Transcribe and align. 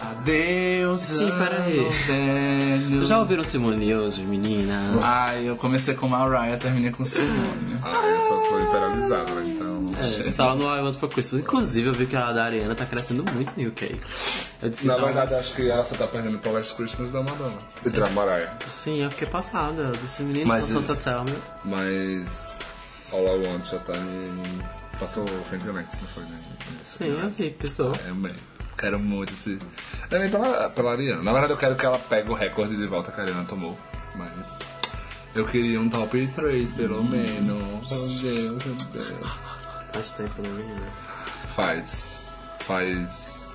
Adeus, 0.00 1.00
Sim, 1.00 1.26
peraí. 1.38 1.78
ano 1.78 1.90
velho. 1.90 3.04
Já 3.04 3.18
ouviram 3.18 3.44
Simone 3.44 3.94
hoje, 3.94 4.22
meninas? 4.22 4.96
Ai, 5.02 5.48
eu 5.48 5.56
comecei 5.56 5.94
com 5.94 6.08
Mariah, 6.08 6.56
terminei 6.58 6.90
com 6.90 7.04
Simone. 7.04 7.76
Ah, 7.82 8.06
eu 8.06 8.22
só 8.22 8.48
sou 8.48 8.60
imperializado, 8.60 9.34
né? 9.34 9.42
Então. 9.46 9.70
É, 9.98 10.30
só 10.30 10.54
no 10.54 10.64
I 10.64 10.80
Want 10.80 10.96
For 10.96 11.08
Christmas. 11.08 11.42
Inclusive, 11.42 11.88
eu 11.88 11.92
vi 11.92 12.06
que 12.06 12.16
a 12.16 12.32
da 12.32 12.44
Ariana 12.44 12.74
tá 12.74 12.86
crescendo 12.86 13.24
muito 13.32 13.52
no 13.56 13.68
UK. 13.68 14.00
Eu 14.62 14.70
disse, 14.70 14.86
Na 14.86 14.94
então, 14.94 15.06
verdade, 15.06 15.34
acho 15.34 15.54
que 15.54 15.68
ela 15.70 15.84
só 15.84 15.94
tá 15.94 16.06
perdendo 16.06 16.38
pro 16.38 16.52
Last 16.52 16.74
Christmas 16.74 17.10
da 17.10 17.22
Madonna. 17.22 17.56
E 17.84 17.90
da 17.90 18.08
Mariah. 18.10 18.52
Sim, 18.66 19.02
eu 19.02 19.10
fiquei 19.10 19.28
passada. 19.28 19.82
Eu 19.82 19.92
disse, 19.92 20.22
menino, 20.22 20.46
Mas 20.46 20.64
Santa 20.66 20.94
Tell 20.96 21.24
Me. 21.24 21.34
Mas. 21.64 22.50
All 23.12 23.26
I 23.26 23.46
Want 23.46 23.64
já 23.66 23.78
tá 23.78 23.92
em. 23.96 24.60
Passou 25.00 25.24
o 25.24 25.72
Next, 25.72 26.02
não 26.02 26.08
foi, 26.08 26.22
né? 26.24 26.38
Sim, 26.84 27.04
eu 27.06 27.30
vi, 27.30 27.50
pessoal. 27.50 27.92
É, 28.06 28.12
bem. 28.12 28.34
Quero 28.76 28.98
muito 28.98 29.32
esse. 29.32 29.58
Também 30.10 30.28
pela, 30.28 30.68
pela 30.68 30.92
Ariana. 30.92 31.22
Na 31.22 31.32
verdade, 31.32 31.54
eu 31.54 31.56
quero 31.56 31.74
que 31.74 31.86
ela 31.86 31.98
pegue 31.98 32.30
o 32.30 32.34
recorde 32.34 32.76
de 32.76 32.86
volta 32.86 33.10
que 33.10 33.18
a 33.18 33.24
Ariana 33.24 33.44
tomou. 33.46 33.78
Mas. 34.14 34.58
Eu 35.34 35.46
queria 35.46 35.80
um 35.80 35.88
top 35.88 36.28
3, 36.28 36.74
pelo 36.74 37.02
menos. 37.02 37.90
Meu 37.90 38.32
Deus, 38.32 38.64
meu 38.64 38.74
Deus. 38.92 39.14
Faz 39.92 40.10
tempo, 40.12 40.42
né, 40.42 40.48
menina? 40.50 40.86
Faz. 41.56 42.04
Faz. 42.60 43.48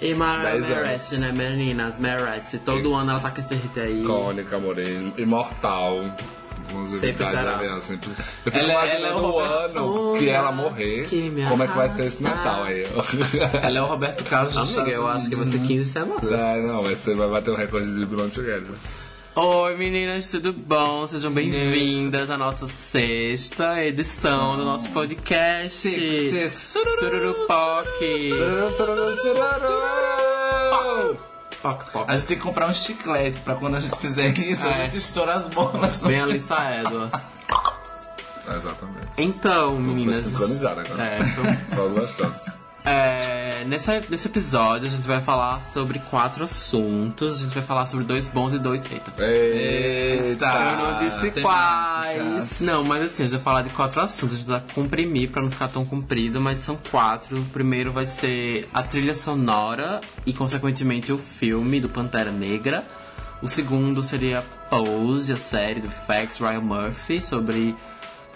E 0.00 0.14
Mariah 0.14 0.50
Dez 0.50 0.64
anos. 0.64 0.76
merece, 0.76 1.16
né, 1.18 1.32
meninas? 1.32 1.98
Merece. 1.98 2.58
Todo 2.58 2.94
ano 2.94 3.12
ela 3.12 3.20
tá 3.20 3.30
com 3.30 3.40
esse 3.40 3.54
hit 3.54 3.78
aí. 3.78 4.02
Icônica, 4.02 4.58
morena, 4.58 5.12
imortal. 5.18 6.00
Sempre 7.00 7.24
será. 7.24 7.56
Ariana, 7.56 7.80
sempre. 7.80 8.10
Eu 8.10 8.52
fico 8.52 8.58
Ela- 8.58 8.72
imaginando 8.72 9.06
ela 9.06 9.08
é 9.08 9.14
o 9.14 9.18
o 9.18 9.30
Roberto 9.30 9.78
ano 9.78 10.18
que 10.18 10.28
ela 10.28 10.52
morrer. 10.52 11.04
que 11.06 11.32
como 11.48 11.62
é 11.62 11.66
que 11.66 11.76
vai 11.76 11.88
ser 11.90 12.04
esse. 12.04 12.22
Natal 12.22 12.64
aí? 12.64 12.84
Ela 13.62 13.78
é 13.78 13.82
o 13.82 13.86
Roberto 13.86 14.24
Carlos 14.24 14.56
Amiga, 14.56 14.70
Estados 14.70 14.92
eu 14.92 15.08
acho 15.08 15.28
que 15.28 15.36
vai 15.36 15.46
ser 15.46 15.60
15 15.60 15.90
semanas. 15.92 16.22
É, 16.32 16.62
não, 16.62 16.82
ser, 16.96 17.14
vai 17.16 17.28
bater 17.28 17.50
o 17.50 17.54
recorde 17.54 17.94
de 17.94 18.04
Belong 18.06 18.28
Together. 18.30 18.74
Oi 19.36 19.76
meninas, 19.76 20.26
tudo 20.28 20.52
bom? 20.52 21.06
Sejam 21.06 21.30
bem-vindas 21.30 22.28
à 22.28 22.36
nossa 22.36 22.66
sexta 22.66 23.84
edição 23.84 24.56
do 24.56 24.64
nosso 24.64 24.90
podcast. 24.90 25.70
Six, 25.90 26.30
six, 26.30 26.58
sururu. 26.60 26.96
Sururupoque. 27.46 28.32
Poc, 31.62 31.84
poc. 31.90 32.08
A 32.08 32.16
gente 32.16 32.26
tem 32.28 32.36
que 32.36 32.42
comprar 32.42 32.68
um 32.68 32.74
chiclete 32.74 33.40
pra 33.40 33.54
quando 33.56 33.76
a 33.76 33.80
gente 33.80 33.96
fizer 33.98 34.28
isso, 34.38 34.62
a 34.66 34.70
É. 34.70 34.84
gente 34.84 34.98
estoura 34.98 35.34
as 35.34 35.48
bolas. 35.48 36.00
no- 36.02 36.08
Bem 36.08 36.20
Alissa 36.20 36.56
Edwards. 36.80 37.20
Exatamente. 38.46 39.08
Então, 39.18 39.74
Foi 39.74 39.82
meninas. 39.84 40.24
sincronizado 40.24 40.80
agora. 40.80 41.02
É, 41.04 41.18
então, 41.20 41.44
Só 41.76 41.88
duas 41.88 42.10
chances. 42.12 42.57
É, 42.88 43.64
nesse, 43.64 43.90
nesse 44.08 44.28
episódio 44.28 44.86
a 44.86 44.90
gente 44.90 45.06
vai 45.06 45.20
falar 45.20 45.60
sobre 45.62 45.98
quatro 45.98 46.44
assuntos. 46.44 47.40
A 47.40 47.42
gente 47.42 47.54
vai 47.54 47.62
falar 47.62 47.84
sobre 47.84 48.04
dois 48.04 48.26
bons 48.28 48.54
e 48.54 48.58
dois. 48.58 48.80
Eita. 48.90 49.12
Eita! 49.22 50.46
Eu 50.46 50.76
não 50.78 50.98
disse 50.98 51.30
temáticas. 51.30 51.42
quais. 51.42 52.60
Não, 52.60 52.84
mas 52.84 53.02
assim, 53.02 53.24
a 53.24 53.26
gente 53.26 53.36
vai 53.36 53.42
falar 53.42 53.62
de 53.62 53.70
quatro 53.70 54.00
assuntos. 54.00 54.36
A 54.36 54.38
gente 54.38 54.48
vai 54.48 54.62
comprimir 54.74 55.30
pra 55.30 55.42
não 55.42 55.50
ficar 55.50 55.68
tão 55.68 55.84
comprido, 55.84 56.40
mas 56.40 56.58
são 56.58 56.78
quatro. 56.90 57.38
O 57.40 57.44
primeiro 57.46 57.92
vai 57.92 58.06
ser 58.06 58.68
a 58.72 58.82
trilha 58.82 59.14
sonora 59.14 60.00
e, 60.24 60.32
consequentemente, 60.32 61.12
o 61.12 61.18
filme 61.18 61.80
do 61.80 61.88
Pantera 61.88 62.30
Negra. 62.30 62.84
O 63.40 63.46
segundo 63.46 64.02
seria 64.02 64.42
Pose, 64.68 65.32
a 65.32 65.36
série 65.36 65.80
do 65.80 65.88
Facts 65.88 66.38
Ryan 66.38 66.60
Murphy, 66.60 67.22
sobre 67.22 67.76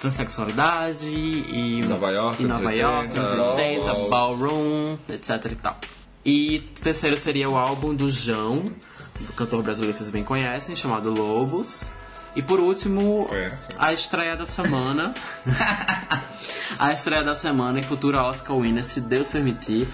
transexualidade 0.03 1.09
e 1.09 1.81
Nova 1.87 2.11
York, 2.11 2.43
e 2.43 2.47
Nova 2.47 2.71
anos 2.71 2.81
York, 2.81 3.19
80, 3.19 3.21
anos 3.21 3.51
80, 3.53 3.85
ball. 3.85 4.11
ballroom, 4.11 4.99
etc 5.09 5.53
e 5.53 5.55
tal. 5.55 5.77
E 6.25 6.57
o 6.57 6.81
terceiro 6.81 7.17
seria 7.17 7.49
o 7.49 7.57
álbum 7.57 7.95
do 7.95 8.09
João, 8.09 8.73
do 9.21 9.33
cantor 9.35 9.63
brasileiro 9.63 9.93
que 9.93 9.99
vocês 9.99 10.11
bem 10.11 10.25
conhecem, 10.25 10.75
chamado 10.75 11.09
Lobos. 11.09 11.89
E 12.35 12.43
por 12.43 12.61
último, 12.61 13.29
a 13.79 13.93
estreia 13.93 14.37
da 14.37 14.47
semana. 14.47 15.15
a 16.79 16.93
estreia 16.93 17.23
da 17.23 17.35
semana 17.35 17.81
e 17.81 17.83
futura 17.83 18.23
Oscar 18.23 18.57
winner, 18.57 18.83
se 18.83 19.01
Deus 19.01 19.29
permitir. 19.29 19.87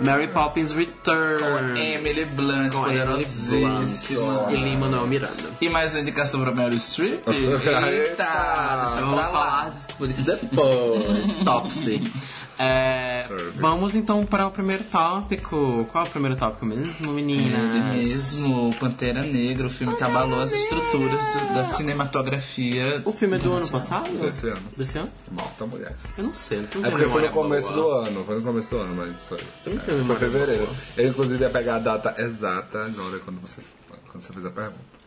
Mary 0.00 0.28
Poppins 0.28 0.72
Return. 0.72 1.80
Emily 1.80 2.24
Blunt, 2.26 2.72
Com 2.72 2.88
Emily. 2.88 3.24
Blunt 3.24 4.10
e 4.50 4.56
Lin-Manuel 4.56 5.06
Miranda. 5.06 5.50
E 5.60 5.68
mais 5.68 5.94
uma 5.94 6.02
indicação 6.02 6.40
pra 6.40 6.52
Meryl 6.52 6.78
Streep? 6.78 7.26
Eita! 7.26 7.90
Eita! 7.90 8.84
Deixa 8.86 9.00
Vamos 9.00 9.30
falar 9.30 9.72
por 9.96 10.08
isso 10.08 10.24
depois. 10.24 11.36
Topsy. 11.44 12.12
É, 12.58 13.24
vamos 13.54 13.94
então 13.94 14.26
para 14.26 14.46
o 14.46 14.50
primeiro 14.50 14.82
tópico. 14.84 15.86
Qual 15.92 16.04
é 16.04 16.08
o 16.08 16.10
primeiro 16.10 16.34
tópico 16.36 16.66
mesmo, 16.66 17.12
meninas? 17.12 17.74
Ele 17.74 17.84
mesmo, 17.84 18.74
Pantera 18.80 19.22
Negra, 19.22 19.66
o 19.66 19.70
filme 19.70 19.94
que 19.94 20.02
abalou 20.02 20.40
as 20.40 20.52
estruturas 20.52 21.24
da 21.54 21.64
cinematografia. 21.64 23.00
O 23.04 23.12
filme 23.12 23.36
é 23.36 23.38
do 23.38 23.52
ano 23.52 23.68
passado? 23.68 24.10
Desse 24.18 24.48
ano. 24.48 24.62
Desse 24.76 24.98
ano? 24.98 25.12
Morta 25.30 25.66
mulher. 25.66 25.96
Eu 26.16 26.24
não 26.24 26.34
sei, 26.34 26.58
não 26.58 26.66
tenho 26.66 26.86
É 26.86 26.90
porque 26.90 27.08
foi 27.08 27.22
no 27.22 27.30
começo 27.32 27.72
boa. 27.72 28.02
do 28.04 28.08
ano, 28.08 28.24
foi 28.24 28.34
no 28.36 28.42
começo 28.42 28.70
do 28.70 28.78
ano, 28.78 28.94
mas 28.96 29.08
isso 29.10 29.34
aí. 29.34 29.40
Eu 29.66 29.74
não 29.74 29.80
tenho 29.80 29.84
Foi 29.84 30.16
memória 30.16 30.28
fevereiro. 30.28 30.68
Eu 30.96 31.08
inclusive 31.10 31.44
ia 31.44 31.50
pegar 31.50 31.76
a 31.76 31.78
data 31.78 32.14
exata 32.20 32.84
agora 32.86 33.18
quando 33.20 33.40
você, 33.40 33.62
quando 34.10 34.22
você 34.24 34.32
fez 34.32 34.44
a 34.46 34.50
pergunta. 34.50 34.98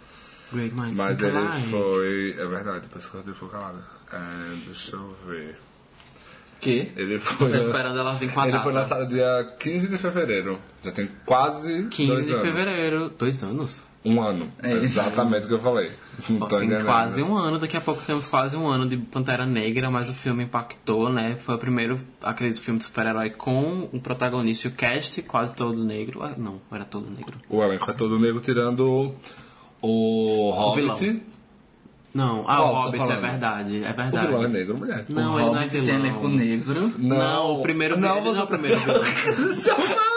Great 0.53 0.73
Minds 0.75 0.95
Mas 0.95 1.17
Think 1.17 1.29
ele 1.29 1.37
Alike. 1.37 1.69
foi. 1.69 2.35
É 2.39 2.45
verdade, 2.47 2.87
por 2.87 2.99
isso 2.99 3.11
que 3.11 3.29
eu 3.29 3.35
fui 3.35 3.49
calada. 3.49 3.79
É, 4.11 4.55
deixa 4.65 4.95
eu 4.95 5.15
ver. 5.27 5.57
Que? 6.61 6.91
Ele 6.95 7.17
foi. 7.19 7.49
Tô 7.51 7.57
esperando 7.57 7.99
ela 7.99 8.13
vir 8.13 8.31
com 8.31 8.39
a 8.39 8.43
Ele 8.43 8.51
data. 8.53 8.63
foi 8.63 8.71
lançado 8.73 9.07
dia 9.07 9.55
15 9.59 9.87
de 9.89 9.97
fevereiro. 9.97 10.59
Já 10.83 10.91
tem 10.91 11.09
quase 11.25 11.87
15 11.89 12.07
dois 12.11 12.25
de 12.27 12.33
anos. 12.33 12.45
fevereiro. 12.45 13.13
Dois 13.17 13.43
anos? 13.43 13.81
Um 14.03 14.19
ano. 14.21 14.51
É. 14.63 14.73
Exatamente 14.77 15.45
o 15.45 15.47
que 15.47 15.53
eu 15.55 15.59
falei. 15.59 15.91
Tô 16.39 16.45
Tem 16.57 16.69
quase 16.83 17.21
um 17.21 17.35
ano, 17.37 17.59
daqui 17.59 17.77
a 17.77 17.81
pouco 17.81 18.01
temos 18.03 18.25
quase 18.25 18.55
um 18.57 18.67
ano 18.67 18.87
de 18.89 18.97
Pantera 18.97 19.45
Negra, 19.45 19.91
mas 19.91 20.09
o 20.09 20.13
filme 20.13 20.43
impactou, 20.43 21.07
né? 21.11 21.35
Foi 21.39 21.53
o 21.53 21.57
primeiro, 21.59 21.99
acredito, 22.21 22.61
filme 22.61 22.79
de 22.79 22.85
super-herói 22.85 23.29
com 23.31 23.89
um 23.93 23.99
protagonista 23.99 24.67
e 24.67 24.71
o 24.71 24.73
cast 24.73 25.21
quase 25.23 25.55
todo 25.55 25.83
negro. 25.83 26.23
Ah, 26.23 26.33
Não, 26.37 26.59
era 26.71 26.83
todo 26.85 27.09
negro. 27.11 27.37
O 27.49 27.63
elenco 27.63 27.89
é 27.91 27.93
todo 27.93 28.17
negro 28.19 28.39
tirando 28.39 29.13
o 29.81 30.51
Hobbit. 30.51 31.21
Vilão. 32.13 32.35
Não, 32.37 32.43
ah, 32.47 32.55
Qual 32.57 32.73
o 32.73 32.91
você 32.91 32.97
tá 32.97 33.03
Hobbit, 33.03 33.11
é 33.17 33.29
verdade, 33.29 33.75
é 33.77 33.89
o 33.89 33.93
verdade. 33.93 34.27
vilão 34.27 34.43
é 34.43 34.47
negro, 34.47 34.77
mulher. 34.77 35.05
Não, 35.09 35.35
o 35.35 35.39
ele 35.39 35.45
não 35.45 35.55
é 35.55 35.57
Hobbit 35.59 35.71
tem 35.71 35.81
vilão. 35.81 35.99
elenco 35.99 36.27
negro. 36.27 36.93
Não, 36.97 37.51
o 37.53 37.61
primeiro 37.61 37.97
não, 37.97 38.09
não 38.09 38.17
é 38.17 38.21
você 38.21 38.39
o 38.41 38.47
primeiro 38.47 38.79
vilão. 38.79 39.01
Deixa 39.03 39.69
eu 39.71 39.75
falar! 39.75 40.11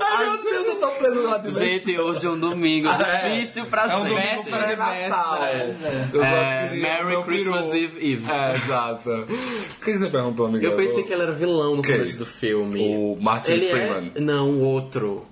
Ai, 0.00 0.26
meu 0.26 0.42
Deus, 0.42 0.66
eu 0.66 0.76
tô 0.80 0.88
preso 0.88 1.22
lá 1.22 1.38
de 1.38 1.52
Gente, 1.52 1.98
hoje 1.98 2.26
é 2.26 2.30
um 2.30 2.38
domingo 2.38 2.88
é. 2.88 3.30
difícil 3.30 3.64
pra 3.66 3.82
É 3.84 3.96
um 3.96 4.02
sempre. 4.02 4.08
domingo 4.10 4.42
véspera. 4.42 4.72
Eu 6.12 6.20
só 6.20 6.26
É, 6.26 6.68
queria 6.68 6.82
Merry 7.04 7.22
Christmas 7.24 7.68
peru. 7.70 7.76
Eve 7.84 8.12
Eve. 8.12 8.30
É, 8.30 8.54
exato. 8.56 9.10
O 9.10 9.84
que 9.84 9.98
você 9.98 10.10
perguntou, 10.10 10.46
amiga? 10.46 10.64
Eu 10.66 10.76
pensei 10.76 11.02
que 11.02 11.12
ele 11.12 11.22
era 11.22 11.32
vilão 11.32 11.76
no 11.76 11.82
Quem? 11.82 11.94
começo 11.96 12.18
do 12.18 12.26
filme. 12.26 12.80
O 12.96 13.16
Martin 13.20 13.52
ele 13.52 13.70
Freeman. 13.70 14.12
É... 14.14 14.20
Não, 14.20 14.50
o 14.50 14.60
outro. 14.60 15.24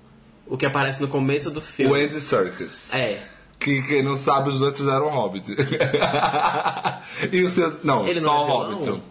O 0.47 0.57
que 0.57 0.65
aparece 0.65 1.01
no 1.01 1.07
começo 1.07 1.51
do 1.51 1.59
O 1.59 1.61
filme. 1.61 2.03
Andy 2.05 2.19
Serkis. 2.19 2.93
É. 2.93 3.21
Que 3.61 3.81
quem 3.83 4.01
não 4.01 4.17
sabe, 4.17 4.49
os 4.49 4.57
dois 4.59 4.75
fizeram 4.75 5.07
Hobbit. 5.07 5.55
e 7.31 7.43
o 7.43 7.49
seu. 7.49 7.79
Não, 7.83 8.07
Ele 8.07 8.19
só 8.19 8.27
não 8.27 8.33
é 8.33 8.43
o? 8.43 8.47
Hobbit. 8.47 9.03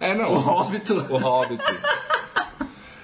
É, 0.00 0.14
não. 0.14 0.32
O 0.32 0.38
Hobbit. 0.38 0.92
O 0.92 1.18
Hobbit. 1.18 1.62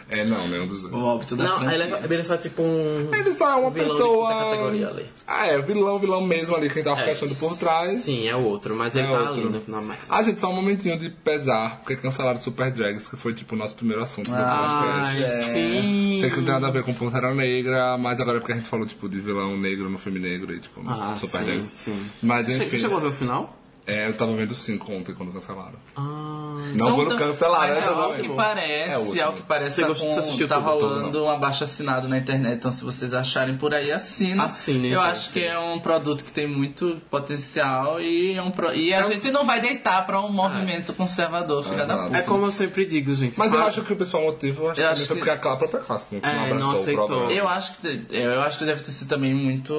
É, 0.08 0.24
não, 0.24 0.46
nenhum 0.46 0.68
dos 0.68 0.82
dois. 0.82 0.94
O 0.94 0.98
Hobbit 0.98 1.34
da 1.34 1.44
Não, 1.44 1.70
ele 1.70 1.82
é, 1.82 2.00
ele 2.04 2.14
é 2.16 2.22
só 2.22 2.36
tipo 2.36 2.62
um. 2.62 3.08
Ele 3.12 3.32
só 3.34 3.50
é 3.50 3.54
uma 3.56 3.70
vilão 3.70 3.88
pessoa. 3.90 4.28
quinta 4.32 4.44
categoria 4.44 4.88
ali. 4.88 5.06
Ah, 5.26 5.46
é, 5.48 5.58
vilão, 5.60 5.98
vilão 5.98 6.20
mesmo 6.20 6.54
ali, 6.54 6.70
quem 6.70 6.82
tá 6.84 6.90
É, 6.90 6.92
orquestrando 6.92 7.34
por 7.34 7.58
trás. 7.58 8.02
Sim, 8.04 8.28
é 8.28 8.36
o 8.36 8.44
outro, 8.44 8.76
mas 8.76 8.94
ele 8.94 9.08
É 9.08 9.10
tá 9.10 9.18
outro. 9.30 9.42
ali 9.42 9.48
no 9.48 9.60
final. 9.60 9.82
mais. 9.82 9.98
Ah, 10.08 10.22
gente, 10.22 10.38
só 10.38 10.48
um 10.48 10.54
momentinho 10.54 10.96
de 10.96 11.10
pesar, 11.10 11.78
porque 11.78 11.96
cancelaram 11.96 12.38
Super 12.38 12.70
Drags, 12.70 13.08
que 13.08 13.16
foi 13.16 13.34
tipo 13.34 13.56
o 13.56 13.58
nosso 13.58 13.74
primeiro 13.74 14.00
assunto 14.02 14.30
do 14.30 14.36
podcast. 14.36 15.22
Ai, 15.24 15.42
sim. 15.42 16.18
Sei 16.20 16.30
que 16.30 16.36
não 16.36 16.44
tem 16.44 16.54
nada 16.54 16.68
a 16.68 16.70
ver 16.70 16.84
com 16.84 16.94
Pantera 16.94 17.34
Negra, 17.34 17.98
mas 17.98 18.20
agora 18.20 18.36
é 18.36 18.40
porque 18.40 18.52
a 18.52 18.56
gente 18.56 18.68
falou, 18.68 18.86
tipo, 18.86 19.08
de 19.08 19.18
vilão 19.20 19.56
negro 19.58 19.90
no 19.90 19.98
filme 19.98 20.20
negro 20.20 20.54
e, 20.54 20.60
tipo, 20.60 20.82
Ah, 20.86 21.16
Super 21.20 21.38
sim, 21.40 21.44
Drags. 21.46 21.66
sim. 21.66 22.06
Mas, 22.22 22.46
Você 22.46 22.62
enfim, 22.64 22.78
chegou 22.78 22.98
a 22.98 23.00
ver 23.00 23.08
o 23.08 23.12
final? 23.12 23.56
É, 23.86 24.08
eu 24.08 24.14
tava 24.14 24.34
vendo 24.34 24.54
cinco 24.54 24.92
ontem 24.92 25.14
quando 25.14 25.32
cancelaram. 25.32 25.74
Ah, 25.96 26.02
Não 26.74 26.94
quando 26.94 27.14
Então, 27.14 27.28
cancelaram, 27.28 27.74
mas 27.74 27.84
né? 27.84 27.88
ao 27.90 28.08
Tá 28.10 28.14
que 28.16 28.22
vendo? 28.22 28.34
parece, 28.34 28.90
É 29.20 29.24
o 29.24 29.26
ao 29.28 29.32
que 29.34 29.42
parece, 29.42 29.76
Você 29.76 29.82
tá, 29.82 29.94
com- 29.94 30.18
assistiu 30.18 30.48
tá 30.48 30.60
todo, 30.60 30.80
rolando 30.86 31.22
um 31.24 31.30
abaixo 31.30 31.64
assinado 31.64 32.08
na 32.08 32.18
internet, 32.18 32.56
então 32.56 32.70
se 32.72 32.84
vocês 32.84 33.14
acharem 33.14 33.56
por 33.56 33.72
aí, 33.74 33.92
assina. 33.92 34.44
Assinem, 34.44 34.92
Eu 34.92 35.00
acho 35.00 35.30
que 35.32 35.40
é 35.40 35.58
um 35.58 35.78
produto 35.80 36.24
que 36.24 36.32
tem 36.32 36.48
muito 36.50 36.96
potencial 37.10 38.00
e, 38.00 38.34
é 38.36 38.42
um 38.42 38.50
pro- 38.50 38.74
e 38.74 38.92
a 38.92 39.02
gente 39.02 39.30
não 39.30 39.44
vai 39.44 39.60
deitar 39.60 40.04
pra 40.06 40.20
um 40.20 40.32
movimento 40.32 40.92
conservador, 40.94 41.62
filha 41.62 41.84
da 41.86 41.96
puta. 42.04 42.16
é 42.18 42.22
como 42.22 42.46
eu 42.46 42.52
sempre 42.52 42.84
digo, 42.86 43.14
gente. 43.14 43.38
Mas 43.38 43.52
eu 43.52 43.62
acho 43.64 43.82
que 43.82 43.92
o 43.92 43.96
principal 43.96 44.22
motivo, 44.22 44.64
eu 44.64 44.70
acho 44.70 44.80
Eu 44.80 44.86
que 44.86 44.92
acho 44.92 45.02
que- 45.02 45.14
porque 45.14 45.30
aquela 45.30 45.56
própria 45.56 45.80
classe 45.80 46.06
não, 46.14 46.28
É, 46.28 46.54
não 46.54 46.70
aceitou. 46.72 47.30
Eu 47.30 47.48
acho 47.48 47.78
que 47.78 48.06
eu 48.10 48.40
acho 48.42 48.58
que 48.58 48.64
deve 48.64 48.82
ter 48.82 48.90
sido 48.92 49.08
também 49.08 49.34
muito. 49.34 49.74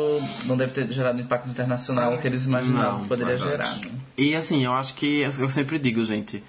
Não 0.45 0.55
deve 0.55 0.71
ter 0.71 0.89
gerado 0.91 1.17
o 1.17 1.21
impacto 1.21 1.49
internacional 1.49 2.17
que 2.17 2.27
eles 2.27 2.45
imaginavam 2.45 2.93
Não, 2.93 3.01
que 3.03 3.07
poderia 3.09 3.37
verdade. 3.37 3.79
gerar. 3.81 3.96
E 4.17 4.35
assim, 4.35 4.63
eu 4.65 4.73
acho 4.73 4.93
que 4.95 5.19
eu 5.21 5.49
sempre 5.49 5.77
digo, 5.79 6.03
gente, 6.03 6.43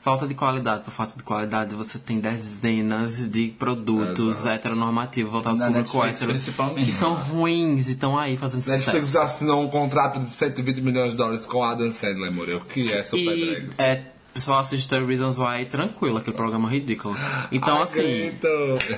falta 0.00 0.26
de 0.26 0.34
qualidade 0.34 0.84
por 0.84 0.90
falta 0.92 1.14
de 1.16 1.22
qualidade, 1.22 1.74
você 1.74 1.98
tem 1.98 2.20
dezenas 2.20 3.28
de 3.30 3.48
produtos 3.58 4.36
Exato. 4.40 4.48
heteronormativos 4.56 5.32
voltados 5.32 5.58
para 5.58 5.68
o 5.70 5.72
público 5.74 5.96
Netflix, 5.98 6.14
hétero 6.22 6.32
principalmente. 6.32 6.86
que 6.86 6.92
são 6.92 7.14
ruins 7.14 7.88
e 7.88 7.92
estão 7.92 8.16
aí 8.18 8.36
fazendo 8.36 8.66
Netflix 8.66 9.06
sucesso. 9.06 9.20
assinou 9.20 9.62
um 9.62 9.68
contrato 9.68 10.20
de 10.20 10.30
120 10.30 10.80
milhões 10.80 11.12
de 11.12 11.16
dólares 11.16 11.46
com 11.46 11.62
Adam 11.64 11.90
Sandler, 11.92 12.28
amor. 12.30 12.48
O 12.50 12.60
que 12.60 12.90
é 12.92 13.02
Super 13.02 13.36
E 13.36 13.46
Drags? 13.56 13.78
é, 13.78 14.02
pessoal 14.38 14.60
assiste 14.60 14.86
30 14.86 15.06
Reasons 15.06 15.38
Why 15.38 15.64
tranquilo, 15.64 16.16
aquele 16.18 16.36
programa 16.36 16.68
ridículo. 16.68 17.16
Então, 17.50 17.78
Ai, 17.78 17.82
assim, 17.82 18.02
grito. 18.02 18.48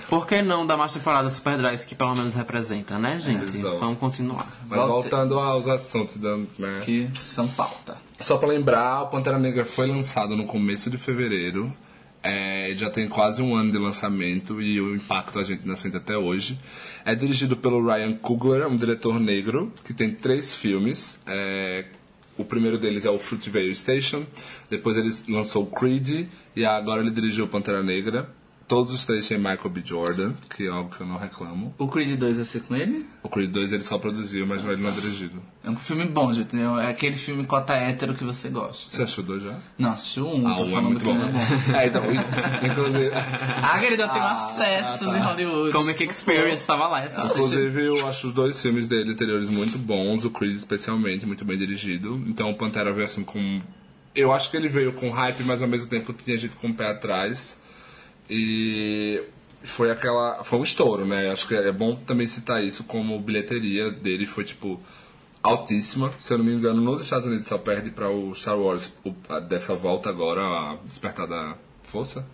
por 0.09 0.27
que 0.27 0.43
não 0.43 0.67
dar 0.67 0.77
mais 0.77 0.93
temporada 0.93 1.29
Super 1.31 1.57
Drags 1.57 1.83
que 1.83 1.95
pelo 1.95 2.15
menos 2.15 2.35
representa, 2.35 2.99
né, 2.99 3.19
gente? 3.19 3.57
Exato. 3.57 3.79
Vamos 3.79 3.99
continuar. 3.99 4.47
Mas 4.69 4.87
voltando 4.87 5.39
aos 5.39 5.67
assuntos 5.67 6.19
da. 6.19 6.37
Né? 6.59 6.81
Que 6.85 7.11
são 7.15 7.49
pauta. 7.49 7.97
Só 8.21 8.37
pra 8.37 8.51
lembrar, 8.51 9.05
o 9.05 9.07
Pantera 9.07 9.39
Negra 9.39 9.65
foi 9.65 9.87
lançado 9.87 10.37
no 10.37 10.45
começo 10.45 10.91
de 10.91 10.99
fevereiro. 10.99 11.73
É, 12.23 12.75
já 12.75 12.91
tem 12.91 13.09
quase 13.09 13.41
um 13.41 13.57
ano 13.57 13.73
de 13.73 13.79
lançamento 13.79 14.61
e 14.61 14.79
o 14.79 14.95
impacto 14.95 15.39
a 15.39 15.43
gente 15.43 15.63
ainda 15.63 15.75
sente 15.75 15.97
até 15.97 16.19
hoje. 16.19 16.59
É 17.03 17.15
dirigido 17.15 17.57
pelo 17.57 17.83
Ryan 17.83 18.13
Coogler, 18.13 18.67
um 18.67 18.77
diretor 18.77 19.19
negro, 19.19 19.73
que 19.87 19.95
tem 19.95 20.11
três 20.11 20.55
filmes. 20.55 21.19
É, 21.27 21.87
o 22.41 22.45
primeiro 22.45 22.79
deles 22.79 23.05
é 23.05 23.11
o 23.11 23.19
Fruitvale 23.19 23.75
Station, 23.75 24.25
depois 24.71 24.97
ele 24.97 25.11
lançou 25.29 25.67
Creed 25.67 26.27
e 26.57 26.65
agora 26.65 27.03
ele 27.03 27.11
dirigiu 27.11 27.47
Pantera 27.47 27.83
Negra. 27.83 28.40
Todos 28.71 28.93
os 28.93 29.05
três 29.05 29.27
têm 29.27 29.37
Michael 29.37 29.69
B. 29.69 29.83
Jordan, 29.85 30.33
que 30.49 30.65
é 30.65 30.71
algo 30.71 30.95
que 30.95 31.01
eu 31.01 31.07
não 31.09 31.19
reclamo. 31.19 31.75
O 31.77 31.89
Creed 31.89 32.17
2 32.17 32.37
vai 32.37 32.45
ser 32.45 32.61
com 32.61 32.77
ele? 32.77 33.05
O 33.21 33.29
Creed 33.29 33.51
2 33.51 33.73
ele 33.73 33.83
só 33.83 33.99
produziu, 33.99 34.47
mas 34.47 34.65
ele 34.65 34.81
não 34.81 34.91
é 34.91 34.93
dirigido. 34.93 35.43
É 35.65 35.69
um 35.71 35.75
filme 35.75 36.05
bom, 36.05 36.33
gente. 36.33 36.57
É 36.57 36.87
aquele 36.89 37.17
filme 37.17 37.45
cota 37.45 37.73
hétero 37.73 38.15
que 38.15 38.23
você 38.23 38.49
gosta. 38.49 38.95
Você 38.95 39.03
achou 39.03 39.25
dois 39.25 39.43
já? 39.43 39.59
Não, 39.77 39.91
assistiu 39.91 40.25
um, 40.29 40.47
Ah, 40.47 40.55
tô 40.55 40.63
o 40.63 40.67
é 40.67 40.71
falando 40.71 40.85
muito 40.91 41.05
bom. 41.05 41.13
um 41.15 41.21
é 41.21 41.33
bom. 41.33 41.39
É, 41.77 41.87
então, 41.89 42.03
inclusive, 42.65 43.11
Ah, 43.61 43.77
querida, 43.81 44.05
eu 44.05 44.09
tenho 44.09 44.25
acessos 44.25 45.09
em 45.17 45.19
Hollywood. 45.19 45.73
Comic 45.73 46.05
Experience 46.05 46.65
tava 46.65 46.87
lá, 46.87 47.03
essa. 47.03 47.27
inclusive 47.27 47.87
eu 47.87 48.07
acho 48.07 48.29
os 48.29 48.33
dois 48.33 48.63
filmes 48.63 48.87
dele 48.87 49.11
anteriores 49.11 49.51
muito 49.51 49.79
bons, 49.79 50.25
o 50.25 50.31
Creed 50.31 50.55
especialmente, 50.55 51.27
muito 51.27 51.45
bem 51.45 51.59
dirigido. 51.59 52.23
Então 52.25 52.49
o 52.49 52.55
Pantera 52.57 52.93
veio 52.93 53.05
assim 53.07 53.25
com. 53.25 53.61
Eu 54.15 54.33
acho 54.33 54.49
que 54.49 54.57
ele 54.57 54.69
veio 54.69 54.93
com 54.93 55.11
hype, 55.11 55.43
mas 55.43 55.61
ao 55.61 55.67
mesmo 55.69 55.89
tempo 55.91 56.13
tinha 56.13 56.39
gente 56.39 56.55
com 56.55 56.69
o 56.69 56.75
pé 56.75 56.89
atrás. 56.89 57.59
E 58.31 59.23
foi 59.65 59.91
aquela. 59.91 60.43
Foi 60.45 60.59
um 60.59 60.63
estouro, 60.63 61.05
né? 61.05 61.31
Acho 61.31 61.47
que 61.49 61.55
é 61.55 61.73
bom 61.73 61.95
também 61.95 62.27
citar 62.27 62.63
isso 62.65 62.85
como 62.85 63.19
bilheteria 63.21 63.91
dele 63.91 64.25
foi 64.27 64.45
tipo 64.45 64.81
altíssima. 65.43 66.11
Se 66.19 66.33
eu 66.33 66.39
não 66.39 66.45
me 66.45 66.53
engano, 66.53 66.81
nos 66.81 67.03
Estados 67.03 67.27
Unidos 67.27 67.49
só 67.49 67.59
perde 67.59 67.91
para 67.91 68.09
o 68.11 68.35
Star 68.35 68.59
Wars 68.59 68.93
o- 69.05 69.13
a- 69.29 69.41
dessa 69.41 69.75
volta 69.75 70.09
agora, 70.09 70.43
a 70.43 70.77
Despertar 70.85 71.27
da 71.27 71.55
Força. 71.83 72.25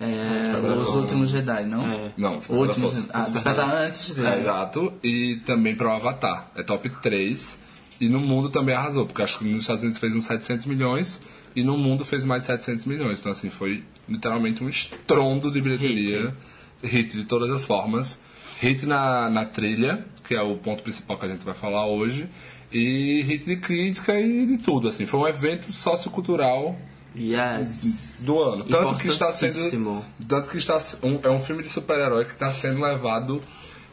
É, 0.00 0.38
Despertar 0.40 0.76
os 0.76 0.90
da 0.92 0.96
últimos 0.98 1.30
Jedi, 1.30 1.64
não? 1.66 1.82
É. 1.86 2.12
Não, 2.16 2.38
Despertar 2.38 2.56
da 2.56 2.66
último 2.68 2.88
Força. 2.90 3.10
Ah, 3.12 3.20
despertar 3.22 3.74
antes 3.86 4.14
dele. 4.16 4.28
É, 4.28 4.38
exato. 4.40 4.92
E 5.02 5.36
também 5.46 5.74
para 5.76 5.88
o 5.88 5.92
Avatar. 5.92 6.50
É 6.56 6.62
top 6.62 6.88
3. 7.00 7.58
E 8.00 8.08
no 8.08 8.18
mundo 8.18 8.50
também 8.50 8.74
arrasou, 8.74 9.06
porque 9.06 9.22
acho 9.22 9.38
que 9.38 9.44
nos 9.44 9.60
Estados 9.60 9.82
Unidos 9.82 9.98
fez 10.00 10.12
uns 10.14 10.24
700 10.24 10.66
milhões 10.66 11.20
e 11.54 11.62
no 11.62 11.78
mundo 11.78 12.04
fez 12.04 12.24
mais 12.24 12.42
de 12.42 12.46
700 12.48 12.84
milhões. 12.86 13.20
Então, 13.20 13.30
assim, 13.30 13.48
foi 13.48 13.84
literalmente 14.08 14.62
um 14.62 14.68
estrondo 14.68 15.50
de 15.50 15.60
bilheteria. 15.60 16.34
Hit, 16.82 17.16
de 17.16 17.24
todas 17.24 17.50
as 17.50 17.64
formas. 17.64 18.18
Hit 18.60 18.86
na, 18.86 19.30
na 19.30 19.44
trilha, 19.44 20.04
que 20.24 20.34
é 20.34 20.42
o 20.42 20.56
ponto 20.56 20.82
principal 20.82 21.16
que 21.16 21.26
a 21.26 21.28
gente 21.28 21.44
vai 21.44 21.54
falar 21.54 21.86
hoje. 21.86 22.28
E 22.72 23.22
hit 23.22 23.44
de 23.44 23.56
crítica 23.56 24.18
e 24.18 24.46
de 24.46 24.58
tudo, 24.58 24.88
assim. 24.88 25.06
Foi 25.06 25.20
um 25.20 25.28
evento 25.28 25.72
sociocultural 25.72 26.76
Yes. 27.16 28.22
do 28.24 28.40
ano. 28.40 28.64
Tanto 28.64 28.96
que 28.96 29.08
está 29.08 29.32
sendo. 29.32 30.02
Tanto 30.26 30.48
que 30.48 30.56
está, 30.56 30.80
um, 31.02 31.20
é 31.22 31.30
um 31.30 31.40
filme 31.40 31.62
de 31.62 31.68
super-herói 31.68 32.24
que 32.24 32.32
está 32.32 32.52
sendo 32.52 32.80
levado 32.80 33.42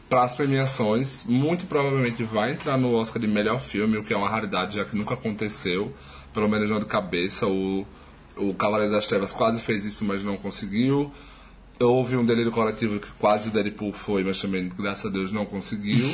para 0.08 0.22
as 0.22 0.34
premiações. 0.34 1.24
Muito 1.26 1.66
provavelmente 1.66 2.22
vai 2.24 2.52
entrar 2.52 2.78
no 2.78 2.94
Oscar 2.94 3.20
de 3.20 3.28
melhor 3.28 3.60
filme, 3.60 3.98
o 3.98 4.02
que 4.02 4.12
é 4.12 4.16
uma 4.16 4.28
raridade, 4.28 4.76
já 4.76 4.84
que 4.84 4.96
nunca 4.96 5.14
aconteceu. 5.14 5.94
Pelo 6.32 6.48
menos 6.48 6.70
não 6.70 6.80
de 6.80 6.86
cabeça. 6.86 7.46
O, 7.46 7.86
o 8.40 8.54
Cavaleiro 8.54 8.92
das 8.92 9.06
Trevas 9.06 9.32
quase 9.32 9.60
fez 9.60 9.84
isso, 9.84 10.04
mas 10.04 10.24
não 10.24 10.36
conseguiu. 10.36 11.12
Houve 11.82 12.14
um 12.14 12.26
delírio 12.26 12.52
coletivo 12.52 13.00
que 13.00 13.08
quase 13.18 13.48
o 13.48 13.52
Deadpool 13.52 13.94
foi, 13.94 14.22
mas 14.22 14.38
também, 14.38 14.68
graças 14.78 15.06
a 15.06 15.08
Deus, 15.08 15.32
não 15.32 15.46
conseguiu. 15.46 16.12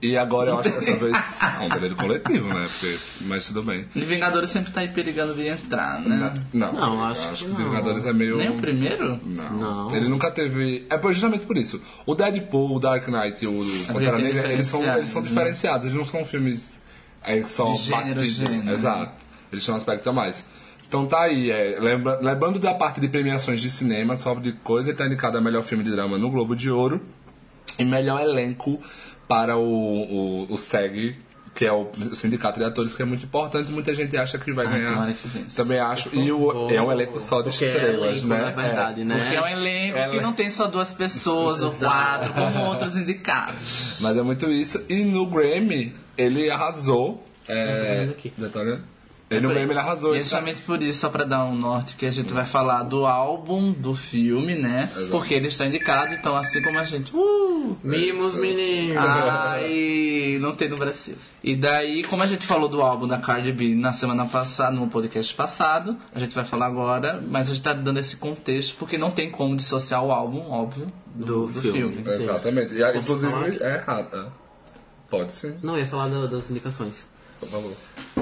E 0.00 0.16
agora 0.16 0.50
eu 0.50 0.58
acho 0.60 0.68
que 0.70 0.76
dessa 0.76 0.94
vez. 0.96 1.16
É 1.60 1.64
um 1.64 1.68
delírio 1.68 1.96
coletivo, 1.96 2.46
né? 2.54 2.68
Porque, 2.70 2.98
mas 3.22 3.46
tudo 3.48 3.64
bem. 3.64 3.84
E 3.96 4.00
Vingadores 4.02 4.50
sempre 4.50 4.70
tá 4.72 4.80
aí 4.80 4.92
perigando 4.92 5.34
de 5.34 5.48
entrar, 5.48 6.00
né? 6.02 6.32
Não, 6.52 6.72
Não, 6.72 6.94
eu 6.94 7.00
acho 7.06 7.30
que 7.30 7.46
que 7.46 7.50
não. 7.50 7.56
Vingadores 7.70 8.06
é 8.06 8.12
meio. 8.12 8.36
Nem 8.36 8.50
o 8.50 8.56
primeiro? 8.58 9.20
Não. 9.34 9.52
Não. 9.88 9.96
Ele 9.96 10.08
nunca 10.08 10.30
teve. 10.30 10.86
É 10.88 11.12
justamente 11.12 11.46
por 11.46 11.56
isso. 11.58 11.82
O 12.06 12.14
Deadpool, 12.14 12.76
o 12.76 12.78
Dark 12.78 13.04
Knight 13.08 13.44
e 13.44 13.48
o 13.48 13.86
Pantera 13.88 14.14
tem 14.16 14.24
Negra, 14.26 14.52
eles 14.52 14.68
são, 14.68 14.78
diferenciados, 14.78 14.98
eles 14.98 15.10
são 15.10 15.22
né? 15.22 15.28
diferenciados. 15.28 15.84
Eles 15.86 15.96
não 15.96 16.04
são 16.04 16.24
filmes 16.24 16.80
aí 17.20 17.44
só 17.44 17.64
De 17.64 17.78
gênero, 17.78 18.20
batido. 18.20 18.26
gênero. 18.46 18.70
Exato. 18.70 19.12
Eles 19.52 19.64
têm 19.66 19.74
um 19.74 19.76
aspecto 19.78 20.08
a 20.08 20.12
mais. 20.12 20.44
Então 20.92 21.06
tá 21.06 21.22
aí, 21.22 21.50
é, 21.50 21.78
lembra, 21.80 22.18
lembrando 22.20 22.58
da 22.58 22.74
parte 22.74 23.00
de 23.00 23.08
premiações 23.08 23.62
de 23.62 23.70
cinema, 23.70 24.14
só 24.14 24.34
de 24.34 24.52
coisa, 24.52 24.90
ele 24.90 24.98
tá 24.98 25.06
indicado 25.06 25.38
a 25.38 25.40
melhor 25.40 25.62
filme 25.62 25.82
de 25.82 25.90
drama 25.90 26.18
no 26.18 26.30
Globo 26.30 26.54
de 26.54 26.70
Ouro 26.70 27.00
e 27.78 27.84
melhor 27.86 28.20
elenco 28.20 28.78
para 29.26 29.56
o, 29.56 29.62
o, 29.62 30.52
o 30.52 30.58
SEG, 30.58 31.16
que 31.54 31.64
é 31.64 31.72
o 31.72 31.88
Sindicato 32.12 32.58
de 32.58 32.66
Atores, 32.66 32.94
que 32.94 33.00
é 33.00 33.06
muito 33.06 33.24
importante. 33.24 33.72
Muita 33.72 33.94
gente 33.94 34.14
acha 34.18 34.36
que 34.38 34.52
vai 34.52 34.66
Ai, 34.66 34.72
ganhar. 34.80 34.88
tomara 34.90 35.14
que. 35.14 35.56
Também 35.56 35.78
acho. 35.78 36.14
E 36.14 36.30
o, 36.30 36.68
é 36.70 36.82
um 36.82 36.92
elenco 36.92 37.18
só 37.18 37.40
de 37.40 37.48
Porque 37.48 37.64
é 37.64 37.68
estrelas, 37.74 38.10
elenco, 38.22 38.26
né? 38.26 38.42
na 38.42 38.50
verdade, 38.50 39.04
né? 39.04 39.16
Porque 39.18 39.36
é 39.36 39.40
um 39.40 39.48
elenco 39.48 39.96
Ela- 39.96 40.14
que 40.14 40.20
não 40.20 40.34
tem 40.34 40.50
só 40.50 40.66
duas 40.66 40.92
pessoas 40.92 41.62
ou 41.62 41.72
quatro, 41.72 42.34
como 42.34 42.66
outros 42.66 42.98
indicados. 42.98 43.96
Mas 44.02 44.14
é 44.14 44.20
muito 44.22 44.50
isso. 44.50 44.84
E 44.90 45.04
no 45.04 45.24
Grammy, 45.24 45.94
ele 46.18 46.50
arrasou. 46.50 47.24
É... 47.48 48.00
vendo 48.00 48.10
aqui. 48.10 48.30
Já 48.38 48.48
tá 48.50 48.60
olhando? 48.60 48.91
Ele 49.36 49.46
no 49.46 49.52
Grammy 49.54 49.70
ele 49.72 49.78
arrasou. 49.78 50.14
E 50.14 50.16
é 50.16 50.18
tá- 50.20 50.24
justamente 50.24 50.62
por 50.62 50.82
isso, 50.82 51.00
só 51.00 51.08
pra 51.08 51.24
dar 51.24 51.44
um 51.44 51.54
norte, 51.54 51.96
que 51.96 52.06
a 52.06 52.10
gente 52.10 52.32
vai 52.32 52.44
falar 52.46 52.82
do 52.84 53.06
álbum 53.06 53.72
do 53.72 53.94
filme, 53.94 54.54
né? 54.54 54.88
Exato. 54.94 55.10
Porque 55.10 55.34
ele 55.34 55.48
está 55.48 55.66
indicado, 55.66 56.14
então 56.14 56.36
assim 56.36 56.62
como 56.62 56.78
a 56.78 56.84
gente. 56.84 57.14
Uh! 57.14 57.76
Mimos, 57.82 58.34
meninos. 58.34 58.96
Ai, 58.98 60.38
não 60.40 60.54
tem 60.54 60.68
no 60.68 60.76
Brasil. 60.76 61.16
E 61.42 61.56
daí, 61.56 62.04
como 62.04 62.22
a 62.22 62.26
gente 62.26 62.46
falou 62.46 62.68
do 62.68 62.80
álbum 62.82 63.06
da 63.06 63.18
Cardi 63.18 63.52
B 63.52 63.74
na 63.74 63.92
semana 63.92 64.26
passada, 64.26 64.74
no 64.76 64.88
podcast 64.88 65.34
passado, 65.34 65.96
a 66.14 66.18
gente 66.18 66.34
vai 66.34 66.44
falar 66.44 66.66
agora, 66.66 67.22
mas 67.28 67.50
a 67.50 67.54
gente 67.54 67.62
tá 67.62 67.72
dando 67.72 67.98
esse 67.98 68.16
contexto 68.16 68.76
porque 68.78 68.96
não 68.98 69.10
tem 69.10 69.30
como 69.30 69.56
dissociar 69.56 70.04
o 70.04 70.12
álbum, 70.12 70.50
óbvio, 70.50 70.86
do, 71.14 71.24
Do 71.24 71.46
do 71.46 71.60
filme. 71.60 71.78
filme. 71.96 72.02
Exatamente. 72.06 72.74
E, 72.74 72.98
inclusive, 72.98 73.32
é 73.60 73.74
errado. 73.74 74.08
é. 74.16 74.42
Pode 75.10 75.32
sim, 75.32 75.54
Não, 75.62 75.74
eu 75.74 75.80
ia 75.80 75.86
falar 75.86 76.08
da- 76.08 76.26
das 76.26 76.50
indicações. 76.50 77.04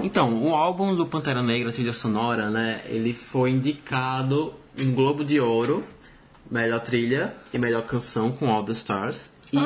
Então, 0.02 0.42
o 0.42 0.54
álbum 0.54 0.94
do 0.94 1.06
Pantera 1.06 1.42
Negra, 1.42 1.72
trilha 1.72 1.92
sonora, 1.92 2.50
né? 2.50 2.82
Ele 2.86 3.12
foi 3.12 3.50
indicado 3.50 4.54
em 4.76 4.92
Globo 4.92 5.24
de 5.24 5.38
Ouro, 5.40 5.84
melhor 6.50 6.80
trilha 6.80 7.34
e 7.52 7.58
melhor 7.58 7.82
canção 7.82 8.32
com 8.32 8.50
All 8.50 8.64
the 8.64 8.72
Stars. 8.72 9.32
E, 9.52 9.58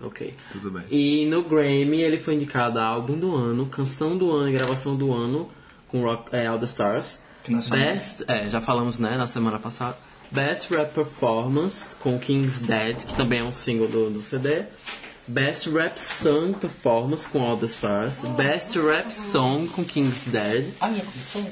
ok. 0.00 0.34
Tudo 0.52 0.70
bem. 0.70 0.84
E 0.90 1.26
no 1.26 1.42
Grammy 1.42 2.02
ele 2.02 2.18
foi 2.18 2.34
indicado 2.34 2.78
a 2.78 2.84
álbum 2.84 3.18
do 3.18 3.34
ano, 3.34 3.66
canção 3.66 4.16
do 4.16 4.30
ano 4.30 4.48
e 4.48 4.52
gravação 4.52 4.96
do 4.96 5.12
ano 5.12 5.48
com 5.88 6.02
Rock, 6.02 6.34
é, 6.34 6.46
All 6.46 6.58
the 6.58 6.66
Stars. 6.66 7.20
Que 7.42 7.52
nós. 7.52 7.68
Best, 7.68 8.24
é, 8.28 8.48
já 8.48 8.60
falamos, 8.60 8.98
né, 8.98 9.16
na 9.16 9.26
semana 9.26 9.58
passada. 9.58 9.96
Best 10.30 10.74
Rap 10.74 10.92
Performance 10.92 11.94
com 12.00 12.18
King's 12.18 12.58
Dead, 12.58 12.96
que 12.96 13.14
também 13.14 13.40
é 13.40 13.44
um 13.44 13.52
single 13.52 13.86
do, 13.86 14.10
do 14.10 14.22
CD. 14.22 14.64
Best 15.26 15.70
Rap 15.70 15.96
Song 15.96 16.52
Performance 16.52 17.26
com 17.26 17.42
All 17.42 17.56
the 17.56 17.64
Stars. 17.66 18.24
Best 18.36 18.78
Rap 18.78 19.10
Song 19.10 19.66
com 19.68 19.82
King's 19.82 20.26
Dead. 20.26 20.66
Ah, 20.78 20.92
já 20.92 21.02
começou? 21.02 21.42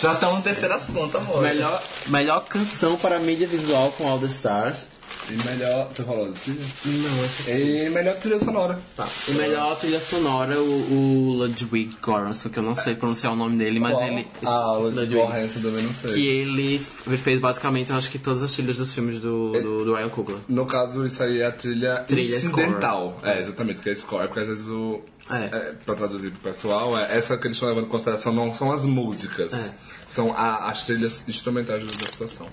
já 0.00 0.12
estamos 0.12 0.36
no 0.36 0.42
terceiro 0.42 0.74
assunto, 0.74 1.18
amor. 1.18 1.42
Melhor, 1.42 1.82
melhor 2.06 2.44
canção 2.44 2.96
para 2.96 3.18
mídia 3.18 3.48
visual 3.48 3.90
com 3.92 4.06
All 4.06 4.20
the 4.20 4.26
Stars. 4.26 4.91
E 5.30 5.48
melhor. 5.48 5.88
Você 5.92 6.02
falou 6.02 6.26
do 6.26 6.32
trilha? 6.32 6.60
Não, 6.84 7.24
esse 7.24 7.50
E 7.50 7.90
melhor 7.90 8.16
trilha 8.16 8.38
sonora. 8.40 8.78
Tá. 8.96 9.08
E 9.28 9.32
melhor 9.32 9.78
trilha 9.78 10.00
sonora, 10.00 10.60
o, 10.60 10.92
o 10.92 11.32
Ludwig 11.38 11.96
Göransson, 12.04 12.48
que 12.50 12.58
eu 12.58 12.62
não 12.62 12.74
sei 12.74 12.94
pronunciar 12.94 13.32
o 13.32 13.36
nome 13.36 13.56
dele, 13.56 13.78
mas 13.80 13.96
Qual? 13.96 14.08
ele... 14.08 14.26
Ah, 14.44 14.72
o 14.72 14.82
Ludwig. 14.88 15.14
Lorenzo 15.14 15.60
também 15.60 15.82
não 15.84 15.94
sei. 15.94 16.12
Que 16.14 16.26
ele 16.26 16.78
fez 16.78 17.40
basicamente, 17.40 17.90
eu 17.92 17.96
acho 17.96 18.10
que 18.10 18.18
todas 18.18 18.42
as 18.42 18.52
trilhas 18.52 18.76
dos 18.76 18.92
filmes 18.92 19.20
do, 19.20 19.52
do, 19.52 19.84
do 19.84 19.94
Ryan 19.94 20.08
Coogler. 20.08 20.38
No 20.48 20.66
caso, 20.66 21.06
isso 21.06 21.22
aí 21.22 21.40
é 21.40 21.46
a 21.46 21.52
trilha, 21.52 22.04
Trilha 22.06 22.36
incidental. 22.36 23.18
É, 23.22 23.38
exatamente, 23.38 23.80
que 23.80 23.90
é 23.90 23.94
score, 23.94 24.26
porque 24.26 24.40
às 24.40 24.48
vezes 24.48 24.66
o. 24.66 25.00
É. 25.30 25.44
É, 25.44 25.74
pra 25.86 25.94
traduzir 25.94 26.30
pro 26.32 26.40
pessoal, 26.40 26.98
é, 26.98 27.16
essa 27.16 27.38
que 27.38 27.46
eles 27.46 27.56
estão 27.56 27.68
levando 27.68 27.84
em 27.86 27.88
consideração 27.88 28.32
não 28.32 28.52
são 28.52 28.72
as 28.72 28.84
músicas, 28.84 29.52
É. 29.52 29.74
são 30.12 30.32
a- 30.36 30.68
as 30.70 30.84
trilhas 30.84 31.26
instrumentais 31.28 31.84
da 31.86 32.06
situação. 32.06 32.46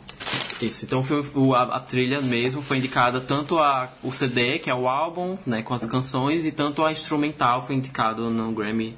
Isso, 0.61 0.85
então 0.85 1.03
filme- 1.03 1.29
o- 1.35 1.53
a, 1.53 1.63
a 1.63 1.79
trilha 1.79 2.21
mesmo 2.21 2.61
foi 2.61 2.77
indicada 2.77 3.19
tanto 3.19 3.57
a, 3.59 3.89
o 4.03 4.11
CD, 4.13 4.59
que 4.59 4.69
é 4.69 4.73
o 4.75 4.87
álbum, 4.87 5.37
né, 5.45 5.61
com 5.61 5.73
as 5.73 5.85
canções, 5.85 6.45
e 6.45 6.51
tanto 6.51 6.83
a 6.85 6.91
instrumental 6.91 7.61
foi 7.61 7.75
indicado 7.75 8.29
no 8.29 8.51
Grammy 8.53 8.95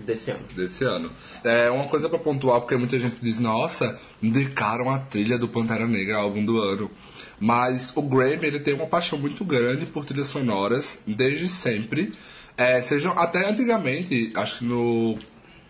desse 0.00 0.30
ano. 0.30 0.42
desse 0.56 0.84
ano. 0.84 1.10
É 1.44 1.70
uma 1.70 1.84
coisa 1.84 2.08
pra 2.08 2.18
pontuar, 2.18 2.60
porque 2.60 2.76
muita 2.76 2.98
gente 2.98 3.16
diz, 3.22 3.38
nossa, 3.38 3.98
indicaram 4.22 4.90
a 4.90 4.98
trilha 4.98 5.38
do 5.38 5.46
Pantera 5.48 5.86
Negra, 5.86 6.16
álbum 6.16 6.44
do 6.44 6.58
ano. 6.60 6.90
Mas 7.38 7.92
o 7.94 8.02
Grammy, 8.02 8.46
ele 8.46 8.60
tem 8.60 8.74
uma 8.74 8.86
paixão 8.86 9.18
muito 9.18 9.44
grande 9.44 9.84
por 9.86 10.04
trilhas 10.04 10.28
sonoras, 10.28 11.00
desde 11.06 11.46
sempre. 11.48 12.12
É, 12.56 12.80
sejam, 12.82 13.18
até 13.18 13.48
antigamente, 13.48 14.30
acho 14.34 14.58
que 14.58 14.64
no... 14.64 15.18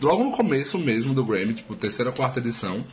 Logo 0.02 0.24
no 0.24 0.32
começo 0.32 0.78
mesmo 0.78 1.14
do 1.14 1.24
Grammy, 1.24 1.54
tipo, 1.54 1.76
terceira, 1.76 2.10
quarta 2.10 2.40
edição, 2.40 2.84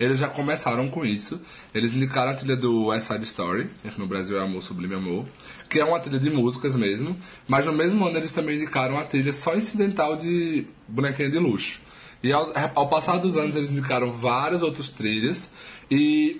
eles 0.00 0.18
já 0.18 0.28
começaram 0.28 0.88
com 0.88 1.04
isso. 1.04 1.40
Eles 1.72 1.94
indicaram 1.94 2.32
a 2.32 2.34
trilha 2.34 2.56
do 2.56 2.86
West 2.86 3.06
Side 3.06 3.24
Story, 3.24 3.68
que 3.82 3.98
no 4.00 4.06
Brasil 4.06 4.36
é 4.36 4.42
Amor 4.42 4.60
Sublime 4.60 4.96
Amor, 4.96 5.24
que 5.70 5.78
é 5.78 5.84
uma 5.84 6.00
trilha 6.00 6.18
de 6.18 6.28
músicas 6.28 6.74
mesmo, 6.74 7.16
mas 7.46 7.66
no 7.66 7.72
mesmo 7.72 8.04
ano 8.04 8.18
eles 8.18 8.32
também 8.32 8.56
indicaram 8.56 8.98
a 8.98 9.04
trilha 9.04 9.32
só 9.32 9.54
incidental 9.54 10.16
de 10.16 10.66
Bonequinha 10.88 11.30
de 11.30 11.38
Luxo. 11.38 11.80
E 12.20 12.32
ao, 12.32 12.52
ao 12.74 12.88
passar 12.88 13.18
dos 13.18 13.36
anos 13.36 13.54
eles 13.54 13.70
indicaram 13.70 14.10
várias 14.10 14.62
outras 14.62 14.90
trilhas, 14.90 15.48
e 15.88 16.36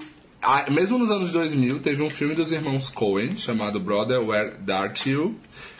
mesmo 0.73 0.99
nos 0.99 1.11
anos 1.11 1.31
2000 1.31 1.79
teve 1.81 2.03
um 2.03 2.11
filme 2.11 2.35
dos 2.35 2.51
irmãos 2.51 2.91
Coen, 2.91 3.37
chamado 3.37 3.79
Brother 3.79 4.21
Where 4.21 4.57
Art 4.73 5.07
You, 5.07 5.37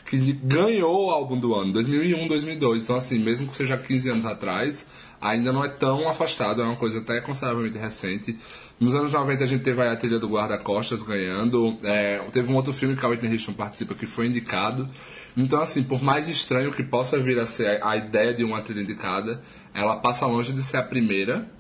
que 0.09 0.33
ganhou 0.33 1.07
o 1.07 1.11
álbum 1.11 1.39
do 1.39 1.55
ano, 1.55 1.73
2001, 1.73 2.29
2002. 2.29 2.85
Então, 2.85 2.97
assim, 2.97 3.19
mesmo 3.19 3.47
que 3.47 3.55
seja 3.55 3.77
15 3.77 4.11
anos 4.11 4.27
atrás, 4.27 4.87
ainda 5.21 5.53
não 5.53 5.65
é 5.65 5.69
tão 5.69 6.09
afastado, 6.09 6.63
é 6.63 6.65
uma 6.65 6.77
coisa 6.77 7.01
até 7.01 7.21
consideravelmente 7.21 7.77
recente. 7.77 8.39
Nos 8.79 8.95
anos 8.95 9.13
90 9.13 9.43
a 9.43 9.47
gente 9.47 9.65
teve 9.65 9.83
aí 9.83 9.89
a 9.89 9.97
trilha 9.97 10.19
do 10.19 10.29
Guarda-Costas 10.29 11.03
ganhando, 11.03 11.77
é, 11.83 12.19
teve 12.33 12.53
um 12.53 12.57
outro 12.57 12.73
filme 12.73 12.97
que 12.97 13.05
a 13.05 13.09
Whitney 13.09 13.33
Houston 13.33 13.53
participa 13.53 13.95
que 13.95 14.07
foi 14.07 14.27
indicado. 14.27 14.89
Então, 15.37 15.61
assim, 15.61 15.83
por 15.83 16.03
mais 16.03 16.29
estranho 16.29 16.73
que 16.73 16.83
possa 16.83 17.19
vir 17.19 17.39
a 17.39 17.47
ser 17.47 17.83
a 17.83 17.97
ideia 17.97 18.33
de 18.33 18.45
uma 18.45 18.63
trilha 18.63 18.83
indicada, 18.83 19.43
ela 19.75 19.97
passa 19.97 20.25
longe 20.27 20.53
de 20.53 20.63
ser 20.63 20.77
a 20.77 20.83
primeira. 20.83 21.51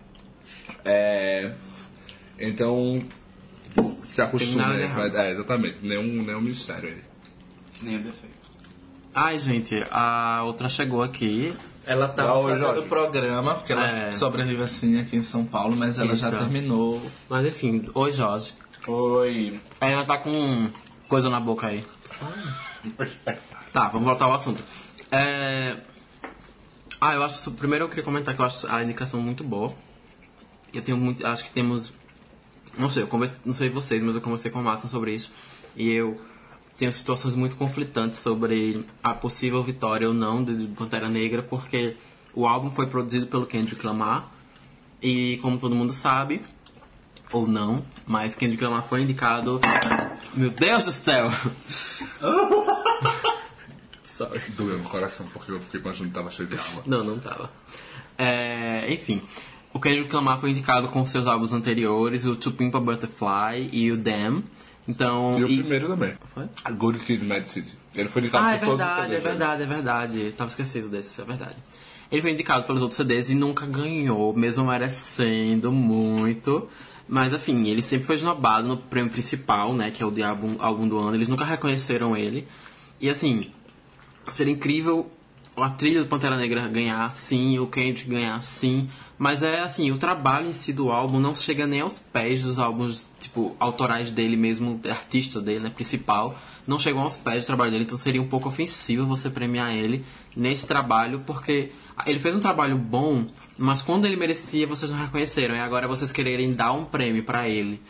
É, 0.85 1.51
então, 2.39 3.03
se 4.03 4.23
acostume. 4.23 4.63
né? 4.63 5.11
É, 5.15 5.31
exatamente, 5.31 5.79
nenhum, 5.83 6.23
nenhum 6.23 6.41
mistério 6.41 6.89
aí. 6.89 7.03
Nem 7.83 7.97
o 7.97 8.01
defeito. 8.01 8.36
Ai, 9.19 9.39
gente, 9.39 9.83
a 9.91 10.43
outra 10.45 10.69
chegou 10.69 11.03
aqui. 11.03 11.57
Ela 11.87 12.07
tava 12.09 12.35
oi, 12.35 12.51
fazendo 12.53 12.67
Jorge. 12.67 12.81
o 12.85 12.89
programa, 12.89 13.55
porque 13.55 13.73
ela 13.73 13.87
É. 13.91 14.13
sobrevive 14.13 14.63
assim 14.63 15.01
aqui 15.01 15.17
em 15.17 15.23
São 15.23 15.43
Paulo, 15.47 15.75
mas 15.79 15.99
ela 15.99 16.15
já 16.15 16.29
Isso. 16.29 16.37
terminou. 16.37 17.01
Mas 17.27 17.47
enfim, 17.47 17.83
oi 17.95 18.13
Jorge. 18.13 18.53
Oi. 18.87 19.59
Ela 19.81 20.05
tá 20.05 20.19
com 20.19 20.69
coisa 21.09 21.31
na 21.31 21.41
boca 21.41 21.69
aí. 21.69 21.83
Tá, 23.73 23.89
vamos 23.89 24.07
voltar 24.07 24.27
ao 24.27 24.35
assunto. 24.35 24.63
É... 25.11 25.77
Ah, 27.01 27.15
eu 27.15 27.23
acho. 27.23 27.51
Primeiro 27.53 27.85
eu 27.85 27.89
queria 27.89 28.05
comentar 28.05 28.35
que 28.35 28.41
eu 28.41 28.45
acho 28.45 28.67
a 28.71 28.83
indicação 28.83 29.21
muito 29.21 29.43
boa. 29.43 29.73
Eu 30.75 30.83
tenho 30.83 30.99
muito. 30.99 31.27
Acho 31.27 31.45
que 31.45 31.51
temos. 31.53 31.95
Não 32.79 32.91
sei, 32.91 33.03
eu 33.05 33.07
conversei, 33.07 33.39
não 33.47 33.53
sei 33.55 33.71
vocês, 33.71 34.03
mas 34.03 34.15
eu 34.15 34.21
conversei 34.21 34.51
com 34.51 34.61
o 34.61 34.63
Márcio 34.63 34.89
sobre 34.89 35.15
isso. 35.15 35.31
E 35.75 35.91
eu 35.91 36.21
tenho 36.77 36.93
situações 36.93 37.35
muito 37.35 37.57
conflitantes 37.57 38.19
sobre 38.19 38.87
a 39.03 39.15
possível 39.15 39.63
vitória 39.63 40.07
ou 40.09 40.15
não 40.15 40.45
de 40.45 40.67
Pantera 40.69 41.09
Negra, 41.09 41.43
porque 41.43 41.97
o 42.35 42.47
álbum 42.47 42.71
foi 42.71 42.87
produzido 42.87 43.27
pelo 43.27 43.47
Kendrick 43.47 43.85
Lamar. 43.85 44.27
E 45.03 45.39
como 45.43 45.59
todo 45.59 45.75
mundo 45.75 45.93
sabe, 45.93 46.43
ou 47.33 47.47
não, 47.47 47.85
mas 48.07 48.35
Kendrick 48.35 48.63
Lamar 48.65 48.83
foi 48.85 49.03
indicado. 49.03 49.61
Meu 50.35 50.51
Deus 50.51 50.85
do 50.85 50.93
céu! 50.93 51.31
Sorry. 54.05 54.41
Doeu 54.57 54.79
no 54.79 54.89
coração 54.89 55.27
porque 55.33 55.53
eu 55.53 55.61
fiquei 55.61 55.81
imaginando 55.81 56.11
que 56.11 56.19
tava 56.19 56.31
cheio 56.31 56.49
de 56.49 56.55
água. 56.55 56.83
Não, 56.87 57.05
não 57.05 57.19
tava. 57.19 57.51
É, 58.17 58.91
enfim, 58.91 59.21
o 59.75 59.81
Kendrick 59.81 60.15
Lamar 60.15 60.39
foi 60.39 60.51
indicado 60.51 60.89
com 60.89 61.05
seus 61.05 61.27
álbuns 61.27 61.53
anteriores, 61.53 62.25
o 62.25 62.35
To 62.35 62.51
Pimp 62.53 62.75
a 62.75 62.81
Butterfly 62.81 63.69
e 63.73 63.93
o 63.93 63.99
Damn. 63.99 64.43
Então. 64.89 65.39
E 65.39 65.45
o 65.45 65.47
primeiro 65.47 65.89
também. 65.89 66.15
Foi? 66.35 66.45
A 66.65 66.71
Good 66.71 66.99
Kid, 67.01 67.25
Mad 67.25 67.45
City. 67.45 67.77
Ele 67.95 68.09
foi 68.09 68.23
indicado 68.23 68.45
Ah, 68.47 68.53
é 68.55 68.59
por 68.59 68.67
todos 68.67 68.81
os 68.81 68.87
verdade, 68.87 69.03
é 69.15 69.19
CDs, 69.19 69.25
né? 69.25 69.31
verdade, 69.31 69.63
é 69.63 69.67
verdade. 69.67 70.33
Tava 70.33 70.49
esquecido 70.49 70.89
desse, 70.89 71.21
é 71.21 71.25
verdade. 71.25 71.57
Ele 72.11 72.23
foi 72.23 72.31
indicado 72.31 72.65
pelos 72.65 72.83
outros 72.83 72.97
CDs 72.97 73.31
e 73.31 73.35
nunca 73.35 73.67
ganhou, 73.67 74.33
mesmo 74.35 74.65
merecendo 74.65 75.73
muito. 75.73 76.69
Mas, 77.09 77.33
enfim, 77.33 77.69
ele 77.69 77.83
sempre 77.83 78.07
foi 78.07 78.17
esnobado 78.17 78.67
no 78.69 78.77
prêmio 78.77 79.11
principal, 79.11 79.73
né? 79.75 79.91
Que 79.91 80.03
é 80.03 80.07
o 80.07 80.11
de 80.11 80.23
álbum, 80.23 80.57
álbum 80.59 80.89
do 80.89 80.99
ano. 80.99 81.17
Eles 81.17 81.29
nunca 81.29 81.45
reconheceram 81.45 82.17
ele. 82.17 82.47
E, 83.01 83.09
assim, 83.11 83.51
seria 84.33 84.53
incrível 84.53 85.09
a 85.57 85.71
trilha 85.71 86.03
do 86.03 86.09
Pantera 86.09 86.37
Negra 86.37 86.69
ganhar 86.69 87.11
sim, 87.13 87.59
o 87.59 87.67
Kendrick 87.67 88.09
ganhar 88.11 88.41
sim, 88.43 88.89
mas 89.19 89.43
é 89.43 89.61
assim, 89.61 89.91
o 89.91 89.97
trabalho 89.99 90.47
em 90.49 90.53
si 90.53 90.73
do 90.73 90.91
álbum 90.91 91.19
não 91.19 91.35
chega 91.35 91.67
nem 91.67 91.81
aos 91.81 91.99
pés 91.99 92.43
dos 92.43 92.59
álbuns, 92.59 93.07
tipo, 93.19 93.57
autorais 93.59 94.11
dele 94.11 94.37
mesmo, 94.37 94.81
artista 94.89 95.41
dele, 95.41 95.61
né, 95.61 95.71
principal, 95.71 96.39
não 96.67 96.79
chegam 96.79 97.01
aos 97.03 97.17
pés 97.17 97.45
do 97.45 97.47
trabalho 97.47 97.71
dele, 97.71 97.85
então 97.85 97.97
seria 97.99 98.21
um 98.21 98.29
pouco 98.29 98.49
ofensivo 98.49 99.07
você 99.07 99.31
premiar 99.31 99.75
ele 99.75 100.05
nesse 100.37 100.67
trabalho, 100.67 101.21
porque 101.27 101.71
ele 102.05 102.19
fez 102.19 102.37
um 102.37 102.41
trabalho 102.41 102.77
bom, 102.77 103.25
mas 103.57 103.81
quando 103.83 104.05
ele 104.05 104.17
merecia, 104.17 104.67
vocês 104.67 104.91
não 104.91 104.99
reconheceram, 104.99 105.55
e 105.55 105.61
agora 105.61 105.89
vocês 105.89 106.13
quererem 106.13 106.53
dar 106.53 106.73
um 106.73 106.85
prêmio 106.85 107.25
pra 107.25 107.49
ele. 107.49 107.81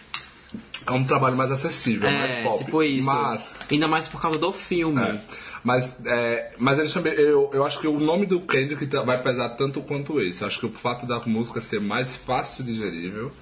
É 0.87 0.93
um 0.93 1.03
trabalho 1.03 1.37
mais 1.37 1.51
acessível, 1.51 2.09
mais 2.09 2.31
É, 2.37 2.43
pop. 2.45 2.65
tipo 2.65 2.81
isso. 2.85 3.07
Mas, 3.07 3.59
Ainda 3.69 3.89
mais 3.89 4.07
por 4.07 4.21
causa 4.23 4.39
do 4.39 4.53
filme. 4.53 5.03
é, 5.03 5.21
mas, 5.67 5.97
é, 6.07 6.53
mas 6.59 6.79
eles 6.79 6.93
também, 6.93 7.13
eu, 7.15 7.51
eu 7.53 7.65
acho 7.67 7.81
que 7.81 7.89
o 7.89 7.99
nome 7.99 8.25
do 8.25 8.41
Kendrick 8.41 8.87
tá- 8.87 9.03
vai 9.03 9.21
pesar 9.21 9.49
tanto 9.51 9.81
quanto 9.81 10.21
esse. 10.21 10.43
Eu 10.43 10.47
acho 10.47 10.61
que 10.61 10.67
o 10.67 10.71
fato 10.71 11.05
da 11.07 11.19
música 11.27 11.61
ser 11.61 11.81
mais 11.81 12.15
fácil 12.15 12.63
digerível 12.65 13.33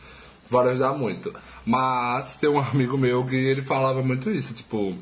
vai 0.48 0.68
ajudar 0.70 0.92
muito. 0.94 1.34
Mas 1.66 2.36
tem 2.36 2.48
um 2.48 2.58
amigo 2.58 2.96
meu 2.96 3.24
que 3.26 3.36
ele 3.36 3.60
falava 3.60 4.02
muito 4.02 4.30
isso, 4.30 4.54
tipo... 4.54 4.96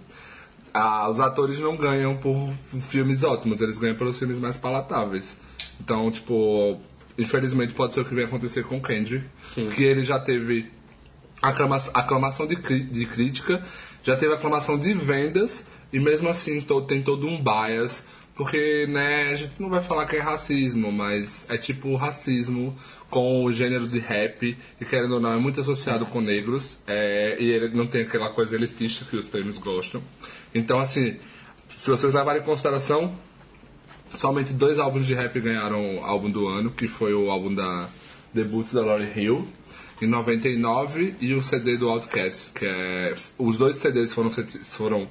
ah, 0.75 1.09
os 1.09 1.21
atores 1.21 1.61
não 1.61 1.76
ganham 1.76 2.17
por 2.17 2.52
filmes 2.88 3.23
ótimos, 3.23 3.61
eles 3.61 3.79
ganham 3.79 3.95
pelos 3.97 4.19
filmes 4.19 4.41
mais 4.41 4.57
palatáveis. 4.57 5.37
Então, 5.81 6.11
tipo, 6.11 6.81
infelizmente 7.17 7.73
pode 7.75 7.95
ser 7.95 8.00
o 8.00 8.05
que 8.05 8.14
vai 8.17 8.25
acontecer 8.25 8.64
com 8.64 8.79
o 8.79 8.83
Kendrick, 8.83 9.25
Sim. 9.55 9.67
que 9.67 9.85
ele 9.85 10.02
já 10.02 10.19
teve 10.19 10.71
aclama- 11.41 11.76
aclamação 11.95 12.47
de, 12.49 12.57
de 12.57 13.07
crítica, 13.07 13.62
já 14.02 14.17
teve 14.17 14.35
aclamação 14.35 14.76
de 14.79 14.93
vendas, 14.95 15.64
e 15.93 16.01
mesmo 16.01 16.29
assim 16.29 16.61
tem 16.87 17.03
todo 17.03 17.27
um 17.27 17.41
bias, 17.41 18.05
porque 18.35 18.87
né, 18.89 19.31
a 19.31 19.37
gente 19.37 19.53
não 19.59 19.69
vai 19.69 19.83
falar 19.83 20.07
que 20.07 20.17
é 20.17 20.21
racismo, 20.21 20.91
mas 20.91 21.45
é 21.49 21.59
tipo 21.59 21.95
racismo 21.97 22.75
com 23.11 23.45
o 23.45 23.53
gênero 23.53 23.87
de 23.87 23.99
rap, 23.99 24.57
e 24.81 24.85
querendo 24.85 25.15
ou 25.15 25.21
não, 25.21 25.35
é 25.35 25.37
muito 25.37 25.61
associado 25.61 26.07
com 26.07 26.21
negros, 26.21 26.79
é, 26.87 27.37
e 27.39 27.51
ele 27.51 27.69
não 27.69 27.87
tem 27.87 28.03
aquela 28.03 28.31
coisa 28.31 28.55
elitista 28.55 29.05
que 29.05 29.17
os 29.17 29.27
prêmios 29.27 29.59
gostam. 29.59 30.03
Então, 30.55 30.79
assim, 30.81 31.17
se 31.77 31.91
vocês 31.91 32.15
levarem 32.15 32.41
em 32.41 32.45
consideração, 32.45 33.15
somente 34.17 34.55
dois 34.55 34.79
álbuns 34.79 35.07
de 35.07 35.13
rap 35.13 35.39
ganharam 35.39 35.97
o 35.97 36.05
álbum 36.05 36.31
do 36.31 36.49
ano, 36.49 36.71
que 36.71 36.89
foi 36.89 37.13
o 37.13 37.31
álbum 37.31 37.55
da 37.55 37.87
debut 38.33 38.73
da 38.73 38.81
Lauryn 38.81 39.11
Hill, 39.15 39.49
em 40.01 40.07
99, 40.07 41.17
e 41.21 41.35
o 41.35 41.43
CD 41.43 41.77
do 41.77 41.89
Outkast, 41.91 42.51
que 42.53 42.65
é... 42.65 43.15
Os 43.39 43.59
dois 43.59 43.77
CDs 43.77 44.15
foram... 44.15 44.31
foram 44.31 45.09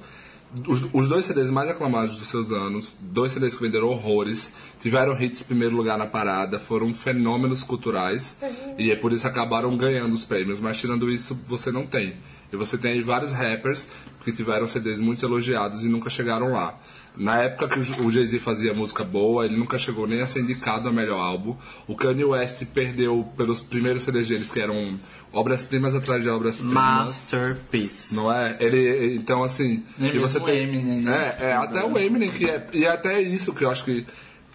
os, 0.66 0.84
os 0.92 1.08
dois 1.08 1.24
CDs 1.24 1.50
mais 1.50 1.70
aclamados 1.70 2.16
dos 2.16 2.26
seus 2.28 2.52
anos, 2.52 2.96
dois 3.00 3.32
CDs 3.32 3.56
que 3.56 3.62
venderam 3.62 3.88
horrores, 3.88 4.52
tiveram 4.80 5.20
hits 5.20 5.42
em 5.42 5.44
primeiro 5.46 5.74
lugar 5.74 5.96
na 5.96 6.06
parada, 6.06 6.58
foram 6.58 6.92
fenômenos 6.92 7.64
culturais, 7.64 8.36
e 8.78 8.90
é 8.90 8.96
por 8.96 9.12
isso 9.12 9.26
acabaram 9.26 9.74
ganhando 9.76 10.12
os 10.12 10.24
prêmios, 10.24 10.60
mas 10.60 10.78
tirando 10.78 11.10
isso, 11.10 11.38
você 11.46 11.72
não 11.72 11.86
tem. 11.86 12.16
E 12.52 12.56
você 12.56 12.76
tem 12.76 13.00
vários 13.02 13.32
rappers 13.32 13.88
que 14.22 14.30
tiveram 14.30 14.66
CDs 14.66 15.00
muito 15.00 15.24
elogiados 15.24 15.84
e 15.84 15.88
nunca 15.88 16.10
chegaram 16.10 16.52
lá. 16.52 16.78
Na 17.16 17.42
época 17.42 17.68
que 17.68 18.00
o 18.00 18.10
Jay-Z 18.10 18.38
fazia 18.40 18.72
música 18.72 19.04
boa, 19.04 19.44
ele 19.44 19.56
nunca 19.56 19.76
chegou 19.76 20.06
nem 20.06 20.22
a 20.22 20.26
ser 20.26 20.40
indicado 20.40 20.88
a 20.88 20.92
melhor 20.92 21.20
álbum. 21.20 21.54
O 21.86 21.94
Kanye 21.94 22.24
West 22.24 22.64
perdeu 22.72 23.28
pelos 23.36 23.60
primeiros 23.60 24.04
CDs 24.04 24.28
deles, 24.28 24.50
que 24.50 24.60
eram 24.60 24.98
obras-primas 25.30 25.94
atrás 25.94 26.22
de 26.22 26.30
obras-primas. 26.30 26.74
Masterpiece. 26.74 28.14
Não 28.14 28.32
é? 28.32 28.56
Ele, 28.60 29.14
então, 29.16 29.44
assim. 29.44 29.84
Nem 29.98 30.14
e 30.14 30.18
você 30.18 30.40
tem, 30.40 30.54
o 30.54 30.62
Eminem, 30.62 31.02
né? 31.02 31.36
É, 31.38 31.44
é 31.50 31.52
até 31.52 31.84
o 31.84 31.98
Eminem, 31.98 32.30
que 32.30 32.48
é. 32.48 32.66
E 32.72 32.84
é 32.84 32.90
até 32.90 33.20
isso 33.20 33.52
que 33.52 33.64
eu 33.64 33.70
acho 33.70 33.84
que 33.84 34.06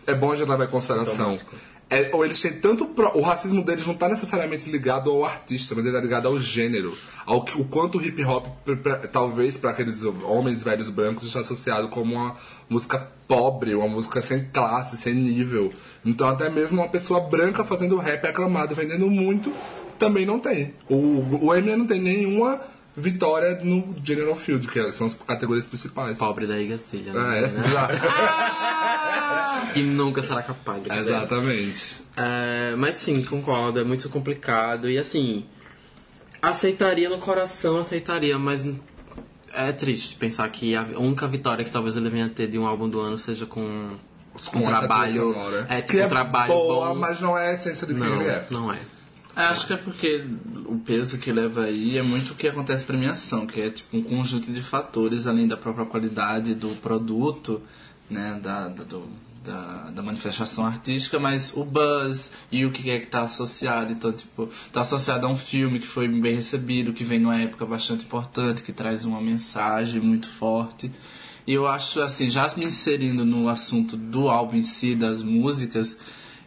é 0.08 0.16
bom 0.16 0.32
a 0.32 0.36
gente 0.36 0.50
levar 0.50 0.64
em 0.64 0.70
consideração. 0.70 1.38
É, 1.89 2.10
ou 2.13 2.25
eles 2.25 2.39
têm 2.41 2.51
tanto. 2.53 2.86
pro- 2.86 3.17
o 3.17 3.22
racismo 3.22 3.63
deles 3.63 3.86
não 3.86 3.94
está 3.94 4.10
necessariamente 4.10 4.70
ligado 4.70 5.10
ao 5.10 5.24
artista, 5.24 5.74
mas 5.74 5.86
ele 5.86 5.96
é 5.96 6.01
ligado 6.01 6.27
ao 6.27 6.38
gênero. 6.39 6.94
Ao 7.25 7.44
que, 7.46 7.60
o 7.60 7.63
quanto 7.63 7.98
o 7.98 8.01
hip 8.06 8.22
hop, 8.25 8.46
talvez 9.12 9.56
para 9.58 9.70
aqueles 9.72 10.03
homens 10.03 10.62
velhos 10.63 10.89
brancos, 10.89 11.25
está 11.25 11.39
associado 11.39 11.88
como 11.88 12.15
uma 12.15 12.36
música 12.70 13.10
pobre, 13.27 13.74
uma 13.74 13.88
música 13.88 14.22
sem 14.22 14.46
classe, 14.46 14.98
sem 14.98 15.13
nível. 15.13 15.72
Então, 16.06 16.27
até 16.27 16.50
mesmo 16.50 16.82
uma 16.82 16.89
pessoa 16.89 17.22
branca 17.22 17.63
fazendo 17.63 17.96
rap 17.98 18.25
aclamado, 18.27 18.75
vendendo 18.75 19.10
muito, 19.10 19.53
também 19.98 20.25
não 20.25 20.39
tem. 20.39 20.74
O, 20.89 21.46
o 21.48 21.56
Eminem 21.56 21.77
não 21.77 21.88
tem 21.88 22.01
nenhuma 22.01 22.60
vitória 22.98 23.60
no 23.63 23.96
General 24.04 24.36
Field, 24.36 24.68
que 24.68 24.92
são 24.92 25.06
as 25.06 25.13
categorias 25.13 25.68
principais. 25.68 26.18
Pobre 26.18 26.48
da 26.48 26.60
Igacilha, 26.60 27.12
Ah, 27.16 27.30
né? 27.30 27.44
é? 27.44 27.51
Que 29.74 29.84
nunca 29.84 30.22
será 30.24 30.42
capaz. 30.42 30.84
de 30.84 30.92
Exatamente. 30.92 32.01
É, 32.16 32.75
mas 32.75 32.96
sim, 32.96 33.24
concordo, 33.24 33.80
é 33.80 33.84
muito 33.84 34.10
complicado. 34.10 34.89
E 34.89 34.98
assim, 34.98 35.46
aceitaria 36.42 37.08
no 37.10 37.20
coração, 37.20 37.77
aceitaria, 37.80 38.38
mas 38.39 38.66
é 39.54 39.72
triste 39.72 40.16
pensar 40.16 40.50
que 40.50 40.75
a 40.75 40.84
única 40.98 41.27
vitória 41.27 41.63
que 41.63 41.72
talvez 41.72 41.96
ele 41.96 42.10
venha 42.10 42.30
ter 42.30 42.48
de 42.48 42.58
um 42.58 42.66
álbum 42.66 42.89
do 42.89 43.00
ano 43.00 43.18
seja 43.18 43.46
com, 43.46 43.89
com 44.51 44.58
um 44.60 44.62
trabalho. 44.63 45.36
É, 45.70 45.82
que 45.82 45.88
tipo, 45.92 46.00
é 46.00 46.06
um 46.06 46.10
trabalho 46.10 46.48
boa, 46.54 46.88
bom. 46.89 46.96
mas 46.96 47.20
não 47.20 47.38
é 47.38 47.50
a 47.50 47.54
essência 47.54 47.86
de 47.86 47.94
quem 47.94 48.04
não, 48.04 48.22
ele 48.22 48.30
é. 48.30 48.48
não 48.50 48.74
é. 48.74 48.80
É, 49.38 49.41
acho 49.44 49.67
que 49.67 49.74
é 49.74 49.77
porque 49.77 50.25
o 50.65 50.79
peso 50.79 51.20
que 51.20 51.32
leva 51.32 51.65
aí 51.65 51.96
é 51.98 52.01
muito 52.01 52.32
o 52.32 52.36
que 52.36 52.48
acontece 52.48 52.84
em 52.84 52.88
premiação, 52.88 53.46
que 53.46 53.62
é 53.62 53.70
tipo 53.70 53.96
um 53.96 54.01
conjunto 54.01 54.51
de 54.51 54.62
fatores, 54.63 55.27
além 55.27 55.48
da 55.48 55.56
própria 55.56 55.86
qualidade 55.86 56.56
do 56.56 56.70
produto, 56.82 57.62
né, 58.10 58.39
da, 58.41 58.67
da, 58.67 58.84
do- 58.84 59.08
da, 59.46 59.91
da 59.91 60.01
manifestação 60.01 60.65
artística, 60.65 61.20
mas 61.20 61.53
o 61.56 61.63
buzz 61.63 62.34
e 62.51 62.65
o 62.65 62.72
que 62.72 62.89
é 62.89 63.00
que 63.00 63.06
tá 63.08 63.22
associado. 63.22 63.91
Então, 63.94 64.12
tipo, 64.12 64.50
tá 64.74 64.82
associado 64.82 65.25
a 65.27 65.29
um 65.29 65.38
filme 65.38 65.79
que 65.79 65.88
foi 65.88 66.08
bem 66.08 66.36
recebido, 66.36 66.91
que 66.91 67.03
vem 67.03 67.20
numa 67.20 67.39
época 67.39 67.65
bastante 67.65 68.06
importante, 68.06 68.63
que 68.63 68.74
traz 68.74 69.06
uma 69.06 69.22
mensagem 69.22 70.01
muito 70.01 70.27
forte. 70.27 70.91
E 71.46 71.53
eu 71.53 71.65
acho, 71.67 72.01
assim, 72.01 72.29
já 72.29 72.51
me 72.58 72.65
inserindo 72.65 73.24
no 73.24 73.48
assunto 73.48 73.96
do 73.96 74.27
álbum 74.29 74.58
em 74.58 74.62
si, 74.63 74.96
das 74.96 75.22
músicas, 75.22 75.98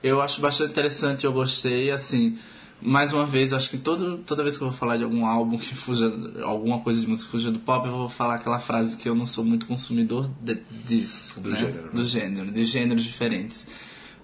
eu 0.02 0.20
acho 0.20 0.40
bastante 0.42 0.72
interessante, 0.72 1.24
eu 1.24 1.32
gostei, 1.32 1.90
assim, 1.90 2.36
mais 2.82 3.12
uma 3.12 3.26
vez, 3.26 3.52
acho 3.52 3.68
que 3.70 3.78
todo, 3.78 4.18
toda 4.18 4.42
vez 4.42 4.56
que 4.58 4.64
eu 4.64 4.68
vou 4.70 4.76
falar 4.76 4.96
de 4.96 5.04
algum 5.04 5.26
álbum 5.26 5.58
que 5.58 5.74
fuja, 5.74 6.12
alguma 6.42 6.80
coisa 6.80 7.00
de 7.00 7.06
música 7.06 7.26
que 7.26 7.30
fuja 7.32 7.50
do 7.50 7.58
pop, 7.58 7.86
eu 7.86 7.92
vou 7.92 8.08
falar 8.08 8.36
aquela 8.36 8.58
frase 8.58 8.96
que 8.96 9.08
eu 9.08 9.14
não 9.14 9.26
sou 9.26 9.44
muito 9.44 9.66
consumidor 9.66 10.30
de- 10.40 10.62
disso, 10.84 11.40
Do 11.40 11.50
né? 11.50 11.56
gênero, 11.56 11.82
né? 11.84 11.90
Do 11.92 12.04
gênero, 12.04 12.50
de 12.50 12.64
gêneros 12.64 13.02
diferentes. 13.04 13.68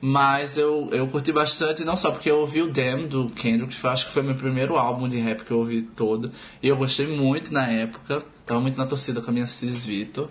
Mas 0.01 0.59
eu, 0.59 0.89
eu 0.93 1.07
curti 1.09 1.33
bastante, 1.33 1.83
não 1.85 1.97
só 1.97 2.11
porque 2.11 2.31
eu 2.31 2.37
ouvi 2.37 2.61
o 2.63 2.71
Damn 2.71 3.09
do 3.09 3.27
Kendrick, 3.29 3.69
que 3.75 3.77
foi, 3.81 3.91
acho 3.91 4.07
que 4.07 4.13
foi 4.13 4.23
meu 4.23 4.35
primeiro 4.35 4.77
álbum 4.77 5.09
de 5.09 5.19
rap 5.19 5.43
que 5.45 5.51
eu 5.51 5.59
ouvi 5.59 5.83
todo. 5.83 6.31
E 6.63 6.69
eu 6.69 6.77
gostei 6.77 7.07
muito 7.07 7.53
na 7.53 7.67
época, 7.67 8.23
tava 8.45 8.61
muito 8.61 8.77
na 8.77 8.87
torcida 8.87 9.23
com 9.23 9.31
a 9.31 9.33
minha 9.33 9.47
Cis 9.47 9.87
Vitor. 9.87 10.29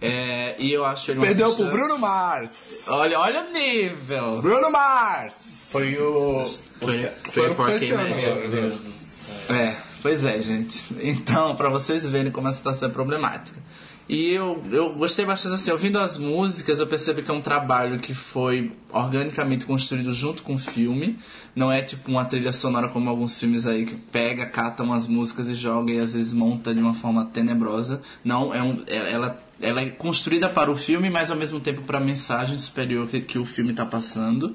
É, 0.00 0.60
e 0.60 0.72
eu 0.72 0.84
acho 0.84 1.10
ele 1.12 1.20
Perdeu 1.20 1.46
artista- 1.46 1.64
pro 1.70 1.78
Bruno 1.78 1.96
Mars! 1.98 2.86
Olha, 2.88 3.18
olha 3.20 3.44
o 3.48 3.52
nível! 3.52 4.42
Bruno 4.42 4.70
Mars! 4.70 5.61
Foi 5.72 5.96
o. 5.98 6.44
Foi, 6.80 6.98
Foi 7.30 7.46
ano, 7.46 8.10
mexe. 8.10 8.26
agora. 8.26 8.40
Meu 8.40 8.50
Deus 8.50 8.74
do 8.80 8.92
céu. 8.92 9.56
É, 9.56 9.76
pois 10.02 10.24
é, 10.24 10.40
gente. 10.40 10.84
Então, 11.02 11.56
pra 11.56 11.70
vocês 11.70 12.06
verem 12.08 12.30
como 12.30 12.46
a 12.48 12.52
situação 12.52 12.88
é 12.88 12.92
problemática. 12.92 13.60
E 14.08 14.34
eu, 14.36 14.62
eu 14.70 14.92
gostei 14.94 15.24
bastante 15.24 15.54
assim, 15.54 15.70
ouvindo 15.70 15.98
as 15.98 16.18
músicas, 16.18 16.80
eu 16.80 16.86
percebi 16.86 17.22
que 17.22 17.30
é 17.30 17.34
um 17.34 17.40
trabalho 17.40 17.98
que 18.00 18.12
foi 18.12 18.72
organicamente 18.92 19.64
construído 19.64 20.12
junto 20.12 20.42
com 20.42 20.54
o 20.54 20.58
filme. 20.58 21.18
Não 21.54 21.70
é 21.72 21.82
tipo 21.82 22.10
uma 22.10 22.24
trilha 22.24 22.52
sonora 22.52 22.88
como 22.88 23.08
alguns 23.08 23.38
filmes 23.38 23.66
aí 23.66 23.86
que 23.86 23.94
pega, 23.94 24.46
cata 24.50 24.82
umas 24.82 25.06
músicas 25.06 25.48
e 25.48 25.54
joga 25.54 25.92
e 25.92 25.98
às 26.00 26.12
vezes 26.14 26.32
monta 26.34 26.74
de 26.74 26.80
uma 26.82 26.94
forma 26.94 27.24
tenebrosa. 27.26 28.02
Não, 28.24 28.52
é 28.52 28.62
um, 28.62 28.82
é- 28.86 29.12
ela, 29.12 29.38
ela 29.60 29.80
é 29.80 29.90
construída 29.90 30.48
para 30.48 30.70
o 30.70 30.76
filme, 30.76 31.08
mas 31.08 31.30
ao 31.30 31.36
mesmo 31.36 31.60
tempo 31.60 31.82
para 31.82 31.98
a 31.98 32.04
mensagem 32.04 32.58
superior 32.58 33.06
que, 33.06 33.20
que 33.20 33.38
o 33.38 33.44
filme 33.44 33.70
está 33.70 33.86
passando. 33.86 34.54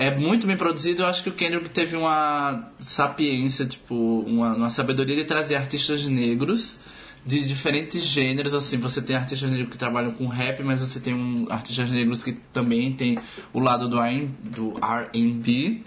É 0.00 0.16
muito 0.16 0.46
bem 0.46 0.56
produzido. 0.56 1.02
Eu 1.02 1.06
acho 1.06 1.22
que 1.22 1.28
o 1.28 1.32
Kendrick 1.32 1.68
teve 1.68 1.94
uma 1.96 2.70
sapiência, 2.78 3.66
tipo, 3.66 3.94
uma, 4.26 4.54
uma 4.56 4.70
sabedoria 4.70 5.14
de 5.14 5.24
trazer 5.24 5.56
artistas 5.56 6.04
negros 6.06 6.80
de 7.26 7.46
diferentes 7.46 8.02
gêneros. 8.02 8.54
Assim, 8.54 8.78
você 8.78 9.02
tem 9.02 9.14
artistas 9.14 9.50
negros 9.50 9.68
que 9.70 9.76
trabalham 9.76 10.12
com 10.12 10.26
rap, 10.26 10.62
mas 10.62 10.80
você 10.80 11.00
tem 11.00 11.12
um, 11.14 11.46
artistas 11.50 11.90
negros 11.90 12.24
que 12.24 12.32
também 12.32 12.92
tem 12.94 13.18
o 13.52 13.60
lado 13.60 13.88
do 13.90 14.00
R- 14.00 14.30
do 14.42 14.74
R&B. 14.82 15.82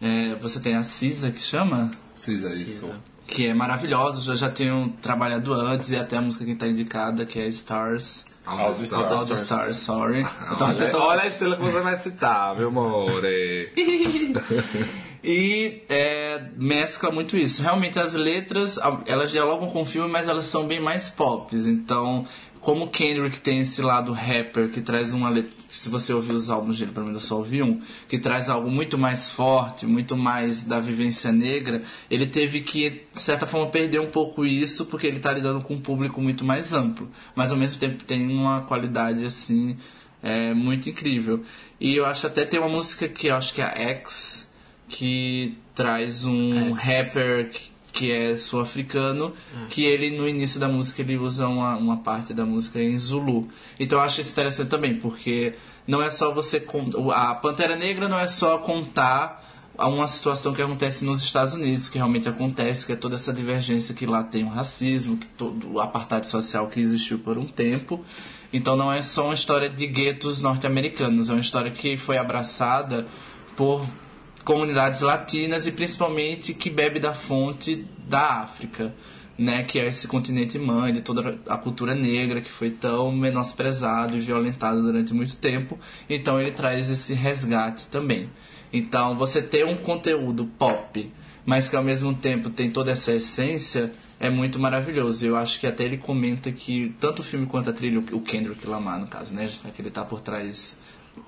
É, 0.00 0.34
você 0.36 0.60
tem 0.60 0.74
a 0.74 0.82
Cisa, 0.82 1.30
que 1.30 1.40
chama? 1.40 1.90
Precisa 2.12 2.54
isso. 2.54 2.90
Que 3.26 3.46
é 3.46 3.54
maravilhosa. 3.54 4.20
Já, 4.20 4.34
já 4.34 4.50
tenho 4.50 4.90
trabalhado 5.00 5.54
antes 5.54 5.90
e 5.90 5.96
até 5.96 6.18
a 6.18 6.20
música 6.20 6.44
que 6.44 6.50
está 6.52 6.68
indicada, 6.68 7.24
que 7.24 7.38
é 7.38 7.48
Stars. 7.48 8.26
All 8.46 8.74
the 8.74 8.86
Stars. 8.86 9.10
All 9.12 9.26
the 9.26 9.36
Stars, 9.36 9.78
sorry. 9.78 10.22
Olha, 10.60 10.74
tentando- 10.74 10.98
olha 11.04 11.22
a 11.22 11.26
estrela 11.26 11.56
que 11.56 11.62
você 11.62 11.80
vai 11.80 11.96
citar, 11.96 12.54
meu 12.56 12.68
amore. 12.68 13.72
E 15.24 15.82
é, 15.88 16.50
mescla 16.56 17.10
muito 17.10 17.36
isso. 17.36 17.62
Realmente 17.62 17.98
as 17.98 18.12
letras, 18.14 18.78
elas 19.06 19.30
dialogam 19.30 19.70
com 19.70 19.80
o 19.80 19.86
filme, 19.86 20.10
mas 20.10 20.28
elas 20.28 20.44
são 20.44 20.66
bem 20.66 20.82
mais 20.82 21.08
pop. 21.08 21.56
Então, 21.56 22.26
como 22.60 22.84
o 22.84 22.90
Kendrick 22.90 23.40
tem 23.40 23.60
esse 23.60 23.80
lado 23.80 24.12
rapper, 24.12 24.70
que 24.70 24.82
traz 24.82 25.14
uma 25.14 25.30
letra, 25.30 25.50
se 25.70 25.88
você 25.88 26.12
ouvir 26.12 26.32
os 26.32 26.50
álbuns 26.50 26.78
dele, 26.78 26.92
pelo 26.92 27.06
menos 27.06 27.22
eu 27.22 27.28
só 27.28 27.38
ouvi 27.38 27.62
um, 27.62 27.80
que 28.06 28.18
traz 28.18 28.50
algo 28.50 28.70
muito 28.70 28.98
mais 28.98 29.30
forte, 29.30 29.86
muito 29.86 30.14
mais 30.14 30.64
da 30.64 30.78
vivência 30.78 31.32
negra, 31.32 31.82
ele 32.10 32.26
teve 32.26 32.60
que, 32.60 33.02
de 33.12 33.20
certa 33.20 33.46
forma, 33.46 33.70
perder 33.70 34.00
um 34.00 34.10
pouco 34.10 34.44
isso, 34.44 34.86
porque 34.86 35.06
ele 35.06 35.20
tá 35.20 35.32
lidando 35.32 35.62
com 35.62 35.74
um 35.74 35.80
público 35.80 36.20
muito 36.20 36.44
mais 36.44 36.74
amplo. 36.74 37.10
Mas 37.34 37.50
ao 37.50 37.56
mesmo 37.56 37.80
tempo 37.80 38.04
tem 38.04 38.26
uma 38.26 38.62
qualidade 38.62 39.24
assim. 39.24 39.76
É 40.22 40.54
muito 40.54 40.88
incrível. 40.88 41.44
E 41.78 41.98
eu 41.98 42.06
acho 42.06 42.26
até 42.26 42.46
tem 42.46 42.58
uma 42.58 42.68
música 42.68 43.06
que 43.06 43.26
eu 43.26 43.36
acho 43.36 43.52
que 43.52 43.60
é 43.60 43.64
a 43.64 43.74
X, 43.76 44.43
que 44.88 45.56
traz 45.74 46.24
um 46.24 46.76
X. 46.76 46.84
rapper 46.84 47.50
que, 47.92 48.10
é 48.10 48.34
sul-africano, 48.34 49.32
que 49.70 49.84
ele 49.84 50.16
no 50.16 50.28
início 50.28 50.58
da 50.58 50.66
música 50.66 51.00
ele 51.00 51.16
usa 51.16 51.46
uma, 51.46 51.76
uma 51.76 51.96
parte 51.98 52.34
da 52.34 52.44
música 52.44 52.82
em 52.82 52.96
Zulu. 52.98 53.48
Então 53.78 53.98
eu 53.98 54.04
acho 54.04 54.20
isso 54.20 54.32
interessante 54.32 54.68
também, 54.68 54.96
porque 54.96 55.54
não 55.86 56.02
é 56.02 56.10
só 56.10 56.34
você 56.34 56.64
a 57.12 57.34
Pantera 57.36 57.76
Negra 57.76 58.08
não 58.08 58.18
é 58.18 58.26
só 58.26 58.58
contar 58.58 59.42
a 59.76 59.88
uma 59.88 60.06
situação 60.06 60.52
que 60.52 60.62
acontece 60.62 61.04
nos 61.04 61.20
Estados 61.22 61.54
Unidos, 61.54 61.88
que 61.88 61.98
realmente 61.98 62.28
acontece, 62.28 62.86
que 62.86 62.92
é 62.92 62.96
toda 62.96 63.16
essa 63.16 63.32
divergência 63.32 63.94
que 63.94 64.06
lá 64.06 64.22
tem 64.22 64.44
o 64.44 64.48
racismo, 64.48 65.16
que 65.16 65.26
todo 65.26 65.72
o 65.72 65.80
apartheid 65.80 66.26
social 66.26 66.68
que 66.68 66.80
existiu 66.80 67.18
por 67.18 67.36
um 67.36 67.46
tempo. 67.46 68.04
Então 68.52 68.76
não 68.76 68.92
é 68.92 69.02
só 69.02 69.24
uma 69.24 69.34
história 69.34 69.68
de 69.68 69.86
guetos 69.86 70.40
norte-americanos, 70.40 71.28
é 71.28 71.32
uma 71.32 71.40
história 71.40 71.72
que 71.72 71.96
foi 71.96 72.16
abraçada 72.16 73.06
por 73.56 73.84
comunidades 74.44 75.00
latinas 75.00 75.66
e 75.66 75.72
principalmente 75.72 76.54
que 76.54 76.70
bebe 76.70 77.00
da 77.00 77.14
fonte 77.14 77.86
da 78.06 78.42
África, 78.42 78.94
né, 79.36 79.64
que 79.64 79.80
é 79.80 79.86
esse 79.86 80.06
continente 80.06 80.58
mãe 80.58 80.92
de 80.92 81.00
toda 81.00 81.38
a 81.48 81.56
cultura 81.56 81.94
negra 81.94 82.40
que 82.40 82.50
foi 82.50 82.70
tão 82.70 83.10
menosprezado 83.10 84.16
e 84.16 84.20
violentado 84.20 84.82
durante 84.82 85.12
muito 85.12 85.36
tempo. 85.36 85.78
Então 86.08 86.40
ele 86.40 86.52
traz 86.52 86.90
esse 86.90 87.14
resgate 87.14 87.86
também. 87.88 88.28
Então 88.72 89.16
você 89.16 89.42
ter 89.42 89.64
um 89.64 89.76
conteúdo 89.76 90.46
pop, 90.58 91.10
mas 91.44 91.68
que 91.68 91.76
ao 91.76 91.82
mesmo 91.82 92.14
tempo 92.14 92.50
tem 92.50 92.70
toda 92.70 92.92
essa 92.92 93.12
essência, 93.12 93.92
é 94.20 94.30
muito 94.30 94.58
maravilhoso. 94.58 95.26
Eu 95.26 95.36
acho 95.36 95.58
que 95.58 95.66
até 95.66 95.84
ele 95.84 95.98
comenta 95.98 96.52
que 96.52 96.94
tanto 97.00 97.20
o 97.20 97.24
filme 97.24 97.46
quanto 97.46 97.70
a 97.70 97.72
trilha, 97.72 97.98
o 98.12 98.20
Kendrick 98.20 98.66
Lamar 98.66 99.00
no 99.00 99.06
caso, 99.06 99.34
né, 99.34 99.50
que 99.74 99.82
ele 99.82 99.90
tá 99.90 100.04
por 100.04 100.20
trás 100.20 100.78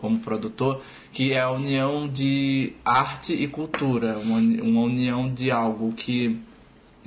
como 0.01 0.19
produtor, 0.19 0.83
que 1.17 1.33
é 1.33 1.41
a 1.41 1.51
união 1.51 2.07
de 2.07 2.75
arte 2.85 3.33
e 3.33 3.49
cultura, 3.49 4.19
uma, 4.19 4.37
uma 4.39 4.83
união 4.83 5.33
de 5.33 5.51
algo 5.51 5.95
que 5.95 6.39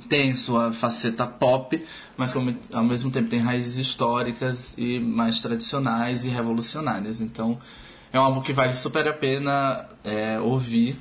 tem 0.08 0.34
sua 0.34 0.72
faceta 0.72 1.28
pop, 1.28 1.80
mas 2.16 2.32
como- 2.32 2.52
ao 2.72 2.82
mesmo 2.82 3.08
tempo 3.12 3.28
tem 3.28 3.38
raízes 3.38 3.76
históricas 3.76 4.76
e 4.76 4.98
mais 4.98 5.40
tradicionais 5.40 6.24
e 6.24 6.28
revolucionárias. 6.28 7.20
Então 7.20 7.56
é 8.12 8.18
um 8.18 8.22
álbum 8.24 8.40
que 8.40 8.52
vale 8.52 8.72
super 8.72 9.06
a 9.06 9.12
pena 9.12 9.86
é, 10.02 10.40
ouvir. 10.40 10.98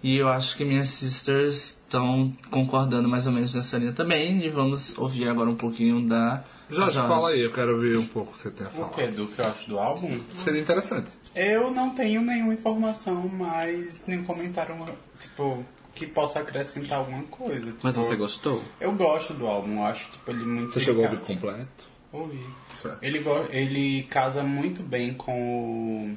E 0.00 0.16
eu 0.16 0.28
acho 0.28 0.56
que 0.56 0.64
minhas 0.64 0.90
sisters 0.90 1.56
estão 1.84 2.32
concordando 2.52 3.08
mais 3.08 3.26
ou 3.26 3.32
menos 3.32 3.52
nessa 3.52 3.78
linha 3.78 3.92
também. 3.92 4.44
E 4.44 4.48
vamos 4.48 4.96
ouvir 4.96 5.28
agora 5.28 5.50
um 5.50 5.56
pouquinho 5.56 6.06
da. 6.08 6.44
Jorge, 6.70 6.92
Jorge. 6.94 7.08
fala 7.08 7.30
aí, 7.30 7.40
eu 7.40 7.50
quero 7.50 7.74
ouvir 7.74 7.98
um 7.98 8.06
pouco 8.06 8.30
o 8.30 8.32
que 8.32 8.38
você 8.38 8.50
tem 8.52 8.64
a 8.66 8.70
O 8.70 8.72
falar. 8.72 8.88
que? 8.90 9.06
Do 9.08 9.26
que 9.26 9.40
eu 9.40 9.46
acho 9.46 9.68
do 9.68 9.78
álbum? 9.80 10.20
Seria 10.32 10.60
interessante. 10.60 11.10
Eu 11.34 11.70
não 11.70 11.90
tenho 11.94 12.20
nenhuma 12.20 12.52
informação, 12.54 13.28
mas 13.28 14.02
nenhum 14.06 14.24
comentário, 14.24 14.74
tipo, 15.18 15.64
que 15.94 16.06
possa 16.06 16.40
acrescentar 16.40 16.98
alguma 16.98 17.22
coisa. 17.24 17.66
Tipo, 17.66 17.80
Mas 17.82 17.96
você 17.96 18.16
gostou? 18.16 18.62
Eu 18.80 18.92
gosto 18.92 19.32
do 19.34 19.46
álbum, 19.46 19.76
eu 19.78 19.84
acho 19.84 20.10
tipo, 20.10 20.30
ele 20.30 20.44
muito 20.44 20.72
Você 20.72 20.80
chegou 20.80 21.06
a 21.06 21.10
ouvir 21.10 21.22
completo? 21.22 21.92
Ouvi. 22.12 22.44
Certo. 22.74 23.02
Ele, 23.02 23.22
ele 23.50 24.02
casa 24.04 24.42
muito 24.42 24.82
bem 24.82 25.14
com 25.14 26.16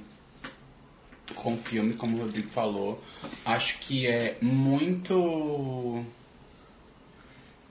o, 1.29 1.33
com 1.35 1.53
o 1.53 1.57
filme, 1.57 1.93
como 1.93 2.17
o 2.17 2.21
Rodrigo 2.21 2.49
falou. 2.49 3.01
Acho 3.45 3.79
que 3.79 4.05
é 4.05 4.37
muito. 4.41 6.03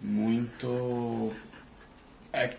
Muito. 0.01 1.33
é- 2.33 2.57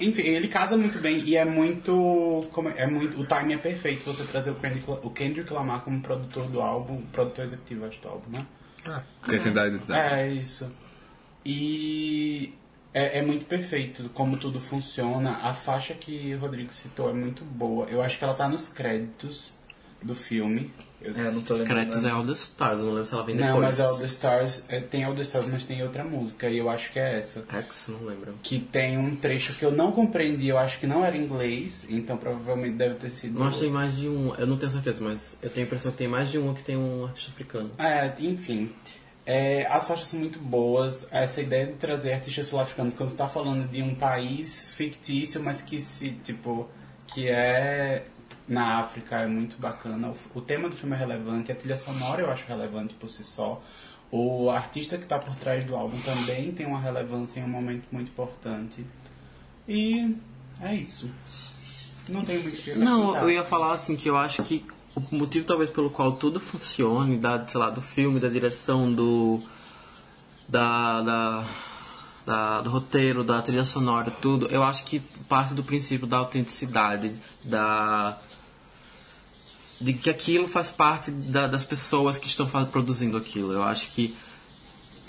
enfim, 0.00 0.22
ele 0.22 0.48
casa 0.48 0.76
muito 0.76 0.98
bem 0.98 1.18
e 1.18 1.36
é 1.36 1.44
muito, 1.44 2.48
como 2.52 2.68
é, 2.70 2.74
é 2.78 2.86
muito. 2.86 3.20
O 3.20 3.26
time 3.26 3.54
é 3.54 3.58
perfeito 3.58 4.04
você 4.04 4.24
trazer 4.24 4.50
o 4.50 4.54
Kendrick, 4.54 4.90
o 4.90 5.10
Kendrick 5.10 5.52
Lamar 5.52 5.82
como 5.82 6.00
produtor 6.00 6.46
do 6.46 6.60
álbum, 6.60 7.02
produtor 7.12 7.44
executivo, 7.44 7.84
acho, 7.84 8.00
do 8.00 8.08
álbum, 8.08 8.30
né? 8.30 8.46
Da 9.26 9.66
identidade. 9.66 10.18
É 10.18 10.32
isso. 10.32 10.70
E 11.44 12.54
é, 12.92 13.18
é 13.18 13.22
muito 13.22 13.44
perfeito 13.44 14.08
como 14.10 14.36
tudo 14.36 14.60
funciona. 14.60 15.32
A 15.42 15.54
faixa 15.54 15.94
que 15.94 16.34
o 16.34 16.38
Rodrigo 16.38 16.72
citou 16.72 17.10
é 17.10 17.12
muito 17.12 17.44
boa. 17.44 17.86
Eu 17.86 18.02
acho 18.02 18.18
que 18.18 18.24
ela 18.24 18.34
tá 18.34 18.48
nos 18.48 18.68
créditos 18.68 19.54
do 20.02 20.14
filme. 20.14 20.72
Eu- 21.02 21.14
É, 21.16 21.30
não 21.30 21.42
tô 21.42 21.54
lembrando. 21.54 21.68
Créditos 21.76 22.04
é 22.04 22.10
All 22.10 22.24
the 22.26 22.32
Stars, 22.32 22.80
eu 22.80 22.84
não 22.86 22.92
lembro 22.92 23.06
se 23.06 23.14
ela 23.14 23.22
vem 23.24 23.36
depois. 23.36 23.54
Não, 23.54 23.60
mas 23.62 23.80
All 23.80 23.98
the 23.98 24.04
Stars, 24.06 24.64
é, 24.68 24.80
tem 24.80 25.02
All 25.04 25.14
the 25.14 25.22
Stars, 25.22 25.48
mas 25.48 25.64
tem 25.64 25.82
outra 25.82 26.04
música, 26.04 26.48
e 26.48 26.58
eu 26.58 26.68
acho 26.68 26.92
que 26.92 26.98
é 26.98 27.18
essa. 27.18 27.42
X, 27.48 27.86
não 27.88 28.04
lembro. 28.06 28.34
Que 28.42 28.58
tem 28.58 28.98
um 28.98 29.16
trecho 29.16 29.54
que 29.56 29.64
eu 29.64 29.70
não 29.72 29.92
compreendi, 29.92 30.48
eu 30.48 30.58
acho 30.58 30.78
que 30.78 30.86
não 30.86 31.04
era 31.04 31.16
inglês, 31.16 31.86
então 31.88 32.16
provavelmente 32.16 32.74
deve 32.76 32.96
ter 32.96 33.08
sido. 33.10 33.38
Mas 33.40 33.58
tem 33.58 33.70
mais 33.70 33.96
de 33.96 34.08
um, 34.08 34.34
eu 34.34 34.46
não 34.46 34.58
tenho 34.58 34.70
certeza, 34.70 35.02
mas 35.02 35.38
eu 35.40 35.48
tenho 35.48 35.64
a 35.64 35.68
impressão 35.68 35.90
que 35.92 35.98
tem 35.98 36.08
mais 36.08 36.30
de 36.30 36.38
um 36.38 36.52
que 36.52 36.62
tem 36.62 36.76
um 36.76 37.04
artista 37.06 37.30
africano. 37.32 37.70
É, 37.78 38.12
enfim. 38.20 38.70
É, 39.24 39.66
as 39.70 39.86
faixas 39.86 40.08
são 40.08 40.18
muito 40.18 40.38
boas. 40.38 41.06
Essa 41.10 41.40
ideia 41.40 41.66
de 41.66 41.74
trazer 41.74 42.12
artistas 42.14 42.46
sul-africanos 42.48 42.94
quando 42.94 43.08
você 43.08 43.14
está 43.14 43.28
falando 43.28 43.68
de 43.70 43.80
um 43.80 43.94
país 43.94 44.72
fictício, 44.72 45.40
mas 45.42 45.62
que 45.62 45.78
se, 45.80 46.10
tipo, 46.24 46.68
que 47.06 47.28
é 47.28 48.04
na 48.50 48.80
África 48.80 49.16
é 49.16 49.26
muito 49.26 49.56
bacana. 49.58 50.08
O, 50.34 50.38
o 50.38 50.42
tema 50.42 50.68
do 50.68 50.74
filme 50.74 50.94
é 50.96 50.98
relevante, 50.98 51.52
a 51.52 51.54
trilha 51.54 51.76
sonora 51.76 52.20
eu 52.20 52.30
acho 52.30 52.46
relevante 52.48 52.94
por 52.94 53.08
si 53.08 53.22
só. 53.22 53.62
O 54.10 54.50
artista 54.50 54.96
que 54.98 55.04
está 55.04 55.20
por 55.20 55.36
trás 55.36 55.64
do 55.64 55.76
álbum 55.76 55.96
também 56.02 56.50
tem 56.50 56.66
uma 56.66 56.80
relevância 56.80 57.38
em 57.38 57.44
um 57.44 57.48
momento 57.48 57.84
muito 57.92 58.08
importante. 58.08 58.84
E 59.68 60.16
é 60.60 60.74
isso. 60.74 61.08
Não 62.08 62.24
tenho 62.24 62.42
muito 62.42 62.60
que 62.60 62.74
Não, 62.74 63.14
eu 63.16 63.30
ia 63.30 63.44
falar 63.44 63.72
assim 63.72 63.94
que 63.94 64.10
eu 64.10 64.16
acho 64.18 64.42
que 64.42 64.66
o 64.96 65.14
motivo 65.14 65.46
talvez 65.46 65.70
pelo 65.70 65.88
qual 65.88 66.10
tudo 66.16 66.40
funcione, 66.40 67.18
da, 67.18 67.46
sei 67.46 67.60
lá, 67.60 67.70
do 67.70 67.80
filme, 67.80 68.18
da 68.18 68.28
direção, 68.28 68.92
do. 68.92 69.40
da. 70.48 71.02
da, 71.02 71.44
da- 72.26 72.60
do 72.60 72.68
roteiro, 72.70 73.24
da 73.24 73.40
trilha 73.40 73.64
sonora, 73.64 74.10
tudo, 74.10 74.46
eu 74.48 74.62
acho 74.62 74.84
que 74.84 75.00
parte 75.28 75.54
do 75.54 75.64
princípio 75.64 76.06
da 76.06 76.18
autenticidade, 76.18 77.14
da. 77.44 78.18
De 79.80 79.92
que 79.94 80.10
aquilo 80.10 80.46
faz 80.46 80.70
parte 80.70 81.10
da- 81.10 81.46
das 81.46 81.64
pessoas 81.64 82.18
que 82.18 82.26
estão 82.26 82.46
produzindo 82.66 83.16
aquilo. 83.16 83.52
Eu 83.52 83.62
acho 83.62 83.88
que 83.88 84.14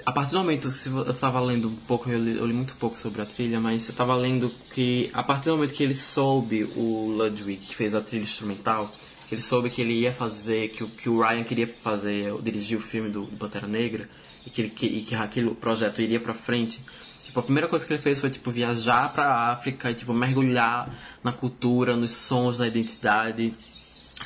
a 0.05 0.11
partir 0.11 0.31
do 0.31 0.39
momento 0.39 0.69
vo- 0.89 1.01
eu 1.01 1.11
estava 1.11 1.39
lendo 1.41 1.67
um 1.67 1.75
pouco, 1.75 2.09
eu 2.09 2.17
li, 2.17 2.37
eu 2.37 2.45
li 2.45 2.53
muito 2.53 2.73
pouco 2.75 2.97
sobre 2.97 3.21
a 3.21 3.25
trilha, 3.25 3.59
mas 3.59 3.87
eu 3.87 3.91
estava 3.91 4.15
lendo 4.15 4.51
que 4.73 5.09
a 5.13 5.21
partir 5.21 5.45
do 5.49 5.55
momento 5.55 5.73
que 5.73 5.83
ele 5.83 5.93
soube, 5.93 6.63
o 6.75 7.13
Ludwig, 7.17 7.57
que 7.57 7.75
fez 7.75 7.93
a 7.93 8.01
trilha 8.01 8.23
instrumental, 8.23 8.91
que 9.27 9.35
ele 9.35 9.41
soube 9.41 9.69
que 9.69 9.81
ele 9.81 9.93
ia 9.93 10.11
fazer, 10.13 10.69
que, 10.69 10.83
o- 10.83 10.87
que 10.89 11.07
o 11.09 11.21
Ryan 11.21 11.43
queria 11.43 11.67
fazer, 11.77 12.33
dirigir 12.41 12.77
o 12.77 12.81
filme 12.81 13.09
do, 13.09 13.25
do 13.25 13.37
Pantera 13.37 13.67
Negra, 13.67 14.09
e 14.45 14.49
que, 14.49 14.69
que, 14.69 14.85
e 14.87 15.01
que 15.03 15.13
aquele 15.15 15.51
projeto 15.53 16.01
iria 16.01 16.19
pra 16.19 16.33
frente, 16.33 16.81
tipo, 17.23 17.39
a 17.39 17.43
primeira 17.43 17.67
coisa 17.67 17.85
que 17.85 17.93
ele 17.93 18.01
fez 18.01 18.19
foi, 18.19 18.29
tipo, 18.31 18.49
viajar 18.49 19.13
pra 19.13 19.51
África 19.51 19.91
e, 19.91 19.93
tipo, 19.93 20.13
mergulhar 20.13 20.89
na 21.23 21.31
cultura, 21.31 21.95
nos 21.95 22.11
sons, 22.11 22.57
na 22.57 22.67
identidade, 22.67 23.53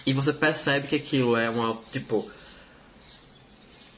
e 0.06 0.14
você 0.14 0.34
percebe 0.34 0.88
que 0.88 0.96
aquilo 0.96 1.36
é 1.36 1.50
uma, 1.50 1.74
tipo, 1.92 2.30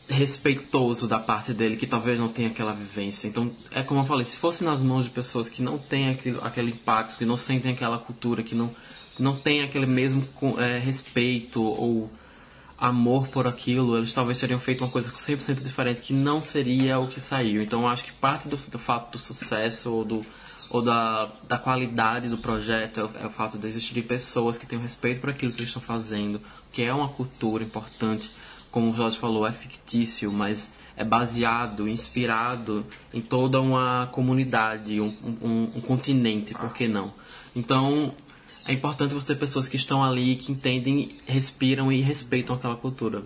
respeitoso 0.10 1.08
da 1.08 1.20
parte 1.20 1.54
dele, 1.54 1.76
que 1.76 1.86
talvez 1.86 2.20
não 2.20 2.30
tenha 2.30 2.50
aquela 2.50 2.74
vivência. 2.74 3.28
Então, 3.28 3.52
é 3.72 3.84
como 3.84 4.02
eu 4.02 4.06
falei, 4.06 4.26
se 4.26 4.38
fosse 4.38 4.64
nas 4.64 4.82
mãos 4.82 5.06
de 5.06 5.10
pessoas 5.10 5.50
que 5.50 5.62
não 5.62 5.78
têm 5.78 6.10
aquele, 6.10 6.40
aquele 6.42 6.72
impacto, 6.72 7.18
que 7.18 7.26
não 7.26 7.36
sentem 7.36 7.74
aquela 7.74 7.98
cultura, 7.98 8.42
que 8.42 8.56
não, 8.56 8.74
não 9.20 9.36
têm 9.36 9.62
aquele 9.62 9.86
mesmo 9.86 10.28
é, 10.58 10.80
respeito 10.80 11.62
ou 11.62 12.10
amor 12.78 13.28
por 13.28 13.48
aquilo, 13.48 13.98
eles 13.98 14.14
talvez 14.14 14.40
teriam 14.40 14.60
feito 14.60 14.84
uma 14.84 14.92
coisa 14.92 15.12
100% 15.12 15.62
diferente, 15.62 16.00
que 16.00 16.14
não 16.14 16.40
seria 16.40 17.00
o 17.00 17.08
que 17.08 17.20
saiu. 17.20 17.62
Então, 17.62 17.82
eu 17.82 17.88
acho 17.88 18.06
que 18.06 18.14
parte 18.14 18.48
do, 18.48 18.56
do 18.56 18.80
fato 18.80 19.14
do 19.14 19.18
sucesso 19.18 19.92
ou 19.92 20.06
do 20.06 20.26
ou 20.69 20.82
da, 20.82 21.30
da 21.47 21.58
qualidade 21.58 22.27
do 22.30 22.38
projeto 22.38 22.99
é 22.99 23.03
o, 23.03 23.12
é 23.23 23.25
o 23.27 23.30
fato 23.30 23.58
de 23.58 23.67
existirem 23.67 24.03
pessoas 24.03 24.58
que 24.58 24.65
tenham 24.65 24.82
respeito 24.82 25.21
por 25.21 25.30
aquilo 25.30 25.51
que 25.51 25.60
eles 25.60 25.69
estão 25.69 25.82
fazendo, 25.82 26.41
que 26.71 26.82
é 26.82 26.93
uma 26.93 27.10
cultura 27.10 27.63
importante 27.63 28.30
como 28.69 28.91
o 28.91 28.95
Jorge 28.95 29.17
falou, 29.17 29.47
é 29.47 29.51
fictício, 29.53 30.32
mas 30.32 30.71
é 30.95 31.03
baseado, 31.03 31.88
inspirado 31.88 32.86
em 33.13 33.21
toda 33.21 33.62
uma 33.62 34.08
comunidade, 34.12 34.99
um, 34.99 35.13
um- 35.41 35.71
um 35.75 35.82
continente, 35.82 36.53
por 36.53 36.73
que 36.73 36.88
não? 36.88 37.13
Então, 37.56 38.13
é 38.65 38.73
importante 38.73 39.13
você 39.13 39.27
ter 39.34 39.39
pessoas 39.39 39.67
que 39.67 39.77
estão 39.77 40.03
ali, 40.03 40.36
que 40.36 40.51
entendem, 40.51 41.17
respiram 41.25 41.91
e 41.91 42.01
respeitam 42.01 42.56
aquela 42.56 42.75
cultura. 42.75 43.23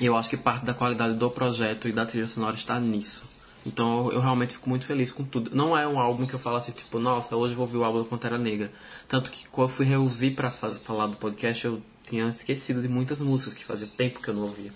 E 0.00 0.06
eu 0.06 0.16
acho 0.16 0.28
que 0.28 0.36
parte 0.36 0.64
da 0.64 0.74
qualidade 0.74 1.14
do 1.14 1.30
projeto 1.30 1.88
e 1.88 1.92
da 1.92 2.04
trilha 2.04 2.26
sonora 2.26 2.56
está 2.56 2.80
nisso. 2.80 3.22
Então 3.66 4.06
eu, 4.08 4.14
eu 4.14 4.20
realmente 4.20 4.54
fico 4.54 4.68
muito 4.68 4.84
feliz 4.86 5.10
com 5.10 5.24
tudo. 5.24 5.50
Não 5.54 5.76
é 5.76 5.86
um 5.88 5.98
álbum 5.98 6.26
que 6.26 6.34
eu 6.34 6.38
falo 6.38 6.56
assim, 6.56 6.72
tipo, 6.72 6.98
nossa, 6.98 7.34
hoje 7.36 7.52
eu 7.52 7.56
vou 7.56 7.66
ouvir 7.66 7.78
o 7.78 7.84
álbum 7.84 8.00
do 8.00 8.04
Pantera 8.04 8.36
Negra. 8.38 8.70
Tanto 9.08 9.30
que 9.30 9.48
quando 9.48 9.70
eu 9.70 9.74
fui 9.74 9.86
reouvir 9.86 10.32
pra 10.34 10.50
fa- 10.50 10.74
falar 10.84 11.06
do 11.06 11.16
podcast, 11.16 11.64
eu 11.64 11.82
tinha 12.02 12.28
esquecido 12.28 12.82
de 12.82 12.88
muitas 12.88 13.20
músicas 13.20 13.54
que 13.54 13.64
fazia 13.64 13.86
tempo 13.86 14.20
que 14.20 14.28
eu 14.28 14.34
não 14.34 14.42
ouvia. 14.42 14.70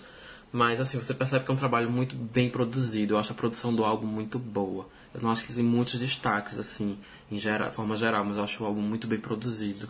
Mas 0.51 0.79
assim, 0.81 0.97
você 0.97 1.13
percebe 1.13 1.45
que 1.45 1.51
é 1.51 1.53
um 1.53 1.57
trabalho 1.57 1.89
muito 1.91 2.15
bem 2.15 2.49
produzido. 2.49 3.13
Eu 3.13 3.19
acho 3.19 3.31
a 3.31 3.35
produção 3.35 3.73
do 3.73 3.85
álbum 3.85 4.07
muito 4.07 4.39
boa. 4.39 4.87
Eu 5.13 5.21
não 5.21 5.29
acho 5.29 5.43
que 5.43 5.53
tem 5.53 5.63
muitos 5.63 5.99
destaques, 5.99 6.57
assim, 6.57 6.97
em 7.31 7.37
geral, 7.37 7.69
forma 7.71 7.95
geral, 7.95 8.25
mas 8.25 8.37
eu 8.37 8.43
acho 8.43 8.63
o 8.63 8.65
álbum 8.65 8.81
muito 8.81 9.05
bem 9.07 9.19
produzido. 9.19 9.87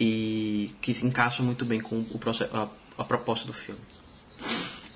E 0.00 0.74
que 0.80 0.92
se 0.92 1.06
encaixa 1.06 1.42
muito 1.42 1.64
bem 1.64 1.80
com 1.80 1.96
o 2.00 2.20
a, 2.52 2.68
a 2.98 3.04
proposta 3.04 3.46
do 3.46 3.52
filme. 3.52 3.80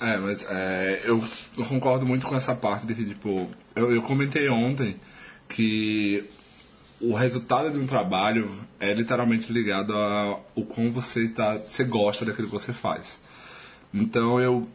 É, 0.00 0.18
mas 0.18 0.44
é, 0.48 1.02
eu, 1.04 1.22
eu 1.56 1.64
concordo 1.64 2.04
muito 2.06 2.26
com 2.26 2.36
essa 2.36 2.54
parte 2.54 2.86
de 2.86 2.94
que, 2.94 3.04
tipo, 3.04 3.48
eu, 3.74 3.94
eu 3.94 4.02
comentei 4.02 4.48
ontem 4.48 4.96
que 5.48 6.28
o 7.00 7.14
resultado 7.14 7.70
de 7.70 7.78
um 7.78 7.86
trabalho 7.86 8.50
é 8.80 8.92
literalmente 8.92 9.52
ligado 9.52 9.94
ao 9.94 10.44
como 10.68 10.90
você, 10.90 11.28
tá, 11.28 11.58
você 11.58 11.84
gosta 11.84 12.24
daquilo 12.24 12.48
que 12.48 12.52
você 12.52 12.72
faz. 12.72 13.20
Então 13.92 14.40
eu. 14.40 14.68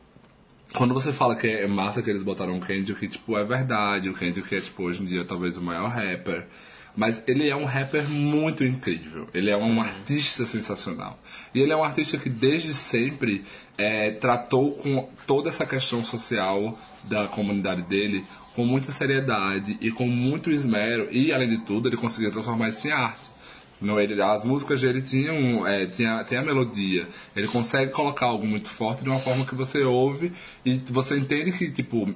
Quando 0.73 0.93
você 0.93 1.11
fala 1.11 1.35
que 1.35 1.47
é 1.47 1.67
massa 1.67 2.01
que 2.01 2.09
eles 2.09 2.23
botaram 2.23 2.57
o 2.57 2.61
Kendrick, 2.61 3.05
tipo, 3.09 3.37
é 3.37 3.43
verdade. 3.43 4.09
O 4.09 4.13
Kendrick 4.13 4.55
é, 4.55 4.61
tipo, 4.61 4.83
hoje 4.83 5.01
em 5.03 5.05
dia 5.05 5.25
talvez 5.25 5.57
o 5.57 5.61
maior 5.61 5.89
rapper. 5.89 6.47
Mas 6.95 7.23
ele 7.27 7.47
é 7.47 7.55
um 7.55 7.65
rapper 7.65 8.07
muito 8.09 8.63
incrível. 8.63 9.27
Ele 9.33 9.49
é 9.49 9.57
um 9.57 9.81
artista 9.81 10.45
sensacional. 10.45 11.17
E 11.53 11.59
ele 11.59 11.71
é 11.71 11.75
um 11.75 11.83
artista 11.83 12.17
que 12.17 12.29
desde 12.29 12.73
sempre 12.73 13.43
é, 13.77 14.11
tratou 14.11 14.73
com 14.73 15.09
toda 15.25 15.49
essa 15.49 15.65
questão 15.65 16.03
social 16.03 16.77
da 17.03 17.27
comunidade 17.27 17.81
dele 17.83 18.25
com 18.55 18.65
muita 18.65 18.91
seriedade 18.91 19.77
e 19.79 19.91
com 19.91 20.07
muito 20.07 20.51
esmero. 20.51 21.07
E, 21.11 21.31
além 21.31 21.49
de 21.49 21.57
tudo, 21.59 21.87
ele 21.87 21.97
conseguiu 21.97 22.31
transformar 22.31 22.69
isso 22.69 22.87
em 22.87 22.91
arte. 22.91 23.31
No, 23.79 23.99
ele, 23.99 24.21
as 24.21 24.43
músicas 24.43 24.81
dele 24.81 25.01
tinham 25.01 25.65
é, 25.65 25.87
tinha, 25.87 26.23
tem 26.23 26.37
a 26.37 26.43
melodia. 26.43 27.07
Ele 27.35 27.47
consegue 27.47 27.91
colocar 27.91 28.27
algo 28.27 28.45
muito 28.45 28.69
forte 28.69 29.03
de 29.03 29.09
uma 29.09 29.19
forma 29.19 29.45
que 29.45 29.55
você 29.55 29.81
ouve 29.81 30.31
e 30.63 30.75
você 30.87 31.17
entende 31.17 31.51
que, 31.51 31.71
tipo, 31.71 32.13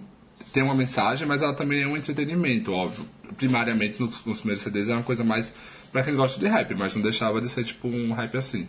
tem 0.54 0.62
uma 0.62 0.76
mensagem, 0.76 1.28
mas 1.28 1.42
ela 1.42 1.56
também 1.56 1.82
é 1.82 1.88
um 1.88 1.98
entretenimento, 1.98 2.72
óbvio. 2.72 3.06
Primariamente, 3.38 4.02
nos, 4.02 4.24
nos 4.26 4.40
primeiros 4.40 4.64
CDs 4.64 4.90
é 4.90 4.94
uma 4.94 5.04
coisa 5.04 5.24
mais 5.24 5.54
pra 5.92 6.04
quem 6.04 6.16
gosta 6.16 6.40
de 6.40 6.48
rap, 6.48 6.74
mas 6.76 6.96
não 6.96 7.02
deixava 7.02 7.40
de 7.42 7.50
ser, 7.50 7.64
tipo, 7.64 7.88
um 7.88 8.14
rap 8.14 8.36
assim. 8.38 8.68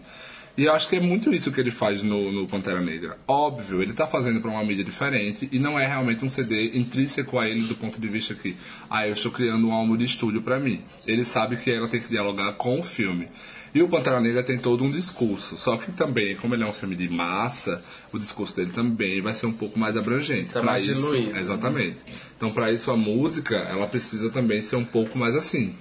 E 0.56 0.64
eu 0.64 0.72
acho 0.72 0.88
que 0.88 0.96
é 0.96 1.00
muito 1.00 1.34
isso 1.34 1.52
que 1.52 1.60
ele 1.60 1.70
faz 1.70 2.02
no, 2.02 2.32
no 2.32 2.46
Pantera 2.46 2.80
Negra. 2.80 3.18
Óbvio, 3.28 3.82
ele 3.82 3.92
tá 3.92 4.06
fazendo 4.06 4.40
pra 4.40 4.50
uma 4.50 4.64
mídia 4.64 4.82
diferente 4.82 5.46
e 5.52 5.58
não 5.58 5.78
é 5.78 5.86
realmente 5.86 6.24
um 6.24 6.30
CD 6.30 6.78
intrínseco 6.78 7.38
a 7.38 7.46
ele 7.46 7.66
do 7.66 7.74
ponto 7.74 8.00
de 8.00 8.08
vista 8.08 8.34
que, 8.34 8.56
ah, 8.88 9.06
eu 9.06 9.12
estou 9.12 9.30
criando 9.30 9.68
um 9.68 9.72
álbum 9.72 9.98
de 9.98 10.06
estúdio 10.06 10.40
pra 10.40 10.58
mim. 10.58 10.82
Ele 11.06 11.26
sabe 11.26 11.58
que 11.58 11.70
ela 11.70 11.88
tem 11.88 12.00
que 12.00 12.08
dialogar 12.08 12.54
com 12.54 12.80
o 12.80 12.82
filme. 12.82 13.28
E 13.74 13.82
o 13.82 13.88
Pantera 13.88 14.20
Negra 14.20 14.42
tem 14.42 14.58
todo 14.58 14.82
um 14.84 14.90
discurso. 14.90 15.56
Só 15.58 15.76
que 15.76 15.92
também, 15.92 16.34
como 16.36 16.54
ele 16.54 16.62
é 16.62 16.66
um 16.66 16.72
filme 16.72 16.96
de 16.96 17.08
massa, 17.08 17.82
o 18.12 18.18
discurso 18.18 18.56
dele 18.56 18.72
também 18.72 19.20
vai 19.20 19.34
ser 19.34 19.46
um 19.46 19.52
pouco 19.52 19.78
mais 19.78 19.96
abrangente. 19.96 20.50
Tá 20.50 20.62
mais 20.62 20.84
isso, 20.86 20.94
diluído. 20.94 21.36
Exatamente. 21.36 22.00
Então, 22.36 22.50
pra 22.52 22.70
isso, 22.72 22.90
a 22.90 22.96
música, 22.96 23.56
ela 23.56 23.86
precisa 23.86 24.30
também 24.30 24.60
ser 24.60 24.76
um 24.76 24.84
pouco 24.84 25.18
mais 25.18 25.36
assim. 25.36 25.74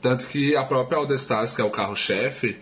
Tanto 0.00 0.26
que 0.26 0.56
a 0.56 0.64
própria 0.64 0.98
All 0.98 1.06
The 1.06 1.14
Stars, 1.14 1.52
que 1.52 1.60
é 1.60 1.64
o 1.64 1.70
carro-chefe, 1.70 2.56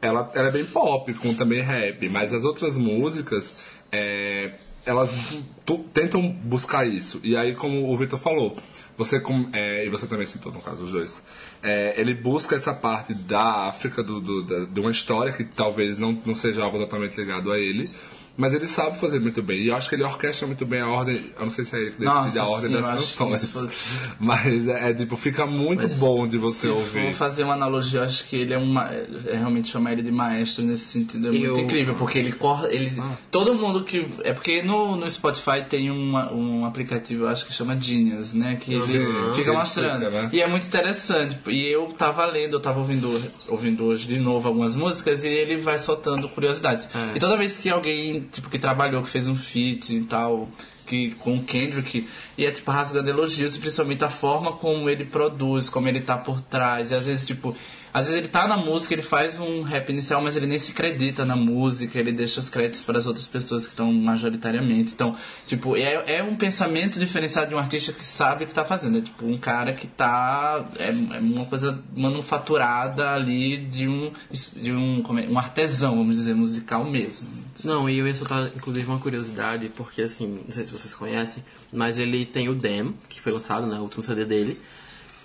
ela, 0.00 0.30
ela 0.34 0.48
é 0.48 0.50
bem 0.50 0.64
pop, 0.64 1.12
com 1.14 1.32
também 1.32 1.60
rap. 1.60 2.08
Mas 2.08 2.34
as 2.34 2.44
outras 2.44 2.76
músicas, 2.76 3.56
é, 3.90 4.52
elas 4.84 5.14
tentam 5.92 6.28
buscar 6.28 6.86
isso. 6.86 7.20
E 7.22 7.36
aí, 7.36 7.54
como 7.54 7.90
o 7.92 7.96
Victor 7.96 8.18
falou, 8.18 8.56
você 8.96 9.20
com- 9.20 9.48
é, 9.52 9.86
e 9.86 9.88
você 9.88 10.06
também 10.06 10.26
citou, 10.26 10.52
no 10.52 10.60
caso, 10.60 10.84
os 10.84 10.92
dois, 10.92 11.22
é, 11.62 11.94
ele 12.00 12.14
busca 12.14 12.56
essa 12.56 12.74
parte 12.74 13.14
da 13.14 13.68
África, 13.68 14.02
do, 14.02 14.20
do- 14.20 14.42
da- 14.42 14.64
de 14.66 14.80
uma 14.80 14.90
história 14.90 15.32
que 15.32 15.44
talvez 15.44 15.98
não, 15.98 16.12
não 16.26 16.34
seja 16.34 16.62
algo 16.64 16.78
totalmente 16.78 17.16
ligado 17.16 17.50
a 17.52 17.58
ele, 17.58 17.90
Mas 18.36 18.54
ele 18.54 18.66
sabe 18.66 18.96
fazer 18.98 19.20
muito 19.20 19.42
bem. 19.42 19.58
E 19.62 19.68
eu 19.68 19.76
acho 19.76 19.88
que 19.88 19.94
ele 19.94 20.04
orquestra 20.04 20.46
muito 20.46 20.64
bem 20.64 20.80
a 20.80 20.88
ordem. 20.88 21.20
Eu 21.36 21.42
não 21.42 21.50
sei 21.50 21.64
se 21.64 21.76
é 21.76 21.80
ele 21.80 21.90
que 21.90 21.98
decide 21.98 22.14
Nossa, 22.14 22.42
a 22.42 22.46
ordem 22.48 22.68
sim, 22.70 22.74
das 22.80 22.90
canções. 22.90 23.38
se 23.40 23.58
Mas 24.18 24.68
é, 24.68 24.90
é, 24.90 24.94
tipo, 24.94 25.16
fica 25.16 25.44
muito 25.46 25.86
bom 25.98 26.26
de 26.26 26.38
você 26.38 26.60
Se 26.62 26.68
ouvir. 26.68 27.10
for 27.10 27.12
fazer 27.12 27.44
uma 27.44 27.54
analogia, 27.54 28.00
eu 28.00 28.04
acho 28.04 28.24
que 28.24 28.36
ele 28.36 28.54
é 28.54 28.58
um 28.58 28.66
ma- 28.66 28.90
é 28.92 29.36
realmente 29.36 29.68
chamar 29.68 29.92
ele 29.92 30.02
de 30.02 30.10
maestro 30.10 30.64
nesse 30.64 30.84
sentido 30.86 31.28
é 31.28 31.30
muito 31.30 31.44
Eu- 31.44 31.58
incrível, 31.60 31.94
porque 31.94 32.18
ele 32.18 32.32
corre, 32.32 32.68
ele 32.74 33.02
todo 33.30 33.54
mundo 33.54 33.84
que 33.84 34.06
é 34.24 34.32
porque 34.32 34.62
no, 34.62 34.96
no 34.96 35.10
Spotify 35.10 35.64
tem 35.68 35.90
uma, 35.90 36.32
um 36.32 36.64
aplicativo, 36.64 37.24
eu 37.24 37.28
acho 37.28 37.46
que 37.46 37.52
chama 37.52 37.78
Genius, 37.78 38.32
né, 38.34 38.56
que 38.56 38.72
ele 38.74 38.80
Sim, 38.82 39.04
fica 39.34 39.50
ele 39.50 39.58
mostrando. 39.58 40.02
explica, 40.04 40.22
né? 40.22 40.30
E 40.32 40.40
é 40.40 40.48
muito 40.48 40.66
interessante. 40.66 41.38
E 41.48 41.66
eu 41.74 41.86
tava 41.98 42.24
lendo, 42.26 42.54
eu 42.56 42.60
tava 42.60 42.78
ouvindo 42.78 43.22
ouvindo 43.48 43.84
hoje 43.84 44.06
de 44.08 44.18
novo 44.18 44.48
algumas 44.48 44.74
músicas 44.76 45.24
e 45.24 45.28
ele 45.28 45.56
vai 45.58 45.78
soltando 45.78 46.28
curiosidades. 46.28 46.88
É. 46.94 47.16
E 47.16 47.20
toda 47.20 47.36
vez 47.36 47.58
que 47.58 47.68
alguém, 47.70 48.21
tipo, 48.30 48.48
que 48.48 48.58
trabalhou, 48.58 49.02
que 49.02 49.08
fez 49.08 49.28
um 49.28 49.36
feat 49.36 49.94
e 49.94 50.04
tal, 50.04 50.48
que, 50.86 51.12
com 51.12 51.36
o 51.36 51.42
Kendrick, 51.42 52.08
e 52.36 52.44
é 52.44 52.50
tipo 52.50 52.70
rasgando 52.70 53.10
elogios, 53.10 53.56
principalmente 53.56 54.04
a 54.04 54.08
forma 54.08 54.52
como 54.52 54.88
ele 54.88 55.04
produz, 55.04 55.68
como 55.68 55.88
ele 55.88 56.00
tá 56.00 56.16
por 56.16 56.40
trás. 56.40 56.90
E 56.90 56.94
às 56.94 57.06
vezes, 57.06 57.26
tipo, 57.26 57.56
às 57.94 58.06
vezes 58.06 58.20
ele 58.20 58.28
tá 58.28 58.48
na 58.48 58.56
música, 58.56 58.94
ele 58.94 59.02
faz 59.02 59.38
um 59.38 59.62
rap 59.62 59.90
inicial, 59.90 60.22
mas 60.22 60.34
ele 60.34 60.46
nem 60.46 60.58
se 60.58 60.72
acredita 60.72 61.26
na 61.26 61.36
música, 61.36 61.98
ele 61.98 62.12
deixa 62.12 62.40
os 62.40 62.48
créditos 62.48 62.82
para 62.82 62.98
as 62.98 63.06
outras 63.06 63.26
pessoas 63.26 63.66
que 63.66 63.72
estão 63.72 63.92
majoritariamente. 63.92 64.92
Então, 64.94 65.14
tipo, 65.46 65.76
é, 65.76 66.18
é 66.18 66.22
um 66.22 66.34
pensamento 66.34 66.98
diferenciado 66.98 67.50
de 67.50 67.54
um 67.54 67.58
artista 67.58 67.92
que 67.92 68.02
sabe 68.02 68.44
o 68.44 68.46
que 68.46 68.54
tá 68.54 68.64
fazendo. 68.64 68.98
É 68.98 69.00
tipo 69.02 69.26
um 69.26 69.36
cara 69.36 69.74
que 69.74 69.86
tá. 69.86 70.64
É, 70.78 70.88
é 70.88 71.20
uma 71.20 71.44
coisa 71.44 71.82
manufaturada 71.94 73.10
ali 73.10 73.58
de 73.66 73.86
um, 73.86 74.10
de 74.30 74.72
um, 74.72 75.02
é, 75.18 75.28
um 75.28 75.38
artesão, 75.38 75.96
vamos 75.96 76.16
dizer, 76.16 76.34
musical 76.34 76.90
mesmo. 76.90 77.28
Não, 77.62 77.90
e 77.90 77.98
eu 77.98 78.08
ia 78.08 78.14
soltar, 78.14 78.46
inclusive, 78.56 78.88
uma 78.88 78.98
curiosidade, 78.98 79.68
porque, 79.68 80.00
assim, 80.00 80.40
não 80.44 80.50
sei 80.50 80.64
se 80.64 80.72
vocês 80.72 80.94
conhecem, 80.94 81.44
mas 81.70 81.98
ele 81.98 82.24
tem 82.24 82.48
o 82.48 82.54
Dem, 82.54 82.94
que 83.08 83.20
foi 83.20 83.32
lançado, 83.32 83.66
né, 83.66 83.76
o 83.76 83.82
último 83.82 84.02
CD 84.02 84.24
dele. 84.24 84.58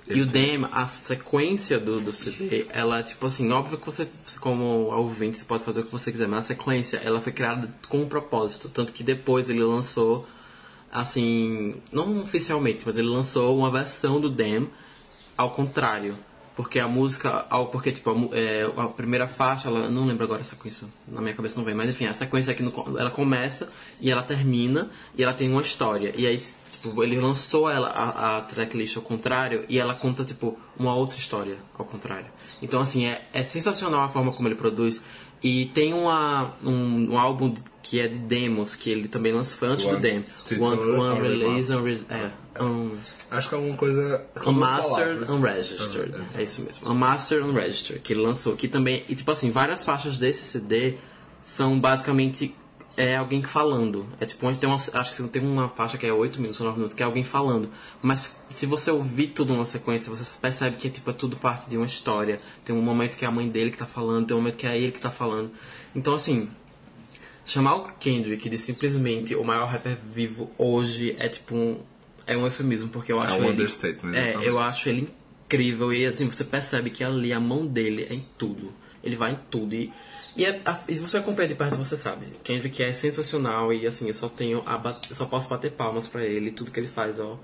E 0.10 0.22
o 0.22 0.26
Dem, 0.26 0.65
a 0.72 0.88
sequência 0.88 1.78
do, 1.80 2.00
do 2.00 2.12
CD, 2.13 2.65
ela, 2.70 3.04
tipo 3.04 3.26
assim, 3.26 3.52
óbvio 3.52 3.78
que 3.78 3.86
você, 3.86 4.08
como 4.39 4.63
ouvinte, 4.63 5.38
você 5.38 5.46
pode 5.46 5.63
fazer 5.63 5.82
o 5.82 5.84
que 5.84 5.91
você 5.91 6.12
quiser, 6.12 6.28
mas 6.28 6.46
a 6.46 6.48
sequência, 6.48 6.98
ela 6.98 7.20
foi 7.20 7.34
criada 7.34 7.74
com 7.89 8.02
um 8.04 8.08
propósito. 8.08 8.70
Tanto 8.70 8.93
que 8.93 9.04
depois 9.04 9.50
ele 9.50 9.63
lançou, 9.63 10.26
assim, 10.89 11.76
não 11.91 12.17
oficialmente, 12.20 12.84
mas 12.86 12.98
ele 12.98 13.10
lançou 13.10 13.58
uma 13.58 13.70
versão 13.70 14.22
do 14.22 14.30
Dem 14.30 14.70
ao 15.38 15.52
contrário. 15.52 16.17
Porque 16.56 16.80
a 16.80 16.88
música, 16.88 17.46
porque 17.72 17.91
tipo, 17.91 18.10
a, 18.10 18.36
é, 18.36 18.63
a 18.78 18.88
primeira 18.88 19.28
faixa, 19.28 19.67
ela, 19.67 19.91
não 19.91 20.08
lembro 20.08 20.24
agora 20.24 20.41
a 20.41 20.43
sequência, 20.43 20.88
na 21.08 21.22
minha 21.22 21.36
cabeça 21.36 21.60
não 21.60 21.63
vem, 21.63 21.76
mas 21.76 21.88
enfim, 21.88 22.08
a 22.08 22.13
sequência 22.13 22.52
aqui, 22.52 22.63
no, 22.63 22.74
ela 22.98 23.12
começa 23.12 23.72
e 24.02 24.10
ela 24.10 24.24
termina 24.24 24.89
e 25.15 25.22
ela 25.24 25.36
tem 25.36 25.52
uma 25.52 25.62
história. 25.62 26.12
E 26.17 26.26
aí, 26.26 26.36
tipo, 26.82 27.04
ele 27.04 27.20
lançou 27.20 27.70
ela, 27.70 27.88
a, 27.90 28.38
a 28.38 28.42
tracklist 28.42 28.96
ao 28.98 29.04
contrário 29.04 29.66
e 29.70 29.78
ela 29.80 29.94
conta, 29.96 30.24
tipo, 30.24 30.58
uma 30.78 30.94
outra 30.96 31.18
história 31.18 31.58
ao 31.78 31.86
contrário. 31.86 32.28
Então, 32.62 32.80
assim, 32.82 33.06
é, 33.08 33.26
é 33.34 33.44
sensacional 33.44 34.02
a 34.04 34.10
forma 34.10 34.32
como 34.34 34.48
ele 34.48 34.56
produz. 34.56 35.02
E 35.44 35.66
tem 35.68 35.94
uma, 35.94 36.54
um, 36.63 37.12
um 37.13 37.18
álbum 37.20 37.54
que 37.84 38.00
é 38.00 38.08
de 38.08 38.18
demos, 38.18 38.76
que 38.76 38.90
ele 38.90 39.08
também 39.08 39.32
lançou, 39.32 39.56
foi 39.58 39.68
antes 39.68 39.86
do 39.86 39.92
One- 39.92 40.00
Dem. 40.02 40.26
Title 40.44 40.66
One, 40.66 40.82
one 41.00 41.22
Release, 41.22 41.72
unre- 41.72 42.02
é, 42.10 42.63
um, 42.63 42.92
Acho 43.30 43.50
que 43.50 43.54
é 43.54 43.58
alguma 43.60 43.78
coisa. 43.78 44.26
Unmastered. 44.44 45.32
Unregistered. 45.32 46.13
É 46.36 46.42
isso 46.44 46.62
mesmo. 46.63 46.90
Unmastered, 46.90 47.48
Unregistered, 47.48 48.02
que 48.02 48.13
ele 48.13 48.22
lançou. 48.22 48.56
Que 48.56 48.68
também, 48.68 49.04
e 49.08 49.13
tipo 49.16 49.30
assim, 49.30 49.52
várias 49.52 49.84
faixas 49.84 50.18
desse 50.18 50.42
CD 50.42 50.96
são 51.42 51.80
basicamente 51.80 52.56
é 52.98 53.16
alguém 53.16 53.44
falando. 53.44 54.08
É 54.20 54.26
tipo, 54.26 54.46
onde 54.48 54.58
tem 54.58 54.68
uma, 54.68 54.76
acho 54.76 55.16
que 55.16 55.24
tem 55.30 55.42
uma 55.42 55.70
faixa 55.70 55.98
que 55.98 56.06
é 56.06 56.12
8 56.12 56.42
minutos, 56.42 56.60
9 56.60 56.76
minutos, 56.76 56.96
que 56.96 57.04
é 57.04 57.06
alguém 57.06 57.24
falando. 57.24 57.70
Mas 58.02 58.44
se 58.50 58.66
você 58.66 58.90
ouvir 58.90 59.28
tudo 59.28 59.54
numa 59.54 59.66
sequência, 59.66 60.10
você 60.10 60.38
percebe 60.40 60.78
que 60.78 60.88
é, 60.88 60.90
tipo, 60.90 61.10
é 61.10 61.14
tudo 61.14 61.38
parte 61.38 61.70
de 61.70 61.78
uma 61.78 61.86
história. 61.86 62.42
Tem 62.66 62.76
um 62.76 62.82
momento 62.82 63.16
que 63.16 63.24
é 63.24 63.28
a 63.28 63.32
mãe 63.32 63.48
dele 63.48 63.70
que 63.70 63.78
tá 63.78 63.86
falando, 63.86 64.26
tem 64.26 64.36
um 64.36 64.40
momento 64.40 64.58
que 64.58 64.66
é 64.66 64.76
ele 64.76 64.92
que 64.92 65.00
tá 65.00 65.12
falando. 65.12 65.52
Então, 65.96 66.16
assim, 66.16 66.50
chamar 67.46 67.76
o 67.76 67.84
Kendrick 68.00 68.50
de 68.50 68.58
simplesmente 68.58 69.36
o 69.36 69.44
maior 69.44 69.68
rapper 69.68 69.98
vivo 70.14 70.52
hoje 70.58 71.16
é 71.20 71.30
tipo 71.30 71.56
um, 71.56 71.80
é 72.26 72.36
um 72.36 72.46
eufemismo, 72.46 72.90
porque 72.90 73.14
eu 73.14 73.20
acho 73.20 73.36
um 73.36 73.44
ele, 73.44 73.52
understatement, 73.54 74.14
É, 74.14 74.22
exatamente. 74.22 74.48
eu 74.48 74.60
acho 74.60 74.90
ele 74.90 75.10
incrível 75.46 75.94
e 75.94 76.06
assim, 76.06 76.26
você 76.26 76.44
percebe 76.44 76.90
que 76.90 77.04
ali 77.04 77.32
a 77.32 77.40
mão 77.40 77.62
dele 77.62 78.08
é 78.10 78.14
em 78.14 78.26
tudo. 78.38 78.74
Ele 79.04 79.16
vai 79.16 79.32
em 79.32 79.40
tudo 79.50 79.74
e, 79.74 79.94
e, 80.38 80.45
é, 80.45 80.62
a- 80.65 80.80
e 80.88 80.95
se 80.95 81.02
você 81.02 81.17
acompanha 81.17 81.50
de 81.50 81.56
perto, 81.56 81.76
você 81.78 81.97
sabe. 81.97 82.28
Kendrick 82.43 82.82
é 82.84 82.93
sensacional 82.93 83.73
e 83.73 83.86
assim, 83.88 84.08
eu 84.08 84.13
só 84.13 84.30
tenho 84.30 84.62
a 84.65 84.95
só 85.12 85.26
posso 85.26 85.50
bater 85.50 85.71
palmas 85.71 86.08
pra 86.08 86.23
ele, 86.23 86.52
tudo 86.52 86.71
que 86.71 86.80
ele 86.80 86.88
faz, 86.88 87.19
ó. 87.19 87.38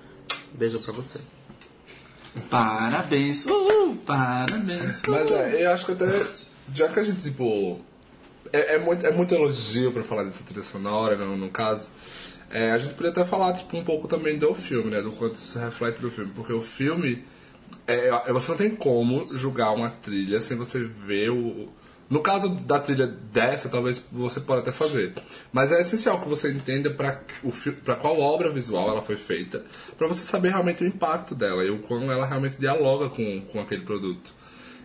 Beijo 0.54 0.80
pra 0.82 0.94
você. 0.94 1.20
Parabéns, 2.50 3.46
uh, 3.46 3.96
parabéns. 4.06 5.02
Mas 5.08 5.30
é, 5.32 5.66
eu 5.66 5.72
acho 5.72 5.86
que 5.86 5.92
até. 5.92 6.08
Já 6.74 6.88
que 6.88 7.00
a 7.00 7.04
gente, 7.04 7.22
tipo. 7.22 7.80
É, 8.52 8.76
é 8.76 8.80
muito, 8.80 9.06
é 9.06 9.12
muito 9.12 9.34
elogio 9.34 9.92
pra 9.92 10.04
falar 10.04 10.24
dessa 10.24 10.44
trilha 10.44 10.64
sonora, 10.64 11.16
no, 11.16 11.38
no 11.38 11.50
caso. 11.50 11.88
é, 12.52 12.72
a 12.72 12.78
gente 12.78 12.94
podia 12.96 13.12
até 13.12 13.24
falar, 13.26 13.54
tipo, 13.54 13.76
um 13.78 13.84
pouco 13.84 14.08
também 14.08 14.38
do 14.38 14.54
filme, 14.56 14.90
né? 14.92 15.02
Do 15.02 15.12
quanto 15.12 15.36
isso 15.36 15.58
reflete 15.60 16.02
do 16.02 16.10
filme. 16.12 16.32
Porque 16.34 16.54
o 16.54 16.62
filme. 16.62 17.24
É, 17.88 18.32
você 18.32 18.52
não 18.52 18.58
tem 18.58 18.70
como 18.76 19.36
julgar 19.36 19.72
uma 19.74 19.90
trilha 19.90 20.40
sem 20.42 20.58
você 20.58 20.84
ver 20.84 21.30
o. 21.32 21.70
No 22.10 22.20
caso 22.20 22.50
da 22.50 22.80
trilha 22.80 23.08
dessa, 23.08 23.70
talvez 23.70 24.06
você 24.12 24.40
pode 24.40 24.62
até 24.62 24.72
fazer. 24.72 25.14
Mas 25.52 25.72
é 25.72 25.80
essencial 25.80 26.20
que 26.22 26.28
você 26.28 26.52
entenda 26.52 26.92
para 26.92 27.96
qual 27.96 28.20
obra 28.20 28.52
visual 28.52 28.90
ela 28.90 29.02
foi 29.02 29.16
feita, 29.16 29.64
para 29.98 30.08
você 30.08 30.24
saber 30.24 30.50
realmente 30.50 30.84
o 30.84 30.88
impacto 30.88 31.34
dela 31.34 31.64
e 31.64 31.70
o 31.70 31.80
quão 31.80 32.12
ela 32.12 32.26
realmente 32.26 32.58
dialoga 32.58 33.10
com, 33.10 33.42
com 33.42 33.60
aquele 33.60 33.84
produto. 33.84 34.34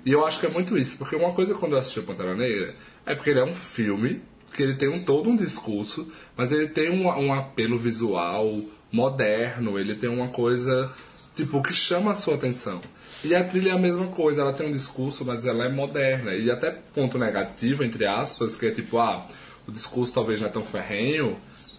E 0.07 0.13
eu 0.13 0.25
acho 0.25 0.41
que 0.41 0.47
é 0.47 0.49
muito 0.49 0.79
isso, 0.79 0.97
porque 0.97 1.17
uma 1.17 1.33
coisa 1.33 1.55
quando 1.55 1.73
eu 1.73 1.79
assisti 1.79 2.01
o 2.01 2.05
Pantera 2.05 2.35
Negra 2.35 2.75
é 3.05 3.15
porque 3.15 3.31
ele 3.31 3.41
é 3.41 3.45
um 3.45 3.55
filme, 3.55 4.23
que 4.55 4.63
ele 4.63 4.75
tem 4.75 4.89
um, 4.89 5.05
todo 5.05 5.29
um 5.29 5.37
discurso, 5.37 6.11
mas 6.37 6.53
ele 6.53 6.69
tem 6.69 6.91
um, 6.91 7.09
um 7.09 7.33
apelo 7.33 7.77
visual 7.77 8.61
moderno, 8.91 9.79
ele 9.79 9.95
tem 9.95 10.09
uma 10.09 10.29
coisa 10.29 10.91
tipo 11.35 11.61
que 11.63 11.73
chama 11.73 12.13
a 12.13 12.15
sua 12.15 12.37
atenção. 12.37 12.81
E 13.25 13.35
a 13.35 13.43
trilha 13.43 13.71
é 13.71 13.73
a 13.73 13.79
mesma 13.79 14.07
coisa, 14.07 14.43
ela 14.43 14.53
tem 14.53 14.69
um 14.69 14.73
discurso, 14.73 15.25
mas 15.25 15.45
ela 15.45 15.65
é 15.65 15.69
moderna. 15.69 16.35
E 16.35 16.51
até 16.51 16.71
ponto 16.71 17.19
negativo, 17.19 17.83
entre 17.83 18.07
aspas, 18.07 18.57
que 18.57 18.67
é 18.67 18.71
tipo, 18.71 18.99
ah, 18.99 19.27
o 19.67 19.73
discurso 19.73 20.15
talvez 20.15 20.41
não 20.41 20.49
é 20.49 20.51
tão 20.51 20.63
ferrenho, 20.63 21.37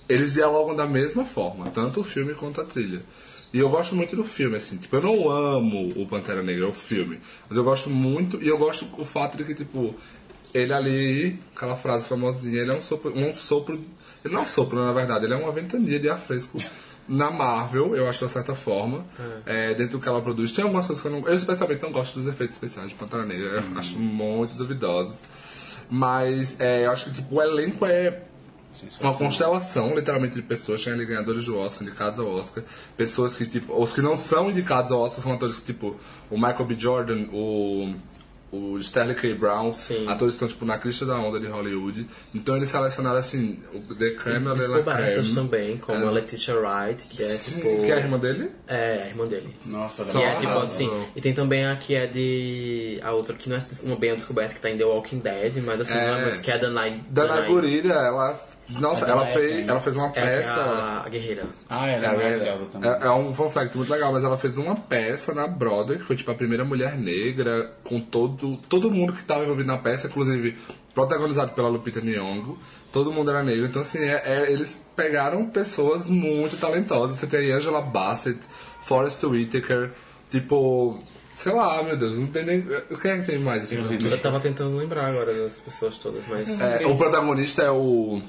eles 0.08 0.34
dialogam 0.34 0.75
da 0.75 0.86
mesma 0.86 1.23
forma, 1.23 1.69
tanto 1.69 2.02
o 2.02 2.04
filme 2.04 2.34
quanto 2.34 2.60
a 2.60 2.65
trilha. 2.65 3.04
E 3.54 3.60
eu 3.60 3.69
gosto 3.69 3.95
muito 3.95 4.15
do 4.15 4.23
filme, 4.23 4.58
assim, 4.58 4.78
tipo, 4.78 4.95
eu 4.95 5.02
não 5.02 5.30
amo 5.30 5.89
o 5.95 6.06
Pantera 6.08 6.43
Negra, 6.43 6.67
o 6.67 6.73
filme, 6.73 7.19
mas 7.47 7.58
eu 7.58 7.63
gosto 7.63 7.89
muito, 7.89 8.41
e 8.43 8.47
eu 8.47 8.58
gosto 8.58 8.88
o 8.97 9.06
fato 9.06 9.38
de 9.38 9.43
que, 9.43 9.56
tipo, 9.56 9.95
ele 10.54 10.73
ali, 10.73 11.39
aquela 11.56 11.75
frase 11.75 12.06
famosinha, 12.06 12.62
ele 12.62 12.71
é 12.71 12.75
um 12.75 12.82
sopro, 12.82 13.17
um 13.17 13.34
sopro, 13.34 13.75
ele 14.23 14.34
não 14.34 14.41
é 14.41 14.43
um 14.43 14.47
sopro, 14.47 14.78
na 14.78 14.91
verdade, 14.91 15.25
ele 15.25 15.34
é 15.34 15.38
uma 15.38 15.52
ventania 15.52 15.99
de 15.99 16.10
ar 16.10 16.19
fresco 16.19 16.60
na 17.10 17.32
Marvel, 17.32 17.95
eu 17.95 18.08
acho 18.08 18.24
de 18.26 18.32
certa 18.32 18.54
forma, 18.54 19.06
é, 19.45 19.74
dentro 19.74 19.98
do 19.98 20.02
que 20.02 20.08
ela 20.08 20.22
produz. 20.22 20.52
Tem 20.52 20.63
algumas 20.63 20.86
coisas 20.86 21.02
que 21.02 21.08
eu 21.08 21.12
não, 21.12 21.28
eu 21.28 21.36
especialmente 21.36 21.82
não 21.82 21.91
gosto 21.91 22.19
dos 22.19 22.28
efeitos 22.28 22.56
especiais 22.56 22.89
de 22.89 22.95
Pantera 22.95 23.26
Negra, 23.26 23.63
eu 23.72 23.78
acho 23.78 23.98
muito 23.98 24.54
duvidosos. 24.54 25.24
Mas 25.89 26.60
é, 26.60 26.86
eu 26.86 26.91
acho 26.91 27.06
que, 27.06 27.13
tipo, 27.13 27.36
o 27.36 27.41
elenco 27.41 27.84
é 27.86 28.22
uma 29.02 29.13
constelação, 29.15 29.95
literalmente, 29.95 30.36
de 30.36 30.43
pessoas, 30.43 30.84
tem 30.84 30.93
ali 30.93 31.06
ganhadores 31.06 31.43
do 31.43 31.58
Oscar, 31.58 31.88
indicados 31.88 32.19
ao 32.19 32.28
Oscar, 32.28 32.63
pessoas 32.95 33.36
que, 33.36 33.45
tipo, 33.45 33.74
os 33.82 33.93
que 33.93 34.02
não 34.02 34.15
são 34.15 34.52
indicados 34.52 34.91
ao 34.91 35.02
Oscar 35.02 35.24
são 35.24 35.34
atores 35.34 35.60
que, 35.60 35.65
tipo, 35.65 36.00
o 36.30 36.36
Michael 36.36 36.65
B. 36.65 36.76
Jordan, 36.78 37.28
o, 37.34 37.95
o 38.51 38.77
Sterling 38.79 39.13
K. 39.13 39.33
Brown, 39.35 39.71
Sim. 39.71 40.07
atores 40.07 40.33
que 40.35 40.43
estão, 40.43 40.47
tipo, 40.47 40.65
na 40.65 40.77
crista 40.77 41.05
da 41.05 41.15
onda 41.19 41.39
de 41.39 41.47
Hollywood. 41.47 42.07
Então 42.33 42.57
eles 42.57 42.69
selecionaram, 42.69 43.17
assim, 43.19 43.59
o 43.73 43.93
The 43.95 44.12
Creme 44.12 44.39
de 44.39 44.45
la 44.47 44.53
Descobertas 44.53 45.13
Creme. 45.27 45.35
também, 45.35 45.77
como 45.77 46.03
É. 46.03 46.07
a 46.07 46.12
Letitia 46.12 46.55
Wright, 46.59 47.07
que 47.07 47.21
é 47.21 47.25
Sim, 47.27 47.55
tipo. 47.62 47.85
que 47.85 47.91
é 47.91 47.95
a 47.95 47.99
irmã 47.99 48.17
dele? 48.17 48.51
É, 48.67 49.03
a 49.03 49.07
irmã 49.07 49.27
dele. 49.27 49.55
Nossa, 49.65 50.03
Que 50.05 50.13
dá 50.13 50.21
é 50.23 50.27
uma 50.31 50.39
tipo 50.39 50.51
assim. 50.59 51.05
E 51.15 51.21
tem 51.21 51.33
também 51.33 51.65
a 51.65 51.75
que 51.75 51.93
é 51.93 52.07
de. 52.07 52.99
A 53.03 53.12
outra 53.12 53.35
que 53.35 53.49
não 53.49 53.55
é 53.57 53.59
uma 53.83 53.95
bem 53.95 54.15
descoberta, 54.15 54.53
que 54.55 54.62
tá 54.62 54.69
em 54.69 54.77
The 54.77 54.85
Walking 54.85 55.19
Dead, 55.19 55.57
mas 55.63 55.81
assim, 55.81 55.93
não 55.95 56.01
é 56.01 56.21
É. 56.21 56.25
muito. 56.25 56.41
Que 56.41 56.51
é 56.51 56.55
a 56.55 56.57
Danai. 56.57 57.03
Dana 57.09 57.41
Gurira, 57.41 57.93
ela. 57.93 58.39
Nossa, 58.79 59.05
É 59.05 59.10
ela 59.10 59.21
da 59.23 59.27
fez, 59.32 59.51
Epic. 59.53 59.69
ela 59.69 59.79
fez 59.79 59.95
uma 59.95 60.08
É, 60.08 60.12
que 60.12 60.19
é 60.19 60.21
peça. 60.23 60.60
a, 61.05 61.10
guerreira. 61.10 61.45
Ah, 61.69 61.88
ela 61.88 62.05
é, 62.05 62.15
maravilhosa 62.15 62.65
também. 62.65 62.89
É, 62.89 63.05
é 63.05 63.12
um 63.12 63.34
fun 63.34 63.49
fact 63.49 63.75
muito 63.77 63.91
legal, 63.91 64.12
mas 64.13 64.23
ela 64.23 64.38
fez 64.38 64.58
uma 64.58 64.75
peça 64.75 65.34
na 65.34 65.47
Broadway, 65.47 65.97
que 65.97 66.03
foi 66.03 66.15
tipo 66.15 66.29
a 66.32 66.36
primeira 66.36 66.63
mulher 66.63 66.97
negra, 66.97 67.71
com 67.84 67.99
todo, 67.99 68.58
todo 68.69 68.91
mundo 68.91 69.13
que 69.13 69.19
estava 69.21 69.43
envolvido 69.43 69.67
na 69.67 69.77
peça, 69.77 70.08
inclusive 70.08 70.58
protagonizado 70.93 71.51
pela 71.53 71.69
Lupita 71.69 72.01
Nyong'o. 72.01 72.58
Todo 72.91 73.12
mundo 73.12 73.29
era 73.29 73.43
negro, 73.43 73.65
então 73.65 73.82
assim, 73.84 73.99
é- 73.99 74.21
é- 74.25 74.51
eles 74.51 74.84
pegaram 74.95 75.45
pessoas 75.45 76.08
muito 76.10 76.58
talentosas. 76.58 77.17
Você 77.17 77.27
tem 77.27 77.51
Angela 77.51 77.82
Bassett, 77.82 78.39
Forrest 78.84 79.23
Whitaker, 79.23 79.91
tipo, 80.29 80.99
sei 81.32 81.53
lá, 81.53 81.84
meu 81.84 81.95
Deus, 81.95 82.17
não 82.17 82.25
tem 82.27 82.43
nem. 82.43 82.65
Quem 83.01 83.12
é 83.12 83.17
que 83.19 83.25
tem 83.27 83.38
mais? 83.39 83.63
Assim, 83.65 83.77
Eu 83.77 84.17
tava 84.19 84.39
tentando 84.39 84.75
lembrar 84.75 85.05
agora 85.08 85.32
das 85.34 85.60
pessoas 85.60 85.97
todas, 85.97 86.23
mas. 86.27 86.60
É, 86.60 86.86
o 86.88 86.97
protagonista 86.97 87.62
é 87.63 87.69
o. 87.71 88.21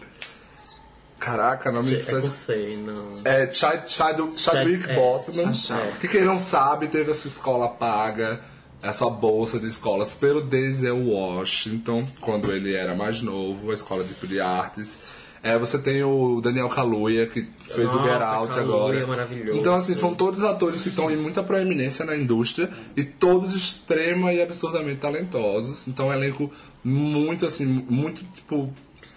Caraca, 1.20 1.70
nome 1.70 1.94
É 1.94 1.98
francês. 2.00 2.32
você, 2.32 2.78
não. 2.84 3.06
É 3.24 3.48
Chad, 3.52 3.86
Chad, 3.88 4.18
Chadwick 4.36 4.90
é, 4.90 4.94
Boseman, 4.94 5.52
Chad- 5.54 5.98
que 6.00 6.08
quem 6.08 6.24
não 6.24 6.40
sabe 6.40 6.88
teve 6.88 7.10
a 7.10 7.14
sua 7.14 7.28
escola 7.28 7.68
paga, 7.68 8.40
a 8.82 8.92
sua 8.92 9.10
bolsa 9.10 9.60
de 9.60 9.66
escolas 9.66 10.14
pelo 10.14 10.40
Denzel 10.40 10.96
Washington, 11.06 12.06
quando 12.20 12.50
ele 12.50 12.74
era 12.74 12.94
mais 12.94 13.20
novo, 13.20 13.70
a 13.70 13.74
escola 13.74 14.02
de 14.02 14.40
artes. 14.40 14.98
É, 15.42 15.58
você 15.58 15.78
tem 15.78 16.02
o 16.02 16.38
Daniel 16.42 16.68
Kaluuya, 16.68 17.26
que 17.26 17.48
fez 17.60 17.88
o 17.90 17.96
Nossa, 17.96 18.12
Get 18.12 18.22
Out 18.22 18.54
Kaluuya 18.54 18.74
agora. 18.74 18.98
é 19.00 19.06
maravilhoso. 19.06 19.58
Então, 19.58 19.74
assim, 19.74 19.94
são 19.94 20.14
todos 20.14 20.42
atores 20.44 20.82
que 20.82 20.90
estão 20.90 21.10
em 21.10 21.16
muita 21.16 21.42
proeminência 21.42 22.04
na 22.04 22.14
indústria 22.14 22.68
e 22.94 23.02
todos 23.04 23.54
extrema 23.54 24.34
e 24.34 24.42
absurdamente 24.42 24.96
talentosos. 25.00 25.88
Então, 25.88 26.12
é 26.12 26.16
um 26.16 26.18
elenco 26.18 26.52
muito, 26.84 27.46
assim, 27.46 27.64
muito, 27.64 28.22
tipo, 28.34 28.70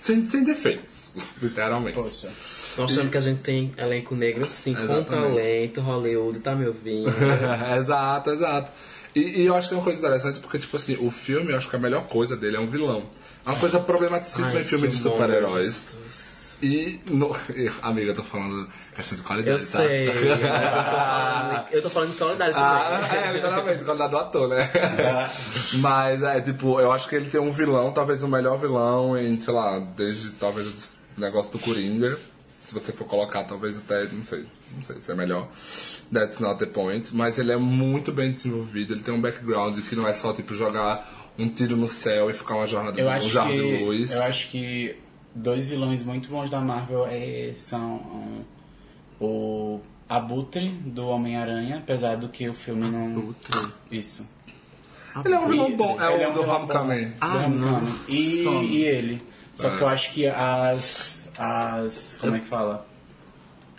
sem, 0.03 0.25
sem 0.25 0.43
defeitos, 0.43 1.13
literalmente. 1.41 1.95
Poxa. 1.95 2.29
Mostrando 2.77 3.09
que 3.09 3.17
a 3.17 3.21
gente 3.21 3.41
tem 3.41 3.71
elenco 3.77 4.15
negro, 4.15 4.45
sim, 4.45 4.75
com 4.75 5.03
talento, 5.03 5.79
Hollywood 5.79 6.39
tá 6.41 6.53
me 6.53 6.67
ouvindo. 6.67 7.13
exato, 7.79 8.31
exato. 8.31 8.71
E, 9.15 9.41
e 9.41 9.45
eu 9.45 9.55
acho 9.55 9.69
que 9.69 9.75
é 9.75 9.77
uma 9.77 9.83
coisa 9.83 9.99
interessante 9.99 10.39
porque, 10.41 10.59
tipo 10.59 10.75
assim, 10.75 10.97
o 10.99 11.09
filme, 11.09 11.51
eu 11.51 11.57
acho 11.57 11.69
que 11.69 11.75
a 11.75 11.79
melhor 11.79 12.07
coisa 12.07 12.35
dele 12.35 12.57
é 12.57 12.59
um 12.59 12.67
vilão. 12.67 13.03
É 13.45 13.49
uma 13.49 13.59
coisa 13.59 13.79
problematicíssima 13.79 14.47
Ai, 14.47 14.61
em 14.61 14.63
filme 14.65 14.87
de 14.89 14.97
super-heróis. 14.97 15.95
E, 16.63 16.99
no, 17.09 17.35
amiga, 17.81 18.11
eu 18.11 18.15
tô 18.15 18.23
falando 18.23 18.67
questão 18.95 19.17
de 19.17 19.23
qualidade, 19.23 19.61
Eu 19.61 19.67
tá? 19.69 19.77
sei, 19.79 20.07
mas 20.07 20.21
eu 20.23 20.31
tô 20.31 20.39
falando, 20.39 21.65
eu 21.73 21.81
tô 21.81 21.89
falando 21.89 22.11
de 22.11 22.17
qualidade 22.17 22.53
Ah, 22.55 22.99
também. 23.09 23.23
é, 23.29 23.33
literalmente, 23.33 23.83
qualidade 23.83 24.11
do 24.11 24.17
ator, 24.17 24.47
né? 24.47 24.69
Mas 25.79 26.23
é, 26.23 26.39
tipo, 26.41 26.79
eu 26.79 26.91
acho 26.91 27.09
que 27.09 27.15
ele 27.15 27.29
tem 27.29 27.41
um 27.41 27.51
vilão, 27.51 27.91
talvez 27.91 28.23
o 28.23 28.27
melhor 28.27 28.57
vilão 28.57 29.17
em, 29.17 29.39
sei 29.39 29.53
lá, 29.53 29.77
desde 29.79 30.31
talvez 30.31 30.97
o 31.17 31.21
negócio 31.21 31.51
do 31.51 31.59
Coringa. 31.59 32.17
Se 32.59 32.73
você 32.73 32.93
for 32.93 33.05
colocar, 33.05 33.43
talvez 33.43 33.77
até, 33.77 34.05
não 34.05 34.23
sei, 34.23 34.45
não 34.73 34.83
sei 34.83 35.01
se 35.01 35.11
é 35.11 35.15
melhor. 35.15 35.49
That's 36.13 36.39
not 36.39 36.59
the 36.59 36.65
point. 36.65 37.13
Mas 37.13 37.37
ele 37.37 37.51
é 37.51 37.57
muito 37.57 38.11
bem 38.13 38.31
desenvolvido, 38.31 38.93
ele 38.93 39.01
tem 39.01 39.13
um 39.13 39.19
background 39.19 39.77
que 39.81 39.95
não 39.97 40.07
é 40.07 40.13
só, 40.13 40.31
tipo, 40.31 40.53
jogar 40.55 41.31
um 41.37 41.49
tiro 41.49 41.75
no 41.75 41.89
céu 41.89 42.29
e 42.29 42.33
ficar 42.33 42.55
uma 42.55 42.65
jornada 42.65 42.97
Eu 42.99 43.07
um 43.07 43.09
acho, 43.09 43.27
jarro 43.27 43.51
de 43.51 43.57
que, 43.61 43.83
luz. 43.83 44.11
eu 44.11 44.23
acho 44.23 44.47
que 44.49 44.95
dois 45.35 45.65
vilões 45.69 46.03
muito 46.03 46.29
bons 46.29 46.49
da 46.49 46.59
Marvel 46.61 47.05
é- 47.09 47.53
são 47.57 47.95
um, 47.95 48.41
o 49.19 49.79
Abutre 50.07 50.69
do 50.69 51.07
Homem-Aranha, 51.07 51.77
apesar 51.77 52.15
do 52.17 52.29
que 52.29 52.47
o 52.49 52.53
filme 52.53 52.87
não. 52.89 53.07
Abutre? 53.07 53.67
Isso. 53.91 54.27
Ele 55.23 55.33
é 55.33 55.39
um 55.39 55.47
vilão 55.47 55.71
bom, 55.77 56.01
é 56.01 56.13
Ele 56.13 56.25
o 56.25 56.29
um 56.29 56.33
do 56.33 56.41
vilão 56.41 56.55
Homecoming. 56.63 57.13
Ah, 57.21 57.47
não. 57.47 57.81
E, 58.07 58.45
e 58.47 58.83
ele. 58.83 59.21
Só 59.55 59.69
É. 59.69 59.77
que 59.77 59.83
eu 59.83 59.87
acho 59.87 60.11
que 60.11 60.27
as. 60.27 61.31
as 61.37 62.17
como 62.19 62.35
é 62.35 62.39
que 62.39 62.47
fala? 62.47 62.87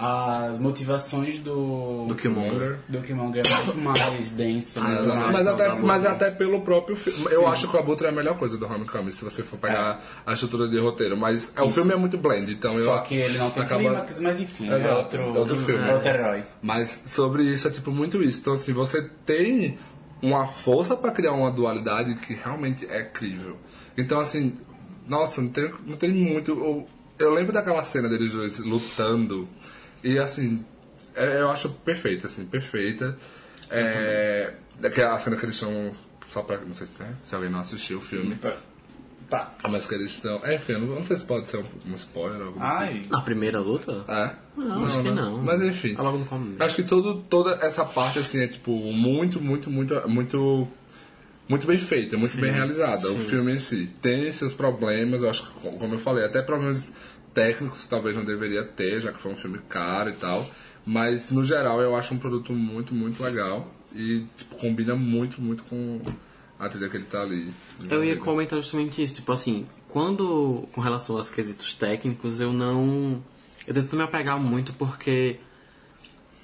As 0.06 0.60
motivações 0.60 1.38
do. 1.38 2.04
Do 2.06 2.14
Killmonger. 2.14 2.78
do 2.86 3.00
Killmonger 3.00 3.42
é 3.46 3.64
muito 3.64 3.78
mais 3.78 4.32
densa, 4.32 4.80
muito 4.82 4.98
eu 5.00 5.06
não 5.06 5.16
mais. 5.16 5.32
Mas 5.32 5.46
até, 5.46 5.74
mas 5.76 6.04
até 6.04 6.30
pelo 6.30 6.60
próprio 6.60 6.94
filme. 6.94 7.24
Eu 7.30 7.46
acho 7.48 7.66
que 7.68 7.74
o 7.74 7.78
Abutre 7.80 8.06
é 8.06 8.10
a 8.10 8.12
melhor 8.12 8.36
coisa 8.36 8.58
do 8.58 8.66
Homecoming, 8.66 9.10
se 9.10 9.24
você 9.24 9.42
for 9.42 9.58
pegar 9.58 10.02
a 10.26 10.32
estrutura 10.34 10.68
de 10.68 10.78
roteiro. 10.78 11.16
Mas 11.16 11.52
é, 11.56 11.62
o 11.62 11.70
filme 11.72 11.92
é 11.92 11.96
muito 11.96 12.18
blend, 12.18 12.52
então 12.52 12.74
eu. 12.78 12.84
Só 12.84 12.98
que 12.98 13.14
ele 13.14 13.38
não 13.38 13.50
tem 13.50 13.62
acaba- 13.62 13.80
clímax, 13.82 14.20
mas 14.20 14.40
enfim, 14.40 14.70
é 14.70 14.76
Exato, 14.76 14.96
outro, 14.96 15.20
é 15.22 15.38
outro 15.38 15.56
filme. 15.56 15.88
é 15.88 15.94
outro 15.94 16.08
herói. 16.08 16.42
Mas 16.60 17.00
sobre 17.06 17.44
isso 17.44 17.66
é 17.66 17.70
tipo 17.70 17.90
muito 17.90 18.22
isso. 18.22 18.40
Então, 18.40 18.52
assim, 18.52 18.74
você 18.74 19.08
tem 19.24 19.78
uma 20.20 20.44
força 20.46 20.94
pra 20.96 21.12
criar 21.12 21.32
uma 21.32 21.50
dualidade 21.50 22.14
que 22.16 22.34
realmente 22.34 22.84
é 22.86 23.02
crível. 23.04 23.56
Então, 23.96 24.20
assim, 24.20 24.54
nossa, 25.06 25.40
não 25.40 25.48
tem, 25.48 25.72
não 25.86 25.96
tem 25.96 26.10
muito. 26.10 26.50
Eu, 26.50 26.86
eu 27.18 27.32
lembro 27.32 27.52
daquela 27.52 27.82
cena 27.84 28.08
deles 28.08 28.32
dois 28.32 28.58
lutando 28.58 29.48
e, 30.04 30.18
assim, 30.18 30.64
é- 31.14 31.40
eu 31.40 31.50
acho 31.50 31.70
perfeita, 31.70 32.26
assim, 32.26 32.44
perfeita. 32.44 33.16
É, 33.70 34.54
daquela 34.78 35.18
cena 35.18 35.36
que 35.36 35.44
eles 35.44 35.54
estão. 35.56 35.92
Só 36.28 36.42
pra. 36.42 36.58
Não 36.58 36.72
sei 36.74 36.86
se, 36.86 37.02
né, 37.02 37.14
se 37.22 37.34
alguém 37.34 37.50
não 37.50 37.60
assistiu 37.60 37.98
o 37.98 38.00
filme. 38.00 38.34
Tá. 38.36 38.56
Tá. 39.28 39.54
Mas 39.68 39.86
que 39.86 39.94
eles 39.94 40.10
estão. 40.12 40.44
É, 40.44 40.56
enfim, 40.56 40.72
eu 40.72 40.80
não, 40.80 40.94
não 40.96 41.04
sei 41.04 41.16
se 41.16 41.24
pode 41.24 41.48
ser 41.48 41.58
um, 41.58 41.64
um 41.86 41.94
spoiler 41.94 42.40
ou 42.40 42.46
alguma 42.48 42.76
coisa. 42.76 42.92
Ai. 42.92 43.02
A 43.10 43.20
primeira 43.22 43.58
luta? 43.58 44.04
É? 44.08 44.34
Não, 44.56 44.84
acho 44.84 45.02
que 45.02 45.10
não. 45.10 45.38
Mas 45.42 45.62
enfim. 45.62 45.94
É 45.98 46.02
logo 46.02 46.18
no 46.18 46.24
começo. 46.26 46.62
Acho 46.62 46.76
que 46.76 46.82
todo, 46.84 47.22
toda 47.22 47.54
essa 47.66 47.84
parte 47.84 48.18
assim 48.18 48.40
é 48.40 48.48
tipo 48.48 48.70
muito, 48.92 49.40
muito, 49.40 49.70
muito, 49.70 50.08
muito, 50.08 50.68
muito 51.48 51.66
bem 51.66 51.78
feita, 51.78 52.16
muito 52.16 52.36
bem 52.36 52.52
realizada. 52.52 53.10
O 53.10 53.18
filme 53.18 53.54
em 53.54 53.58
si 53.58 53.88
tem 54.02 54.30
seus 54.30 54.52
problemas, 54.52 55.22
eu 55.22 55.30
acho 55.30 55.44
que, 55.50 55.68
como 55.78 55.94
eu 55.94 55.98
falei, 55.98 56.24
até 56.24 56.42
problemas 56.42 56.92
técnicos 57.34 57.86
talvez 57.86 58.16
não 58.16 58.24
deveria 58.24 58.64
ter, 58.64 59.00
já 59.00 59.12
que 59.12 59.18
foi 59.18 59.32
um 59.32 59.36
filme 59.36 59.58
caro 59.68 60.10
e 60.10 60.14
tal. 60.14 60.48
Mas 60.86 61.30
no 61.30 61.44
geral 61.44 61.80
eu 61.82 61.96
acho 61.96 62.14
um 62.14 62.18
produto 62.18 62.52
muito, 62.52 62.94
muito 62.94 63.22
legal 63.22 63.70
e 63.94 64.26
tipo, 64.36 64.54
combina 64.56 64.94
muito, 64.94 65.40
muito 65.40 65.64
com 65.64 66.00
a 66.58 66.68
trilha 66.68 66.88
que 66.88 66.96
ele 66.96 67.04
tá 67.04 67.22
ali. 67.22 67.52
Eu 67.90 68.04
ia 68.04 68.16
comentar 68.16 68.60
justamente 68.60 69.02
isso, 69.02 69.14
tipo 69.14 69.32
assim, 69.32 69.66
quando, 69.88 70.68
com 70.72 70.80
relação 70.80 71.16
aos 71.16 71.30
quesitos 71.30 71.74
técnicos, 71.74 72.40
eu 72.40 72.52
não. 72.52 73.22
Eu 73.66 73.72
tento 73.72 73.96
me 73.96 74.02
apegar 74.02 74.40
muito 74.40 74.72
porque 74.74 75.38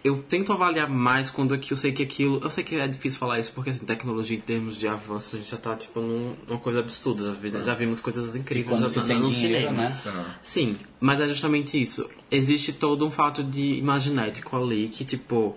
eu 0.03 0.17
tento 0.23 0.53
avaliar 0.53 0.89
mais 0.89 1.29
quando 1.31 1.55
é 1.55 1.59
que 1.59 1.73
eu 1.73 1.77
sei 1.77 1.93
que 1.93 2.03
aquilo. 2.03 2.41
Eu 2.43 2.51
sei 2.51 2.65
que 2.65 2.75
é 2.77 2.89
difícil 2.89 3.19
falar 3.19 3.39
isso 3.39 3.53
porque 3.53 3.71
assim, 3.71 3.85
tecnologia 3.85 4.37
em 4.37 4.41
termos 4.41 4.77
de 4.79 4.89
avanço 4.89 5.37
a 5.37 5.39
gente 5.39 5.51
já 5.51 5.57
tá 5.59 5.77
tipo 5.77 6.01
num- 6.01 6.35
numa 6.49 6.59
coisa 6.59 6.81
absurda. 6.81 7.25
Já, 7.25 7.33
vi- 7.33 7.65
já 7.65 7.75
vimos 7.75 8.01
coisas 8.01 8.35
incríveis 8.35 8.79
já, 8.81 8.89
se 8.89 8.99
na- 8.99 9.05
tem 9.05 9.21
no 9.21 9.29
dinheiro, 9.29 9.69
cinema. 9.69 9.83
né? 9.91 10.01
Ah, 10.07 10.25
Sim, 10.43 10.77
mas 10.99 11.21
é 11.21 11.29
justamente 11.29 11.81
isso. 11.81 12.09
Existe 12.31 12.73
todo 12.73 13.07
um 13.07 13.11
fato 13.11 13.43
de 13.43 13.63
imaginético 13.75 14.57
ali 14.57 14.89
que, 14.89 15.05
tipo, 15.05 15.55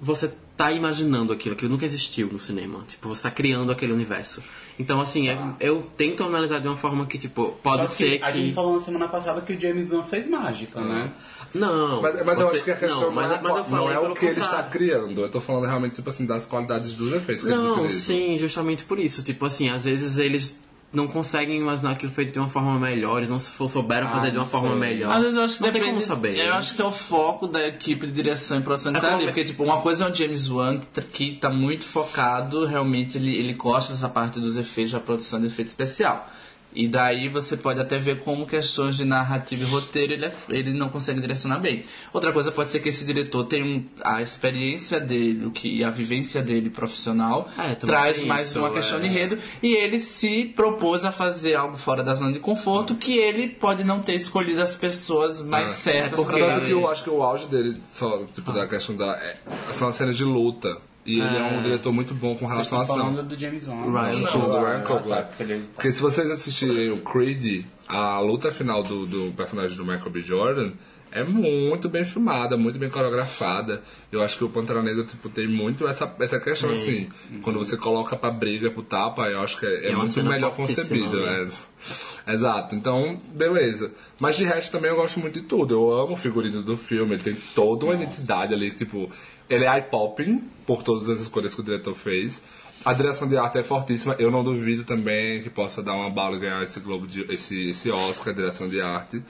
você 0.00 0.32
tá 0.56 0.70
imaginando 0.72 1.32
aquilo, 1.32 1.54
aquilo 1.54 1.70
nunca 1.70 1.84
existiu 1.84 2.28
no 2.30 2.38
cinema. 2.38 2.84
Tipo, 2.86 3.08
você 3.08 3.22
tá 3.24 3.30
criando 3.30 3.72
aquele 3.72 3.92
universo. 3.92 4.42
Então, 4.78 5.00
assim, 5.00 5.28
é- 5.28 5.38
eu 5.60 5.82
tento 5.96 6.22
analisar 6.24 6.58
de 6.60 6.68
uma 6.68 6.76
forma 6.76 7.06
que, 7.06 7.18
tipo, 7.18 7.52
pode 7.62 7.82
Só 7.82 7.88
ser 7.88 8.18
que. 8.18 8.24
A 8.24 8.30
gente 8.30 8.52
falou 8.54 8.74
na 8.74 8.80
semana 8.80 9.08
passada 9.08 9.40
que 9.40 9.52
o 9.52 9.60
James 9.60 9.90
Wan 9.92 10.04
fez 10.04 10.28
mágica, 10.28 10.80
né? 10.80 11.12
Não. 11.54 12.00
Mas, 12.02 12.24
mas 12.24 12.40
eu 12.40 12.46
você- 12.48 12.56
acho 12.56 12.64
que 12.64 12.70
a 12.70 12.76
questão 12.76 13.00
não, 13.02 13.10
mas, 13.12 13.30
é, 13.30 13.40
mas 13.42 13.70
eu 13.70 13.76
não 13.76 13.90
é 13.90 13.98
o 13.98 14.14
que 14.14 14.26
ele 14.26 14.40
está 14.40 14.62
criando. 14.62 15.22
Eu 15.22 15.28
tô 15.30 15.40
falando 15.40 15.66
realmente, 15.66 15.94
tipo 15.96 16.08
assim, 16.10 16.24
das 16.26 16.46
qualidades 16.46 16.94
dos 16.94 17.12
efeitos 17.12 17.44
que 17.44 17.50
eles 17.50 17.62
Não, 17.62 17.72
utilizam. 17.74 17.98
sim, 18.00 18.38
justamente 18.38 18.84
por 18.84 18.98
isso. 18.98 19.22
Tipo 19.22 19.46
assim, 19.46 19.68
às 19.68 19.84
vezes 19.84 20.18
eles 20.18 20.58
não 20.92 21.06
conseguem 21.08 21.58
imaginar 21.58 21.92
aquilo 21.92 22.12
feito 22.12 22.32
de 22.32 22.38
uma 22.38 22.48
forma 22.48 22.78
melhor, 22.78 23.16
eles 23.16 23.30
não 23.30 23.38
se 23.38 23.50
for- 23.52 23.66
souberam 23.66 24.06
fazer 24.08 24.30
de 24.30 24.36
uma 24.36 24.44
não 24.44 24.50
forma 24.50 24.76
melhor. 24.76 25.10
Às 25.10 25.22
vezes 25.22 25.36
eu 25.38 25.42
acho 25.44 25.56
que 25.56 25.62
não 25.62 25.68
depende, 25.70 25.84
tem 25.86 25.94
como 25.94 26.06
saber. 26.06 26.38
Eu 26.38 26.52
acho 26.52 26.74
que 26.74 26.82
é 26.82 26.84
o 26.84 26.90
foco 26.92 27.46
da 27.46 27.66
equipe 27.66 28.06
de 28.06 28.12
direção 28.12 28.58
e 28.58 28.62
produção 28.62 28.92
que 28.92 28.98
É 28.98 29.00
tá 29.00 29.14
ali. 29.14 29.24
Porque, 29.24 29.42
tipo, 29.42 29.64
uma 29.64 29.80
coisa 29.80 30.04
é 30.06 30.10
o 30.10 30.14
James 30.14 30.50
Wan 30.50 30.78
que 30.80 30.86
tá- 30.88 31.00
que 31.02 31.36
tá 31.36 31.48
muito 31.48 31.86
focado, 31.86 32.66
realmente 32.66 33.16
ele, 33.16 33.34
ele 33.34 33.54
gosta 33.54 33.92
dessa 33.94 34.08
parte 34.08 34.38
dos 34.38 34.56
efeitos, 34.58 34.92
da 34.92 35.00
produção 35.00 35.40
de 35.40 35.46
efeito 35.46 35.68
especial. 35.68 36.28
E 36.74 36.88
daí 36.88 37.28
você 37.28 37.56
pode 37.56 37.80
até 37.80 37.98
ver 37.98 38.20
como 38.20 38.46
questões 38.46 38.96
de 38.96 39.04
narrativa 39.04 39.62
e 39.62 39.66
roteiro 39.66 40.12
ele, 40.14 40.26
é- 40.26 40.32
ele 40.48 40.72
não 40.72 40.88
consegue 40.88 41.20
direcionar 41.20 41.58
bem. 41.58 41.84
Outra 42.12 42.32
coisa 42.32 42.50
pode 42.50 42.70
ser 42.70 42.80
que 42.80 42.88
esse 42.88 43.04
diretor 43.04 43.44
tem 43.46 43.62
um, 43.62 43.84
a 44.02 44.22
experiência 44.22 44.98
dele 44.98 45.46
o 45.46 45.50
que, 45.50 45.68
e 45.68 45.84
a 45.84 45.90
vivência 45.90 46.42
dele 46.42 46.70
profissional 46.70 47.48
É, 47.58 47.74
traz 47.74 48.18
tem 48.18 48.26
mais 48.26 48.48
isso, 48.48 48.58
uma 48.58 48.70
questão 48.70 48.98
é. 48.98 49.00
de 49.00 49.06
enredo 49.08 49.38
e 49.62 49.76
ele 49.76 49.98
se 49.98 50.44
propôs 50.46 51.04
a 51.04 51.12
fazer 51.12 51.54
algo 51.54 51.76
fora 51.76 52.02
da 52.02 52.14
zona 52.14 52.32
de 52.32 52.40
conforto 52.40 52.94
que 52.94 53.16
ele 53.16 53.48
pode 53.48 53.84
não 53.84 54.00
ter 54.00 54.14
escolhido 54.14 54.60
as 54.60 54.74
pessoas 54.74 55.42
mais 55.42 55.70
certas 55.70 56.18
Porque 56.18 56.38
pra 56.38 56.54
tanto 56.54 56.66
que 56.66 56.72
eu 56.72 56.88
acho 56.88 57.04
que 57.04 57.10
o 57.10 57.22
auge 57.22 57.46
dele, 57.46 57.80
só, 57.92 58.24
tipo, 58.34 58.52
da 58.52 58.66
questão 58.66 58.96
da. 58.96 59.12
é, 59.16 59.36
são 59.70 59.88
as 59.88 59.94
cenas 59.94 60.16
de 60.16 60.24
luta. 60.24 60.76
E 61.04 61.20
ele 61.20 61.36
é 61.36 61.42
um 61.42 61.62
diretor 61.62 61.92
muito 61.92 62.14
bom 62.14 62.36
com 62.36 62.46
relação 62.46 62.78
à 62.78 62.82
ação. 62.82 62.96
falando 62.96 63.22
do 63.24 63.38
James 63.38 63.66
Wan. 63.66 63.90
Ryan 63.90 64.26
Coogler, 64.26 64.62
Ryan 64.62 64.82
Coogler. 64.82 65.26
porque 65.74 65.92
se 65.92 66.00
vocês 66.00 66.30
assistirem 66.30 66.90
o 66.92 66.98
Creed, 66.98 67.64
a 67.88 68.20
luta 68.20 68.52
final 68.52 68.82
do, 68.82 69.06
do 69.06 69.32
personagem 69.32 69.76
do 69.76 69.84
Michael 69.84 70.10
B. 70.10 70.20
Jordan 70.20 70.72
é 71.12 71.22
muito 71.22 71.88
bem 71.90 72.04
filmada, 72.04 72.56
muito 72.56 72.78
bem 72.78 72.88
coreografada. 72.88 73.82
Eu 74.10 74.22
acho 74.22 74.38
que 74.38 74.44
o 74.44 74.48
Pantera 74.48 74.82
Negra 74.82 75.04
tipo, 75.04 75.28
tem 75.28 75.46
muito 75.46 75.86
essa, 75.86 76.12
essa 76.18 76.40
questão 76.40 76.70
assim. 76.70 77.10
Quando 77.42 77.58
você 77.58 77.76
coloca 77.76 78.16
pra 78.16 78.30
briga, 78.30 78.70
pro 78.70 78.82
tapa, 78.82 79.28
eu 79.28 79.40
acho 79.40 79.58
que 79.60 79.66
é, 79.66 79.88
é 79.88 79.90
É 79.90 79.96
muito 79.96 80.24
melhor 80.24 80.54
concebido. 80.54 81.20
né? 81.20 81.46
é. 81.46 82.32
Exato, 82.32 82.74
então, 82.74 83.20
beleza. 83.34 83.92
Mas 84.20 84.36
de 84.36 84.44
resto 84.44 84.72
também 84.72 84.90
eu 84.90 84.96
gosto 84.96 85.20
muito 85.20 85.40
de 85.40 85.46
tudo. 85.46 85.74
Eu 85.74 85.92
amo 85.92 86.12
o 86.12 86.16
figurino 86.16 86.62
do 86.62 86.76
filme, 86.76 87.14
ele 87.14 87.22
tem 87.22 87.36
toda 87.54 87.84
uma 87.84 87.94
identidade 87.94 88.54
ali, 88.54 88.70
tipo, 88.70 89.10
ele 89.54 89.64
é 89.64 89.68
eye-popping 89.74 90.42
por 90.66 90.82
todas 90.82 91.08
as 91.08 91.20
escolhas 91.20 91.54
que 91.54 91.60
o 91.60 91.64
diretor 91.64 91.94
fez. 91.94 92.40
A 92.84 92.92
direção 92.92 93.28
de 93.28 93.36
arte 93.36 93.58
é 93.58 93.62
fortíssima, 93.62 94.16
eu 94.18 94.30
não 94.30 94.42
duvido 94.42 94.82
também 94.84 95.42
que 95.42 95.50
possa 95.50 95.82
dar 95.82 95.94
uma 95.94 96.10
bala 96.10 96.36
e 96.36 96.40
ganhar 96.40 96.62
esse 96.62 96.80
Globo 96.80 97.06
de, 97.06 97.22
esse, 97.32 97.68
esse 97.70 97.90
Oscar, 97.90 98.34
direção 98.34 98.68
de 98.68 98.80
arte 98.80 99.22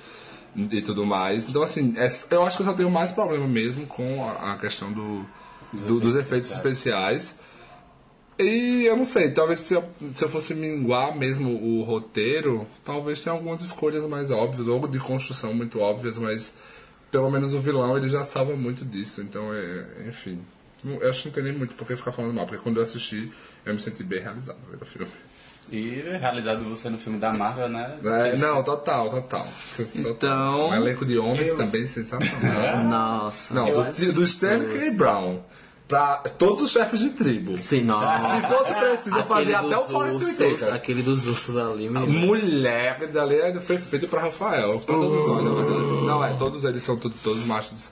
e 0.71 0.81
tudo 0.81 1.05
mais. 1.05 1.49
Então, 1.49 1.63
assim, 1.63 1.95
é- 1.97 2.11
eu 2.31 2.43
acho 2.45 2.57
que 2.57 2.63
eu 2.63 2.67
só 2.67 2.73
tenho 2.73 2.91
mais 2.91 3.13
problema 3.13 3.47
mesmo 3.47 3.87
com 3.87 4.25
a, 4.27 4.53
a 4.55 4.57
questão 4.59 4.91
do, 4.93 5.25
do- 5.87 6.01
dos 6.01 6.17
efeitos 6.17 6.51
especiais. 6.51 7.39
E 8.39 8.85
eu 8.87 8.97
não 8.97 9.05
sei, 9.05 9.31
talvez 9.31 9.61
se 9.61 9.75
eu, 9.75 9.85
se 10.15 10.25
eu 10.25 10.29
fosse 10.29 10.55
minguar 10.55 11.15
mesmo 11.17 11.51
o 11.63 11.83
roteiro, 11.83 12.67
talvez 12.83 13.21
tenha 13.23 13.35
algumas 13.35 13.61
escolhas 13.61 14.07
mais 14.07 14.31
óbvias, 14.31 14.67
ou 14.67 14.87
de 14.89 14.99
construção 14.99 15.53
muito 15.53 15.79
óbvias, 15.79 16.17
mas 16.17 16.55
pelo 17.13 17.31
menos 17.31 17.55
o 17.55 17.61
vilão 17.61 17.97
ele 17.97 18.09
já 18.09 18.25
salva 18.25 18.57
muito 18.57 18.85
disso, 18.85 19.21
então 19.23 19.55
é, 19.55 20.09
enfim. 20.09 20.41
Eu 20.85 21.09
acho 21.09 21.21
que 21.23 21.29
não 21.29 21.35
tem 21.35 21.45
nem 21.45 21.53
muito 21.53 21.75
por 21.75 21.87
que 21.87 21.95
ficar 21.95 22.11
falando 22.11 22.35
mal, 22.35 22.45
porque 22.45 22.61
quando 22.61 22.79
eu 22.79 22.83
assisti, 22.83 23.31
eu 23.65 23.73
me 23.73 23.79
senti 23.81 24.03
bem 24.03 24.21
realizado 24.21 24.59
vendo 24.69 24.83
o 24.83 24.85
filme. 24.85 25.13
E 25.71 26.03
realizado 26.19 26.65
você 26.65 26.91
no 26.91 26.99
filme 26.99 27.21
da 27.21 27.33
Marvel, 27.33 27.69
né? 27.69 27.97
É, 28.05 28.37
não, 28.37 28.65
total, 28.65 29.09
total. 29.09 29.47
Total. 29.47 29.87
Então- 29.95 30.71
Um 30.71 30.75
elenco 30.75 31.07
de 31.07 31.17
homens 31.19 31.49
Eu- 31.49 31.57
também 31.57 31.87
sensacional. 31.87 32.83
Nossa. 32.85 33.55
Não, 33.55 33.67
do, 33.67 34.13
do 34.13 34.25
Stanley 34.25 34.91
Brown 34.97 35.41
pra 35.89 36.19
todos 36.39 36.63
os 36.63 36.71
chefes 36.71 37.01
de 37.01 37.11
tribo. 37.11 37.57
Sim, 37.57 37.83
nossa. 37.83 38.41
Se 38.41 38.49
fosse 38.49 38.75
preciso, 38.75 39.19
Aquele 39.19 39.55
até 39.55 39.77
o 39.77 39.99
Whitaker. 39.99 40.75
Aquele 40.75 41.03
dos 41.03 41.27
ursos 41.27 41.57
ali, 41.57 41.89
menino. 41.89 42.07
Mulher, 42.27 43.07
dali 43.13 43.37
é 43.37 43.61
foi 43.61 43.77
feito 43.77 44.09
pra 44.09 44.23
Rafael. 44.23 44.79
Pra 44.81 44.95
todos 44.95 45.45
né? 45.45 45.51
Mas 45.55 45.69
ele- 45.69 46.07
Não, 46.07 46.25
é, 46.25 46.33
todos 46.35 46.65
eles 46.65 46.83
são 46.83 46.97
tudo, 46.97 47.15
todos 47.23 47.45
machos 47.45 47.91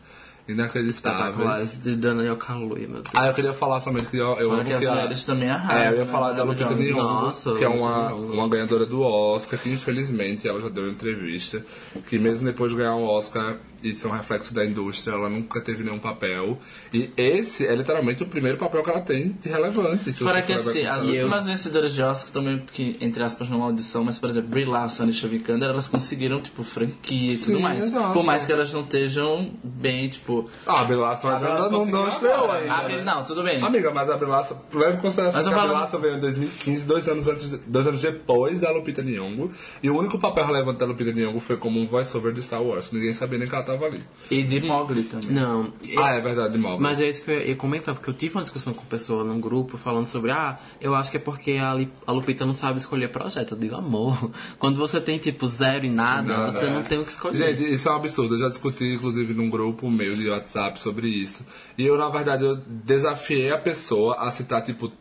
inacreditáveis. 0.48 1.20
Espetaculares 1.26 1.82
de 1.82 1.96
Daniel 1.96 2.36
Kaluuya, 2.36 2.88
meu 2.88 3.02
Deus. 3.02 3.14
Ah, 3.14 3.28
eu 3.28 3.34
queria 3.34 3.52
falar 3.52 3.80
somente 3.80 4.08
que 4.08 4.16
eu, 4.16 4.36
eu 4.38 4.52
amo 4.52 4.64
que 4.64 4.72
as 4.72 4.84
mulheres 4.84 5.24
também 5.24 5.50
arrasam. 5.50 5.82
É, 5.82 5.88
eu 5.88 5.92
ia 5.98 6.04
né? 6.04 6.10
falar 6.10 6.32
da 6.32 6.42
Lupita. 6.42 6.74
Nyong'o, 6.74 7.56
que 7.56 7.64
é 7.64 7.68
uma, 7.68 8.14
uma 8.14 8.48
ganhadora 8.48 8.86
do 8.86 9.00
Oscar, 9.02 9.58
que 9.58 9.68
infelizmente 9.70 10.48
ela 10.48 10.60
já 10.60 10.68
deu 10.68 10.84
uma 10.84 10.92
entrevista, 10.92 11.64
que 12.08 12.18
mesmo 12.18 12.46
depois 12.46 12.70
de 12.72 12.78
ganhar 12.78 12.94
um 12.94 13.04
Oscar, 13.04 13.56
isso 13.82 14.06
é 14.06 14.10
um 14.10 14.12
reflexo 14.12 14.52
da 14.54 14.64
indústria, 14.64 15.14
ela 15.14 15.28
nunca 15.28 15.60
teve 15.60 15.82
nenhum 15.84 15.98
papel. 15.98 16.56
E 16.92 17.10
esse 17.16 17.66
é 17.66 17.74
literalmente 17.74 18.22
o 18.22 18.26
primeiro 18.26 18.56
papel 18.58 18.82
que 18.82 18.90
ela 18.90 19.00
tem 19.00 19.32
de 19.32 19.48
relevante. 19.48 20.12
se 20.12 20.22
Fora 20.24 20.42
que 20.42 20.52
assim, 20.52 20.84
as 20.84 21.06
últimas 21.06 21.46
vencedoras 21.46 21.92
de 21.94 22.02
Oscar 22.02 22.32
também, 22.32 22.64
que, 22.72 22.96
entre 23.00 23.22
aspas, 23.22 23.48
numa 23.48 23.66
audição, 23.66 24.04
mas 24.04 24.18
por 24.18 24.28
exemplo, 24.30 24.50
Brie 24.50 24.64
Larson 24.64 25.02
e 25.02 25.06
Alicia 25.06 25.28
Vikander, 25.28 25.68
elas 25.70 25.88
conseguiram, 25.88 26.40
tipo, 26.40 26.62
franquia 26.62 27.32
e 27.34 27.36
tudo 27.38 27.56
Sim, 27.56 27.62
mais. 27.62 27.84
exato. 27.84 28.12
Por 28.12 28.24
mais 28.24 28.46
que 28.46 28.52
elas 28.52 28.72
não 28.72 28.82
estejam 28.82 29.52
bem, 29.62 30.08
tipo. 30.08 30.48
Ah, 30.66 30.80
a 30.80 30.84
ainda 30.84 30.84
Brie 30.84 30.96
Larson 30.96 31.30
não, 31.30 31.70
não 31.70 31.70
conseguiu 31.70 32.08
estreou 32.08 32.50
ainda. 32.50 32.72
A 32.74 32.82
Brie- 32.84 33.02
não, 33.02 33.24
tudo 33.24 33.42
bem. 33.42 33.62
Amiga, 33.62 33.90
mas 33.90 34.10
a 34.10 34.16
Belasso, 34.16 34.56
leva 34.72 34.96
em 34.96 35.00
consideração 35.00 35.40
Mas 35.40 35.48
que 35.48 35.54
a 35.54 35.56
falo- 35.56 35.72
Belasso 35.74 35.98
veio 35.98 36.16
em 36.16 36.20
2015, 36.20 36.84
dois 36.84 37.08
anos, 37.08 37.28
antes, 37.28 37.50
dois 37.66 37.86
anos 37.86 38.00
depois 38.00 38.60
da 38.60 38.70
Lupita 38.70 39.02
Nyong'o, 39.02 39.50
e 39.82 39.90
o 39.90 39.96
único 39.98 40.18
papel 40.18 40.46
relevante 40.46 40.78
da 40.78 40.86
Lupita 40.86 41.12
Nyong'o 41.12 41.40
foi 41.40 41.56
como 41.56 41.80
um 41.80 41.86
voice-over 41.86 42.32
de 42.32 42.42
Star 42.42 42.62
Wars. 42.62 42.92
Ninguém 42.92 43.12
sabia 43.12 43.38
nem 43.38 43.48
que 43.48 43.54
ela 43.54 43.64
tava 43.70 43.86
ali. 43.86 44.02
E 44.30 44.42
de 44.42 44.60
Mowgli 44.60 45.04
também. 45.04 45.30
Não. 45.30 45.72
Ah, 45.96 46.14
é 46.14 46.20
verdade, 46.20 46.58
mal. 46.58 46.78
Mas 46.78 47.00
é 47.00 47.08
isso 47.08 47.24
que 47.24 47.30
eu 47.30 47.40
ia 47.40 47.56
comentar, 47.56 47.94
porque 47.94 48.10
eu 48.10 48.14
tive 48.14 48.34
uma 48.34 48.42
discussão 48.42 48.74
com 48.74 48.84
pessoa 48.84 49.24
num 49.24 49.40
grupo 49.40 49.78
falando 49.78 50.06
sobre, 50.06 50.30
ah, 50.30 50.58
eu 50.80 50.94
acho 50.94 51.10
que 51.10 51.16
é 51.16 51.20
porque 51.20 51.52
a, 51.52 52.12
Lupita 52.12 52.44
não 52.44 52.54
sabe 52.54 52.78
escolher 52.78 53.08
projeto. 53.08 53.52
Eu 53.52 53.58
digo, 53.58 53.76
amor, 53.76 54.30
quando 54.58 54.78
você 54.78 55.00
tem 55.00 55.18
tipo 55.18 55.46
zero 55.46 55.84
e 55.84 55.90
nada, 55.90 56.36
Não, 56.36 56.52
você 56.52 56.66
é. 56.66 56.70
não 56.70 56.82
tem 56.82 56.98
o 56.98 57.04
que 57.04 57.10
escolher. 57.10 57.36
Gente, 57.36 57.72
isso 57.72 57.88
é 57.88 57.92
um 57.92 57.96
absurdo. 57.96 58.34
Eu 58.34 58.38
já 58.38 58.48
discuti, 58.48 58.94
inclusive, 58.94 59.34
num 59.34 59.48
grupo 59.48 59.90
meu 59.90 60.14
de 60.14 60.28
WhatsApp 60.28 60.80
sobre 60.80 61.08
isso. 61.08 61.44
E 61.76 61.86
eu, 61.86 61.96
na 61.96 62.08
verdade, 62.08 62.44
eu 62.44 62.56
desafiei 62.56 63.50
a 63.52 63.58
pessoa 63.58 64.16
a 64.16 64.30
citar, 64.30 64.62
tipo, 64.62 64.92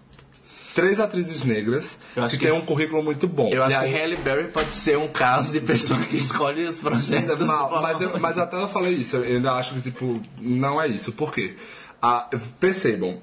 três 0.75 0.99
atrizes 0.99 1.43
negras 1.43 1.97
que, 2.13 2.27
que- 2.29 2.37
têm 2.37 2.51
um 2.51 2.61
currículo 2.61 3.03
muito 3.03 3.27
bom. 3.27 3.49
Eu 3.51 3.63
acho 3.63 3.77
aí- 3.77 3.91
que 3.91 3.97
Halle 3.99 4.15
Berry 4.17 4.51
pode 4.51 4.71
ser 4.71 4.97
um 4.97 5.11
caso 5.11 5.51
de 5.51 5.61
pessoa 5.61 5.99
que 6.01 6.15
escolhe 6.17 6.65
os 6.65 6.79
projetos. 6.79 7.45
Mal, 7.47 7.81
mas, 7.81 8.01
eu- 8.01 8.19
mas 8.19 8.37
até 8.37 8.55
eu 8.61 8.67
falei 8.67 8.93
isso, 8.93 9.17
eu 9.17 9.23
ainda 9.23 9.53
acho 9.53 9.73
que, 9.75 9.81
tipo, 9.81 10.21
não 10.39 10.81
é 10.81 10.87
isso. 10.87 11.11
Por 11.11 11.33
quê? 11.33 11.55
Ah, 12.01 12.29
percebam, 12.59 13.21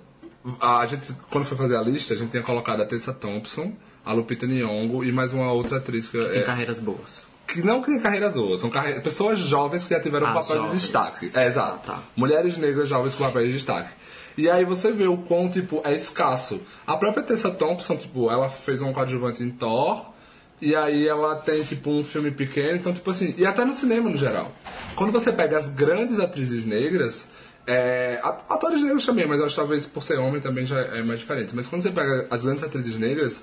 a 0.61 0.85
gente, 0.87 1.13
quando 1.31 1.45
foi 1.45 1.57
fazer 1.57 1.77
a 1.77 1.83
lista, 1.83 2.15
a 2.15 2.17
gente 2.17 2.31
tinha 2.31 2.43
colocado 2.43 2.81
a 2.83 2.87
Tessa 2.87 3.13
Thompson, 3.13 3.73
a 4.05 4.13
Lupita 4.13 4.47
Nyong'o 4.47 5.03
e 5.05 5.11
mais 5.11 5.33
uma 5.33 5.51
outra 5.53 5.79
atriz 5.79 6.09
que, 6.09 6.19
Tem 6.19 6.41
é, 6.41 6.43
carreiras 6.45 6.79
boas. 6.79 7.27
que 7.49 7.63
não 7.63 7.81
tem 7.83 7.99
carreiras 7.99 8.35
boas, 8.35 8.61
são 8.61 8.71
pessoas 9.03 9.39
jovens 9.39 9.85
que 9.85 9.91
já 9.95 10.01
tiveram 10.01 10.27
Ah, 10.29 10.35
papel 10.35 10.57
jovens. 10.57 10.73
de 10.75 10.79
destaque. 10.81 11.31
É, 11.35 11.47
exato. 11.47 11.91
Ah, 11.91 11.95
tá. 11.95 11.99
Mulheres 12.15 12.57
negras 12.57 12.89
jovens 12.89 13.15
com 13.17 13.25
papel 13.25 13.47
de 13.47 13.53
destaque. 13.55 13.89
E 14.37 14.51
aí 14.51 14.65
você 14.65 14.93
vê 14.93 15.07
o 15.07 15.17
quão, 15.17 15.49
tipo, 15.49 15.81
é 15.85 15.95
escasso. 15.95 16.61
A 16.87 16.97
própria 16.97 17.23
Tessa 17.23 17.51
Thompson, 17.51 17.97
tipo, 17.97 18.31
ela 18.31 18.49
fez 18.49 18.83
um 18.83 18.93
coadjuvante 18.93 19.43
em 19.43 19.51
Thor, 19.51 20.13
e 20.61 20.75
aí 20.75 21.07
ela 21.07 21.37
tem, 21.37 21.63
tipo, 21.63 21.91
um 21.91 22.05
filme 22.05 22.31
pequeno, 22.31 22.77
então, 22.77 22.93
tipo 22.93 23.11
assim, 23.11 23.35
e 23.37 23.47
até 23.47 23.65
no 23.65 23.77
cinema 23.77 24.11
no 24.11 24.17
geral. 24.17 24.51
Quando 24.95 25.13
você 25.13 25.33
pega 25.33 25.59
as 25.59 25.69
grandes 25.71 26.19
atrizes 26.19 26.65
negras, 26.65 27.27
é, 27.67 28.21
atores 28.49 28.83
negros 28.83 29.05
também, 29.05 29.27
mas 29.27 29.41
acho 29.41 29.55
que 29.55 29.61
talvez 29.61 29.87
por 29.87 30.03
ser 30.03 30.19
homem 30.19 30.41
também 30.41 30.65
já 30.65 30.81
é 30.81 31.03
mais 31.03 31.21
diferente. 31.21 31.55
Mas 31.55 31.67
quando 31.67 31.83
você 31.83 31.91
pega 31.91 32.27
as 32.31 32.45
grandes 32.45 32.63
atrizes 32.63 32.97
negras, 32.97 33.43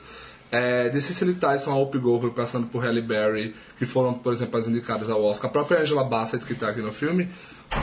é, 0.51 0.89
de 0.89 1.01
Cicely 1.01 1.33
Tyson 1.33 1.71
a 1.71 1.75
Whoopi 1.75 1.97
Goldberg, 1.97 2.35
passando 2.35 2.67
por 2.67 2.83
Halle 2.83 3.01
Berry, 3.01 3.55
que 3.77 3.85
foram, 3.85 4.13
por 4.13 4.31
exemplo, 4.31 4.59
as 4.59 4.67
indicadas 4.67 5.09
ao 5.09 5.23
Oscar, 5.23 5.49
a 5.49 5.53
própria 5.53 5.81
Angela 5.81 6.03
Bassett, 6.03 6.45
que 6.45 6.53
está 6.53 6.69
aqui 6.69 6.79
no 6.79 6.91
filme, 6.91 7.27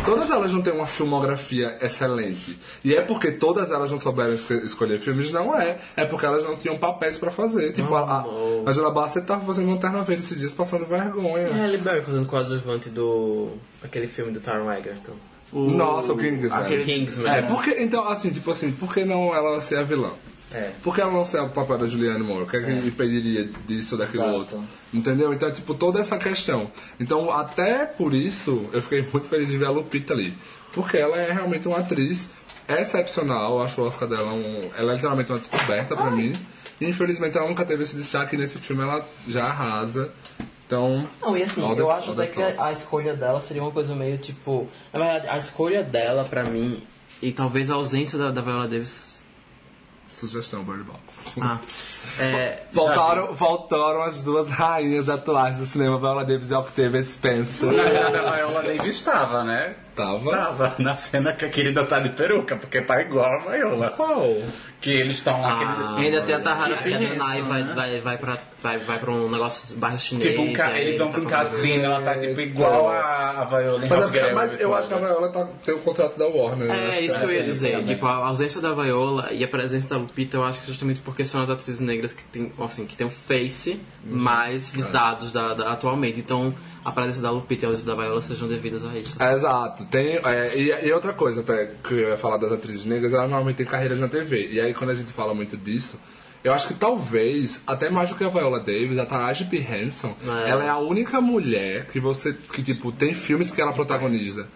todas 0.05 0.31
elas 0.31 0.53
não 0.53 0.63
têm 0.63 0.73
uma 0.73 0.87
filmografia 0.87 1.77
excelente. 1.81 2.59
E 2.85 2.95
é 2.95 3.01
porque 3.01 3.31
todas 3.33 3.71
elas 3.71 3.91
não 3.91 3.99
souberam 3.99 4.33
esco- 4.35 4.53
escolher 4.55 4.99
filmes? 4.99 5.31
Não 5.31 5.55
é. 5.55 5.79
É 5.97 6.05
porque 6.05 6.25
elas 6.27 6.45
não 6.45 6.57
tinham 6.57 6.77
papéis 6.77 7.19
pra 7.19 7.31
fazer. 7.31 7.73
Tipo, 7.73 7.95
a, 7.95 8.01
a. 8.01 8.25
Angela 8.67 8.91
Bassett 8.91 9.27
tava 9.27 9.45
fazendo 9.45 9.71
Lanterna 9.71 10.03
Verde 10.03 10.23
esses 10.23 10.39
dias, 10.39 10.53
passando 10.53 10.87
vergonha. 10.87 11.49
E 11.49 11.59
Halle 11.61 11.79
Berry 11.79 12.03
fazendo 12.03 12.27
coadjuvante 12.27 12.89
do... 12.91 13.49
aquele 13.83 14.07
filme 14.07 14.33
do 14.33 14.41
Taron 14.41 14.71
Egerton. 14.73 15.13
Nossa, 15.53 16.13
o 16.13 16.17
Kingsman. 16.17 16.53
aquele- 16.61 16.85
Kingsman. 16.85 17.33
É, 17.33 17.43
porque, 17.43 17.71
então, 17.81 18.09
assim, 18.09 18.31
tipo 18.31 18.51
assim, 18.53 18.71
por 18.71 18.95
que 18.95 19.05
não 19.05 19.35
ela 19.35 19.61
ser 19.61 19.79
a 19.79 19.83
vilã? 19.83 20.11
É. 20.53 20.73
Por 20.83 20.95
que 20.95 21.01
ela 21.01 21.13
não 21.13 21.25
ser 21.25 21.41
o 21.41 21.49
papel 21.49 21.79
da 21.79 21.87
Julianne 21.87 22.25
Moore? 22.25 22.43
O 22.43 22.47
que 22.47 22.57
é 22.57 22.63
que 22.63 22.73
impediria 22.73 23.49
disso 23.67 23.95
ou 23.95 24.01
daquilo 24.01 24.25
Exato. 24.25 24.39
outro? 24.39 24.65
Entendeu? 24.93 25.33
Então, 25.33 25.51
tipo, 25.53 25.75
toda 25.75 26.01
essa 26.01 26.19
questão. 26.19 26.71
Então, 26.99 27.31
até 27.31 27.87
por 27.87 28.13
isso, 28.13 28.69
eu 28.73 28.83
fiquei 28.83 29.07
muito 29.13 29.29
feliz 29.29 29.49
de 29.49 29.57
ver 29.57 29.67
a 29.67 29.71
Lupita 29.71 30.13
ali. 30.13 30.37
Porque 30.73 30.97
ela 30.97 31.17
é 31.17 31.33
realmente 31.33 31.69
uma 31.69 31.79
atriz 31.79 32.29
excepcional. 32.69 33.59
Eu 33.59 33.63
acho 33.63 33.81
o 33.81 33.87
Oscar 33.87 34.09
dela 34.09 34.33
um... 34.33 34.69
Ela 34.77 34.93
é 34.93 34.95
literalmente 34.97 35.31
uma 35.31 35.39
descoberta 35.39 35.97
pra 35.97 36.11
mim. 36.11 36.35
E, 36.81 36.87
infelizmente, 36.87 37.39
ela 37.39 37.49
nunca 37.49 37.65
teve 37.65 37.85
esse 37.85 37.95
destaque. 37.95 38.37
Nesse 38.37 38.59
filme 38.59 38.83
ela 38.83 39.07
já 39.29 39.45
arrasa. 39.45 40.11
Então... 40.67 41.07
Não, 41.21 41.37
e 41.37 41.43
assim, 41.43 41.63
eu 41.77 41.91
acho 41.91 42.13
até 42.13 42.27
que 42.27 42.41
a 42.41 42.73
escolha 42.73 43.15
dela 43.15 43.41
seria 43.41 43.63
uma 43.63 43.73
coisa 43.73 43.95
meio 43.95 44.19
tipo. 44.19 44.69
Na 44.93 44.99
verdade, 44.99 45.29
a 45.29 45.39
escolha 45.39 45.83
dela, 45.83 46.25
pra 46.25 46.45
mim, 46.45 46.81
e 47.21 47.33
talvez 47.33 47.71
a 47.71 47.75
ausência 47.75 48.17
da, 48.19 48.31
da 48.31 48.41
Viola 48.41 48.69
Davis... 48.69 49.10
Sugestão, 50.13 50.63
Bird 50.65 50.83
Box. 50.83 51.33
Ah, 51.41 51.59
é... 52.19 52.65
Voltaram, 52.73 53.33
voltaram 53.33 54.03
as 54.03 54.23
duas 54.23 54.49
rainhas 54.51 55.09
atuais 55.09 55.59
do 55.59 55.65
cinema, 55.67 55.99
Viola 55.99 56.25
Davis 56.25 56.51
e 56.51 56.55
Octavia 56.55 57.03
Spencer. 57.03 57.73
Na 57.73 57.83
verdade, 57.85 58.17
a 58.17 58.37
Viola 58.37 58.63
Davis 58.63 58.97
estava, 58.97 59.45
né? 59.45 59.75
Tava? 59.95 60.31
Tava 60.31 60.75
na 60.79 60.97
cena 60.97 61.33
que 61.33 61.45
a 61.45 61.49
querida 61.49 61.85
tá 61.87 62.01
de 62.01 62.11
peruca, 62.11 62.57
porque 62.57 62.81
tá 62.81 63.01
igual 63.01 63.31
a 63.33 63.51
Viola. 63.51 63.91
Qual? 63.91 64.25
Que 64.81 64.91
eles 64.91 65.19
estão 65.19 65.41
lá. 65.41 65.95
Ah, 65.97 66.01
E 66.01 66.07
ainda 66.07 66.23
tem 66.23 66.35
a 66.35 66.41
Tahara 66.41 66.75
a 66.75 66.79
Pinheiro, 66.79 67.15
Adonai 67.15 67.43
vai, 67.43 67.63
né? 67.63 67.75
vai, 67.75 68.01
vai, 68.01 68.19
pra, 68.19 68.39
vai, 68.63 68.79
vai 68.79 68.99
pra 68.99 69.11
um 69.11 69.31
negócio 69.31 69.77
bairro 69.77 69.99
chinês. 69.99 70.29
Tipo, 70.31 70.43
um 70.43 70.53
ca... 70.53 70.67
aí 70.67 70.83
eles 70.83 70.99
vão 70.99 71.09
tá 71.09 71.13
pra 71.15 71.21
um 71.23 71.27
casino, 71.27 71.85
ela 71.85 72.03
tá 72.03 72.19
tipo 72.19 72.41
igual 72.41 72.89
a, 72.89 73.43
a 73.43 73.45
Viola 73.45 73.85
em 73.85 73.89
Mas, 73.89 73.99
House 74.01 74.15
é- 74.15 74.23
Girl, 74.23 74.35
mas 74.35 74.61
eu 74.61 74.75
acho 74.75 74.89
que 74.89 74.95
a 74.95 74.99
Viola 74.99 75.29
tá, 75.33 75.49
tem 75.65 75.75
o 75.75 75.79
contrato 75.79 76.19
da 76.19 76.27
Warner. 76.27 76.69
né? 76.69 76.87
É, 76.87 76.89
Acho 76.91 77.03
isso 77.03 77.19
que 77.19 77.25
eu 77.25 77.33
ia 77.33 77.41
é 77.41 77.43
dizer. 77.43 77.71
também. 77.73 77.85
Tipo, 77.87 78.07
a 78.07 78.15
ausência 78.27 78.61
da 78.61 78.73
Viola 78.75 79.29
e 79.33 79.43
a 79.45 79.49
presença 79.49 79.89
da 79.89 79.97
Lupita, 79.97 80.37
eu 80.37 80.45
acho 80.45 80.61
que 80.61 80.67
justamente 80.67 81.01
porque 81.01 81.25
são 81.25 81.43
as 81.43 81.51
atrizes 81.51 81.81
negras 81.81 82.13
que 82.13 82.23
tem, 82.25 82.53
assim, 82.61 82.87
que 82.87 82.97
tem 82.97 83.07
um 83.07 83.11
face 83.11 83.81
mais 84.05 84.71
visados 84.71 85.33
da, 85.33 85.55
da- 85.55 85.73
atualmente. 85.73 86.19
Então, 86.21 86.55
a 86.85 86.91
presença 86.93 87.21
da 87.21 87.31
Lupita 87.31 87.65
e 87.65 87.67
a 87.67 87.69
ausência 87.71 87.95
da 87.95 88.01
Viola 88.03 88.21
sejam 88.23 88.49
devidas 88.49 88.85
a 88.85 88.97
isso. 88.99 89.23
É, 89.23 89.33
exato. 89.35 89.85
Tem, 89.87 90.17
é, 90.17 90.53
e, 90.57 90.87
e 90.89 90.93
outra 90.93 91.13
coisa 91.13 91.41
até 91.43 91.73
que 91.83 91.95
eu 91.95 92.09
ia 92.11 92.17
falar 92.17 92.37
das 92.39 92.53
atrizes 92.53 92.85
negras, 92.87 93.13
elas 93.13 93.29
normalmente 93.29 93.57
têm 93.57 93.67
carreiras 93.67 93.99
na 93.99 94.09
TV. 94.09 94.49
E 94.51 94.61
aí 94.61 94.73
quando 94.75 94.91
a 94.91 94.95
gente 94.95 95.13
fala 95.13 95.35
muito 95.35 95.57
disso, 95.57 95.99
eu 96.43 96.53
acho 96.53 96.69
que 96.69 96.75
talvez, 96.75 97.61
até 97.67 97.91
mais 97.91 98.09
do 98.11 98.15
que 98.17 98.25
a 98.25 98.29
Viola 98.29 98.61
Davis, 98.61 98.99
a 98.99 99.07
Taraji 99.07 99.45
P. 99.47 99.59
Henson, 99.59 100.15
É. 100.47 100.51
ela 100.51 100.65
é 100.65 100.69
a 100.69 100.79
única 100.79 101.21
mulher 101.21 101.87
que 101.87 102.01
você, 102.01 102.33
que 102.33 102.63
tipo, 102.63 102.91
tem 102.93 103.15
filmes 103.15 103.51
que 103.51 103.61
ela 103.61 103.73
protagoniza. 103.73 104.47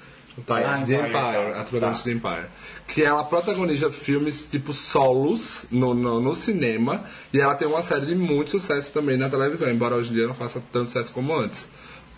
Tá, 0.47 0.57
Ah, 0.57 0.79
de 0.79 0.95
Empire, 0.97 1.11
Empire, 1.11 1.53
tá. 1.53 1.61
a 1.61 1.65
protagonista 1.65 2.11
de 2.11 2.17
Empire. 2.17 2.47
Que 2.89 3.05
ela 3.05 3.23
protagoniza 3.23 3.89
filmes 3.93 4.45
tipo 4.51 4.73
solos 4.73 5.65
no, 5.71 5.95
no, 5.95 6.21
no 6.21 6.35
cinema 6.35 7.05
e 7.33 7.41
ela 7.41 7.55
tem 7.55 7.69
uma 7.69 7.83
série 7.83 8.07
de 8.07 8.17
muito 8.17 8.51
sucesso 8.51 8.91
também 8.91 9.17
na 9.17 9.31
televisão, 9.31 9.71
embora 9.71 9.95
hoje 9.95 10.11
em 10.11 10.15
dia 10.15 10.27
não 10.27 10.35
faça 10.35 10.61
tanto 10.73 10.87
sucesso 10.89 11.13
como 11.13 11.33
antes. 11.37 11.69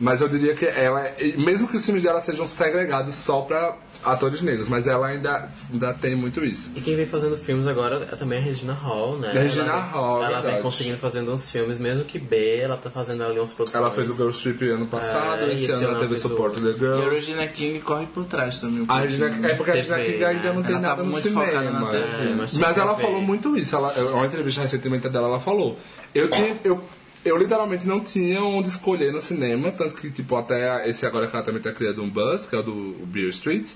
Mas 0.01 0.23
eu 0.23 0.29
diria 0.31 0.55
que 0.55 0.65
ela, 0.65 1.03
é- 1.07 1.37
mesmo 1.37 1.69
que 1.69 1.77
os 1.77 1.85
filmes 1.85 2.03
dela 2.05 2.23
sejam 2.23 2.49
segregados 2.49 3.15
só 3.15 3.43
pra 3.43 3.77
atores 4.05 4.41
negros, 4.41 4.69
mas 4.69 4.87
ela 4.87 5.07
ainda, 5.09 5.49
ainda 5.73 5.95
tem 5.95 6.15
muito 6.15 6.45
isso. 6.45 6.71
E 6.75 6.81
quem 6.81 6.97
vem 6.97 7.07
fazendo 7.07 7.37
filmes 7.37 7.67
agora 7.67 7.97
é 8.11 8.17
também 8.17 8.39
a 8.39 8.43
Regina 8.43 8.73
Hall, 8.73 9.19
né? 9.19 9.29
A 9.29 9.33
Regina 9.33 9.67
ela, 9.71 9.81
Hall, 9.81 10.19
Ela 10.19 10.27
verdade. 10.35 10.55
vem 10.55 10.63
conseguindo 10.63 10.99
fazendo 10.99 11.33
uns 11.33 11.51
filmes, 11.51 11.79
mesmo 11.79 12.05
que 12.05 12.19
B, 12.19 12.59
ela 12.59 12.77
tá 12.77 12.91
fazendo 12.91 13.23
ali 13.25 13.39
umas 13.39 13.53
produções. 13.53 13.83
Ela 13.83 13.93
fez 13.93 14.09
o 14.11 14.15
Girls 14.15 14.43
Trip 14.43 14.69
ano 14.71 14.87
passado, 14.87 15.43
É, 15.43 15.53
esse 15.53 15.65
esse 15.65 15.73
ano 15.73 15.85
ela 15.85 15.99
teve 16.01 16.15
o 16.15 16.17
Support 16.17 16.57
o- 16.57 16.61
the 16.61 16.67
E 16.69 16.71
a 16.71 16.75
Girls. 16.79 17.11
Regina 17.15 17.47
King 17.49 17.81
corre 17.81 18.07
por 18.07 18.25
trás 18.25 18.61
também. 18.61 18.83
um 18.83 18.87
A 18.89 19.01
Regina, 19.01 19.27
pouquinho. 19.27 19.47
é 19.47 19.55
porque 19.55 19.71
a 19.71 19.75
Regina 19.75 19.97
TV, 19.97 20.13
King 20.13 20.25
ainda 20.25 20.53
não 20.53 20.61
né? 20.61 20.67
tem 20.67 20.77
Ela 20.77 20.83
nada 20.83 20.97
tava 20.97 21.09
no 21.09 21.21
cinema. 21.21 21.63
na 21.71 21.87
TV. 21.91 21.97
É, 21.99 22.35
mas 22.37 22.53
Mas, 22.59 22.79
ela 22.79 22.95
TV. 22.95 23.03
falou 23.07 23.21
muito 23.23 23.57
isso. 23.57 23.75
Ela, 23.77 23.93
uma 24.13 24.27
entrevista 24.27 24.61
recentemente 24.63 25.09
dela, 25.09 25.29
ela 25.29 25.41
falou. 25.41 25.79
Eu, 26.15 26.31
tinha, 26.31 26.57
eu, 26.65 26.83
eu 27.27 27.37
literalmente 27.37 27.87
não 27.87 28.01
tinha 28.01 28.41
onde 28.41 28.69
escolher 28.69 29.13
no 29.13 29.21
cinema, 29.21 29.73
tanto 29.73 29.97
que, 29.97 30.11
tipo, 30.11 30.37
até 30.37 30.89
esse 30.89 31.05
agora 31.05 31.27
que 31.27 31.35
ela 31.35 31.45
também 31.45 31.61
tá 31.61 31.73
criando 31.73 32.01
um 32.01 32.09
buzz, 32.09 32.47
que 32.47 32.55
é 32.55 32.59
o 32.59 32.63
do 32.63 33.05
Beer 33.07 33.29
Street, 33.31 33.73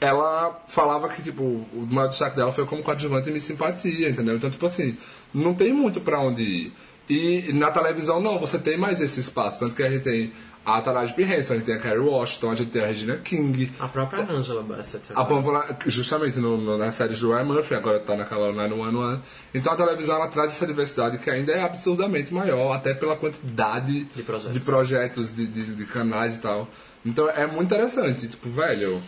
ela 0.00 0.64
falava 0.66 1.08
que, 1.08 1.22
tipo, 1.22 1.42
o 1.42 1.88
maior 1.90 2.08
destaque 2.08 2.34
dela 2.34 2.52
foi 2.52 2.66
como 2.66 2.82
coadjuvante 2.82 3.28
e 3.28 3.32
Miss 3.32 3.44
Simpatia, 3.44 4.08
entendeu? 4.08 4.34
Então, 4.34 4.50
tipo 4.50 4.66
assim, 4.66 4.96
não 5.32 5.54
tem 5.54 5.72
muito 5.72 6.00
pra 6.00 6.20
onde 6.20 6.42
ir. 6.42 6.72
E 7.08 7.52
na 7.52 7.70
televisão, 7.70 8.20
não, 8.20 8.38
você 8.38 8.58
tem 8.58 8.76
mais 8.76 9.00
esse 9.00 9.20
espaço. 9.20 9.60
Tanto 9.60 9.74
que 9.74 9.82
a 9.82 9.90
gente 9.90 10.02
tem 10.02 10.32
a 10.76 10.80
Taraji 10.82 11.14
P. 11.14 11.22
Henson, 11.22 11.54
a 11.54 11.56
gente 11.56 11.66
tem 11.66 11.74
a 11.74 11.78
Carrie 11.78 11.98
Washington, 11.98 12.50
a 12.50 12.54
gente 12.54 12.70
tem 12.70 12.82
a 12.82 12.86
Regina 12.86 13.16
King, 13.16 13.72
A 13.78 13.88
própria 13.88 14.24
Angela 14.30 14.62
Bassett. 14.62 15.10
a 15.14 15.24
Pamela, 15.24 15.78
justamente 15.86 16.38
no, 16.38 16.58
no, 16.58 16.76
nas 16.76 16.94
séries 16.94 17.20
do 17.20 17.30
Ryan 17.32 17.44
Murphy, 17.44 17.74
agora 17.74 18.00
tá 18.00 18.16
naquela 18.16 18.52
911. 18.52 19.20
Então 19.54 19.72
a 19.72 19.76
televisão 19.76 20.16
ela 20.16 20.28
traz 20.28 20.50
essa 20.52 20.66
diversidade 20.66 21.18
que 21.18 21.30
ainda 21.30 21.52
é 21.52 21.62
absurdamente 21.62 22.32
maior, 22.34 22.72
até 22.72 22.92
pela 22.94 23.16
quantidade 23.16 24.04
De 24.04 24.22
projetos. 24.22 24.52
de, 24.52 24.60
projetos, 24.60 25.34
de, 25.34 25.46
de, 25.46 25.74
de 25.74 25.84
canais 25.86 26.36
e 26.36 26.40
tal. 26.40 26.68
Então 27.06 27.28
é 27.30 27.46
muito 27.46 27.64
interessante, 27.66 28.28
tipo, 28.28 28.48
velho. 28.50 29.00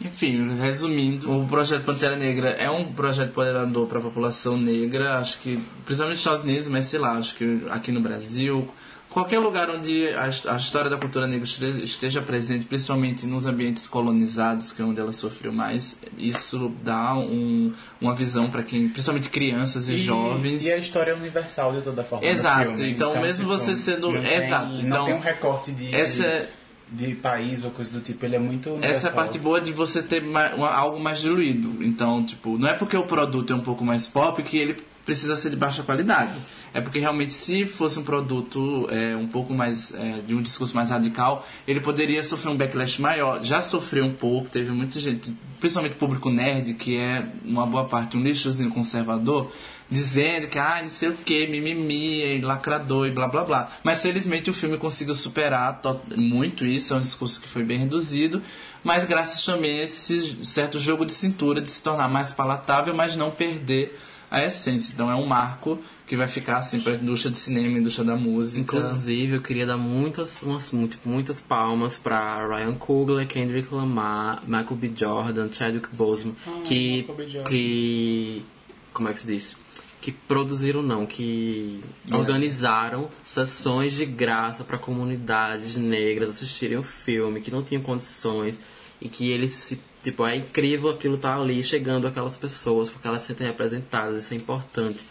Enfim, 0.00 0.56
resumindo, 0.60 1.28
o 1.28 1.48
projeto 1.48 1.84
Pantera 1.84 2.14
Negra 2.14 2.50
é 2.50 2.70
um 2.70 2.92
projeto 2.92 3.30
empoderador 3.30 3.88
para 3.88 3.98
a 3.98 4.02
população 4.02 4.56
negra, 4.56 5.18
acho 5.18 5.40
que 5.40 5.56
principalmente 5.84 6.14
nos 6.14 6.20
Estados 6.20 6.44
Unidos, 6.44 6.68
mas 6.68 6.84
sei 6.84 7.00
lá, 7.00 7.14
acho 7.14 7.34
que 7.34 7.64
aqui 7.68 7.90
no 7.90 8.00
Brasil, 8.00 8.68
qualquer 9.10 9.38
lugar 9.38 9.70
onde 9.70 10.08
a, 10.10 10.24
a 10.52 10.56
história 10.56 10.90
da 10.90 10.96
cultura 10.98 11.26
negra 11.26 11.44
este- 11.44 11.82
esteja 11.82 12.20
presente, 12.20 12.66
principalmente 12.66 13.26
nos 13.26 13.46
ambientes 13.46 13.86
colonizados, 13.86 14.72
que 14.72 14.82
é 14.82 14.84
onde 14.84 15.00
ela 15.00 15.12
sofreu 15.12 15.52
mais, 15.52 15.98
isso 16.16 16.70
dá 16.82 17.14
um- 17.14 17.72
uma 18.00 18.14
visão 18.14 18.50
para 18.50 18.62
quem, 18.62 18.88
principalmente 18.88 19.30
crianças 19.30 19.88
e, 19.88 19.96
jovens. 19.96 20.64
E 20.64 20.72
a 20.72 20.76
história 20.76 21.12
é 21.12 21.14
universal 21.14 21.72
de 21.72 21.82
toda 21.82 22.04
forma. 22.04 22.26
Exato, 22.26 22.76
filme. 22.76 22.92
então 22.92 23.20
mesmo 23.20 23.46
você 23.46 23.74
sendo- 23.74 24.12
não 24.12 24.22
tem- 24.22 24.34
exato, 24.34 24.72
então, 24.80 24.98
não 24.98 25.04
tem 25.06 25.14
um 25.14 25.20
recorte 25.20 25.72
de, 25.72 25.94
essa 25.94 26.24
é- 26.24 26.48
de 26.90 27.14
país 27.14 27.64
ou 27.64 27.70
coisa 27.70 27.92
do 27.98 28.00
tipo, 28.02 28.24
ele 28.24 28.36
é 28.36 28.38
muito 28.38 28.70
universal. 28.70 28.96
Essa 28.96 29.06
é 29.08 29.10
a 29.10 29.12
parte 29.14 29.38
boa 29.38 29.60
de 29.60 29.72
você 29.72 30.02
ter 30.02 30.22
ma- 30.22 30.54
uma- 30.54 30.72
algo 30.72 30.98
mais 30.98 31.20
diluído. 31.20 31.82
Então, 31.84 32.24
tipo, 32.24 32.56
não 32.58 32.68
é 32.68 32.72
porque 32.74 32.96
o 32.96 33.04
produto 33.06 33.52
é 33.52 33.56
um 33.56 33.60
pouco 33.60 33.84
mais 33.84 34.06
pop 34.06 34.42
que 34.42 34.56
ele 34.56 34.76
precisa 35.04 35.36
ser 35.36 35.50
de 35.50 35.56
baixa 35.56 35.82
qualidade. 35.82 36.32
É 36.74 36.80
porque 36.80 36.98
realmente, 36.98 37.32
se 37.32 37.64
fosse 37.64 37.98
um 37.98 38.04
produto 38.04 38.86
é, 38.90 39.16
um 39.16 39.26
pouco 39.26 39.52
mais 39.54 39.94
é, 39.94 40.20
de 40.26 40.34
um 40.34 40.42
discurso 40.42 40.74
mais 40.76 40.90
radical, 40.90 41.46
ele 41.66 41.80
poderia 41.80 42.22
sofrer 42.22 42.50
um 42.50 42.56
backlash 42.56 43.00
maior. 43.00 43.42
Já 43.42 43.62
sofreu 43.62 44.04
um 44.04 44.12
pouco, 44.12 44.48
teve 44.50 44.70
muita 44.70 45.00
gente, 45.00 45.32
principalmente 45.58 45.94
público 45.94 46.30
nerd, 46.30 46.74
que 46.74 46.96
é 46.96 47.24
uma 47.44 47.66
boa 47.66 47.84
parte 47.86 48.16
um 48.16 48.22
lixozinho 48.22 48.70
conservador, 48.70 49.50
dizendo 49.90 50.48
que, 50.48 50.58
ah, 50.58 50.80
não 50.82 50.88
sei 50.90 51.08
o 51.08 51.14
que, 51.14 51.46
mimimi, 51.46 52.20
é 52.22 52.40
lacrador 52.44 53.06
e 53.06 53.10
blá 53.10 53.26
blá 53.28 53.44
blá. 53.44 53.68
Mas 53.82 54.02
felizmente 54.02 54.50
o 54.50 54.52
filme 54.54 54.76
conseguiu 54.76 55.14
superar 55.14 55.80
to- 55.80 55.98
muito 56.16 56.66
isso, 56.66 56.92
é 56.92 56.98
um 56.98 57.00
discurso 57.00 57.40
que 57.40 57.48
foi 57.48 57.62
bem 57.64 57.78
reduzido, 57.78 58.42
mas 58.84 59.06
graças 59.06 59.42
também 59.44 59.80
a 59.80 59.84
esse 59.84 60.44
certo 60.44 60.78
jogo 60.78 61.06
de 61.06 61.12
cintura 61.12 61.60
de 61.62 61.70
se 61.70 61.82
tornar 61.82 62.08
mais 62.08 62.32
palatável, 62.32 62.94
mas 62.94 63.16
não 63.16 63.30
perder 63.30 63.98
a 64.30 64.42
essência. 64.44 64.92
Então 64.92 65.10
é 65.10 65.14
um 65.14 65.26
marco 65.26 65.78
que 66.06 66.16
vai 66.16 66.26
ficar 66.26 66.58
assim 66.58 66.80
para 66.80 66.92
a 66.92 66.96
indústria 66.96 67.30
de 67.30 67.38
cinema, 67.38 67.78
indústria 67.78 68.06
da 68.06 68.16
música. 68.16 68.60
Inclusive, 68.60 69.36
eu 69.36 69.42
queria 69.42 69.66
dar 69.66 69.76
muitas, 69.76 70.42
umas, 70.42 70.70
muito, 70.70 70.98
muitas 71.04 71.40
palmas 71.40 71.98
pra 71.98 72.46
Ryan 72.46 72.74
Coogler, 72.74 73.26
Kendrick 73.26 73.72
Lamar, 73.72 74.42
Michael 74.46 74.76
B. 74.76 74.92
Jordan, 74.94 75.52
Chadwick 75.52 75.88
Boseman, 75.92 76.34
que, 76.64 77.06
B. 77.16 77.26
Jordan. 77.26 77.50
que... 77.50 78.44
Como 78.92 79.08
é 79.08 79.12
que 79.12 79.20
se 79.20 79.26
diz? 79.26 79.56
Que 80.00 80.10
produziram, 80.12 80.82
não, 80.82 81.04
que 81.04 81.82
organizaram 82.10 83.08
sessões 83.24 83.94
de 83.94 84.06
graça 84.06 84.64
para 84.64 84.78
comunidades 84.78 85.76
negras 85.76 86.30
assistirem 86.30 86.78
o 86.78 86.82
filme, 86.82 87.40
que 87.40 87.50
não 87.50 87.62
tinham 87.62 87.82
condições, 87.82 88.58
e 89.00 89.08
que 89.08 89.30
eles 89.30 89.54
se 89.54 89.80
Tipo, 90.02 90.26
é 90.26 90.36
incrível 90.36 90.90
aquilo 90.90 91.16
tá 91.16 91.34
ali 91.34 91.62
chegando 91.62 92.06
àquelas 92.06 92.36
pessoas, 92.36 92.88
porque 92.88 93.06
elas 93.06 93.22
se 93.22 93.28
sentem 93.28 93.46
representadas, 93.46 94.24
isso 94.24 94.34
é 94.34 94.36
importante. 94.36 95.04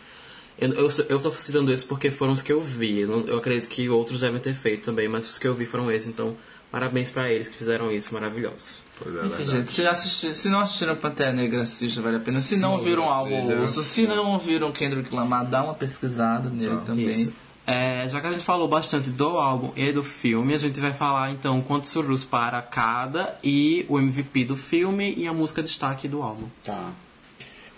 Eu, 0.57 0.73
eu, 0.73 0.89
eu 1.09 1.19
tô 1.19 1.31
citando 1.31 1.71
isso 1.71 1.85
porque 1.85 2.09
foram 2.09 2.33
os 2.33 2.41
que 2.41 2.51
eu 2.51 2.59
vi. 2.59 3.01
Eu, 3.01 3.38
acredito 3.38 3.67
que 3.67 3.88
outros 3.89 4.21
devem 4.21 4.41
ter 4.41 4.55
feito 4.55 4.85
também, 4.85 5.07
mas 5.07 5.29
os 5.29 5.38
que 5.38 5.47
eu 5.47 5.53
vi 5.53 5.65
foram 5.65 5.91
esses. 5.91 6.07
Então, 6.07 6.35
parabéns 6.71 7.11
pra 7.11 7.31
eles 7.31 7.47
que 7.47 7.55
fizeram 7.55 7.91
isso, 7.91 8.13
maravilhosos. 8.13 8.83
Pois 8.99 9.15
é, 9.15 9.19
Enfim, 9.19 9.29
verdade. 9.29 9.51
gente, 9.51 9.71
se, 9.71 9.85
assistir, 9.85 10.33
se 10.33 10.49
não 10.49 10.59
assistiram 10.59 10.95
Pantera 10.95 11.31
Negra, 11.31 11.61
assista, 11.61 12.01
vale 12.01 12.17
a 12.17 12.19
pena. 12.19 12.39
Se 12.39 12.57
não 12.57 12.73
ouviram 12.73 13.03
algo, 13.03 13.35
ouçam. 13.61 13.83
Se 13.83 14.07
não 14.07 14.31
ouviram 14.31 14.71
Kendrick 14.71 15.13
Lamar, 15.13 15.45
dá 15.47 15.63
uma 15.63 15.75
pesquisada 15.75 16.49
nele 16.49 16.77
também. 16.77 17.07
Isso. 17.07 17.33
É, 17.70 18.07
já 18.07 18.22
que 18.22 18.28
a 18.28 18.32
gente 18.32 18.45
falou 18.45 18.65
bastante 18.68 19.09
do 19.09 19.38
álbum 19.38 19.74
e 19.76 19.91
do 19.91 20.01
filme, 20.01 20.53
a 20.53 20.57
gente 20.57 20.80
vai 20.80 20.93
falar 20.93 21.32
então 21.32 21.61
quantos 21.61 21.89
surus 21.89 22.24
para 22.24 22.61
cada 22.61 23.38
e 23.43 23.86
o 23.89 23.99
MVP 23.99 24.45
do 24.45 24.55
filme 24.55 25.13
e 25.18 25.28
a 25.28 25.34
música 25.34 25.61
destaque 25.61 26.07
do 26.07 26.22
álbum. 26.22 26.47
Tá. 26.63 26.91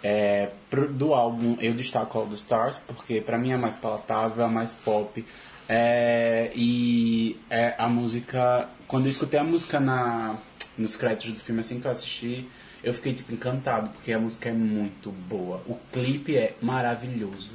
É, 0.04 0.50
pro- 0.70 0.88
do 0.94 1.14
álbum 1.16 1.58
eu 1.60 1.74
destaco 1.74 2.20
All 2.20 2.28
the 2.28 2.36
Stars, 2.36 2.78
porque 2.78 3.20
pra 3.20 3.38
mim 3.38 3.52
é 3.52 3.58
mais 3.58 3.78
palatável, 3.78 4.46
é 4.46 4.48
mais 4.48 4.76
pop. 4.76 5.26
É, 5.68 6.52
e 6.56 7.36
é 7.50 7.74
a 7.78 7.88
música. 7.90 8.70
Quando 8.88 9.06
eu 9.06 9.12
escutei 9.12 9.40
a 9.40 9.44
música 9.44 9.80
na, 9.80 10.36
nos 10.78 10.96
créditos 10.96 11.32
do 11.32 11.40
filme 11.40 11.62
assim 11.62 11.80
que 11.80 11.88
eu 11.88 11.92
assisti, 11.92 12.48
eu 12.84 12.94
fiquei 12.94 13.14
tipo 13.14 13.34
encantado, 13.34 13.90
porque 13.90 14.14
a 14.14 14.20
música 14.20 14.50
é 14.50 14.54
muito 14.54 15.12
boa. 15.12 15.62
O 15.68 15.76
clipe 15.92 16.36
é 16.38 16.56
maravilhoso. 16.62 17.50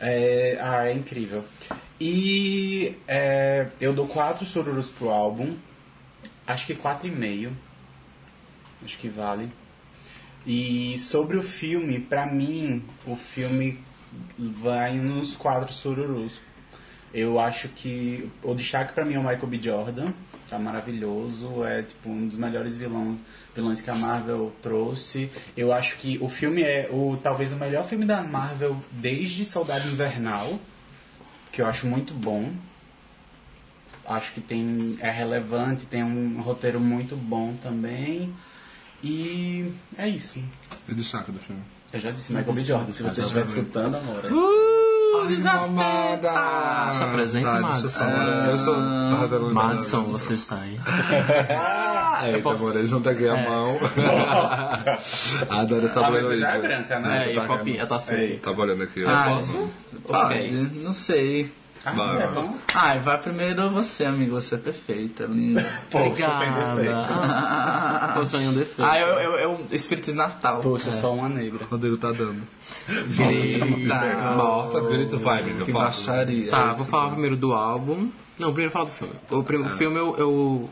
É, 0.00 0.58
ah, 0.60 0.86
é 0.86 0.92
incrível. 0.92 1.44
E 2.00 2.96
é, 3.06 3.68
eu 3.80 3.92
dou 3.92 4.06
quatro 4.06 4.44
sururus 4.44 4.88
pro 4.88 5.10
álbum. 5.10 5.56
Acho 6.46 6.66
que 6.66 6.74
quatro 6.74 7.06
e 7.06 7.10
meio. 7.10 7.56
Acho 8.84 8.98
que 8.98 9.08
vale. 9.08 9.50
E 10.46 10.98
sobre 10.98 11.36
o 11.36 11.42
filme, 11.42 11.98
pra 11.98 12.26
mim, 12.26 12.84
o 13.06 13.16
filme 13.16 13.78
vai 14.38 14.96
nos 14.96 15.34
quatro 15.34 15.72
sururus. 15.72 16.40
Eu 17.12 17.38
acho 17.38 17.68
que 17.68 18.28
o 18.42 18.54
destaque 18.54 18.92
pra 18.92 19.04
mim 19.04 19.14
é 19.14 19.18
o 19.18 19.22
Michael 19.22 19.46
B. 19.46 19.62
Jordan, 19.62 20.12
tá 20.54 20.58
maravilhoso, 20.58 21.64
é 21.64 21.82
tipo 21.82 22.08
um 22.08 22.28
dos 22.28 22.36
melhores 22.36 22.76
vilões, 22.76 23.18
vilões 23.54 23.80
que 23.80 23.90
a 23.90 23.94
Marvel 23.94 24.52
trouxe. 24.62 25.30
Eu 25.56 25.72
acho 25.72 25.96
que 25.96 26.18
o 26.20 26.28
filme 26.28 26.62
é 26.62 26.88
o 26.90 27.18
talvez 27.22 27.52
o 27.52 27.56
melhor 27.56 27.84
filme 27.84 28.04
da 28.04 28.22
Marvel 28.22 28.76
desde 28.92 29.44
Soldado 29.44 29.88
Invernal, 29.88 30.58
que 31.50 31.60
eu 31.60 31.66
acho 31.66 31.86
muito 31.86 32.14
bom. 32.14 32.52
Acho 34.06 34.32
que 34.32 34.40
tem 34.40 34.96
é 35.00 35.10
relevante, 35.10 35.86
tem 35.86 36.04
um 36.04 36.40
roteiro 36.40 36.78
muito 36.78 37.16
bom 37.16 37.54
também. 37.62 38.32
E 39.02 39.72
é 39.98 40.08
isso. 40.08 40.42
E 40.88 40.94
destaque 40.94 41.32
do 41.32 41.38
filme. 41.38 41.62
Eu 41.94 42.00
já 42.00 42.10
disse 42.10 42.32
Michael 42.34 42.52
B. 42.54 42.62
Jordan, 42.62 42.92
se 42.92 43.02
você 43.04 43.20
estiver 43.20 43.42
escutando, 43.42 43.94
amor. 43.96 44.20
Amada! 45.46 46.90
Está 46.92 47.06
presente, 47.12 47.44
Tá, 47.46 47.60
Madison? 47.60 47.88
só- 47.88 48.04
Eu 48.04 48.56
estou. 48.56 48.74
uma- 48.74 49.52
Madison, 49.52 50.02
você 50.02 50.34
está 50.34 50.56
aí. 50.60 50.78
Eita, 52.34 52.50
amor, 52.50 52.76
eles 52.76 52.90
não 52.90 52.98
aqui 52.98 53.28
a 53.28 53.36
mão. 53.36 53.78
Adoro 55.50 55.86
essa 55.86 56.00
A 56.00 56.02
tabuleiro 56.02 56.28
minha 56.28 56.32
ali. 56.32 56.40
já 56.40 56.48
é 56.48 56.52
gente. 56.52 56.62
branca, 56.62 56.98
né? 57.00 57.28
É, 57.30 57.32
e 57.34 57.38
o 57.38 57.46
copinho, 57.46 57.76
eu 57.78 57.86
tô 57.86 57.94
assim 57.94 58.14
Ei. 58.16 58.24
aqui. 58.32 58.36
Tava 58.38 58.62
olhando 58.62 58.82
aqui. 58.82 59.00
eu 59.00 59.08
Ah, 59.08 59.24
posso? 59.28 59.70
Pode, 60.06 60.50
não 60.82 60.92
sei. 60.92 61.52
Ah, 61.86 61.90
Vai, 61.92 62.16
é 62.22 62.26
vai. 62.26 62.34
bom? 62.34 62.56
Ai, 62.74 62.98
vai 63.00 63.18
primeiro 63.18 63.68
você, 63.70 64.04
amigo. 64.06 64.32
Você 64.40 64.54
é 64.54 64.58
perfeita, 64.58 65.24
linda. 65.26 65.60
Defeito. 65.60 66.24
Obrigada. 66.72 68.12
Poxa, 68.14 68.38
um 68.38 68.52
defeito. 68.54 68.82
Ah, 68.90 68.98
eu, 68.98 69.08
eu, 69.18 69.32
eu 69.38 69.66
espírito 69.70 70.10
de 70.10 70.16
Natal. 70.16 70.60
Poxa, 70.60 70.90
só 70.92 71.12
uma 71.12 71.28
negra. 71.28 71.64
Rodrigo 71.70 71.96
tá 71.98 72.10
dando. 72.12 72.42
Eita. 73.18 74.34
Morta, 74.36 74.80
grito 74.80 75.18
vai, 75.18 75.40
amigo. 75.40 75.64
Que 75.64 75.72
fala. 75.72 75.84
baixaria. 75.84 76.50
Tá, 76.50 76.72
vou 76.72 76.86
falar 76.86 77.10
primeiro 77.10 77.36
do 77.36 77.52
álbum. 77.52 78.08
Não, 78.38 78.48
primeiro 78.48 78.70
falar 78.70 78.86
do 78.86 78.90
filme. 78.90 79.14
O 79.30 79.42
primeiro 79.42 79.74
filme 79.74 79.98
eu, 79.98 80.16
eu, 80.16 80.70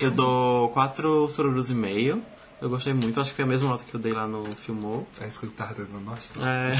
eu 0.00 0.10
dou 0.10 0.68
quatro 0.70 1.28
sururus 1.28 1.70
e 1.70 1.74
meio. 1.74 2.22
Eu 2.60 2.70
gostei 2.70 2.94
muito, 2.94 3.20
acho 3.20 3.30
que 3.30 3.36
foi 3.36 3.44
a 3.44 3.48
mesma 3.48 3.68
nota 3.68 3.84
que 3.84 3.94
eu 3.94 4.00
dei 4.00 4.12
lá 4.12 4.26
no 4.26 4.44
Filmou. 4.56 5.06
É 5.20 5.26
isso 5.28 5.40
que 5.40 5.46
eu 5.46 5.50
tava. 5.50 5.74
É, 6.42 6.72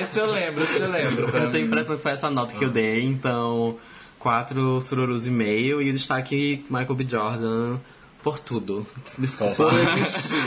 Esse 0.00 0.18
eu 0.18 0.30
lembro, 0.30 0.64
esse 0.64 0.80
eu 0.80 0.90
lembro. 0.90 1.28
eu 1.28 1.50
tenho 1.52 1.64
a 1.64 1.68
impressão 1.68 1.96
que 1.96 2.02
foi 2.02 2.12
essa 2.12 2.28
nota 2.30 2.52
que 2.54 2.64
eu 2.64 2.70
dei, 2.70 3.02
então. 3.04 3.78
quatro 4.18 4.80
sururus 4.80 5.26
e 5.26 5.30
meio 5.30 5.80
e 5.80 5.90
o 5.90 5.92
destaque 5.92 6.64
Michael 6.68 6.94
B. 6.94 7.06
Jordan 7.08 7.78
por 8.26 8.40
tudo. 8.40 8.84
Desculpa. 9.16 9.70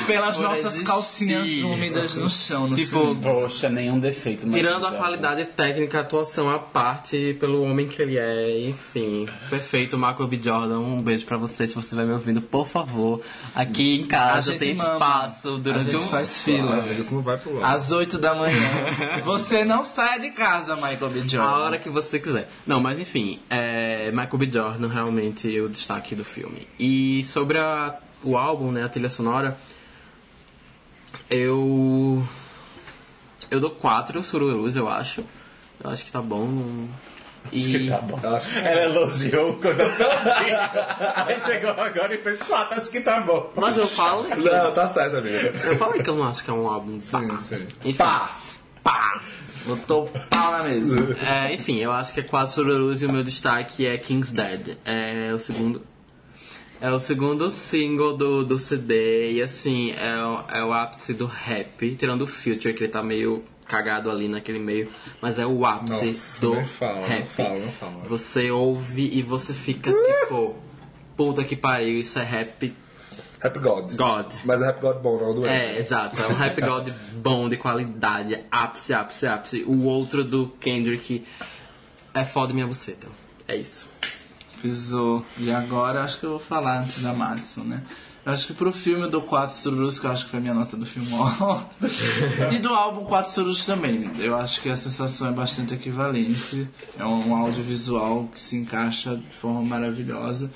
Pelas 0.05 0.35
Por 0.35 0.43
nossas 0.43 0.65
existir. 0.65 0.83
calcinhas 0.85 1.47
úmidas 1.63 2.13
no 2.15 2.29
chão, 2.29 2.67
no 2.67 2.75
Tipo, 2.75 2.99
cinema. 3.07 3.21
Poxa, 3.21 3.69
nenhum 3.69 3.97
defeito. 3.97 4.45
mas 4.45 4.53
Tirando 4.53 4.85
a 4.85 4.91
qualidade 4.91 5.45
técnica, 5.45 5.99
a 5.99 6.01
atuação 6.01 6.49
à 6.49 6.59
parte, 6.59 7.37
pelo 7.39 7.61
homem 7.63 7.87
que 7.87 8.01
ele 8.01 8.17
é, 8.17 8.59
enfim. 8.67 9.29
Perfeito, 9.49 9.97
Michael 9.97 10.27
B. 10.27 10.39
Jordan. 10.43 10.79
Um 10.79 11.01
beijo 11.01 11.25
pra 11.25 11.37
você, 11.37 11.65
se 11.67 11.73
você 11.75 11.85
estiver 11.87 12.05
me 12.05 12.11
ouvindo, 12.11 12.41
por 12.41 12.67
favor. 12.67 13.21
Aqui 13.55 14.01
em 14.01 14.03
A 14.03 14.07
casa 14.07 14.57
tem 14.57 14.75
mama. 14.75 14.93
espaço 14.95 15.55
A 15.55 15.57
durante 15.57 15.91
gente 15.91 16.03
um. 16.03 16.07
faz 16.09 16.41
fila. 16.41 16.85
Isso 16.99 17.13
não 17.15 17.21
vai 17.21 17.37
pro. 17.37 17.63
Às 17.63 17.91
8 17.93 18.17
da 18.17 18.35
manhã. 18.35 18.59
Você 19.23 19.63
não 19.63 19.85
sai 19.85 20.19
de 20.19 20.31
casa, 20.31 20.75
Michael 20.75 21.09
B. 21.11 21.19
Jordan. 21.29 21.43
A 21.49 21.57
hora 21.59 21.79
que 21.79 21.87
você 21.89 22.19
quiser. 22.19 22.49
Não, 22.67 22.81
mas 22.81 22.99
enfim, 22.99 23.39
é, 23.49 24.11
Michael 24.11 24.37
B. 24.37 24.49
Jordan 24.51 24.87
realmente 24.89 25.55
é 25.57 25.61
o 25.61 25.69
destaque 25.69 26.13
do 26.13 26.25
filme. 26.25 26.67
E 26.77 27.23
sobre 27.23 27.57
a- 27.57 27.68
o 28.23 28.37
álbum, 28.37 28.71
né, 28.71 28.83
a 28.83 28.89
trilha 28.89 29.09
sonora, 29.09 29.57
eu. 31.29 32.23
Eu 33.49 33.59
dou 33.59 33.71
quatro 33.71 34.23
sururus, 34.23 34.75
eu 34.75 34.87
acho. 34.87 35.23
Eu 35.83 35.89
acho 35.89 36.05
que 36.05 36.11
tá 36.11 36.21
bom. 36.21 36.45
não- 36.45 36.89
Acho 37.45 37.63
que 37.63 37.77
E 37.77 37.89
tá 37.89 37.99
bom. 37.99 38.19
Eu 38.21 38.35
acho 38.35 38.49
que- 38.51 38.59
Ela 38.59 38.83
elogiou 38.83 39.53
coisa 39.55 39.85
tão 39.97 40.09
linda. 40.43 41.13
Aí 41.25 41.39
chegou 41.39 41.71
agora 41.71 42.13
e 42.13 42.17
fez 42.17 42.41
quatro, 42.43 42.77
acho 42.79 42.91
que 42.91 42.99
tá 42.99 43.21
bom. 43.21 43.51
Mas 43.55 43.77
eu 43.77 43.87
falo 43.87 44.25
que. 44.25 44.35
Não, 44.41 44.71
tá 44.73 44.87
certo, 44.89 45.17
amiga. 45.17 45.37
Eu 45.65 45.77
falei 45.77 46.03
que 46.03 46.09
eu 46.09 46.15
não 46.17 46.25
acho 46.25 46.43
que 46.43 46.49
é 46.49 46.53
um 46.53 46.67
álbum. 46.67 46.99
Sim, 46.99 47.37
sim. 47.39 47.65
Enfim, 47.85 47.97
pá! 47.97 48.35
Pá! 48.83 49.21
Botou 49.65 50.07
pau 50.29 50.51
na 50.51 50.63
mesa. 50.63 51.15
É, 51.25 51.53
enfim, 51.53 51.77
eu 51.79 51.91
acho 51.91 52.13
que 52.13 52.19
é 52.19 52.23
quatro 52.23 52.53
sururus 52.53 53.01
e 53.01 53.05
o 53.05 53.11
meu 53.11 53.23
destaque 53.23 53.87
é 53.87 53.97
King's 53.97 54.31
Dead. 54.31 54.77
É 54.85 55.31
o 55.33 55.39
segundo. 55.39 55.81
É 56.81 56.89
o 56.91 56.99
segundo 56.99 57.49
single 57.49 58.15
do, 58.15 58.45
do 58.45 58.57
CD 58.57 59.33
e 59.33 59.41
assim, 59.41 59.91
é, 59.91 60.15
o- 60.23 60.43
é 60.49 60.63
o 60.63 60.71
ápice 60.71 61.13
do 61.13 61.25
rap, 61.25 61.95
tirando 61.95 62.21
o 62.21 62.27
Future, 62.27 62.73
que 62.73 62.83
ele 62.83 62.87
tá 62.91 63.03
meio 63.03 63.43
cagado 63.65 64.09
ali 64.09 64.27
naquele 64.27 64.59
meio, 64.59 64.89
mas 65.21 65.37
é 65.39 65.45
o 65.45 65.65
ápice 65.65 66.05
Nossa, 66.05 66.41
do 66.41 66.65
fala, 66.65 66.99
não 67.01 67.07
rap. 67.07 67.27
fala, 67.27 67.59
não 67.59 67.71
fala. 67.71 68.03
Você 68.05 68.49
ouve 68.49 69.09
e 69.13 69.21
você 69.21 69.53
fica 69.53 69.91
tipo, 69.91 70.55
puta 71.17 71.43
que 71.43 71.55
pariu, 71.55 71.99
isso 71.99 72.17
é 72.17 72.23
rap 72.23 72.73
Rap 73.41 73.57
God. 73.59 73.93
God. 73.95 74.33
Mas 74.43 74.61
é 74.61 74.65
Rap 74.65 74.81
God 74.81 74.97
bom, 74.97 75.17
não 75.19 75.33
do 75.35 75.45
É, 75.47 75.77
exato. 75.77 76.21
É 76.21 76.27
um 76.27 76.33
rap 76.35 76.59
god 76.61 76.89
bom, 77.23 77.47
de 77.47 77.55
qualidade, 77.55 78.37
ápice, 78.51 78.93
ápice, 78.93 79.27
ápice. 79.27 79.63
O 79.65 79.83
outro 79.85 80.25
do 80.25 80.47
Kendrick 80.59 81.25
é 82.13 82.25
foda 82.25 82.53
minha 82.53 82.67
buceta. 82.67 83.07
É 83.47 83.55
isso. 83.55 83.87
Pisou. 84.61 85.25
E 85.37 85.51
agora 85.51 86.03
acho 86.03 86.19
que 86.19 86.25
eu 86.25 86.31
vou 86.31 86.39
falar 86.39 86.81
antes 86.81 87.01
da 87.01 87.13
Madison, 87.13 87.63
né? 87.63 87.83
Acho 88.25 88.47
que 88.47 88.53
pro 88.53 88.71
filme 88.71 89.03
eu 89.03 89.09
dou 89.09 89.21
4 89.21 89.55
sururus, 89.55 89.97
que 89.97 90.05
eu 90.05 90.11
acho 90.11 90.25
que 90.25 90.29
foi 90.29 90.39
a 90.39 90.41
minha 90.41 90.53
nota 90.53 90.75
do 90.75 90.85
filme. 90.85 91.07
e 92.51 92.59
do 92.59 92.69
álbum 92.69 93.05
4 93.05 93.31
sururus 93.31 93.65
também. 93.65 94.11
Eu 94.19 94.35
acho 94.35 94.61
que 94.61 94.69
a 94.69 94.75
sensação 94.75 95.29
é 95.29 95.31
bastante 95.31 95.73
equivalente. 95.73 96.69
É 96.97 97.05
um 97.05 97.35
audiovisual 97.35 98.29
que 98.33 98.41
se 98.41 98.57
encaixa 98.57 99.15
de 99.15 99.35
forma 99.35 99.63
maravilhosa. 99.63 100.51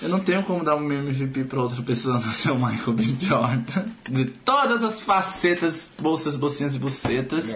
Eu 0.00 0.08
não 0.08 0.20
tenho 0.20 0.44
como 0.44 0.62
dar 0.64 0.76
um 0.76 0.92
MVP 0.92 1.42
pra 1.44 1.60
outra 1.60 1.82
pessoa 1.82 2.14
não 2.14 2.22
ser 2.22 2.52
o 2.52 2.54
Michael 2.54 2.92
B. 2.92 3.02
Jordan. 3.18 3.84
De 4.08 4.26
todas 4.26 4.84
as 4.84 5.00
facetas, 5.00 5.90
bolsas, 6.00 6.36
bolsinhas 6.36 6.76
e 6.76 6.78
bucetas 6.78 7.52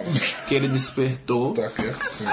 que 0.47 0.53
ele 0.53 0.67
despertou. 0.67 1.53
Tá 1.53 1.67
aqui 1.67 1.87
assim. 1.87 2.25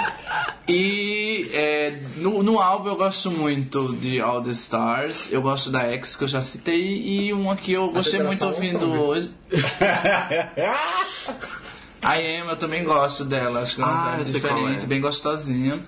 E 0.69 1.49
é, 1.53 2.01
no, 2.17 2.43
no 2.43 2.61
álbum 2.61 2.89
eu 2.89 2.97
gosto 2.97 3.31
muito 3.31 3.93
de 3.95 4.21
All 4.21 4.43
the 4.43 4.51
Stars, 4.51 5.33
eu 5.33 5.43
gosto 5.43 5.71
da 5.71 5.85
X 5.85 6.17
que 6.17 6.25
eu 6.25 6.29
já 6.29 6.41
citei, 6.41 7.01
e 7.03 7.33
um 7.33 7.49
aqui 7.51 7.73
eu 7.73 7.91
gostei 7.91 8.19
que 8.21 8.27
muito 8.27 8.45
um 8.45 8.49
ouvindo 8.49 8.79
viu? 8.93 9.01
hoje. 9.03 9.31
I 12.03 12.41
Am, 12.41 12.49
eu 12.49 12.57
também 12.57 12.83
gosto 12.83 13.25
dela, 13.25 13.61
acho 13.61 13.77
que 13.77 13.83
ela 13.83 14.15
Ah, 14.15 14.21
é 14.21 14.25
sei 14.25 14.41
qual 14.41 14.55
diferente, 14.55 14.85
é. 14.85 14.87
bem 14.87 15.01
gostosinha. 15.01 15.79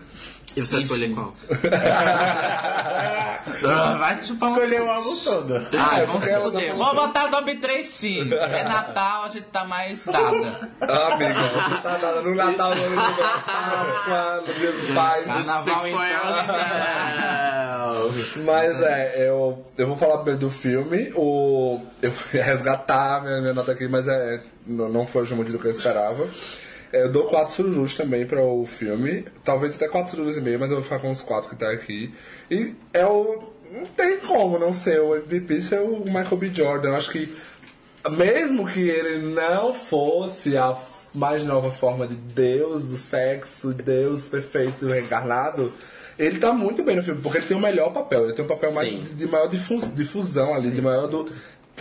E 0.55 0.61
você 0.61 0.73
vai 0.75 0.83
escolher 0.83 1.15
qual? 1.15 1.35
Ah, 3.65 3.95
Vai 3.99 4.17
chupar 4.17 4.51
um 4.51 4.53
Escolheu 4.53 4.85
o 4.87 4.91
álbum 4.91 5.17
todo. 5.17 5.55
Ai, 5.77 6.07
vamos 6.07 6.25
porque 6.25 6.37
se 6.37 6.43
fuder. 6.43 6.71
tá 6.71 6.77
Vou 6.77 6.95
botar 6.95 7.27
o 7.27 7.31
top 7.31 7.57
3 7.57 7.87
sim. 7.87 8.33
É 8.33 8.65
Natal, 8.65 9.25
a 9.25 9.29
gente 9.29 9.47
tá 9.47 9.65
mais 9.65 10.05
dada. 10.05 10.71
Ah, 10.81 11.15
amiga, 11.15 11.43
você 11.43 11.83
tá 11.83 11.97
dada 11.97 12.23
no 12.23 12.35
Natal, 12.35 12.75
no 12.75 12.83
ano 12.85 12.97
novo, 12.97 13.23
na 13.23 13.29
Páscoa, 13.39 14.45
no 14.47 14.55
Dia 14.55 14.73
dos 14.73 14.91
Pais. 14.91 15.27
Carnaval 15.27 15.89
então. 15.89 16.01
Mas 18.45 18.83
é, 18.83 19.29
eu, 19.29 19.65
eu 19.77 19.87
vou 19.89 19.97
falar 19.97 20.17
primeiro 20.19 20.41
do 20.41 20.51
filme. 20.51 21.13
O, 21.15 21.81
eu 22.01 22.13
fui 22.13 22.39
resgatar 22.41 23.23
minha, 23.23 23.41
minha 23.41 23.55
nota 23.55 23.73
aqui, 23.73 23.89
mas 23.89 24.07
é, 24.09 24.41
não, 24.67 24.89
não 24.89 25.07
foi 25.07 25.25
muito 25.31 25.51
do 25.53 25.59
que 25.59 25.67
eu 25.67 25.71
esperava. 25.73 26.27
É, 26.93 27.03
Eu 27.03 27.11
dou 27.11 27.25
4 27.25 27.55
surujus 27.55 27.97
também 27.97 28.27
para 28.27 28.43
o 28.43 28.67
filme. 28.67 29.25
Talvez 29.45 29.75
até 29.75 29.89
4 29.89 30.11
surujus 30.15 30.37
e 30.37 30.41
meio, 30.41 30.59
mas 30.61 30.71
eu 30.71 30.77
vou 30.77 30.85
ficar 30.85 30.99
com 31.01 31.11
os 31.11 31.23
4 31.23 31.51
que 31.51 31.57
tá 31.57 31.71
aqui. 31.71 32.13
E 32.51 32.75
é 32.93 33.07
o. 33.07 33.51
Não 33.73 33.87
tem 33.87 34.19
como 34.21 34.59
não 34.59 34.75
ser 34.75 35.01
o 35.01 35.15
MVP 35.17 35.63
ser 35.63 35.81
o 35.81 36.01
Michael 36.05 36.37
B. 36.37 36.51
Jordan. 36.53 36.95
Acho 36.95 37.11
que 37.11 37.35
mesmo 38.11 38.67
que 38.67 38.81
ele 38.89 39.27
não 39.33 39.73
fosse 39.73 40.57
a 40.57 40.77
mais 41.15 41.45
nova 41.45 41.71
forma 41.71 42.07
de 42.07 42.15
Deus, 42.15 42.85
do 42.89 42.97
sexo, 42.97 43.73
Deus 43.73 44.29
perfeito, 44.29 44.87
reencarnado, 44.87 45.73
ele 46.19 46.39
tá 46.39 46.53
muito 46.53 46.83
bem 46.83 46.97
no 46.97 47.03
filme, 47.05 47.21
porque 47.23 47.39
ele 47.39 47.47
tem 47.47 47.57
o 47.57 47.61
melhor 47.61 47.93
papel, 47.93 48.25
ele 48.25 48.33
tem 48.33 48.45
um 48.45 48.49
papel 48.49 48.73
mais 48.73 48.89
Sim. 48.89 49.05
de, 49.15 49.27
maior 49.27 49.47
difu- 49.49 49.81
difusão 49.95 50.55
ali, 50.55 50.71
de 50.71 50.81
maior 50.83 51.07
do 51.09 51.29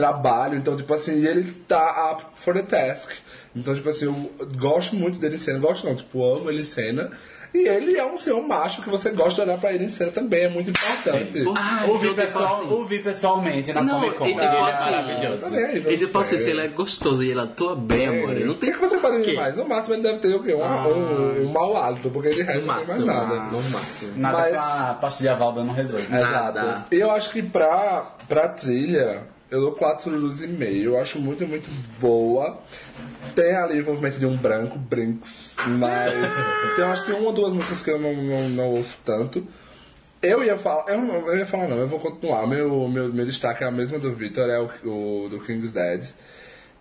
trabalho, 0.02 0.58
então, 0.58 0.76
tipo 0.76 0.92
assim, 0.94 1.26
ele 1.26 1.44
tá 1.68 2.12
up 2.12 2.24
for 2.34 2.54
the 2.56 2.64
task. 2.64 3.12
Então, 3.56 3.76
tipo 3.76 3.88
assim, 3.90 4.06
eu 4.06 4.48
gosto 4.60 4.96
muito 4.96 5.20
dele 5.20 5.36
em 5.36 5.40
cena, 5.40 5.60
gosto 5.60 5.86
não, 5.86 5.96
tipo, 5.96 6.24
amo 6.26 6.50
ele 6.50 6.62
em 6.62 6.64
cena. 6.64 7.12
E 7.54 7.68
ele 7.68 7.98
é 7.98 8.06
um 8.06 8.18
senhor 8.18 8.42
macho 8.48 8.82
que 8.82 8.90
você 8.90 9.10
gosta 9.10 9.44
de 9.44 9.50
olhar 9.50 9.60
pra 9.60 9.74
ele 9.74 9.84
em 9.84 9.90
cena 9.90 10.10
também, 10.10 10.44
é 10.46 10.48
muito 10.48 10.70
importante. 10.70 11.44
Ah, 11.58 11.84
ouvi, 11.90 12.08
tipo 12.08 12.22
pessoal, 12.22 12.62
assim- 12.62 12.74
ouvi 12.74 13.00
pessoalmente 13.00 13.74
na 13.74 13.82
Não, 13.84 14.00
Comic 14.00 14.18
Con. 14.18 14.26
e 14.26 14.30
tipo 14.30 14.40
ele 14.42 14.56
é 14.56 14.62
assim, 14.72 14.92
maravilhoso. 14.92 15.46
Aí 15.56 15.82
pra 15.82 15.92
E 15.92 15.98
tipo 15.98 16.18
assim, 16.20 16.38
você. 16.38 16.44
se 16.46 16.50
ele 16.50 16.62
é 16.62 16.68
gostoso 16.70 17.22
e 17.26 17.30
ele 17.32 17.42
atua 17.42 17.76
bem, 17.76 18.08
amor, 18.08 18.32
ele 18.32 18.46
não 18.46 18.54
O 18.54 18.58
tem 18.58 18.72
que, 18.72 18.78
que 18.78 18.82
você 18.82 18.98
pode 19.00 19.22
quê? 19.24 19.34
mais? 19.34 19.58
No 19.58 19.68
máximo 19.68 19.96
ele 19.96 20.02
deve 20.04 20.20
ter 20.20 20.34
o 20.34 20.40
quê? 20.42 20.54
Um, 20.54 20.62
um, 20.64 21.42
um 21.42 21.52
mau 21.52 21.76
hálito, 21.76 22.10
porque 22.10 22.30
de 22.30 22.42
resto 22.42 22.68
não 22.68 22.76
tem 22.78 22.88
mais 22.88 23.06
nada. 23.06 23.36
No 23.52 23.62
máximo. 23.70 24.14
Nada 24.16 24.38
Mas- 24.38 24.52
com 24.66 24.72
a 24.72 24.94
pastilha 25.02 25.36
Valda 25.36 25.62
não 25.62 25.74
resolve. 25.74 26.08
Nada. 26.10 26.60
Exato. 26.62 26.96
E 26.96 27.00
eu 27.02 27.12
acho 27.12 27.32
que 27.32 27.42
pra, 27.44 28.16
pra 28.30 28.48
trilha, 28.48 29.24
eu 29.52 29.60
dou 29.60 29.74
4 29.74 30.10
surus 30.10 30.42
e 30.42 30.48
meio. 30.48 30.92
Eu 30.92 31.00
acho 31.00 31.20
muito, 31.20 31.46
muito 31.46 31.70
boa. 32.00 32.60
Tem 33.36 33.54
ali 33.54 33.76
o 33.76 33.80
envolvimento 33.82 34.18
de 34.18 34.26
um 34.26 34.36
branco, 34.36 34.80
Brinks, 34.80 35.52
mas 35.78 36.14
eu 36.78 36.88
acho 36.88 37.06
que 37.06 37.12
tem 37.12 37.20
uma 37.20 37.30
ou 37.30 37.34
duas 37.34 37.54
músicas 37.54 37.82
que 37.82 37.92
eu 37.92 38.00
não, 38.00 38.14
não, 38.14 38.50
não 38.50 38.70
ouço 38.72 38.98
tanto. 39.06 39.46
Eu 40.22 40.44
ia 40.44 40.58
falar, 40.58 40.86
eu, 40.88 41.02
não, 41.02 41.28
eu 41.28 41.38
ia 41.38 41.46
falar 41.46 41.68
não, 41.68 41.78
eu 41.78 41.88
vou 41.88 42.00
continuar. 42.00 42.48
Meu, 42.48 42.88
meu, 42.88 43.12
meu 43.12 43.26
destaque 43.26 43.64
é 43.64 43.68
a 43.68 43.72
mesma 43.72 44.00
do 44.00 44.14
Victor, 44.14 44.50
é 44.50 44.60
o, 44.60 45.26
o 45.26 45.30
do 45.30 45.40
King's 45.40 45.74
Dead. 45.74 46.06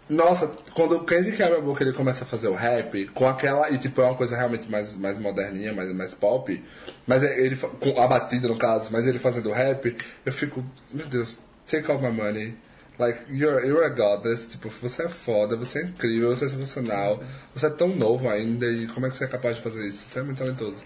Nossa, 0.09 0.51
quando 0.75 0.97
o 0.97 1.05
Candy 1.05 1.33
quebra 1.33 1.59
a 1.59 1.61
boca 1.61 1.85
ele 1.85 1.93
começa 1.93 2.25
a 2.25 2.27
fazer 2.27 2.49
o 2.49 2.55
rap, 2.55 3.07
com 3.15 3.29
aquela. 3.29 3.71
E 3.71 3.79
tipo, 3.79 4.01
é 4.01 4.05
uma 4.05 4.17
coisa 4.17 4.37
realmente 4.37 4.71
mais, 4.71 4.97
mais 4.97 5.19
moderninha, 5.19 5.73
mais, 5.73 5.95
mais 5.95 6.15
pop. 6.15 6.63
Mas 7.07 7.23
é- 7.23 7.41
ele. 7.41 7.57
Com 7.57 8.01
a 8.01 8.07
batida 8.09 8.49
no 8.49 8.57
caso, 8.57 8.89
mas 8.91 9.07
ele 9.07 9.19
fazendo 9.19 9.51
o 9.51 9.53
rap, 9.53 9.97
eu 10.27 10.33
fico. 10.33 10.65
Meu 10.93 11.07
Deus, 11.07 11.39
take 11.71 11.91
all 11.91 11.99
my 11.99 12.11
money. 12.11 12.55
Like, 12.99 13.19
you're, 13.31 13.65
you're 13.65 13.85
a 13.85 13.89
goddess, 13.89 14.47
tipo, 14.47 14.69
você 14.69 15.05
é 15.05 15.09
foda, 15.09 15.57
você 15.57 15.79
é 15.79 15.83
incrível, 15.85 16.37
você 16.37 16.45
é 16.45 16.49
sensacional, 16.49 17.23
você 17.55 17.67
é 17.67 17.71
tão 17.71 17.89
novo 17.89 18.29
ainda, 18.29 18.67
e 18.67 18.87
como 18.89 19.07
é 19.07 19.09
que 19.09 19.17
você 19.17 19.25
é 19.25 19.27
capaz 19.27 19.57
de 19.57 19.63
fazer 19.63 19.89
isso? 19.89 20.05
Você 20.05 20.19
é 20.19 20.23
muito 20.23 20.37
talentoso. 20.37 20.85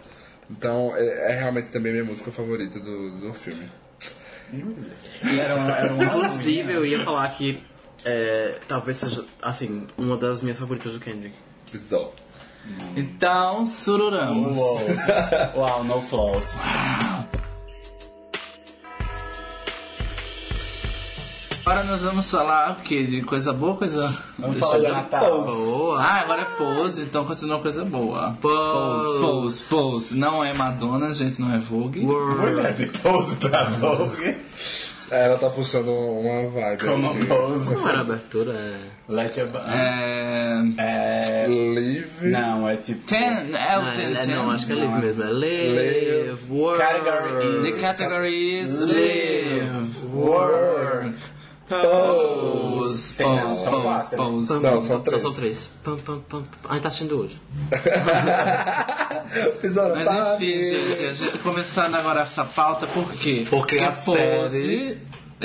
Então, 0.49 0.95
é, 0.97 1.32
é 1.32 1.39
realmente 1.41 1.70
também 1.70 1.91
minha 1.93 2.05
música 2.05 2.30
favorita 2.30 2.78
do, 2.78 3.18
do 3.18 3.35
filme. 3.35 3.68
Era 5.22 5.57
uma, 5.57 5.76
era 5.76 5.95
uma 5.95 6.05
Inclusive, 6.05 6.72
eu 6.72 6.87
ia 6.87 7.01
falar 7.01 7.28
que 7.30 7.61
é, 8.05 8.61
talvez 8.68 8.99
seja, 8.99 9.24
assim, 9.43 9.85
uma 9.99 10.16
das 10.16 10.41
minhas 10.41 10.61
favoritas 10.61 10.93
do 10.93 11.01
Kendrick. 11.01 11.35
Bizarro. 11.72 12.12
Então, 12.97 13.66
sururamos. 13.66 14.57
Uou. 14.57 14.80
Uau, 15.57 15.85
no 15.85 16.01
flaws. 16.01 16.55
Agora 21.67 21.83
nós 21.85 22.03
vamos 22.03 22.31
falar 22.31 22.73
o 22.73 22.83
quê? 22.83 23.05
De 23.05 23.23
coisa 23.23 23.51
boa 23.51 23.75
coisa. 23.75 24.15
Vamos 24.39 24.57
Deixa 24.57 24.67
falar 24.67 24.85
de 24.85 24.93
Natal. 24.93 25.45
Boa! 25.45 25.99
Ah, 25.99 26.21
agora 26.21 26.43
é 26.43 26.45
pose, 26.45 27.01
então 27.01 27.25
continua 27.25 27.59
coisa 27.59 27.83
boa. 27.87 28.37
Pose. 28.39 29.21
pose, 29.21 29.65
pose. 29.71 30.15
Não 30.15 30.45
é 30.45 30.53
Madonna, 30.53 31.15
gente, 31.15 31.41
não 31.41 31.55
é 31.55 31.59
Vogue. 31.59 32.01
Mulher 32.01 32.75
de 32.75 32.87
pose 32.99 33.37
pra 33.37 33.65
Vogue. 33.65 34.37
Ela 35.11 35.39
tá 35.39 35.49
puxando 35.49 35.89
uma 35.89 36.49
vibe. 36.49 36.85
Como 36.85 37.11
aqui. 37.11 37.25
Pose. 37.25 37.75
Não 37.75 37.89
era 37.89 38.01
abertura, 38.01 38.53
é. 38.53 38.77
Let 39.09 39.37
your... 39.39 39.49
É... 39.67 40.62
É... 40.77 41.47
Live. 41.47 42.27
Não, 42.29 42.69
é 42.69 42.77
tipo... 42.77 43.07
Ten, 43.07 43.55
é 43.55 43.79
o 43.79 43.93
ten, 43.93 44.15
é, 44.15 44.21
ten. 44.21 44.35
não, 44.35 44.51
acho 44.51 44.67
que 44.67 44.73
é 44.73 44.77
live 44.77 44.95
mesmo. 45.01 45.23
É 45.23 45.27
live, 45.29 45.75
Live. 45.77 46.37
work. 46.51 46.79
Category 46.79 47.73
The 47.73 47.81
category 47.81 48.61
is 48.61 48.81
live, 48.81 49.71
Work. 50.12 51.15
Pose, 51.83 53.14
Tem, 53.16 53.27
não, 53.29 53.47
pose, 53.49 53.61
são 53.62 53.70
pose, 53.72 53.83
quatro. 53.85 54.16
pose. 54.16 54.53
Não, 54.61 54.83
são 54.83 54.83
Só 54.83 54.99
três. 55.01 55.22
são 55.22 55.33
três. 55.33 55.70
Pam, 55.83 55.97
pam, 55.97 56.20
pam. 56.29 56.43
pam. 56.43 56.70
A 56.70 56.72
gente 56.75 56.83
tá 56.83 56.89
assistindo 56.89 57.18
hoje. 57.20 57.41
Pisaram 59.61 59.95
Mas 59.97 60.07
tá 60.07 60.37
enfim, 60.37 60.61
gente, 60.61 61.05
a 61.07 61.12
gente 61.12 61.39
começando 61.39 61.95
agora 61.95 62.20
essa 62.22 62.45
pauta, 62.45 62.87
por 62.87 63.11
quê? 63.12 63.45
Porque 63.49 63.79
a 63.79 63.93
pose. 63.93 64.62
série- 64.62 64.99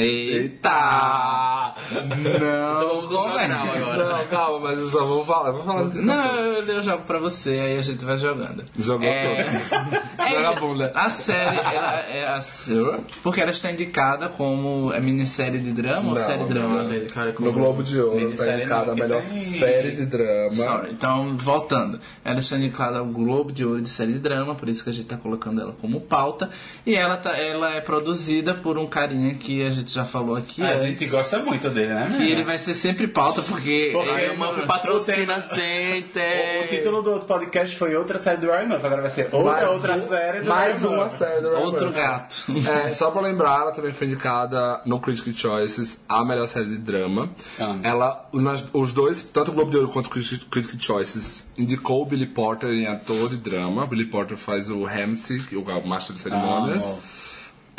Eita! 0.03 1.73
Não, 1.91 2.87
vamos 2.87 3.13
ao 3.13 3.23
começa. 3.29 3.47
jornal 3.47 3.75
agora. 3.75 4.09
Não, 4.17 4.27
calma, 4.27 4.59
mas 4.59 4.79
eu 4.79 4.89
só 4.89 5.03
vou 5.05 5.25
falar. 5.25 5.51
Vou 5.51 5.63
falar. 5.63 5.83
Não, 5.95 6.35
eu, 6.35 6.63
eu 6.63 6.81
jogo 6.81 7.03
pra 7.03 7.19
você, 7.19 7.51
aí 7.51 7.77
a 7.77 7.81
gente 7.81 8.03
vai 8.05 8.17
jogando. 8.17 8.63
Jogou 8.77 9.07
é... 9.07 9.49
Joga 10.31 10.49
a 10.49 10.53
bunda. 10.53 10.91
A 10.93 11.09
série, 11.09 11.57
ela 11.57 11.99
é 12.01 12.27
a 12.29 12.41
Sura, 12.41 12.99
porque 13.23 13.41
ela 13.41 13.49
está 13.51 13.71
indicada 13.71 14.29
como 14.29 14.91
é 14.93 14.99
minissérie 14.99 15.59
de 15.59 15.71
drama 15.71 16.09
ou 16.09 16.15
Não, 16.15 16.23
série 16.25 16.39
não, 16.41 16.47
drama? 16.47 16.83
Não, 16.83 17.05
cara, 17.07 17.33
No 17.39 17.51
Globo 17.51 17.81
de 17.81 17.99
Ouro 17.99 18.15
tá 18.19 18.25
Minissérie 18.25 18.55
indicada 18.59 18.91
a 18.91 18.95
melhor 18.95 19.21
tem- 19.21 19.41
série 19.59 19.91
de 19.91 20.05
drama. 20.05 20.49
Sorry. 20.55 20.91
Então, 20.91 21.35
voltando. 21.37 21.99
Ela 22.23 22.39
está 22.39 22.57
indicada 22.57 22.99
ao 22.99 23.05
Globo 23.05 23.51
de 23.51 23.65
Ouro 23.65 23.81
de 23.81 23.89
série 23.89 24.13
de 24.13 24.19
drama, 24.19 24.53
por 24.55 24.69
isso 24.69 24.83
que 24.83 24.89
a 24.89 24.93
gente 24.93 25.03
está 25.03 25.17
colocando 25.17 25.61
ela 25.61 25.73
como 25.81 25.99
pauta. 26.01 26.49
E 26.85 26.95
ela, 26.95 27.17
tá, 27.17 27.35
ela 27.37 27.73
é 27.75 27.81
produzida 27.81 28.53
por 28.53 28.77
um 28.77 28.85
carinha 28.87 29.33
que 29.35 29.63
a 29.63 29.69
gente 29.69 29.88
já 29.93 30.05
falou 30.05 30.35
aqui. 30.35 30.61
A 30.61 30.71
antes, 30.71 30.81
gente 30.81 31.05
gosta 31.07 31.39
muito 31.39 31.69
dele, 31.69 31.93
né? 31.93 32.13
Que 32.17 32.31
ele 32.31 32.43
vai 32.43 32.57
ser 32.57 32.73
sempre 32.73 33.07
pauta, 33.07 33.41
porque. 33.41 33.93
O 33.95 34.37
Muff 34.37 34.65
patrocina 34.65 35.35
a 35.35 35.39
gente. 35.39 36.19
O, 36.19 36.63
o 36.63 36.67
título 36.67 37.01
do 37.01 37.11
outro 37.11 37.27
podcast 37.27 37.75
foi 37.75 37.95
outra 37.95 38.17
série 38.19 38.37
do 38.37 38.47
Ryan 38.47 38.65
Murphy, 38.67 38.85
agora 38.85 39.01
vai 39.01 39.11
ser 39.11 39.29
outra, 39.31 39.51
Mais 39.51 39.69
outra 39.71 39.93
um- 39.95 40.07
série 40.07 40.39
do 40.41 40.49
Mais 40.49 40.79
Ryan 40.81 40.89
uma 40.89 40.97
Murphy. 41.03 41.17
série 41.17 41.41
do 41.41 41.49
Ryan 41.49 41.59
Outro 41.59 41.91
gato. 41.91 42.35
É, 42.67 42.93
só 42.93 43.11
pra 43.11 43.21
lembrar, 43.21 43.61
ela 43.61 43.71
também 43.71 43.91
foi 43.93 44.07
indicada 44.07 44.81
no 44.85 44.99
Critic 44.99 45.35
Choices 45.37 46.03
a 46.07 46.23
melhor 46.23 46.47
série 46.47 46.67
de 46.69 46.77
drama. 46.77 47.29
Ah. 47.59 47.77
Ela, 47.83 48.29
nas- 48.33 48.65
os 48.73 48.93
dois, 48.93 49.23
tanto 49.23 49.51
o 49.51 49.53
Globo 49.53 49.71
de 49.71 49.77
Ouro 49.77 49.89
quanto 49.89 50.07
o 50.07 50.09
Critic, 50.09 50.43
Critic 50.49 50.81
Choices, 50.81 51.47
indicou 51.57 52.03
o 52.03 52.05
Billy 52.05 52.25
Porter 52.27 52.69
em 52.69 52.87
ator 52.87 53.29
de 53.29 53.37
drama. 53.37 53.85
Billy 53.87 54.05
Porter 54.05 54.37
faz 54.37 54.69
o 54.69 54.83
Ramsey, 54.83 55.41
o 55.53 55.87
master 55.87 56.15
de 56.15 56.21
cerimônias. 56.21 56.95
Ah, 56.97 57.18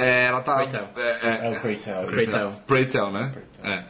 É, 0.00 0.24
ela 0.26 0.40
tá. 0.40 0.54
Preytel. 0.56 0.88
É, 0.96 1.00
é, 1.22 1.40
É 1.46 1.50
o 1.50 1.60
Preytel. 1.60 2.02
Preytel. 2.04 2.52
Preytel, 2.66 3.10
né? 3.10 3.32
É. 3.62 3.82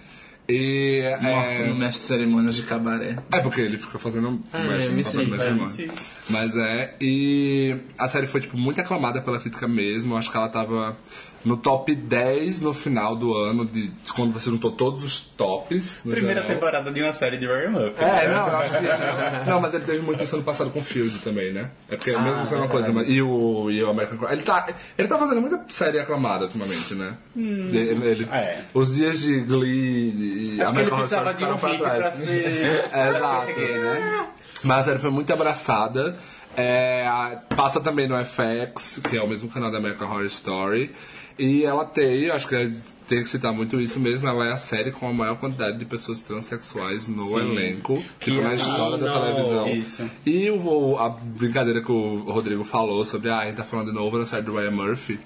E. 0.49 1.03
Morto 1.21 1.49
no 1.63 1.75
É, 1.75 1.75
mestre 1.75 1.91
de 1.91 1.97
cerimônias 1.99 2.55
de 2.57 2.63
cabaré. 2.63 3.17
é 3.33 3.39
porque 3.41 3.61
ele 3.61 3.79
fica 3.79 3.99
fazendo. 3.99 4.43
É, 4.53 4.59
mestre- 4.67 5.05
sim, 5.05 5.27
mestre 5.27 5.63
é, 5.63 5.67
sim. 5.67 5.89
Mas 6.29 6.57
é, 6.57 6.95
e 7.01 7.77
a 7.99 8.09
série 8.09 8.27
foi 8.27 8.41
tipo 8.41 8.59
muito 8.59 8.81
aclamada 8.81 9.23
pela 9.23 9.39
crítica 9.39 9.69
mesmo. 9.69 10.17
Acho 10.17 10.31
que 10.31 10.37
ela 10.37 10.49
tava 10.49 10.97
no 11.45 11.57
top 11.57 11.95
10 11.95 12.61
no 12.61 12.75
final 12.75 13.17
do 13.17 13.35
ano, 13.35 13.65
de 13.65 13.91
quando 14.15 14.33
você 14.33 14.51
juntou 14.51 14.73
todos 14.73 15.03
os 15.03 15.21
tops. 15.21 16.01
No 16.05 16.13
Primeira 16.13 16.43
geral. 16.43 16.55
temporada 16.55 16.93
de 16.93 17.03
uma 17.03 17.13
série 17.13 17.39
de 17.39 17.47
Ryan 17.47 17.71
Murphy. 17.71 18.03
É, 18.05 18.29
não, 18.29 18.49
eu 18.49 18.57
acho 18.59 18.73
que. 18.73 19.49
Não, 19.51 19.61
mas 19.61 19.73
ele 19.75 19.85
teve 19.85 20.01
muito 20.01 20.23
isso 20.23 20.35
ano 20.37 20.45
passado 20.45 20.71
com 20.71 20.81
o 20.81 20.85
Field 20.85 21.19
também, 21.21 21.53
né? 21.53 21.71
É 21.89 21.97
porque 21.97 22.17
mesmo 22.17 22.45
sendo 22.47 22.59
uma 22.63 22.69
coisa. 22.69 22.93
mas- 22.93 23.09
E 23.09 23.23
o, 23.23 23.71
e 23.71 23.83
o 23.83 23.91
American 23.91 24.19
Crime. 24.19 24.33
Ele 24.33 24.43
tá, 24.43 24.69
ele 24.99 25.09
tá 25.09 25.19
fazendo 25.19 25.41
muita 25.41 25.65
série 25.69 25.99
aclamada 25.99 26.45
ultimamente, 26.45 26.95
né? 26.95 27.15
Ele, 27.37 27.79
ele- 28.07 28.29
É. 28.31 28.59
Os 28.75 28.95
dias 28.95 29.19
de 29.21 29.41
Glee 29.41 29.71
e 29.71 30.51
É 30.51 30.53
ele 30.53 30.63
American 30.63 30.99
Horror 30.99 31.09
precisava 31.09 31.31
Story 31.33 31.53
de 31.53 31.57
um 31.57 31.59
pra 31.59 31.75
pra 31.79 32.11
trás. 32.11 32.15
ser... 32.17 32.85
É, 32.93 33.09
Exato. 33.11 33.47
pra 33.47 33.47
ser 33.47 33.55
gay, 33.55 33.79
né? 33.79 34.27
Mas 34.63 34.79
a 34.81 34.83
série 34.83 34.99
foi 34.99 35.11
muito 35.11 35.33
abraçada. 35.33 36.19
É, 36.57 37.09
passa 37.57 37.81
também 37.81 38.09
no 38.09 38.17
FX, 38.25 39.01
que 39.09 39.17
é 39.17 39.23
o 39.23 39.29
mesmo 39.29 39.49
canal 39.49 39.71
da 39.71 39.79
American 39.79 40.09
Horror 40.11 40.25
Story. 40.25 40.93
E 41.41 41.65
ela 41.65 41.87
tem, 41.87 42.29
acho 42.29 42.47
que 42.47 42.55
é- 42.55 42.71
tem 43.09 43.23
que 43.23 43.31
citar 43.31 43.51
muito 43.51 43.81
isso 43.81 43.99
mesmo, 43.99 44.29
ela 44.29 44.47
é 44.47 44.53
a 44.53 44.57
série 44.59 44.93
com 44.93 45.09
a 45.09 45.13
maior 45.13 45.37
quantidade 45.39 45.79
de 45.79 45.87
pessoas 45.87 46.23
transexuais 46.23 47.09
no 47.09 47.39
elenco, 47.41 48.01
tipo, 48.21 48.43
na 48.43 48.53
história 48.53 48.99
da 48.99 49.07
não. 49.07 49.21
televisão. 49.21 49.69
Isso. 49.69 50.11
E 50.25 50.51
o, 50.51 50.99
a 50.99 51.09
brincadeira 51.09 51.81
que 51.81 51.91
o 51.91 52.17
Rodrigo 52.31 52.63
falou 52.63 53.05
sobre, 53.07 53.31
ah, 53.31 53.39
a 53.39 53.47
gente 53.47 53.57
tá 53.57 53.65
falando 53.65 53.87
de 53.87 53.95
novo 53.95 54.19
na 54.19 54.27
série 54.27 54.43
do 54.43 54.55
Ryan 54.55 54.71
Murphy, 54.71 55.19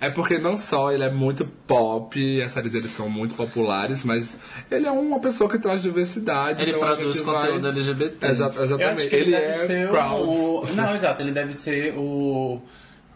é 0.00 0.10
porque 0.10 0.36
não 0.36 0.58
só 0.58 0.92
ele 0.92 1.02
é 1.02 1.10
muito 1.10 1.46
pop, 1.66 2.42
as 2.42 2.52
séries 2.52 2.74
dele 2.74 2.88
são 2.88 3.08
muito 3.08 3.34
populares, 3.34 4.04
mas 4.04 4.38
ele 4.70 4.86
é 4.86 4.90
uma 4.90 5.18
pessoa 5.18 5.48
que 5.48 5.58
traz 5.58 5.82
diversidade. 5.82 6.62
Ele 6.62 6.72
então 6.72 6.86
produz 6.86 7.20
conteúdo 7.20 7.62
vai... 7.62 7.70
LGBT. 7.70 8.26
Eu 8.26 8.30
exatamente. 8.30 8.84
acho 8.84 9.08
que 9.08 9.16
ele, 9.16 9.30
deve 9.30 9.46
é 9.46 9.66
ser 9.66 9.88
proud. 9.88 10.28
o... 10.28 10.66
Não, 10.74 10.94
exato, 10.94 11.22
ele 11.22 11.32
deve 11.32 11.54
ser 11.54 11.94
o... 11.96 12.60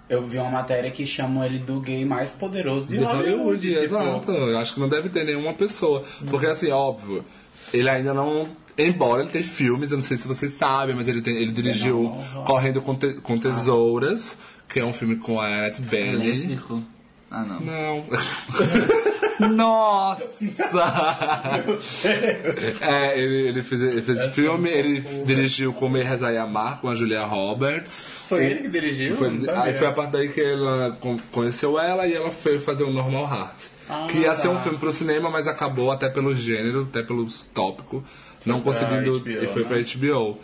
Eu 0.09 0.27
vi 0.27 0.39
uma 0.39 0.51
matéria 0.51 0.91
que 0.91 1.05
chamam 1.07 1.45
ele 1.45 1.59
do 1.59 1.81
gay 1.81 2.05
mais 2.05 2.33
poderoso 2.35 2.89
de, 2.89 2.97
de 2.99 3.05
Hollywood. 3.05 3.31
Hollywood, 3.43 3.69
tipo, 3.73 3.85
exato. 3.85 4.33
Eu 4.33 4.59
acho 4.59 4.73
que 4.75 4.81
não 4.81 4.89
deve 4.89 5.09
ter 5.11 5.25
nenhuma 5.25 5.53
pessoa. 5.53 6.03
Porque, 6.31 6.47
assim, 6.47 6.71
óbvio, 6.71 7.25
ele 7.75 7.89
ainda 7.91 8.15
não. 8.15 8.49
Embora 8.79 9.23
ele 9.23 9.31
tenha 9.31 9.45
filmes, 9.45 9.91
eu 9.91 9.99
não 9.99 10.05
sei 10.05 10.17
se 10.17 10.27
vocês 10.29 10.53
sabem, 10.53 10.95
mas 10.95 11.09
ele, 11.09 11.21
tem- 11.21 11.37
ele 11.37 11.51
dirigiu 11.53 12.05
Não, 12.05 12.15
não, 12.15 12.35
não. 12.37 12.45
Correndo 12.45 12.81
com, 12.81 12.95
Te- 12.95 13.21
com 13.21 13.37
Tesouras, 13.37 14.39
que 14.69 14.79
é 14.81 14.85
um 14.85 14.93
filme 14.93 15.17
com 15.17 15.41
a 15.41 15.47
Annette 15.47 15.83
É 15.83 15.85
Bening. 15.85 16.27
lésbico? 16.27 16.83
Ah, 17.31 17.43
não. 17.45 17.61
Não. 17.61 18.05
Nossa! 19.41 20.25
é, 22.81 23.19
ele, 23.21 23.49
ele 23.49 23.63
fez, 23.63 23.83
ele 23.83 24.03
fez 24.03 24.35
filme, 24.35 24.69
ele 24.69 25.01
dirigiu 25.25 25.73
Comer, 25.73 26.05
Rezar 26.05 26.33
e 26.33 26.39
Amar 26.39 26.81
com 26.81 26.89
a 26.89 26.95
Julia 26.95 27.25
Roberts. 27.25 28.05
Foi 28.29 28.45
ele 28.45 28.63
que 28.63 28.69
dirigiu? 28.69 29.17
Foi- 29.17 29.31
Não 29.31 29.63
aí 29.63 29.73
foi 29.75 29.87
a 29.87 29.93
parte 29.93 30.13
daí 30.13 30.29
que 30.29 30.41
ela 30.41 30.97
con- 31.01 31.19
conheceu 31.33 31.79
ela 31.79 32.07
e 32.07 32.15
ela 32.15 32.31
foi 32.31 32.59
fazer 32.59 32.85
o 32.85 32.91
Normal 32.93 33.25
Heart. 33.25 33.65
Ah, 33.91 34.07
que 34.11 34.19
ia 34.19 34.35
ser 34.35 34.49
um 34.49 34.55
tá. 34.55 34.61
filme 34.61 34.79
pro 34.79 34.93
cinema, 34.93 35.31
mas 35.31 35.49
acabou 35.49 35.91
até 35.91 36.09
pelo 36.11 36.35
gênero, 36.35 36.83
até 36.83 37.03
pelos 37.03 37.47
tópicos, 37.47 38.03
não 38.45 38.61
pra 38.61 38.73
conseguindo. 38.73 39.19
HBO, 39.19 39.31
e 39.31 39.47
foi 39.47 39.63
né? 39.63 39.69
pra 39.69 39.79
HBO. 39.79 40.39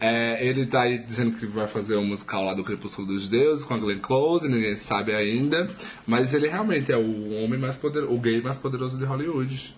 É, 0.00 0.44
ele 0.46 0.64
tá 0.64 0.80
aí 0.82 0.96
dizendo 0.98 1.32
que 1.32 1.44
vai 1.46 1.66
fazer 1.68 1.96
um 1.96 2.06
musical 2.06 2.42
lá 2.42 2.54
do 2.54 2.64
Crepúsculo 2.64 3.06
dos 3.08 3.28
Deuses 3.28 3.66
com 3.66 3.74
a 3.74 3.78
Glenn 3.78 3.98
Close, 3.98 4.48
ninguém 4.48 4.74
sabe 4.74 5.14
ainda. 5.14 5.66
Mas 6.06 6.32
ele 6.32 6.48
realmente 6.48 6.90
é 6.90 6.96
o 6.96 7.34
homem 7.44 7.58
mais 7.60 7.76
poderoso, 7.76 8.12
o 8.14 8.18
gay 8.18 8.40
mais 8.40 8.56
poderoso 8.58 8.96
de 8.96 9.04
Hollywood. 9.04 9.76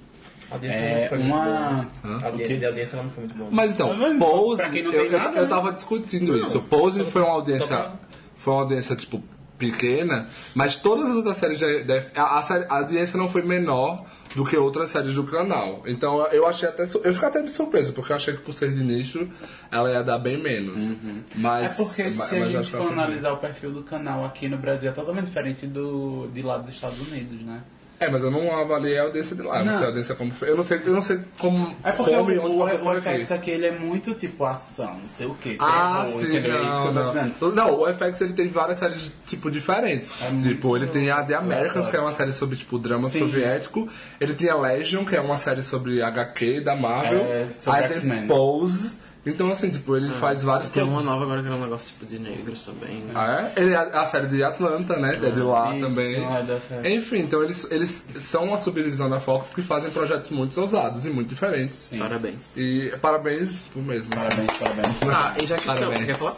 A 0.51 0.55
audiência 0.55 0.79
É 0.79 1.01
não 1.03 1.09
foi 1.09 1.19
muito 1.19 1.33
boa. 1.33 1.47
uma... 1.49 1.89
A 2.23 2.27
audiência, 2.27 2.59
de 2.59 2.67
audiência 2.67 3.03
não 3.03 3.11
foi 3.11 3.25
muito 3.25 3.37
boa. 3.37 3.51
Mas 3.51 3.71
então? 3.73 4.19
Pose, 4.19 4.57
Pra 4.63 4.71
quem 4.71 4.83
não 4.85 4.93
eu, 4.93 5.07
eu- 5.07 5.19
nada, 5.19 5.39
eu 5.39 5.43
né? 5.45 5.49
tava 5.49 5.73
discutindo 5.73 6.37
isso. 6.39 6.61
Pose 6.63 7.03
foi 7.05 7.23
uma 7.23 7.33
audiência, 7.33 7.67
pra- 7.67 7.93
foi 8.37 8.53
uma 8.55 8.61
audiência 8.63 8.95
tipo 8.95 9.23
pequena, 9.59 10.29
mas 10.55 10.77
todas 10.77 11.09
as 11.11 11.17
outras 11.17 11.37
séries 11.37 11.61
da, 11.61 11.67
da- 11.85 12.03
a, 12.17 12.39
a 12.41 12.41
a 12.69 12.79
audiência 12.79 13.17
não 13.17 13.29
foi 13.29 13.43
menor 13.43 14.05
do 14.35 14.45
que 14.45 14.57
outras 14.57 14.89
séries 14.91 15.15
do 15.15 15.25
canal. 15.25 15.83
Então 15.87 16.27
eu 16.29 16.47
achei 16.47 16.69
até 16.69 16.83
eu 16.85 17.13
fiquei 17.15 17.29
até 17.29 17.43
de 17.43 17.51
surpresa, 17.51 17.93
porque 17.93 18.13
eu 18.13 18.17
achei 18.17 18.35
que 18.35 18.41
por 18.43 18.53
ser 18.53 18.73
de 18.73 18.83
nicho 18.83 19.29
ela 19.71 19.91
ia 19.91 20.03
dar 20.03 20.19
bem 20.19 20.37
menos. 20.39 20.95
Mas 21.35 21.73
É 21.73 21.75
porque 21.83 22.03
mas- 22.05 22.15
se 22.15 22.39
mas 22.39 22.43
a 22.49 22.63
gente 22.63 22.71
for 22.71 22.79
foi 22.79 22.87
bem. 22.91 22.99
analisar 22.99 23.33
o 23.33 23.37
perfil 23.39 23.73
do 23.73 23.83
canal 23.83 24.25
aqui 24.25 24.49
no 24.49 24.57
Brasil, 24.57 24.89
é 24.89 24.93
totalmente 24.93 25.27
diferente 25.27 25.67
do 25.67 26.29
de 26.33 26.43
lá 26.43 26.59
dos 26.59 26.71
Estados 26.71 27.01
Unidos, 27.01 27.41
né? 27.45 27.63
É, 28.03 28.11
mas 28.11 28.23
eu 28.23 28.31
não 28.31 28.59
avaliei 28.59 28.99
a 28.99 29.03
audiência 29.03 29.37
de 29.37 29.43
lá, 29.43 29.59
eu 29.59 29.65
não 29.65 29.73
Não. 29.73 29.79
sei 29.79 29.85
a 29.85 29.89
audiência 29.89 30.15
como 30.15 30.31
foi. 30.33 30.51
Eu 30.51 30.57
não 30.57 30.65
sei, 30.65 30.81
eu 30.85 30.93
não 30.93 31.03
sei 31.03 31.21
como 31.39 31.77
É 31.85 31.93
porque 31.93 32.11
o, 32.11 32.43
o, 32.47 32.59
o 32.59 32.65
aqui. 32.91 33.01
FX 33.01 33.33
aqui 33.33 33.51
ele 33.51 33.67
é 33.67 33.71
muito 33.73 34.15
tipo 34.15 34.45
ação, 34.45 34.95
não 35.01 35.09
sei 35.09 35.27
o 35.27 35.35
que. 35.35 35.57
Ah, 35.61 36.03
terror, 36.05 36.21
sim, 36.21 36.27
entendeu? 36.29 36.57
É 36.59 36.67
isso 36.67 36.71
que 36.71 36.79
não, 36.79 36.87
eu 36.87 36.95
tô 36.95 37.09
dizendo. 37.19 37.35
não. 37.41 37.53
Não, 37.53 37.81
o 37.81 37.93
FX 37.95 38.21
ele 38.21 38.33
tem 38.33 38.49
várias 38.49 38.79
séries, 38.79 39.13
tipo, 39.27 39.51
diferentes. 39.51 40.11
tipo, 40.43 40.77
ele 40.77 40.87
tem 40.87 41.11
a 41.11 41.23
The 41.23 41.35
Americans, 41.35 41.89
que 41.89 41.97
é 41.97 42.01
uma 42.01 42.13
série 42.13 42.33
sobre, 42.33 42.57
tipo, 42.57 42.79
drama 42.79 43.09
Sim. 43.09 43.21
soviético. 43.21 43.89
Ele 44.21 44.35
tem 44.35 44.49
a 44.51 44.57
Legion, 44.57 45.05
que 45.05 45.15
é 45.17 45.21
uma 45.21 45.39
série 45.39 45.63
sobre 45.63 46.03
HQ 46.03 46.61
da 46.61 46.75
Marvel. 46.75 47.21
É, 47.21 47.47
sobre 47.61 47.81
Aí 47.85 48.01
tem. 48.01 48.27
Pose. 48.27 49.02
Então, 49.25 49.53
assim, 49.53 49.71
tipo, 49.71 49.97
ele 49.97 50.11
faz 50.11 50.43
vários 50.43 50.69
Tem 50.69 50.83
uma 50.83 51.01
nova 51.01 51.23
agora 51.25 51.41
que 51.43 51.49
é 51.49 51.53
um 51.53 51.61
negócio 51.61 51.93
tipo 51.93 52.05
de 52.07 52.19
negros 52.19 52.65
também. 52.67 52.97
né? 53.03 53.13
Ah, 53.15 53.53
é? 53.57 53.61
Ele 53.63 53.73
é 53.73 53.77
a 53.77 54.05
série 54.05 54.27
de 54.27 54.43
Atlanta, 54.43 54.97
né? 54.97 55.15
É 55.23 55.31
de 55.31 55.41
lá 55.41 55.77
Isso, 55.77 55.87
também. 55.87 56.17
é 56.25 56.61
série. 56.61 56.95
Enfim, 56.97 57.19
então 57.21 57.41
eles, 57.43 57.69
eles 57.71 58.05
são 58.19 58.47
uma 58.47 58.59
subdivisão 58.59 59.09
da 59.09 59.21
Fox 59.21 59.51
que 59.51 59.63
fazem 59.63 59.93
projetos 59.93 60.29
muito 60.31 60.61
ousados 60.61 61.07
e 61.07 61.11
muito 61.11 61.29
diferentes. 61.29 61.91
Parabéns. 61.97 62.57
E 62.57 62.93
parabéns 63.01 63.69
por 63.73 63.81
mesmo. 63.85 64.11
Parabéns, 64.11 64.59
parabéns. 64.59 64.97
Ah, 65.09 65.35
e 65.41 65.47
já 65.47 65.57
que 65.57 65.67
Parabéns. 65.67 66.01
você 66.01 66.07
quer 66.07 66.17
falar? 66.17 66.35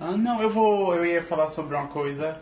Ah, 0.00 0.12
não, 0.16 0.40
eu 0.40 0.48
vou. 0.48 0.94
Eu 0.94 1.04
ia 1.04 1.22
falar 1.22 1.48
sobre 1.50 1.76
uma 1.76 1.86
coisa 1.88 2.34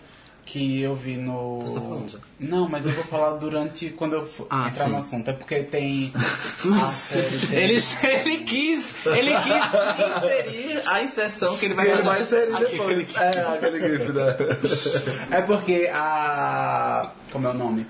que 0.50 0.80
eu 0.80 0.94
vi 0.94 1.16
no. 1.18 1.60
Você 1.60 1.74
tá 1.74 1.80
falando 1.82 2.08
já? 2.10 2.18
Não, 2.40 2.66
mas 2.66 2.86
eu 2.86 2.92
vou 2.92 3.04
falar 3.04 3.36
durante 3.36 3.90
quando 3.90 4.14
eu 4.14 4.24
for 4.24 4.46
Ah, 4.48 4.68
entrar 4.68 4.86
sim. 4.86 4.90
no 4.90 4.96
assunto. 4.96 5.28
É 5.28 5.32
porque 5.34 5.62
tem. 5.64 6.10
a 6.16 6.84
série 6.86 7.38
tem- 7.46 7.58
Ele, 7.58 7.78
ele 8.02 8.38
quis, 8.44 8.94
ele 9.06 9.32
quis 9.34 10.16
inserir 10.16 10.82
a 10.86 11.02
inserção 11.02 11.54
que 11.54 11.66
ele 11.66 11.74
vai 11.74 11.86
fazer. 11.86 11.98
Ele 11.98 12.02
vai 12.08 12.24
ser 12.24 12.46
depois. 12.70 13.16
É, 13.16 13.28
aquele 13.42 13.98
gif 13.98 14.12
da. 14.12 14.36
É 15.36 15.42
porque 15.42 15.90
a. 15.92 17.10
Como 17.30 17.46
é 17.46 17.50
o 17.50 17.54
nome? 17.54 17.86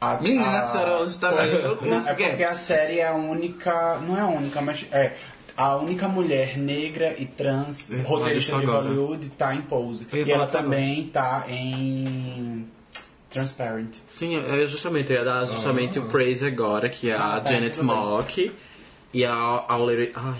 A- 0.00 0.16
Menina, 0.20 0.46
a- 0.46 0.58
a 0.60 0.62
senhora 0.70 0.98
hoje 1.00 1.18
tá 1.18 1.30
os 1.32 1.38
É 2.06 2.14
porque 2.14 2.44
a 2.44 2.54
série 2.54 2.98
é 3.00 3.08
a 3.08 3.14
única. 3.14 3.98
Não 4.06 4.16
é 4.16 4.20
a 4.20 4.26
única, 4.26 4.60
mas 4.60 4.84
é. 4.92 5.14
A 5.58 5.76
única 5.76 6.06
mulher 6.06 6.56
negra 6.56 7.16
e 7.18 7.26
trans 7.26 7.90
Eu 7.90 8.02
roteirista 8.02 8.56
de 8.58 8.62
agora. 8.62 8.86
Hollywood 8.86 9.28
tá 9.30 9.52
em 9.56 9.62
Pose. 9.62 10.06
E 10.12 10.30
ela 10.30 10.46
também 10.46 11.08
tá 11.08 11.46
em 11.48 12.64
Transparent. 13.28 13.96
Sim, 14.08 14.36
é 14.36 14.64
justamente, 14.68 15.12
eu 15.12 15.18
ia 15.18 15.24
dar 15.24 15.44
justamente 15.46 15.98
o 15.98 16.06
praise 16.06 16.46
agora, 16.46 16.88
que 16.88 17.10
é 17.10 17.14
a 17.14 17.34
Ah, 17.34 17.40
tá, 17.40 17.50
Janet. 17.50 17.82
Mock 17.82 18.52
e 19.12 19.24
a 19.24 19.66
Our 19.68 19.84
Lady, 19.84 20.12
ai, 20.14 20.36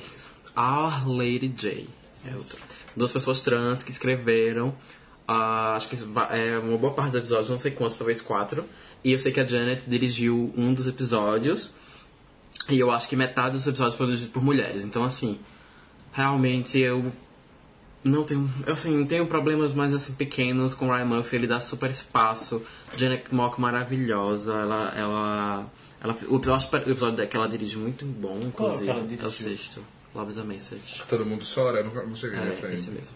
Our 0.56 1.08
Lady 1.08 1.48
J. 1.48 1.88
É 2.24 2.34
outra. 2.36 2.58
Duas 2.96 3.10
pessoas 3.10 3.42
trans 3.42 3.82
que 3.82 3.90
escreveram, 3.90 4.72
ah, 5.26 5.74
acho 5.74 5.88
que 5.88 5.96
é 6.30 6.58
uma 6.58 6.78
boa 6.78 6.94
parte 6.94 7.10
dos 7.10 7.18
episódios, 7.18 7.50
não 7.50 7.58
sei 7.58 7.72
quantos, 7.72 7.98
talvez 7.98 8.20
quatro. 8.20 8.64
E 9.02 9.10
eu 9.10 9.18
sei 9.18 9.32
que 9.32 9.40
a 9.40 9.44
Janet 9.44 9.82
dirigiu 9.86 10.52
um 10.56 10.72
dos 10.72 10.86
episódios. 10.86 11.72
E 12.68 12.78
eu 12.78 12.90
acho 12.90 13.08
que 13.08 13.16
metade 13.16 13.52
dos 13.52 13.66
episódios 13.66 13.96
foram 13.96 14.10
dirigidos 14.10 14.32
por 14.32 14.42
mulheres. 14.42 14.84
Então, 14.84 15.02
assim, 15.02 15.38
realmente 16.12 16.78
eu 16.78 17.10
não 18.04 18.24
tenho. 18.24 18.48
Eu 18.66 18.74
assim, 18.74 19.04
tenho 19.06 19.26
problemas 19.26 19.72
mais 19.72 19.94
assim 19.94 20.14
pequenos 20.14 20.74
com 20.74 20.88
o 20.88 20.92
Ryan 20.92 21.04
Murphy, 21.06 21.36
ele 21.36 21.46
dá 21.46 21.60
super 21.60 21.90
espaço. 21.90 22.62
Janet 22.96 23.34
Mock 23.34 23.60
maravilhosa, 23.60 24.52
ela. 24.54 24.92
ela, 24.96 25.66
ela 26.00 26.16
o, 26.28 26.36
episódio, 26.36 26.68
o 26.72 26.90
episódio 26.90 27.26
que 27.26 27.36
ela 27.36 27.48
dirige 27.48 27.76
muito 27.76 28.04
bom, 28.04 28.50
Qual 28.52 28.68
inclusive. 28.70 28.90
ela 28.90 29.06
é 29.20 29.26
o 29.26 29.32
sexto. 29.32 29.82
Love 30.14 30.30
is 30.30 30.38
a 30.38 30.44
Message. 30.44 31.02
Todo 31.08 31.24
mundo 31.24 31.44
chora, 31.44 31.80
eu 31.80 31.84
não, 31.84 32.06
não 32.08 32.16
cheguei 32.16 32.38
É, 32.38 32.42
ainda. 32.42 32.72
esse 32.72 32.90
mesmo. 32.90 33.14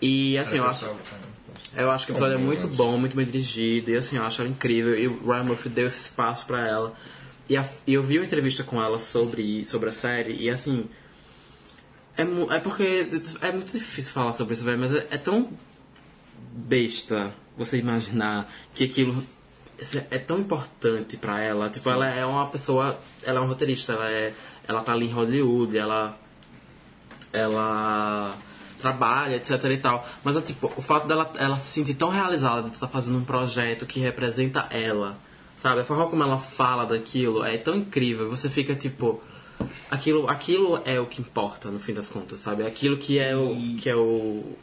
E 0.00 0.38
assim, 0.38 0.58
eu 0.58 0.64
acho. 0.66 0.88
Eu 1.74 1.90
acho 1.90 2.06
que 2.06 2.12
o 2.12 2.14
episódio 2.14 2.36
é 2.36 2.38
muito 2.38 2.68
bom, 2.68 2.96
muito 2.96 3.16
bem 3.16 3.26
dirigido, 3.26 3.90
e 3.90 3.96
assim, 3.96 4.16
eu 4.16 4.24
acho 4.24 4.40
ela 4.40 4.50
incrível. 4.50 4.94
E 4.94 5.08
o 5.08 5.26
Ryan 5.26 5.44
Murphy 5.44 5.68
deu 5.68 5.86
esse 5.86 6.04
espaço 6.04 6.46
pra 6.46 6.66
ela. 6.66 6.94
E, 7.48 7.56
a- 7.56 7.68
eu 7.86 8.02
vi 8.02 8.18
uma 8.18 8.24
entrevista 8.26 8.62
com 8.64 8.82
ela 8.82 8.98
sobre, 8.98 9.64
sobre 9.64 9.88
a 9.88 9.92
série, 9.92 10.34
e 10.34 10.50
assim. 10.50 10.88
É, 12.16 12.22
é 12.56 12.60
porque 12.60 13.08
é 13.40 13.52
muito 13.52 13.72
difícil 13.72 14.12
falar 14.12 14.32
sobre 14.32 14.54
isso, 14.54 14.64
velho, 14.64 14.78
mas 14.78 14.92
é, 14.92 15.06
é 15.10 15.16
tão 15.18 15.50
besta 16.52 17.32
você 17.56 17.78
imaginar 17.78 18.52
que 18.74 18.84
aquilo 18.84 19.22
é 20.10 20.18
tão 20.18 20.38
importante 20.38 21.16
pra 21.16 21.40
ela. 21.40 21.70
Tipo, 21.70 21.88
ela 21.90 22.06
é 22.08 22.24
uma 22.26 22.46
pessoa. 22.48 22.98
Ela 23.22 23.38
é 23.38 23.40
uma 23.40 23.48
roteirista, 23.48 23.92
ela, 23.92 24.10
é, 24.10 24.34
ela 24.66 24.82
tá 24.82 24.92
ali 24.92 25.06
em 25.06 25.12
Hollywood, 25.12 25.76
ela 25.78 26.18
ela 27.32 28.36
trabalha, 28.80 29.36
etc 29.36 29.62
e 29.64 29.76
tal. 29.76 30.06
Mas 30.24 30.36
é 30.36 30.40
tipo, 30.40 30.72
o 30.76 30.82
fato 30.82 31.06
dela 31.06 31.30
ela 31.36 31.56
se 31.58 31.70
sentir 31.70 31.94
tão 31.94 32.08
realizada 32.08 32.62
de 32.68 32.74
estar 32.74 32.88
fazendo 32.88 33.18
um 33.18 33.24
projeto 33.24 33.86
que 33.86 34.00
representa 34.00 34.66
ela, 34.70 35.16
sabe? 35.58 35.80
A 35.80 35.84
forma 35.84 36.06
como 36.06 36.22
ela 36.22 36.38
fala 36.38 36.86
daquilo 36.86 37.44
é 37.44 37.56
tão 37.58 37.74
incrível. 37.74 38.28
Você 38.30 38.48
fica 38.48 38.74
tipo, 38.74 39.20
aquilo, 39.90 40.28
aquilo 40.28 40.80
é 40.84 40.98
o 40.98 41.06
que 41.06 41.20
importa 41.20 41.70
no 41.70 41.78
fim 41.78 41.92
das 41.92 42.08
contas, 42.08 42.38
sabe? 42.38 42.64
Aquilo 42.64 42.96
que 42.96 43.18
é 43.18 43.36
o 43.36 43.76
que 43.76 43.90
é 43.90 43.96
o 43.96 44.56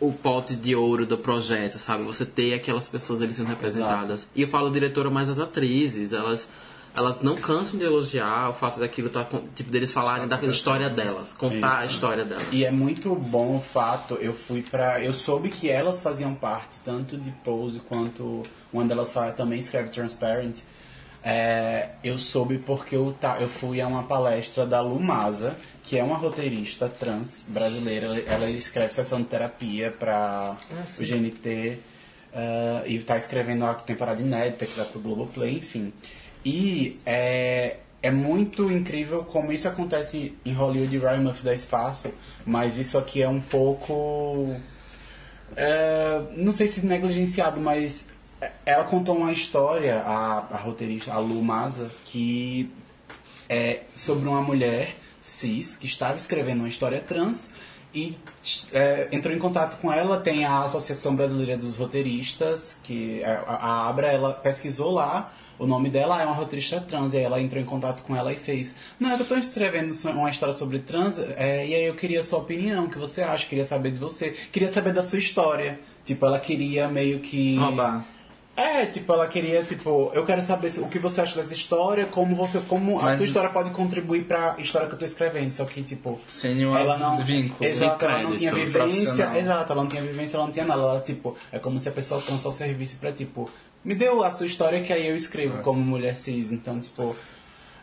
o 0.00 0.12
pote 0.12 0.54
de 0.54 0.76
ouro 0.76 1.04
do 1.04 1.18
projeto, 1.18 1.76
sabe? 1.76 2.04
Você 2.04 2.24
ter 2.24 2.54
aquelas 2.54 2.88
pessoas 2.88 3.20
ali 3.20 3.34
sendo 3.34 3.48
representadas. 3.48 4.28
E 4.34 4.42
eu 4.42 4.48
falo 4.48 4.70
diretora, 4.70 5.10
mas 5.10 5.28
as 5.28 5.40
atrizes, 5.40 6.12
elas 6.12 6.48
elas 6.98 7.20
não 7.20 7.36
cansam 7.36 7.78
de 7.78 7.84
elogiar 7.84 8.48
o 8.50 8.52
fato 8.52 8.80
daquilo 8.80 9.08
tá 9.08 9.24
tipo 9.54 9.70
deles 9.70 9.92
falarem 9.92 10.26
da 10.26 10.36
história 10.44 10.90
delas, 10.90 11.32
contar 11.32 11.78
a 11.78 11.84
Isso. 11.86 11.94
história 11.94 12.24
delas. 12.24 12.44
E 12.50 12.64
é 12.64 12.70
muito 12.70 13.14
bom 13.14 13.56
o 13.56 13.60
fato, 13.60 14.14
eu 14.14 14.34
fui 14.34 14.62
pra. 14.62 15.00
Eu 15.02 15.12
soube 15.12 15.48
que 15.48 15.70
elas 15.70 16.02
faziam 16.02 16.34
parte, 16.34 16.76
tanto 16.84 17.16
de 17.16 17.30
Pose 17.44 17.78
quanto 17.80 18.42
uma 18.72 18.84
delas 18.84 19.12
fa- 19.12 19.30
também 19.30 19.60
escreve 19.60 19.90
Transparent. 19.90 20.58
É, 21.22 21.90
eu 22.02 22.16
soube 22.16 22.58
porque 22.58 22.96
eu, 22.96 23.12
tá, 23.20 23.38
eu 23.40 23.48
fui 23.48 23.80
a 23.80 23.86
uma 23.86 24.04
palestra 24.04 24.64
da 24.64 24.80
Lumasa, 24.80 25.56
que 25.82 25.98
é 25.98 26.02
uma 26.02 26.16
roteirista 26.16 26.88
trans 26.88 27.44
brasileira. 27.48 28.20
Ela, 28.26 28.48
escreve 28.50 28.92
sessão 28.92 29.18
de 29.20 29.26
terapia 29.28 29.90
para 29.90 30.56
o 30.98 31.02
GNT 31.04 31.78
eh, 32.32 32.82
e 32.86 32.96
está 32.96 33.18
escrevendo 33.18 33.64
a 33.64 33.74
temporada 33.74 34.20
inédita 34.20 34.64
que 34.66 34.76
vai 34.76 34.86
pro 34.86 35.00
Globoplay, 35.00 35.56
enfim. 35.58 35.92
E 36.44 36.98
é, 37.04 37.76
é 38.02 38.10
muito 38.10 38.70
incrível 38.70 39.24
como 39.24 39.52
isso 39.52 39.68
acontece 39.68 40.34
em 40.44 40.52
Hollywood 40.52 40.94
e 40.94 40.98
Ryan 40.98 41.22
Murphy 41.22 41.44
dá 41.44 41.54
espaço, 41.54 42.12
mas 42.46 42.78
isso 42.78 42.96
aqui 42.96 43.22
é 43.22 43.28
um 43.28 43.40
pouco. 43.40 44.54
é, 45.56 46.22
não 46.36 46.52
sei 46.52 46.68
se 46.68 46.84
negligenciado, 46.86 47.60
mas 47.60 48.06
ela 48.64 48.84
contou 48.84 49.16
uma 49.16 49.32
história, 49.32 50.00
a, 50.00 50.38
a 50.50 50.56
roteirista, 50.58 51.12
a 51.12 51.18
Lu 51.18 51.42
Maza, 51.42 51.90
que 52.04 52.70
é 53.48 53.82
sobre 53.96 54.28
uma 54.28 54.42
mulher 54.42 54.96
cis 55.20 55.76
que 55.76 55.86
estava 55.86 56.16
escrevendo 56.16 56.60
uma 56.60 56.68
história 56.68 57.00
trans 57.00 57.50
e 57.94 58.16
é, 58.72 59.08
entrou 59.10 59.34
em 59.34 59.38
contato 59.38 59.80
com 59.80 59.92
ela. 59.92 60.20
Tem 60.20 60.44
a 60.44 60.62
Associação 60.62 61.16
Brasileira 61.16 61.56
dos 61.56 61.76
Roteiristas, 61.76 62.76
que 62.82 63.22
é, 63.22 63.32
a, 63.46 63.54
a 63.54 63.88
Abra, 63.88 64.08
ela 64.08 64.32
pesquisou 64.32 64.92
lá. 64.92 65.32
O 65.58 65.66
nome 65.66 65.90
dela 65.90 66.22
é 66.22 66.24
uma 66.24 66.34
roteirista 66.34 66.80
trans, 66.80 67.12
e 67.14 67.16
aí 67.18 67.24
ela 67.24 67.40
entrou 67.40 67.60
em 67.60 67.64
contato 67.66 68.02
com 68.04 68.14
ela 68.14 68.32
e 68.32 68.36
fez. 68.36 68.74
Não, 68.98 69.10
eu 69.16 69.24
tô 69.24 69.36
escrevendo 69.36 69.92
uma 70.12 70.30
história 70.30 70.54
sobre 70.54 70.78
trans, 70.78 71.18
é, 71.36 71.66
e 71.66 71.74
aí 71.74 71.84
eu 71.84 71.94
queria 71.94 72.20
a 72.20 72.22
sua 72.22 72.38
opinião, 72.38 72.84
o 72.84 72.90
que 72.90 72.98
você 72.98 73.22
acha, 73.22 73.46
queria 73.46 73.64
saber 73.64 73.90
de 73.92 73.98
você, 73.98 74.30
queria 74.52 74.70
saber 74.70 74.92
da 74.92 75.02
sua 75.02 75.18
história. 75.18 75.80
Tipo, 76.04 76.24
ela 76.26 76.38
queria 76.38 76.88
meio 76.88 77.18
que. 77.20 77.56
Roubar. 77.56 78.04
É, 78.56 78.86
tipo, 78.86 79.12
ela 79.12 79.28
queria, 79.28 79.62
tipo, 79.62 80.10
eu 80.12 80.24
quero 80.26 80.42
saber 80.42 80.72
o 80.80 80.88
que 80.88 80.98
você 80.98 81.20
acha 81.20 81.36
dessa 81.36 81.54
história, 81.54 82.06
como 82.06 82.34
você, 82.34 82.58
como 82.66 82.98
a 82.98 83.02
Mas- 83.04 83.16
sua 83.18 83.26
história 83.26 83.50
pode 83.50 83.70
contribuir 83.70 84.24
pra 84.24 84.56
história 84.58 84.88
que 84.88 84.94
eu 84.94 84.98
tô 84.98 85.04
escrevendo. 85.04 85.48
Só 85.52 85.64
que, 85.64 85.80
tipo, 85.80 86.18
Sem 86.26 86.60
ela 86.64 86.98
não. 86.98 87.18
vínculo. 87.18 87.70
Exato, 87.70 88.04
ela 88.04 88.22
não 88.22 88.32
tinha 88.32 88.52
vivência. 88.52 89.38
Exato, 89.38 89.72
ela 89.72 89.82
não 89.82 89.88
tinha 89.88 90.02
vivência, 90.02 90.36
ela 90.36 90.46
não 90.46 90.52
tinha 90.52 90.64
nada. 90.64 90.80
Ela, 90.82 91.00
tipo, 91.02 91.36
é 91.52 91.58
como 91.60 91.78
se 91.78 91.88
a 91.88 91.92
pessoa 91.92 92.20
alcança 92.20 92.48
o 92.48 92.52
serviço 92.52 92.96
pra, 92.98 93.12
tipo, 93.12 93.48
me 93.84 93.94
deu 93.94 94.22
a 94.22 94.30
sua 94.30 94.46
história 94.46 94.80
que 94.80 94.92
aí 94.92 95.08
eu 95.08 95.16
escrevo 95.16 95.58
como 95.62 95.80
mulher 95.80 96.16
cis. 96.16 96.52
Então, 96.52 96.80
tipo, 96.80 97.16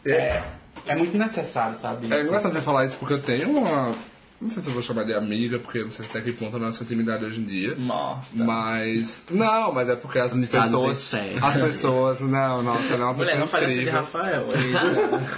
é, 0.06 0.43
é 0.86 0.96
muito 0.96 1.18
necessário, 1.18 1.76
sabe? 1.76 2.12
É 2.12 2.18
isso. 2.18 2.28
engraçado 2.28 2.54
você 2.54 2.62
falar 2.62 2.86
isso 2.86 2.98
porque 2.98 3.14
eu 3.14 3.22
tenho 3.22 3.50
uma. 3.50 3.96
Não 4.39 4.50
sei 4.50 4.62
se 4.62 4.68
eu 4.68 4.74
vou 4.74 4.84
chamar 4.84 5.06
de 5.06 5.14
amiga, 5.14 5.58
porque 5.58 5.80
não 5.80 5.89
sei 5.89 6.06
até 6.06 6.20
que 6.20 6.34
ponto 6.34 6.58
é 6.58 6.60
a 6.60 6.64
nossa 6.64 6.84
intimidade 6.84 7.24
hoje 7.24 7.39
em 7.39 7.46
dia. 7.46 7.76
Morta. 7.78 8.26
Mas. 8.34 9.24
Não, 9.32 9.72
mas 9.72 9.88
é 9.88 9.96
porque 9.96 10.20
as 10.20 10.34
Amizades 10.34 10.72
pessoas. 10.72 11.14
As 11.41 11.56
pessoas. 11.56 12.20
Não, 12.20 12.62
não, 12.62 12.76
você 12.76 12.98
não 12.98 13.04
é 13.04 13.06
uma 13.06 13.14
Mulher, 13.14 13.26
pessoa 13.28 13.39
não 13.39 13.48
faz 13.48 13.64
assim 13.64 13.74
de 13.74 13.82
incrível. 13.82 14.02
Rafael. 14.02 14.43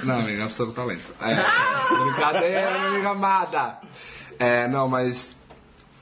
Não, 0.03 0.19
amiga, 0.19 0.37
é 0.39 0.41
uma 0.41 0.47
pessoa 0.47 0.67
com 0.67 0.73
talento. 0.73 1.13
É, 1.21 2.03
brincadeira, 2.03 2.87
amiga 2.87 3.09
amada. 3.09 3.77
É, 4.39 4.67
não, 4.67 4.89
mas 4.89 5.36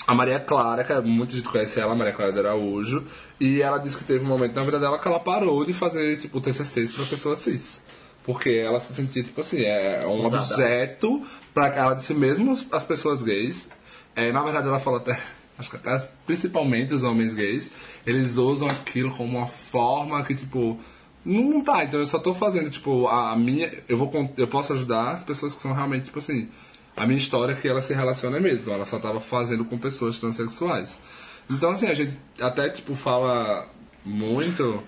a 0.08 0.14
Maria 0.14 0.40
Clara, 0.40 0.84
que 0.84 0.92
é 0.94 1.02
muita 1.02 1.34
gente 1.34 1.48
conhece 1.50 1.80
ela, 1.80 1.94
a 1.94 1.96
Maria 1.96 2.14
Clara 2.14 2.32
de 2.32 2.40
Araújo, 2.40 3.04
e 3.40 3.62
ela 3.62 3.78
disse 3.80 3.98
que 3.98 4.04
teve 4.04 4.24
um 4.24 4.28
momento 4.28 4.54
na 4.54 4.64
vida 4.64 4.80
dela 4.80 5.00
que 5.00 5.08
ela 5.08 5.20
parou 5.20 5.66
de 5.66 5.74
fazer, 5.74 6.18
tipo, 6.18 6.40
TCCs 6.40 6.92
pra 6.92 7.06
pessoa 7.06 7.36
cis. 7.36 7.82
Porque 8.24 8.50
ela 8.50 8.80
se 8.80 8.94
sentia, 8.94 9.24
tipo 9.24 9.40
assim, 9.42 9.62
é 9.64 10.04
um 10.08 10.26
Usada. 10.26 10.44
objeto 10.44 11.22
pra 11.54 11.68
ela 11.68 11.94
disse 11.94 12.14
mesmo 12.14 12.52
as- 12.52 12.66
as 12.72 12.84
pessoas 12.86 13.22
gays. 13.22 13.70
É, 14.16 14.32
na 14.32 14.42
verdade, 14.42 14.68
ela 14.68 14.80
falou 14.80 15.00
até, 15.00 15.20
acho 15.60 15.70
que 15.70 15.76
até 15.76 15.96
principalmente 16.26 16.94
os 16.94 17.04
homens 17.04 17.34
gays, 17.34 17.72
eles 18.06 18.38
usam 18.38 18.68
aquilo 18.68 19.12
como 19.12 19.38
uma 19.38 19.48
forma 19.48 20.24
que, 20.24 20.34
tipo, 20.34 20.80
não 21.24 21.62
tá, 21.62 21.84
então 21.84 22.00
eu 22.00 22.08
só 22.08 22.18
tô 22.20 22.34
fazendo, 22.34 22.70
tipo, 22.70 23.08
a 23.08 23.36
minha. 23.36 23.72
Eu, 23.88 23.98
vou, 23.98 24.12
eu 24.38 24.48
posso 24.48 24.74
ajudar 24.74 25.10
as 25.10 25.24
pessoas 25.24 25.54
que 25.56 25.62
são 25.62 25.74
realmente, 25.74 26.06
tipo 26.06 26.20
assim, 26.20 26.50
a 26.96 27.06
minha 27.06 27.18
história 27.18 27.54
é 27.54 27.56
que 27.56 27.68
ela 27.68 27.82
se 27.82 27.94
relaciona 27.94 28.40
mesmo. 28.40 28.72
Ela 28.72 28.86
só 28.86 29.00
tava 29.00 29.20
fazendo 29.20 29.66
com 29.66 29.78
pessoas 29.78 30.18
transexuais. 30.18 31.00
Então, 31.50 31.72
assim, 31.72 31.88
a 31.88 31.94
gente 31.94 32.18
até, 32.40 32.70
tipo, 32.70 32.96
fala 32.96 33.70
muito. 34.04 34.82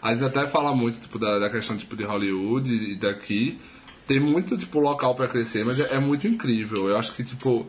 A 0.00 0.12
gente 0.12 0.24
até 0.24 0.46
fala 0.46 0.74
muito, 0.74 1.00
tipo, 1.00 1.18
da, 1.18 1.38
da 1.38 1.48
questão, 1.48 1.76
tipo, 1.76 1.96
de 1.96 2.04
Hollywood 2.04 2.72
e 2.74 2.96
daqui. 2.96 3.58
Tem 4.06 4.18
muito, 4.18 4.58
tipo, 4.58 4.80
local 4.80 5.14
pra 5.14 5.28
crescer, 5.28 5.64
mas 5.64 5.78
é, 5.78 5.94
é 5.94 5.98
muito 6.00 6.26
incrível. 6.26 6.88
Eu 6.88 6.98
acho 6.98 7.12
que, 7.12 7.22
tipo, 7.22 7.66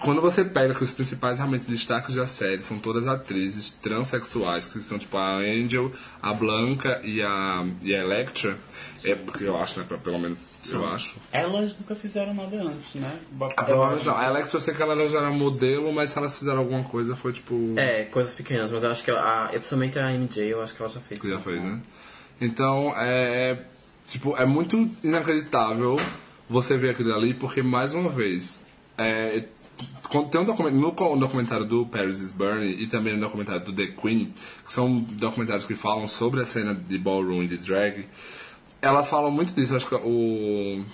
quando 0.00 0.20
você 0.20 0.44
pega 0.44 0.74
que 0.74 0.82
os 0.82 0.90
principais 0.90 1.38
realmente 1.38 1.64
destaques 1.64 2.16
da 2.16 2.26
série 2.26 2.62
são 2.62 2.78
todas 2.78 3.06
atrizes 3.06 3.70
transexuais, 3.70 4.68
que 4.68 4.80
são 4.80 4.98
tipo 4.98 5.16
a 5.16 5.36
Angel, 5.36 5.92
a 6.20 6.34
Blanca 6.34 7.00
e 7.04 7.22
a, 7.22 7.64
e 7.82 7.94
a 7.94 8.02
Electra, 8.02 8.58
é 9.04 9.14
porque 9.14 9.44
eu 9.44 9.56
acho, 9.56 9.78
né? 9.78 9.86
Pelo 10.02 10.18
menos 10.18 10.57
eu 10.74 10.86
acho. 10.86 11.16
Elas 11.32 11.76
nunca 11.78 11.94
fizeram 11.94 12.34
nada 12.34 12.56
antes, 12.62 12.94
né? 12.94 13.18
Não. 13.32 14.16
A 14.16 14.26
Electra 14.26 14.56
eu 14.56 14.60
sei 14.60 14.74
que 14.74 14.82
ela 14.82 15.08
já 15.08 15.18
era 15.18 15.30
modelo, 15.30 15.92
mas 15.92 16.10
se 16.10 16.18
elas 16.18 16.38
fizeram 16.38 16.58
alguma 16.58 16.84
coisa 16.84 17.14
foi 17.16 17.32
tipo. 17.32 17.74
É, 17.76 18.04
coisas 18.04 18.34
pequenas, 18.34 18.70
mas 18.70 18.82
eu 18.82 18.90
acho 18.90 19.04
que 19.04 19.10
ela, 19.10 19.46
a, 19.46 19.48
principalmente 19.48 19.98
a 19.98 20.10
MJ, 20.12 20.48
eu 20.48 20.62
acho 20.62 20.74
que 20.74 20.82
ela 20.82 20.90
já 20.90 21.00
fez. 21.00 21.22
já 21.22 21.38
fez, 21.38 21.62
né? 21.62 21.80
Então 22.40 22.92
é. 22.96 23.52
é, 23.52 23.64
Tipo, 24.08 24.34
é 24.38 24.46
muito 24.46 24.88
inacreditável 25.04 25.96
você 26.48 26.78
ver 26.78 26.90
aquilo 26.90 27.14
ali, 27.14 27.34
porque 27.34 27.62
mais 27.62 27.92
uma 27.92 28.08
vez. 28.08 28.64
é, 28.96 29.44
Tem 30.30 30.40
um 30.40 30.44
documentário, 30.44 30.80
no 31.14 31.20
documentário 31.20 31.66
do 31.66 31.84
Paris 31.84 32.18
is 32.18 32.32
Burning 32.32 32.70
e 32.80 32.86
também 32.86 33.14
no 33.14 33.20
documentário 33.20 33.62
do 33.62 33.72
The 33.72 33.88
Queen, 33.88 34.32
que 34.64 34.72
são 34.72 34.98
documentários 34.98 35.66
que 35.66 35.74
falam 35.74 36.08
sobre 36.08 36.40
a 36.40 36.46
cena 36.46 36.74
de 36.74 36.96
ballroom 36.96 37.42
e 37.42 37.48
de 37.48 37.58
drag, 37.58 38.06
elas 38.80 39.08
falam 39.08 39.30
muito 39.30 39.52
disso. 39.52 39.74
Acho 39.74 39.86
que 39.86 39.94
o, 39.94 40.84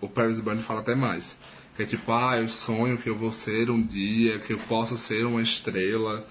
o 0.00 0.08
Paris 0.08 0.36
is 0.36 0.42
Burning 0.42 0.62
fala 0.62 0.80
até 0.80 0.94
mais. 0.94 1.36
Que 1.76 1.82
é 1.82 1.86
tipo, 1.86 2.10
ah, 2.12 2.36
eu 2.38 2.48
sonho 2.48 2.98
que 2.98 3.08
eu 3.08 3.16
vou 3.16 3.32
ser 3.32 3.70
um 3.70 3.80
dia, 3.80 4.38
que 4.38 4.52
eu 4.52 4.58
posso 4.58 4.96
ser 4.96 5.24
uma 5.24 5.40
estrela. 5.40 6.26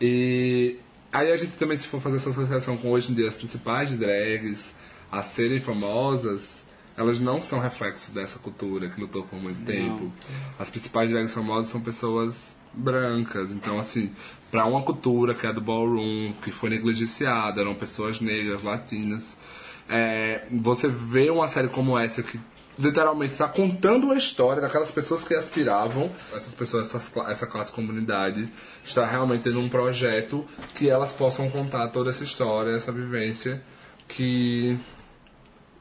E 0.00 0.76
aí 1.12 1.30
a 1.30 1.36
gente 1.36 1.56
também, 1.56 1.76
se 1.76 1.86
for 1.86 2.00
fazer 2.00 2.16
essa 2.16 2.30
associação 2.30 2.76
com 2.76 2.90
hoje 2.90 3.12
em 3.12 3.14
dia 3.14 3.28
as 3.28 3.36
principais 3.36 3.96
drags 3.98 4.74
a 5.10 5.22
serem 5.22 5.58
famosas, 5.60 6.64
elas 6.96 7.20
não 7.20 7.40
são 7.40 7.58
reflexo 7.58 8.12
dessa 8.12 8.38
cultura 8.38 8.88
que 8.88 9.00
lutou 9.00 9.24
por 9.24 9.40
muito 9.40 9.64
tempo. 9.64 10.12
As 10.58 10.68
principais 10.68 11.10
drags 11.10 11.32
famosas 11.32 11.70
são 11.70 11.80
pessoas 11.80 12.58
brancas. 12.72 13.52
Então, 13.52 13.78
assim, 13.78 14.12
para 14.50 14.64
uma 14.66 14.82
cultura 14.82 15.34
que 15.34 15.46
é 15.46 15.52
do 15.52 15.60
ballroom, 15.60 16.32
que 16.42 16.52
foi 16.52 16.70
negligenciada, 16.70 17.60
eram 17.60 17.74
pessoas 17.74 18.20
negras, 18.20 18.62
latinas, 18.62 19.36
é, 19.90 20.46
você 20.50 20.88
vê 20.88 21.30
uma 21.30 21.48
série 21.48 21.68
como 21.68 21.98
essa 21.98 22.22
que 22.22 22.38
literalmente 22.78 23.32
está 23.32 23.48
contando 23.48 24.10
a 24.10 24.16
história 24.16 24.62
daquelas 24.62 24.90
pessoas 24.90 25.24
que 25.24 25.34
aspiravam, 25.34 26.10
essas 26.34 26.54
pessoas, 26.54 26.88
essas 26.88 27.14
essa 27.28 27.46
classe 27.46 27.72
comunidade, 27.72 28.48
está 28.82 29.04
realmente 29.04 29.42
tendo 29.42 29.60
um 29.60 29.68
projeto 29.68 30.46
que 30.74 30.88
elas 30.88 31.12
possam 31.12 31.50
contar 31.50 31.88
toda 31.88 32.10
essa 32.10 32.24
história, 32.24 32.70
essa 32.70 32.92
vivência 32.92 33.62
que. 34.08 34.78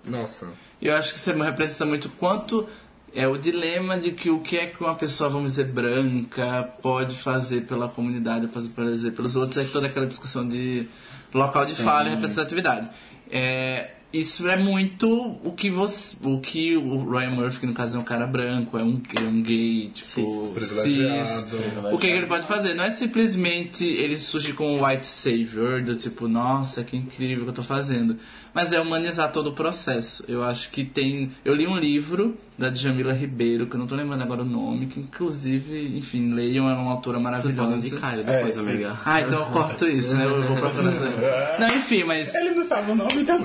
Nossa. 0.05 0.47
Eu 0.81 0.95
acho 0.95 1.13
que 1.13 1.19
você 1.19 1.31
representa 1.31 1.85
muito 1.85 2.09
quanto 2.09 2.67
é 3.13 3.27
o 3.27 3.37
dilema 3.37 3.97
de 3.99 4.11
que 4.11 4.29
o 4.29 4.39
que 4.39 4.57
é 4.57 4.67
que 4.67 4.83
uma 4.83 4.95
pessoa, 4.95 5.29
vamos 5.29 5.53
dizer, 5.53 5.65
branca 5.65 6.63
pode 6.81 7.15
fazer 7.15 7.61
pela 7.61 7.87
comunidade, 7.87 8.47
pode 8.47 8.69
fazer 8.69 9.11
pelos 9.11 9.35
outros, 9.35 9.57
é 9.57 9.69
toda 9.69 9.87
aquela 9.87 10.07
discussão 10.07 10.47
de 10.47 10.87
local 11.33 11.65
de 11.65 11.75
fala 11.75 12.07
e 12.07 12.11
representatividade. 12.11 12.89
É, 13.31 13.91
isso 14.11 14.47
é 14.47 14.57
muito 14.57 15.37
o 15.43 15.51
que 15.51 15.69
você, 15.69 16.17
o 16.27 16.39
que 16.39 16.75
o 16.75 17.09
Ryan 17.11 17.31
Murphy, 17.31 17.59
que 17.59 17.65
no 17.67 17.73
caso 17.73 17.97
é 17.97 17.99
um 17.99 18.03
cara 18.03 18.25
branco, 18.25 18.77
é 18.77 18.83
um, 18.83 18.99
é 19.15 19.21
um 19.21 19.41
gay, 19.43 19.89
tipo, 19.89 20.07
cis, 20.07 20.49
privilegiado. 20.49 21.93
o 21.93 21.97
que, 21.99 22.07
que 22.07 22.13
ele 22.13 22.25
pode 22.25 22.47
fazer? 22.47 22.73
Não 22.73 22.83
é 22.83 22.89
simplesmente 22.89 23.85
ele 23.85 24.17
surgir 24.17 24.53
como 24.53 24.69
um 24.69 24.85
white 24.85 25.05
savior, 25.05 25.83
do 25.83 25.95
tipo, 25.95 26.27
nossa, 26.27 26.83
que 26.83 26.97
incrível 26.97 27.43
que 27.43 27.51
eu 27.51 27.55
tô 27.55 27.63
fazendo. 27.63 28.17
Mas 28.51 28.73
é 28.73 28.79
humanizar 28.79 29.31
todo 29.31 29.51
o 29.51 29.53
processo. 29.53 30.25
Eu 30.27 30.43
acho 30.43 30.71
que 30.71 30.83
tem. 30.83 31.31
Eu 31.45 31.53
li 31.53 31.67
um 31.67 31.77
livro 31.77 32.35
da 32.59 32.69
Djamila 32.69 33.13
Ribeiro, 33.13 33.65
que 33.67 33.75
eu 33.75 33.79
não 33.79 33.87
tô 33.87 33.95
lembrando 33.95 34.21
agora 34.21 34.41
o 34.41 34.45
nome, 34.45 34.87
que 34.87 34.99
inclusive, 34.99 35.97
enfim, 35.97 36.33
leiam, 36.33 36.69
é 36.69 36.73
uma 36.73 36.91
autora 36.91 37.17
Você 37.17 37.23
pode 37.23 37.41
maravilhosa. 37.55 37.77
indicar 37.87 38.13
ele 38.13 38.23
depois, 38.23 38.57
É, 38.57 38.59
amiga. 38.59 38.97
Ah, 39.05 39.21
então 39.21 39.39
eu 39.39 39.45
corto 39.47 39.87
isso, 39.87 40.15
né? 40.15 40.25
Eu 40.25 40.41
vou 40.43 40.57
procurar 40.57 40.91
saber. 40.93 41.09
Não, 41.59 41.67
enfim, 41.67 42.03
mas. 42.03 42.33
Ele 42.35 42.51
não 42.51 42.63
sabe 42.63 42.91
o 42.91 42.95
nome, 42.95 43.13
então. 43.21 43.37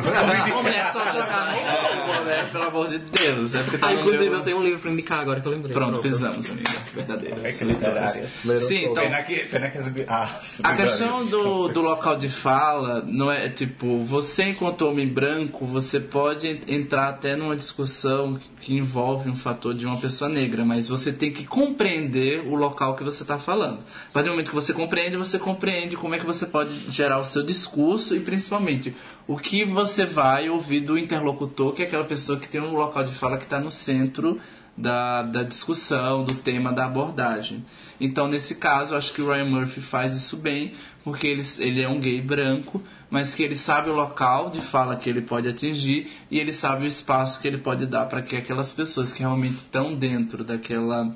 Homem, 0.59 0.75
é 0.75 0.85
só 0.87 1.05
jogar 1.07 1.53
no 1.55 2.07
Google, 2.07 2.25
né? 2.25 2.49
Pelo 2.53 2.65
amor 2.65 2.89
de 2.89 2.99
Deus. 2.99 3.55
É 3.55 3.63
porque 3.63 3.79
tá 3.79 3.89
Ah, 3.89 3.95
inclusive 3.95 4.27
eu 4.27 4.41
tenho 4.41 4.59
um 4.59 4.63
livro 4.63 4.81
pra 4.81 4.91
indicar 4.91 5.21
agora 5.21 5.41
que 5.41 5.47
eu 5.49 5.53
lembrei. 5.53 5.73
Pronto, 5.73 6.01
precisamos, 6.01 6.51
amiga. 6.51 6.71
Verdadeira. 6.95 7.37
É 7.49 7.53
que 7.53 7.65
literária. 7.65 8.27
Sim, 8.27 8.85
então. 8.87 9.03
Pena 9.05 9.23
que, 9.23 9.37
pena 9.47 9.71
que 9.71 9.79
as... 9.79 9.93
Ah, 10.09 10.31
A 10.63 10.77
questão 10.77 11.25
do, 11.27 11.69
do 11.69 11.81
local 11.81 12.17
de 12.17 12.29
fala 12.29 13.03
não 13.07 13.31
é 13.31 13.49
tipo, 13.49 13.99
você 14.05 14.45
enquanto 14.51 14.83
homem 14.87 15.09
branco, 15.09 15.67
você 15.67 16.01
pode 16.01 16.47
en- 16.47 16.61
entrar 16.69 17.09
até 17.09 17.37
numa 17.37 17.57
discussão 17.57 18.35
que- 18.35 18.49
que 18.61 18.75
envolve 19.05 19.29
um 19.29 19.37
fator 19.37 19.75
de 19.75 19.85
uma 19.85 19.99
pessoa 19.99 20.31
negra, 20.31 20.65
mas 20.65 20.89
você 20.89 21.13
tem 21.13 21.31
que 21.31 21.45
compreender 21.45 22.41
o 22.47 22.55
local 22.55 22.97
que 22.97 23.05
você 23.05 23.23
está 23.23 23.39
falando. 23.39 23.81
A 24.09 24.13
partir 24.13 24.29
do 24.29 24.33
momento 24.33 24.49
que 24.49 24.55
você 24.55 24.73
compreende, 24.73 25.17
você 25.17 25.39
compreende 25.39 25.95
como 25.97 26.15
é 26.15 26.19
que 26.19 26.25
você 26.25 26.47
pode 26.47 26.91
gerar 26.91 27.19
o 27.19 27.25
seu 27.25 27.43
discurso 27.43 28.17
e 28.17 28.21
principalmente 28.21 28.97
o 29.29 29.37
que 29.37 29.65
você 29.65 30.07
vai 30.07 30.49
ouvir 30.49 30.81
do 30.81 30.97
interlocutor, 30.97 31.75
que 31.75 31.83
é 31.83 31.85
aquela 31.85 32.05
pessoa 32.05 32.39
que 32.39 32.49
tem 32.49 32.63
um 32.63 32.73
local 32.73 33.05
de 33.05 33.13
fala 33.13 33.37
que 33.37 33.45
está 33.45 33.61
no 33.61 33.71
centro 33.71 34.41
da, 34.77 35.23
da 35.23 35.43
discussão, 35.43 36.25
do 36.25 36.35
tema, 36.35 36.73
da 36.73 36.87
abordagem. 36.87 37.65
Então, 38.01 38.27
nesse 38.27 38.57
caso, 38.57 38.97
acho 38.97 39.13
que 39.13 39.23
o 39.23 39.31
Ryan 39.31 39.45
Murphy 39.45 39.81
faz 39.81 40.15
isso 40.15 40.39
bem, 40.39 40.73
porque 41.05 41.27
ele, 41.27 41.43
ele 41.59 41.83
é 41.83 41.89
um 41.89 42.01
gay 42.01 42.21
branco, 42.21 42.83
mas 43.15 43.33
que 43.33 43.45
ele 43.45 43.55
sabe 43.55 43.91
o 43.91 43.95
local 43.95 44.51
de 44.51 44.61
fala 44.61 44.97
que 44.97 45.09
ele 45.09 45.23
pode 45.23 45.47
atingir 45.47 46.11
e 46.29 46.41
ele 46.41 46.53
sabe 46.53 46.83
o 46.83 46.87
espaço 46.89 47.41
que 47.41 47.47
ele 47.47 47.59
pode 47.59 47.87
dar 47.87 48.07
para 48.07 48.21
que 48.21 48.35
aquelas 48.35 48.73
pessoas 48.73 49.13
que 49.13 49.21
realmente 49.21 49.59
estão 49.59 49.95
dentro 49.95 50.43
daquela, 50.43 51.15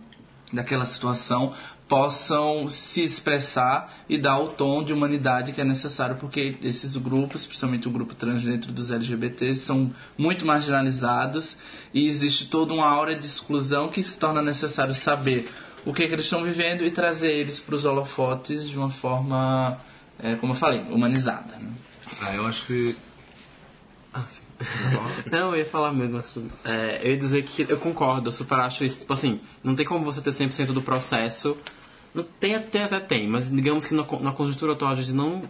daquela 0.52 0.84
situação 0.84 1.52
possam 1.88 2.68
se 2.68 3.02
expressar 3.02 3.92
e 4.08 4.16
dar 4.16 4.38
o 4.38 4.46
tom 4.46 4.84
de 4.84 4.92
humanidade 4.92 5.50
que 5.50 5.60
é 5.60 5.64
necessário, 5.64 6.14
porque 6.20 6.54
esses 6.62 6.94
grupos, 6.94 7.44
principalmente 7.44 7.88
o 7.88 7.90
grupo 7.90 8.14
trans 8.14 8.42
dentro 8.42 8.70
dos 8.70 8.92
LGBTs, 8.92 9.58
são 9.58 9.92
muito 10.16 10.46
marginalizados 10.46 11.58
e 11.92 12.06
existe 12.06 12.46
toda 12.48 12.72
uma 12.72 12.86
aura 12.86 13.18
de 13.18 13.26
exclusão 13.26 13.88
que 13.88 14.04
se 14.04 14.16
torna 14.16 14.40
necessário 14.40 14.94
saber 14.94 15.48
o 15.84 15.92
que, 15.92 16.06
que 16.06 16.14
eles 16.14 16.26
estão 16.26 16.44
vivendo 16.44 16.84
e 16.84 16.92
trazer 16.92 17.32
eles 17.32 17.58
para 17.58 17.74
os 17.74 17.84
holofotes 17.84 18.68
de 18.68 18.78
uma 18.78 18.88
forma, 18.88 19.76
é, 20.22 20.36
como 20.36 20.52
eu 20.52 20.56
falei, 20.56 20.82
humanizada. 20.92 21.56
né? 21.56 21.68
Ah, 22.20 22.34
eu 22.34 22.46
acho 22.46 22.66
que. 22.66 22.96
Ah, 24.12 24.24
sim. 24.28 24.42
Não, 25.30 25.52
eu 25.52 25.58
ia 25.58 25.66
falar 25.66 25.92
mesmo, 25.92 26.14
mas 26.14 26.36
é, 26.64 27.00
eu 27.02 27.12
ia 27.12 27.16
dizer 27.16 27.42
que 27.44 27.66
eu 27.68 27.78
concordo, 27.78 28.28
eu 28.28 28.32
super 28.32 28.58
acho 28.60 28.84
isso. 28.84 29.00
Tipo 29.00 29.12
assim, 29.12 29.40
não 29.62 29.74
tem 29.74 29.86
como 29.86 30.02
você 30.02 30.20
ter 30.20 30.30
100% 30.30 30.72
do 30.72 30.82
processo. 30.82 31.56
Não, 32.14 32.24
tem 32.40 32.54
até, 32.54 32.84
até 32.84 32.98
tem, 32.98 33.28
mas 33.28 33.48
digamos 33.48 33.84
que 33.84 33.94
na, 33.94 34.04
na 34.20 34.32
conjuntura 34.32 34.72
atual 34.72 34.92
a 34.92 34.94
gente 34.94 35.12
não. 35.12 35.42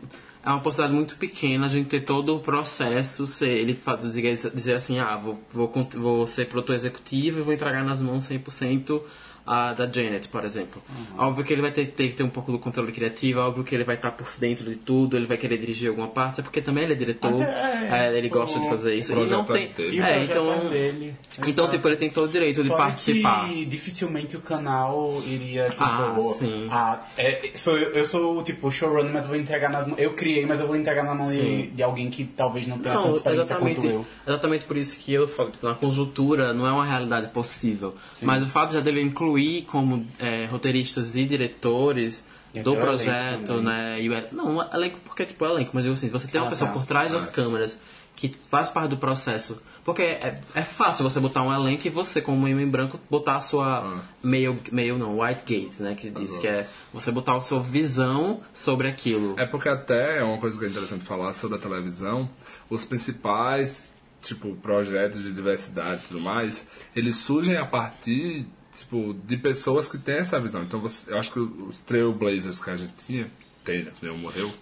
É 0.44 0.50
uma 0.50 0.60
possibilidade 0.60 0.94
muito 0.94 1.16
pequena 1.16 1.66
a 1.66 1.68
gente 1.68 1.88
ter 1.88 2.00
todo 2.00 2.36
o 2.36 2.40
processo, 2.40 3.26
ser, 3.26 3.48
ele 3.48 3.78
dizer, 4.00 4.50
dizer 4.50 4.74
assim, 4.74 4.98
ah, 4.98 5.16
vou, 5.16 5.38
vou, 5.50 5.70
vou 5.94 6.26
ser 6.26 6.46
produtor 6.46 6.74
executivo 6.76 7.40
e 7.40 7.42
vou 7.42 7.52
entregar 7.52 7.84
nas 7.84 8.00
mãos 8.00 8.24
100% 8.24 9.02
a 9.50 9.72
da 9.72 9.90
Janet, 9.90 10.28
por 10.28 10.44
exemplo. 10.44 10.82
Óbvio 11.16 11.44
que 11.44 11.52
ele 11.52 11.62
vai 11.62 11.70
ter, 11.72 11.86
ter 11.86 12.08
que 12.08 12.14
ter 12.14 12.22
um 12.22 12.28
pouco 12.28 12.52
do 12.52 12.58
controle 12.58 12.92
criativo, 12.92 13.40
óbvio 13.40 13.64
que 13.64 13.74
ele 13.74 13.84
vai 13.84 13.94
estar 13.96 14.10
por 14.10 14.28
dentro 14.38 14.68
de 14.68 14.76
tudo, 14.76 15.16
ele 15.16 15.26
vai 15.26 15.36
querer 15.36 15.56
dirigir 15.58 15.88
alguma 15.88 16.08
parte, 16.08 16.40
é 16.40 16.42
porque 16.42 16.60
também 16.60 16.84
ele 16.84 16.92
é 16.92 16.96
diretor, 16.96 17.42
É, 17.42 18.08
é, 18.12 18.18
ele 18.18 18.28
o- 18.28 18.30
gosta 18.30 18.60
de 18.60 18.68
fazer 18.68 18.94
isso. 18.94 19.12
E 19.12 19.26
não 19.26 19.44
tem. 19.44 19.64
é 19.64 19.68
dele. 19.68 19.96
E 19.96 20.00
o 20.00 20.04
É, 20.04 20.22
então. 20.24 20.52
é 20.52 20.68
dele. 20.68 21.14
Então, 21.38 21.48
Exato. 21.48 21.70
tipo, 21.70 21.88
ele 21.88 21.96
tem 21.96 22.10
todo 22.10 22.28
o 22.28 22.32
direito 22.32 22.62
de 22.62 22.68
Fora 22.68 22.82
participar. 22.84 23.48
que 23.48 23.64
dificilmente 23.64 24.36
o 24.36 24.40
canal 24.40 25.22
iria, 25.26 25.64
tipo... 25.70 25.82
Ah, 25.84 26.16
sim. 26.34 26.66
ah, 26.70 27.00
é, 27.16 27.50
sou, 27.54 27.76
eu 27.78 28.04
sou, 28.04 28.42
tipo, 28.42 28.70
showrunner, 28.70 29.12
mas 29.12 29.26
vou 29.26 29.36
entregar 29.36 29.70
nas 29.70 29.86
mãos... 29.86 29.98
Eu 29.98 30.12
criei, 30.14 30.44
mas 30.44 30.60
eu 30.60 30.66
vou 30.66 30.76
entregar 30.76 31.04
na 31.04 31.14
mão 31.14 31.28
de, 31.28 31.34
Sim. 31.34 31.70
de 31.74 31.82
alguém 31.82 32.10
que 32.10 32.24
talvez 32.24 32.66
não 32.66 32.78
tenha 32.78 32.94
Não, 32.96 33.02
tanta 33.04 33.16
experiência 33.16 33.44
exatamente, 33.54 33.80
quanto 33.80 33.86
eu. 33.90 34.06
exatamente 34.26 34.64
por 34.66 34.76
isso 34.76 34.98
que 34.98 35.12
eu 35.12 35.26
falo, 35.26 35.50
tipo, 35.50 35.66
na 35.66 35.74
conjuntura 35.74 36.52
não 36.52 36.66
é 36.66 36.72
uma 36.72 36.84
realidade 36.84 37.28
possível. 37.28 37.94
Mas 38.22 38.42
o 38.42 38.46
fato 38.46 38.72
já 38.74 38.80
dele 38.80 39.00
incluir 39.00 39.37
como 39.66 40.06
é, 40.18 40.46
roteiristas 40.46 41.16
e 41.16 41.24
diretores 41.24 42.24
E 42.54 42.60
do 42.60 42.74
o 42.74 42.76
projeto, 42.76 43.52
elenco 43.52 43.62
né? 43.62 44.00
E 44.00 44.08
o, 44.08 44.24
não, 44.32 44.72
elenco 44.72 44.98
porque 45.04 45.24
tipo 45.24 45.44
é 45.44 45.48
elenco, 45.50 45.70
mas 45.74 45.84
digo 45.84 45.92
assim, 45.94 46.08
você 46.08 46.26
tem 46.28 46.40
uma 46.40 46.46
Ah, 46.46 46.50
pessoa 46.50 46.68
tá. 46.68 46.74
por 46.74 46.86
trás 46.86 47.12
das 47.12 47.26
câmeras 47.28 47.78
que 48.16 48.32
faz 48.50 48.68
parte 48.68 48.90
do 48.90 48.96
processo. 48.96 49.62
Porque 49.84 50.02
é, 50.02 50.34
é 50.52 50.62
fácil 50.62 51.08
você 51.08 51.20
botar 51.20 51.42
um 51.42 51.54
elenco 51.54 51.86
e 51.86 51.90
você, 51.90 52.20
como 52.20 52.38
homem 52.38 52.68
branco, 52.68 52.98
botar 53.08 53.36
a 53.36 53.40
sua 53.40 54.02
meio, 54.22 54.58
meio 54.72 54.98
não, 54.98 55.20
white 55.20 55.44
gate, 55.46 55.78
né? 55.78 55.94
Que 55.94 56.10
diz 56.10 56.36
que 56.36 56.48
é 56.48 56.66
você 56.92 57.12
botar 57.12 57.36
a 57.36 57.40
sua 57.40 57.60
visão 57.60 58.40
sobre 58.52 58.88
aquilo. 58.88 59.38
É 59.38 59.46
porque 59.46 59.68
até 59.68 60.18
é 60.18 60.24
uma 60.24 60.36
coisa 60.38 60.58
que 60.58 60.64
é 60.64 60.68
interessante 60.68 61.04
falar 61.04 61.32
sobre 61.32 61.58
a 61.58 61.60
televisão, 61.60 62.28
os 62.68 62.84
principais, 62.84 63.84
tipo, 64.20 64.52
projetos 64.56 65.22
de 65.22 65.32
diversidade 65.32 66.02
e 66.04 66.08
tudo 66.08 66.20
mais, 66.20 66.66
eles 66.96 67.18
surgem 67.18 67.56
a 67.56 67.64
partir, 67.64 68.48
tipo, 68.72 69.14
de 69.26 69.36
pessoas 69.36 69.88
que 69.88 69.98
têm 69.98 70.16
essa 70.16 70.40
visão. 70.40 70.62
Então, 70.62 70.80
você, 70.80 71.10
eu 71.12 71.18
acho 71.18 71.32
que 71.32 71.38
os 71.40 71.80
Trailblazers 71.80 72.60
que 72.62 72.70
a 72.70 72.76
gente 72.76 72.94
tinha, 72.94 73.30
tem, 73.64 73.84
né, 73.84 73.92
nenhum 74.02 74.18
morreu, 74.18 74.52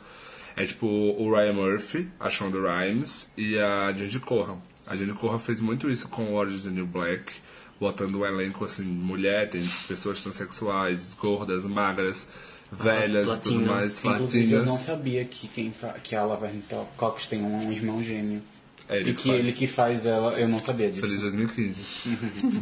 é 0.56 0.64
tipo 0.64 0.86
o 0.86 1.34
Ryan 1.34 1.52
Murphy, 1.52 2.08
a 2.18 2.30
Shonda 2.30 2.58
Rhimes 2.58 3.28
e 3.36 3.58
a 3.58 3.92
Jenny 3.92 4.18
Corran. 4.20 4.58
A 4.86 4.96
Jenny 4.96 5.12
Corran 5.12 5.38
fez 5.38 5.60
muito 5.60 5.90
isso 5.90 6.08
com 6.08 6.34
Orange 6.34 6.56
is 6.56 6.62
the 6.64 6.70
New 6.70 6.86
Black, 6.86 7.34
botando 7.78 8.20
um 8.20 8.24
elenco 8.24 8.64
assim, 8.64 8.84
mulher, 8.84 9.50
tem 9.50 9.62
pessoas 9.86 10.22
transexuais, 10.22 11.12
gordas, 11.14 11.64
magras, 11.64 12.26
velhas 12.72 13.24
e 13.24 13.38
tudo 13.40 13.66
latinas. 13.66 13.66
mais, 13.68 14.04
Inclusive, 14.04 14.52
eu 14.52 14.58
não 14.60 14.72
latinas. 14.72 14.80
sabia 14.86 15.24
que, 15.24 15.46
quem 15.48 15.72
que 16.02 16.16
a 16.16 16.24
Laverne 16.24 16.62
Cox 16.96 17.26
tem 17.26 17.42
um 17.42 17.70
irmão 17.70 18.02
gêmeo. 18.02 18.42
É 18.88 18.98
ele 19.00 19.10
E 19.10 19.14
que 19.14 19.22
que 19.24 19.30
ele 19.30 19.52
que 19.52 19.66
faz 19.66 20.06
ela, 20.06 20.32
eu 20.38 20.46
não 20.46 20.60
sabia 20.60 20.88
disso. 20.88 21.02
Feliz 21.02 21.20
2015. 21.22 21.74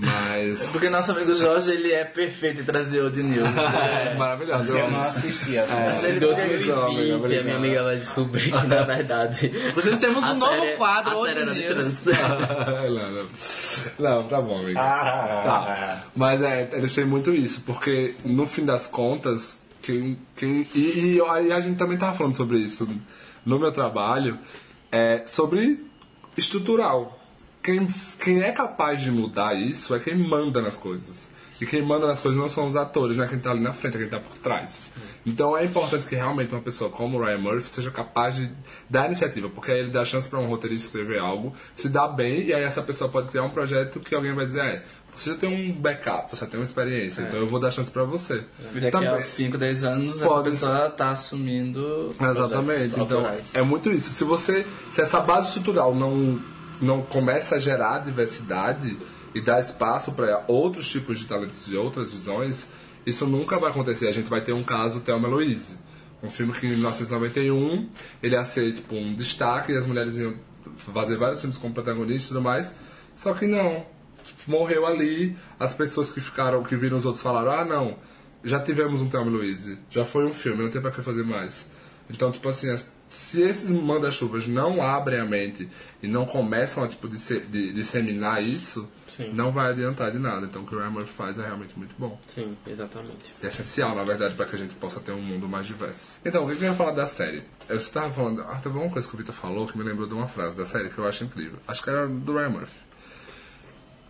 Mas. 0.00 0.70
Porque 0.70 0.88
nosso 0.88 1.12
amigo 1.12 1.34
Jorge, 1.34 1.70
ele 1.70 1.92
é 1.92 2.04
perfeito 2.04 2.62
em 2.62 2.64
trazer 2.64 3.02
old 3.02 3.22
news. 3.22 3.46
É 3.46 4.14
maravilhoso. 4.16 4.70
Eu 4.72 4.78
Eu 4.78 4.90
não 4.90 5.02
assisti 5.02 5.58
a 5.58 5.66
série. 5.66 6.06
Ele 6.06 6.16
Em 6.16 6.20
fica- 6.20 6.74
2020, 6.74 7.38
a 7.38 7.42
minha 7.42 7.56
amiga 7.56 7.82
vai 7.82 7.96
descobrir 7.98 8.50
que, 8.52 8.66
na 8.66 8.82
verdade... 8.82 9.52
Inclusive, 9.68 9.96
temos 9.98 10.24
um 10.24 10.34
novo 10.34 10.52
série- 10.54 10.76
quadro, 10.76 11.24
série 11.26 11.40
era 11.40 11.54
de 11.54 11.62
trans. 11.64 12.04
não, 12.88 13.10
não. 13.12 13.26
Não, 13.98 14.22
tá 14.28 14.40
bom, 14.40 14.60
amigo. 14.60 14.78
Ah, 14.78 15.42
Tá. 15.44 16.04
Mas 16.16 16.40
é, 16.40 16.68
eles 16.72 16.94
têm 16.94 17.04
muito 17.04 17.32
isso, 17.34 17.60
porque 17.66 18.14
no 18.24 18.46
fim 18.46 18.64
das 18.64 18.86
contas, 18.86 19.62
quem. 19.82 20.18
quem 20.36 20.66
e, 20.74 21.16
e 21.16 21.22
aí 21.28 21.52
a 21.52 21.60
gente 21.60 21.76
também 21.76 21.98
tava 21.98 22.16
falando 22.16 22.34
sobre 22.34 22.56
isso 22.58 22.88
no 23.44 23.58
meu 23.58 23.70
trabalho, 23.70 24.38
é 24.90 25.22
sobre 25.26 25.84
estrutural. 26.36 27.20
Quem, 27.62 27.86
quem 28.20 28.42
é 28.42 28.52
capaz 28.52 29.00
de 29.00 29.10
mudar 29.10 29.54
isso 29.54 29.94
é 29.94 29.98
quem 29.98 30.14
manda 30.14 30.60
nas 30.60 30.76
coisas. 30.76 31.28
E 31.60 31.66
quem 31.66 31.82
manda 31.82 32.06
nas 32.06 32.20
coisas 32.20 32.38
não 32.38 32.48
são 32.48 32.66
os 32.66 32.76
atores, 32.76 33.16
né? 33.16 33.26
Quem 33.28 33.38
tá 33.38 33.50
ali 33.50 33.60
na 33.60 33.72
frente, 33.72 33.96
é 33.96 34.00
quem 34.00 34.08
tá 34.08 34.18
por 34.18 34.36
trás. 34.36 34.90
Então 35.24 35.56
é 35.56 35.64
importante 35.64 36.06
que 36.06 36.14
realmente 36.14 36.52
uma 36.52 36.60
pessoa 36.60 36.90
como 36.90 37.16
o 37.16 37.24
Ryan 37.24 37.38
Murphy 37.38 37.68
seja 37.68 37.90
capaz 37.90 38.36
de 38.36 38.50
dar 38.90 39.06
iniciativa, 39.06 39.48
porque 39.48 39.70
aí 39.70 39.78
ele 39.78 39.90
dá 39.90 40.04
chance 40.04 40.28
para 40.28 40.40
um 40.40 40.46
roteirista 40.46 40.86
escrever 40.86 41.20
algo, 41.20 41.54
se 41.74 41.88
dá 41.88 42.08
bem, 42.08 42.46
e 42.46 42.52
aí 42.52 42.62
essa 42.62 42.82
pessoa 42.82 43.08
pode 43.08 43.28
criar 43.28 43.44
um 43.44 43.50
projeto 43.50 44.00
que 44.00 44.14
alguém 44.14 44.34
vai 44.34 44.46
dizer, 44.46 44.62
é, 44.62 44.82
você 45.14 45.30
já 45.30 45.36
tem 45.36 45.70
um 45.70 45.72
backup, 45.72 46.30
você 46.30 46.46
tem 46.46 46.58
uma 46.58 46.64
experiência, 46.64 47.22
então 47.22 47.38
eu 47.38 47.46
vou 47.46 47.60
dar 47.60 47.70
chance 47.70 47.90
para 47.90 48.04
você. 48.04 48.44
E 48.74 48.80
daqui 48.80 48.90
Também- 48.90 49.08
a 49.10 49.20
5, 49.20 49.56
10 49.58 49.84
anos, 49.84 50.16
essa 50.16 50.26
Pode- 50.26 50.50
pessoa 50.50 50.90
tá 50.90 51.10
assumindo. 51.10 52.14
Exatamente. 52.20 52.86
Então, 52.86 53.00
autorais. 53.18 53.46
é 53.54 53.62
muito 53.62 53.90
isso. 53.90 54.10
Se 54.10 54.24
você, 54.24 54.66
se 54.92 55.00
essa 55.00 55.20
base 55.20 55.48
estrutural 55.48 55.94
não 55.94 56.40
não 56.80 57.02
começa 57.02 57.54
a 57.54 57.58
gerar 57.58 58.00
diversidade 58.00 58.98
e 59.32 59.40
dar 59.40 59.60
espaço 59.60 60.10
para 60.12 60.44
outros 60.48 60.88
tipos 60.90 61.20
de 61.20 61.26
talentos 61.26 61.70
e 61.70 61.76
outras 61.76 62.10
visões, 62.10 62.66
isso 63.06 63.24
nunca 63.26 63.58
vai 63.60 63.70
acontecer. 63.70 64.08
A 64.08 64.12
gente 64.12 64.28
vai 64.28 64.40
ter 64.40 64.52
um 64.52 64.62
caso 64.62 64.98
Thelma 65.00 65.28
Louise, 65.28 65.76
um 66.20 66.28
filme 66.28 66.52
que 66.52 66.66
em 66.66 66.70
1991 66.70 67.88
ele 68.20 68.34
ia 68.34 68.44
ser 68.44 68.72
tipo 68.72 68.96
um 68.96 69.14
destaque 69.14 69.72
e 69.72 69.76
as 69.76 69.86
mulheres 69.86 70.18
iam 70.18 70.34
fazer 70.76 71.16
vários 71.16 71.40
filmes 71.40 71.56
como 71.58 71.72
protagonistas 71.72 72.24
e 72.24 72.28
tudo 72.28 72.42
mais. 72.42 72.74
Só 73.14 73.32
que 73.32 73.46
não. 73.46 73.86
Morreu 74.46 74.86
ali, 74.86 75.36
as 75.58 75.72
pessoas 75.74 76.10
que 76.12 76.20
ficaram, 76.20 76.62
que 76.62 76.76
viram 76.76 76.98
os 76.98 77.04
outros 77.04 77.22
falaram, 77.22 77.52
ah 77.52 77.64
não, 77.64 77.96
já 78.42 78.60
tivemos 78.60 79.00
um 79.02 79.08
Thelma 79.08 79.30
Louise, 79.30 79.78
já 79.90 80.04
foi 80.04 80.24
um 80.26 80.32
filme, 80.32 80.62
não 80.62 80.70
tem 80.70 80.80
pra 80.80 80.90
que 80.90 81.02
fazer 81.02 81.24
mais. 81.24 81.68
Então, 82.10 82.30
tipo 82.30 82.46
assim, 82.48 82.70
as- 82.70 82.92
se 83.08 83.40
esses 83.42 83.70
manda-chuvas 83.70 84.46
não 84.46 84.82
abrem 84.82 85.20
a 85.20 85.24
mente 85.24 85.68
e 86.02 86.08
não 86.08 86.26
começam 86.26 86.82
a 86.82 86.88
tipo, 86.88 87.08
disse- 87.08 87.40
de, 87.40 87.72
disseminar 87.72 88.42
isso, 88.42 88.88
Sim. 89.06 89.30
não 89.34 89.52
vai 89.52 89.70
adiantar 89.70 90.10
de 90.10 90.18
nada. 90.18 90.44
Então, 90.46 90.62
o 90.62 90.66
que 90.66 90.74
o 90.74 90.78
Ryan 90.78 91.06
faz 91.06 91.38
é 91.38 91.42
realmente 91.46 91.78
muito 91.78 91.94
bom. 91.98 92.18
Sim, 92.26 92.56
exatamente. 92.66 93.32
É 93.42 93.46
essencial, 93.46 93.94
na 93.94 94.04
verdade, 94.04 94.34
para 94.34 94.46
que 94.46 94.56
a 94.56 94.58
gente 94.58 94.74
possa 94.74 95.00
ter 95.00 95.12
um 95.12 95.20
mundo 95.22 95.48
mais 95.48 95.66
diverso. 95.66 96.14
Então, 96.24 96.44
o 96.44 96.48
que 96.48 96.54
eu 96.62 96.68
ia 96.70 96.74
falar 96.74 96.90
da 96.92 97.06
série? 97.06 97.42
Eu 97.68 97.76
estava 97.76 98.10
falando. 98.12 98.42
Ah, 98.42 98.58
teve 98.62 98.76
uma 98.76 98.90
coisa 98.90 99.06
que 99.08 99.14
o 99.14 99.16
Victor 99.16 99.34
falou 99.34 99.66
que 99.66 99.78
me 99.78 99.84
lembrou 99.84 100.06
de 100.08 100.12
uma 100.14 100.26
frase 100.26 100.54
da 100.54 100.66
série 100.66 100.90
que 100.90 100.98
eu 100.98 101.06
acho 101.06 101.24
incrível. 101.24 101.58
Acho 101.68 101.82
que 101.82 101.88
era 101.90 102.06
do 102.08 102.34
Ryan 102.34 102.50
Murphy. 102.50 102.80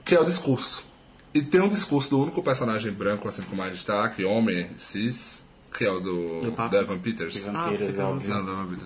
Que 0.05 0.15
é 0.15 0.21
o 0.21 0.25
discurso. 0.25 0.85
E 1.33 1.43
tem 1.43 1.61
um 1.61 1.69
discurso 1.69 2.11
do 2.11 2.23
único 2.23 2.43
personagem 2.43 2.93
branco, 2.93 3.27
assim, 3.27 3.43
com 3.43 3.57
mais 3.57 3.75
destaque, 3.75 4.25
homem, 4.25 4.69
cis, 4.79 5.43
que 5.77 5.85
é 5.85 5.91
o 5.91 5.99
do, 5.99 6.41
Do 6.43 6.53
Papa? 6.53 6.77
Evan 6.77 6.99
Peters. 6.99 7.49
Ah, 7.49 7.71
óbvio. 7.71 8.35
Não. 8.35 8.77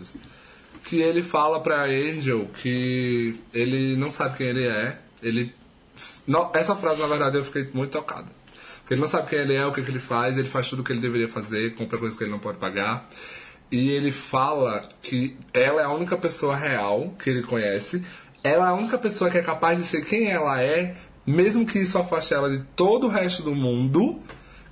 Que 0.82 1.00
ele 1.00 1.22
fala 1.22 1.60
pra 1.60 1.84
Angel 1.84 2.48
que 2.54 3.38
ele 3.52 3.94
não 3.96 4.10
sabe 4.10 4.38
quem 4.38 4.46
ele 4.46 4.66
é. 4.66 4.98
Ele. 5.22 5.54
Não, 6.26 6.50
essa 6.54 6.74
frase, 6.74 7.00
na 7.00 7.06
verdade, 7.06 7.36
eu 7.36 7.44
fiquei 7.44 7.68
muito 7.74 7.90
tocado. 7.90 8.28
Porque 8.80 8.94
ele 8.94 9.02
não 9.02 9.08
sabe 9.08 9.28
quem 9.28 9.40
ele 9.40 9.54
é, 9.54 9.66
o 9.66 9.72
que, 9.72 9.82
que 9.82 9.90
ele 9.90 10.00
faz, 10.00 10.38
ele 10.38 10.48
faz 10.48 10.70
tudo 10.70 10.80
o 10.80 10.84
que 10.84 10.92
ele 10.92 11.00
deveria 11.00 11.28
fazer, 11.28 11.74
compra 11.74 11.98
coisas 11.98 12.16
que 12.16 12.24
ele 12.24 12.30
não 12.30 12.38
pode 12.38 12.56
pagar. 12.56 13.06
E 13.70 13.90
ele 13.90 14.10
fala 14.10 14.88
que 15.02 15.36
ela 15.52 15.82
é 15.82 15.84
a 15.84 15.90
única 15.90 16.16
pessoa 16.16 16.56
real 16.56 17.14
que 17.18 17.28
ele 17.28 17.42
conhece. 17.42 18.02
Ela 18.42 18.68
é 18.68 18.70
a 18.70 18.72
única 18.72 18.96
pessoa 18.96 19.30
que 19.30 19.36
é 19.36 19.42
capaz 19.42 19.78
de 19.78 19.84
ser 19.84 20.06
quem 20.06 20.30
ela 20.30 20.62
é, 20.62 20.96
mesmo 21.28 21.64
que 21.66 21.78
isso 21.78 21.98
afaste 21.98 22.34
ela 22.34 22.50
de 22.50 22.60
todo 22.74 23.06
o 23.06 23.10
resto 23.10 23.42
do 23.42 23.54
mundo. 23.54 24.20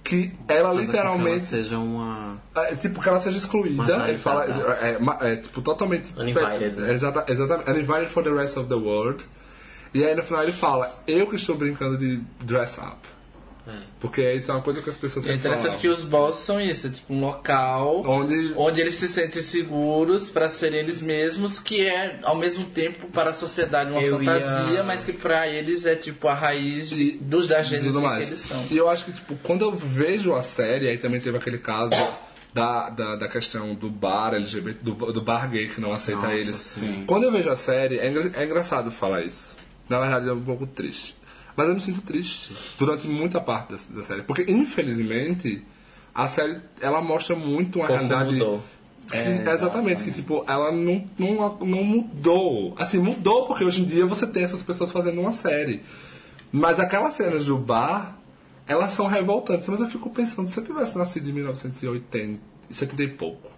Que 0.03 0.31
ela 0.47 0.73
Mas 0.73 0.89
é 0.89 0.93
que 0.93 0.97
ela 0.99 1.11
literalmente. 1.17 1.45
seja 1.45 1.79
uma... 1.79 2.41
É, 2.55 2.77
tipo, 2.77 3.03
que 3.03 3.09
ela 3.09 3.21
seja 3.21 3.39
excluída. 3.39 4.07
Ele 4.09 4.17
fala. 4.17 4.45
É, 4.81 4.99
ma- 5.01 5.19
é, 5.21 5.35
tipo, 5.35 5.61
totalmente. 5.61 6.15
Uninvited, 6.17 6.77
né? 6.81 6.93
Exata, 6.93 7.25
exatamente. 7.33 7.69
Uninvited 7.69 8.09
for 8.11 8.23
the 8.23 8.31
rest 8.31 8.57
of 8.57 8.69
the 8.69 8.77
world. 8.77 9.25
E 9.93 10.05
aí 10.05 10.15
no 10.15 10.23
final 10.23 10.45
ele 10.45 10.53
fala: 10.53 10.95
Eu 11.09 11.27
que 11.27 11.35
estou 11.35 11.57
brincando 11.57 11.99
de 11.99 12.21
dress 12.41 12.79
up. 12.79 12.97
Porque 13.99 14.35
isso 14.35 14.51
é 14.51 14.55
uma 14.55 14.63
coisa 14.63 14.83
que 14.83 14.91
as 14.91 14.97
pessoas 14.99 15.25
E 15.25 15.31
é 15.31 15.35
interessante 15.35 15.65
falam. 15.69 15.81
que 15.81 15.89
os 15.89 16.05
boss 16.05 16.37
são 16.37 16.61
isso, 16.61 16.87
é 16.87 16.91
tipo 16.91 17.15
um 17.15 17.21
local 17.23 18.03
Onde. 18.07 18.53
onde 18.55 18.81
eles 18.83 18.95
se 18.95 19.09
sentem 19.09 19.41
seguros 19.43 20.29
para 20.29 20.51
serem 20.51 20.81
eles 20.81 21.01
mesmos, 21.01 21.59
que 21.59 21.81
é 21.87 22.19
ao 22.23 22.37
mesmo 22.39 22.67
tempo 22.67 23.07
para 23.09 23.31
a 23.31 23.33
sociedade 23.33 23.91
uma 23.93 24.03
Eu 24.03 24.19
fantasia, 24.19 24.77
ia- 24.77 24.85
mas 24.85 25.03
que 25.03 25.15
para 25.15 25.49
eles 25.49 25.87
é 25.87 25.97
tipo 25.97 26.29
a 26.29 26.35
raiz 26.35 26.91
de- 26.91 27.13
dos 27.23 27.49
da 27.49 27.61
e 27.61 27.65
gênese 27.65 27.89
tudo 27.89 28.01
que 28.01 28.07
mais. 28.07 28.27
eles 28.29 28.41
são. 28.41 28.63
E 28.71 28.77
eu 28.77 28.87
acho 28.89 29.07
que, 29.07 29.13
tipo, 29.13 29.35
quando 29.43 29.63
eu 29.63 29.73
vejo 29.75 30.35
a 30.35 30.43
série, 30.43 30.89
aí 30.91 30.99
também 30.99 31.19
teve 31.21 31.39
aquele 31.39 31.59
caso 31.59 31.95
da, 32.53 32.91
da, 32.91 33.17
da 33.17 33.29
questão 33.29 33.75
do 33.75 33.89
bar 33.89 34.35
LGBT, 34.35 34.79
do, 34.83 34.93
do 35.11 35.23
bar 35.23 35.51
gay 35.51 35.69
que 35.69 35.81
não 35.81 35.91
aceita 35.93 36.21
Nossa, 36.21 36.35
eles. 36.35 36.55
sim. 36.57 37.05
Quando 37.07 37.25
eu 37.25 37.33
vejo 37.33 37.51
a 37.51 37.57
série, 37.57 37.99
é, 37.99 38.09
engra- 38.11 38.31
é 38.35 38.45
engraçado 38.45 38.91
falar 38.91 39.23
isso. 39.23 39.57
Na 39.89 40.01
verdade, 40.01 40.29
é 40.29 40.33
um 40.33 40.43
pouco 40.43 40.67
triste. 40.67 41.17
Mas 41.57 41.69
eu 41.69 41.75
me 41.75 41.81
sinto 41.81 42.03
triste 42.03 42.55
durante 42.79 43.07
muita 43.09 43.41
parte 43.41 43.73
da, 43.73 43.79
da 43.91 44.03
série. 44.05 44.23
Porque, 44.23 44.45
infelizmente, 44.51 45.65
a 46.15 46.29
série, 46.29 46.61
ela 46.81 47.01
mostra 47.01 47.35
muito 47.35 47.79
uma 47.79 47.87
Pouco 47.87 48.03
realidade... 48.03 48.33
mudou. 48.35 48.63
que- 49.11 49.17
exatamente, 49.51 50.03
que 50.03 50.11
tipo, 50.11 50.45
ela 50.49 50.71
não, 50.73 51.05
não, 51.19 51.59
não 51.61 51.85
mudou. 51.85 52.75
Assim, 52.77 52.99
mudou 52.99 53.47
porque 53.47 53.65
hoje 53.65 53.81
em 53.83 53.85
dia 53.85 54.05
você 54.05 54.27
tem 54.27 54.45
essas 54.45 54.63
pessoas 54.63 54.93
fazendo 54.93 55.21
uma 55.21 55.33
série. 55.33 55.83
Mas 56.53 56.79
aquelas 56.81 57.15
cenas 57.15 57.47
do 57.47 57.57
bar, 57.57 58.19
elas 58.67 58.93
são 58.93 59.07
revoltantes. 59.07 59.69
Mas 59.69 59.81
eu 59.81 59.87
fico 59.89 60.11
pensando, 60.11 60.49
se 60.49 60.59
eu 60.59 60.65
tivesse 60.65 60.97
nascido 60.99 61.29
em 61.29 61.33
1980, 61.33 62.41
70 62.71 63.03
e 63.03 63.09
pouco, 63.09 63.51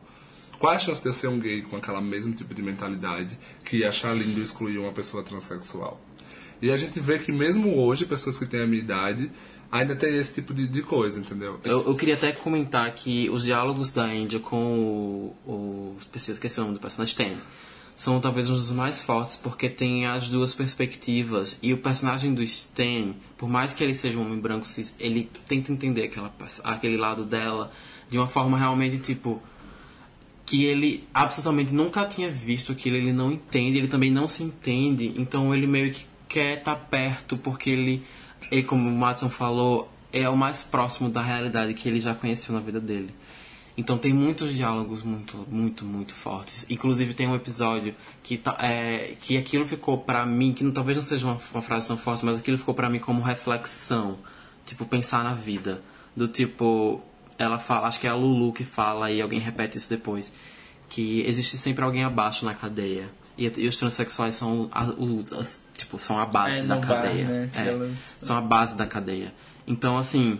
qual 0.58 0.72
é 0.72 0.76
a 0.76 0.78
chance 0.78 1.00
de 1.00 1.08
eu 1.08 1.12
ser 1.12 1.28
um 1.28 1.38
gay 1.38 1.62
com 1.62 1.76
aquela 1.76 2.00
mesmo 2.00 2.32
tipo 2.34 2.52
de 2.54 2.62
mentalidade 2.62 3.38
que 3.64 3.78
ia 3.78 3.88
achar 3.88 4.12
lindo 4.14 4.40
excluir 4.42 4.78
uma 4.78 4.92
pessoa 4.92 5.22
transexual? 5.22 6.00
E 6.60 6.70
a 6.70 6.76
gente 6.76 6.98
vê 7.00 7.18
que 7.18 7.30
mesmo 7.30 7.78
hoje, 7.78 8.04
pessoas 8.04 8.38
que 8.38 8.46
têm 8.46 8.62
a 8.62 8.66
minha 8.66 8.82
idade 8.82 9.30
ainda 9.70 9.94
tem 9.94 10.16
esse 10.16 10.32
tipo 10.32 10.54
de, 10.54 10.66
de 10.66 10.82
coisa, 10.82 11.20
entendeu? 11.20 11.60
Eu, 11.62 11.86
eu 11.86 11.94
queria 11.94 12.14
até 12.14 12.32
comentar 12.32 12.90
que 12.94 13.28
os 13.30 13.44
diálogos 13.44 13.90
da 13.90 14.04
Angel 14.04 14.40
com 14.40 15.34
o, 15.46 15.50
o 15.50 15.96
esqueci, 15.98 16.58
o 16.58 16.62
nome 16.62 16.74
do 16.74 16.80
personagem, 16.80 17.12
Stan, 17.12 17.40
são 17.94 18.20
talvez 18.20 18.48
um 18.48 18.54
dos 18.54 18.72
mais 18.72 19.02
fortes 19.02 19.36
porque 19.36 19.68
tem 19.68 20.06
as 20.06 20.28
duas 20.28 20.54
perspectivas. 20.54 21.58
E 21.62 21.72
o 21.72 21.78
personagem 21.78 22.32
do 22.32 22.42
Stan, 22.42 23.14
por 23.36 23.48
mais 23.48 23.74
que 23.74 23.82
ele 23.82 23.94
seja 23.94 24.18
um 24.18 24.22
homem 24.22 24.38
branco, 24.38 24.66
ele 24.98 25.28
tenta 25.46 25.72
entender 25.72 26.04
aquela, 26.04 26.32
aquele 26.64 26.96
lado 26.96 27.24
dela 27.24 27.70
de 28.08 28.16
uma 28.16 28.26
forma 28.26 28.56
realmente 28.56 28.98
tipo 28.98 29.42
que 30.46 30.64
ele 30.64 31.06
absolutamente 31.12 31.74
nunca 31.74 32.06
tinha 32.06 32.30
visto 32.30 32.72
aquilo, 32.72 32.96
ele 32.96 33.12
não 33.12 33.30
entende, 33.30 33.76
ele 33.76 33.88
também 33.88 34.10
não 34.10 34.26
se 34.26 34.42
entende, 34.42 35.12
então 35.18 35.54
ele 35.54 35.66
meio 35.66 35.92
que 35.92 36.06
quer 36.28 36.58
estar 36.58 36.76
perto 36.76 37.36
porque 37.36 37.70
ele, 37.70 38.04
ele 38.50 38.62
como 38.62 38.88
o 38.88 38.92
Matson 38.92 39.30
falou, 39.30 39.90
é 40.12 40.28
o 40.28 40.36
mais 40.36 40.62
próximo 40.62 41.08
da 41.08 41.22
realidade 41.22 41.74
que 41.74 41.88
ele 41.88 42.00
já 42.00 42.14
conheceu 42.14 42.54
na 42.54 42.60
vida 42.60 42.80
dele. 42.80 43.14
Então 43.76 43.96
tem 43.96 44.12
muitos 44.12 44.52
diálogos 44.52 45.02
muito, 45.04 45.46
muito, 45.48 45.84
muito 45.84 46.12
fortes. 46.12 46.66
Inclusive 46.68 47.14
tem 47.14 47.28
um 47.28 47.34
episódio 47.36 47.94
que, 48.24 48.36
tá, 48.36 48.56
é, 48.60 49.14
que 49.20 49.36
aquilo 49.36 49.64
ficou 49.64 49.98
pra 49.98 50.26
mim, 50.26 50.52
que 50.52 50.64
não, 50.64 50.72
talvez 50.72 50.98
não 50.98 51.04
seja 51.06 51.24
uma, 51.26 51.38
uma 51.54 51.62
frase 51.62 51.86
tão 51.86 51.96
forte, 51.96 52.24
mas 52.24 52.38
aquilo 52.38 52.58
ficou 52.58 52.74
pra 52.74 52.88
mim 52.90 52.98
como 52.98 53.22
reflexão. 53.22 54.18
Tipo, 54.66 54.84
pensar 54.84 55.22
na 55.22 55.32
vida. 55.34 55.80
Do 56.16 56.26
tipo, 56.26 57.00
ela 57.38 57.58
fala, 57.60 57.86
acho 57.86 58.00
que 58.00 58.06
é 58.08 58.10
a 58.10 58.14
Lulu 58.16 58.52
que 58.52 58.64
fala 58.64 59.12
e 59.12 59.20
alguém 59.22 59.38
repete 59.38 59.78
isso 59.78 59.88
depois. 59.88 60.32
Que 60.88 61.20
existe 61.24 61.56
sempre 61.56 61.84
alguém 61.84 62.02
abaixo 62.02 62.44
na 62.44 62.54
cadeia. 62.54 63.08
E, 63.36 63.44
e 63.58 63.68
os 63.68 63.76
transexuais 63.76 64.34
são 64.34 64.68
a, 64.72 64.86
o- 64.86 65.22
as- 65.38 65.62
tipo, 65.78 65.98
são 65.98 66.18
a 66.18 66.26
base 66.26 66.58
É, 66.58 66.62
da 66.64 66.74
no 66.74 66.80
bar, 66.82 66.88
cadeia. 67.02 67.24
né, 67.26 67.50
É, 67.56 67.68
elas- 67.68 68.16
São 68.20 68.36
a 68.36 68.40
base 68.42 68.76
da 68.76 68.86
cadeia. 68.86 69.32
Então, 69.66 69.96
assim, 69.96 70.38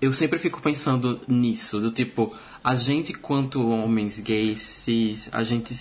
eu 0.00 0.12
sempre 0.12 0.38
fico 0.38 0.60
pensando 0.60 1.20
nisso, 1.28 1.80
do 1.80 1.90
tipo, 1.90 2.34
a 2.62 2.74
gente 2.74 3.12
quanto 3.12 3.66
homens 3.68 4.18
gays, 4.18 4.60
cis, 4.60 5.28
a 5.32 5.42
gente, 5.42 5.74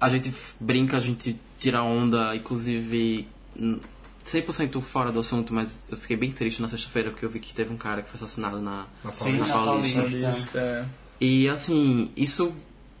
a 0.00 0.08
gente 0.10 0.32
brinca, 0.60 0.96
a 0.96 1.00
gente 1.00 1.38
tira 1.58 1.82
onda, 1.82 2.34
inclusive 2.36 3.26
hum, 3.58 3.78
100% 4.24 4.80
fora 4.80 5.10
do 5.10 5.20
assunto, 5.20 5.52
mas 5.54 5.84
eu 5.90 5.96
fiquei 5.96 6.16
bem 6.16 6.30
triste 6.30 6.60
na 6.62 6.68
sexta-feira 6.68 7.10
porque 7.10 7.24
eu 7.24 7.30
vi 7.30 7.40
que 7.40 7.54
teve 7.54 7.72
um 7.72 7.76
cara 7.76 8.02
que 8.02 8.08
foi 8.08 8.16
assassinado 8.16 8.60
na, 8.60 8.70
Na 8.70 8.86
na 9.04 9.12
Sim, 9.12 9.38
na 9.38 9.46
Paulista. 9.46 10.00
Paulista. 10.02 10.28
Paulista. 10.28 10.88
E 11.20 11.48
assim, 11.48 12.10
isso 12.16 12.54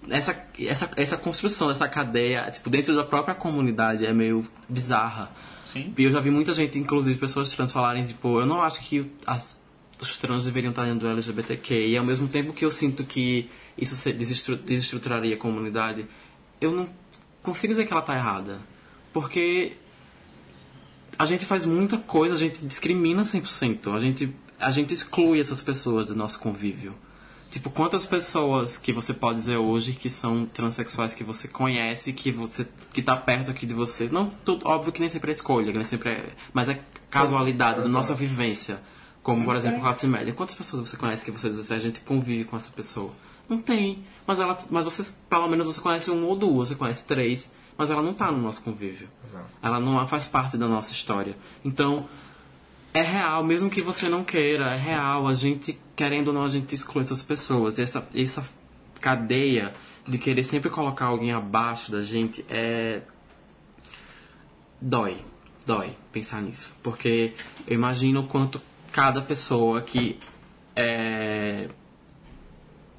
essa, 0.08 0.46
essa, 0.58 0.90
essa 0.96 1.16
construção 1.16 1.68
dessa 1.68 1.88
cadeia, 1.88 2.50
tipo, 2.50 2.68
dentro 2.68 2.94
da 2.94 3.04
própria 3.04 3.34
comunidade 3.34 4.04
é 4.04 4.12
meio 4.12 4.44
bizarra. 4.68 5.30
Sim. 5.66 5.92
E 5.96 6.04
eu 6.04 6.10
já 6.10 6.20
vi 6.20 6.30
muita 6.30 6.52
gente, 6.52 6.78
inclusive 6.78 7.18
pessoas 7.18 7.50
trans, 7.54 7.72
falarem, 7.72 8.04
tipo, 8.04 8.40
eu 8.40 8.46
não 8.46 8.60
acho 8.62 8.80
que 8.80 9.10
as- 9.26 9.58
os 10.00 10.16
trans 10.16 10.44
deveriam 10.44 10.70
estar 10.70 10.84
dentro 10.84 11.00
do 11.00 11.08
LGBTQ. 11.08 11.86
E 11.88 11.96
ao 11.96 12.04
mesmo 12.04 12.26
tempo 12.28 12.52
que 12.52 12.64
eu 12.64 12.70
sinto 12.70 13.04
que 13.04 13.48
isso 13.78 13.94
se- 13.94 14.12
desestru- 14.12 14.56
desestruturaria 14.56 15.34
a 15.34 15.38
comunidade, 15.38 16.04
eu 16.60 16.72
não 16.72 16.88
consigo 17.42 17.72
dizer 17.72 17.86
que 17.86 17.92
ela 17.92 18.02
tá 18.02 18.14
errada. 18.14 18.58
Porque 19.12 19.72
a 21.18 21.24
gente 21.26 21.44
faz 21.46 21.64
muita 21.64 21.96
coisa, 21.98 22.34
a 22.34 22.38
gente 22.38 22.64
discrimina 22.66 23.22
100%. 23.24 23.92
A 23.94 24.00
gente, 24.00 24.34
a 24.58 24.70
gente 24.70 24.92
exclui 24.92 25.40
essas 25.40 25.62
pessoas 25.62 26.06
do 26.06 26.16
nosso 26.16 26.40
convívio. 26.40 26.94
Tipo, 27.52 27.68
quantas 27.68 28.06
pessoas 28.06 28.78
que 28.78 28.94
você 28.94 29.12
pode 29.12 29.40
dizer 29.40 29.58
hoje 29.58 29.92
que 29.92 30.08
são 30.08 30.46
transexuais 30.46 31.12
que 31.12 31.22
você 31.22 31.46
conhece, 31.46 32.10
que 32.14 32.32
você 32.32 32.66
que 32.94 33.02
tá 33.02 33.14
perto 33.14 33.50
aqui 33.50 33.66
de 33.66 33.74
você? 33.74 34.08
Não, 34.10 34.30
tudo, 34.42 34.66
óbvio 34.66 34.90
que 34.90 35.00
nem 35.00 35.10
sempre 35.10 35.30
é 35.30 35.32
escolha, 35.32 35.66
que 35.70 35.76
nem 35.76 35.84
sempre 35.84 36.12
é, 36.12 36.26
mas 36.50 36.70
é 36.70 36.80
casualidade 37.10 37.82
da 37.82 37.88
nossa 37.88 38.14
vivência. 38.14 38.80
Como, 39.22 39.44
por 39.44 39.54
exemplo, 39.54 39.82
classe 39.82 40.06
média. 40.06 40.32
Quantas 40.32 40.54
pessoas 40.54 40.88
você 40.88 40.96
conhece 40.96 41.26
que 41.26 41.30
você 41.30 41.50
diz 41.50 41.58
assim, 41.58 41.74
a 41.74 41.78
gente 41.78 42.00
convive 42.00 42.44
com 42.44 42.56
essa 42.56 42.70
pessoa? 42.70 43.12
Não 43.46 43.60
tem. 43.60 44.02
Mas 44.26 44.40
ela, 44.40 44.56
mas 44.70 44.86
você, 44.86 45.12
pelo 45.28 45.46
menos 45.46 45.66
você 45.66 45.80
conhece 45.82 46.10
um 46.10 46.24
ou 46.24 46.34
duas, 46.34 46.68
você 46.68 46.74
conhece 46.74 47.04
três, 47.04 47.52
mas 47.76 47.90
ela 47.90 48.00
não 48.00 48.14
tá 48.14 48.32
no 48.32 48.38
nosso 48.38 48.62
convívio. 48.62 49.10
Exato. 49.28 49.50
Ela 49.62 49.78
não 49.78 50.06
faz 50.06 50.26
parte 50.26 50.56
da 50.56 50.66
nossa 50.66 50.90
história. 50.94 51.36
Então, 51.62 52.08
é 52.94 53.02
real, 53.02 53.44
mesmo 53.44 53.68
que 53.68 53.82
você 53.82 54.08
não 54.08 54.24
queira, 54.24 54.70
é 54.70 54.76
real. 54.76 55.28
A 55.28 55.34
gente, 55.34 55.78
querendo 55.94 56.28
ou 56.28 56.34
não, 56.34 56.44
a 56.44 56.48
gente 56.48 56.74
exclui 56.74 57.04
essas 57.04 57.22
pessoas. 57.22 57.78
E 57.78 57.82
essa, 57.82 58.06
essa 58.14 58.44
cadeia 59.00 59.72
de 60.06 60.18
querer 60.18 60.42
sempre 60.42 60.70
colocar 60.70 61.06
alguém 61.06 61.32
abaixo 61.32 61.92
da 61.92 62.02
gente 62.02 62.44
é. 62.48 63.02
dói. 64.80 65.18
Dói 65.64 65.96
pensar 66.10 66.42
nisso. 66.42 66.74
Porque 66.82 67.34
eu 67.66 67.74
imagino 67.74 68.24
quanto 68.24 68.60
cada 68.90 69.22
pessoa 69.22 69.80
que 69.80 70.18
é, 70.74 71.68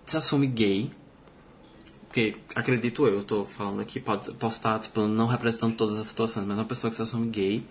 se 0.06 0.18
assume 0.18 0.48
gay. 0.48 0.92
Porque, 2.08 2.38
acredito 2.56 3.08
eu, 3.08 3.16
eu 3.16 3.24
tô 3.24 3.44
falando 3.44 3.82
aqui, 3.82 4.00
pode, 4.00 4.32
posso 4.36 4.58
estar 4.58 4.80
tipo, 4.80 5.02
não 5.08 5.26
representando 5.26 5.76
todas 5.76 5.98
as 5.98 6.06
situações, 6.06 6.46
mas 6.46 6.60
uma 6.60 6.66
pessoa 6.66 6.92
que 6.92 6.96
se 6.96 7.02
assume 7.02 7.28
gay 7.30 7.66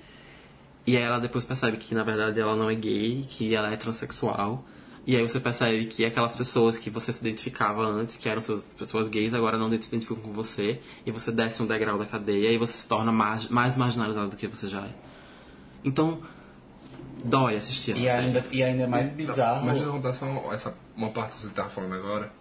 e 0.86 0.96
ela 0.96 1.18
depois 1.18 1.44
percebe 1.44 1.76
que 1.76 1.94
na 1.94 2.02
verdade 2.02 2.40
ela 2.40 2.56
não 2.56 2.68
é 2.68 2.74
gay, 2.74 3.24
que 3.28 3.54
ela 3.54 3.72
é 3.72 3.76
transexual. 3.76 4.64
E 5.04 5.16
aí 5.16 5.22
você 5.22 5.40
percebe 5.40 5.84
que 5.86 6.04
aquelas 6.04 6.36
pessoas 6.36 6.78
que 6.78 6.88
você 6.88 7.12
se 7.12 7.20
identificava 7.20 7.82
antes, 7.84 8.16
que 8.16 8.28
eram 8.28 8.40
suas 8.40 8.72
pessoas 8.72 9.08
gays, 9.08 9.34
agora 9.34 9.58
não 9.58 9.68
se 9.68 9.74
identificam 9.88 10.16
com 10.22 10.32
você. 10.32 10.80
E 11.04 11.10
você 11.10 11.32
desce 11.32 11.60
um 11.62 11.66
degrau 11.66 11.98
da 11.98 12.06
cadeia 12.06 12.52
e 12.52 12.56
você 12.58 12.72
se 12.72 12.86
torna 12.86 13.10
mais, 13.10 13.48
mais 13.48 13.76
marginalizado 13.76 14.28
do 14.30 14.36
que 14.36 14.46
você 14.46 14.68
já 14.68 14.82
é. 14.86 14.94
Então, 15.84 16.20
dói 17.24 17.56
assistir 17.56 17.92
essa 17.92 18.00
E 18.00 18.04
série. 18.04 18.26
ainda, 18.26 18.44
e 18.52 18.62
ainda 18.62 18.82
é 18.84 18.86
mais 18.86 19.12
bizarro. 19.12 19.66
Mas 19.66 19.74
deixa 19.74 19.88
eu 19.88 19.92
contar 19.92 20.12
só 20.12 20.52
essa, 20.52 20.72
uma 20.96 21.10
parte 21.10 21.34
que 21.34 21.40
você 21.40 21.48
tava 21.48 21.68
falando 21.68 21.94
agora. 21.94 22.32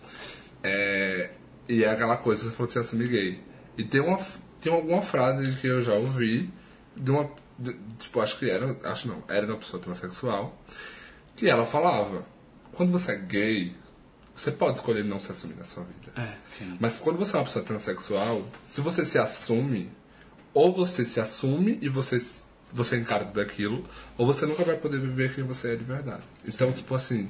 É, 0.64 1.32
e 1.68 1.84
é 1.84 1.90
aquela 1.90 2.18
coisa, 2.18 2.44
você 2.44 2.52
falou 2.52 2.68
que 2.68 2.74
você 2.74 2.80
assumir 2.80 3.08
gay. 3.08 3.40
E 3.76 3.84
tem, 3.84 4.02
uma, 4.02 4.20
tem 4.60 4.72
alguma 4.72 5.02
frase 5.02 5.52
que 5.60 5.66
eu 5.66 5.82
já 5.82 5.94
ouvi 5.94 6.48
de 6.96 7.10
uma. 7.10 7.28
de- 7.58 7.76
tipo, 7.98 8.20
acho 8.22 8.38
que 8.38 8.48
era. 8.48 8.78
Acho 8.84 9.08
não, 9.08 9.24
era 9.28 9.48
uma 9.48 9.58
pessoa 9.58 9.82
transexual. 9.82 10.56
Que 11.36 11.50
ela 11.50 11.66
falava: 11.66 12.24
quando 12.74 12.92
você 12.92 13.12
é 13.14 13.18
gay, 13.18 13.76
você 14.36 14.52
pode 14.52 14.78
escolher 14.78 15.04
não 15.04 15.20
se 15.20 15.32
assumir 15.32 15.56
na 15.56 15.66
sua 15.66 15.84
vida. 15.84 16.14
É. 16.22 16.36
Mas 16.80 16.98
quando 16.98 17.18
você 17.18 17.36
é 17.36 17.40
uma 17.40 17.46
pessoa 17.46 17.64
transexual, 17.66 18.46
se 18.66 18.82
você 18.82 19.04
se 19.06 19.18
assume, 19.20 19.92
ou 20.54 20.74
você 20.74 21.04
se 21.06 21.20
assume 21.20 21.78
e 21.82 21.90
você, 21.90 22.22
você 22.74 22.98
encara 23.00 23.26
tudo 23.26 23.42
aquilo, 23.42 23.86
ou 24.18 24.26
você 24.26 24.46
nunca 24.46 24.64
vai 24.64 24.76
poder 24.78 25.00
viver 25.00 25.34
quem 25.34 25.44
você 25.44 25.74
é 25.74 25.76
de 25.76 25.84
verdade. 25.84 26.24
Então, 26.46 26.72
tipo 26.72 26.94
assim, 26.96 27.30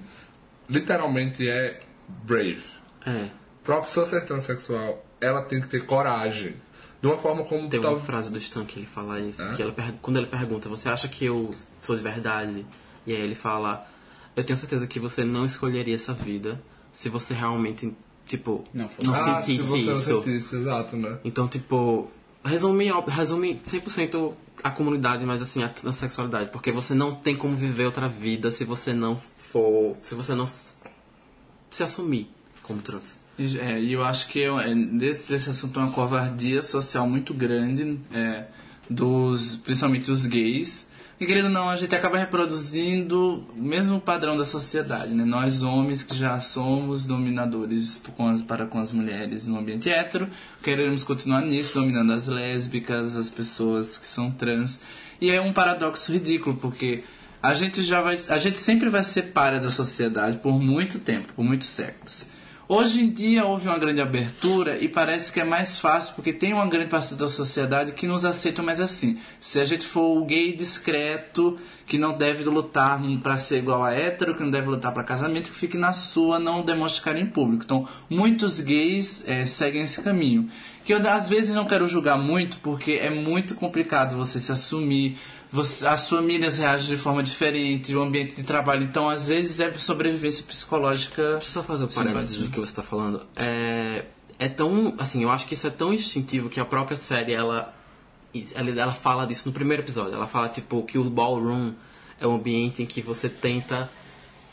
literalmente 0.69 1.47
é 1.49 1.79
brave. 2.07 2.63
É. 3.05 3.29
Pra 3.63 3.75
uma 3.75 3.81
pessoa 3.83 4.05
ser 4.05 4.25
transexual, 4.25 5.05
ela 5.19 5.41
tem 5.43 5.61
que 5.61 5.67
ter 5.67 5.85
coragem. 5.85 6.55
De 7.01 7.07
uma 7.07 7.17
forma 7.17 7.43
como 7.43 7.67
Tem 7.67 7.79
uma 7.79 7.89
tal- 7.89 7.99
frase 7.99 8.31
do 8.31 8.37
Stan 8.37 8.63
que 8.63 8.77
ele 8.79 8.85
fala 8.85 9.19
isso, 9.19 9.41
É? 9.41 9.53
que 9.55 9.61
ela 9.61 9.73
quando 10.01 10.17
ele 10.17 10.27
pergunta, 10.27 10.69
você 10.69 10.87
acha 10.87 11.07
que 11.07 11.25
eu 11.25 11.49
sou 11.79 11.95
de 11.95 12.01
verdade? 12.03 12.65
E 13.07 13.15
aí 13.15 13.21
ele 13.21 13.33
fala, 13.33 13.87
eu 14.35 14.43
tenho 14.43 14.57
certeza 14.57 14.87
que 14.87 14.99
você 14.99 15.23
não 15.23 15.45
escolheria 15.45 15.95
essa 15.95 16.13
vida 16.13 16.61
se 16.93 17.09
você 17.09 17.33
realmente, 17.33 17.93
tipo, 18.25 18.63
Não 18.73 18.89
não, 19.03 19.13
Ah, 19.13 19.41
se 19.41 19.51
sentisse 19.51 19.69
não 19.69 19.77
isso. 19.77 20.23
sentisse, 20.23 20.55
exato, 20.57 20.95
né? 20.97 21.19
Então, 21.23 21.47
tipo, 21.47 22.09
resume, 22.43 22.91
resume 23.07 23.59
100% 23.65 24.33
a 24.63 24.69
comunidade, 24.69 25.25
mas 25.25 25.41
assim, 25.41 25.63
a 25.63 25.69
transexualidade. 25.69 26.49
Porque 26.51 26.71
você 26.71 26.93
não 26.93 27.11
tem 27.11 27.35
como 27.35 27.55
viver 27.55 27.85
outra 27.85 28.07
vida 28.07 28.51
se 28.51 28.63
você 28.63 28.93
não 28.93 29.17
for. 29.37 29.95
Se 29.95 30.13
você 30.15 30.35
não 30.35 30.45
se 30.47 31.83
assumir 31.83 32.29
como 32.61 32.81
trans. 32.81 33.19
E 33.39 33.57
é, 33.57 33.81
eu 33.83 34.03
acho 34.03 34.27
que 34.27 34.43
é, 34.43 34.75
desse, 34.75 35.23
desse 35.27 35.49
assunto 35.49 35.79
é 35.79 35.83
uma 35.83 35.91
covardia 35.91 36.61
social 36.61 37.07
muito 37.07 37.33
grande, 37.33 37.99
é, 38.13 38.45
dos, 38.89 39.55
principalmente 39.57 40.05
dos 40.05 40.25
gays. 40.25 40.87
E 41.21 41.25
querendo 41.27 41.49
não, 41.49 41.69
a 41.69 41.75
gente 41.75 41.93
acaba 41.95 42.17
reproduzindo 42.17 43.45
o 43.55 43.61
mesmo 43.61 44.01
padrão 44.01 44.35
da 44.35 44.43
sociedade, 44.43 45.13
né? 45.13 45.23
Nós 45.23 45.61
homens 45.61 46.01
que 46.01 46.15
já 46.17 46.39
somos 46.39 47.05
dominadores 47.05 48.01
com 48.17 48.27
as- 48.27 48.41
para 48.41 48.65
com 48.65 48.79
as 48.79 48.91
mulheres 48.91 49.45
no 49.45 49.59
ambiente 49.59 49.87
hétero, 49.87 50.27
queremos 50.63 51.03
continuar 51.03 51.41
nisso, 51.41 51.75
dominando 51.75 52.11
as 52.11 52.27
lésbicas, 52.27 53.15
as 53.15 53.29
pessoas 53.29 53.99
que 53.99 54.07
são 54.07 54.31
trans. 54.31 54.81
E 55.21 55.29
é 55.29 55.39
um 55.39 55.53
paradoxo 55.53 56.11
ridículo, 56.11 56.57
porque 56.57 57.03
a 57.41 57.53
gente 57.53 57.83
já 57.83 58.01
vai, 58.01 58.17
a 58.29 58.39
gente 58.39 58.57
sempre 58.57 58.89
vai 58.89 59.03
ser 59.03 59.31
para 59.31 59.59
da 59.59 59.69
sociedade 59.69 60.37
por 60.37 60.59
muito 60.59 60.97
tempo, 60.97 61.33
por 61.33 61.43
muitos 61.45 61.67
séculos. 61.67 62.25
Hoje 62.73 63.03
em 63.03 63.09
dia 63.09 63.45
houve 63.45 63.67
uma 63.67 63.77
grande 63.77 63.99
abertura 63.99 64.81
e 64.81 64.87
parece 64.87 65.33
que 65.33 65.41
é 65.41 65.43
mais 65.43 65.77
fácil 65.77 66.15
porque 66.15 66.31
tem 66.31 66.53
uma 66.53 66.65
grande 66.69 66.89
parte 66.89 67.15
da 67.15 67.27
sociedade 67.27 67.91
que 67.91 68.07
nos 68.07 68.23
aceita 68.23 68.63
mais 68.63 68.79
assim. 68.79 69.19
Se 69.41 69.59
a 69.59 69.65
gente 69.65 69.85
for 69.85 70.17
o 70.17 70.23
gay 70.23 70.55
discreto, 70.55 71.59
que 71.85 71.97
não 71.97 72.17
deve 72.17 72.45
lutar 72.45 72.97
para 73.21 73.35
ser 73.35 73.57
igual 73.57 73.83
a 73.83 73.91
hétero, 73.91 74.35
que 74.35 74.41
não 74.41 74.49
deve 74.49 74.69
lutar 74.69 74.93
para 74.93 75.03
casamento, 75.03 75.51
que 75.51 75.57
fique 75.57 75.77
na 75.77 75.91
sua, 75.91 76.39
não 76.39 76.63
demonstre 76.63 77.19
em 77.19 77.25
público. 77.25 77.65
Então, 77.65 77.85
muitos 78.09 78.61
gays 78.61 79.27
eh, 79.27 79.45
seguem 79.45 79.81
esse 79.81 80.01
caminho. 80.01 80.47
Que 80.85 80.93
eu 80.93 81.09
às 81.09 81.27
vezes 81.27 81.53
não 81.53 81.65
quero 81.65 81.85
julgar 81.85 82.17
muito 82.17 82.55
porque 82.59 82.93
é 82.93 83.09
muito 83.09 83.53
complicado 83.53 84.15
você 84.15 84.39
se 84.39 84.49
assumir, 84.49 85.17
você- 85.51 85.85
as 85.85 86.07
famílias 86.07 86.57
reagem 86.57 86.87
de 86.87 86.97
forma 86.97 87.21
diferente, 87.21 87.93
o 87.95 88.01
ambiente 88.01 88.35
de 88.35 88.43
trabalho. 88.43 88.83
Então, 88.83 89.09
às 89.09 89.27
vezes 89.27 89.59
é 89.59 89.73
sobrevivência 89.73 90.43
psicológica. 90.45 91.21
Deixa 91.33 91.47
eu 91.47 91.53
só 91.53 91.63
fazer 91.63 91.83
o 91.83 91.91
Sim, 91.91 92.03
parênteses 92.03 92.37
do 92.37 92.49
que 92.49 92.59
você 92.59 92.73
tá 92.75 92.83
falando. 92.83 93.25
É, 93.35 94.05
é 94.39 94.47
tão. 94.47 94.95
Assim, 94.97 95.23
eu 95.23 95.29
acho 95.29 95.45
que 95.45 95.53
isso 95.53 95.67
é 95.67 95.69
tão 95.69 95.93
instintivo 95.93 96.49
que 96.49 96.59
a 96.59 96.65
própria 96.65 96.95
série, 96.95 97.33
ela, 97.33 97.73
ela, 98.55 98.69
ela 98.69 98.93
fala 98.93 99.25
disso 99.25 99.47
no 99.49 99.53
primeiro 99.53 99.83
episódio. 99.83 100.13
Ela 100.13 100.27
fala, 100.27 100.47
tipo, 100.49 100.83
que 100.83 100.97
o 100.97 101.09
ballroom 101.09 101.73
é 102.19 102.25
um 102.25 102.35
ambiente 102.35 102.81
em 102.81 102.85
que 102.85 103.01
você 103.01 103.27
tenta 103.27 103.89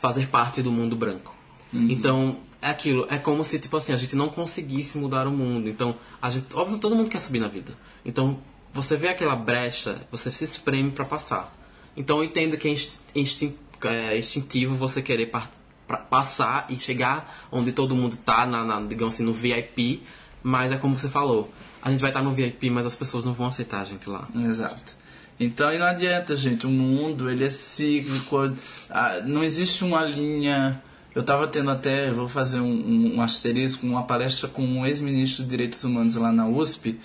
fazer 0.01 0.27
parte 0.29 0.62
do 0.62 0.73
mundo 0.73 0.97
branco. 0.97 1.35
Então, 1.73 2.39
é 2.62 2.70
aquilo. 2.70 3.07
É 3.11 3.19
como 3.19 3.45
se, 3.45 3.59
tipo 3.59 3.77
assim, 3.77 3.93
a 3.93 3.97
gente 3.97 4.16
não 4.16 4.29
conseguisse 4.31 4.97
mudar 4.99 5.27
o 5.29 5.31
mundo. 5.31 5.69
Então, 5.69 5.95
a 6.20 6.31
gente. 6.31 6.47
Óbvio, 6.57 6.79
todo 6.79 6.97
mundo 6.97 7.11
quer 7.11 7.20
subir 7.20 7.39
na 7.41 7.47
vida. 7.49 7.73
Então, 8.05 8.39
você 8.83 8.97
vê 8.97 9.09
aquela 9.09 9.35
brecha, 9.35 10.01
você 10.11 10.31
se 10.31 10.45
espreme 10.45 10.91
pra 10.91 11.05
passar. 11.05 11.53
Então, 11.97 12.19
eu 12.19 12.25
entendo 12.25 12.57
que 12.57 12.69
é 12.69 12.75
é 13.85 14.19
instintivo 14.19 14.75
você 14.77 15.03
querer 15.03 15.33
passar 16.09 16.67
e 16.69 16.79
chegar 16.79 17.49
onde 17.51 17.73
todo 17.73 17.95
mundo 17.95 18.17
tá, 18.17 18.47
na, 18.47 18.65
na, 18.65 18.81
digamos 18.81 19.15
assim, 19.15 19.25
no 19.25 19.33
VIP. 19.33 20.03
Mas 20.43 20.71
é 20.71 20.77
como 20.77 20.97
você 20.97 21.09
falou. 21.09 21.53
A 21.83 21.91
gente 21.91 22.01
vai 22.01 22.11
estar 22.11 22.23
no 22.23 22.31
VIP, 22.31 22.71
mas 22.71 22.87
as 22.87 22.95
pessoas 22.95 23.25
não 23.25 23.33
vão 23.33 23.49
aceitar 23.49 23.81
a 23.81 23.85
gente 23.85 24.09
lá. 24.09 24.29
Exato. 24.35 24.97
Então, 25.41 25.73
e 25.73 25.79
não 25.79 25.87
adianta, 25.87 26.37
gente. 26.37 26.67
O 26.67 26.71
mundo, 26.71 27.29
ele 27.29 27.45
é 27.45 27.51
cíclico. 27.51 28.37
Não 29.27 29.43
existe 29.43 29.85
uma 29.85 30.05
linha... 30.05 30.81
Eu 31.15 31.25
tava 31.25 31.49
tendo 31.49 31.71
até, 31.71 32.13
vou 32.13 32.29
fazer 32.29 32.61
um, 32.61 32.71
um, 32.71 33.17
um 33.17 33.23
asterisco, 33.23 33.85
uma 33.85 34.05
palestra 34.05 34.47
com 34.47 34.63
um 34.63 34.87
ex-ministro 34.87 35.43
de 35.43 35.51
Direitos 35.51 35.83
Humanos 35.83 36.15
lá 36.15 36.31
na 36.31 36.47
USP. 36.47 37.01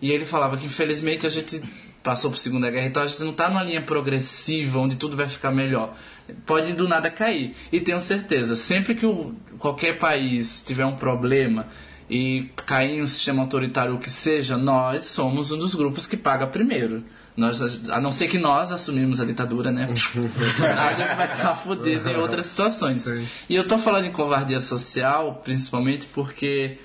E 0.00 0.10
ele 0.10 0.26
falava 0.26 0.56
que, 0.56 0.66
infelizmente, 0.66 1.26
a 1.26 1.30
gente 1.30 1.62
passou 2.02 2.30
por 2.30 2.36
Segunda 2.36 2.70
Guerra, 2.70 2.86
então 2.86 3.02
a 3.02 3.06
gente 3.06 3.22
não 3.24 3.32
tá 3.32 3.48
numa 3.48 3.64
linha 3.64 3.82
progressiva 3.82 4.78
onde 4.78 4.94
tudo 4.94 5.16
vai 5.16 5.28
ficar 5.28 5.50
melhor. 5.50 5.96
Pode 6.44 6.72
do 6.72 6.86
nada 6.86 7.10
cair. 7.10 7.56
E 7.72 7.80
tenho 7.80 8.00
certeza, 8.00 8.54
sempre 8.54 8.94
que 8.94 9.04
o, 9.04 9.34
qualquer 9.58 9.98
país 9.98 10.62
tiver 10.62 10.86
um 10.86 10.96
problema 10.96 11.66
e 12.08 12.48
cair 12.64 12.98
em 12.98 13.02
um 13.02 13.06
sistema 13.06 13.42
autoritário 13.42 13.94
o 13.94 13.98
que 13.98 14.08
seja, 14.08 14.56
nós 14.56 15.02
somos 15.04 15.50
um 15.50 15.58
dos 15.58 15.74
grupos 15.74 16.06
que 16.06 16.16
paga 16.16 16.46
primeiro. 16.46 17.02
Nós, 17.36 17.90
a 17.90 18.00
não 18.00 18.12
ser 18.12 18.28
que 18.28 18.38
nós 18.38 18.72
assumimos 18.72 19.20
a 19.20 19.24
ditadura, 19.24 19.70
né? 19.70 19.88
a 19.92 20.92
gente 20.92 21.14
vai 21.16 21.30
estar 21.30 21.54
fudido 21.54 22.08
em 22.08 22.16
outras 22.16 22.46
situações. 22.46 23.02
Sim. 23.02 23.26
E 23.48 23.54
eu 23.56 23.66
tô 23.66 23.76
falando 23.76 24.06
em 24.06 24.12
covardia 24.12 24.60
social, 24.60 25.42
principalmente 25.44 26.06
porque 26.06 26.78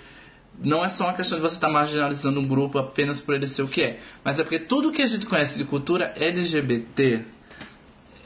não 0.60 0.84
é 0.84 0.88
só 0.88 1.06
uma 1.06 1.14
questão 1.14 1.38
de 1.38 1.42
você 1.42 1.56
estar 1.56 1.70
marginalizando 1.70 2.40
um 2.40 2.48
grupo 2.48 2.78
apenas 2.78 3.20
por 3.20 3.36
ele 3.36 3.48
ser 3.48 3.64
o 3.64 3.68
que 3.68 3.82
é, 3.82 4.00
mas 4.24 4.40
é 4.40 4.44
porque 4.44 4.60
tudo 4.60 4.92
que 4.92 5.02
a 5.02 5.08
gente 5.08 5.26
conhece 5.26 5.58
de 5.58 5.66
cultura 5.66 6.14
LGBT 6.16 7.26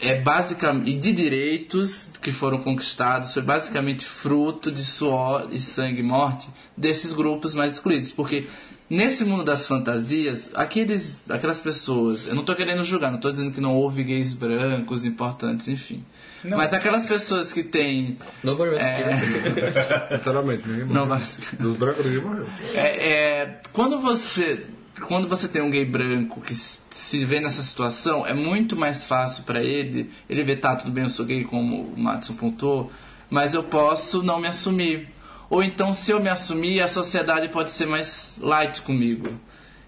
é 0.01 0.21
basicamente 0.21 0.91
e 0.91 0.97
de 0.97 1.13
direitos 1.13 2.13
que 2.21 2.31
foram 2.31 2.59
conquistados 2.59 3.33
foi 3.33 3.41
basicamente 3.41 4.05
fruto 4.05 4.71
de 4.71 4.83
suor 4.83 5.47
e 5.51 5.59
sangue 5.59 6.01
e 6.01 6.03
morte 6.03 6.49
desses 6.75 7.13
grupos 7.13 7.55
mais 7.55 7.73
excluídos, 7.73 8.11
porque 8.11 8.45
nesse 8.89 9.23
mundo 9.23 9.43
das 9.43 9.65
fantasias, 9.65 10.51
aqueles 10.55 11.29
aquelas 11.29 11.59
pessoas, 11.59 12.27
eu 12.27 12.35
não 12.35 12.41
estou 12.41 12.55
querendo 12.55 12.83
julgar, 12.83 13.09
não 13.09 13.17
estou 13.17 13.31
dizendo 13.31 13.51
que 13.51 13.61
não 13.61 13.75
houve 13.75 14.03
gays 14.03 14.33
brancos 14.33 15.05
importantes, 15.05 15.67
enfim. 15.67 16.03
Mas 16.49 16.73
aquelas 16.73 17.05
pessoas 17.05 17.51
que 17.53 17.63
têm 17.63 18.17
Nobody 18.43 18.75
Rescue. 18.75 20.11
Literalmente, 20.11 20.67
ninguém 20.67 20.85
não, 20.85 21.05
morreu. 21.05 21.07
mas 21.07 21.39
Dos 21.59 21.75
brancos, 21.75 22.05
ninguém 22.05 22.21
morreu. 22.21 22.45
é, 22.73 23.09
é, 23.09 23.61
quando 23.71 23.99
você 23.99 24.67
quando 25.07 25.27
você 25.27 25.47
tem 25.47 25.61
um 25.61 25.69
gay 25.69 25.85
branco 25.85 26.39
que 26.41 26.55
se 26.55 27.25
vê 27.25 27.41
nessa 27.41 27.61
situação, 27.61 28.25
é 28.25 28.33
muito 28.33 28.75
mais 28.75 29.05
fácil 29.05 29.43
pra 29.43 29.61
ele. 29.61 30.09
Ele 30.29 30.43
vê, 30.43 30.55
tá, 30.55 30.75
tudo 30.75 30.91
bem, 30.91 31.03
eu 31.03 31.09
sou 31.09 31.25
gay, 31.25 31.43
como 31.43 31.81
o 31.83 31.99
Matson 31.99 32.33
pontuou, 32.35 32.91
mas 33.29 33.53
eu 33.53 33.63
posso 33.63 34.23
não 34.23 34.39
me 34.39 34.47
assumir. 34.47 35.09
Ou 35.49 35.61
então, 35.61 35.93
se 35.93 36.11
eu 36.11 36.19
me 36.19 36.29
assumir, 36.29 36.81
a 36.81 36.87
sociedade 36.87 37.49
pode 37.49 37.71
ser 37.71 37.85
mais 37.85 38.39
light 38.41 38.81
comigo. 38.81 39.29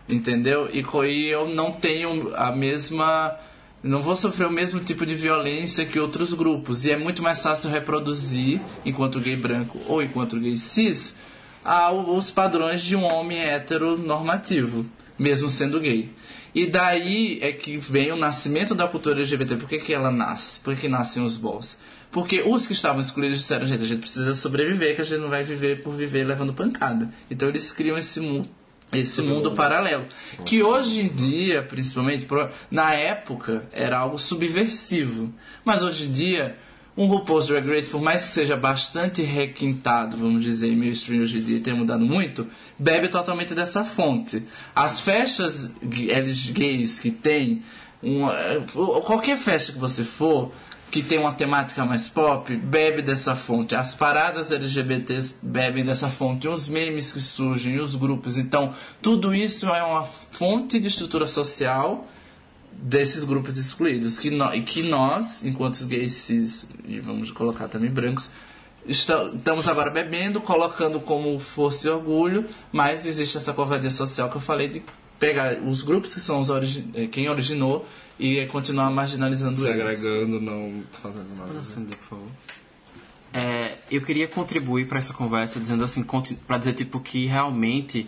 Entendeu? 0.07 0.69
E 0.71 0.85
e 1.05 1.33
eu 1.33 1.47
não 1.49 1.73
tenho 1.73 2.33
a 2.35 2.55
mesma. 2.55 3.35
Não 3.83 4.01
vou 4.01 4.15
sofrer 4.15 4.47
o 4.47 4.51
mesmo 4.51 4.79
tipo 4.79 5.05
de 5.05 5.13
violência 5.13 5.85
que 5.85 5.99
outros 5.99 6.33
grupos. 6.33 6.85
E 6.85 6.91
é 6.91 6.97
muito 6.97 7.21
mais 7.21 7.41
fácil 7.41 7.69
reproduzir, 7.69 8.59
enquanto 8.85 9.19
gay 9.19 9.35
branco 9.35 9.79
ou 9.87 10.01
enquanto 10.01 10.39
gay 10.39 10.57
cis, 10.57 11.15
os 12.07 12.31
padrões 12.31 12.81
de 12.81 12.95
um 12.95 13.03
homem 13.03 13.39
hétero 13.39 13.97
normativo, 13.97 14.85
mesmo 15.17 15.47
sendo 15.47 15.79
gay. 15.79 16.09
E 16.55 16.65
daí 16.65 17.37
é 17.41 17.51
que 17.51 17.77
vem 17.77 18.11
o 18.11 18.15
nascimento 18.15 18.73
da 18.73 18.87
cultura 18.87 19.19
LGBT. 19.19 19.57
Por 19.57 19.69
que, 19.69 19.77
que 19.77 19.93
ela 19.93 20.09
nasce? 20.09 20.59
Por 20.59 20.73
que, 20.73 20.81
que 20.81 20.87
nascem 20.87 21.23
os 21.23 21.37
balls? 21.37 21.79
Porque 22.09 22.41
os 22.41 22.65
que 22.65 22.73
estavam 22.73 22.99
excluídos 22.99 23.37
disseram, 23.37 23.65
gente, 23.65 23.83
a 23.83 23.85
gente 23.85 23.99
precisa 23.99 24.33
sobreviver, 24.33 24.95
que 24.95 25.01
a 25.01 25.03
gente 25.03 25.19
não 25.19 25.29
vai 25.29 25.43
viver 25.43 25.83
por 25.83 25.93
viver 25.93 26.25
levando 26.25 26.53
pancada. 26.53 27.09
Então 27.29 27.47
eles 27.49 27.71
criam 27.71 27.97
esse. 27.97 28.19
Esse 28.91 29.21
mundo 29.21 29.53
paralelo. 29.53 30.05
Que 30.45 30.63
hoje 30.63 31.01
em 31.01 31.07
dia, 31.09 31.61
principalmente, 31.63 32.25
na 32.71 32.93
época, 32.93 33.67
era 33.71 33.99
algo 33.99 34.17
subversivo. 34.17 35.33
Mas 35.65 35.83
hoje 35.83 36.05
em 36.05 36.11
dia, 36.11 36.57
um 36.97 37.05
RuPaul's 37.05 37.47
Drag 37.47 37.67
Race, 37.69 37.89
por 37.89 38.01
mais 38.01 38.23
que 38.23 38.31
seja 38.31 38.55
bastante 38.55 39.21
requintado, 39.21 40.17
vamos 40.17 40.41
dizer, 40.41 40.69
em 40.69 40.75
mainstream 40.75 41.21
hoje 41.21 41.37
em 41.37 41.43
dia 41.43 41.59
tenha 41.59 41.75
mudado 41.75 42.03
muito, 42.03 42.47
bebe 42.77 43.07
totalmente 43.07 43.53
dessa 43.53 43.83
fonte. 43.85 44.43
As 44.75 44.99
festas 44.99 45.71
gays 45.83 46.97
que 46.99 47.11
tem, 47.11 47.61
uma, 48.01 48.33
qualquer 49.05 49.37
festa 49.37 49.73
que 49.73 49.79
você 49.79 50.03
for, 50.03 50.51
que 50.89 51.03
tem 51.03 51.19
uma 51.19 51.33
temática 51.33 51.83
mais 51.85 52.07
pop, 52.09 52.55
bebe 52.55 53.01
dessa 53.01 53.35
fonte. 53.35 53.75
As 53.75 53.93
paradas 53.93 54.51
LGBTs 54.51 55.39
bebem 55.41 55.85
dessa 55.85 56.07
fonte. 56.07 56.47
Os 56.47 56.67
memes 56.67 57.11
que 57.11 57.21
surgem, 57.21 57.79
os 57.79 57.95
grupos. 57.95 58.37
Então, 58.37 58.73
tudo 59.01 59.35
isso 59.35 59.67
é 59.67 59.83
uma 59.83 60.03
fonte 60.03 60.79
de 60.79 60.87
estrutura 60.87 61.27
social 61.27 62.05
desses 62.71 63.23
grupos 63.23 63.57
excluídos. 63.57 64.17
Que, 64.17 64.29
no, 64.29 64.53
e 64.53 64.63
que 64.63 64.83
nós, 64.83 65.43
enquanto 65.43 65.85
gays 65.87 66.13
cis, 66.13 66.69
e 66.85 66.99
vamos 66.99 67.31
colocar 67.31 67.67
também 67.67 67.91
brancos, 67.91 68.31
estamos 68.87 69.67
agora 69.67 69.89
bebendo, 69.89 70.39
colocando 70.39 71.01
como 71.01 71.37
força 71.39 71.87
e 71.87 71.91
orgulho, 71.91 72.45
mas 72.71 73.05
existe 73.05 73.35
essa 73.35 73.51
covardia 73.51 73.89
social 73.89 74.29
que 74.29 74.37
eu 74.37 74.41
falei 74.41 74.69
de 74.69 74.81
pegar 75.19 75.59
os 75.61 75.81
grupos 75.81 76.13
que 76.13 76.19
são 76.21 76.39
os 76.39 76.49
origi 76.49 76.87
eh, 76.93 77.07
quem 77.07 77.27
originou 77.27 77.85
e 78.19 78.45
continuar 78.47 78.89
marginalizando 78.91 79.59
Se 79.59 79.67
eles. 79.67 79.81
agregando, 79.81 80.39
não 80.41 80.83
fazendo 80.91 81.35
nada. 81.37 81.59
Acender, 81.59 81.95
por 81.97 82.05
favor. 82.05 82.27
É, 83.33 83.77
eu 83.91 84.01
queria 84.01 84.27
contribuir 84.27 84.87
para 84.87 84.97
essa 84.99 85.13
conversa 85.13 85.59
dizendo 85.59 85.83
assim, 85.83 86.03
para 86.47 86.57
dizer 86.57 86.73
tipo 86.73 86.99
que 86.99 87.25
realmente 87.25 88.07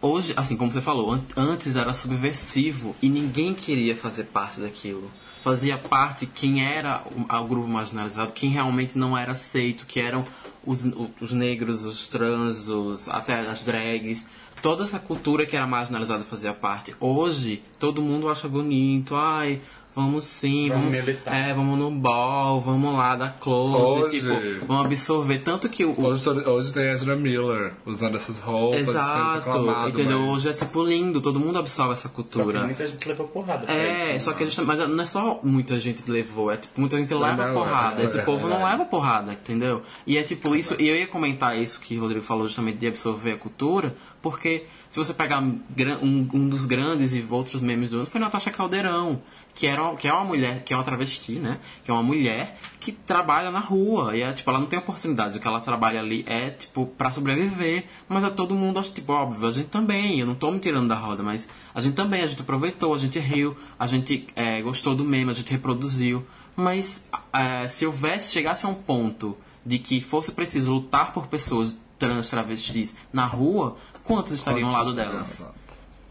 hoje, 0.00 0.32
assim 0.36 0.56
como 0.56 0.72
você 0.72 0.80
falou, 0.80 1.12
an- 1.12 1.22
antes 1.36 1.76
era 1.76 1.92
subversivo 1.92 2.96
e 3.02 3.08
ninguém 3.08 3.54
queria 3.54 3.94
fazer 3.96 4.24
parte 4.24 4.60
daquilo. 4.60 5.10
Fazia 5.42 5.78
parte 5.78 6.26
quem 6.26 6.64
era 6.66 7.04
o, 7.14 7.32
o 7.32 7.44
grupo 7.46 7.68
marginalizado, 7.68 8.32
quem 8.32 8.50
realmente 8.50 8.98
não 8.98 9.16
era 9.16 9.30
aceito, 9.32 9.86
que 9.86 10.00
eram 10.00 10.24
os, 10.66 10.84
os 11.20 11.32
negros, 11.32 11.84
os 11.84 12.08
trans, 12.08 12.68
os, 12.68 13.08
até 13.08 13.38
as 13.48 13.62
drags. 13.62 14.26
Toda 14.60 14.82
essa 14.82 14.98
cultura 14.98 15.46
que 15.46 15.56
era 15.56 15.66
marginalizada 15.66 16.22
fazia 16.24 16.52
parte. 16.52 16.94
Hoje, 16.98 17.62
todo 17.78 18.02
mundo 18.02 18.28
acha 18.28 18.48
bonito. 18.48 19.14
Ai, 19.16 19.60
vamos 19.98 20.24
sim, 20.24 20.68
Vamos 20.70 20.94
vamos, 20.96 21.16
é, 21.26 21.52
vamos 21.52 21.78
no 21.82 21.90
ball, 21.90 22.60
vamos 22.60 22.94
lá 22.94 23.14
dar 23.16 23.36
close, 23.38 24.04
Hoje- 24.04 24.20
tipo, 24.20 24.66
vamos 24.66 24.86
absorver. 24.86 25.38
Tanto 25.40 25.68
que 25.68 25.84
o, 25.84 25.94
Hoje, 26.00 26.28
hoje 26.28 26.72
tem 26.72 26.84
Ezra 26.90 27.14
Miller 27.16 27.72
usando 27.84 28.16
essas 28.16 28.38
roupas. 28.38 28.88
Exato, 28.88 29.88
entendeu? 29.88 30.20
mas- 30.20 30.28
Hoje 30.30 30.48
é 30.50 30.52
tipo 30.52 30.82
lindo, 30.84 31.20
todo 31.20 31.38
mundo 31.40 31.58
absorve 31.58 31.92
essa 31.92 32.02
Só 32.02 32.08
que 32.08 32.14
cultura. 32.14 32.64
muita 32.64 32.86
gente 32.86 33.08
levou 33.08 33.26
porrada. 33.28 33.70
É, 33.70 33.92
isso, 33.94 34.06
né? 34.12 34.18
só 34.20 34.32
que 34.32 34.42
a 34.42 34.46
gente, 34.46 34.60
mas 34.62 34.78
não 34.88 35.02
é 35.02 35.06
só 35.06 35.40
muita 35.42 35.78
gente 35.78 36.08
levou, 36.10 36.50
é 36.50 36.56
tipo, 36.56 36.80
muita 36.80 36.96
gente 36.98 37.12
leva 37.14 37.46
não, 37.48 37.54
porrada. 37.54 38.00
é, 38.00 38.04
Esse 38.04 38.18
é, 38.18 38.22
povo 38.22 38.46
é 38.46 38.50
não 38.50 38.64
leva 38.64 38.84
porrada, 38.84 39.32
entendeu? 39.32 39.82
E 40.06 40.16
é 40.16 40.22
tipo 40.22 40.54
isso, 40.54 40.74
e 40.78 40.88
eu 40.88 40.96
ia 40.96 41.06
comentar 41.06 41.58
isso 41.58 41.80
que 41.80 41.96
o 41.98 42.00
Rodrigo 42.00 42.22
falou 42.24 42.46
justamente 42.46 42.78
de 42.78 42.86
absorver 42.86 43.32
a 43.32 43.36
cultura, 43.36 43.94
porque 44.22 44.64
se 44.90 44.98
você 44.98 45.12
pegar 45.12 45.40
um, 45.40 46.28
um 46.32 46.48
dos 46.48 46.64
grandes 46.64 47.14
e 47.14 47.24
outros 47.28 47.60
memes 47.60 47.90
do 47.90 47.98
ano 47.98 48.06
foi 48.06 48.20
Natasha 48.20 48.50
Caldeirão, 48.50 49.20
que, 49.58 49.66
era, 49.66 49.92
que 49.96 50.06
é 50.06 50.12
uma 50.12 50.24
mulher, 50.24 50.62
que 50.62 50.72
é 50.72 50.76
uma 50.76 50.84
travesti, 50.84 51.32
né? 51.32 51.58
Que 51.82 51.90
é 51.90 51.94
uma 51.94 52.02
mulher 52.02 52.56
que 52.78 52.92
trabalha 52.92 53.50
na 53.50 53.58
rua. 53.58 54.16
E 54.16 54.22
é, 54.22 54.32
tipo, 54.32 54.48
ela 54.48 54.60
não 54.60 54.68
tem 54.68 54.78
oportunidades. 54.78 55.36
O 55.36 55.40
que 55.40 55.48
ela 55.48 55.58
trabalha 55.58 55.98
ali 55.98 56.24
é, 56.28 56.50
tipo, 56.50 56.86
pra 56.86 57.10
sobreviver. 57.10 57.86
Mas 58.08 58.22
é 58.22 58.30
todo 58.30 58.54
mundo, 58.54 58.78
acho, 58.78 58.92
tipo, 58.92 59.12
óbvio, 59.12 59.48
a 59.48 59.50
gente 59.50 59.66
também. 59.66 60.20
Eu 60.20 60.28
não 60.28 60.36
tô 60.36 60.52
me 60.52 60.60
tirando 60.60 60.86
da 60.86 60.94
roda, 60.94 61.24
mas 61.24 61.48
a 61.74 61.80
gente 61.80 61.96
também, 61.96 62.22
a 62.22 62.28
gente 62.28 62.40
aproveitou, 62.40 62.94
a 62.94 62.98
gente 62.98 63.18
riu, 63.18 63.56
a 63.76 63.84
gente 63.84 64.28
é, 64.36 64.62
gostou 64.62 64.94
do 64.94 65.04
meme, 65.04 65.30
a 65.32 65.34
gente 65.34 65.50
reproduziu. 65.50 66.24
Mas 66.54 67.10
é, 67.32 67.66
se 67.66 67.84
houvesse, 67.84 68.30
chegasse 68.30 68.64
a 68.64 68.68
um 68.68 68.74
ponto 68.74 69.36
de 69.66 69.80
que 69.80 70.00
fosse 70.00 70.30
preciso 70.30 70.72
lutar 70.72 71.12
por 71.12 71.26
pessoas 71.26 71.76
trans, 71.98 72.30
travestis 72.30 72.94
na 73.12 73.26
rua, 73.26 73.76
quantos 74.04 74.30
estariam 74.30 74.68
ao 74.68 74.74
lado 74.74 74.94
delas? 74.94 75.44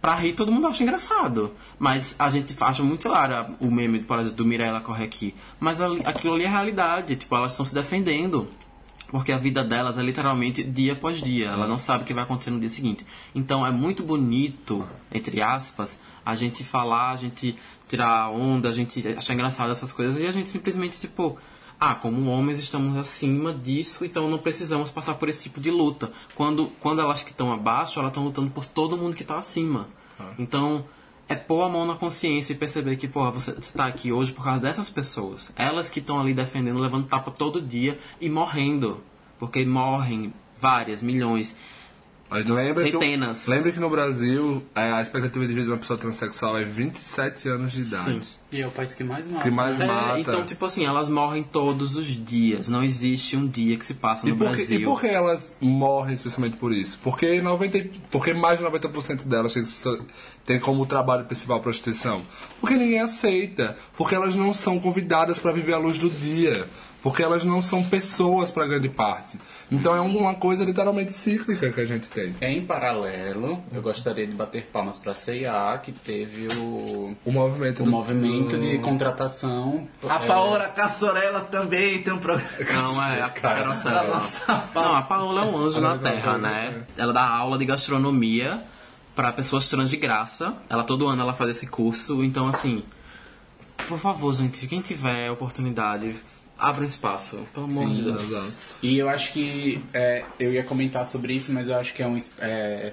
Pra 0.01 0.13
rir, 0.15 0.33
todo 0.33 0.51
mundo 0.51 0.67
acha 0.67 0.83
engraçado. 0.83 1.53
Mas 1.79 2.15
a 2.19 2.29
gente 2.29 2.55
acha 2.61 2.83
muito 2.83 3.07
hilário 3.07 3.55
o 3.59 3.71
meme, 3.71 3.99
por 3.99 4.19
exemplo, 4.19 4.37
do 4.37 4.45
Mirella 4.45 4.79
corre 4.79 5.03
aqui. 5.03 5.33
Mas 5.59 5.81
ali- 5.81 6.01
aquilo 6.05 6.35
ali 6.35 6.43
é 6.45 6.47
realidade. 6.49 7.15
Tipo, 7.15 7.35
elas 7.35 7.51
estão 7.51 7.65
se 7.65 7.73
defendendo. 7.73 8.47
Porque 9.09 9.31
a 9.31 9.37
vida 9.37 9.63
delas 9.63 9.97
é 9.97 10.03
literalmente 10.03 10.61
dia 10.63 10.93
após 10.93 11.21
dia. 11.21 11.47
Ela 11.47 11.65
não 11.65 11.77
sabe 11.77 12.03
o 12.03 12.05
que 12.05 12.13
vai 12.13 12.23
acontecer 12.23 12.51
no 12.51 12.59
dia 12.59 12.67
seguinte. 12.69 13.05
Então 13.33 13.65
é 13.65 13.71
muito 13.71 14.03
bonito, 14.03 14.85
entre 15.11 15.41
aspas, 15.41 15.97
a 16.25 16.35
gente 16.35 16.63
falar, 16.63 17.11
a 17.11 17.15
gente 17.15 17.57
tirar 17.87 18.29
onda, 18.29 18.67
a 18.67 18.71
gente 18.73 19.01
achar 19.17 19.33
engraçado 19.33 19.71
essas 19.71 19.93
coisas. 19.93 20.21
E 20.21 20.27
a 20.27 20.31
gente 20.31 20.49
simplesmente, 20.49 20.99
tipo, 20.99 21.37
ah, 21.79 21.93
como 21.93 22.31
homens 22.31 22.57
estamos 22.57 22.97
acima 22.97 23.53
disso, 23.53 24.03
então 24.03 24.27
não 24.29 24.39
precisamos 24.39 24.89
passar 24.89 25.13
por 25.15 25.29
esse 25.29 25.43
tipo 25.43 25.61
de 25.61 25.69
luta. 25.69 26.11
Quando, 26.33 26.71
quando 26.79 27.01
elas 27.01 27.23
que 27.23 27.31
estão 27.31 27.51
abaixo, 27.51 27.99
elas 27.99 28.11
estão 28.11 28.23
lutando 28.23 28.49
por 28.49 28.65
todo 28.65 28.97
mundo 28.97 29.15
que 29.15 29.21
está 29.21 29.37
acima. 29.37 29.87
Então, 30.39 30.85
é 31.29 31.35
pôr 31.35 31.61
a 31.63 31.69
mão 31.69 31.85
na 31.85 31.95
consciência 31.95 32.53
e 32.53 32.55
perceber 32.55 32.95
que, 32.95 33.07
porra, 33.07 33.31
você 33.31 33.51
está 33.51 33.85
aqui 33.85 34.11
hoje 34.11 34.31
por 34.31 34.43
causa 34.43 34.61
dessas 34.61 34.89
pessoas. 34.89 35.51
Elas 35.55 35.89
que 35.89 35.99
estão 35.99 36.19
ali 36.19 36.33
defendendo, 36.33 36.79
levando 36.79 37.07
tapa 37.07 37.29
todo 37.29 37.61
dia 37.61 37.99
e 38.19 38.29
morrendo. 38.29 39.03
Porque 39.37 39.63
morrem 39.65 40.33
várias, 40.55 41.03
milhões. 41.03 41.55
Mas 42.29 42.45
lembra 42.45 42.83
Centenas. 42.83 43.45
Que, 43.45 43.49
lembra 43.51 43.71
que 43.71 43.79
no 43.79 43.89
Brasil 43.89 44.61
é, 44.75 44.91
a 44.91 45.01
expectativa 45.01 45.45
de 45.47 45.53
vida 45.53 45.65
de 45.65 45.71
uma 45.71 45.77
pessoa 45.77 45.97
transexual 45.97 46.57
é 46.57 46.63
27 46.65 47.47
anos 47.47 47.71
de 47.71 47.81
idade. 47.81 48.25
Sim. 48.25 48.37
E 48.51 48.61
é 48.61 48.67
o 48.67 48.71
país 48.71 48.93
que 48.93 49.03
mais 49.03 49.25
mata. 49.29 49.43
Que 49.43 49.51
mais 49.51 49.79
É, 49.79 49.85
mata. 49.85 50.19
então, 50.19 50.45
tipo 50.45 50.65
assim, 50.65 50.85
elas 50.85 51.07
morrem 51.09 51.41
todos 51.43 51.95
os 51.95 52.05
dias. 52.05 52.67
Não 52.69 52.83
existe 52.83 53.35
um 53.37 53.47
dia 53.47 53.77
que 53.77 53.85
se 53.85 53.93
passa 53.93 54.25
E 54.27 54.31
no 54.31 54.37
por, 54.37 54.49
que, 54.51 54.55
Brasil. 54.57 54.79
e 54.81 54.83
por 54.83 54.99
que 55.01 55.07
elas 55.07 55.57
morrem 55.61 56.13
especialmente 56.13 56.57
por 56.57 56.71
isso? 56.73 56.99
Porque, 57.03 57.41
90, 57.41 57.77
e- 57.77 57.91
porque 58.11 58.33
mais 58.33 58.57
de 58.59 58.65
90% 58.65 59.23
delas 59.25 59.53
tem, 59.53 59.63
tem 60.45 60.59
como 60.59 60.85
trabalho 60.85 61.25
principal 61.25 61.57
a 61.57 61.59
prostituição? 61.61 62.21
Porque 62.61 62.75
ninguém 62.75 62.99
aceita. 63.01 63.77
Porque 63.97 64.15
elas 64.15 64.35
não 64.35 64.53
são 64.53 64.79
convidadas 64.79 65.39
para 65.39 65.51
viver 65.51 65.73
à 65.73 65.77
luz 65.77 65.97
do 65.97 66.09
dia. 66.09 66.67
Porque 67.07 67.23
elas 67.23 67.45
não 67.45 67.61
são 67.61 67.81
pessoas 67.83 68.51
pra 68.51 68.67
grande 68.67 68.89
parte. 68.89 69.39
Então 69.71 69.95
é 69.95 70.01
uma 70.01 70.35
coisa 70.35 70.65
literalmente 70.65 71.13
cíclica 71.13 71.71
que 71.71 71.79
a 71.79 71.85
gente 71.85 72.09
tem. 72.09 72.35
Em 72.41 72.65
paralelo, 72.65 73.63
eu 73.73 73.81
gostaria 73.81 74.27
de 74.27 74.33
bater 74.33 74.65
palmas 74.73 74.99
pra 74.99 75.13
C&A, 75.13 75.77
que 75.77 75.93
teve 75.93 76.47
o, 76.57 77.15
O 77.23 77.31
movimento 77.31 77.81
o 77.81 77.85
do- 77.85 77.91
movimento 77.91 78.57
do- 78.57 78.61
de 78.61 78.77
contratação. 78.79 79.87
A 80.07 80.15
é, 80.23 80.27
Paola 80.27 80.67
Cassorella 80.67 81.39
também 81.41 82.01
tem 82.03 82.11
um 82.13 82.19
programa. 82.19 82.49
Não, 82.73 83.03
é 83.05 83.21
a 83.21 83.29
Carocela. 83.29 84.03
Nossa, 84.15 84.69
Não, 84.75 84.95
a 84.95 85.01
Paola 85.01 85.41
é 85.41 85.45
um 85.45 85.57
anjo 85.57 85.79
na 85.79 85.93
é 85.93 85.97
Terra, 85.97 86.37
né? 86.37 86.83
Ela 86.97 87.13
dá 87.13 87.25
aula 87.25 87.57
de 87.57 87.63
gastronomia 87.65 88.61
pra 89.15 89.31
pessoas 89.31 89.69
trans 89.69 89.89
de 89.89 89.95
graça. 89.95 90.55
Ela 90.69 90.83
todo 90.83 91.07
ano 91.07 91.21
ela 91.21 91.33
faz 91.33 91.51
esse 91.51 91.67
curso, 91.67 92.21
então 92.21 92.47
assim, 92.49 92.83
por 93.87 93.97
favor, 93.97 94.33
gente, 94.33 94.67
quem 94.67 94.81
tiver 94.81 95.31
oportunidade, 95.31 96.15
abra 96.57 96.81
um 96.81 96.85
espaço, 96.85 97.39
pelo 97.53 97.65
amor 97.67 97.87
de 97.87 98.01
Deus. 98.01 98.23
Exato. 98.23 98.51
E 98.81 98.97
eu 98.97 99.09
acho 99.09 99.31
que 99.33 99.83
é, 99.93 100.23
eu 100.39 100.51
ia 100.53 100.63
comentar 100.63 101.05
sobre 101.05 101.33
isso, 101.33 101.51
mas 101.53 101.67
eu 101.67 101.75
acho 101.77 101.93
que 101.93 102.01
é 102.03 102.07
um. 102.07 102.17
é, 102.39 102.91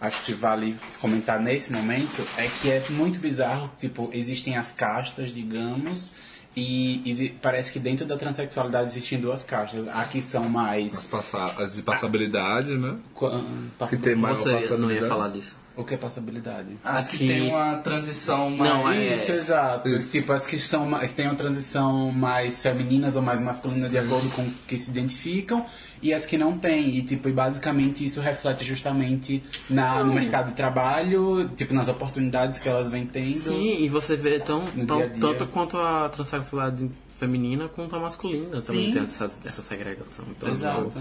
acho 0.00 0.22
que 0.22 0.32
vale 0.32 0.76
comentar 1.00 1.38
nesse 1.40 1.70
momento, 1.72 2.26
é 2.36 2.48
que 2.48 2.70
é 2.70 2.82
muito 2.90 3.18
bizarro, 3.20 3.70
tipo, 3.78 4.08
existem 4.14 4.56
as 4.56 4.72
castas, 4.72 5.32
digamos, 5.32 6.10
e, 6.56 7.02
e 7.24 7.28
parece 7.42 7.70
que 7.70 7.78
dentro 7.78 8.06
da 8.06 8.16
transexualidade 8.16 8.88
existem 8.88 9.20
duas 9.20 9.44
castas. 9.44 9.86
A 9.88 10.04
que 10.04 10.22
são 10.22 10.44
As, 10.44 10.50
mais. 10.50 11.06
passa 11.06 11.44
as 11.62 11.76
de 11.76 11.82
passabilidade, 11.82 12.72
né? 12.78 12.96
qua- 13.14 13.44
Que 13.88 13.96
tem 13.98 14.14
mais 14.16 14.38
Você 14.38 14.76
não 14.76 14.90
ia 14.90 15.06
falar 15.06 15.28
disso. 15.28 15.56
O 15.80 15.84
que 15.84 15.94
é 15.94 15.96
passabilidade? 15.96 16.76
As 16.84 17.08
que 17.08 17.16
Aqui- 17.16 17.26
tem 17.28 17.48
uma 17.48 17.76
transição 17.78 18.50
mais. 18.50 18.70
Não, 18.72 18.90
é- 18.90 19.14
Isso, 19.16 19.32
exato. 19.32 19.98
Tipo, 20.10 20.32
as 20.32 20.46
que, 20.46 20.58
são, 20.58 20.90
que 20.98 21.08
têm 21.08 21.26
uma 21.26 21.34
transição 21.36 22.10
mais 22.12 22.62
femininas 22.62 23.16
ou 23.16 23.22
mais 23.22 23.40
masculina 23.40 23.88
de 23.88 23.98
acordo 23.98 24.28
com 24.30 24.42
o 24.42 24.50
que 24.66 24.78
se 24.78 24.90
identificam 24.90 25.64
e 26.02 26.12
as 26.12 26.26
que 26.26 26.36
não 26.36 26.58
têm. 26.58 26.96
E, 26.96 27.02
tipo, 27.02 27.28
e 27.28 27.32
basicamente 27.32 28.04
isso 28.04 28.20
reflete 28.20 28.64
justamente 28.64 29.42
na, 29.68 30.04
no 30.04 30.12
mercado 30.14 30.48
de 30.50 30.54
trabalho, 30.54 31.48
tipo, 31.56 31.72
nas 31.74 31.88
oportunidades 31.88 32.58
que 32.58 32.68
elas 32.68 32.88
vêm 32.88 33.06
tendo. 33.06 33.34
Sim, 33.34 33.76
e 33.82 33.88
você 33.88 34.16
vê 34.16 34.38
tão, 34.40 34.64
tão- 34.86 34.98
dia 34.98 35.08
dia. 35.08 35.20
tanto 35.20 35.46
quanto 35.46 35.78
a 35.78 36.08
transexualidade 36.08 36.90
feminina 37.20 37.68
quanto 37.68 37.94
a 37.94 38.00
masculina 38.00 38.60
também 38.60 38.86
Sim. 38.86 38.92
tem 38.94 39.02
essa, 39.04 39.30
essa 39.44 39.62
segregação. 39.62 40.24
Então, 40.30 40.48
Exato. 40.48 40.92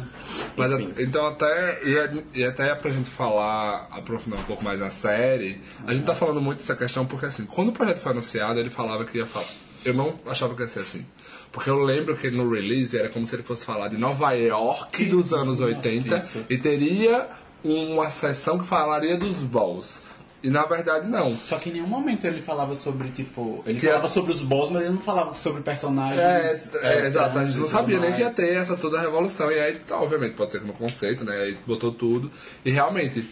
Mas 0.55 0.71
Enfim. 0.71 0.93
a- 0.97 1.01
então 1.01 1.25
até 1.25 1.79
e, 1.83 2.25
e 2.39 2.43
até 2.43 2.75
pra 2.75 2.91
gente 2.91 3.09
falar, 3.09 3.87
aprofundar 3.91 4.39
um 4.39 4.43
pouco 4.43 4.63
mais 4.63 4.79
na 4.79 4.89
série, 4.89 5.61
a 5.87 5.93
gente 5.93 6.05
tá 6.05 6.13
falando 6.13 6.39
muito 6.41 6.59
dessa 6.59 6.75
questão 6.75 7.05
porque 7.05 7.25
assim, 7.25 7.45
quando 7.45 7.69
o 7.69 7.71
projeto 7.71 7.99
foi 7.99 8.11
anunciado, 8.11 8.59
ele 8.59 8.69
falava 8.69 9.03
que 9.05 9.17
ia 9.17 9.25
falar. 9.25 9.47
Eu 9.83 9.93
não 9.93 10.19
achava 10.27 10.53
que 10.53 10.61
ia 10.61 10.67
ser 10.67 10.81
assim. 10.81 11.05
Porque 11.51 11.69
eu 11.69 11.79
lembro 11.79 12.15
que 12.15 12.29
no 12.29 12.49
release 12.51 12.95
era 12.97 13.09
como 13.09 13.25
se 13.25 13.35
ele 13.35 13.43
fosse 13.43 13.65
falar 13.65 13.87
de 13.87 13.97
Nova 13.97 14.31
York 14.33 15.05
dos 15.05 15.33
anos 15.33 15.59
80 15.61 16.15
Isso. 16.17 16.45
e 16.49 16.57
teria 16.57 17.27
uma 17.63 18.09
sessão 18.09 18.59
que 18.59 18.67
falaria 18.67 19.17
dos 19.17 19.37
balls. 19.37 20.01
E 20.41 20.49
na 20.49 20.63
verdade 20.65 21.07
não. 21.07 21.37
Só 21.43 21.57
que 21.57 21.69
em 21.69 21.73
nenhum 21.73 21.87
momento 21.87 22.25
ele 22.25 22.39
falava 22.39 22.73
sobre, 22.75 23.09
tipo. 23.09 23.61
Ele 23.65 23.79
Que 23.79 23.87
falava 23.87 24.05
é- 24.07 24.09
sobre 24.09 24.31
os 24.31 24.41
boss, 24.41 24.69
mas 24.71 24.83
ele 24.83 24.93
não 24.93 25.01
falava 25.01 25.33
sobre 25.35 25.61
personagens. 25.61 26.19
É, 26.19 26.57
é, 26.81 27.05
exato, 27.05 27.37
a 27.39 27.45
gente 27.45 27.57
não 27.57 27.65
tudo 27.65 27.71
sabia 27.71 27.99
nem 27.99 28.13
que 28.13 28.21
ia 28.21 28.31
ter 28.31 28.55
essa 28.55 28.77
toda 28.77 28.97
a 28.97 29.01
revolução. 29.01 29.51
E 29.51 29.59
aí, 29.59 29.75
tá, 29.79 29.97
obviamente, 29.97 30.35
pode 30.35 30.51
ser 30.51 30.61
que 30.61 30.67
no 30.67 30.73
conceito, 30.73 31.25
né? 31.25 31.35
Aí 31.35 31.57
botou 31.67 31.91
tudo. 31.91 32.31
E 32.63 32.71
realmente, 32.71 33.25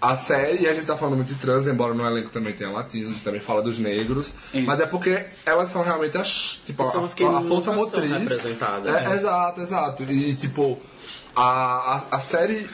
a 0.00 0.14
série, 0.14 0.62
e 0.62 0.68
a 0.68 0.72
gente 0.74 0.86
tá 0.86 0.96
falando 0.96 1.16
muito 1.16 1.34
de 1.34 1.40
trans, 1.40 1.66
embora 1.66 1.94
no 1.94 2.06
elenco 2.06 2.30
também 2.30 2.52
tenha 2.52 2.70
latinos, 2.70 3.08
a 3.10 3.12
gente 3.14 3.24
também 3.24 3.40
fala 3.40 3.60
dos 3.62 3.78
negros. 3.80 4.34
Isso. 4.54 4.64
Mas 4.66 4.80
é 4.80 4.86
porque 4.86 5.24
elas 5.44 5.68
são 5.68 5.82
realmente 5.82 6.16
as, 6.16 6.60
tipo, 6.64 6.84
São 6.84 7.02
a, 7.02 7.04
as 7.06 7.14
que 7.14 7.24
a 7.24 7.40
força 7.42 7.72
nunca 7.72 7.90
são 7.90 8.00
motriz. 8.06 8.10
representadas. 8.30 8.94
É, 9.06 9.14
exato, 9.14 9.60
exato. 9.60 10.02
E 10.04 10.34
tipo, 10.36 10.80
a, 11.34 11.96
a, 12.10 12.16
a 12.16 12.20
série 12.20 12.68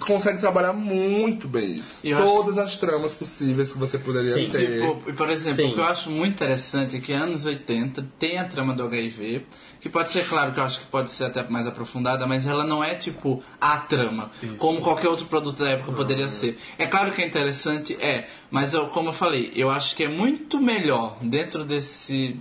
consegue 0.00 0.38
trabalhar 0.38 0.72
muito 0.72 1.46
bem 1.48 1.72
isso. 1.72 2.06
Eu 2.06 2.18
acho- 2.18 2.26
Todas 2.26 2.58
as 2.58 2.76
tramas 2.76 3.14
possíveis 3.14 3.72
que 3.72 3.78
você 3.78 3.98
poderia 3.98 4.32
Sim, 4.34 4.48
ter. 4.50 4.86
Tipo, 4.88 5.12
por 5.14 5.28
exemplo, 5.30 5.56
Sim. 5.64 5.70
o 5.70 5.74
que 5.74 5.80
eu 5.80 5.84
acho 5.84 6.10
muito 6.10 6.34
interessante 6.34 6.96
é 6.96 7.00
que 7.00 7.12
anos 7.12 7.44
80 7.46 8.06
tem 8.18 8.38
a 8.38 8.44
trama 8.48 8.74
do 8.74 8.82
HIV, 8.84 9.46
que 9.80 9.88
pode 9.88 10.08
ser, 10.08 10.26
claro, 10.26 10.52
que 10.52 10.58
eu 10.58 10.64
acho 10.64 10.80
que 10.80 10.86
pode 10.86 11.10
ser 11.12 11.24
até 11.24 11.48
mais 11.48 11.66
aprofundada, 11.66 12.26
mas 12.26 12.46
ela 12.46 12.64
não 12.64 12.82
é 12.82 12.94
tipo 12.96 13.42
a 13.60 13.76
trama, 13.78 14.30
como 14.58 14.80
qualquer 14.80 15.08
outro 15.08 15.26
produto 15.26 15.58
da 15.58 15.70
época 15.70 15.92
poderia 15.92 16.26
ser. 16.28 16.58
É 16.76 16.86
claro 16.86 17.12
que 17.12 17.22
é 17.22 17.26
interessante, 17.26 17.94
é, 18.00 18.26
mas 18.50 18.74
eu, 18.74 18.86
como 18.88 19.10
eu 19.10 19.12
falei, 19.12 19.52
eu 19.54 19.70
acho 19.70 19.94
que 19.94 20.02
é 20.02 20.08
muito 20.08 20.60
melhor 20.60 21.16
dentro 21.22 21.64
desse, 21.64 22.36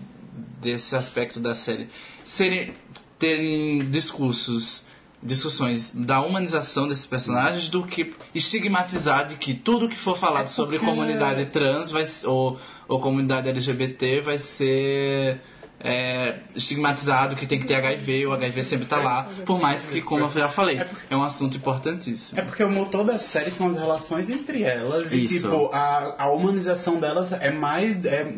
desse 0.60 0.96
aspecto 0.96 1.40
da 1.40 1.54
série 1.54 1.88
serem, 2.24 2.74
terem 3.20 3.78
discursos 3.92 4.86
discussões 5.26 5.94
da 5.96 6.22
humanização 6.22 6.88
desses 6.88 7.06
personagens 7.06 7.70
do 7.70 7.84
que 7.84 8.14
estigmatizar 8.34 9.28
de 9.28 9.36
que 9.36 9.54
tudo 9.54 9.90
que 9.90 9.98
for 9.98 10.18
falado 10.18 10.48
sobre 10.48 10.78
comunidade 10.80 11.46
trans 11.48 11.92
vai, 11.92 12.04
ou, 12.26 12.60
ou 12.88 13.00
comunidade 13.00 13.50
LGBT 13.50 14.22
vai 14.22 14.38
ser 14.38 15.42
é, 15.80 16.40
estigmatizado 16.56 17.36
que 17.36 17.46
tem 17.46 17.60
que 17.60 17.66
ter 17.66 17.76
HIV, 17.76 18.28
o 18.28 18.34
HIV 18.34 18.64
sempre 18.64 18.86
tá 18.86 18.98
lá, 18.98 19.28
por 19.46 19.60
mais 19.60 19.86
que, 19.86 20.02
como 20.02 20.26
eu 20.26 20.32
já 20.32 20.50
falei, 20.50 20.82
é 21.10 21.16
um 21.16 21.24
assunto 21.24 21.58
importantíssimo. 21.58 22.40
É 22.40 22.44
porque 22.44 22.64
o 22.64 22.72
motor 22.72 23.04
da 23.04 23.20
série 23.20 23.52
são 23.52 23.68
as 23.68 23.76
relações 23.76 24.30
entre 24.30 24.64
elas 24.64 25.12
e, 25.12 25.26
Isso. 25.26 25.42
tipo, 25.42 25.70
a, 25.74 26.24
a 26.24 26.32
humanização 26.32 27.00
delas 27.00 27.32
é 27.34 27.52
mais. 27.52 28.04
É, 28.06 28.32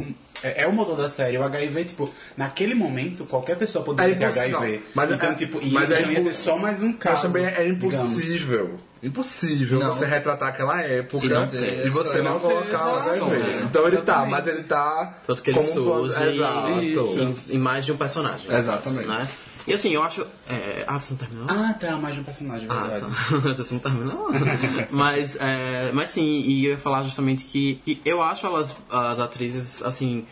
é, 0.44 0.64
é 0.64 0.68
o 0.68 0.72
motor 0.74 0.96
da 0.98 1.10
série. 1.10 1.38
O 1.38 1.44
HIV, 1.44 1.86
tipo, 1.86 2.10
naquele 2.36 2.76
momento, 2.76 3.26
qualquer 3.26 3.58
pessoa 3.58 3.84
poderia 3.84 4.14
É 4.14 4.16
ter 4.18 4.26
impossível. 4.26 4.58
HIV. 4.60 4.74
Não, 4.78 4.82
mas 4.94 5.12
então, 5.12 5.30
é- 5.32 5.34
tipo, 5.36 5.60
e 5.62 5.72
mas 5.72 5.92
ele 5.92 6.04
é 6.04 6.12
ia 6.14 6.22
ser 6.24 6.34
só 6.34 6.58
mais 6.58 6.82
um 6.82 6.94
caso. 6.94 7.14
Mas 7.14 7.22
também 7.24 7.46
é 7.46 7.64
digamos. 7.70 7.78
impossível. 8.18 8.76
Impossível 9.02 9.80
Não. 9.80 9.92
você 9.92 10.06
retratar 10.06 10.50
aquela 10.50 10.82
época 10.82 11.24
E 11.26 11.30
não 11.30 11.48
ter 11.48 11.86
e 11.86 11.90
você 11.90 12.20
não 12.22 12.40
colocar 12.40 12.94
o 12.94 12.96
HIV. 12.96 13.20
sombra. 13.20 13.62
Então 13.64 13.88
ele 13.88 13.98
tá, 13.98 14.26
mas 14.26 14.48
ele 14.48 14.64
tá. 14.64 15.18
Tanto 15.26 15.42
que 15.44 15.52
ele 15.52 15.62
surge 15.62 16.24
Exato. 16.30 16.70
em, 16.82 17.36
em 17.56 17.58
mais 17.60 17.86
de 17.86 17.92
um 17.92 17.98
personagem. 17.98 18.52
Exatamente. 18.52 19.08
Né? 19.08 19.28
E 19.68 19.74
assim, 19.74 19.90
eu 19.92 20.02
acho. 20.02 20.26
é, 20.50 20.86
Ah, 20.88 20.98
você 20.98 21.12
não 21.12 21.18
terminou? 21.18 21.46
Ah, 21.50 21.74
tá, 21.74 21.98
mais 21.98 22.16
de 22.16 22.22
um 22.22 22.24
personagem, 22.24 22.68
Ah, 22.72 22.84
verdade. 22.84 23.02
tá. 23.02 23.38
Você 23.54 23.74
não 23.74 23.82
terminou? 23.82 24.28
mas, 24.90 25.36
é, 25.40 25.92
mas 25.92 26.10
sim, 26.10 26.26
e 26.42 26.66
eu 26.66 26.72
ia 26.72 26.78
falar 26.78 27.04
justamente 27.04 27.44
que, 27.44 27.76
que 27.84 28.02
eu 28.06 28.22
acho 28.24 28.46
elas, 28.46 28.74
as 28.90 29.20
atrizes, 29.20 29.82
assim, 29.84 30.26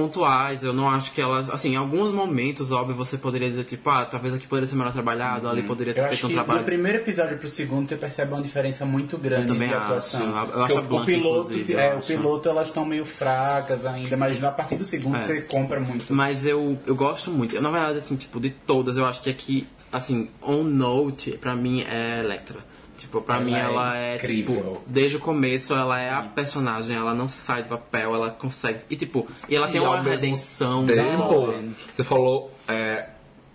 pontuais. 0.00 0.62
Eu 0.62 0.72
não 0.72 0.88
acho 0.88 1.12
que 1.12 1.20
elas. 1.20 1.48
Assim, 1.48 1.72
em 1.72 1.76
alguns 1.76 2.12
momentos, 2.12 2.70
óbvio, 2.72 2.94
você 2.94 3.16
poderia 3.16 3.48
dizer, 3.48 3.64
tipo, 3.64 3.88
ah, 3.88 4.04
talvez 4.04 4.34
aqui 4.34 4.46
poderia 4.46 4.66
ser 4.68 4.76
melhor 4.76 4.92
trabalhado, 4.92 5.48
ali 5.48 5.62
poderia 5.62 5.94
ter 5.94 6.00
Eu 6.00 6.04
acho 6.04 6.14
feito 6.16 6.26
um 6.26 6.34
trabalho. 6.34 6.60
do 6.60 6.64
primeiro 6.64 6.98
episódio 6.98 7.38
pro 7.38 7.48
segundo 7.48 7.88
você 7.88 7.96
percebe 7.96 8.32
uma 8.32 8.42
diferença 8.42 8.84
muito 8.84 9.16
grande 9.16 9.42
Eu 9.42 9.48
também 9.54 9.68
de 9.68 9.74
acho. 9.74 9.84
atuação. 9.84 10.26
Eu 10.28 10.62
acho 10.62 10.74
Porque 10.82 10.94
a 10.94 10.98
o, 10.98 11.02
o 11.02 11.04
piloto, 11.06 11.72
é, 11.72 11.94
o 11.94 11.98
acho. 11.98 12.06
piloto 12.08 12.48
elas 12.48 12.68
estão 12.68 12.84
meio 12.84 13.04
fracas 13.04 13.86
ainda, 13.86 14.16
mas 14.16 14.42
a 14.44 14.50
partir 14.50 14.76
do 14.76 14.84
segundo 14.84 15.16
É. 15.16 15.20
você 15.20 15.40
compra 15.42 15.80
muito. 15.80 16.12
Mas 16.12 16.44
eu, 16.46 16.78
eu 16.86 16.94
gosto 16.94 17.30
muito. 17.30 17.56
Eu, 17.56 17.62
na 17.62 17.70
verdade, 17.70 17.98
assim, 17.98 18.16
tipo, 18.16 18.38
de 18.40 18.50
todas, 18.50 18.96
eu 18.96 19.04
acho 19.06 19.22
que 19.22 19.30
aqui, 19.30 19.66
assim, 19.90 20.28
On 20.42 20.62
Note, 20.62 21.32
pra 21.32 21.54
mim, 21.56 21.82
é 21.82 22.20
Electra. 22.20 22.58
Tipo, 22.96 23.20
pra 23.20 23.36
Ela 23.36 23.44
mim 23.44 23.54
é 23.54 23.58
ela 23.60 23.96
é, 23.96 24.16
incrível. 24.16 24.54
tipo, 24.56 24.82
desde 24.86 25.16
o 25.16 25.20
começo 25.20 25.74
ela 25.74 26.00
é 26.00 26.10
a 26.10 26.22
personagem, 26.22 26.96
ela 26.96 27.14
não 27.14 27.28
sai 27.28 27.62
do 27.62 27.68
papel, 27.68 28.14
ela 28.14 28.30
consegue. 28.30 28.80
E 28.90 28.96
tipo, 28.96 29.28
e 29.48 29.54
ela 29.54 29.68
tem 29.68 29.80
E 29.80 29.84
ao 29.84 29.94
uma 29.94 30.02
redenção. 30.02 30.86
Tempo, 30.86 31.54
você 31.92 32.02
falou 32.02 32.50
é, 32.68 33.08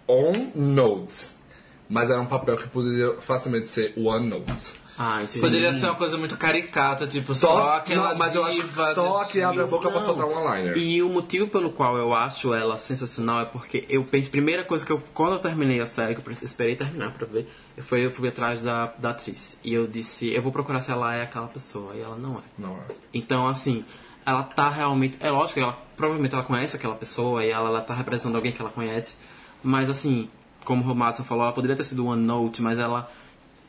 on 0.08 0.34
notes. 0.56 1.36
Mas 1.90 2.10
era 2.10 2.22
um 2.22 2.26
papel 2.26 2.56
que 2.56 2.68
poderia 2.70 3.16
facilmente 3.20 3.68
ser 3.68 3.94
one 3.98 4.28
notes. 4.28 4.78
Ah, 4.98 5.24
entendi. 5.24 5.40
Poderia 5.40 5.72
ser 5.72 5.88
uma 5.88 5.96
coisa 5.96 6.18
muito 6.18 6.38
caricata, 6.38 7.08
tipo, 7.08 7.34
só, 7.34 7.76
aquela 7.76 8.10
não, 8.10 8.18
mas 8.18 8.36
eu 8.36 8.46
acho 8.46 8.62
que 8.62 8.94
só 8.94 9.24
que 9.24 9.42
abre 9.42 9.62
a 9.62 9.66
boca 9.66 9.90
pra 9.90 10.02
soltar 10.02 10.28
um 10.28 10.54
liner. 10.54 10.78
E 10.78 11.02
o 11.02 11.10
motivo 11.10 11.48
pelo 11.48 11.72
qual 11.72 11.98
eu 11.98 12.14
acho 12.14 12.54
ela 12.54 12.78
sensacional 12.78 13.42
é 13.42 13.46
porque 13.46 13.86
eu 13.90 14.04
penso, 14.04 14.30
primeira 14.30 14.64
coisa 14.64 14.86
que 14.86 14.92
eu, 14.92 15.02
quando 15.14 15.34
eu 15.34 15.40
terminei 15.40 15.82
a 15.82 15.86
série, 15.86 16.14
que 16.14 16.28
eu 16.28 16.32
esperei 16.32 16.76
terminar 16.76 17.12
pra 17.14 17.26
ver, 17.26 17.50
foi 17.80 18.06
eu 18.06 18.12
fui 18.12 18.28
atrás 18.28 18.62
da, 18.62 18.94
da 18.98 19.12
atriz. 19.12 19.58
E 19.64 19.74
eu 19.74 19.88
disse, 19.88 20.32
eu 20.32 20.42
vou 20.42 20.52
procurar 20.52 20.82
se 20.82 20.92
ela 20.92 21.16
é 21.16 21.24
aquela 21.24 21.48
pessoa, 21.48 21.96
e 21.96 22.02
ela 22.02 22.16
não 22.16 22.36
é. 22.36 22.42
Não 22.58 22.76
é. 22.76 22.94
Então, 23.14 23.48
assim, 23.48 23.84
ela 24.26 24.44
tá 24.44 24.70
realmente. 24.70 25.18
É 25.20 25.30
lógico 25.32 25.56
que 25.56 25.64
ela 25.64 25.78
provavelmente 25.96 26.34
ela 26.34 26.44
conhece 26.44 26.76
aquela 26.76 26.96
pessoa 26.96 27.44
e 27.44 27.50
ela, 27.50 27.70
ela 27.70 27.82
tá 27.82 27.94
representando 27.94 28.36
alguém 28.36 28.52
que 28.52 28.62
ela 28.62 28.72
conhece. 28.72 29.16
Mas, 29.64 29.90
assim, 29.90 30.30
como 30.64 30.84
o 30.84 30.86
Romato 30.86 31.24
falou, 31.24 31.44
ela 31.44 31.54
poderia 31.54 31.76
ter 31.76 31.84
sido 31.84 32.06
One 32.06 32.26
Note, 32.26 32.62
mas 32.62 32.80
ela 32.80 33.10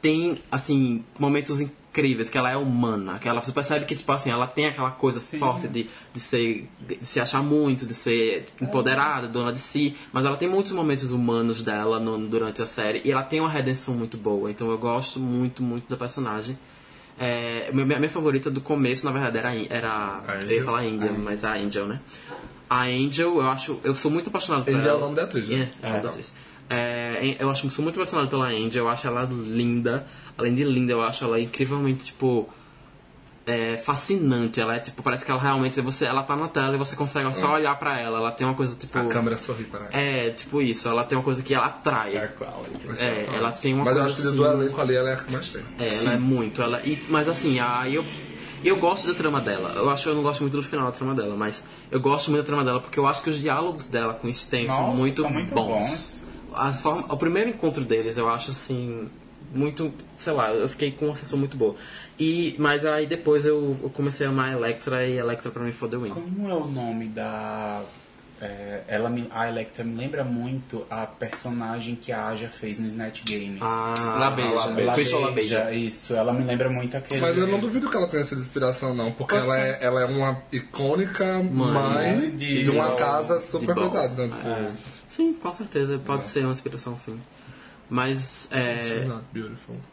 tem, 0.03 0.37
assim, 0.51 1.03
momentos 1.19 1.61
incríveis, 1.61 2.29
que 2.29 2.37
ela 2.37 2.51
é 2.51 2.57
humana, 2.57 3.19
que 3.19 3.29
ela 3.29 3.41
você 3.41 3.53
percebe 3.53 3.85
que, 3.87 3.95
tipo 3.95 4.11
assim, 4.13 4.31
ela 4.31 4.47
tem 4.47 4.67
aquela 4.67 4.91
coisa 4.91 5.21
forte 5.21 5.69
de, 5.69 5.87
de 6.13 6.21
ser. 6.21 6.69
De, 6.81 6.99
se 7.03 7.21
achar 7.21 7.43
muito, 7.43 7.87
de 7.87 7.95
ser 7.95 8.47
empoderada, 8.61 9.29
dona 9.29 9.53
de 9.53 9.61
si, 9.61 9.95
mas 10.13 10.25
ela 10.25 10.37
tem 10.37 10.49
muitos 10.49 10.73
momentos 10.73 11.13
humanos 11.13 11.63
dela 11.63 12.01
no- 12.01 12.27
durante 12.27 12.61
a 12.61 12.67
série 12.67 13.01
e 13.05 13.13
ela 13.13 13.23
tem 13.23 13.41
uma 13.41 13.49
redenção 13.49 13.95
muito 13.95 14.17
boa. 14.17 14.51
Então 14.51 14.71
eu 14.71 14.77
gosto 14.79 15.21
muito, 15.21 15.63
muito 15.63 15.89
da 15.89 15.97
personagem. 15.97 16.59
É, 17.21 17.71
minha, 17.73 17.85
minha 17.99 18.09
favorita 18.11 18.51
do 18.51 18.61
começo, 18.61 19.05
na 19.05 19.13
verdade, 19.13 19.37
era, 19.39 19.55
era 19.69 20.23
A 20.27 20.35
eu 20.35 20.41
ia 20.41 20.45
Angel? 20.47 20.65
falar 20.65 20.85
Índia, 20.87 21.13
mas 21.13 21.45
a 21.45 21.55
Angel, 21.55 21.87
né? 21.87 22.01
A 22.69 22.85
Angel, 22.87 23.35
eu 23.37 23.43
acho. 23.51 23.79
Eu 23.85 23.95
sou 23.95 24.11
muito 24.11 24.29
apaixonado 24.31 24.65
por 24.65 24.75
Angel 24.75 24.89
ela. 24.89 24.95
é 24.95 24.97
o 24.97 25.01
nome 25.01 25.15
da 25.17 25.25
atriz, 25.25 25.47
né? 25.47 25.69
É, 25.83 25.87
é 25.87 25.89
o 25.89 25.93
nome 25.93 26.03
da 26.03 26.09
atriz. 26.09 26.33
É, 26.71 27.37
eu 27.39 27.51
acho 27.51 27.71
sou 27.71 27.83
muito 27.83 27.97
apaixonado 27.97 28.29
pela 28.29 28.47
Angel, 28.47 28.85
eu 28.85 28.89
acho 28.89 29.07
ela 29.07 29.25
linda. 29.31 30.07
Além 30.39 30.55
de 30.55 30.65
linda, 30.65 30.93
eu 30.93 31.03
acho 31.03 31.25
ela 31.25 31.39
incrivelmente, 31.41 32.05
tipo. 32.05 32.49
É, 33.45 33.77
fascinante, 33.77 34.61
ela 34.61 34.77
é 34.77 34.79
tipo, 34.79 35.03
parece 35.03 35.25
que 35.25 35.31
ela 35.33 35.41
realmente, 35.41 35.81
você, 35.81 36.07
ela 36.07 36.23
tá 36.23 36.37
na 36.37 36.47
tela 36.47 36.77
e 36.77 36.79
você 36.79 36.95
consegue 36.95 37.35
só 37.35 37.55
olhar 37.55 37.77
pra 37.77 38.01
ela, 38.01 38.19
ela 38.19 38.31
tem 38.31 38.47
uma 38.47 38.55
coisa 38.55 38.77
tipo. 38.79 38.97
A 38.97 39.05
câmera 39.07 39.37
sorri 39.37 39.65
para 39.65 39.81
ela. 39.87 39.89
É, 39.93 40.31
tipo 40.31 40.63
isso, 40.63 40.89
ela 40.89 41.03
tem 41.03 41.19
uma 41.19 41.25
coisa 41.25 41.43
que 41.43 41.53
ela 41.53 41.67
atrai. 41.67 42.13
Star 42.13 42.35
quality. 42.35 43.03
É, 43.03 43.27
ela 43.35 43.51
tem 43.51 43.75
uma 43.75 43.85
Mas 43.85 43.97
eu 43.97 44.03
coisa 44.03 44.15
acho 44.17 44.31
que 44.31 44.37
do 44.37 44.45
assim- 44.47 44.55
elenco 44.63 44.81
ali 44.81 44.95
ela 44.95 45.11
é 45.11 45.15
a 45.15 45.17
que 45.17 45.33
mais 45.33 45.49
tem. 45.51 45.61
é, 45.81 45.89
ela 45.93 46.13
é 46.13 46.19
muito. 46.19 46.63
Ela, 46.63 46.83
e, 46.87 47.03
mas 47.09 47.29
assim, 47.29 47.59
aí 47.59 47.97
eu, 47.97 48.05
eu 48.63 48.77
gosto 48.77 49.09
da 49.09 49.15
trama 49.15 49.41
dela. 49.41 49.73
Eu 49.75 49.91
acho 49.91 50.05
que 50.05 50.09
eu 50.11 50.15
não 50.15 50.23
gosto 50.23 50.41
muito 50.43 50.57
do 50.57 50.63
final 50.63 50.87
da 50.87 50.93
trama 50.93 51.13
dela, 51.13 51.35
mas 51.37 51.65
eu 51.91 51.99
gosto 51.99 52.31
muito 52.31 52.45
da 52.45 52.47
trama 52.47 52.65
dela 52.65 52.81
porque 52.81 53.01
eu 53.01 53.09
acho 53.09 53.23
que 53.25 53.31
os 53.31 53.41
diálogos 53.41 53.87
dela 53.87 54.15
com 54.15 54.29
o 54.29 54.33
Sten 54.33 54.69
são 54.69 54.93
muito, 54.97 55.21
são 55.23 55.31
muito 55.31 55.53
bons. 55.53 55.67
bons. 55.83 56.22
As 56.57 56.81
formas, 56.83 57.05
o 57.11 57.17
primeiro 57.17 57.51
encontro 57.51 57.85
deles 57.85 58.17
eu 58.17 58.29
acho 58.29 58.51
assim. 58.51 59.09
Muito, 59.55 59.93
sei 60.17 60.33
lá, 60.33 60.51
eu 60.51 60.67
fiquei 60.69 60.91
com 60.93 61.07
uma 61.07 61.15
sensação 61.15 61.39
muito 61.39 61.57
boa. 61.59 61.75
E, 62.19 62.55
mas 62.59 62.87
aí 62.87 63.07
depois 63.07 63.45
eu, 63.45 63.77
eu 63.83 63.91
comecei 63.91 64.27
a 64.27 64.31
amar 64.31 64.49
a 64.49 64.53
Electra 64.53 65.07
e 65.07 65.19
a 65.19 65.21
Electra 65.23 65.51
pra 65.51 65.63
mim 65.63 65.73
foi 65.73 65.89
The 65.91 65.97
Win. 65.99 66.11
Como 66.11 66.49
é 66.49 66.55
o 66.55 66.65
nome 66.67 67.09
da. 67.09 67.83
é, 68.41 68.81
ela 68.89 69.11
me, 69.11 69.27
a 69.31 69.49
Electra 69.51 69.85
me 69.85 69.95
lembra 69.95 70.25
muito 70.25 70.87
a 70.89 71.05
personagem 71.07 71.97
que 71.97 72.11
a 72.13 72.29
Aja 72.29 72.49
fez 72.49 72.79
no 72.79 72.87
Snatch 72.87 73.25
Game. 73.25 73.59
Ah, 73.61 74.17
Labeja. 74.19 74.49
Labeja, 74.55 74.93
Crystal 74.95 75.21
Labeja. 75.21 75.71
Isso, 75.73 76.15
ela 76.15 76.33
me 76.33 76.45
lembra 76.45 76.71
muito 76.71 76.97
aquele. 76.97 77.21
Mas 77.21 77.37
eu 77.37 77.47
não 77.47 77.59
duvido 77.59 77.91
que 77.91 77.97
ela 77.97 78.09
tenha 78.09 78.25
sido 78.25 78.41
inspiração, 78.41 78.95
não, 78.95 79.13
porque 79.13 79.35
Pode 79.35 79.47
ela 79.47 79.55
ser. 79.55 79.61
é, 79.61 79.85
ela 79.85 80.01
é 80.01 80.07
uma 80.07 80.43
icônica 80.51 81.43
mãe, 81.43 82.17
né, 82.17 82.27
de- 82.35 82.65
de, 82.65 82.71
uma 82.71 82.91
de- 82.91 82.97
casa 82.97 83.39
super 83.41 83.75
cuidada. 83.75 84.27
Né? 84.29 84.71
É. 84.79 84.92
Sim, 85.15 85.33
com 85.35 85.53
certeza, 85.53 85.99
pode 85.99 86.27
ser 86.27 86.41
uma 86.45 86.53
inspiração 86.53 86.97
sim. 86.97 87.21
Mas 87.91 88.49
é. 88.51 89.01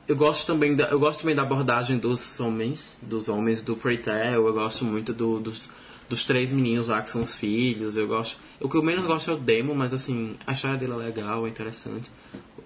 Eu 0.07 0.15
gosto 0.15 0.47
também 0.47 0.75
da, 0.75 0.85
eu 0.85 0.99
gosto 0.99 1.19
também 1.21 1.35
da 1.35 1.41
abordagem 1.41 1.97
dos 1.97 2.39
homens, 2.39 2.97
dos 3.01 3.27
homens 3.27 3.61
do 3.61 3.75
Tail. 3.75 4.47
Eu 4.47 4.53
gosto 4.53 4.85
muito 4.85 5.13
do- 5.13 5.39
dos, 5.39 5.69
dos 6.07 6.23
três 6.23 6.53
meninos 6.53 6.87
lá 6.87 7.01
que 7.01 7.09
são 7.09 7.21
os 7.21 7.35
filhos. 7.37 7.97
Eu 7.97 8.07
gosto. 8.07 8.39
O 8.61 8.69
que 8.69 8.77
eu 8.77 8.83
menos 8.83 9.05
gosto 9.05 9.29
é 9.31 9.33
o 9.33 9.37
Demo, 9.37 9.75
mas 9.75 9.93
assim, 9.93 10.37
a 10.47 10.53
história 10.53 10.77
dele 10.77 10.93
é 10.93 10.95
legal, 10.97 11.45
é 11.45 11.49
interessante. 11.49 12.09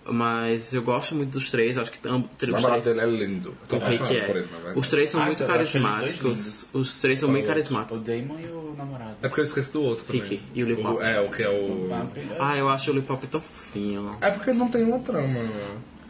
Mas 0.05 0.73
eu 0.73 0.81
gosto 0.81 1.15
muito 1.15 1.29
dos 1.31 1.49
três, 1.49 1.77
acho 1.77 1.89
que 1.91 2.05
ambos 2.07 2.29
O 2.29 2.45
os 2.45 2.51
namorado 2.51 2.81
três. 2.81 2.97
dele 2.97 3.01
é 3.15 3.25
lindo. 3.25 3.49
Eu 3.61 3.67
tô 3.67 3.79
por 3.79 3.89
é. 3.89 3.93
ele, 3.95 4.41
na 4.41 4.57
verdade. 4.57 4.79
Os 4.79 4.89
três 4.89 5.09
são 5.09 5.21
Ah, 5.21 5.25
muito 5.27 5.43
então 5.43 5.55
carismáticos. 5.55 6.69
Os 6.73 6.99
três 6.99 7.19
são 7.19 7.31
bem 7.31 7.43
carismáticos. 7.43 7.97
O 7.97 8.01
Damon 8.01 8.37
e 8.39 8.45
o 8.47 8.75
namorado. 8.77 9.15
É 9.21 9.27
porque 9.29 9.39
eu 9.41 9.45
esqueci 9.45 9.71
do 9.71 9.81
outro 9.81 10.03
também. 10.03 10.21
Rick 10.21 10.41
e 10.53 10.61
o 10.63 10.67
Lil 10.67 10.77
Pop. 10.81 11.01
É, 11.01 11.21
o 11.21 11.29
que 11.31 11.41
é 11.43 11.49
o... 11.49 11.89
Ah, 12.37 12.57
eu 12.57 12.67
acho 12.67 12.91
o 12.91 12.93
Lil 12.93 13.03
Pop 13.03 13.25
tão 13.27 13.39
fofinho. 13.39 14.09
É 14.19 14.29
porque 14.31 14.51
não 14.51 14.67
tem 14.67 14.83
uma 14.83 14.99
trama. 14.99 15.39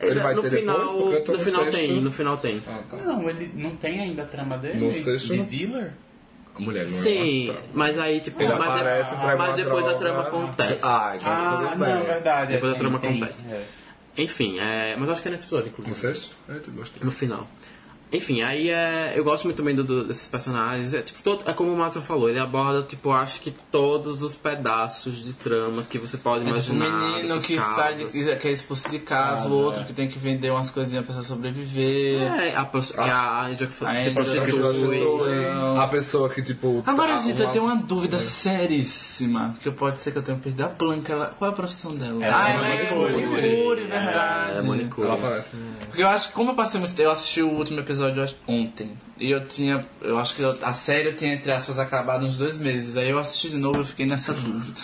Ele 0.02 0.20
vai 0.20 0.34
no 0.34 0.42
ter 0.42 0.50
final, 0.50 0.80
depois, 0.80 1.20
tô 1.24 1.32
no 1.34 1.40
final 1.40 1.64
sexto. 1.66 1.78
tem, 1.78 2.02
no 2.02 2.12
final 2.12 2.38
tem. 2.38 2.62
Ah, 2.68 2.80
tá. 2.90 2.98
Não, 2.98 3.30
ele 3.30 3.52
não 3.56 3.76
tem 3.76 4.02
ainda 4.02 4.24
a 4.24 4.26
trama 4.26 4.58
dele? 4.58 4.80
No 4.80 4.92
sexto 4.92 5.34
de 5.38 5.44
dealer? 5.44 5.94
A 6.56 6.60
mulher 6.60 6.90
não 6.90 6.98
é 6.98 7.00
Sim, 7.00 7.46
trama. 7.46 7.60
mas 7.74 7.98
aí 7.98 8.20
tipo, 8.20 8.42
Ele 8.42 8.54
mas, 8.54 8.70
aparece, 8.70 9.16
entrega 9.16 9.38
mas 9.38 9.56
depois 9.56 9.86
a 9.86 9.94
droga. 9.94 10.00
trama 10.00 10.22
acontece. 10.28 10.84
Ah, 10.86 11.14
então 11.16 11.32
Ah, 11.32 11.76
não, 11.78 12.04
verdade. 12.04 12.54
Depois 12.54 12.74
a 12.74 12.76
é, 12.76 12.78
trama 12.80 13.00
tem- 13.00 13.10
acontece. 13.12 13.46
é. 13.50 13.64
Enfim, 14.18 14.60
é, 14.60 14.96
mas 14.96 15.10
acho 15.10 15.22
que 15.22 15.28
é 15.28 15.32
nesse 15.32 15.44
episódio, 15.44 15.70
inclusive. 15.70 15.90
No 15.90 15.96
sexto? 15.96 16.36
É. 16.48 17.04
No 17.04 17.12
final. 17.12 17.48
Enfim, 18.14 18.42
aí 18.44 18.70
é, 18.70 19.14
eu 19.16 19.24
gosto 19.24 19.46
muito 19.46 19.58
também 19.58 19.74
do- 19.74 19.84
do- 19.84 20.04
desses 20.06 20.28
personagens. 20.28 20.94
É, 20.94 21.02
tipo, 21.02 21.22
todo, 21.24 21.44
é 21.50 21.54
como 21.54 21.74
o 21.74 21.78
Matson 21.78 22.02
falou, 22.02 22.30
ele 22.30 22.40
aborda, 22.40 22.84
tipo, 22.84 23.12
acho 23.12 23.40
que 23.42 23.52
todos 23.72 24.22
os 24.22 24.36
pedaços 24.36 25.24
de 25.26 25.34
tramas 25.34 25.88
que 25.88 25.98
você 25.98 26.18
pode 26.18 26.48
É 26.48 26.60
tipo 26.60 26.74
um 26.74 26.76
imaginar. 26.78 27.08
menino 27.16 27.42
que, 27.42 27.60
sai 27.60 27.96
de, 27.96 28.06
que 28.38 28.48
é 28.48 28.52
expulso 28.52 28.90
de 28.92 29.00
casa, 29.00 29.48
o 29.50 29.54
outro 29.60 29.82
é. 29.82 29.86
que 29.86 29.94
tem 29.94 30.08
que 30.08 30.20
vender 30.20 30.52
umas 30.52 30.70
coisinhas 30.70 31.04
pra 31.06 31.22
sobreviver. 31.22 32.22
É, 32.22 32.56
a, 32.56 32.64
pros- 32.66 32.98
a, 32.98 33.04
a 33.04 33.46
Angel 33.48 33.68
que 33.68 33.86
A 33.86 34.04
se 34.04 34.12
prostitui. 34.12 34.60
A 35.80 35.88
pessoa 35.88 36.30
que, 36.30 36.42
tipo... 36.44 36.84
Agora, 36.86 37.14
tá- 37.14 37.20
gente, 37.20 37.40
eu 37.40 37.46
uma- 37.48 37.52
tenho 37.54 37.66
uma 37.66 37.76
dúvida 37.78 38.20
seríssima, 38.20 39.56
que 39.62 39.72
pode 39.72 40.00
ser 40.00 40.12
que 40.12 40.18
eu 40.20 40.24
tenha 40.24 40.38
perdido. 40.38 40.64
A 40.66 40.68
Blanca, 40.68 41.14
ela, 41.14 41.28
qual 41.38 41.50
é 41.50 41.54
a 41.54 41.56
profissão 41.56 41.96
dela? 41.96 42.24
Ela 42.24 42.44
ah, 42.44 42.50
é 42.50 42.54
ela 42.56 42.68
é 42.68 42.78
manicure. 42.94 43.26
manicure, 43.26 43.82
É, 43.82 43.88
verdade. 43.88 44.58
é 44.58 44.62
manicure. 44.62 45.08
Ela 45.08 45.16
aparece. 45.16 45.50
Porque 45.88 46.02
eu 46.04 46.08
acho 46.08 46.28
que 46.30 46.34
como 46.34 46.52
eu 46.52 46.56
passei 46.56 46.80
muito 46.80 46.96
tempo, 46.96 47.08
eu 47.10 47.12
assisti 47.12 47.42
o 47.42 47.50
último 47.50 47.80
episódio 47.80 48.03
eu 48.08 48.24
acho, 48.24 48.36
ontem. 48.48 48.92
E 49.20 49.32
eu 49.32 49.44
tinha. 49.46 49.86
Eu 50.02 50.18
acho 50.18 50.36
que 50.36 50.42
eu- 50.42 50.58
a 50.64 50.74
série 50.74 51.10
eu 51.10 51.16
tinha, 51.16 51.34
entre 51.34 51.52
aspas, 51.52 51.78
acabado 51.80 52.26
uns 52.26 52.38
dois 52.38 52.58
meses. 52.58 52.98
Aí 52.98 53.10
eu 53.10 53.20
assisti 53.20 53.50
de 53.52 53.58
novo 53.58 53.78
e 53.78 53.82
eu 53.82 53.86
fiquei 53.86 54.06
nessa 54.06 54.34
dúvida. 54.36 54.82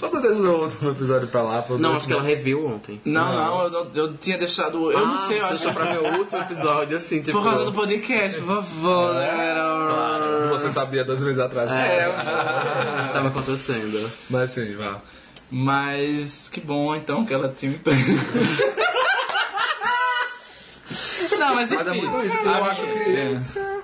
Você 0.00 0.20
deixou 0.20 0.58
o 0.60 0.64
último 0.64 0.90
episódio 0.90 1.28
pra 1.28 1.42
lá? 1.42 1.62
pra 1.62 1.74
eu 1.74 1.78
Não, 1.78 1.94
acho 1.94 2.06
que 2.06 2.12
ela 2.12 2.22
reviu 2.22 2.66
ontem. 2.66 3.00
Não, 3.04 3.32
não, 3.32 3.62
eu, 3.64 3.70
não- 3.70 3.90
eu 3.94 4.14
tinha 4.16 4.38
deixado. 4.38 4.90
Eu 4.90 5.06
não 5.06 5.14
Ah, 5.14 5.18
sei, 5.18 5.36
eu 5.36 5.40
você 5.42 5.46
acho 5.52 5.64
deixou 5.64 5.72
pra 5.74 5.84
ver 5.92 5.98
o 6.00 6.18
último 6.18 6.40
episódio, 6.40 6.96
assim, 6.96 7.20
tipo... 7.22 7.38
Por 7.38 7.44
causa 7.44 7.64
do 7.64 7.72
podcast, 7.72 8.40
por 8.40 8.46
favor, 8.62 9.14
né, 9.14 9.26
galera? 9.26 10.48
Você 10.48 10.70
sabia 10.70 11.04
dois 11.04 11.20
meses 11.22 11.38
atrás. 11.38 11.70
É, 11.70 12.10
Tava 13.12 13.28
acontecendo. 13.28 14.10
Mas 14.30 14.50
sim, 14.50 14.74
vá. 14.74 14.98
Mas 15.50 16.48
que 16.50 16.60
bom 16.62 16.96
então 16.96 17.24
que 17.26 17.34
ela 17.34 17.48
tinha. 17.54 17.78
Não, 21.38 21.54
mas 21.54 21.70
enfim. 21.72 21.84
Mas 21.84 21.86
é 21.86 22.00
muito 22.00 22.26
isso. 22.26 22.36
Eu 22.44 22.50
a- 22.64 22.68
acho 22.68 22.86
que- 22.86 23.10
é. 23.10 23.82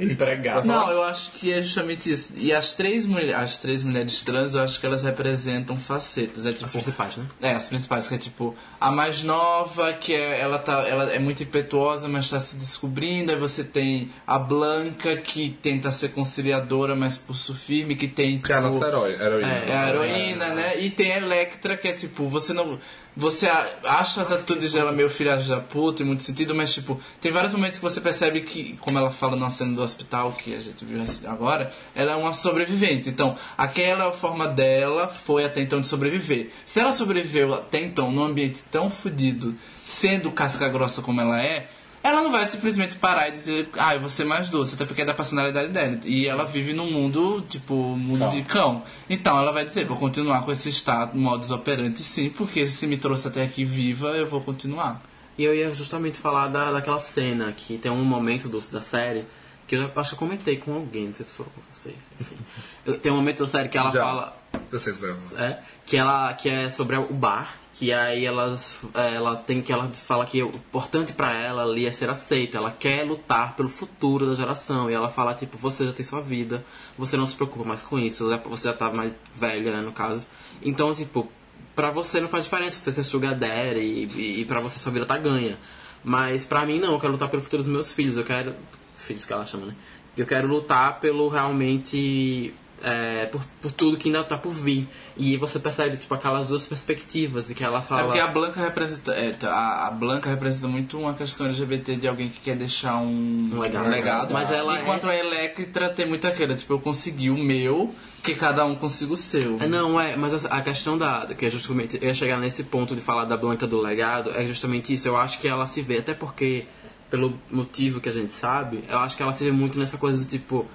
Empregado. 0.00 0.66
Não, 0.66 0.90
eu 0.90 1.02
acho 1.04 1.30
que 1.32 1.52
é 1.52 1.60
justamente 1.60 2.10
isso. 2.10 2.34
E 2.36 2.52
as 2.52 2.74
três, 2.74 3.06
as 3.36 3.58
três 3.58 3.84
mulheres 3.84 4.22
trans, 4.24 4.54
eu 4.54 4.62
acho 4.62 4.80
que 4.80 4.86
elas 4.86 5.04
representam 5.04 5.78
facetas. 5.78 6.44
É 6.46 6.50
tipo, 6.52 6.64
As 6.64 6.72
principais, 6.72 7.16
né? 7.18 7.26
É, 7.42 7.52
as 7.52 7.68
principais, 7.68 8.08
que 8.08 8.14
é 8.14 8.18
tipo, 8.18 8.56
a 8.80 8.90
mais 8.90 9.22
nova, 9.22 9.92
que 9.92 10.12
é, 10.14 10.40
ela, 10.40 10.58
tá, 10.58 10.80
ela 10.88 11.12
é 11.12 11.18
muito 11.20 11.42
impetuosa, 11.42 12.08
mas 12.08 12.24
está 12.24 12.40
se 12.40 12.56
descobrindo. 12.56 13.30
Aí 13.32 13.38
você 13.38 13.62
tem 13.62 14.10
a 14.26 14.38
Blanca, 14.38 15.14
que 15.18 15.56
tenta 15.62 15.90
ser 15.92 16.08
conciliadora, 16.08 16.96
mas 16.96 17.16
pulso 17.18 17.54
firme, 17.54 17.94
que 17.94 18.08
tem. 18.08 18.40
Que 18.40 18.50
é 18.50 18.56
a 18.56 18.58
tipo, 18.62 18.72
nossa 18.72 18.86
herói, 18.88 19.12
heroína. 19.12 19.46
é, 19.52 19.76
a 19.76 19.88
heroína, 19.90 20.54
né? 20.54 20.80
E 20.80 20.90
tem 20.90 21.12
a 21.12 21.18
Electra, 21.18 21.76
que 21.76 21.86
é 21.86 21.92
tipo, 21.92 22.28
você 22.28 22.52
não. 22.54 22.78
Você 23.14 23.46
acha 23.46 24.22
as 24.22 24.32
atitudes 24.32 24.72
dela 24.72 24.90
meio 24.90 25.10
filha 25.10 25.36
da 25.36 25.60
puta 25.60 26.02
em 26.02 26.06
muito 26.06 26.22
sentido, 26.22 26.54
mas 26.54 26.72
tipo, 26.72 26.98
tem 27.20 27.30
vários 27.30 27.52
momentos 27.52 27.78
que 27.78 27.84
você 27.84 28.00
percebe 28.00 28.40
que, 28.40 28.76
como 28.78 28.96
ela 28.96 29.10
fala 29.10 29.36
na 29.36 29.50
cena 29.50 29.74
do 29.74 29.82
hospital, 29.82 30.32
que 30.32 30.54
a 30.54 30.58
gente 30.58 30.82
viu 30.84 31.02
agora, 31.26 31.70
ela 31.94 32.12
é 32.12 32.16
uma 32.16 32.32
sobrevivente. 32.32 33.10
Então, 33.10 33.36
aquela 33.56 34.12
forma 34.12 34.48
dela 34.48 35.08
foi 35.08 35.44
até 35.44 35.60
então 35.60 35.80
de 35.80 35.86
sobreviver. 35.86 36.50
Se 36.64 36.80
ela 36.80 36.92
sobreviveu 36.92 37.52
até 37.52 37.84
então 37.84 38.10
num 38.10 38.24
ambiente 38.24 38.62
tão 38.70 38.88
fodido, 38.88 39.54
sendo 39.84 40.30
casca 40.30 40.68
grossa 40.68 41.02
como 41.02 41.20
ela 41.20 41.42
é, 41.42 41.66
ela 42.02 42.22
não 42.22 42.30
vai 42.30 42.44
simplesmente 42.46 42.96
parar 42.96 43.28
e 43.28 43.32
dizer, 43.32 43.68
ah, 43.78 43.94
eu 43.94 44.00
vou 44.00 44.10
ser 44.10 44.24
mais 44.24 44.50
doce, 44.50 44.74
até 44.74 44.84
porque 44.84 45.02
é 45.02 45.04
da 45.04 45.14
personalidade 45.14 45.72
dela. 45.72 46.00
E 46.04 46.26
ela 46.26 46.44
vive 46.44 46.72
num 46.72 46.90
mundo, 46.90 47.42
tipo, 47.48 47.74
mundo 47.74 48.30
de 48.30 48.42
cão. 48.42 48.82
Então 49.08 49.38
ela 49.38 49.52
vai 49.52 49.64
dizer, 49.64 49.84
vou 49.84 49.96
continuar 49.96 50.42
com 50.42 50.50
esse 50.50 50.68
estado, 50.68 51.16
modus 51.16 51.50
operandi 51.50 52.00
sim, 52.00 52.30
porque 52.30 52.66
se 52.66 52.86
me 52.86 52.96
trouxe 52.96 53.28
até 53.28 53.42
aqui 53.44 53.64
viva, 53.64 54.08
eu 54.08 54.26
vou 54.26 54.40
continuar. 54.40 55.02
E 55.38 55.44
eu 55.44 55.54
ia 55.54 55.72
justamente 55.72 56.18
falar 56.18 56.48
da, 56.48 56.72
daquela 56.72 57.00
cena 57.00 57.52
que 57.52 57.78
tem 57.78 57.90
um 57.90 58.04
momento 58.04 58.48
do, 58.48 58.60
da 58.60 58.82
série 58.82 59.24
que 59.66 59.76
eu 59.76 59.90
acho 59.96 60.10
que 60.10 60.14
eu 60.14 60.18
comentei 60.18 60.56
com 60.58 60.74
alguém, 60.74 61.06
não 61.06 61.14
sei 61.14 61.24
se 61.24 61.32
foi 61.32 61.46
com 61.46 61.60
vocês, 61.68 61.96
enfim. 62.20 62.36
Tem 63.00 63.10
um 63.10 63.16
momento 63.16 63.38
da 63.38 63.46
série 63.46 63.68
que 63.70 63.78
ela 63.78 63.90
Já. 63.90 64.02
fala. 64.02 64.36
Eu 64.70 64.78
sei 64.78 64.92
que 64.92 65.34
É, 65.36 65.62
que 65.86 65.96
ela 65.96 66.34
que 66.34 66.50
é 66.50 66.68
sobre 66.68 66.96
o 66.96 67.14
bar, 67.14 67.56
que 67.72 67.92
aí 67.92 68.26
elas 68.26 68.78
é, 68.94 69.14
ela 69.14 69.34
tem 69.34 69.62
que 69.62 69.72
ela 69.72 69.88
fala 69.94 70.26
que 70.26 70.42
o 70.42 70.48
importante 70.48 71.12
pra 71.14 71.32
ela 71.32 71.62
ali 71.62 71.86
é 71.86 71.90
ser 71.90 72.10
aceita, 72.10 72.58
ela 72.58 72.70
quer 72.70 73.04
lutar 73.04 73.56
pelo 73.56 73.68
futuro 73.68 74.26
da 74.26 74.34
geração 74.34 74.90
e 74.90 74.94
ela 74.94 75.08
fala 75.08 75.34
tipo, 75.34 75.56
você 75.56 75.86
já 75.86 75.92
tem 75.92 76.04
sua 76.04 76.20
vida, 76.20 76.64
você 76.98 77.16
não 77.16 77.24
se 77.24 77.34
preocupa 77.34 77.64
mais 77.64 77.82
com 77.82 77.98
isso, 77.98 78.28
você 78.44 78.68
já, 78.68 78.74
tá 78.74 78.92
mais 78.92 79.14
velha, 79.34 79.72
né, 79.72 79.80
no 79.80 79.92
caso. 79.92 80.26
Então, 80.62 80.92
tipo, 80.92 81.30
pra 81.74 81.90
você 81.90 82.20
não 82.20 82.28
faz 82.28 82.44
diferença 82.44 82.78
você 82.78 82.92
ser 82.92 83.04
sugar 83.04 83.34
daddy 83.34 83.80
e, 83.80 84.04
e, 84.04 84.40
e 84.40 84.44
pra 84.44 84.60
você 84.60 84.78
sua 84.78 84.92
vida 84.92 85.06
tá 85.06 85.16
ganha. 85.16 85.58
Mas 86.04 86.44
pra 86.44 86.66
mim 86.66 86.78
não, 86.78 86.92
eu 86.92 87.00
quero 87.00 87.12
lutar 87.12 87.30
pelo 87.30 87.42
futuro 87.42 87.62
dos 87.62 87.72
meus 87.72 87.90
filhos, 87.90 88.18
eu 88.18 88.24
quero 88.24 88.54
filhos 88.94 89.24
que 89.24 89.32
ela 89.32 89.46
chama, 89.46 89.66
né? 89.66 89.74
Eu 90.16 90.26
quero 90.26 90.46
lutar 90.46 91.00
pelo 91.00 91.28
realmente 91.28 92.52
é, 92.82 93.26
por, 93.26 93.40
por 93.60 93.70
tudo 93.72 93.96
que 93.96 94.08
ainda 94.08 94.24
tá 94.24 94.36
por 94.36 94.50
vir. 94.52 94.88
E 95.16 95.36
você 95.36 95.58
percebe, 95.60 95.96
tipo, 95.96 96.12
aquelas 96.14 96.46
duas 96.46 96.66
perspectivas 96.66 97.46
de 97.48 97.54
que 97.54 97.62
ela 97.62 97.78
É 97.78 97.82
fala. 97.82 98.04
porque 98.04 98.18
a 98.20 98.26
Blanca 98.26 98.60
representa. 98.60 99.12
é, 99.12 99.32
tá, 99.32 99.50
a, 99.52 99.86
a 99.88 99.90
Blanca 99.90 100.28
representa 100.30 100.66
muito 100.68 100.98
uma 100.98 101.14
questão 101.14 101.46
LGBT 101.46 101.96
de 101.96 102.08
alguém 102.08 102.28
que 102.28 102.40
quer 102.40 102.56
deixar 102.56 102.96
um, 102.98 103.50
Um 103.52 103.60
legado. 103.60 104.32
Mas 104.32 104.50
ela 104.50 104.80
Enquanto 104.80 105.08
a 105.08 105.14
Electra 105.14 105.90
tem 105.90 106.08
muito 106.08 106.26
aquela, 106.26 106.54
tipo, 106.54 106.72
eu 106.72 106.80
consegui 106.80 107.30
o 107.30 107.36
meu, 107.36 107.94
que 108.22 108.34
cada 108.34 108.64
um 108.64 108.74
consiga 108.74 109.12
o 109.12 109.16
seu. 109.16 109.58
É, 109.60 109.66
não, 109.68 110.00
é, 110.00 110.16
mas 110.16 110.44
a, 110.44 110.56
a 110.56 110.60
questão 110.62 110.98
da. 110.98 111.26
que 111.26 111.46
é 111.46 111.48
justamente. 111.50 111.98
Eu 112.00 112.08
ia 112.08 112.14
chegar 112.14 112.38
nesse 112.38 112.64
ponto 112.64 112.94
de 112.94 113.00
falar 113.00 113.24
da 113.26 113.36
Blanca 113.36 113.66
do 113.66 113.78
legado, 113.78 114.30
é 114.30 114.46
justamente 114.46 114.92
isso. 114.92 115.06
Eu 115.06 115.16
acho 115.16 115.38
que 115.40 115.46
ela 115.46 115.66
se 115.66 115.82
vê, 115.82 115.98
até 115.98 116.14
porque, 116.14 116.66
pelo 117.10 117.38
motivo 117.50 118.00
que 118.00 118.08
a 118.08 118.12
gente 118.12 118.32
sabe, 118.34 118.82
eu 118.88 118.98
acho 118.98 119.16
que 119.16 119.22
ela 119.22 119.32
se 119.32 119.44
vê 119.44 119.52
muito 119.52 119.78
nessa 119.78 119.98
coisa 119.98 120.24
do 120.24 120.28
tipo. 120.28 120.66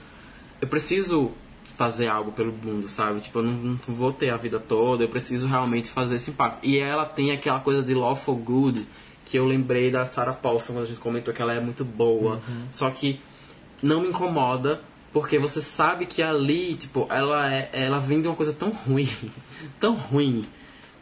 Eu 0.61 0.67
preciso 0.67 1.31
fazer 1.77 2.07
algo 2.07 2.31
pelo 2.31 2.51
mundo, 2.51 2.89
sabe? 2.89 3.21
Tipo, 3.21 3.39
eu 3.39 3.43
não, 3.43 3.53
não 3.53 3.79
vou 3.87 4.11
ter 4.11 4.31
a 4.31 4.35
vida 4.35 4.59
toda, 4.59 5.03
eu 5.03 5.09
preciso 5.09 5.47
realmente 5.47 5.91
fazer 5.91 6.15
esse 6.15 6.31
impacto. 6.31 6.65
E 6.65 6.79
ela 6.79 7.05
tem 7.05 7.31
aquela 7.31 7.59
coisa 7.59 7.83
de 7.83 7.93
lawful 7.93 8.35
good 8.35 8.85
que 9.23 9.37
eu 9.37 9.45
lembrei 9.45 9.91
da 9.91 10.03
Sarah 10.03 10.33
Paulson 10.33 10.73
quando 10.73 10.83
a 10.83 10.87
gente 10.87 10.99
comentou 10.99 11.31
que 11.31 11.41
ela 11.41 11.53
é 11.53 11.59
muito 11.59 11.85
boa. 11.85 12.41
Só 12.71 12.89
que 12.89 13.19
não 13.83 14.01
me 14.01 14.07
incomoda 14.07 14.81
porque 15.13 15.37
você 15.37 15.61
sabe 15.61 16.07
que 16.07 16.23
ali, 16.23 16.73
tipo, 16.75 17.05
ela 17.11 17.53
é, 17.53 17.69
ela 17.71 17.99
vem 17.99 18.21
de 18.21 18.27
uma 18.27 18.35
coisa 18.35 18.53
tão 18.53 18.69
ruim, 18.69 19.07
tão 19.79 19.93
ruim. 19.93 20.43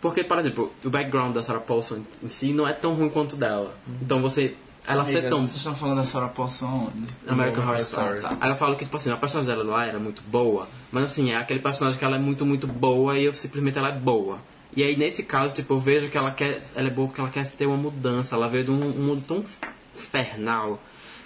Porque, 0.01 0.25
por 0.25 0.37
exemplo, 0.39 0.69
o 0.83 0.89
background 0.89 1.33
da 1.33 1.41
Sarah 1.41 1.61
Paulson 1.61 2.03
em 2.21 2.27
si 2.27 2.51
não 2.51 2.67
é 2.67 2.73
tão 2.73 2.93
ruim 2.95 3.09
quanto 3.09 3.37
dela. 3.37 3.73
Então 4.01 4.21
você 4.21 4.55
ela 4.87 5.05
ser 5.05 5.29
tão 5.29 5.41
Vocês 5.41 5.57
estão 5.57 5.75
falando 5.75 5.97
da 5.97 6.03
Sarah 6.03 6.27
Paulson 6.27 6.91
onde? 6.91 7.07
American 7.27 7.63
Horror 7.63 7.77
Story. 7.77 8.15
Story. 8.15 8.37
Aí 8.39 8.47
ela 8.47 8.55
fala 8.55 8.75
que, 8.75 8.85
tipo 8.85 8.95
assim, 8.95 9.11
a 9.11 9.17
personagem 9.17 9.55
dela 9.55 9.63
lá 9.69 9.85
era 9.85 9.99
muito 9.99 10.21
boa, 10.23 10.67
mas 10.91 11.05
assim, 11.05 11.31
é 11.31 11.35
aquele 11.35 11.59
personagem 11.59 11.97
que 11.97 12.05
ela 12.05 12.17
é 12.17 12.19
muito, 12.19 12.45
muito 12.45 12.67
boa 12.67 13.17
e 13.17 13.25
eu 13.25 13.33
simplesmente 13.33 13.77
ela 13.77 13.89
é 13.89 13.97
boa. 13.97 14.39
E 14.75 14.83
aí, 14.83 14.97
nesse 14.97 15.23
caso, 15.23 15.55
tipo, 15.55 15.73
eu 15.73 15.79
vejo 15.79 16.09
que 16.09 16.17
ela 16.17 16.31
quer, 16.31 16.59
ela 16.75 16.87
é 16.87 16.91
boa 16.91 17.07
porque 17.07 17.21
ela 17.21 17.29
quer 17.29 17.45
ter 17.51 17.65
uma 17.65 17.77
mudança, 17.77 18.35
ela 18.35 18.49
veio 18.49 18.65
de 18.65 18.71
um, 18.71 18.83
um 18.83 19.03
mundo 19.03 19.23
tão 19.25 19.43
infernal 19.95 20.79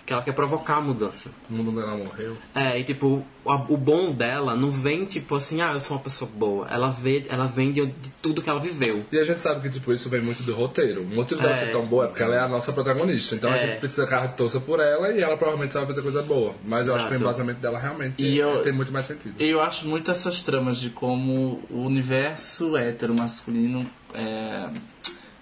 que 0.09 0.13
ela 0.13 0.23
quer 0.23 0.33
provocar 0.33 0.77
a 0.77 0.81
mudança. 0.81 1.29
O 1.49 1.53
mundo 1.53 1.71
dela 1.71 1.95
morreu. 1.95 2.35
É, 2.55 2.79
e 2.79 2.83
tipo, 2.83 3.23
o, 3.45 3.53
o 3.73 3.77
bom 3.77 4.11
dela 4.11 4.55
não 4.55 4.71
vem 4.71 5.05
tipo 5.05 5.35
assim, 5.35 5.61
ah, 5.61 5.73
eu 5.73 5.79
sou 5.81 5.95
uma 5.97 6.03
pessoa 6.03 6.29
boa. 6.33 6.67
Ela 6.67 6.89
vê, 6.89 7.25
ela 7.29 7.45
vem 7.45 7.71
de, 7.71 7.85
de 7.85 8.09
tudo 8.21 8.41
que 8.41 8.49
ela 8.49 8.59
viveu. 8.59 9.05
E 9.11 9.19
a 9.19 9.23
gente 9.23 9.39
sabe 9.41 9.61
que, 9.61 9.69
tipo, 9.69 9.93
isso 9.93 10.09
vem 10.09 10.19
muito 10.21 10.41
do 10.41 10.53
roteiro. 10.53 11.03
O 11.03 11.05
motivo 11.05 11.39
dela 11.41 11.53
É. 11.53 11.59
ser 11.65 11.71
tão 11.71 11.85
boa 11.85 12.05
é 12.05 12.07
porque 12.07 12.23
ela 12.23 12.33
é 12.35 12.39
a 12.39 12.47
nossa 12.47 12.73
protagonista. 12.73 13.35
Então 13.35 13.51
a 13.51 13.55
É. 13.55 13.67
gente 13.67 13.79
precisa 13.79 14.07
que 14.07 14.13
a 14.15 14.21
gente 14.23 14.35
torça 14.35 14.59
por 14.59 14.79
ela 14.79 15.11
e 15.11 15.21
ela 15.21 15.37
provavelmente 15.37 15.73
vai 15.73 15.85
fazer 15.85 16.01
coisa 16.01 16.23
boa. 16.23 16.55
Mas 16.65 16.87
eu 16.87 16.95
acho 16.95 17.05
que 17.05 17.11
o 17.11 17.15
Exato. 17.15 17.23
embasamento 17.29 17.59
dela 17.59 17.77
realmente 17.77 18.21
E 18.21 18.41
é- 18.41 18.43
eu- 18.43 18.61
tem 18.63 18.73
muito 18.73 18.91
mais 18.91 19.05
sentido. 19.05 19.35
Eu 19.39 19.61
acho 19.61 19.87
muito 19.87 20.09
essas 20.09 20.43
tramas 20.43 20.77
de 20.77 20.89
como 20.89 21.61
o 21.69 21.81
universo 21.85 22.75
hétero 22.75 23.13
masculino 23.13 23.85
é, 24.13 24.67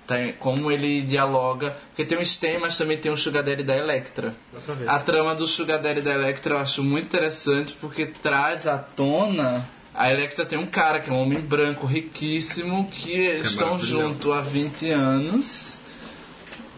tá- 0.07 0.34
como 0.39 0.71
ele 0.71 1.01
dialoga. 1.01 1.75
Porque 1.89 2.05
tem 2.05 2.17
o 2.17 2.25
Sten, 2.25 2.59
mas 2.59 2.77
também 2.77 2.97
tem 2.97 3.11
o 3.11 3.17
Sugar 3.17 3.43
Daddy 3.43 3.63
da 3.63 3.75
Electra. 3.77 4.34
A 4.88 4.99
trama 4.99 5.35
do 5.35 5.45
Sugar 5.45 5.81
Daddy 5.81 6.01
da 6.01 6.13
Electra 6.13 6.55
eu 6.55 6.59
acho 6.59 6.81
muito 6.84 7.05
interessante 7.05 7.73
porque 7.79 8.05
traz 8.07 8.65
à 8.67 8.77
tona. 8.77 9.67
A 9.93 10.11
Electra 10.11 10.45
tem 10.45 10.57
um 10.59 10.67
cara 10.67 10.99
que 11.01 11.09
é 11.09 11.13
um 11.13 11.21
homem 11.21 11.39
branco 11.41 11.85
riquíssimo 11.85 12.88
que 12.89 13.11
eles 13.11 13.51
estão 13.51 13.71
maravilhoso. 13.71 14.01
juntos 14.09 14.31
há 14.34 14.41
20 14.41 14.89
anos. 14.91 15.79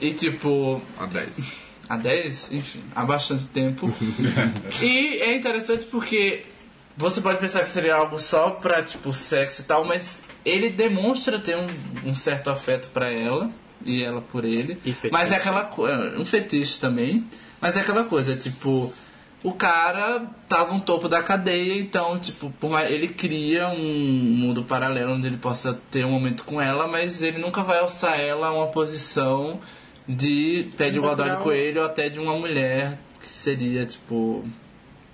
E 0.01 0.13
tipo, 0.13 0.81
A 0.97 1.05
10. 1.05 1.37
há 1.89 1.97
10, 1.97 2.51
enfim, 2.53 2.81
há 2.95 3.03
bastante 3.03 3.45
tempo. 3.47 3.93
e 4.81 5.17
é 5.21 5.35
interessante 5.35 5.85
porque 5.85 6.45
você 6.95 7.19
pode 7.19 7.39
pensar 7.39 7.61
que 7.61 7.69
seria 7.69 7.95
algo 7.95 8.17
só 8.17 8.51
pra, 8.51 8.81
tipo, 8.81 9.13
sexo 9.13 9.61
e 9.61 9.65
tal, 9.65 9.85
mas 9.85 10.21
ele 10.45 10.69
demonstra 10.69 11.39
ter 11.39 11.57
um, 11.57 11.67
um 12.05 12.15
certo 12.15 12.49
afeto 12.49 12.89
pra 12.89 13.11
ela 13.11 13.49
e 13.85 14.03
ela 14.03 14.21
por 14.21 14.45
ele. 14.45 14.77
E 14.85 14.93
fetiche. 14.93 15.11
mas 15.11 15.31
é 15.31 15.35
aquela 15.35 15.65
coisa, 15.65 16.19
um 16.19 16.25
fetiche 16.25 16.79
também, 16.79 17.25
mas 17.61 17.77
é 17.77 17.81
aquela 17.81 18.03
coisa, 18.03 18.35
tipo, 18.35 18.93
o 19.43 19.53
cara 19.53 20.27
tá 20.47 20.65
no 20.65 20.81
topo 20.81 21.07
da 21.07 21.23
cadeia, 21.23 21.79
então, 21.79 22.17
tipo, 22.19 22.53
ele 22.87 23.07
cria 23.07 23.69
um 23.69 23.77
mundo 23.77 24.63
paralelo 24.63 25.13
onde 25.13 25.27
ele 25.27 25.37
possa 25.37 25.79
ter 25.89 26.05
um 26.05 26.11
momento 26.11 26.43
com 26.43 26.59
ela, 26.59 26.87
mas 26.87 27.23
ele 27.23 27.39
nunca 27.39 27.63
vai 27.63 27.79
alçar 27.79 28.19
ela 28.19 28.47
a 28.47 28.53
uma 28.53 28.67
posição 28.67 29.59
de 30.07 30.67
pé 30.75 30.89
de 30.89 30.97
igualdade 30.97 31.41
com 31.43 31.51
ele 31.51 31.79
ou 31.79 31.85
até 31.85 32.09
de 32.09 32.19
uma 32.19 32.37
mulher 32.37 32.99
que 33.21 33.29
seria, 33.29 33.85
tipo. 33.85 34.43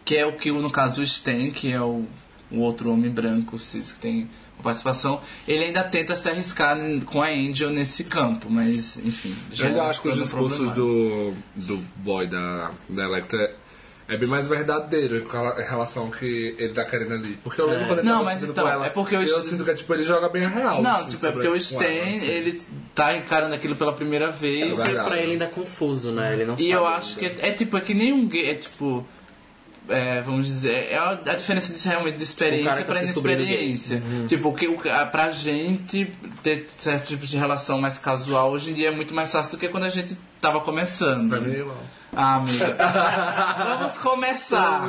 Que 0.04 0.18
é 0.18 0.26
o 0.26 0.38
que, 0.38 0.52
no 0.52 0.72
caso, 0.72 1.02
o 1.02 1.08
Sten, 1.08 1.50
que 1.50 1.72
é 1.72 1.82
o, 1.82 2.06
o 2.52 2.60
outro 2.60 2.92
homem 2.92 3.10
branco 3.12 3.58
cis 3.58 3.92
que 3.92 4.00
tem 4.00 4.30
participação, 4.66 5.22
ele 5.48 5.64
ainda 5.66 5.84
tenta 5.84 6.14
se 6.16 6.28
arriscar 6.30 6.78
com 7.06 7.22
a 7.22 7.28
Angel 7.30 7.70
nesse 7.70 8.04
campo, 8.04 8.48
mas, 8.50 8.98
enfim. 8.98 9.34
Eu 9.58 9.68
ainda 9.68 9.80
é 9.80 9.82
acho 9.86 10.02
que 10.02 10.10
os 10.10 10.16
discursos 10.18 10.74
do, 10.74 11.34
do 11.56 11.78
boy 11.98 12.28
da, 12.28 12.72
da 12.90 13.04
Electra 13.06 13.56
é 14.08 14.16
bem 14.18 14.30
mais 14.30 14.48
verdadeiro 14.48 15.18
em 15.18 15.28
rela- 15.28 15.60
em 15.60 15.66
relação 15.68 16.04
ao 16.04 16.12
que 16.12 16.54
ele 16.60 16.74
tá 16.74 16.84
querendo 16.86 17.14
ali. 17.16 17.40
Porque 17.44 17.60
eu 17.60 17.66
lembro 17.66 17.88
quando 17.88 18.00
ele 18.00 18.08
Não, 18.08 18.18
tava 18.20 18.26
mas 18.26 18.44
então, 18.44 18.64
com 18.64 18.70
ela, 18.70 18.86
é 18.86 18.90
porque 18.90 19.16
eu 19.16 19.26
Sten- 19.26 19.44
sinto 19.50 19.66
que 19.66 19.74
tipo, 19.74 19.92
ele 19.96 20.04
joga 20.04 20.30
bem 20.30 20.46
a 20.46 20.50
real. 20.50 20.82
Não, 20.84 20.96
assim, 20.98 21.10
tipo, 21.10 21.26
é 21.26 21.32
porque 21.32 21.48
o 21.48 21.56
ela, 21.56 21.58
assim. 21.58 22.26
ele 22.28 22.62
tá 22.94 23.18
encarando 23.18 23.56
aquilo 23.56 23.76
pela 23.76 23.94
primeira 23.94 24.30
vez. 24.30 24.80
É 24.80 25.04
pra 25.04 25.18
ele 25.20 25.32
ainda 25.32 25.46
é 25.46 25.48
confuso, 25.48 26.12
né? 26.12 26.34
Ele 26.34 26.46
não 26.46 26.54
E 26.54 26.58
sabe 26.58 26.70
eu 26.72 26.86
acho 26.86 27.16
que 27.18 27.26
ainda. 27.26 27.42
é, 27.42 27.50
é 27.50 27.52
tipo, 27.54 27.76
é 27.78 27.82
que 27.82 27.96
nem 27.96 28.14
um 28.14 28.28
gay, 28.28 28.52
é 28.52 28.56
tipo. 28.56 29.04
É, 29.90 30.22
vamos 30.22 30.46
dizer, 30.46 30.92
é 30.92 30.98
a, 30.98 31.12
a 31.12 31.36
diferença 31.36 31.72
disso 31.72 31.88
realmente 31.88 32.18
de 32.18 32.24
experiência 32.24 32.84
tá 32.84 32.94
descobrindo 32.94 33.42
inexperiência. 33.42 34.02
Uhum. 34.06 34.28
Tipo, 34.28 34.54
que 34.54 34.68
o, 34.68 34.80
a, 34.90 35.06
pra 35.06 35.32
gente 35.32 36.12
ter 36.44 36.66
certo 36.70 37.08
tipo 37.08 37.26
de 37.26 37.38
relação 37.38 37.80
mais 37.80 38.00
casual 38.00 38.52
hoje 38.52 38.72
em 38.72 38.74
dia 38.74 38.90
é 38.90 38.96
muito 38.96 39.14
mais 39.14 39.32
fácil 39.32 39.54
do 39.54 39.60
que 39.60 39.70
quando 39.70 39.84
a 39.84 39.90
gente 39.90 40.18
tava 40.42 40.62
começando. 40.62 41.30
Pra 41.30 41.42
mim, 41.42 41.54
igual. 41.54 41.78
Ah, 42.16 42.36
amiga. 42.36 42.78
Vamos 43.78 43.98
começar. 43.98 44.88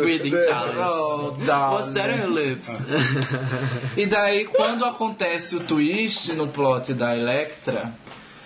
Breathing 0.00 0.30
challenge. 0.30 0.78
Oh, 0.78 1.32
What's 1.32 1.46
darling. 1.46 1.94
that 1.94 2.10
on 2.10 2.18
your 2.18 2.30
lips? 2.30 2.70
E 3.96 4.06
daí, 4.06 4.44
quando 4.46 4.84
acontece 4.84 5.56
o 5.56 5.60
twist 5.60 6.32
no 6.34 6.48
plot 6.48 6.94
da 6.94 7.16
Electra, 7.16 7.92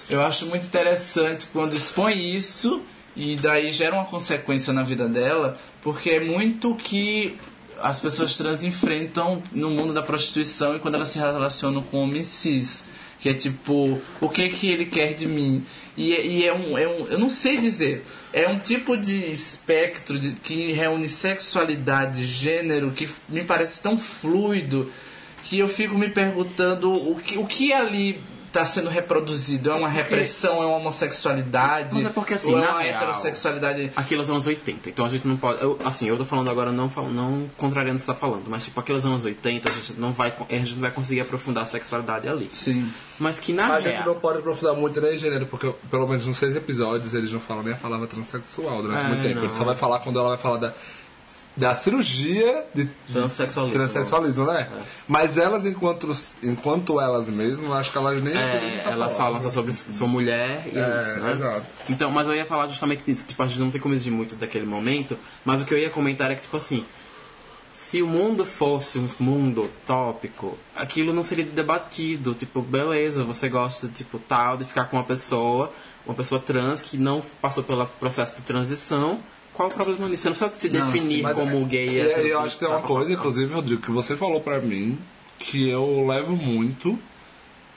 eu 0.09 0.23
acho 0.23 0.47
muito 0.47 0.65
interessante 0.65 1.49
quando 1.53 1.75
expõe 1.75 2.35
isso 2.35 2.83
e 3.17 3.37
daí 3.37 3.71
gera 3.71 3.95
uma 3.95 4.05
consequência 4.07 4.73
na 4.73 4.83
vida 4.83 5.09
dela, 5.09 5.59
porque 5.83 6.11
é 6.11 6.21
muito 6.25 6.75
que 6.75 7.37
as 7.81 8.01
pessoas 8.01 8.37
trans 8.37 8.63
enfrentam 8.65 9.43
no 9.53 9.71
mundo 9.71 9.93
da 9.93 10.03
prostituição 10.03 10.77
e 10.77 10.79
quando 10.79 10.95
elas 10.95 11.09
se 11.11 11.19
relacionam 11.19 11.83
com 11.83 11.99
homens 11.99 12.27
cis. 12.27 12.85
Que 13.19 13.29
é 13.29 13.35
tipo, 13.35 14.01
o 14.21 14.29
que 14.29 14.49
que 14.49 14.67
ele 14.69 14.85
quer 14.85 15.15
de 15.15 15.27
mim? 15.29 15.65
E, 15.97 16.13
é- 16.13 16.27
e 16.27 16.45
é, 16.45 16.53
um, 16.53 16.77
é 16.77 16.89
um. 16.89 17.07
Eu 17.07 17.19
não 17.21 17.31
sei 17.31 17.57
dizer. 17.57 18.05
É 18.33 18.49
um 18.49 18.59
tipo 18.59 18.97
de 18.97 19.31
espectro 19.31 20.19
de, 20.19 20.33
que 20.33 20.73
reúne 20.73 21.09
sexualidade, 21.09 22.25
gênero, 22.25 22.91
que 22.91 23.09
me 23.29 23.45
parece 23.45 23.81
tão 23.81 23.97
fluido 23.97 24.91
que 25.45 25.59
eu 25.59 25.69
fico 25.69 25.97
me 25.97 26.09
perguntando 26.09 26.93
o 26.93 27.15
que, 27.17 27.39
o 27.39 27.47
que 27.47 27.73
ali 27.73 28.21
está 28.53 28.65
sendo 28.65 28.89
reproduzido. 28.91 29.70
É 29.70 29.74
uma 29.74 29.89
repressão, 29.89 30.62
é 30.62 30.66
uma 30.66 30.77
homossexualidade? 30.77 31.95
Mas 31.95 32.07
é 32.07 32.09
porque, 32.11 32.35
assim, 32.35 32.53
ou 32.53 32.59
é 32.59 32.61
na 32.61 32.70
uma 32.73 32.83
real- 32.83 32.97
heterossexualidade? 32.97 33.93
Aqueles 33.97 34.29
anos 34.31 34.47
80, 34.47 34.89
então 34.91 35.05
a 35.05 35.09
gente 35.09 35.27
não 35.27 35.37
pode. 35.37 35.62
Eu, 35.62 35.79
assim, 35.85 36.07
eu 36.09 36.16
tô 36.16 36.24
falando 36.24 36.51
agora 36.51 36.70
não, 36.73 36.89
não 37.11 37.51
contrariando 37.57 37.97
o 37.97 38.01
que 38.01 38.05
você 38.07 38.12
tá 38.12 38.15
falando, 38.19 38.45
mas 38.49 38.65
tipo, 38.65 38.79
aqueles 38.79 39.05
anos 39.05 39.24
80 39.24 39.69
a 39.69 39.73
gente 39.73 39.93
não 40.01 40.12
vai, 40.12 40.35
a 40.49 40.55
gente 40.55 40.74
não 40.74 40.81
vai 40.81 40.91
conseguir 40.91 41.20
aprofundar 41.20 41.62
a 41.65 41.66
sexualidade 41.66 42.29
ali. 42.29 42.51
Sim. 42.53 42.91
Mas 43.19 43.39
que 43.39 43.53
na 43.53 43.74
A 43.74 43.81
gente 43.81 43.93
real. 43.93 44.07
não 44.07 44.15
pode 44.16 44.39
aprofundar 44.39 44.74
muito 44.74 45.01
nem 45.01 45.16
gênero, 45.19 45.47
porque 45.47 45.73
pelo 45.91 46.07
menos 46.09 46.27
nos 46.27 46.37
seis 46.37 46.57
episódios 46.57 47.15
eles 47.15 47.33
não 47.33 47.41
falam 47.41 47.62
nem 47.62 47.73
a 47.73 47.77
palavra 47.77 48.07
transexual 48.07 48.83
durante 48.83 49.05
É, 49.05 49.09
muito 49.09 49.23
tempo. 49.23 49.35
não. 49.37 49.45
Ele 49.45 49.53
só 49.53 49.65
vai 49.65 49.77
falar 49.77 50.01
quando 50.01 50.19
ela 50.19 50.31
vai 50.31 50.39
falar 50.39 50.57
da, 50.59 50.74
da 51.57 51.74
cirurgia 51.74 52.65
de 52.74 52.89
Transexualismo. 53.12 53.79
transexualismo, 53.79 54.47
né? 54.47 54.70
Mas 55.07 55.37
elas, 55.37 55.66
enquanto, 55.66 56.11
enquanto 56.43 56.99
elas 57.01 57.29
mesmas, 57.29 57.70
acho 57.73 57.93
que 57.93 57.99
elas 57.99 58.23
nem 58.23 58.35
É, 58.37 58.83
elas 58.87 59.16
falam 59.16 59.39
só 59.39 59.51
sobre 59.51 59.73
sua 59.73 60.07
mulher 60.07 60.66
e 60.73 60.79
É, 60.79 60.99
isso, 60.99 61.20
né? 61.20 61.33
exato. 61.33 61.66
Então, 61.91 62.11
mas 62.11 62.27
eu 62.27 62.35
ia 62.35 62.47
falar 62.47 62.66
justamente 62.69 63.05
disso. 63.05 63.27
Tipo, 63.27 63.43
a 63.43 63.47
gente 63.47 63.61
não 63.61 63.70
tem 63.70 63.81
como 63.81 63.95
exigir 63.95 64.12
muito 64.12 64.35
daquele 64.37 64.65
momento, 64.65 65.19
mas 65.45 65.61
o 65.61 65.65
que 65.66 65.74
eu 65.74 65.79
ia 65.79 65.91
comentar 65.91 66.31
é 66.31 66.35
que, 66.35 66.43
tipo 66.43 66.57
assim, 66.57 66.87
se 67.70 68.01
o 68.03 68.07
mundo 68.07 68.45
fosse 68.45 68.99
um 68.99 69.09
mundo 69.19 69.65
utópico, 69.65 70.57
aquilo 70.74 71.12
não 71.12 71.23
seria 71.23 71.45
debatido. 71.45 72.35
Tipo, 72.35 72.62
beleza, 72.62 73.24
você 73.24 73.49
gosta, 73.51 73.89
tipo, 73.89 74.19
tal, 74.19 74.57
de 74.57 74.65
ficar 74.65 74.85
com 74.87 74.97
uma 74.97 75.05
pessoa, 75.05 75.70
uma 76.07 76.15
pessoa 76.15 76.41
trans 76.41 76.81
que 76.81 76.97
não 76.97 77.20
passou 77.43 77.62
pelo 77.62 77.85
processo 77.87 78.37
de 78.37 78.43
transição. 78.43 79.20
Qual 79.55 79.69
o 79.69 79.73
problema 79.73 80.09
nisso? 80.09 80.23
Você 80.23 80.29
não 80.45 80.51
precisa 80.51 80.59
se 80.61 80.70
Não, 80.79 80.87
definir 80.93 81.27
sim, 81.27 81.35
como 81.35 81.59
é- 81.61 81.65
gay. 81.65 81.89
E 81.89 82.29
eu 82.31 82.41
acho 82.41 82.55
que 82.55 82.61
tem 82.61 82.69
uma 82.69 82.81
tá, 82.81 82.87
coisa, 82.87 83.12
inclusive, 83.12 83.53
Rodrigo, 83.53 83.83
que 83.83 83.91
você 83.91 84.16
falou 84.16 84.41
pra 84.41 84.59
mim, 84.61 84.99
que 85.39 85.69
eu 85.69 86.07
levo 86.07 86.35
muito. 86.37 86.99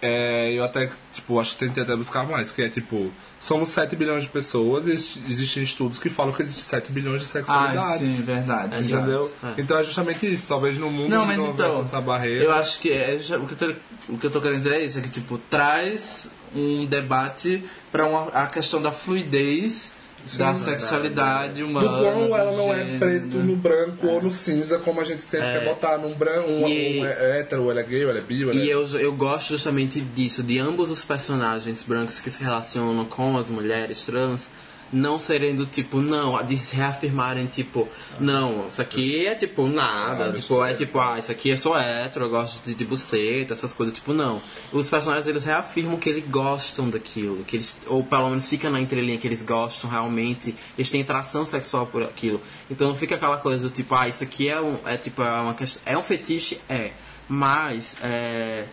É, 0.02 0.52
eu 0.52 0.64
até, 0.64 0.92
tipo, 1.12 1.40
acho 1.40 1.54
que 1.54 1.66
tentei 1.66 1.82
até 1.82 1.96
buscar 1.96 2.28
mais, 2.28 2.52
que 2.52 2.62
é 2.62 2.70
tipo, 2.70 3.12
somos 3.40 3.70
7 3.70 3.96
bilhões 3.96 4.24
de 4.24 4.30
pessoas 4.30 4.86
e 4.88 4.92
ex- 4.92 5.20
existem 5.28 5.64
estudos 5.64 6.00
que 6.00 6.10
falam 6.12 6.32
que 6.34 6.44
existem 6.44 6.64
7 6.64 6.92
bilhões 6.92 7.22
de 7.22 7.28
Ah, 7.28 7.30
sexualidades. 7.32 8.08
sim, 8.10 8.22
verdade. 8.22 8.78
Entendeu? 8.92 9.32
É. 9.44 9.54
Então 9.60 9.80
é 9.80 9.84
justamente 9.84 10.32
isso. 10.32 10.46
Talvez 10.48 10.78
no 10.78 10.92
mundo 10.92 11.10
Não, 11.10 11.26
mas 11.26 11.38
não 11.38 11.48
houvesse 11.48 11.70
então, 11.70 11.82
essa 11.82 12.02
barreira. 12.02 12.44
eu 12.44 12.52
acho 12.52 12.80
que 12.80 12.92
é, 12.92 13.16
o, 13.16 13.48
que 13.48 13.54
eu 13.54 13.58
tô, 13.58 14.14
o 14.14 14.18
que 14.20 14.28
eu 14.28 14.32
tô 14.32 14.42
querendo 14.42 14.58
dizer 14.58 14.76
é 14.76 14.86
isso, 14.86 15.00
é 15.00 15.02
que 15.02 15.10
tipo, 15.10 15.38
traz 15.50 16.30
um 16.54 16.86
debate 16.86 17.64
para 17.92 18.06
a 18.34 18.46
questão 18.48 18.82
da 18.82 18.92
fluidez 18.92 19.96
da 20.38 20.54
sexualidade 20.56 21.64
humana. 21.64 21.88
do 21.88 21.98
quão 21.98 22.36
ela 22.38 22.52
não 22.52 22.74
é 22.74 22.78
gênero. 22.86 23.00
preto 23.00 23.38
no 23.38 23.56
branco 23.56 24.08
ou 24.08 24.22
no 24.22 24.32
cinza, 24.32 24.80
como 24.80 25.00
a 25.02 25.04
gente 25.04 25.22
sempre 25.22 25.52
quer 25.52 25.66
botar 25.66 25.98
num 25.98 26.14
branco, 26.14 26.50
um, 26.50 26.68
E- 26.68 27.00
um 27.00 27.06
é 27.06 27.40
hétero, 27.40 27.64
ou 27.64 27.72
ele 27.72 27.80
é 27.80 27.84
gay, 27.84 28.04
ou 28.06 28.10
ele 28.10 28.20
é 28.20 28.22
bi, 28.22 28.44
ou 28.46 28.52
ele 28.52 28.64
E 28.66 28.70
é... 28.70 28.74
eu, 28.74 28.86
eu 29.00 29.14
gosto 29.14 29.50
justamente 29.50 30.00
disso, 30.02 30.42
de 30.44 30.60
ambos 30.60 30.90
os 30.90 31.06
personagens 31.06 31.84
brancos 31.84 32.20
que 32.20 32.30
se 32.32 32.44
relacionam 32.44 33.06
com 33.06 33.38
as 33.38 33.50
mulheres 33.50 34.04
trans, 34.06 34.50
não 34.92 35.18
serem 35.20 35.56
do 35.56 35.66
tipo, 35.66 36.00
não, 36.00 36.42
de 36.46 36.56
se 36.58 36.76
reafirmarem, 36.76 37.46
tipo, 37.48 37.88
não, 38.20 38.68
isso 38.68 38.82
aqui 38.82 39.26
é 39.26 39.36
tipo 39.36 39.68
nada, 39.68 40.32
tipo, 40.32 40.64
é 40.64 40.74
tipo, 40.74 41.00
ah, 41.00 41.18
isso 41.18 41.32
aqui 41.32 41.52
é 41.52 41.58
só 41.58 41.78
hétero, 41.78 42.26
eu 42.26 42.30
gosto 42.30 42.64
de, 42.66 42.74
de 42.74 42.86
buceta, 42.86 43.54
essas 43.54 43.74
coisas, 43.74 43.94
tipo, 43.96 44.14
não. 44.14 44.42
Os 44.72 44.90
personagens, 44.90 45.28
eles 45.28 45.46
reafirmam 45.46 45.98
que 45.98 46.10
eles 46.10 46.24
gostam 46.28 46.90
daquilo, 46.90 47.44
que 47.44 47.58
eles, 47.58 47.82
ou 47.88 48.04
pelo 48.04 48.30
menos 48.30 48.48
fica 48.48 48.70
na 48.70 48.80
entrelinha 48.80 49.18
que 49.18 49.28
eles 49.28 49.42
gostam 49.42 49.90
realmente, 49.90 50.56
eles 50.78 50.90
têm 50.90 51.02
atração 51.02 51.46
sexual 51.46 51.88
por 51.88 52.04
aquilo. 52.04 52.40
Então 52.70 52.88
não 52.88 52.96
fica 52.96 53.16
aquela 53.16 53.38
coisa 53.38 53.68
do 53.68 53.74
tipo, 53.74 53.94
ah, 53.96 54.08
isso 54.08 54.24
aqui 54.24 54.48
é 54.48 54.62
um, 54.62 54.78
é 54.86 54.98
tipo, 54.98 55.22
é 55.22 55.42
uma 55.42 55.56
é 55.86 55.98
um 55.98 56.04
fetiche, 56.04 56.60
é, 56.70 56.92
mas, 57.28 57.98
é... 58.02 58.66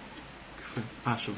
Acho. 1.05 1.33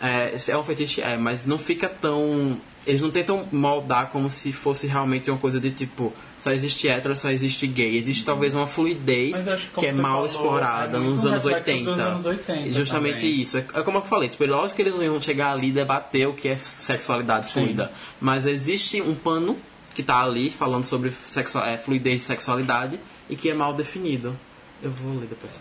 É, 0.00 0.36
é 0.52 0.58
um 0.58 0.62
fetiche, 0.62 1.00
é, 1.00 1.16
mas 1.16 1.46
não 1.46 1.58
fica 1.58 1.88
tão. 1.88 2.60
Eles 2.86 3.02
não 3.02 3.10
tentam 3.10 3.46
moldar 3.52 4.08
como 4.08 4.30
se 4.30 4.50
fosse 4.52 4.86
realmente 4.86 5.30
uma 5.30 5.38
coisa 5.38 5.60
de 5.60 5.70
tipo, 5.70 6.12
só 6.38 6.50
existe 6.52 6.88
hétero, 6.88 7.14
só 7.14 7.30
existe 7.30 7.66
gay. 7.66 7.96
Existe 7.98 8.24
talvez 8.24 8.54
uma 8.54 8.66
fluidez 8.66 9.36
que, 9.74 9.80
que 9.80 9.86
é 9.86 9.92
mal 9.92 10.12
falou, 10.12 10.26
explorada 10.26 10.96
é 10.96 11.00
nos 11.00 11.26
anos 11.26 11.44
reflexo 11.44 11.70
80. 11.70 11.90
dos 11.90 12.00
anos 12.00 12.26
80 12.26 12.72
Justamente 12.72 13.16
também. 13.16 13.40
isso. 13.40 13.58
É, 13.58 13.64
é 13.74 13.82
como 13.82 13.98
eu 13.98 14.02
falei, 14.02 14.28
tipo, 14.30 14.42
é 14.44 14.46
lógico 14.46 14.76
que 14.76 14.82
eles 14.82 14.94
não 14.94 15.02
iam 15.04 15.20
chegar 15.20 15.52
ali 15.52 15.68
e 15.68 15.72
debater 15.72 16.26
o 16.28 16.32
que 16.34 16.48
é 16.48 16.56
sexualidade 16.56 17.48
fluida. 17.52 17.92
Mas 18.20 18.46
existe 18.46 19.02
um 19.02 19.14
pano 19.14 19.56
que 19.94 20.02
tá 20.02 20.22
ali 20.22 20.48
falando 20.50 20.84
sobre 20.84 21.10
sexua- 21.10 21.68
é, 21.68 21.76
fluidez 21.76 22.22
e 22.22 22.24
sexualidade 22.24 22.98
e 23.28 23.36
que 23.36 23.50
é 23.50 23.54
mal 23.54 23.74
definido. 23.74 24.34
Eu 24.82 24.90
vou 24.90 25.12
ler 25.18 25.26
depois. 25.26 25.60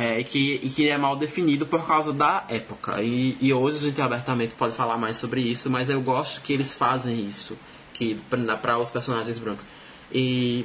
É, 0.00 0.20
e, 0.20 0.22
que, 0.22 0.60
e 0.62 0.68
que 0.70 0.88
é 0.88 0.96
mal 0.96 1.16
definido 1.16 1.66
por 1.66 1.84
causa 1.84 2.12
da 2.12 2.44
época. 2.48 3.02
E, 3.02 3.36
e 3.40 3.52
hoje 3.52 3.78
a 3.78 3.80
gente 3.80 4.00
abertamente 4.00 4.54
pode 4.54 4.72
falar 4.72 4.96
mais 4.96 5.16
sobre 5.16 5.40
isso, 5.40 5.68
mas 5.68 5.90
eu 5.90 6.00
gosto 6.00 6.40
que 6.40 6.52
eles 6.52 6.72
fazem 6.72 7.26
isso 7.26 7.58
que 7.92 8.14
para 8.60 8.78
os 8.78 8.90
personagens 8.90 9.40
brancos. 9.40 9.66
E 10.12 10.64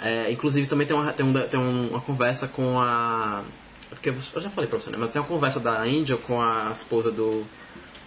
é, 0.00 0.32
inclusive 0.32 0.66
também 0.66 0.86
tem 0.86 0.96
uma, 0.96 1.12
tem, 1.12 1.24
um, 1.24 1.32
tem 1.32 1.60
uma 1.60 2.00
conversa 2.00 2.48
com 2.48 2.80
a. 2.80 3.44
Porque 3.90 4.08
eu 4.10 4.40
já 4.40 4.50
falei 4.50 4.68
pra 4.68 4.80
você, 4.80 4.90
né? 4.90 4.96
Mas 4.98 5.10
tem 5.10 5.22
uma 5.22 5.28
conversa 5.28 5.60
da 5.60 5.80
Angel 5.80 6.18
com 6.18 6.40
a 6.42 6.70
esposa 6.72 7.12
do, 7.12 7.44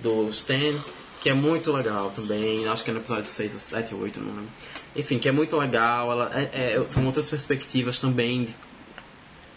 do 0.02 0.28
Stan, 0.30 0.74
que 1.22 1.30
é 1.30 1.34
muito 1.34 1.72
legal 1.72 2.10
também. 2.12 2.68
Acho 2.68 2.84
que 2.84 2.90
é 2.90 2.94
no 2.94 2.99
episódio 2.99 3.26
6, 3.26 3.52
7 3.53 3.95
ou 3.95 4.02
8, 4.02 4.20
não 4.20 4.36
lembro. 4.36 4.49
Enfim, 4.95 5.18
que 5.18 5.30
é 5.30 5.32
muito 5.32 5.56
legal. 5.57 6.12
Ela, 6.12 6.32
é- 6.34 6.74
é- 6.74 6.86
são 6.90 7.06
outras 7.06 7.30
perspectivas 7.30 7.99
também 7.99 8.53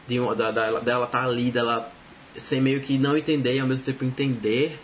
de 0.08 0.18
uma, 0.18 0.34
da, 0.34 0.50
da- 0.50 0.80
dela 0.80 1.04
estar 1.04 1.24
ali, 1.24 1.50
dela 1.52 1.92
ser 2.36 2.60
meio 2.60 2.80
que 2.80 2.98
não 2.98 3.16
entender 3.16 3.54
e 3.54 3.60
ao 3.60 3.66
mesmo 3.68 3.84
tempo 3.84 4.04
entender 4.04 4.78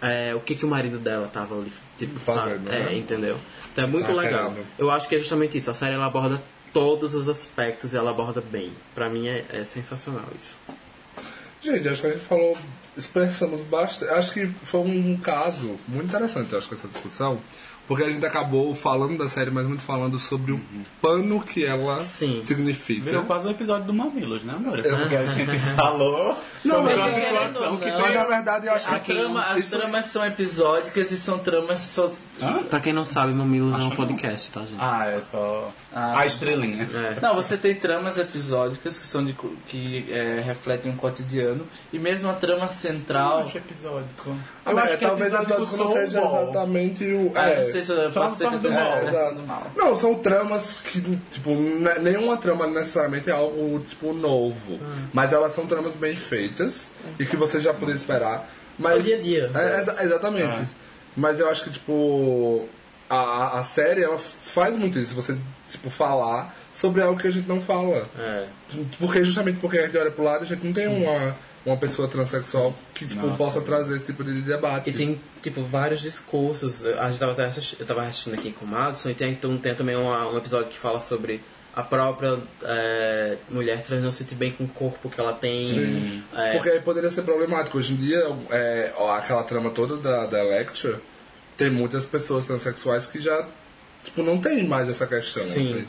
é, 0.00 0.34
o 0.34 0.40
que, 0.40 0.54
que 0.54 0.64
o 0.64 0.68
marido 0.68 0.98
dela 0.98 1.26
tava 1.32 1.56
ali, 1.58 1.72
tipo, 1.96 2.18
Fazendo, 2.20 2.64
sabe? 2.68 2.76
É, 2.76 2.84
né? 2.84 2.94
entendeu? 2.94 3.36
Então 3.72 3.84
é 3.84 3.86
muito 3.86 4.10
Ah, 4.12 4.14
legal. 4.14 4.50
querendo. 4.50 4.66
Eu 4.78 4.90
acho 4.90 5.08
que 5.08 5.14
é 5.16 5.18
justamente 5.18 5.56
isso. 5.58 5.70
A 5.70 5.74
série 5.74 5.94
ela 5.94 6.06
aborda 6.06 6.40
todos 6.72 7.14
os 7.14 7.28
aspectos 7.28 7.94
e 7.94 7.96
ela 7.96 8.10
aborda 8.10 8.40
bem. 8.40 8.72
Pra 8.94 9.08
mim 9.08 9.26
é, 9.28 9.44
é 9.50 9.64
sensacional 9.64 10.26
isso. 10.34 10.56
Gente, 11.60 11.88
acho 11.88 12.00
que 12.02 12.06
a 12.06 12.10
gente 12.10 12.24
falou, 12.24 12.56
expressamos 12.96 13.62
bastante. 13.62 14.12
Acho 14.12 14.32
que 14.32 14.46
foi 14.46 14.80
um 14.80 15.16
caso 15.16 15.76
muito 15.88 16.06
interessante, 16.06 16.54
acho, 16.54 16.68
que 16.68 16.74
essa 16.74 16.86
discussão. 16.86 17.40
Porque 17.88 18.04
a 18.04 18.12
gente 18.12 18.24
acabou 18.24 18.72
falando 18.74 19.16
da 19.18 19.28
série, 19.28 19.50
mas 19.50 19.66
muito 19.66 19.82
falando 19.82 20.18
sobre 20.18 20.52
o 20.52 20.60
pano 21.00 21.40
que 21.40 21.64
ela 21.64 22.04
Sim. 22.04 22.42
significa. 22.44 23.02
Virou 23.02 23.24
quase 23.24 23.48
um 23.48 23.50
episódio 23.50 23.86
do 23.86 23.94
Mamilos, 23.94 24.44
né, 24.44 24.52
amor? 24.54 24.82
Porque 24.82 25.16
a 25.16 25.24
gente 25.24 25.58
falou 25.74 26.36
Não, 26.64 26.76
sobre 26.82 26.94
mas 26.96 27.10
uma 27.12 27.18
é- 27.18 27.26
situação 27.48 27.76
que 27.78 27.90
não. 27.90 28.00
Mas 28.00 28.14
na 28.14 28.24
verdade 28.24 28.66
eu 28.66 28.72
acho 28.74 28.94
A 28.94 29.00
que. 29.00 29.12
trama, 29.14 29.42
as 29.46 29.60
isso- 29.60 29.78
tramas 29.78 30.04
são 30.04 30.24
episódicas 30.24 31.10
e 31.10 31.16
são 31.16 31.38
tramas 31.38 31.80
só. 31.80 32.12
Hã? 32.40 32.58
Pra 32.62 32.78
quem 32.78 32.92
não 32.92 33.04
sabe, 33.04 33.32
Mamilos 33.32 33.74
é 33.74 33.78
um 33.78 33.80
Acho 33.80 33.90
que 33.90 33.98
não. 34.00 34.06
podcast, 34.06 34.52
tá, 34.52 34.60
gente? 34.60 34.76
Ah, 34.78 35.06
é 35.08 35.20
só 35.20 35.72
Ah. 35.92 36.20
a 36.20 36.26
estrelinha. 36.26 36.88
É. 36.94 37.18
Não, 37.20 37.34
você 37.34 37.56
tem 37.56 37.76
tramas 37.76 38.16
episódicas 38.16 38.96
que 39.00 39.06
são 39.08 39.24
de 39.24 39.34
que 39.66 40.06
é, 40.08 40.40
refletem 40.44 40.92
um 40.92 40.96
cotidiano 40.96 41.66
e 41.92 41.98
mesmo 41.98 42.28
a 42.30 42.34
trama 42.34 42.64
Eu 42.64 42.68
central. 42.68 43.40
acho 43.40 43.58
episódico. 43.58 44.36
Eu 44.64 44.78
acho 44.78 44.98
que 44.98 45.04
talvez 45.06 45.34
a 45.34 45.42
episódico 45.42 45.76
não 45.78 45.92
seja 45.94 46.20
Soul 46.20 46.42
exatamente 46.42 47.04
o. 47.06 47.32
Ah, 47.34 47.48
é, 47.48 47.62
não 47.78 47.84
sei 47.84 47.84
se 47.84 47.92
eu 47.92 47.96
eu 48.02 48.12
parte 48.12 48.58
do 48.58 48.70
mal. 48.72 48.98
É, 48.98 49.08
exato. 49.08 49.42
mal. 49.46 49.66
Não, 49.76 49.96
são 49.96 50.14
tramas 50.16 50.74
que, 50.84 51.00
tipo, 51.30 51.50
ne- 51.54 51.98
nenhuma 52.00 52.36
trama 52.36 52.66
necessariamente 52.66 53.28
é 53.30 53.32
algo, 53.32 53.78
tipo, 53.80 54.12
novo. 54.12 54.78
Mas 55.12 55.32
elas 55.32 55.52
são 55.52 55.66
tramas 55.66 55.96
bem 55.96 56.14
feitas 56.16 56.90
e 57.18 57.24
que 57.26 57.36
você 57.36 57.60
já 57.60 57.72
poderia 57.72 57.94
esperar. 57.96 58.48
Mas, 58.78 58.96
É 58.96 58.98
o 58.98 59.02
dia 59.02 59.16
a 59.16 59.20
dia. 59.20 59.50
É, 59.54 59.80
exa- 59.80 60.02
exatamente. 60.04 60.60
Mas 61.16 61.40
eu 61.40 61.50
acho 61.50 61.64
que, 61.64 61.70
tipo, 61.70 62.68
a, 63.10 63.58
a 63.58 63.62
série, 63.64 64.02
ela 64.04 64.18
faz 64.18 64.76
muito 64.76 64.98
isso. 64.98 65.14
Você, 65.14 65.36
tipo, 65.68 65.90
falar 65.90 66.54
sobre 66.72 67.02
algo 67.02 67.18
que 67.20 67.26
a 67.26 67.30
gente 67.30 67.48
não 67.48 67.60
fala. 67.60 68.08
É. 68.18 68.46
Porque 69.00 69.24
justamente 69.24 69.58
porque 69.58 69.78
a 69.78 69.86
gente 69.86 69.96
olha 69.98 70.10
pro 70.10 70.22
lado, 70.22 70.42
a 70.42 70.46
gente 70.46 70.64
não 70.64 70.72
tem 70.72 70.86
uma, 70.86 71.34
uma 71.66 71.76
pessoa 71.76 72.08
transexual 72.08 72.74
que, 72.94 73.06
tipo, 73.06 73.26
Nossa. 73.26 73.36
possa 73.36 73.60
trazer 73.60 73.96
esse 73.96 74.06
tipo 74.06 74.24
de 74.24 74.40
debate. 74.42 74.90
E 74.90 74.92
tem, 74.92 75.20
tipo, 75.42 75.62
vários 75.62 76.00
discursos. 76.00 76.84
A 76.84 77.08
gente 77.10 77.18
tava 77.20 77.32
eu 77.32 77.86
tava 77.86 78.02
assistindo 78.02 78.34
aqui 78.34 78.52
com 78.52 78.64
o 78.64 78.68
Madison 78.68 79.10
e 79.10 79.14
tem, 79.14 79.32
então, 79.32 79.56
tem 79.58 79.74
também 79.74 79.96
uma- 79.96 80.30
um 80.30 80.36
episódio 80.38 80.70
que 80.70 80.78
fala 80.78 81.00
sobre 81.00 81.42
a 81.74 81.82
própria 81.82 82.36
é, 82.64 83.36
mulher 83.50 83.82
trans 83.82 84.02
não 84.02 84.10
se 84.10 84.18
sentir 84.18 84.34
bem 84.34 84.50
com 84.50 84.64
o 84.64 84.68
corpo 84.68 85.08
que 85.10 85.20
ela 85.20 85.32
tem. 85.32 85.68
Sim. 85.68 86.22
É, 86.34 86.52
Porque 86.54 86.70
aí 86.70 86.80
poderia 86.80 87.10
ser 87.10 87.22
problemático. 87.22 87.78
Hoje 87.78 87.92
em 87.92 87.96
dia, 87.96 88.24
é, 88.50 88.92
ó, 88.96 89.12
aquela 89.14 89.42
trama 89.44 89.70
toda 89.70 89.96
da, 89.96 90.26
da 90.26 90.42
Lecture, 90.42 90.96
tem 91.56 91.70
muitas 91.70 92.04
pessoas 92.06 92.46
transexuais 92.46 93.06
que 93.06 93.20
já, 93.20 93.46
tipo, 94.02 94.22
não 94.22 94.40
tem 94.40 94.66
mais 94.66 94.88
essa 94.88 95.06
questão, 95.06 95.42
Sim. 95.44 95.70
assim. 95.70 95.86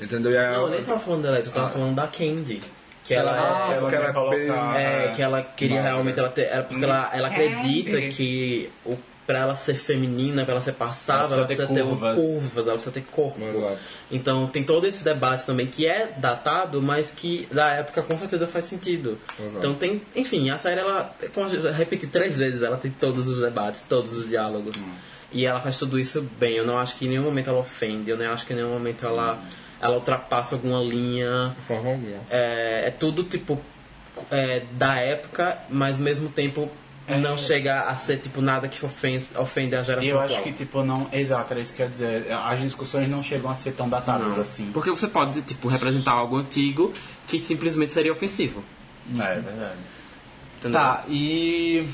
Entendeu? 0.00 0.32
E 0.32 0.34
Não, 0.36 0.62
eu 0.64 0.70
nem 0.70 0.82
tava 0.82 0.98
falando 0.98 1.22
dela, 1.22 1.38
eu 1.38 1.50
tava 1.50 1.66
Ah. 1.66 1.70
falando 1.70 1.94
da 1.94 2.06
Candy. 2.06 2.60
Que 3.04 3.14
ela 3.14 3.32
Ah, 3.32 3.72
é. 3.72 3.76
ela 3.78 3.90
quer 3.90 4.00
é 4.02 4.12
colocar- 4.12 4.36
bem- 4.36 4.50
É, 4.84 5.12
que 5.14 5.22
ela 5.22 5.42
queria 5.42 5.82
realmente 5.82 6.18
ela 6.20 6.28
ter, 6.28 6.42
é 6.42 6.62
porque 6.62 6.84
ela, 6.84 7.10
ela 7.12 7.28
acredita 7.28 8.00
que 8.02 8.70
o, 8.84 8.96
pra 9.26 9.40
ela 9.40 9.54
ser 9.56 9.74
feminina, 9.74 10.44
pra 10.44 10.52
ela 10.52 10.60
ser 10.60 10.72
passável, 10.74 11.24
ela 11.26 11.34
Ela 11.38 11.46
precisa, 11.46 11.66
precisa 11.66 11.84
ter, 11.84 11.88
ter 11.88 11.94
um- 11.94 11.98
curvas. 11.98 12.16
curvas, 12.16 12.66
ela 12.66 12.74
precisa 12.74 12.92
ter 12.92 13.04
corpo. 13.10 13.42
Exato. 13.42 13.78
Então 14.10 14.46
tem 14.46 14.62
todo 14.62 14.86
esse 14.86 15.02
debate 15.02 15.44
também 15.44 15.66
que 15.66 15.84
é 15.86 16.12
datado, 16.16 16.80
mas 16.80 17.10
que 17.10 17.48
da 17.50 17.70
época 17.72 18.02
com 18.02 18.16
certeza 18.18 18.46
faz 18.46 18.66
sentido. 18.66 19.18
Exato. 19.40 19.58
Então 19.58 19.74
tem, 19.74 20.02
enfim, 20.14 20.50
a 20.50 20.58
série 20.58 20.80
ela, 20.80 21.12
como 21.34 21.48
eu 21.48 21.62
já 21.62 21.70
repeti 21.72 22.06
três 22.06 22.38
vezes, 22.38 22.62
ela 22.62 22.76
tem 22.76 22.90
todos 22.90 23.26
os 23.28 23.40
debates, 23.40 23.82
todos 23.88 24.12
os 24.12 24.28
diálogos. 24.28 24.76
E 25.32 25.46
ela 25.46 25.60
faz 25.60 25.78
tudo 25.78 25.98
isso 25.98 26.20
bem. 26.38 26.54
Eu 26.56 26.66
não 26.66 26.78
acho 26.78 26.94
que 26.96 27.06
em 27.06 27.08
nenhum 27.08 27.22
momento 27.24 27.48
ela 27.48 27.58
ofende, 27.60 28.10
eu 28.10 28.18
não 28.18 28.30
acho 28.30 28.44
que 28.46 28.52
em 28.52 28.56
nenhum 28.56 28.68
momento 28.70 29.06
ela, 29.06 29.40
ela 29.82 29.94
ultrapassa 29.96 30.54
alguma 30.54 30.78
linha. 30.78 31.54
De 31.58 31.66
forma 31.66 31.90
alguma. 31.90 32.16
É, 32.30 32.84
é 32.86 32.90
tudo 32.90 33.24
tipo 33.24 33.60
é, 34.30 34.62
da 34.72 34.94
época, 34.96 35.58
mas 35.68 35.98
ao 35.98 36.04
mesmo 36.04 36.28
tempo 36.28 36.70
não 37.08 37.36
chega 37.36 37.82
a 37.82 37.96
ser 37.96 38.18
tipo 38.18 38.40
nada 38.40 38.68
que 38.68 38.82
ofende, 38.86 39.26
ofende 39.36 39.74
a 39.74 39.82
geração 39.82 40.08
É. 40.08 40.12
Eu 40.12 40.20
acho 40.20 40.34
atual. 40.34 40.44
que, 40.44 40.52
tipo, 40.52 40.82
não. 40.84 41.08
Exato, 41.12 41.52
era 41.52 41.60
isso 41.60 41.74
que 41.74 41.82
eu 41.82 41.86
ia 41.86 41.90
dizer. 41.90 42.32
As 42.32 42.60
discussões 42.60 43.08
não 43.08 43.22
chegam 43.22 43.50
a 43.50 43.54
ser 43.56 43.72
tão 43.72 43.88
datadas 43.88 44.36
Não. 44.36 44.42
assim. 44.42 44.70
Porque 44.72 44.88
você 44.88 45.08
pode 45.08 45.42
tipo 45.42 45.66
representar 45.68 46.12
algo 46.12 46.36
antigo 46.36 46.92
que 47.26 47.42
simplesmente 47.42 47.92
seria 47.92 48.12
ofensivo. 48.12 48.62
É, 49.14 49.34
verdade. 49.34 49.78
Entendeu? 50.60 50.80
Tá, 50.80 51.04
e. 51.08 51.84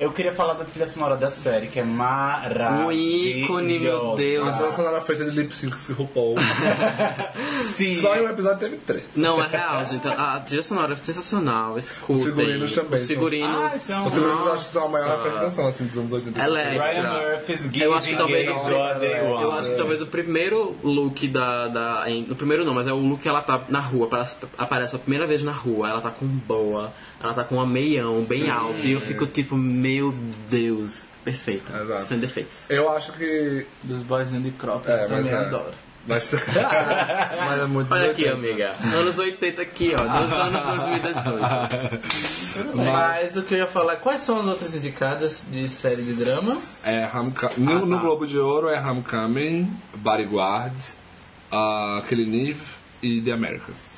Eu 0.00 0.10
queria 0.10 0.32
falar 0.32 0.54
da 0.54 0.64
trilha 0.64 0.86
sonora 0.86 1.16
da 1.16 1.30
série, 1.30 1.68
que 1.68 1.78
é 1.78 1.84
maravilhosa. 1.84 2.86
Um 2.86 2.92
ícone, 2.92 3.78
meu 3.78 4.16
Deus. 4.16 4.48
A 4.48 4.52
trilha 4.52 4.72
sonora 4.72 5.00
feita 5.00 5.24
de 5.24 5.30
lip 5.30 5.54
sync 5.56 5.76
com 5.76 5.92
RuPaul. 6.02 6.34
Sim. 7.76 7.96
Só 7.96 8.16
em 8.16 8.22
um 8.22 8.28
episódio 8.30 8.58
teve 8.58 8.76
três. 8.78 9.16
Não, 9.16 9.42
é 9.42 9.46
real, 9.46 9.84
gente. 9.84 10.06
A 10.08 10.40
trilha 10.40 10.62
sonora 10.62 10.94
é 10.94 10.96
sensacional. 10.96 11.78
Escutem. 11.78 12.16
Os 12.16 12.24
figurinos 12.24 12.72
também 12.72 13.00
Os 13.00 13.06
são- 13.06 13.14
figurinos. 13.16 13.62
Ah, 13.62 13.68
são- 13.78 14.06
Os 14.06 14.14
figurinos 14.14 14.46
eu 14.46 14.52
acho 14.52 14.64
que 14.64 14.70
são 14.70 14.84
a 14.84 14.88
maior 14.88 15.08
Nossa. 15.08 15.22
representação 15.22 15.66
assim, 15.68 15.84
dos 15.86 15.98
anos 15.98 16.12
80. 16.12 16.42
Electra. 16.44 16.90
Ryan 16.92 17.30
Murphy's 17.30 17.62
Giving 17.64 17.80
Eu 17.80 17.94
acho 17.94 18.08
que 18.08 18.16
talvez. 18.16 18.48
Eu 18.48 19.52
acho 19.52 19.70
que 19.70 19.76
talvez 19.76 20.02
o 20.02 20.06
primeiro 20.06 20.76
look 20.82 21.28
da. 21.28 21.68
da 21.68 22.04
no 22.28 22.36
primeiro 22.36 22.64
não, 22.64 22.74
mas 22.74 22.86
é 22.88 22.92
o 22.92 22.96
look 22.96 23.22
que 23.22 23.28
ela 23.28 23.40
tá 23.40 23.60
na 23.68 23.80
rua. 23.80 24.06
Aparece, 24.06 24.36
aparece 24.58 24.96
a 24.96 24.98
primeira 24.98 25.26
vez 25.26 25.42
na 25.42 25.52
rua. 25.52 25.88
Ela 25.88 26.00
tá 26.00 26.10
com 26.10 26.26
boa, 26.26 26.92
ela 27.22 27.32
tá 27.34 27.44
com 27.44 27.56
um 27.56 27.66
meião 27.66 28.22
bem 28.24 28.50
alto. 28.50 28.84
E 28.84 28.92
eu 28.92 29.00
fico 29.00 29.26
tipo, 29.26 29.56
meu 29.56 30.12
Deus, 30.50 31.06
perfeita. 31.24 31.72
Exato. 31.82 32.02
Sem 32.02 32.18
defeitos. 32.18 32.68
Eu 32.70 32.90
acho 32.90 33.12
que. 33.12 33.66
Dos 33.82 34.02
boyzinhos 34.02 34.44
de 34.44 34.50
crop, 34.52 34.86
É, 34.88 35.04
eu 35.04 35.08
também 35.08 35.32
é. 35.32 35.36
adoro. 35.36 35.72
Mas, 36.04 36.34
mas 37.46 37.60
é 37.60 37.64
muito 37.66 37.94
Olha 37.94 38.10
aqui, 38.10 38.24
80. 38.24 38.36
amiga. 38.36 38.74
Anos 38.98 39.16
80 39.20 39.62
aqui, 39.62 39.94
ó. 39.94 40.02
Dos 40.02 40.32
anos 40.42 40.64
2018. 40.64 42.74
Mas 42.74 43.36
o 43.36 43.42
que 43.44 43.54
eu 43.54 43.58
ia 43.58 43.68
falar, 43.68 43.98
quais 43.98 44.20
são 44.20 44.40
as 44.40 44.48
outras 44.48 44.74
indicadas 44.74 45.44
de 45.48 45.68
série 45.68 46.02
de 46.02 46.14
drama? 46.14 46.60
É 46.84 47.08
Homecoming. 47.14 47.54
No, 47.58 47.86
no 47.86 48.00
Globo 48.00 48.26
de 48.26 48.36
Ouro 48.36 48.68
é 48.68 48.80
Homecoming, 48.80 49.72
Bodyguard, 49.94 50.74
uh, 51.52 52.02
Killing 52.08 52.48
Eve 52.50 52.62
e 53.00 53.20
The 53.20 53.30
Americans. 53.30 53.91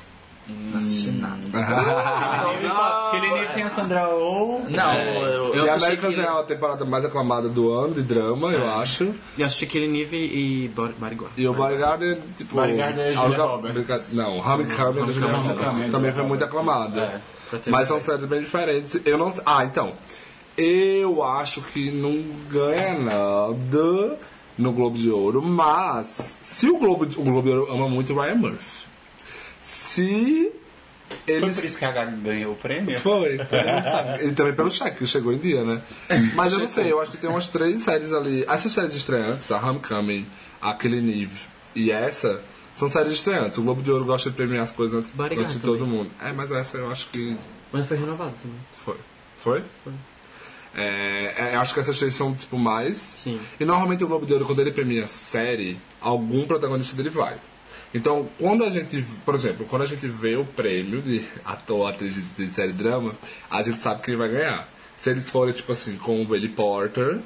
Não 0.47 0.79
assisti 0.79 1.09
nada. 1.11 1.37
Aquele 1.53 3.33
livro 3.39 3.53
tem 3.53 3.63
a 3.63 3.69
Sandra 3.71 4.07
Oh. 4.09 4.61
Não, 4.69 4.89
É, 4.91 5.17
eu, 5.35 5.55
eu 5.55 5.65
e 5.65 5.69
assisti 5.69 5.85
Americans 5.85 6.15
que- 6.15 6.21
é 6.21 6.27
a 6.29 6.43
temporada 6.43 6.85
mais 6.85 7.03
aclamada 7.05 7.49
do 7.49 7.71
ano 7.73 7.95
de 7.95 8.03
drama, 8.03 8.51
eu 8.51 8.71
acho. 8.75 9.13
E 9.37 9.43
assisti 9.43 9.65
Killing 9.65 9.97
Eve 9.99 10.17
e 10.17 10.67
Bodyguard. 10.67 11.33
E 11.37 11.47
o 11.47 11.53
Bodyguard, 11.53 12.21
tipo. 12.37 12.55
Bodyguard 12.55 12.97
é 12.99 13.09
a 13.09 13.13
Julia 13.13 13.37
Roberts. 13.43 14.13
Não, 14.13 14.37
Homecoming 14.37 15.09
é 15.09 15.13
Julia 15.13 15.29
Homecoming, 15.29 15.47
Roberts. 15.47 15.63
Homecoming, 15.63 15.91
Também 15.91 16.11
foi 16.13 16.23
muito 16.23 16.43
aclamada. 16.43 17.01
É. 17.01 17.59
Mas 17.69 17.87
são 17.87 17.99
séries 17.99 18.25
bem 18.25 18.41
diferentes. 18.41 18.99
Eu 19.05 19.17
não. 19.17 19.33
Ah, 19.45 19.63
então. 19.65 19.93
Eu 20.57 21.21
acho 21.23 21.61
que 21.61 21.91
não 21.91 22.23
ganha 22.49 22.93
nada 22.97 24.17
no 24.57 24.71
Globo 24.71 24.97
de 24.97 25.09
Ouro, 25.11 25.41
mas 25.41 26.37
se 26.41 26.69
o 26.69 26.77
Globo, 26.77 27.03
o 27.03 27.23
Globo 27.23 27.41
de 27.41 27.49
Ouro 27.57 27.73
ama 27.73 27.89
muito 27.89 28.13
o 28.13 28.21
Ryan 28.21 28.35
Murphy. 28.35 28.84
Se 29.95 30.51
Foi 31.25 31.33
eles. 31.35 31.55
por 31.57 31.65
isso 31.65 31.77
que 31.77 31.85
a 31.85 31.91
Gaga 31.91 32.11
ganhou 32.17 32.53
o 32.53 32.55
prêmio? 32.55 32.99
Foi. 32.99 33.39
Ele 34.19 34.33
também 34.33 34.53
pelo 34.53 34.71
cheque, 34.71 34.97
que 34.97 35.07
chegou 35.07 35.31
em 35.31 35.37
dia, 35.37 35.63
né? 35.63 35.81
Mas 36.33 36.53
eu 36.53 36.59
não 36.59 36.67
sei, 36.67 36.91
eu 36.91 36.99
acho 36.99 37.11
que 37.11 37.17
tem 37.17 37.29
umas 37.29 37.47
três 37.47 37.81
séries 37.81 38.11
ali. 38.11 38.43
Essas 38.47 38.71
séries 38.71 38.95
estreantes, 38.95 39.51
a 39.51 39.57
Homecoming, 39.57 40.25
a 40.61 40.73
Killing 40.73 41.21
Eve 41.23 41.39
e 41.75 41.91
essa, 41.91 42.41
são 42.75 42.89
séries 42.89 43.11
estreantes. 43.13 43.57
O 43.57 43.61
Globo 43.63 43.81
de 43.81 43.91
Ouro 43.91 44.05
gosta 44.05 44.29
de 44.29 44.35
premiar 44.35 44.63
as 44.63 44.71
coisas 44.71 44.97
antes, 44.97 45.09
Bodyguard 45.11 45.43
antes 45.43 45.55
de 45.55 45.61
também. 45.61 45.77
todo 45.77 45.87
mundo. 45.87 46.09
É, 46.21 46.31
mas 46.31 46.51
essa 46.51 46.77
eu 46.77 46.91
acho 46.91 47.07
que 47.09 47.37
Mas 47.71 47.85
foi 47.87 47.97
renovado 47.97 48.33
também. 48.41 48.57
foi. 48.71 48.97
Foi? 49.37 49.63
É, 50.75 51.33
é, 51.37 51.55
eu 51.55 51.61
acho 51.61 51.73
que 51.73 51.79
essas 51.79 51.97
três 51.97 52.13
são, 52.13 52.33
tipo, 52.33 52.57
mais. 52.57 52.97
Sim. 52.97 53.39
E 53.59 53.63
normalmente 53.63 54.03
o 54.03 54.07
Globo 54.07 54.25
de 54.25 54.33
Ouro, 54.33 54.45
quando 54.45 54.59
ele 54.59 54.71
premia 54.71 55.07
série, 55.07 55.79
algum 56.01 56.45
protagonista 56.45 56.95
dele 56.97 57.09
vai. 57.09 57.37
Então, 57.97 58.27
quando 58.37 58.65
a 58.65 58.69
gente, 58.69 59.01
por 59.23 59.33
exemplo, 59.35 59.65
quando 59.69 59.83
a 59.83 59.85
gente 59.85 60.05
vê 60.07 60.35
o 60.35 60.43
prêmio 60.43 61.01
de 61.01 61.23
ator 61.45 61.89
atriz 61.89 62.13
de, 62.13 62.21
de 62.21 62.51
série 62.51 62.73
drama, 62.73 63.13
a 63.49 63.61
gente 63.61 63.79
sabe 63.79 64.01
quem 64.01 64.15
vai 64.17 64.27
ganhar. 64.29 64.67
Se 64.97 65.09
eles 65.09 65.29
forem, 65.29 65.53
tipo 65.53 65.71
assim, 65.71 65.95
com 65.95 66.21
o 66.21 66.25
Billy 66.25 66.49
Porter 66.49 67.19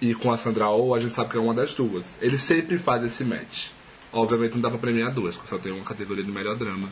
e 0.00 0.14
com 0.14 0.30
a 0.32 0.36
Sandra 0.36 0.68
Oh, 0.70 0.94
a 0.94 1.00
gente 1.00 1.12
sabe 1.12 1.30
que 1.30 1.36
é 1.36 1.40
uma 1.40 1.52
das 1.52 1.74
duas. 1.74 2.14
Eles 2.22 2.40
sempre 2.40 2.78
fazem 2.78 3.08
esse 3.08 3.24
match. 3.24 3.68
Obviamente 4.12 4.54
não 4.54 4.60
dá 4.60 4.70
pra 4.70 4.78
premiar 4.78 5.10
duas, 5.12 5.34
porque 5.36 5.48
só 5.50 5.58
tem 5.58 5.72
uma 5.72 5.84
categoria 5.84 6.22
de 6.22 6.30
melhor 6.30 6.54
drama. 6.56 6.88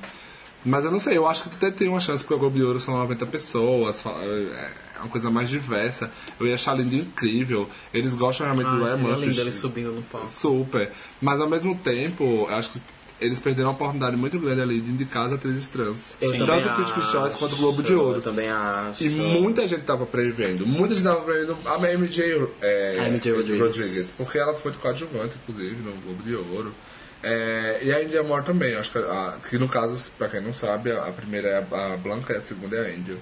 Mas 0.64 0.84
eu 0.84 0.90
não 0.90 0.98
sei, 1.00 1.16
eu 1.16 1.26
acho 1.26 1.44
que 1.44 1.48
até 1.54 1.70
tem 1.70 1.88
uma 1.88 2.00
chance, 2.00 2.22
porque 2.22 2.34
o 2.34 2.38
Globo 2.38 2.56
de 2.56 2.62
Ouro 2.64 2.80
são 2.80 2.96
90 2.98 3.26
pessoas, 3.26 4.00
fa- 4.02 4.10
é 4.22 4.98
uma 4.98 5.08
coisa 5.08 5.30
mais 5.30 5.48
diversa. 5.48 6.10
Eu 6.38 6.46
ia 6.46 6.54
achar 6.54 6.74
lindo 6.76 6.94
incrível. 6.96 7.68
Eles 7.94 8.14
gostam 8.14 8.44
realmente 8.46 8.68
do 8.68 8.84
Ryan 8.84 8.94
Ah, 8.94 8.96
Murphy. 8.98 9.26
lindo 9.26 9.40
ele 9.40 9.52
subindo 9.52 9.92
no 9.92 10.02
palco. 10.02 10.28
Super. 10.28 10.90
Mas 11.20 11.40
ao 11.40 11.48
mesmo 11.48 11.74
tempo, 11.78 12.46
eu 12.48 12.54
acho 12.54 12.72
que 12.72 12.80
eles 13.20 13.38
perderam 13.38 13.68
uma 13.68 13.74
oportunidade 13.74 14.16
muito 14.16 14.38
grande 14.38 14.60
ali 14.60 14.80
de 14.80 14.90
indicar 14.90 15.26
as 15.26 15.32
atrizes 15.32 15.68
trans. 15.68 16.16
Eu 16.20 16.32
Tanto 16.38 16.68
o 16.68 16.74
Critics' 16.74 16.98
acho, 16.98 17.10
Choice 17.12 17.38
quanto 17.38 17.54
o 17.54 17.56
Globo 17.58 17.82
de 17.82 17.94
Ouro. 17.94 18.18
Eu 18.18 18.22
também 18.22 18.48
acho. 18.48 19.04
E 19.04 19.08
muita 19.10 19.66
gente 19.66 19.82
tava 19.82 20.06
prevendo, 20.06 20.66
muita 20.66 20.94
gente 20.94 21.04
tava 21.04 21.20
prevendo 21.20 21.56
a 21.66 21.78
MJ, 21.78 22.48
é, 22.62 22.96
A 22.98 23.08
MJ 23.10 23.32
Rodrigues. 23.32 24.14
porque 24.16 24.38
ela 24.38 24.54
foi 24.54 24.72
coadjuvante, 24.72 25.36
inclusive, 25.42 25.76
no 25.76 25.92
Globo 26.02 26.22
de 26.22 26.34
Ouro. 26.34 26.72
É, 27.22 27.80
e 27.82 27.92
a 27.92 28.02
India 28.02 28.22
Moore 28.22 28.44
também, 28.44 28.74
acho 28.76 28.92
que, 28.92 28.98
a- 28.98 29.36
que 29.48 29.58
no 29.58 29.68
caso, 29.68 30.10
pra 30.16 30.26
quem 30.28 30.40
não 30.40 30.54
sabe, 30.54 30.90
a, 30.90 31.04
a 31.06 31.12
primeira 31.12 31.48
é 31.48 31.66
a, 31.70 31.92
a 31.92 31.96
Blanca 31.98 32.32
e 32.32 32.36
a 32.36 32.40
segunda 32.40 32.76
é 32.76 32.80
a 32.80 32.94
Angel. 32.98 33.18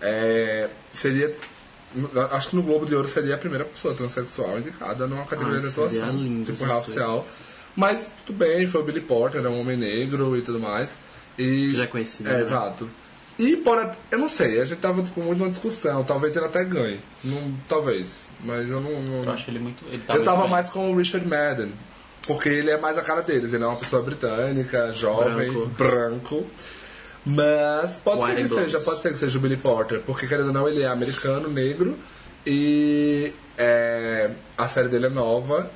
É, 0.00 0.70
seria. 0.92 1.34
Acho 2.30 2.48
que 2.48 2.56
no 2.56 2.62
Globo 2.62 2.86
de 2.86 2.94
Ouro 2.94 3.06
seria 3.06 3.34
a 3.34 3.38
primeira 3.38 3.66
pessoa 3.66 3.92
transexual 3.94 4.58
indicada 4.58 5.06
numa 5.06 5.24
categoria 5.24 5.56
Ai, 5.58 5.62
de 5.62 5.68
atuação. 5.68 6.12
lindo, 6.16 6.46
tipo 6.50 6.66
Jesus. 6.66 6.70
racial. 6.86 7.26
Mas 7.74 8.10
tudo 8.26 8.38
bem, 8.38 8.66
foi 8.66 8.80
o 8.82 8.84
Billy 8.84 9.00
Porter, 9.00 9.44
é 9.44 9.48
um 9.48 9.60
homem 9.60 9.76
negro 9.76 10.36
e 10.36 10.42
tudo 10.42 10.60
mais. 10.60 10.96
E, 11.38 11.70
Já 11.70 11.84
é 11.84 11.86
conhecido, 11.86 12.28
É, 12.28 12.34
né? 12.34 12.40
exato. 12.42 12.88
E 13.38 13.56
pode, 13.56 13.96
eu 14.10 14.18
não 14.18 14.28
sei, 14.28 14.60
a 14.60 14.64
gente 14.64 14.78
tava 14.78 15.02
tipo, 15.02 15.20
muito 15.22 15.42
na 15.42 15.48
discussão, 15.48 16.04
talvez 16.04 16.36
ele 16.36 16.44
até 16.44 16.62
ganhe. 16.64 17.00
Não, 17.24 17.54
talvez, 17.66 18.28
mas 18.44 18.68
eu 18.70 18.78
não. 18.80 19.02
não- 19.02 19.24
Eu 19.24 19.30
acho 19.32 19.50
ele 19.50 19.58
muito. 19.58 19.82
Ele 19.90 20.02
eu 20.06 20.22
tava 20.22 20.42
bem. 20.42 20.50
mais 20.50 20.68
com 20.68 20.92
o 20.92 20.96
Richard 20.96 21.26
Madden. 21.26 21.72
Porque 22.26 22.48
ele 22.48 22.70
é 22.70 22.76
mais 22.78 22.96
a 22.98 23.02
cara 23.02 23.20
deles, 23.22 23.52
ele 23.52 23.64
é 23.64 23.66
uma 23.66 23.76
pessoa 23.76 24.00
britânica, 24.02 24.92
jovem, 24.92 25.50
Branco. 25.50 25.66
branco. 25.76 26.46
Mas 27.24 28.00
pode 28.04 28.22
ser 28.24 28.34
que 28.36 28.48
seja, 28.48 28.80
pode 28.80 29.00
ser 29.02 29.12
que 29.12 29.18
seja 29.18 29.38
o 29.38 29.40
Billy 29.40 29.56
Porter, 29.56 30.00
porque 30.00 30.26
querendo 30.26 30.48
ou 30.48 30.52
não, 30.52 30.68
ele 30.68 30.82
é 30.82 30.86
americano, 30.86 31.48
negro, 31.48 31.96
e 32.46 33.32
é, 33.56 34.30
a 34.58 34.68
série 34.68 34.88
dele 34.88 35.06
é 35.06 35.10
nova 35.10 35.70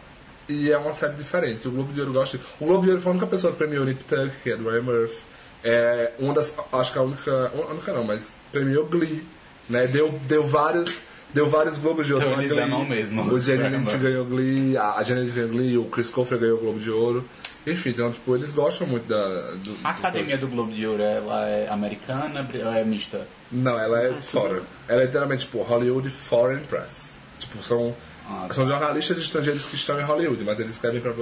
e 0.49 0.71
é 0.71 0.79
uma 0.79 0.93
série 0.93 1.15
diferente. 1.15 1.67
O 1.69 1.71
Globo 1.71 1.93
de 1.93 2.01
Ouro 2.01 2.13
gosta. 2.13 2.39
O 2.61 2.67
Globo 2.67 2.85
de 2.85 2.91
Ouro 2.91 3.03
foi 3.03 3.11
a 3.11 3.13
única 3.13 3.27
pessoa 3.27 3.53
que 3.53 3.59
premiou 3.59 3.83
o 3.83 3.87
Nip 3.87 4.05
Tuck, 4.05 4.31
que 4.43 4.51
é 4.51 4.57
do 4.57 4.69
Ryan 4.69 4.83
Murphy. 4.83 5.17
É 5.65 6.13
uma 6.19 6.35
das. 6.35 6.55
Acho 6.73 6.93
que 6.93 6.99
a 6.99 7.03
única. 7.03 7.53
A 7.53 7.71
única 7.73 7.93
não, 7.93 8.05
mas 8.05 8.35
premiou 8.53 8.87
Glee. 8.87 9.25
Né? 9.69 9.87
Deu, 9.87 10.11
deu 10.27 10.45
vários. 10.45 11.03
Deu 11.35 11.49
vários 11.49 11.79
Globos 11.79 12.07
de 12.07 12.15
Ouro. 12.15 12.27
Então 12.27 12.41
eles 12.41 12.53
Glee. 12.53 12.63
amam 12.63 12.85
mesmo. 12.85 13.23
O 13.33 13.39
Jenny 13.39 13.69
Lynch 13.77 13.97
ganhou 13.99 14.25
Glee, 14.25 14.77
a 14.77 15.03
Jenny 15.03 15.29
ganhou 15.29 15.51
Glee, 15.51 15.77
o 15.77 15.85
Chris 15.87 16.09
Colfer 16.09 16.39
ganhou 16.39 16.57
o 16.57 16.61
Globo 16.61 16.79
de 16.79 16.91
Ouro. 16.91 17.25
Enfim, 17.67 17.91
então, 17.91 18.13
tipo, 18.13 18.37
eles 18.37 18.53
gostam 18.53 18.87
muito 18.87 19.09
da. 19.09 19.51
Do, 19.57 19.77
A 19.83 19.91
academia 19.91 20.39
do 20.39 20.47
Globo 20.47 20.73
de 20.73 20.87
Ouro, 20.87 21.03
ela 21.03 21.49
é 21.49 21.69
americana 21.69 22.49
ou 22.65 22.73
é 22.73 22.85
mista? 22.85 23.27
Não, 23.51 23.77
ela 23.79 24.01
é 24.03 24.13
de 24.13 24.25
fora. 24.25 24.63
Ela 24.87 25.03
é 25.03 25.07
literalmente, 25.07 25.45
tipo, 25.45 25.63
Hollywood 25.63 26.09
Foreign 26.09 26.63
Press. 26.65 27.17
Tipo, 27.39 27.61
são, 27.63 27.95
Ah, 28.29 28.47
tá. 28.49 28.55
são 28.55 28.67
jornalistas 28.67 29.19
estrangeiros 29.19 29.65
que 29.65 29.77
estão 29.77 30.01
em 30.01 30.05
Hollywood, 30.05 30.43
mas 30.45 30.59
eles 30.59 30.73
escrevem 30.75 31.01
pra. 31.01 31.13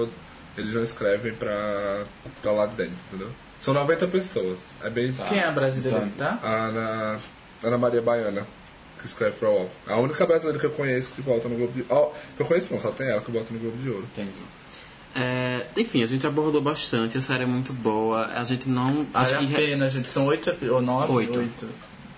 Eles 0.56 0.72
não 0.72 0.82
escrevem 0.84 1.34
pra, 1.34 2.04
pra 2.40 2.52
lá 2.52 2.66
de 2.66 2.76
dentro, 2.76 2.94
entendeu? 3.08 3.30
São 3.58 3.74
90 3.74 4.06
pessoas. 4.08 4.60
É 4.82 4.88
bem. 4.90 5.12
Quem 5.28 5.38
é 5.38 5.46
a 5.48 5.52
brasileira 5.52 6.00
que 6.00 6.10
tá? 6.10 6.38
A 6.42 6.48
Ana, 6.66 7.18
Ana 7.62 7.78
Maria 7.78 8.00
Baiana, 8.02 8.46
que 9.00 9.06
escreve 9.06 9.36
pra 9.36 9.48
UOL. 9.50 9.70
A 9.86 9.96
única 9.96 10.24
brasileira 10.26 10.58
que 10.58 10.66
eu 10.66 10.70
conheço 10.70 11.12
que 11.12 11.20
volta 11.22 11.48
no 11.48 11.56
Globo 11.56 11.72
de 11.72 11.84
Ouro. 11.88 12.12
que 12.36 12.42
eu 12.42 12.46
conheço 12.46 12.72
não, 12.72 12.80
só 12.80 12.90
tem 12.90 13.08
ela 13.08 13.20
que 13.20 13.30
volta 13.32 13.52
no 13.52 13.58
Globo 13.58 13.76
de 13.78 13.90
Ouro. 13.90 14.06
Entendi. 14.12 14.42
É, 15.16 15.66
enfim, 15.76 16.02
a 16.02 16.06
gente 16.06 16.26
abordou 16.26 16.60
bastante, 16.60 17.16
a 17.16 17.20
série 17.20 17.44
é 17.44 17.46
muito 17.46 17.72
boa. 17.72 18.26
A 18.26 18.42
gente 18.44 18.68
não. 18.68 19.06
Acho 19.14 19.34
Vale 19.34 19.46
que. 19.46 19.54
a 19.54 19.56
pena, 19.56 19.88
gente. 19.88 20.08
São 20.08 20.26
oito 20.26 20.54
ou 20.70 20.82
nove? 20.82 21.12
Oito. 21.12 21.48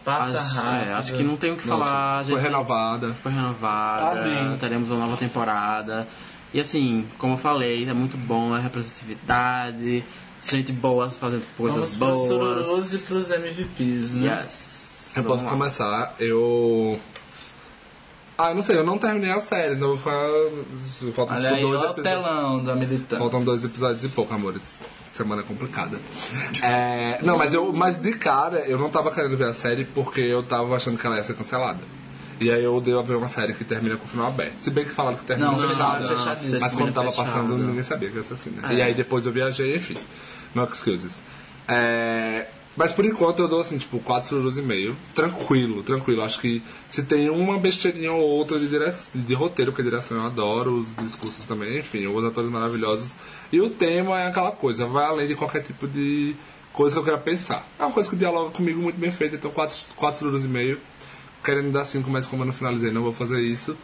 Passa 0.06 0.38
acho, 0.38 0.54
rápido. 0.56 0.88
é, 0.88 0.92
acho 0.94 1.12
que 1.14 1.22
não 1.24 1.36
tem 1.36 1.52
o 1.52 1.56
que 1.56 1.66
Nossa, 1.68 1.84
falar. 1.84 2.18
a 2.20 2.24
foi 2.24 2.34
gente- 2.36 2.42
renovada. 2.44 3.12
Foi 3.12 3.32
renovada. 3.32 4.20
Amém. 4.22 4.56
Teremos 4.58 4.88
uma 4.88 5.00
nova 5.00 5.16
temporada. 5.16 6.06
E 6.54 6.60
assim, 6.60 7.06
como 7.18 7.32
eu 7.34 7.36
falei, 7.36 7.86
é 7.88 7.92
muito 7.92 8.16
bom 8.16 8.54
a 8.54 8.58
representatividade, 8.58 10.04
gente 10.40 10.72
boa 10.72 11.10
fazendo 11.10 11.44
coisas 11.56 11.96
Vamos 11.96 12.16
pros 12.16 12.28
sururus 12.28 12.66
boas. 12.66 12.94
e 12.94 12.98
pros 12.98 13.30
MVPs, 13.32 14.14
né? 14.14 14.42
Yes. 14.44 15.12
Eu 15.16 15.22
Vamos 15.24 15.38
posso 15.38 15.44
lá. 15.44 15.50
começar, 15.50 16.14
eu. 16.20 17.00
Ah, 18.38 18.50
eu 18.50 18.54
não 18.54 18.62
sei, 18.62 18.76
eu 18.76 18.84
não 18.84 18.98
terminei 18.98 19.30
a 19.30 19.40
série, 19.40 19.74
então 19.74 19.88
vou 19.88 19.96
ficar. 19.96 20.18
Faltam 21.14 21.36
Olha 21.36 21.44
tipo, 21.48 21.54
aí, 21.56 21.62
dois 21.62 21.76
episódios. 21.78 22.04
telão 22.06 22.64
da 22.64 22.74
militância. 22.74 23.18
Faltam 23.18 23.42
dois 23.44 23.64
episódios 23.64 24.04
e 24.04 24.08
pouco, 24.08 24.34
amores. 24.34 24.80
Semana 25.10 25.42
complicada. 25.42 25.98
É, 26.62 27.18
não, 27.22 27.38
mas 27.38 27.54
eu, 27.54 27.72
mas 27.72 27.96
de 27.98 28.12
cara, 28.12 28.58
eu 28.68 28.78
não 28.78 28.90
tava 28.90 29.10
querendo 29.10 29.34
ver 29.36 29.48
a 29.48 29.52
série 29.54 29.86
porque 29.86 30.20
eu 30.20 30.42
tava 30.42 30.76
achando 30.76 30.98
que 30.98 31.06
ela 31.06 31.16
ia 31.16 31.24
ser 31.24 31.34
cancelada. 31.34 31.80
E 32.38 32.50
aí 32.50 32.62
eu 32.62 32.74
odeio 32.74 33.02
ver 33.02 33.14
uma 33.16 33.28
série 33.28 33.54
que 33.54 33.64
termina 33.64 33.96
com 33.96 34.04
o 34.04 34.08
final 34.08 34.26
aberto. 34.26 34.58
Se 34.60 34.70
bem 34.70 34.84
que 34.84 34.90
falaram 34.90 35.16
que 35.16 35.24
termina 35.24 35.52
Não, 35.52 35.58
fechado. 35.68 36.02
não, 36.06 36.16
fechadíssimo. 36.18 36.60
Mas 36.60 36.74
quando 36.74 36.92
tava 36.92 37.10
Fechado. 37.10 37.26
passando, 37.26 37.56
ninguém 37.56 37.82
sabia 37.82 38.10
que 38.10 38.18
ia 38.18 38.22
ser 38.24 38.34
assim, 38.34 38.50
né? 38.50 38.62
É. 38.70 38.74
E 38.74 38.82
aí 38.82 38.92
depois 38.92 39.24
eu 39.24 39.32
viajei, 39.32 39.74
enfim. 39.74 39.94
No 40.54 40.64
excuses. 40.64 41.22
É, 41.66 42.46
mas 42.76 42.92
por 42.92 43.04
enquanto 43.04 43.40
eu 43.40 43.48
dou 43.48 43.60
assim, 43.60 43.78
tipo, 43.78 43.98
4 44.00 44.28
surus 44.28 44.58
e 44.58 44.62
meio. 44.62 44.96
Tranquilo, 45.14 45.82
tranquilo. 45.82 46.22
Acho 46.22 46.40
que 46.40 46.62
se 46.88 47.02
tem 47.02 47.30
uma 47.30 47.58
besteirinha 47.58 48.12
ou 48.12 48.20
outra 48.20 48.58
de, 48.58 48.68
dire... 48.68 48.92
de 49.14 49.34
roteiro, 49.34 49.72
porque 49.72 49.82
direção 49.82 50.18
eu 50.18 50.24
adoro, 50.24 50.76
os 50.76 50.94
discursos 50.96 51.44
também, 51.46 51.78
enfim, 51.78 52.06
os 52.06 52.24
atores 52.24 52.50
maravilhosos. 52.50 53.16
E 53.50 53.60
o 53.60 53.70
tema 53.70 54.20
é 54.20 54.26
aquela 54.26 54.52
coisa, 54.52 54.86
vai 54.86 55.06
além 55.06 55.26
de 55.26 55.34
qualquer 55.34 55.62
tipo 55.62 55.88
de 55.88 56.36
coisa 56.72 56.94
que 56.94 57.00
eu 57.00 57.04
queira 57.04 57.18
pensar. 57.18 57.66
É 57.78 57.84
uma 57.84 57.92
coisa 57.92 58.10
que 58.10 58.16
dialoga 58.16 58.50
comigo 58.50 58.80
muito 58.80 58.98
bem 58.98 59.10
feita, 59.10 59.36
então 59.36 59.50
4, 59.50 59.76
quatro 59.96 60.18
surus 60.20 60.44
e 60.44 60.48
meio. 60.48 60.78
Querendo 61.42 61.72
dar 61.72 61.84
5, 61.84 62.10
mas 62.10 62.26
como 62.26 62.42
eu 62.42 62.46
não 62.46 62.52
finalizei, 62.52 62.90
não 62.90 63.02
vou 63.02 63.12
fazer 63.12 63.40
isso. 63.40 63.76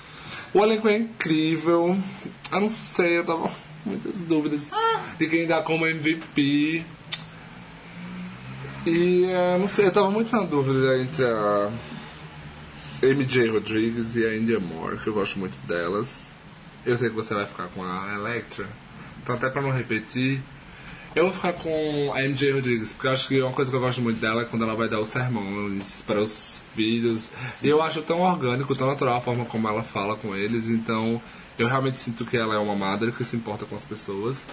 O 0.52 0.62
elenco 0.62 0.88
é 0.88 0.96
incrível. 0.96 1.96
Eu 2.50 2.60
não 2.60 2.68
sei, 2.68 3.18
eu 3.18 3.24
tava 3.24 3.48
com 3.48 3.50
muitas 3.86 4.22
dúvidas 4.22 4.70
de 5.18 5.26
quem 5.28 5.46
dá 5.46 5.62
como 5.62 5.86
MVP. 5.86 6.84
E 8.84 9.26
eh, 9.26 9.58
não 9.58 9.68
sei, 9.68 9.86
eu 9.86 9.92
tava 9.92 10.10
muito 10.10 10.34
na 10.34 10.42
dúvida 10.42 10.98
entre 10.98 11.24
a 11.24 11.70
MJ 13.00 13.48
Rodrigues 13.50 14.16
e 14.16 14.26
a 14.26 14.36
India 14.36 14.58
Moore, 14.58 14.96
que 14.96 15.06
eu 15.06 15.14
gosto 15.14 15.38
muito 15.38 15.56
delas. 15.66 16.32
Eu 16.84 16.98
sei 16.98 17.08
que 17.08 17.14
você 17.14 17.32
vai 17.32 17.46
ficar 17.46 17.68
com 17.68 17.84
a 17.84 18.14
Electra. 18.14 18.66
Então 19.22 19.36
até 19.36 19.48
pra 19.48 19.62
não 19.62 19.70
repetir, 19.70 20.42
eu 21.14 21.24
vou 21.24 21.32
ficar 21.32 21.52
com 21.52 22.12
a 22.14 22.22
MJ 22.22 22.52
Rodrigues, 22.52 22.92
porque 22.92 23.06
eu 23.06 23.12
acho 23.12 23.28
que 23.28 23.40
uma 23.40 23.52
coisa 23.52 23.70
que 23.70 23.76
eu 23.76 23.80
gosto 23.80 24.00
muito 24.02 24.18
dela 24.18 24.42
é 24.42 24.44
quando 24.46 24.62
ela 24.62 24.74
vai 24.74 24.88
dar 24.88 24.98
os 24.98 25.10
sermões 25.10 26.02
para 26.02 26.20
os 26.20 26.60
filhos. 26.74 27.28
E 27.62 27.68
eu 27.68 27.80
acho 27.82 28.02
tão 28.02 28.20
orgânico, 28.20 28.74
tão 28.74 28.88
natural 28.88 29.16
a 29.16 29.20
forma 29.20 29.44
como 29.44 29.68
ela 29.68 29.82
fala 29.82 30.16
com 30.16 30.34
eles, 30.34 30.68
então 30.68 31.22
eu 31.56 31.68
realmente 31.68 31.98
sinto 31.98 32.24
que 32.24 32.36
ela 32.36 32.54
é 32.54 32.58
uma 32.58 32.74
madre 32.74 33.12
que 33.12 33.22
se 33.22 33.36
importa 33.36 33.64
com 33.64 33.76
as 33.76 33.84
pessoas. 33.84 34.44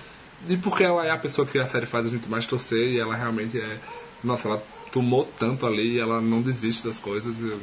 E 0.47 0.55
porque 0.55 0.83
ela 0.83 1.05
é 1.05 1.09
a 1.09 1.17
pessoa 1.17 1.47
que 1.47 1.57
a 1.57 1.65
série 1.65 1.85
faz 1.85 2.05
a 2.05 2.09
gente 2.09 2.29
mais 2.29 2.45
torcer, 2.45 2.89
e 2.89 2.99
ela 2.99 3.15
realmente 3.15 3.59
é 3.59 3.79
Nossa, 4.23 4.47
ela 4.47 4.63
tomou 4.91 5.23
tanto 5.37 5.65
ali, 5.65 5.99
ela 5.99 6.19
não 6.21 6.41
desiste 6.41 6.85
das 6.85 6.99
coisas. 6.99 7.39
Eu, 7.41 7.59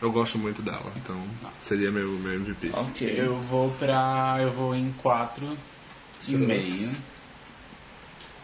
eu 0.00 0.10
gosto 0.12 0.38
muito 0.38 0.60
dela, 0.62 0.92
então 0.96 1.22
seria 1.60 1.90
meu, 1.90 2.08
meu 2.12 2.34
MVP. 2.34 2.70
Ok. 2.74 3.14
Eu 3.16 3.38
vou 3.40 3.70
pra. 3.72 4.38
Eu 4.40 4.50
vou 4.50 4.74
em 4.74 4.92
quatro 5.02 5.56
e 6.28 6.32
meio. 6.34 6.90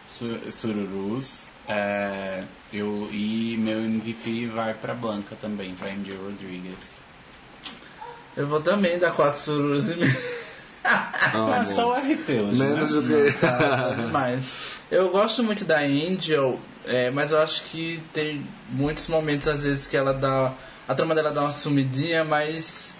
Su- 0.05 0.39
Sururus. 0.51 1.47
É, 1.67 2.43
eu, 2.73 3.07
e 3.11 3.55
meu 3.59 3.79
MVP 3.85 4.47
vai 4.47 4.73
pra 4.73 4.93
Blanca 4.95 5.35
também, 5.39 5.75
pra 5.75 5.89
MJ 5.91 6.15
Rodriguez. 6.17 6.75
Eu 8.35 8.47
vou 8.47 8.59
também 8.61 8.97
dar 8.97 9.11
4 9.11 9.37
surus 9.39 9.91
e 9.91 9.95
meio. 9.97 10.17
É 10.81 11.65
só 11.65 11.91
o 11.91 11.93
RT 11.93 12.29
hoje, 12.29 12.57
Menos 12.57 12.95
né? 12.95 13.01
do 13.01 13.31
que. 13.31 13.37
Tá, 13.39 13.89
demais. 13.89 14.79
Eu 14.89 15.11
gosto 15.11 15.43
muito 15.43 15.65
da 15.65 15.81
Angel, 15.81 16.57
é, 16.85 17.11
mas 17.11 17.31
eu 17.31 17.39
acho 17.41 17.63
que 17.63 18.01
tem 18.13 18.43
muitos 18.71 19.07
momentos, 19.07 19.47
às 19.47 19.63
vezes, 19.63 19.87
que 19.87 19.95
ela 19.97 20.13
dá. 20.13 20.53
A 20.87 20.95
trama 20.95 21.13
dela 21.13 21.31
dá 21.31 21.41
uma 21.41 21.51
sumidinha, 21.51 22.23
mas. 22.23 22.97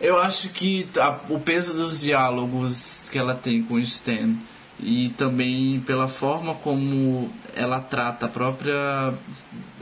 Eu 0.00 0.16
acho 0.18 0.48
que 0.48 0.88
a- 0.98 1.18
o 1.28 1.38
peso 1.38 1.74
dos 1.74 2.00
diálogos 2.00 3.04
que 3.12 3.18
ela 3.18 3.34
tem 3.34 3.62
com 3.62 3.74
o 3.74 3.78
Stan 3.80 4.34
e 4.78 5.10
também 5.10 5.78
pela 5.82 6.08
forma 6.08 6.54
como 6.54 7.30
ela 7.54 7.80
trata 7.80 8.24
a 8.24 8.28
própria, 8.30 9.12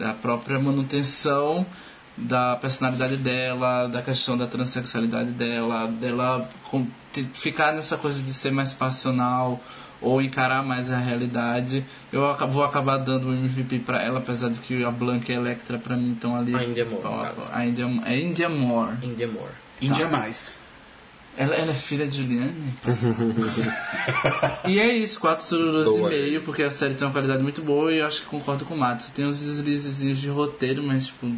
a 0.01 0.13
própria 0.21 0.59
manutenção 0.59 1.65
da 2.17 2.57
personalidade 2.57 3.17
dela, 3.19 3.87
da 3.87 4.03
questão 4.03 4.37
da 4.37 4.49
transexualidade 4.49 5.31
dela, 5.31 5.87
dela 5.87 6.51
com- 6.69 6.89
ficar 7.33 7.73
nessa 7.73 7.97
coisa 7.97 8.21
de 8.21 8.33
ser 8.33 8.51
mais 8.51 8.73
passional 8.73 9.61
ou 10.01 10.23
encarar 10.23 10.63
mais 10.63 10.91
a 10.91 10.99
realidade. 10.99 11.85
Eu 12.13 12.21
vou 12.49 12.65
acabar 12.65 12.99
dando 12.99 13.29
o 13.29 13.33
MVP 13.33 13.81
pra 13.81 14.03
ela, 14.03 14.19
apesar 14.19 14.51
de 14.51 14.61
que 14.61 14.85
a 14.85 14.91
Blanca 14.91 15.33
e 15.33 15.37
a 15.37 15.39
Electra 15.39 15.79
pra 15.79 15.97
mim 15.97 16.13
estão 16.13 16.37
ali. 16.37 16.55
A 16.55 16.65
India 16.65 16.85
Moore, 16.85 17.03
pau 17.03 17.17
no 17.17 17.23
a 17.23 17.27
caso. 17.27 17.37
pau. 17.37 17.51
A 17.53 17.67
India, 17.67 18.03
é 18.07 18.21
India 18.21 18.49
Moore. 18.49 18.97
India 19.03 19.29
Moore. 19.29 19.53
Índia 19.81 20.09
mais. 20.09 20.57
Ela, 21.37 21.55
ela 21.55 21.71
é 21.71 21.75
filha 21.75 22.05
de 22.05 22.17
Juliane? 22.17 22.75
e 24.67 24.81
é 24.81 24.97
isso, 24.97 25.21
quatro 25.21 25.45
sururus 25.45 25.87
e 25.87 26.03
meio, 26.03 26.41
porque 26.43 26.65
a 26.65 26.71
série 26.71 26.95
tem 26.95 27.07
uma 27.07 27.13
qualidade 27.13 27.41
muito 27.45 27.63
boa 27.63 27.93
e 27.93 28.01
eu 28.01 28.07
acho 28.07 28.23
que 28.23 28.27
concordo 28.27 28.65
com 28.65 28.75
o 28.75 28.79
Matos. 28.79 29.07
Tem 29.11 29.25
uns 29.25 29.39
deslizezinhos 29.39 30.19
de 30.19 30.29
roteiro, 30.29 30.83
mas 30.83 31.07
tipo. 31.07 31.31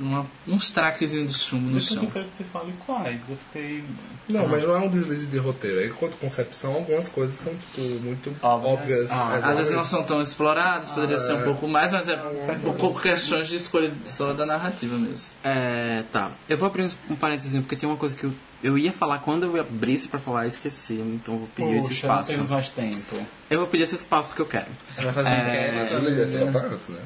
Uma- 0.00 0.26
uns 0.48 0.70
traquezinhos 0.70 1.32
de 1.32 1.38
chumbo 1.38 1.62
no 1.70 1.78
Depois 1.78 1.90
eu 1.92 1.96
chão. 1.98 2.10
quero 2.10 2.24
que 2.26 2.36
você 2.38 2.44
fale 2.44 2.74
quais. 2.84 3.20
Eu 3.28 3.36
fiquei. 3.36 3.84
Não, 4.28 4.48
mas 4.48 4.62
não 4.62 4.74
é 4.74 4.78
um 4.78 4.88
deslize 4.88 5.26
de 5.26 5.36
roteiro. 5.38 5.80
Aí, 5.80 5.90
quanto 5.90 6.16
concepção, 6.16 6.74
algumas 6.74 7.08
coisas 7.08 7.36
são 7.38 7.52
tipo, 7.54 7.80
muito 8.02 8.34
Óbvias. 8.42 8.80
óbvias. 8.80 9.10
Ah, 9.10 9.40
Às 9.50 9.58
vezes 9.58 9.72
não 9.72 9.84
são 9.84 10.02
tão 10.02 10.20
exploradas, 10.20 10.90
poderia 10.90 11.18
ser 11.18 11.34
um 11.34 11.44
pouco 11.44 11.68
mais, 11.68 11.92
mas 11.92 12.08
é 12.08 12.16
Faz 12.46 12.64
um 12.64 12.72
pouco 12.72 13.00
questões 13.00 13.48
de 13.48 13.56
escolha 13.56 13.92
só 14.04 14.32
da 14.32 14.44
narrativa 14.46 14.96
mesmo. 14.96 15.26
É, 15.44 16.04
tá. 16.10 16.30
Eu 16.48 16.56
vou 16.56 16.66
abrir 16.66 16.90
um 17.10 17.14
parênteses 17.16 17.60
porque 17.60 17.76
tem 17.76 17.88
uma 17.88 17.98
coisa 17.98 18.16
que 18.16 18.24
eu, 18.24 18.32
eu 18.62 18.78
ia 18.78 18.92
falar 18.92 19.18
quando 19.18 19.44
eu 19.44 19.60
abrisse 19.60 20.08
pra 20.08 20.18
falar 20.18 20.46
e 20.46 20.48
esqueci. 20.48 20.94
Então 20.94 21.34
eu 21.34 21.38
vou 21.40 21.48
pedir 21.54 21.76
esse 21.76 21.88
Poxa, 21.88 22.06
não 22.06 22.14
espaço. 22.14 22.30
temos 22.30 22.50
mais 22.50 22.70
tempo. 22.70 23.26
Eu 23.50 23.58
vou 23.58 23.66
pedir 23.68 23.84
esse 23.84 23.94
espaço 23.96 24.28
porque 24.28 24.42
eu 24.42 24.46
quero. 24.46 24.66
Você 24.88 25.04
vai 25.04 25.12
fazer 25.12 25.28
É, 25.30 25.38
enquete, 25.78 25.94
Mas 25.94 26.04
liga 26.04 26.22
essa 26.22 26.38
né? 26.38 26.98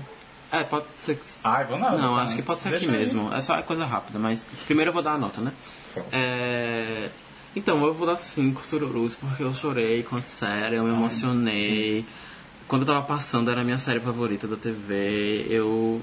Né? 0.53 0.61
É, 0.61 0.65
pode 0.65 0.87
ser 0.97 1.17
que. 1.17 1.27
Ai, 1.45 1.65
vou 1.65 1.79
não. 1.79 1.99
Não, 1.99 2.15
tá, 2.17 2.23
acho 2.23 2.37
que 2.37 2.43
pode 2.43 2.61
ser 2.61 2.71
deixa 2.71 2.87
aqui 2.87 2.95
aí. 2.95 3.01
mesmo. 3.01 3.33
É 3.33 3.41
só 3.41 3.61
coisa 3.63 3.85
rápida, 3.85 4.19
mas 4.19 4.47
primeiro 4.67 4.91
eu 4.91 4.93
vou 4.93 5.03
dar 5.03 5.13
a 5.13 5.19
nota, 5.19 5.41
né? 5.41 5.53
É... 6.13 7.11
Então, 7.57 7.83
eu 7.85 7.93
vou 7.93 8.07
dar 8.07 8.17
cinco 8.17 8.65
sururus 8.65 9.15
porque 9.15 9.43
eu 9.43 9.53
chorei 9.53 10.03
com 10.03 10.17
a 10.17 10.23
série, 10.23 10.77
eu 10.77 10.85
me 10.85 10.91
emocionei. 10.91 12.05
Quando 12.69 12.83
eu 12.83 12.87
tava 12.87 13.03
passando, 13.03 13.51
era 13.51 13.63
a 13.63 13.65
minha 13.65 13.79
série 13.79 14.01
favorita 14.01 14.47
da 14.47 14.57
TV. 14.57 15.47
Eu. 15.49 16.01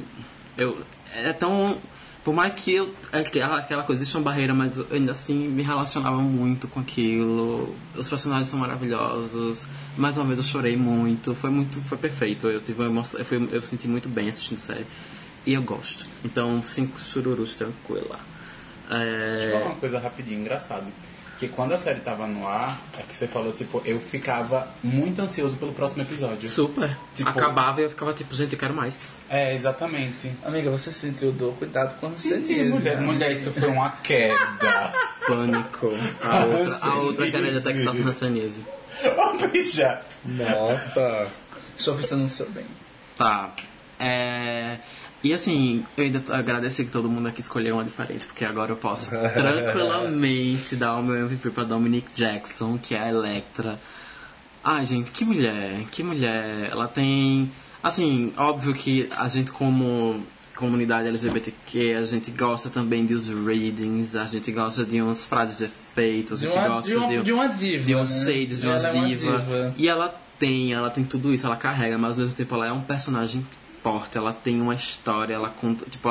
Eu. 0.57 0.81
É 1.13 1.31
tão. 1.31 1.77
Por 2.25 2.33
mais 2.33 2.55
que 2.55 2.73
eu. 2.73 2.91
Aquela, 3.13 3.59
aquela 3.59 3.83
coisa, 3.83 4.01
existe 4.01 4.17
uma 4.17 4.23
barreira, 4.23 4.51
mas 4.51 4.79
eu 4.79 4.87
ainda 4.91 5.11
assim 5.11 5.47
me 5.47 5.61
relacionava 5.61 6.17
muito 6.17 6.67
com 6.67 6.79
aquilo. 6.79 7.75
Os 7.95 8.09
personagens 8.09 8.47
são 8.47 8.57
maravilhosos. 8.57 9.67
Mais 9.95 10.17
uma 10.17 10.25
vez 10.25 10.39
eu 10.39 10.43
chorei 10.43 10.75
muito. 10.75 11.35
Foi 11.35 11.51
muito. 11.51 11.79
Foi 11.81 11.99
perfeito. 11.99 12.49
Eu 12.49 12.59
tive 12.59 12.81
uma 12.81 12.89
emoção. 12.89 13.19
Eu, 13.19 13.25
fui, 13.25 13.47
eu 13.51 13.61
senti 13.61 13.87
muito 13.87 14.09
bem 14.09 14.27
assistindo 14.27 14.57
a 14.57 14.61
série. 14.61 14.87
E 15.45 15.53
eu 15.53 15.61
gosto. 15.61 16.03
Então, 16.25 16.63
cinco 16.63 16.99
sururus 16.99 17.53
tranquila. 17.53 18.19
É... 18.89 19.35
Deixa 19.37 19.45
eu 19.45 19.51
falar 19.59 19.65
uma 19.65 19.75
coisa 19.75 19.99
rapidinho, 19.99 20.41
engraçado. 20.41 20.87
Que 21.37 21.49
quando 21.49 21.73
a 21.73 21.77
série 21.77 21.99
tava 21.99 22.25
no 22.27 22.47
ar, 22.47 22.79
é 22.97 23.01
que 23.01 23.13
você 23.13 23.27
falou, 23.27 23.51
tipo, 23.51 23.81
eu 23.85 23.99
ficava 23.99 24.67
muito 24.81 25.21
ansioso 25.21 25.57
pelo 25.57 25.73
próximo 25.73 26.01
episódio. 26.03 26.47
Super. 26.49 26.97
Tipo- 27.13 27.29
Acabava 27.29 27.81
e 27.81 27.83
eu 27.83 27.89
ficava 27.89 28.13
tipo, 28.13 28.33
gente, 28.33 28.53
eu 28.53 28.59
quero 28.59 28.73
mais. 28.73 29.17
É, 29.29 29.53
exatamente. 29.53 30.31
Amiga, 30.45 30.71
você 30.71 30.91
sentiu 30.93 31.31
dor, 31.33 31.53
cuidado 31.55 31.95
quando 31.99 32.13
você 32.13 32.35
Senti, 32.35 32.53
diz, 32.55 32.69
mulher, 32.73 32.97
né? 32.97 33.05
mulher, 33.05 33.31
isso 33.33 33.51
foi 33.51 33.67
uma 33.69 33.89
queda. 33.97 34.93
Pânico. 35.27 35.91
A 36.23 36.45
outra, 36.45 36.75
a 36.75 36.79
Sim, 36.79 36.97
outra 36.99 37.31
querendo 37.31 37.57
até 37.57 37.73
que 37.73 37.83
tá 37.83 37.93
na 37.93 38.13
sanise. 38.13 38.65
Ô, 39.17 39.47
bicha! 39.47 40.01
Nossa. 40.23 41.27
Estou 41.77 41.95
pensando 41.95 42.21
no 42.21 42.29
seu 42.29 42.49
bem. 42.51 42.65
Tá. 43.17 43.51
É... 43.99 44.77
E 45.25 45.33
assim, 45.33 45.83
eu 45.97 46.03
ainda 46.03 46.21
agradeci 46.35 46.85
que 46.85 46.91
todo 46.91 47.09
mundo 47.09 47.27
aqui 47.27 47.41
escolheu 47.41 47.73
uma 47.77 47.83
diferente, 47.83 48.27
porque 48.27 48.45
agora 48.45 48.73
eu 48.73 48.75
posso 48.75 49.09
tranquilamente 49.33 50.75
dar 50.75 50.97
o 50.97 51.01
meu 51.03 51.15
MVP 51.15 51.49
pra 51.49 51.63
Dominique 51.63 52.13
Jackson, 52.13 52.77
que 52.77 52.93
é 52.93 52.99
a 52.99 53.09
Electra. 53.09 53.79
Ai, 54.63 54.85
gente, 54.85 55.09
que 55.09 55.25
mulher, 55.25 55.79
que 55.91 56.03
mulher. 56.03 56.69
Ela 56.69 56.87
tem. 56.87 57.51
Assim, 57.81 58.33
óbvio 58.37 58.71
que 58.75 59.09
a 59.17 59.27
gente, 59.27 59.49
como 59.49 60.23
comunidade 60.55 61.07
LGBTQ, 61.07 61.95
a 61.99 62.03
gente 62.03 62.29
gosta 62.29 62.69
também 62.69 63.03
dos 63.03 63.27
readings, 63.27 64.15
a 64.15 64.27
gente 64.27 64.51
gosta 64.51 64.85
de 64.85 65.01
umas 65.01 65.25
frases 65.25 65.57
de 65.57 65.63
efeito, 65.65 66.35
a 66.35 66.37
De 66.37 66.43
gente 66.43 66.55
uma, 66.55 66.67
gosta 66.67 66.91
de, 66.91 66.97
uma, 66.97 67.07
de, 67.07 67.23
de 67.23 67.33
uma 67.33 67.47
diva. 67.47 67.83
de 67.83 67.95
uns 67.95 68.11
né? 68.11 68.31
shades, 68.31 68.61
de 68.61 68.67
umas 68.67 68.85
é 68.85 68.91
uma 68.91 69.07
diva. 69.07 69.39
diva. 69.39 69.73
E 69.75 69.89
ela 69.89 70.21
tem, 70.37 70.71
ela 70.71 70.91
tem 70.91 71.03
tudo 71.03 71.33
isso, 71.33 71.47
ela 71.47 71.55
carrega, 71.55 71.97
mas 71.97 72.11
ao 72.11 72.19
mesmo 72.25 72.35
tempo 72.35 72.53
ela 72.53 72.67
é 72.67 72.71
um 72.71 72.81
personagem 72.81 73.43
forte, 73.85 74.17
ela 74.17 74.33
tem 74.33 74.59
uma 74.59 74.73
história, 74.73 75.35
ela 75.35 75.49
conta, 75.49 75.85
tipo, 75.87 76.09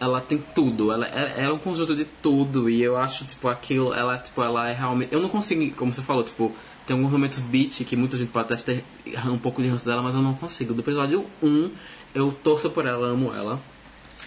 ela 0.00 0.20
tem 0.20 0.38
tudo, 0.38 0.90
ela, 0.90 1.06
ela 1.06 1.30
é 1.30 1.52
um 1.52 1.58
conjunto 1.58 1.94
de 1.94 2.04
tudo, 2.04 2.68
e 2.68 2.82
eu 2.82 2.96
acho, 2.96 3.24
tipo, 3.24 3.46
aquilo, 3.46 3.94
ela, 3.94 4.18
tipo, 4.18 4.42
ela 4.42 4.68
é 4.68 4.72
realmente. 4.72 5.12
Eu 5.12 5.20
não 5.20 5.28
consigo, 5.28 5.72
como 5.76 5.92
você 5.92 6.02
falou, 6.02 6.24
tipo, 6.24 6.52
tem 6.84 6.96
alguns 6.96 7.12
momentos 7.12 7.38
beat 7.38 7.84
que 7.84 7.94
muita 7.94 8.16
gente 8.16 8.30
pode 8.32 8.48
deve 8.48 8.62
ter 8.62 8.84
um 9.30 9.38
pouco 9.38 9.62
de 9.62 9.68
ranço 9.68 9.86
dela, 9.86 10.02
mas 10.02 10.16
eu 10.16 10.20
não 10.20 10.34
consigo. 10.34 10.74
Do 10.74 10.80
episódio 10.80 11.24
1, 11.40 11.70
eu 12.12 12.32
torço 12.32 12.68
por 12.70 12.86
ela, 12.86 13.06
amo 13.06 13.32
ela. 13.32 13.60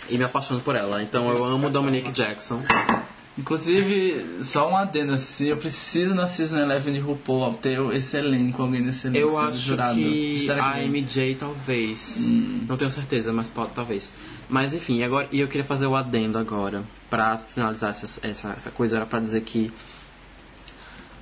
E 0.09 0.17
me 0.17 0.23
apaixono 0.23 0.61
por 0.61 0.75
ela. 0.75 1.03
Então 1.03 1.29
eu 1.29 1.43
amo 1.43 1.69
Dominique 1.69 2.11
Jackson. 2.11 2.61
Inclusive, 3.37 4.43
só 4.43 4.69
um 4.71 4.77
adendo 4.77 5.11
assim, 5.11 5.47
eu 5.47 5.57
preciso 5.57 6.15
na 6.15 6.25
Season 6.25 6.59
11 6.59 6.91
de 6.93 6.99
RuPaul 6.99 7.53
ter 7.55 7.77
esse 7.93 8.15
elenco, 8.15 8.61
alguém 8.61 8.81
desse 8.81 9.07
elenco 9.07 9.25
Eu 9.25 9.31
sendo 9.31 9.49
acho 9.49 9.59
jurado. 9.59 9.95
que 9.95 10.39
Será 10.39 10.71
a? 10.71 10.81
MJ 10.81 11.35
talvez. 11.35 12.25
Não 12.65 12.77
tenho 12.77 12.89
certeza, 12.89 13.33
mas 13.33 13.49
pode 13.49 13.71
talvez. 13.73 14.13
Mas 14.47 14.73
enfim, 14.73 15.03
agora 15.03 15.27
e 15.33 15.41
eu 15.41 15.47
queria 15.49 15.65
fazer 15.65 15.85
o 15.85 15.95
adendo 15.95 16.37
agora 16.37 16.83
pra 17.09 17.37
finalizar 17.37 17.89
essa, 17.89 18.25
essa, 18.25 18.49
essa 18.51 18.71
coisa 18.71 18.97
era 18.97 19.05
pra 19.05 19.19
dizer 19.19 19.41
que 19.41 19.69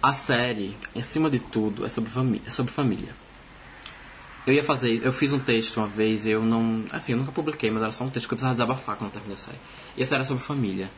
a 0.01 0.13
série, 0.13 0.77
acima 0.95 1.29
de 1.29 1.39
tudo, 1.39 1.83
é 1.85 1.89
sobre 1.89 2.11
família, 2.11 2.43
é 2.45 2.51
sobre 2.51 2.71
família. 2.71 3.15
Eu 4.45 4.53
ia 4.53 4.63
fazer, 4.63 5.01
eu 5.03 5.13
fiz 5.13 5.31
um 5.31 5.39
texto 5.39 5.77
uma 5.77 5.87
vez, 5.87 6.27
eu 6.27 6.43
não, 6.43 6.83
enfim, 6.93 7.13
eu 7.13 7.17
nunca 7.17 7.31
publiquei, 7.31 7.71
mas 7.71 7.81
era 7.81 7.91
só 7.91 8.03
um 8.03 8.09
texto 8.09 8.27
que 8.27 8.33
eu 8.33 8.37
precisava 8.37 8.53
desabafar 8.53 8.97
quando 8.97 9.09
eu 9.09 9.13
terminei 9.13 9.35
a 9.35 9.37
série. 9.37 9.57
E 9.95 10.03
a 10.03 10.05
série 10.05 10.21
é 10.23 10.25
sobre 10.25 10.43
família. 10.43 10.91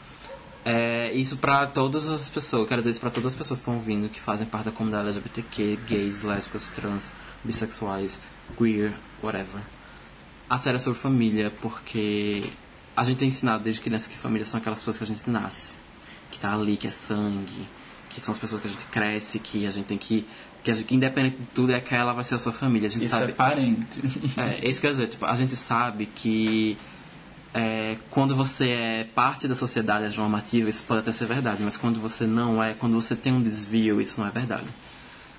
É, 0.65 1.13
isso 1.13 1.37
pra 1.37 1.67
todas 1.67 2.09
as 2.09 2.27
pessoas, 2.27 2.67
quero 2.67 2.81
dizer 2.81 2.91
isso 2.91 2.99
pra 2.99 3.11
todas 3.11 3.33
as 3.33 3.37
pessoas 3.37 3.59
que 3.59 3.61
estão 3.61 3.75
ouvindo, 3.75 4.09
que 4.09 4.19
fazem 4.19 4.47
parte 4.47 4.65
da 4.65 4.71
comunidade 4.71 5.05
LGBTQ, 5.09 5.77
gays, 5.87 6.23
lésbicas, 6.23 6.71
trans, 6.71 7.11
bissexuais, 7.43 8.19
queer, 8.57 8.91
whatever. 9.21 9.61
A 10.49 10.57
série 10.57 10.77
é 10.77 10.79
sobre 10.79 10.99
família 10.99 11.53
porque 11.61 12.43
a 12.97 13.03
gente 13.03 13.23
é 13.23 13.27
ensinado 13.27 13.63
desde 13.63 13.79
criança 13.79 14.09
que 14.09 14.17
família 14.17 14.43
são 14.43 14.59
aquelas 14.59 14.79
pessoas 14.79 14.97
que 14.97 15.03
a 15.03 15.07
gente 15.07 15.29
nasce, 15.29 15.77
que 16.31 16.39
tá 16.39 16.51
ali, 16.51 16.77
que 16.77 16.87
é 16.87 16.91
sangue, 16.91 17.67
que 18.09 18.19
são 18.19 18.31
as 18.31 18.39
pessoas 18.39 18.59
que 18.59 18.67
a 18.67 18.71
gente 18.71 18.85
cresce, 18.85 19.37
que 19.37 19.67
a 19.67 19.71
gente 19.71 19.85
tem 19.85 19.99
que. 19.99 20.25
que, 20.63 20.71
a 20.71 20.73
gente, 20.73 20.85
que 20.85 20.95
independente 20.95 21.37
de 21.37 21.45
tudo, 21.51 21.73
é 21.73 21.79
que 21.79 21.93
ela 21.93 22.13
vai 22.13 22.23
ser 22.23 22.35
a 22.35 22.39
sua 22.39 22.53
família. 22.53 22.87
A 22.87 22.91
gente 22.91 23.05
Isso 23.05 23.15
sabe. 23.15 23.31
é 23.33 23.35
parente. 23.35 23.99
É, 24.35 24.67
isso 24.67 24.81
quer 24.81 24.91
dizer, 24.91 25.07
tipo, 25.09 25.25
a 25.25 25.35
gente 25.35 25.55
sabe 25.55 26.07
que 26.07 26.75
é, 27.57 27.95
quando 28.09 28.35
você 28.35 28.67
é 28.67 29.03
parte 29.05 29.47
da 29.47 29.55
sociedade 29.55 30.17
normativa, 30.17 30.69
isso 30.69 30.83
pode 30.83 30.99
até 30.99 31.13
ser 31.13 31.25
verdade, 31.25 31.63
mas 31.63 31.77
quando 31.77 32.01
você 32.01 32.27
não 32.27 32.61
é, 32.61 32.73
quando 32.73 32.93
você 32.95 33.15
tem 33.15 33.31
um 33.31 33.39
desvio, 33.39 34.01
isso 34.01 34.19
não 34.19 34.27
é 34.27 34.31
verdade. 34.31 34.67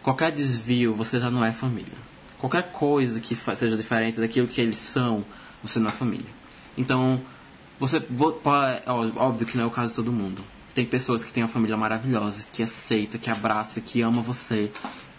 Qualquer 0.02 0.32
desvio, 0.32 0.94
você 0.94 1.20
já 1.20 1.30
não 1.30 1.44
é 1.44 1.52
família. 1.52 1.92
Qualquer 2.38 2.72
coisa 2.72 3.20
que 3.20 3.34
seja 3.34 3.76
diferente 3.76 4.18
daquilo 4.18 4.48
que 4.48 4.62
eles 4.62 4.78
são, 4.78 5.26
você 5.62 5.78
não 5.78 5.88
é 5.88 5.92
família. 5.92 6.30
Então, 6.74 7.20
você. 7.78 7.98
é 7.98 8.90
Óbvio 8.90 9.46
que 9.46 9.58
não 9.58 9.64
é 9.64 9.66
o 9.66 9.70
caso 9.70 9.92
de 9.92 9.96
todo 9.96 10.10
mundo. 10.10 10.42
Tem 10.74 10.86
pessoas 10.86 11.22
que 11.22 11.30
têm 11.30 11.42
uma 11.42 11.48
família 11.48 11.76
maravilhosa, 11.76 12.46
que 12.50 12.62
aceita, 12.62 13.18
que 13.18 13.28
abraça, 13.28 13.78
que 13.80 14.00
ama 14.00 14.22
você 14.22 14.70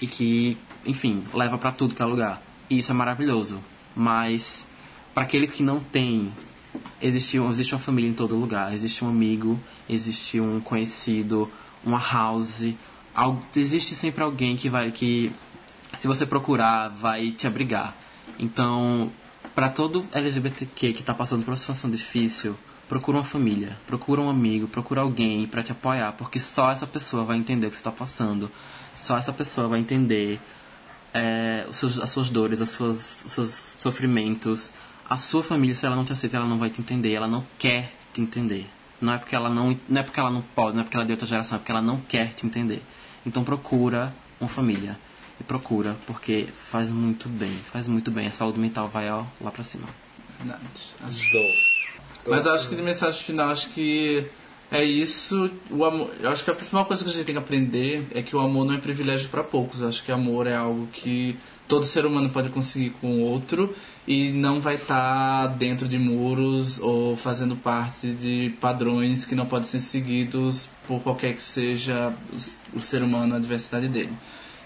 e 0.01 0.07
que, 0.07 0.57
enfim, 0.83 1.23
leva 1.31 1.59
pra 1.59 1.71
tudo 1.71 1.93
que 1.93 2.01
é 2.01 2.05
lugar. 2.05 2.41
E 2.71 2.79
isso 2.79 2.91
é 2.91 2.95
maravilhoso. 2.95 3.59
Mas 3.95 4.65
Para 5.13 5.23
aqueles 5.23 5.49
que 5.49 5.63
não 5.63 5.79
têm, 5.79 6.31
existe, 7.01 7.39
um- 7.39 7.51
uma 7.51 7.79
família 7.79 8.09
em 8.09 8.13
todo 8.13 8.35
lugar. 8.35 8.73
Existe 8.73 9.03
um 9.03 9.09
amigo, 9.09 9.59
existe 9.89 10.39
um 10.39 10.59
conhecido, 10.59 11.49
uma 11.83 11.99
house. 11.99 12.73
Al- 13.13 13.39
existe 13.55 13.95
sempre 13.95 14.23
alguém 14.23 14.55
que 14.55 14.69
vai 14.69 14.91
que 14.91 15.31
se 15.97 16.07
você 16.07 16.25
procurar 16.25 16.89
vai 16.89 17.31
te 17.31 17.47
abrigar. 17.47 17.95
Então, 18.37 19.11
para 19.55 19.69
todo 19.69 20.07
LGBTQ 20.13 20.93
que 20.93 21.01
tá 21.03 21.13
passando 21.13 21.43
por 21.43 21.51
uma 21.51 21.57
situação 21.57 21.89
difícil, 21.89 22.55
procura 22.87 23.17
uma 23.17 23.23
família, 23.23 23.77
procura 23.87 24.21
um 24.21 24.29
amigo, 24.29 24.67
procura 24.67 25.01
alguém 25.01 25.47
para 25.47 25.63
te 25.63 25.71
apoiar, 25.71 26.11
porque 26.13 26.39
só 26.39 26.71
essa 26.71 26.85
pessoa 26.87 27.23
vai 27.23 27.37
entender 27.37 27.67
o 27.67 27.69
que 27.69 27.75
você 27.75 27.83
tá 27.83 27.91
passando. 27.91 28.51
Só 28.95 29.17
essa 29.17 29.33
pessoa 29.33 29.67
vai 29.67 29.79
entender 29.79 30.39
é, 31.13 31.65
os 31.69 31.77
seus- 31.77 31.99
as 31.99 32.09
suas 32.11 32.29
dores, 32.29 32.61
as 32.61 32.69
suas, 32.69 33.25
os 33.25 33.31
seus 33.33 33.75
sofrimentos. 33.77 34.69
A 35.09 35.15
sua 35.15 35.41
família, 35.41 35.73
se 35.73 35.85
ela 35.85 35.95
não 35.95 36.03
te 36.03 36.11
aceita, 36.11 36.35
ela 36.35 36.45
não 36.45 36.59
vai 36.59 36.69
te 36.69 36.81
entender, 36.81 37.13
ela 37.13 37.27
não 37.27 37.45
quer 37.57 37.93
te 38.13 38.19
entender. 38.19 38.67
Não 38.99 39.13
é 39.13 39.17
porque 39.17 39.35
ela 39.35 39.49
não, 39.49 39.77
não 39.87 40.01
é 40.01 40.03
porque 40.03 40.19
ela 40.19 40.29
não 40.29 40.41
pode, 40.41 40.73
não 40.73 40.81
é 40.81 40.83
porque 40.83 40.97
ela 40.97 41.05
é 41.05 41.07
de 41.07 41.13
outra 41.13 41.27
geração, 41.27 41.55
é 41.55 41.59
porque 41.59 41.71
ela 41.71 41.81
não 41.81 41.97
quer 42.01 42.33
te 42.33 42.45
entender. 42.45 42.81
Então 43.25 43.43
procura 43.43 44.13
uma 44.39 44.49
família. 44.49 44.97
E 45.39 45.43
procura, 45.43 45.95
porque 46.07 46.47
faz 46.51 46.89
muito 46.89 47.29
bem, 47.29 47.51
faz 47.71 47.87
muito 47.87 48.09
bem. 48.09 48.27
A 48.27 48.31
saúde 48.31 48.59
mental 48.59 48.87
vai 48.87 49.09
ó, 49.09 49.23
lá 49.39 49.51
pra 49.51 49.63
cima. 49.63 49.87
Verdade. 50.39 50.93
Mas 52.27 52.47
acho 52.47 52.67
que 52.69 52.75
de 52.75 52.81
mensagem 52.81 53.21
final, 53.21 53.49
acho 53.49 53.69
que 53.69 54.27
é 54.71 54.83
isso. 54.83 55.49
O 55.69 55.85
amor, 55.85 56.11
eu 56.19 56.29
acho 56.29 56.43
que 56.43 56.51
a 56.51 56.55
principal 56.55 56.85
coisa 56.85 57.03
que 57.03 57.09
a 57.09 57.13
gente 57.13 57.25
tem 57.25 57.35
que 57.35 57.39
aprender 57.39 58.07
é 58.11 58.21
que 58.21 58.35
o 58.35 58.39
amor 58.39 58.65
não 58.65 58.73
é 58.73 58.79
privilégio 58.79 59.29
para 59.29 59.43
poucos. 59.43 59.81
Eu 59.81 59.87
acho 59.87 60.03
que 60.03 60.11
amor 60.11 60.47
é 60.47 60.55
algo 60.55 60.87
que 60.87 61.37
todo 61.67 61.83
ser 61.83 62.05
humano 62.05 62.29
pode 62.31 62.49
conseguir 62.49 62.89
com 63.01 63.15
o 63.15 63.21
outro 63.21 63.75
e 64.07 64.31
não 64.31 64.61
vai 64.61 64.75
estar 64.75 65.47
dentro 65.57 65.87
de 65.87 65.99
muros 65.99 66.79
ou 66.79 67.17
fazendo 67.17 67.57
parte 67.57 68.13
de 68.13 68.55
padrões 68.61 69.25
que 69.25 69.35
não 69.35 69.45
podem 69.45 69.67
ser 69.67 69.81
seguidos 69.81 70.69
por 70.87 71.01
qualquer 71.01 71.35
que 71.35 71.43
seja 71.43 72.13
o, 72.31 72.77
o 72.77 72.81
ser 72.81 73.03
humano, 73.03 73.35
a 73.35 73.39
diversidade 73.39 73.89
dele. 73.89 74.13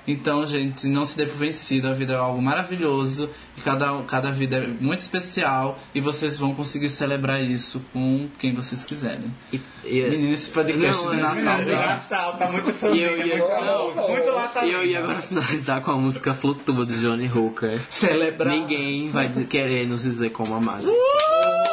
Então, 0.07 0.43
gente, 0.45 0.87
não 0.87 1.05
se 1.05 1.15
dê 1.17 1.25
por 1.25 1.37
vencido. 1.37 1.87
A 1.87 1.93
vida 1.93 2.13
é 2.13 2.17
algo 2.17 2.41
maravilhoso 2.41 3.29
e 3.57 3.61
cada, 3.61 4.01
cada 4.03 4.31
vida 4.31 4.57
é 4.57 4.67
muito 4.67 4.99
especial 4.99 5.77
e 5.93 6.01
vocês 6.01 6.37
vão 6.39 6.55
conseguir 6.55 6.89
celebrar 6.89 7.41
isso 7.41 7.85
com 7.93 8.27
quem 8.39 8.53
vocês 8.55 8.83
quiserem. 8.83 9.31
E, 9.53 9.61
e, 9.85 10.09
Menina, 10.09 10.33
esse 10.33 10.49
podcast 10.49 11.05
Não, 11.05 11.11
de 11.13 11.19
é 11.19 11.21
Natal. 11.23 11.65
tá? 11.65 11.87
Natal, 11.87 12.37
tá 12.37 12.51
muito 12.51 12.69
E 12.69 12.73
família, 12.73 13.07
eu 13.11 13.25
ia- 13.27 13.37
muito 13.37 13.51
amor, 13.53 14.09
muito 14.09 14.29
lá 14.31 14.51
e 14.65 14.71
eu 14.71 14.85
ia 14.85 14.99
agora 14.99 15.21
finalizar 15.23 15.81
com 15.81 15.91
a 15.91 15.97
música 15.97 16.33
Flutua 16.33 16.85
de 16.85 16.99
Johnny 16.99 17.29
Hooker. 17.31 17.79
Celebrar. 17.89 18.53
Ninguém 18.53 19.09
vai 19.11 19.29
querer 19.45 19.85
nos 19.87 20.01
dizer 20.01 20.31
como 20.31 20.55
amar. 20.55 20.81
gente. 20.81 21.70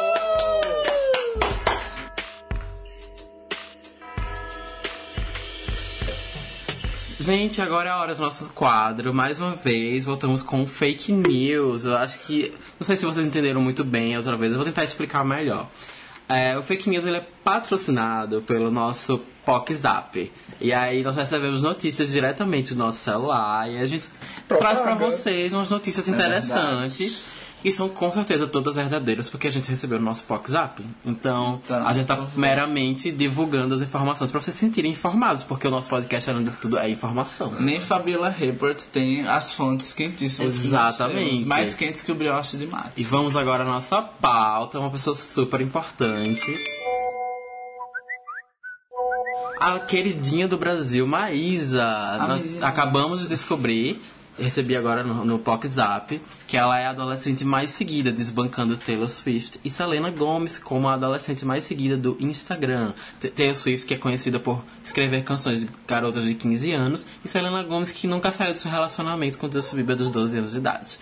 Gente, 7.29 7.61
agora 7.61 7.89
é 7.89 7.91
a 7.91 7.97
hora 7.97 8.15
do 8.15 8.23
nosso 8.23 8.49
quadro. 8.55 9.13
Mais 9.13 9.39
uma 9.39 9.51
vez, 9.51 10.03
voltamos 10.03 10.41
com 10.41 10.65
fake 10.65 11.11
news. 11.11 11.85
Eu 11.85 11.95
acho 11.95 12.21
que. 12.21 12.51
Não 12.79 12.83
sei 12.83 12.95
se 12.95 13.05
vocês 13.05 13.23
entenderam 13.23 13.61
muito 13.61 13.83
bem 13.83 14.17
outra 14.17 14.35
vez, 14.35 14.51
eu 14.51 14.57
vou 14.57 14.65
tentar 14.65 14.83
explicar 14.83 15.23
melhor. 15.23 15.69
É, 16.27 16.57
o 16.57 16.63
fake 16.63 16.89
news 16.89 17.05
ele 17.05 17.17
é 17.17 17.27
patrocinado 17.43 18.41
pelo 18.41 18.71
nosso 18.71 19.21
POC 19.45 19.75
Zap. 19.75 20.31
E 20.59 20.73
aí 20.73 21.03
nós 21.03 21.17
recebemos 21.17 21.61
notícias 21.61 22.09
diretamente 22.09 22.73
do 22.73 22.79
nosso 22.79 22.97
celular 22.97 23.69
e 23.69 23.77
a 23.77 23.85
gente 23.85 24.09
traz 24.47 24.81
pra 24.81 24.95
vocês 24.95 25.53
umas 25.53 25.69
notícias 25.69 26.07
interessantes. 26.09 27.21
E 27.63 27.71
são 27.73 27.89
com 27.89 28.09
certeza 28.11 28.47
todas 28.47 28.75
verdadeiras, 28.77 29.27
porque 29.29 29.47
a 29.47 29.51
gente 29.51 29.69
recebeu 29.69 29.99
no 29.99 30.05
nosso 30.05 30.23
Zap. 30.49 30.81
Então, 31.05 31.59
Então, 31.63 31.85
a 31.85 31.91
gente 31.91 32.05
tá 32.05 32.15
favor. 32.15 32.37
meramente 32.39 33.11
divulgando 33.11 33.75
as 33.75 33.81
informações 33.81 34.31
pra 34.31 34.39
vocês 34.39 34.55
se 34.55 34.61
sentirem 34.65 34.91
informados, 34.91 35.43
porque 35.43 35.67
o 35.67 35.71
nosso 35.71 35.89
podcast, 35.89 36.29
além 36.29 36.45
de 36.45 36.51
tudo, 36.51 36.77
é 36.77 36.89
informação. 36.89 37.51
Nem 37.59 37.81
Fabiola 37.81 38.29
Report 38.29 38.79
tem 38.93 39.27
as 39.27 39.51
fontes 39.51 39.93
quentíssimas. 39.93 40.53
que 40.59 40.67
nós 40.69 40.95
Exatamente. 40.95 41.45
Mais 41.45 41.75
quentes 41.75 42.01
que 42.01 42.11
o 42.11 42.15
brioche 42.15 42.55
de 42.57 42.65
mate. 42.65 42.93
E 42.95 43.03
vamos 43.03 43.35
agora 43.35 43.63
à 43.63 43.67
nossa 43.67 44.01
pauta, 44.01 44.79
uma 44.79 44.89
pessoa 44.89 45.13
super 45.15 45.59
importante. 45.59 46.57
A 49.59 49.77
queridinha 49.79 50.47
do 50.47 50.57
Brasil, 50.57 51.05
Maísa. 51.05 51.85
Nós 52.27 52.45
menina. 52.45 52.67
acabamos 52.67 53.21
de 53.21 53.27
descobrir, 53.27 54.01
recebi 54.39 54.75
agora 54.75 55.03
no, 55.03 55.23
no 55.25 55.39
Pocket 55.39 55.71
Zap, 55.71 56.19
que 56.47 56.57
ela 56.57 56.79
é 56.79 56.85
a 56.85 56.89
adolescente 56.91 57.43
mais 57.45 57.71
seguida, 57.71 58.11
desbancando 58.11 58.77
Taylor 58.77 59.09
Swift, 59.09 59.59
e 59.63 59.69
Selena 59.69 60.09
Gomez 60.09 60.57
como 60.59 60.87
a 60.87 60.93
adolescente 60.93 61.45
mais 61.45 61.63
seguida 61.63 61.97
do 61.97 62.17
Instagram. 62.19 62.93
T- 63.19 63.29
Taylor 63.29 63.55
Swift, 63.55 63.85
que 63.87 63.93
é 63.93 63.97
conhecida 63.97 64.39
por 64.39 64.63
escrever 64.83 65.23
canções 65.23 65.61
de 65.61 65.69
garotas 65.87 66.23
de 66.23 66.33
15 66.33 66.71
anos, 66.71 67.05
e 67.23 67.27
Selena 67.27 67.61
Gomez, 67.63 67.91
que 67.91 68.07
nunca 68.07 68.31
saiu 68.31 68.53
do 68.53 68.59
seu 68.59 68.71
relacionamento 68.71 69.37
com 69.37 69.51
Justin 69.51 69.77
Bieber 69.77 69.95
dos 69.95 70.09
12 70.09 70.37
anos 70.37 70.51
de 70.51 70.57
idade. 70.57 70.97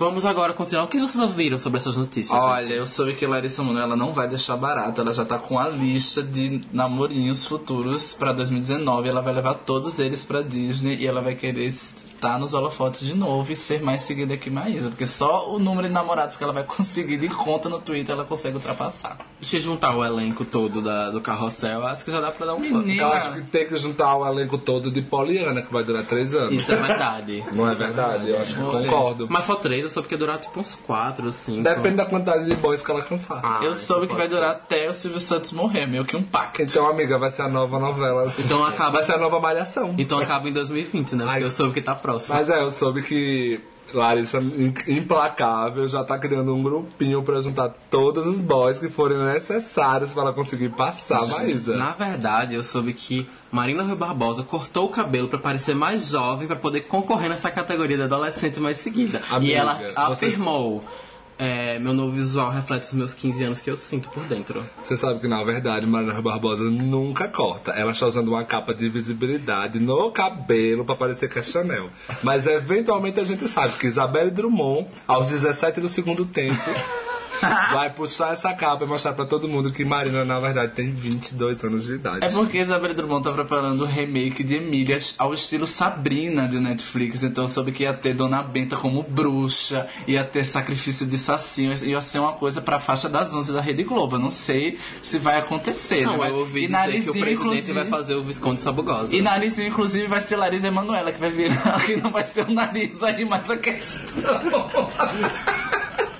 Vamos 0.00 0.24
agora 0.24 0.54
continuar. 0.54 0.84
O 0.84 0.88
que 0.88 0.98
vocês 0.98 1.22
ouviram 1.22 1.58
sobre 1.58 1.76
essas 1.78 1.94
notícias? 1.94 2.42
Olha, 2.42 2.64
gente? 2.64 2.74
eu 2.76 2.86
soube 2.86 3.14
que 3.14 3.26
Larissa 3.26 3.62
Manoela 3.62 3.94
não 3.94 4.12
vai 4.12 4.26
deixar 4.26 4.56
barato. 4.56 4.98
Ela 5.02 5.12
já 5.12 5.26
tá 5.26 5.38
com 5.38 5.58
a 5.58 5.68
lista 5.68 6.22
de 6.22 6.64
namorinhos 6.72 7.44
futuros 7.44 8.14
pra 8.14 8.32
2019. 8.32 9.08
Ela 9.10 9.20
vai 9.20 9.34
levar 9.34 9.52
todos 9.54 9.98
eles 9.98 10.24
pra 10.24 10.40
Disney 10.40 10.96
e 10.96 11.06
ela 11.06 11.20
vai 11.20 11.34
querer 11.34 11.66
estar 11.66 12.38
nos 12.38 12.54
holofotes 12.54 13.06
de 13.06 13.14
novo 13.14 13.52
e 13.52 13.56
ser 13.56 13.82
mais 13.82 14.00
seguida 14.00 14.38
que 14.38 14.48
Maísa. 14.48 14.88
Porque 14.88 15.06
só 15.06 15.50
o 15.54 15.58
número 15.58 15.86
de 15.86 15.92
namorados 15.92 16.34
que 16.36 16.44
ela 16.44 16.52
vai 16.54 16.64
conseguir 16.66 17.18
de 17.18 17.28
conta 17.28 17.68
no 17.68 17.78
Twitter 17.78 18.14
ela 18.14 18.24
consegue 18.24 18.54
ultrapassar. 18.56 19.18
Se 19.38 19.60
juntar 19.60 19.94
o 19.94 20.02
elenco 20.04 20.46
todo 20.46 20.80
da- 20.80 21.10
do 21.10 21.20
carrossel, 21.20 21.86
acho 21.86 22.06
que 22.06 22.10
já 22.10 22.20
dá 22.22 22.30
pra 22.30 22.46
dar 22.46 22.54
um 22.54 22.58
Menina. 22.60 23.02
Eu 23.02 23.12
acho 23.12 23.32
que 23.34 23.42
tem 23.42 23.66
que 23.68 23.76
juntar 23.76 24.16
o 24.16 24.26
elenco 24.26 24.56
todo 24.56 24.90
de 24.90 25.02
Poliana, 25.02 25.60
que 25.60 25.70
vai 25.72 25.84
durar 25.84 26.06
três 26.06 26.34
anos. 26.34 26.54
Isso 26.54 26.72
é 26.72 26.76
verdade. 26.76 27.44
Não 27.52 27.68
é 27.68 27.74
verdade? 27.74 28.30
Eu 28.30 28.40
acho 28.40 28.54
que 28.54 28.62
concordo. 28.62 29.26
Mas 29.30 29.44
só 29.44 29.54
três, 29.56 29.89
soube 29.90 30.08
que 30.08 30.14
ia 30.14 30.18
durar 30.18 30.38
tipo 30.38 30.58
uns 30.60 30.74
quatro, 30.74 31.30
cinco. 31.32 31.62
Depende 31.62 31.96
da 31.96 32.06
quantidade 32.06 32.46
de 32.46 32.54
boys 32.54 32.82
que 32.82 32.90
ela 32.90 33.02
cansar. 33.02 33.40
Ah, 33.42 33.60
eu 33.62 33.74
soube 33.74 34.06
que 34.06 34.14
vai 34.14 34.26
ser. 34.28 34.34
durar 34.36 34.50
até 34.52 34.88
o 34.88 34.94
Silvio 34.94 35.20
Santos 35.20 35.52
morrer, 35.52 35.86
meio 35.86 36.04
que 36.04 36.16
um 36.16 36.22
pacto. 36.22 36.62
Então, 36.62 36.88
amiga, 36.88 37.18
vai 37.18 37.30
ser 37.30 37.42
a 37.42 37.48
nova 37.48 37.78
novela. 37.78 38.32
Então 38.38 38.64
acaba- 38.64 38.92
Vai 38.92 39.02
ser 39.02 39.12
a 39.14 39.18
nova 39.18 39.38
malhação. 39.40 39.94
Então 39.98 40.18
acaba 40.18 40.48
em 40.48 40.52
2020, 40.52 41.14
né? 41.16 41.24
Porque 41.26 41.44
eu 41.44 41.50
soube 41.50 41.74
que 41.74 41.82
tá 41.82 41.94
próximo. 41.94 42.34
Mas 42.36 42.48
é, 42.48 42.60
eu 42.62 42.70
soube 42.70 43.02
que 43.02 43.60
Larissa, 43.92 44.38
im- 44.38 44.72
implacável, 44.86 45.88
já 45.88 46.04
tá 46.04 46.16
criando 46.18 46.54
um 46.54 46.62
grupinho 46.62 47.22
pra 47.24 47.40
juntar 47.40 47.70
todos 47.90 48.24
os 48.26 48.40
boys 48.40 48.78
que 48.78 48.88
forem 48.88 49.18
necessários 49.18 50.12
pra 50.12 50.22
ela 50.22 50.32
conseguir 50.32 50.68
passar 50.70 51.18
a 51.20 51.26
Maísa. 51.26 51.76
Na 51.76 51.92
verdade, 51.92 52.54
eu 52.54 52.62
soube 52.62 52.92
que 52.92 53.28
Marina 53.50 53.82
Rui 53.82 53.96
Barbosa 53.96 54.42
cortou 54.42 54.86
o 54.86 54.88
cabelo 54.88 55.28
pra 55.28 55.38
parecer 55.38 55.74
mais 55.74 56.08
jovem 56.08 56.46
pra 56.46 56.56
poder 56.56 56.82
concorrer 56.82 57.28
nessa 57.28 57.50
categoria 57.50 57.98
da 57.98 58.04
adolescente 58.04 58.60
mais 58.60 58.76
seguida. 58.76 59.20
e 59.30 59.34
Amiga, 59.34 59.54
ela 59.54 59.74
você- 59.74 60.26
afirmou: 60.26 60.84
é, 61.36 61.78
meu 61.78 61.92
novo 61.92 62.12
visual 62.12 62.50
reflete 62.50 62.84
os 62.84 62.92
meus 62.94 63.12
15 63.14 63.42
anos 63.42 63.60
que 63.60 63.68
eu 63.70 63.74
sinto 63.76 64.08
por 64.10 64.22
dentro. 64.24 64.62
Você 64.84 64.96
sabe 64.96 65.18
que, 65.20 65.26
na 65.26 65.42
verdade, 65.42 65.86
Marina 65.86 66.20
Barbosa 66.20 66.64
nunca 66.64 67.26
corta. 67.28 67.72
Ela 67.72 67.90
está 67.92 68.06
usando 68.06 68.28
uma 68.28 68.44
capa 68.44 68.72
de 68.74 68.88
visibilidade 68.88 69.80
no 69.80 70.12
cabelo 70.12 70.84
pra 70.84 70.94
parecer 70.94 71.28
que 71.28 71.38
é 71.38 71.42
Chanel. 71.42 71.88
Mas, 72.22 72.46
eventualmente, 72.46 73.18
a 73.18 73.24
gente 73.24 73.48
sabe 73.48 73.72
que 73.78 73.86
Isabelle 73.86 74.30
Drummond, 74.30 74.86
aos 75.08 75.28
17 75.28 75.80
do 75.80 75.88
segundo 75.88 76.24
tempo, 76.24 76.54
vai 77.72 77.90
puxar 77.90 78.32
essa 78.32 78.52
capa 78.54 78.84
e 78.84 78.86
mostrar 78.86 79.12
pra 79.12 79.24
todo 79.24 79.48
mundo 79.48 79.70
que 79.72 79.84
Marina, 79.84 80.24
na 80.24 80.38
verdade, 80.38 80.72
tem 80.72 80.92
22 80.92 81.64
anos 81.64 81.84
de 81.86 81.94
idade. 81.94 82.24
É 82.24 82.28
porque 82.30 82.58
Isabela 82.58 82.94
Drummond 82.94 83.24
tá 83.24 83.32
preparando 83.32 83.82
o 83.82 83.86
remake 83.86 84.42
de 84.42 84.56
Emília 84.56 84.98
ao 85.18 85.32
estilo 85.34 85.66
Sabrina 85.66 86.48
de 86.48 86.58
Netflix. 86.58 87.22
Então 87.24 87.44
eu 87.44 87.48
soube 87.48 87.72
que 87.72 87.82
ia 87.84 87.92
ter 87.94 88.14
Dona 88.14 88.42
Benta 88.42 88.76
como 88.76 89.02
bruxa, 89.02 89.86
ia 90.06 90.24
ter 90.24 90.44
sacrifício 90.44 91.06
de 91.06 91.18
sacinho, 91.18 91.72
ia 91.84 92.00
ser 92.00 92.18
uma 92.18 92.32
coisa 92.32 92.60
pra 92.60 92.78
faixa 92.80 93.08
das 93.08 93.34
11 93.34 93.52
da 93.52 93.60
Rede 93.60 93.82
Globo. 93.84 94.16
Eu 94.16 94.20
não 94.20 94.30
sei 94.30 94.78
se 95.02 95.18
vai 95.18 95.38
acontecer. 95.38 96.04
Não, 96.04 96.12
né? 96.12 96.18
Mas- 96.18 96.30
eu 96.32 96.38
ouvi 96.40 96.64
e 96.64 96.66
dizer 96.66 96.68
que 96.68 96.72
o 96.72 96.78
Narizinho, 96.86 97.12
presidente 97.12 97.40
inclusive- 97.40 97.72
vai 97.72 97.86
fazer 97.86 98.14
o 98.14 98.22
Visconde 98.22 98.60
Sabugosa. 98.60 99.14
E 99.16 99.22
Narizinho, 99.22 99.68
inclusive, 99.68 100.06
vai 100.06 100.20
ser 100.20 100.36
Larissa 100.36 100.68
Emanuela, 100.68 101.12
que 101.12 101.20
vai 101.20 101.30
virar. 101.30 101.80
Que 101.90 101.96
não 101.96 102.10
vai 102.10 102.24
ser 102.24 102.46
o 102.46 102.52
nariz 102.52 103.02
aí, 103.02 103.24
mas 103.24 103.48
a 103.50 103.56
questão. 103.56 104.00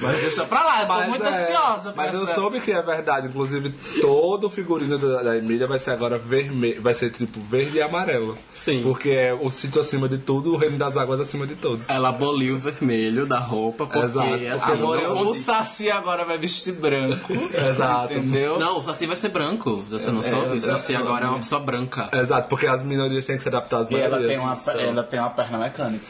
Mas 0.00 0.18
deixa 0.20 0.44
pra 0.44 0.62
lá, 0.64 0.82
eu 0.82 0.86
tô 0.88 1.08
muito 1.08 1.24
é, 1.24 1.28
ansiosa 1.28 1.92
Mas 1.96 2.14
eu 2.14 2.24
essa- 2.24 2.34
soube 2.34 2.60
que 2.60 2.72
é 2.72 2.82
verdade. 2.82 3.28
Inclusive, 3.28 3.70
todo 4.00 4.46
o 4.46 4.50
figurino 4.50 4.98
da, 4.98 5.22
da 5.22 5.36
Emília 5.36 5.66
vai 5.66 5.78
ser 5.78 5.90
agora 5.92 6.18
vermelho. 6.18 6.80
Vai 6.82 6.94
ser 6.94 7.10
tipo 7.10 7.40
verde 7.40 7.78
e 7.78 7.82
amarelo. 7.82 8.36
Sim. 8.54 8.82
Porque 8.82 9.10
é 9.10 9.32
o 9.34 9.50
sítio 9.50 9.80
acima 9.80 10.08
de 10.08 10.18
tudo, 10.18 10.52
o 10.54 10.56
reino 10.56 10.76
das 10.78 10.96
águas 10.96 11.20
acima 11.20 11.46
de 11.46 11.54
todos. 11.54 11.88
Ela 11.88 12.08
aboliu 12.10 12.56
o 12.56 12.58
vermelho 12.58 13.26
da 13.26 13.38
roupa 13.38 13.86
porque 13.86 13.98
Exato. 13.98 14.28
assim, 14.52 14.80
não 14.80 14.94
eu- 14.94 15.18
o. 15.28 15.34
Saci 15.34 15.90
agora 15.90 16.24
vai 16.24 16.38
vestir 16.38 16.72
branco. 16.74 17.32
Exato. 17.32 18.12
Entendeu? 18.12 18.58
Não, 18.58 18.78
o 18.78 18.82
Saci 18.82 19.06
vai 19.06 19.16
ser 19.16 19.28
branco. 19.30 19.82
Você 19.88 20.10
não 20.10 20.20
É, 20.20 20.22
soube? 20.22 20.56
O 20.58 20.60
Saci 20.60 20.94
agora 20.94 21.26
é 21.26 21.28
uma 21.28 21.38
pessoa 21.38 21.60
branca. 21.60 22.08
Exato, 22.12 22.48
porque 22.48 22.66
as 22.66 22.82
minorias 22.82 23.24
têm 23.26 23.36
que 23.36 23.42
se 23.42 23.48
adaptar 23.48 23.78
às 23.82 23.90
E 23.90 23.94
ela 23.94 24.16
maiorias. 24.18 24.30
tem, 24.64 24.74
uma, 24.74 24.80
ela 24.90 25.02
tem 25.02 25.20
uma 25.20 25.30
perna 25.30 25.58
mecânica, 25.58 26.04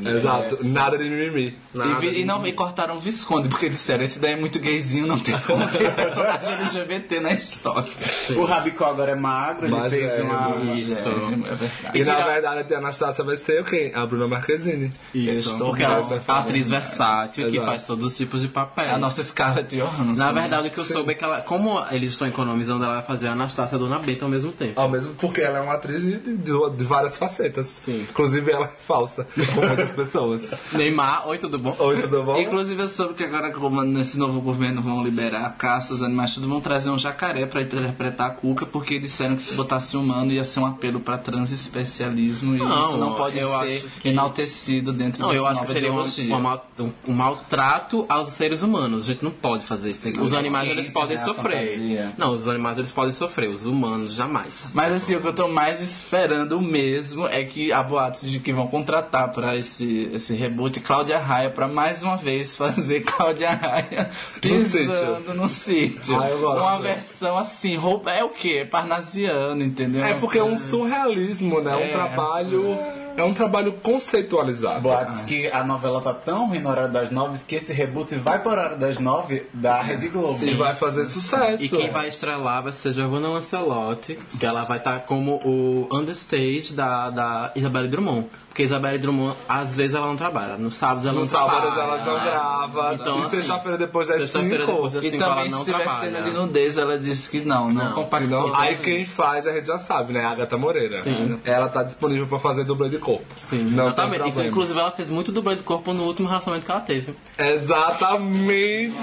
né? 0.00 0.16
Exato, 0.18 0.58
É, 0.62 0.68
nada 0.68 0.98
de 0.98 1.04
mimimi. 1.08 1.56
E, 1.74 1.94
vi- 2.00 2.20
e 2.20 2.24
não, 2.24 2.46
e 2.46 2.52
cortaram 2.52 2.96
o 2.96 2.98
Visconde, 3.06 3.48
porque 3.48 3.68
disseram, 3.68 4.02
esse 4.02 4.18
daí 4.18 4.32
é 4.32 4.36
muito 4.36 4.58
gayzinho, 4.58 5.06
não 5.06 5.16
tem 5.18 5.38
como 5.40 5.64
ter 5.68 5.90
personagem 5.94 6.54
LGBT 6.54 7.20
na 7.20 7.32
história. 7.32 7.88
O 8.36 8.44
Rabicó 8.44 8.86
agora 8.86 9.12
é 9.12 9.14
magro, 9.14 9.66
ele 9.66 9.74
Mas 9.76 9.92
fez 9.92 10.04
é, 10.06 10.22
uma. 10.22 10.56
Isso. 10.74 11.08
É, 11.08 11.12
é 11.12 11.54
verdade. 11.54 11.98
E 12.00 12.04
na 12.04 12.16
verdade 12.16 12.74
a 12.74 12.78
Anastácia 12.78 13.22
vai 13.22 13.36
ser 13.36 13.64
quem? 13.64 13.94
A 13.94 14.04
Bruna 14.04 14.26
Marquezine. 14.26 14.90
Isso, 15.14 15.56
porque 15.56 15.84
ela 15.84 15.98
é 15.98 16.00
uma 16.00 16.38
atriz 16.40 16.68
versátil 16.68 17.44
que 17.48 17.56
Exato. 17.56 17.66
faz 17.70 17.84
todos 17.84 18.04
os 18.04 18.16
tipos 18.16 18.40
de 18.40 18.48
papéis. 18.48 18.92
A 18.92 18.98
nossa 18.98 19.22
Scarlett 19.22 19.76
Johansson. 19.76 20.14
Na 20.20 20.32
verdade, 20.32 20.66
o 20.66 20.70
que 20.72 20.78
eu 20.80 20.84
soube 20.84 21.12
é 21.12 21.14
que 21.14 21.22
ela, 21.22 21.40
como 21.42 21.84
eles 21.92 22.10
estão 22.10 22.26
economizando, 22.26 22.84
ela 22.84 22.94
vai 22.94 23.02
fazer 23.04 23.28
a 23.28 23.32
Anastácia 23.32 23.76
e 23.76 23.76
a 23.76 23.78
Dona 23.78 24.00
Beta 24.00 24.24
ao 24.24 24.30
mesmo 24.30 24.50
tempo. 24.50 24.80
Ao 24.80 24.88
mesmo 24.88 25.14
porque 25.14 25.40
ela 25.40 25.58
é 25.58 25.60
uma 25.60 25.74
atriz 25.74 26.02
de, 26.02 26.16
de- 26.18 26.36
de 26.76 26.84
várias 26.84 27.16
facetas. 27.16 27.68
Sim. 27.68 28.00
Inclusive 28.10 28.50
ela 28.50 28.64
é 28.66 28.70
falsa, 28.78 29.26
com 29.54 29.60
muitas 29.66 29.92
pessoas. 29.92 30.42
Neymar, 30.72 31.28
oi, 31.28 31.38
tudo 31.38 31.58
bom? 31.58 31.76
Oi, 31.78 32.02
tudo 32.02 32.22
bom? 32.24 32.36
Inclusive 32.38 32.82
eu 32.82 32.88
soube 32.96 33.14
que 33.14 33.22
agora 33.24 33.50
como 33.52 33.82
nesse 33.82 34.18
novo 34.18 34.40
governo 34.40 34.80
vão 34.82 35.02
liberar 35.04 35.44
a 35.46 35.50
caça, 35.50 35.94
os 35.94 36.02
animais 36.02 36.34
tudo 36.34 36.48
vão 36.48 36.60
trazer 36.60 36.90
um 36.90 36.98
jacaré 36.98 37.46
pra 37.46 37.62
interpretar 37.62 38.28
a 38.28 38.30
Cuca, 38.30 38.64
porque 38.66 38.98
disseram 38.98 39.36
que 39.36 39.42
se 39.42 39.54
botasse 39.54 39.96
humano 39.96 40.32
ia 40.32 40.42
ser 40.44 40.60
um 40.60 40.66
apelo 40.66 41.00
pra 41.00 41.18
transespecialismo 41.18 42.54
e 42.54 42.58
Não, 42.58 42.88
isso 42.88 42.96
não 42.96 43.14
pode 43.14 43.38
ser 43.40 43.88
que- 44.00 44.08
enaltecido 44.08 44.92
dentro 44.92 45.22
Não, 45.22 45.32
eu 45.32 45.46
acho 45.46 45.62
que 45.62 45.72
seria 45.72 45.90
uma- 45.92 46.00
ideologia. 46.02 46.26
uma 46.34 46.38
mal- 46.40 46.66
um, 46.80 46.92
um 47.08 47.12
maltrato 47.14 48.06
aos 48.08 48.28
seres 48.30 48.62
humanos. 48.62 49.04
A 49.08 49.12
gente 49.12 49.24
não 49.24 49.30
pode 49.30 49.64
fazer 49.64 49.90
isso. 49.90 50.08
Os 50.20 50.32
animais, 50.32 50.68
eles 50.68 50.88
podem 50.88 51.16
a 51.16 51.20
sofrer. 51.20 51.66
fantasia. 51.68 52.12
Não, 52.16 52.32
os 52.32 52.48
animais, 52.48 52.78
eles 52.78 52.92
podem 52.92 53.12
sofrer. 53.12 53.50
Os 53.50 53.66
humanos, 53.66 54.14
jamais. 54.14 54.72
Mas 54.74 54.92
assim, 54.92 55.14
o 55.16 55.20
que 55.20 55.26
eu 55.28 55.34
tô 55.34 55.48
mais 55.48 55.80
esperando 55.80 56.60
mesmo 56.60 57.26
é 57.26 57.44
que 57.44 57.72
há 57.72 57.82
boatos 57.82 58.30
de 58.30 58.38
que 58.40 58.52
vão 58.52 58.66
contratar 58.68 59.30
pra 59.32 59.56
esse, 59.56 60.08
esse 60.12 60.34
reboot 60.34 60.80
Cláudia 60.80 61.18
Raia 61.18 61.50
pra 61.50 61.68
mais 61.68 62.02
uma 62.02 62.16
vez 62.16 62.54
fazer 62.56 62.85
Cláudia 63.00 63.50
Raia 63.50 64.10
pisando 64.40 65.34
no 65.34 65.48
sítio. 65.48 66.20
Ah, 66.20 66.30
eu 66.30 66.40
gosto. 66.40 66.62
Uma 66.62 66.78
versão 66.78 67.36
assim, 67.36 67.76
roupa 67.76 68.10
é 68.10 68.24
o 68.24 68.30
quê? 68.30 68.66
Parnasiano, 68.70 69.62
entendeu? 69.62 70.04
É 70.04 70.14
porque 70.14 70.38
é 70.38 70.44
um 70.44 70.58
surrealismo, 70.58 71.60
né? 71.60 71.82
É. 71.82 71.88
Um 71.88 71.92
trabalho. 71.92 72.78
É 73.16 73.24
um 73.24 73.32
trabalho 73.32 73.72
conceitualizado. 73.82 74.82
Boatos 74.82 75.22
que 75.22 75.50
a 75.50 75.64
novela 75.64 76.02
tá 76.02 76.12
tão 76.12 76.48
ruim 76.48 76.58
na 76.58 76.68
hora 76.68 76.88
das 76.88 77.10
nove 77.10 77.38
que 77.48 77.54
esse 77.54 77.72
reboot 77.72 78.14
vai 78.16 78.42
para 78.42 78.60
a 78.60 78.64
hora 78.66 78.76
das 78.76 78.98
nove 78.98 79.46
da 79.54 79.80
Rede 79.80 80.08
Globo. 80.08 80.44
E 80.44 80.52
vai 80.52 80.74
fazer 80.74 81.06
sucesso. 81.06 81.64
E 81.64 81.68
quem 81.68 81.88
vai 81.88 82.08
estrelar 82.08 82.62
vai 82.62 82.72
ser 82.72 82.92
Giovanna 82.92 83.28
Lancelotti, 83.28 84.18
que 84.38 84.44
ela 84.44 84.64
vai 84.64 84.76
estar 84.76 85.00
como 85.00 85.36
o 85.36 85.88
understage 85.90 86.74
da, 86.74 87.08
da 87.08 87.52
Isabelle 87.56 87.88
Drummond. 87.88 88.26
Porque 88.56 88.62
Isabelle 88.64 88.96
Drummond, 88.96 89.36
às 89.46 89.76
vezes, 89.76 89.94
ela 89.94 90.06
não 90.06 90.16
trabalha. 90.16 90.56
Nos 90.56 90.76
sábados 90.76 91.04
ela 91.04 91.20
Nos 91.20 91.30
não 91.30 91.40
trabalha. 91.46 91.60
sábados 91.74 91.88
elas 91.90 92.04
não 92.06 92.14
né? 92.16 92.24
gravam. 92.24 92.92
Então, 92.94 93.18
e 93.18 93.20
assim, 93.20 93.36
sexta-feira 93.36 93.76
depois 93.76 94.08
das 94.08 94.16
sexta-feira 94.16 94.64
5. 94.64 94.72
depois 94.72 94.92
das 94.94 95.04
E 95.04 95.10
cinco 95.10 95.22
também, 95.24 95.46
ela 95.48 95.58
se 95.58 95.64
tiver 95.66 95.82
trabalha. 95.84 96.00
cena 96.00 96.22
de 96.22 96.30
nudez, 96.30 96.78
ela 96.78 96.98
disse 96.98 97.28
que 97.30 97.44
não, 97.44 97.68
não, 97.70 97.84
Não, 97.84 97.92
compactou. 97.92 98.48
Não, 98.48 98.56
aí 98.56 98.76
quem 98.76 99.04
faz 99.04 99.46
a 99.46 99.52
gente 99.52 99.66
já 99.66 99.76
sabe, 99.76 100.14
né? 100.14 100.24
A 100.24 100.30
Agatha 100.30 100.56
Moreira. 100.56 101.02
Sim. 101.02 101.38
Ela 101.44 101.68
tá 101.68 101.82
disponível 101.82 102.26
pra 102.26 102.38
fazer 102.38 102.64
dublê 102.64 102.88
de 102.88 102.96
corpo. 102.96 103.26
Sim, 103.36 103.62
não 103.64 103.88
exatamente. 103.88 104.12
Tem 104.12 104.16
Então, 104.20 104.24
problema. 104.30 104.48
inclusive, 104.48 104.78
ela 104.80 104.90
fez 104.90 105.10
muito 105.10 105.30
dublê 105.32 105.56
de 105.56 105.62
corpo 105.62 105.92
no 105.92 106.04
último 106.04 106.26
relacionamento 106.26 106.64
que 106.64 106.72
ela 106.72 106.80
teve. 106.80 107.14
Exatamente! 107.36 108.94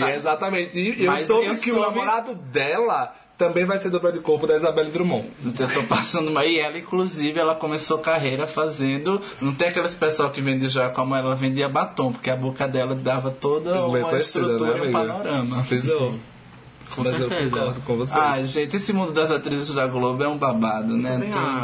tá. 0.00 0.12
Exatamente. 0.14 0.78
E 0.78 1.04
eu 1.04 1.12
Mas 1.12 1.26
soube 1.26 1.46
eu 1.46 1.54
que 1.56 1.70
o 1.72 1.74
soube- 1.74 1.90
namorado 1.98 2.34
dela 2.34 3.12
também 3.38 3.64
vai 3.64 3.78
ser 3.78 3.90
dublê 3.90 4.12
de 4.12 4.20
corpo 4.20 4.46
da 4.46 4.56
Isabelle 4.56 4.90
Drummond. 4.90 5.28
Então, 5.44 5.68
eu 5.68 5.74
tô 5.74 5.82
passando 5.86 6.30
uma. 6.30 6.44
E 6.44 6.58
ela, 6.58 6.78
inclusive, 6.78 7.38
ela 7.38 7.54
começou 7.54 7.98
carreira 7.98 8.46
fazendo. 8.46 9.20
Não 9.40 9.52
tem 9.54 9.68
aqueles 9.68 9.94
pessoal 9.94 10.30
que 10.30 10.40
vende 10.40 10.68
já 10.68 10.88
como 10.90 11.14
ela 11.14 11.34
vendia 11.34 11.68
batom, 11.68 12.12
porque 12.12 12.30
a 12.30 12.36
boca 12.36 12.66
dela 12.66 12.94
dava 12.94 13.30
toda 13.30 13.72
Bem 13.72 13.80
uma 13.82 14.00
conhecida, 14.08 14.44
estrutura 14.52 14.72
né, 14.72 14.78
e 14.78 14.80
um 14.80 14.82
amiga? 14.96 14.98
panorama. 15.14 15.62
Pisou. 15.68 16.14
Com 16.94 17.02
Mas 17.02 17.12
eu 17.20 17.28
certeza. 17.28 17.56
concordo 17.56 17.80
com 17.80 17.96
você. 17.96 18.12
Ai, 18.16 18.44
gente, 18.46 18.76
esse 18.76 18.92
mundo 18.92 19.12
das 19.12 19.32
atrizes 19.32 19.74
da 19.74 19.88
Globo 19.88 20.22
é 20.22 20.28
um 20.28 20.38
babado, 20.38 20.96
né? 20.96 21.18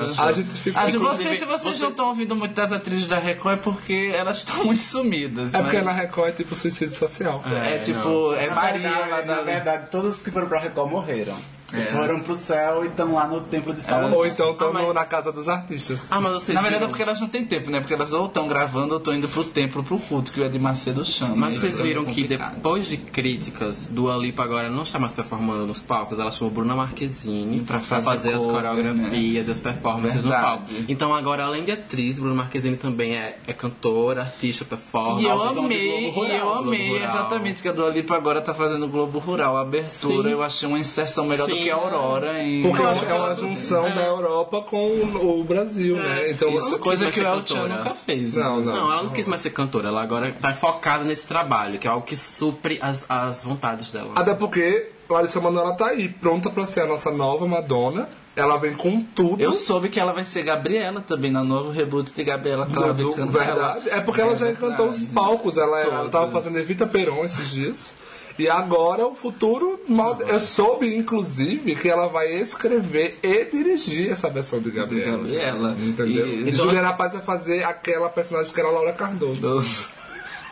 acho. 0.05 0.21
a 0.21 0.33
gente 0.33 0.51
fica. 0.51 0.81
Acho 0.81 0.97
Inclusive, 0.97 1.23
vocês, 1.29 1.39
se 1.39 1.45
vocês, 1.45 1.61
vocês- 1.63 1.81
não 1.81 1.89
estão 1.91 2.09
ouvindo 2.09 2.35
muito 2.35 2.55
das 2.55 2.73
atrizes 2.73 3.07
da 3.07 3.21
Record, 3.21 3.59
é 3.59 3.63
porque 3.63 4.11
elas 4.13 4.39
estão 4.39 4.65
muito 4.67 4.83
sumidas. 4.83 5.55
É 5.55 5.59
né? 5.59 5.63
porque 5.63 5.81
na 5.81 5.93
Record 5.93 6.29
é 6.31 6.33
tipo 6.33 6.55
suicídio 6.57 6.99
social. 6.99 7.41
É, 7.47 7.77
É, 7.77 7.79
tipo, 7.79 8.33
é 8.35 8.49
Na 8.49 8.55
Maria, 8.57 8.91
verdade, 8.91 9.27
na 9.29 9.41
verdade, 9.43 9.91
todos 9.93 10.21
que 10.21 10.31
foram 10.33 10.49
pra 10.49 10.59
Record 10.59 10.91
morreram. 10.91 11.37
É. 11.75 11.83
Foram 11.83 12.21
pro 12.21 12.35
céu 12.35 12.85
e 12.85 12.89
estão 12.89 13.15
lá 13.15 13.27
no 13.27 13.41
templo 13.43 13.73
de 13.73 13.83
Salomão. 13.83 14.19
Ou 14.19 14.27
então 14.27 14.53
estão 14.53 14.69
Ah, 14.69 14.73
mas- 14.73 14.95
na 14.95 15.05
casa 15.05 15.33
dos 15.33 15.49
artistas. 15.49 16.05
Ah, 16.11 16.21
mas 16.21 16.33
vocês 16.33 16.55
Na 16.55 16.61
verdade 16.61 16.75
é 16.75 16.79
viram... 16.81 16.89
porque 16.91 17.03
elas 17.03 17.21
não 17.21 17.29
têm 17.29 17.47
tempo, 17.47 17.71
né? 17.71 17.81
Porque 17.81 17.95
elas 17.95 18.13
ou 18.13 18.27
estão 18.27 18.47
gravando 18.47 18.93
ou 18.95 18.99
estão 18.99 19.15
indo 19.15 19.29
pro 19.29 19.45
templo, 19.45 19.83
pro 19.83 19.99
culto, 19.99 20.33
que 20.33 20.41
o 20.41 20.45
Edir 20.45 20.61
Macedo 20.61 21.05
chama. 21.05 21.35
Mas 21.37 21.57
vocês 21.57 21.81
é 21.81 21.83
viram 21.83 22.05
que 22.05 22.25
depois 22.27 22.87
de 22.87 22.97
críticas, 22.97 23.87
Dua 23.87 24.17
Lipa 24.17 24.43
agora 24.43 24.69
não 24.71 24.83
está 24.83 24.99
mais 24.99 25.13
performando 25.13 25.67
nos 25.67 25.81
palcos, 25.81 26.19
ela 26.19 26.31
chamou 26.31 26.53
Bruna 26.53 26.75
Marquezine 26.75 27.61
Pra 27.61 27.79
pra 27.79 28.01
fazer 28.01 28.05
fazer, 28.05 28.35
as 28.35 28.47
cover, 28.47 28.63
coreografias 28.63 29.49
e 29.49 29.51
as 29.51 29.61
performances 29.61 30.23
Verdade. 30.23 30.43
no 30.43 30.47
palco. 30.49 30.85
Então 30.89 31.15
agora, 31.15 31.45
além 31.45 31.65
de 31.65 31.73
atriz, 31.73 32.19
Bruna 32.19 32.35
Marquezine 32.35 32.77
também 32.77 33.17
é, 33.17 33.39
é 33.47 33.53
cantora, 33.53 34.23
artista, 34.23 34.65
performer. 34.65 35.25
E 35.25 35.27
eu 35.27 35.43
amei, 35.43 36.11
Globo 36.13 36.27
e 36.27 36.31
eu 36.37 36.45
Rural, 36.45 36.55
amei 36.59 36.89
Rural. 36.89 37.05
exatamente 37.09 37.63
que 37.63 37.69
a 37.69 37.73
Dua 37.73 37.89
Lipa 37.91 38.15
agora 38.17 38.41
tá 38.41 38.53
fazendo 38.55 38.87
o 38.87 38.89
Globo 38.89 39.19
Rural. 39.19 39.57
A 39.57 39.63
abertura 39.63 40.29
Sim. 40.29 40.35
eu 40.35 40.43
achei 40.43 40.69
uma 40.69 40.79
inserção 40.79 41.27
melhor 41.27 41.49
do 41.49 41.55
Sim. 41.55 41.62
Que 41.63 41.71
a 41.71 41.75
Aurora 41.75 42.43
em. 42.43 42.63
Porque 42.63 42.81
é 42.83 42.85
uma 42.85 43.15
ela- 43.15 43.35
junção 43.35 43.87
é. 43.87 43.91
da 43.91 44.05
Europa 44.07 44.63
com 44.63 44.87
o 44.89 45.41
o 45.41 45.45
Brasil, 45.45 45.97
né? 45.97 46.31
Então 46.31 46.51
Isso. 46.51 46.79
Coisa 46.79 47.11
que 47.11 47.21
o 47.21 47.25
El 47.27 47.47
Chan 47.47 47.69
nunca 47.69 47.95
fez. 47.95 48.37
Não, 48.37 48.59
né? 48.61 48.67
não. 48.67 48.75
Não, 48.75 48.93
ela 48.93 49.03
não 49.05 49.11
quis 49.11 49.27
mais 49.27 49.41
ser 49.41 49.51
cantora, 49.51 49.89
ela 49.89 50.03
agora 50.03 50.33
tá 50.41 50.53
focada 50.55 51.05
nesse 51.05 51.27
trabalho, 51.27 51.79
que 51.79 51.87
é 51.87 51.91
algo 51.91 52.05
que 52.05 52.17
supre 52.17 52.79
as, 52.81 53.05
as 53.09 53.45
vontades 53.45 53.91
dela. 53.91 54.13
Até 54.15 54.35
porque 54.35 54.89
Larissa 55.09 55.41
Manoela 55.41 55.75
tá 55.75 55.89
aí, 55.89 56.09
pronta 56.09 56.49
pra 56.51 56.65
ser 56.67 56.81
a 56.81 56.87
nossa 56.87 57.11
nova 57.11 57.47
Madonna. 57.47 58.09
Ela 58.35 58.57
vem 58.57 58.75
com 58.75 59.03
tudo. 59.03 59.43
Eu 59.43 59.53
soube 59.53 59.91
que 59.91 60.01
ela 60.01 60.13
vai 60.15 60.25
ser 60.25 60.43
Gabriela 60.43 61.03
também, 61.03 61.31
na 61.31 61.45
novo 61.45 61.71
reboot 61.71 62.15
de 62.15 62.25
Gabriela 62.25 62.65
do- 62.65 63.29
verdade. 63.31 63.91
É 63.91 64.01
porque 64.01 64.23
ela 64.23 64.35
já 64.35 64.51
encantou 64.51 64.89
os 64.89 65.05
palcos. 65.05 65.59
Ela, 65.59 65.81
ela 65.81 66.09
tava 66.09 66.31
fazendo 66.31 66.59
Evita 66.59 66.87
Peron 66.87 67.25
esses 67.25 67.51
dias. 67.51 67.93
E 68.39 68.49
agora 68.49 69.07
o 69.07 69.15
futuro. 69.15 69.81
Eu 70.29 70.41
soube, 70.41 70.95
inclusive, 70.97 71.75
que 71.75 71.89
ela 71.89 72.07
vai 72.09 72.33
escrever 72.35 73.19
e 73.23 73.45
dirigir 73.45 74.11
essa 74.11 74.29
versão 74.31 74.61
de 74.61 74.71
Gabriela. 74.71 75.19
Gabriela. 75.19 75.77
Entendeu? 75.79 76.27
E- 76.27 76.31
E, 76.45 76.51
então, 76.51 76.65
Juliana 76.67 76.93
Paz 76.95 77.13
vai 77.13 77.23
fazer 77.23 77.63
aquela 77.65 78.09
personagem 78.09 78.53
que 78.53 78.59
era 78.61 78.69
a 78.69 78.73
Laura 78.73 78.93
Cardoso. 78.93 79.89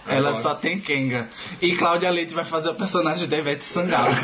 Ela 0.07 0.29
Agora. 0.31 0.43
só 0.43 0.55
tem 0.55 0.81
Kenga. 0.81 1.29
E 1.61 1.75
Cláudia 1.77 2.11
Leite 2.11 2.35
vai 2.35 2.45
fazer 2.45 2.71
o 2.71 2.75
personagem 2.75 3.29
da 3.29 3.39
Ivete 3.39 3.65
Sangalo. 3.65 4.13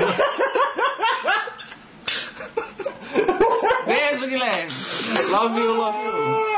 Beijo, 3.87 4.27
Guilherme. 4.27 4.73
Love 5.31 5.61
you, 5.61 5.75
love 5.75 5.99
you. 5.99 6.56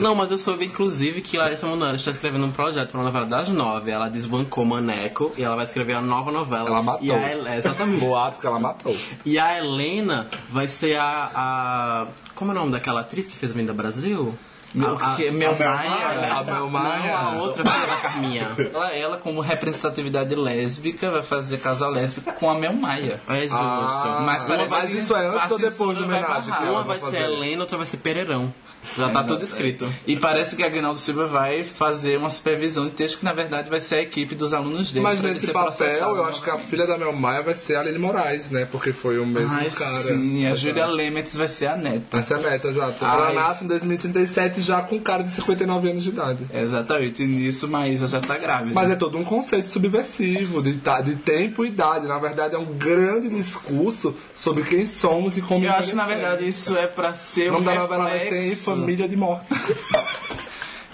Não, 0.00 0.14
mas 0.14 0.30
eu 0.30 0.38
soube, 0.38 0.64
inclusive, 0.64 1.20
que 1.20 1.36
Larissa 1.38 1.66
Manoela 1.66 1.96
está 1.96 2.10
escrevendo 2.10 2.44
um 2.46 2.50
projeto 2.52 2.90
para 2.90 2.98
uma 2.98 3.04
novela 3.06 3.26
das 3.26 3.48
nove. 3.48 3.90
Ela 3.90 4.08
desbancou 4.08 4.64
Maneco 4.64 5.32
e 5.36 5.42
ela 5.42 5.56
vai 5.56 5.64
escrever 5.64 5.94
uma 5.94 6.02
nova 6.02 6.30
novela. 6.30 6.68
Ela 6.68 6.82
matou. 6.82 7.04
E 7.04 7.12
a, 7.12 7.30
Hel- 7.32 7.46
exatamente. 7.54 8.00
Boatos 8.00 8.40
que 8.40 8.46
ela 8.46 8.58
matou. 8.58 8.96
E 9.24 9.38
a 9.38 9.56
Helena 9.58 10.28
vai 10.50 10.66
ser 10.66 10.96
a, 10.98 11.30
a- 11.34 12.06
Como 12.34 12.52
é 12.52 12.54
o 12.54 12.58
nome 12.58 12.72
daquela 12.72 13.00
atriz 13.02 13.26
que 13.26 13.36
fez 13.36 13.52
Vinda 13.52 13.72
Brasil? 13.72 14.34
Meu, 14.74 14.90
a, 14.98 15.12
a, 15.12 15.16
que, 15.16 15.30
meu 15.30 15.52
a 15.52 15.54
Mel 15.54 15.68
Maia. 15.72 16.32
A 16.34 16.42
Mel 16.42 16.54
não, 16.60 16.70
Maia. 16.70 17.16
a 17.18 17.36
outra 17.40 17.64
filha 17.64 17.86
da 17.86 17.96
Carminha. 17.96 18.48
Ela, 18.74 18.92
ela, 18.94 19.16
como 19.18 19.40
representatividade 19.40 20.34
lésbica, 20.34 21.10
vai 21.10 21.22
fazer 21.22 21.58
casal 21.58 21.90
lésbico 21.90 22.30
com 22.34 22.50
a 22.50 22.58
Mel 22.58 22.74
Maia. 22.74 23.18
É 23.26 23.42
justo. 23.42 23.56
Ah, 23.56 24.20
Mas 24.26 24.46
mas, 24.46 24.68
parece 24.68 24.92
que 24.92 24.98
isso 25.00 25.16
é 25.16 25.26
antes 25.28 25.50
a 25.50 25.54
ou 25.54 25.58
depois 25.60 25.96
do 25.96 26.06
vai 26.06 26.18
homenagem? 26.22 26.52
Uma 26.68 26.82
vai 26.82 26.98
ser 26.98 27.04
fazer? 27.06 27.22
Helena, 27.22 27.62
outra 27.62 27.76
vai 27.78 27.86
ser 27.86 27.96
Pereirão. 27.98 28.52
Já 28.96 29.08
tá 29.10 29.24
tudo 29.24 29.42
escrito. 29.42 29.88
E 30.06 30.16
parece 30.18 30.56
que 30.56 30.62
a 30.62 30.66
Aguinaldo 30.66 30.98
Silva 31.00 31.26
vai 31.26 31.64
fazer 31.64 32.16
uma 32.18 32.30
supervisão 32.30 32.84
de 32.84 32.92
texto 32.92 33.18
que, 33.18 33.24
na 33.24 33.32
verdade, 33.32 33.68
vai 33.70 33.80
ser 33.80 33.96
a 33.96 34.02
equipe 34.02 34.34
dos 34.34 34.52
alunos 34.52 34.92
dele. 34.92 35.02
Mas 35.04 35.20
nesse 35.20 35.46
ser 35.46 35.52
papel, 35.52 35.88
eu 36.16 36.22
né? 36.22 36.28
acho 36.28 36.42
que 36.42 36.50
a 36.50 36.58
filha 36.58 36.86
da 36.86 36.96
Mel 36.98 37.12
Maia 37.12 37.42
vai 37.42 37.54
ser 37.54 37.76
a 37.76 37.80
Aline 37.80 37.98
Moraes, 37.98 38.50
né? 38.50 38.66
Porque 38.70 38.92
foi 38.92 39.18
o 39.18 39.26
mesmo 39.26 39.52
Ai, 39.54 39.70
cara. 39.70 40.02
sim, 40.02 40.46
a 40.46 40.54
Júlia 40.54 40.86
Lemetz 40.86 41.36
vai 41.36 41.48
ser 41.48 41.66
a 41.68 41.76
neta. 41.76 42.18
Essa 42.18 42.34
é 42.34 42.36
a 42.38 42.50
meta, 42.50 42.68
exato. 42.68 43.04
Ela 43.04 43.32
nasce 43.32 43.64
em 43.64 43.66
2037 43.68 44.60
já 44.60 44.80
com 44.82 44.98
cara 45.00 45.22
de 45.22 45.30
59 45.32 45.90
anos 45.90 46.02
de 46.04 46.10
idade. 46.10 46.46
Exatamente, 46.52 47.22
e 47.22 47.26
nisso 47.26 47.68
Maísa 47.68 48.06
já 48.06 48.20
tá 48.20 48.36
grávida. 48.36 48.72
Mas 48.74 48.90
é 48.90 48.96
todo 48.96 49.16
um 49.18 49.24
conceito 49.24 49.68
subversivo 49.68 50.62
de, 50.62 50.74
ta- 50.74 51.00
de 51.00 51.14
tempo 51.16 51.64
e 51.64 51.68
idade. 51.68 52.06
Na 52.06 52.18
verdade, 52.18 52.54
é 52.54 52.58
um 52.58 52.66
grande 52.74 53.28
discurso 53.28 54.14
sobre 54.34 54.62
quem 54.64 54.86
somos 54.86 55.36
e 55.36 55.42
como 55.42 55.64
Eu 55.64 55.72
acho 55.72 55.90
que, 55.90 55.96
na 55.96 56.06
verdade, 56.06 56.46
isso 56.46 56.76
é 56.76 56.86
pra 56.86 57.12
ser 57.12 57.50
O 57.50 57.60
nome 57.60 57.78
um 57.78 57.86
vai 57.86 58.20
ser 58.20 58.24
reflexo. 58.40 58.75
Família 58.80 59.08
de 59.08 59.16
Morte. 59.16 59.46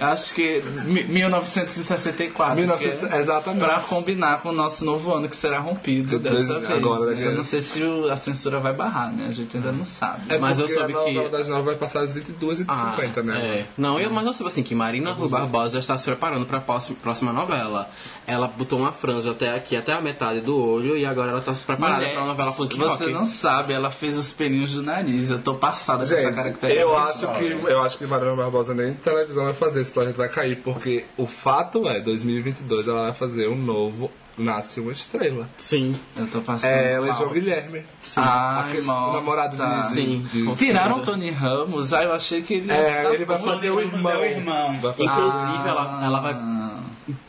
Acho 0.03 0.35
que 0.35 0.61
mi- 0.85 1.05
1964. 1.05 2.57
1900 2.57 3.09
que 3.09 3.15
é 3.15 3.19
exatamente. 3.19 3.65
Pra 3.65 3.81
combinar 3.81 4.41
com 4.43 4.51
o 4.51 4.53
nosso 4.53 4.85
novo 4.85 5.13
ano 5.15 5.29
que 5.29 5.37
será 5.37 5.59
rompido 5.61 6.19
dessa 6.19 6.59
vez. 6.61 6.71
agora, 6.71 7.07
Mas 7.13 7.21
né? 7.21 7.27
eu 7.27 7.33
não 7.37 7.43
sei 7.45 7.61
se 7.61 7.83
a 8.11 8.17
censura 8.17 8.61
vai 8.61 8.73
barrar, 8.73 9.13
né? 9.13 9.27
A 9.29 9.31
gente 9.31 9.57
ainda 9.57 9.73
não 9.73 9.85
sabe. 9.85 10.23
É 10.29 10.39
Mas 10.39 10.59
eu 10.59 10.69
soube 10.69 10.93
a 10.93 10.97
novela 10.97 11.25
que- 11.25 11.29
das 11.31 11.49
nove 11.49 11.63
vai 11.63 11.75
passar 11.77 12.01
às 12.01 12.13
22 12.13 12.61
e 12.61 12.65
Ah, 12.69 12.91
50, 12.97 13.23
né? 13.23 13.59
É. 13.61 13.65
Não, 13.77 13.99
eu, 13.99 14.11
mas 14.11 14.27
eu 14.27 14.33
soube 14.33 14.51
assim 14.51 14.63
que 14.63 14.75
Marina 14.75 15.13
Rui 15.13 15.29
Barbosa 15.29 15.75
já 15.75 15.79
está 15.79 15.97
se 15.97 16.05
preparando 16.05 16.47
para 16.47 16.59
a 16.59 16.61
próxima, 16.61 17.33
novela. 17.33 17.89
Ela 18.27 18.47
botou 18.47 18.79
uma 18.79 18.93
franja 18.93 19.33
até 19.33 19.55
aqui, 19.55 19.77
até 19.77 19.93
a 19.93 20.01
metade 20.01 20.41
do 20.41 20.57
olho, 20.57 20.97
e 20.97 21.05
agora 21.05 21.31
ela 21.31 21.41
está 21.41 21.55
se 21.55 21.65
preparada 21.65 21.99
Mulher, 22.01 22.15
para 22.15 22.23
a 22.23 22.27
novela 22.27 22.53
Punk 22.53 22.77
Você 22.77 23.05
Rock. 23.05 23.13
não 23.13 23.27
sabe, 23.27 23.73
ela 23.73 23.91
fez 23.91 24.17
os 24.17 24.33
pelinhos 24.33 24.75
do 24.75 24.83
nariz. 24.83 25.31
Eu 25.31 25.41
tô 25.41 25.55
passada 25.55 25.99
com 26.07 26.13
essa 26.15 26.23
Gente, 26.23 26.35
característica. 26.35 26.83
eu 26.83 26.97
acho 26.97 27.33
que 27.33 27.45
eu 27.45 27.83
acho 27.83 27.99
que 27.99 28.07
Mariana 28.07 28.37
Barbosa 28.37 28.75
nem 28.75 28.95
televisão 28.95 29.45
vai 29.45 29.55
fazer, 29.55 29.81
esse 29.81 29.91
projeto 29.93 30.17
vai 30.17 30.29
cair, 30.29 30.57
porque 30.63 31.05
o 31.17 31.27
fato 31.27 31.89
é, 31.89 32.01
2022 32.01 32.89
ela 32.89 33.03
vai 33.05 33.13
fazer 33.13 33.49
um 33.49 33.57
novo 33.57 34.11
Nasce 34.37 34.81
uma 34.81 34.93
Estrela. 34.93 35.47
Sim. 35.59 35.95
Eu 36.17 36.27
tô 36.27 36.41
passando. 36.41 36.71
É, 36.71 36.95
mal. 36.99 37.05
Legião 37.05 37.31
Guilherme. 37.33 37.83
Ai, 38.17 38.63
Aquele 38.71 38.83
morta. 38.87 39.13
namorado 39.19 39.57
de, 39.59 39.93
Sim, 39.95 40.27
de- 40.33 40.55
Tiraram 40.55 40.97
o 41.01 41.03
Tony 41.03 41.31
Ramos, 41.31 41.93
ah, 41.93 42.03
eu 42.03 42.13
achei 42.13 42.41
que 42.41 42.55
ele. 42.55 42.73
É, 42.73 43.13
ele 43.13 43.27
vai 43.27 43.39
fazer 43.39 43.71
o 43.71 43.75
fazer 43.77 43.91
o 43.91 43.97
irmão. 43.99 44.25
irmão. 44.25 44.81
Vai 44.81 44.93
fazer- 44.95 45.05
Inclusive, 45.05 45.69
ela, 45.69 46.01
ela 46.05 46.21
vai. 46.21 46.33
Ah, 46.33 46.81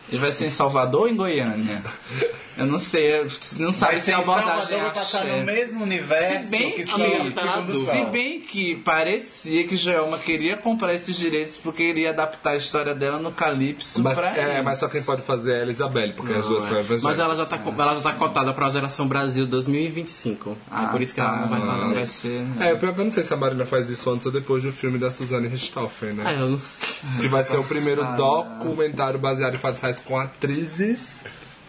Ele 0.09 0.19
vai 0.21 0.31
ser 0.31 0.45
em 0.45 0.49
Salvador 0.49 1.01
ou 1.01 1.07
em 1.09 1.15
Goiânia? 1.17 1.83
Eu 2.55 2.65
não 2.67 2.77
sei, 2.77 3.25
não 3.57 3.71
sabe 3.71 3.95
se 3.99 4.05
ser 4.05 4.13
a 4.13 4.17
em 4.17 4.21
abordagem 4.21 4.77
é 4.77 4.81
axé. 4.81 5.39
no 5.39 5.45
mesmo 5.45 5.83
universo 5.83 6.43
Se 6.45 6.49
bem 6.51 6.71
que 6.71 6.83
que- 6.83 6.91
Amigo, 6.93 7.31
tá. 7.31 7.65
Sol. 7.71 7.85
Se 7.87 8.05
bem 8.05 8.41
que 8.41 8.75
parecia 8.77 9.67
que 9.67 9.75
Joelma 9.75 10.17
queria 10.19 10.57
comprar 10.57 10.93
esses 10.93 11.15
direitos 11.17 11.57
porque 11.57 11.81
iria 11.83 12.11
adaptar 12.11 12.51
a 12.51 12.55
história 12.55 12.93
dela 12.93 13.19
no 13.19 13.31
Calypso 13.31 14.01
Mas, 14.03 14.17
pra 14.17 14.37
é, 14.37 14.53
eles. 14.55 14.63
mas 14.65 14.79
só 14.79 14.87
quem 14.87 15.01
pode 15.01 15.23
fazer 15.23 15.53
é 15.53 15.59
a 15.59 15.61
Elizabeth, 15.63 16.13
porque 16.13 16.33
as 16.33 16.45
Não, 16.45 16.51
duas 16.51 16.63
é. 16.65 16.67
são 16.67 16.77
evangélicas. 16.77 17.03
Mas 17.03 17.19
ela 17.19 17.35
já, 17.35 17.45
tá, 17.45 17.57
co- 17.57 17.73
ela 17.81 17.95
já 17.95 18.01
tá 18.01 18.13
cotada 18.13 18.53
para 18.53 18.65
a 18.67 18.69
geração 18.69 19.07
Brasil 19.07 19.47
2025. 19.47 20.57
Ah, 20.69 20.85
é 20.85 20.87
por 20.91 21.01
isso 21.01 21.15
que 21.15 21.21
tá, 21.21 21.27
ela 21.27 21.47
não 21.47 21.49
vai 21.49 21.79
fazer. 21.79 21.93
Vai 21.95 22.05
ser, 22.05 22.41
né? 22.41 22.71
É, 22.71 22.75
pior 22.75 22.93
que 22.93 23.01
eu 23.01 23.05
não 23.05 23.11
sei 23.11 23.23
se 23.23 23.33
a 23.33 23.37
Marina 23.37 23.65
faz 23.65 23.89
isso 23.89 24.09
antes 24.11 24.25
ou 24.27 24.31
depois 24.31 24.61
do 24.63 24.71
filme 24.71 24.97
da 24.99 25.09
Suzane 25.09 25.47
Richthofen, 25.47 26.13
né? 26.13 26.35
É, 26.37 26.41
eu 26.41 26.49
não 26.49 26.57
sei. 26.57 26.93
Que 27.19 27.27
vai 27.27 27.43
ser 27.43 27.57
o 27.57 27.63
primeiro 27.63 28.03
documentário 28.15 29.19
baseado 29.19 29.55
em 29.55 29.57
fatos 29.57 29.81
reais 29.81 29.99
com 29.99 30.19
atrizes 30.19 31.23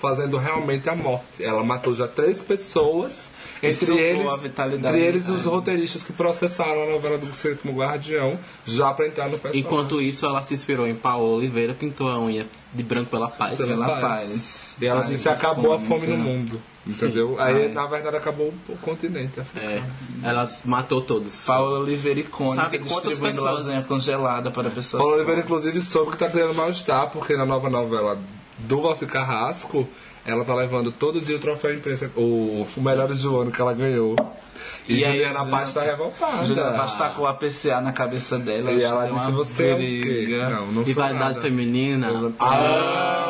fazendo 0.04 0.36
realmente 0.36 0.88
a 0.90 0.94
morte. 0.94 1.42
Ela 1.42 1.64
matou 1.64 1.94
já 1.94 2.06
três 2.06 2.42
pessoas, 2.42 3.30
entre 3.62 3.96
eles, 3.98 4.26
entre 4.74 5.00
eles 5.00 5.28
os 5.28 5.44
roteiristas 5.44 6.02
que 6.02 6.12
processaram 6.12 6.82
a 6.82 6.86
novela 6.90 7.16
do 7.16 7.34
Sétimo 7.34 7.72
Guardião, 7.72 8.38
já 8.66 8.92
pra 8.92 9.06
entrar 9.06 9.24
no 9.26 9.38
personagem. 9.38 9.60
Enquanto 9.60 10.00
isso, 10.02 10.26
ela 10.26 10.42
se 10.42 10.52
inspirou 10.52 10.86
em 10.86 10.94
Paola 10.94 11.36
Oliveira, 11.36 11.72
pintou 11.72 12.08
a 12.08 12.18
unha 12.20 12.46
de 12.74 12.82
branco 12.82 13.10
pela 13.10 13.28
paz. 13.28 13.56
Pela 13.58 13.70
Pela 13.70 13.86
paz. 13.86 14.28
paz. 14.28 14.76
E 14.80 14.86
ela 14.86 15.00
Ai, 15.02 15.08
disse 15.08 15.28
acabou 15.28 15.72
a 15.72 15.78
fome 15.78 16.06
no 16.06 16.16
mundo. 16.18 16.60
Entendeu? 16.86 17.36
Aí, 17.40 17.72
na 17.72 17.86
verdade, 17.86 18.16
acabou 18.18 18.52
o 18.68 18.76
continente. 18.76 19.40
É, 19.56 19.82
ela 20.22 20.46
matou 20.66 21.00
todos. 21.00 21.46
Paula 21.46 21.78
Oliveira 21.78 22.20
icônica 22.20 22.56
Sabe 22.56 22.78
quantas 22.80 22.94
distribuindo 23.12 23.36
pessoas- 23.36 23.54
lasanha 23.60 23.82
congelada 23.84 24.50
para 24.50 24.68
pessoas 24.68 25.00
Paulo 25.02 25.16
Oliveira, 25.16 25.40
inclusive, 25.40 25.80
soube 25.80 26.10
que 26.10 26.18
tá 26.18 26.28
criando 26.28 26.52
mal-estar, 26.52 27.08
porque 27.10 27.34
na 27.38 27.46
nova 27.46 27.70
novela 27.70 28.18
do 28.58 28.80
Valci 28.82 29.06
Carrasco, 29.06 29.86
ela 30.24 30.44
tá 30.44 30.54
levando 30.54 30.90
todo 30.92 31.20
dia 31.20 31.36
o 31.36 31.38
troféu 31.40 31.74
imprensa, 31.74 32.10
o, 32.16 32.66
o 32.76 32.80
Melhores 32.80 33.22
do 33.22 33.40
Ano 33.40 33.50
que 33.50 33.60
ela 33.60 33.74
ganhou. 33.74 34.16
E, 34.88 34.96
E 34.96 35.04
aí, 35.04 35.12
Juliana 35.12 35.34
Juliana- 35.40 35.50
Paz 35.58 35.72
tá 35.74 35.82
revoltada. 35.82 36.46
Juliana 36.46 36.70
Vaz 36.72 36.92
tacou 36.94 37.26
a 37.26 37.34
PCA 37.34 37.80
na 37.80 37.92
cabeça 37.92 38.38
dela. 38.38 38.70
E 38.72 38.82
ela 38.82 39.06
deu 39.06 39.14
disse, 39.14 39.30
você 39.32 39.68
é 39.68 39.74
o 39.74 39.76
quê? 39.78 39.82
briga. 39.82 40.48
Não, 40.50 40.66
não 40.66 40.74
sou 40.74 40.84
Rivalidade 40.84 41.20
nada. 41.36 41.40
feminina. 41.40 42.08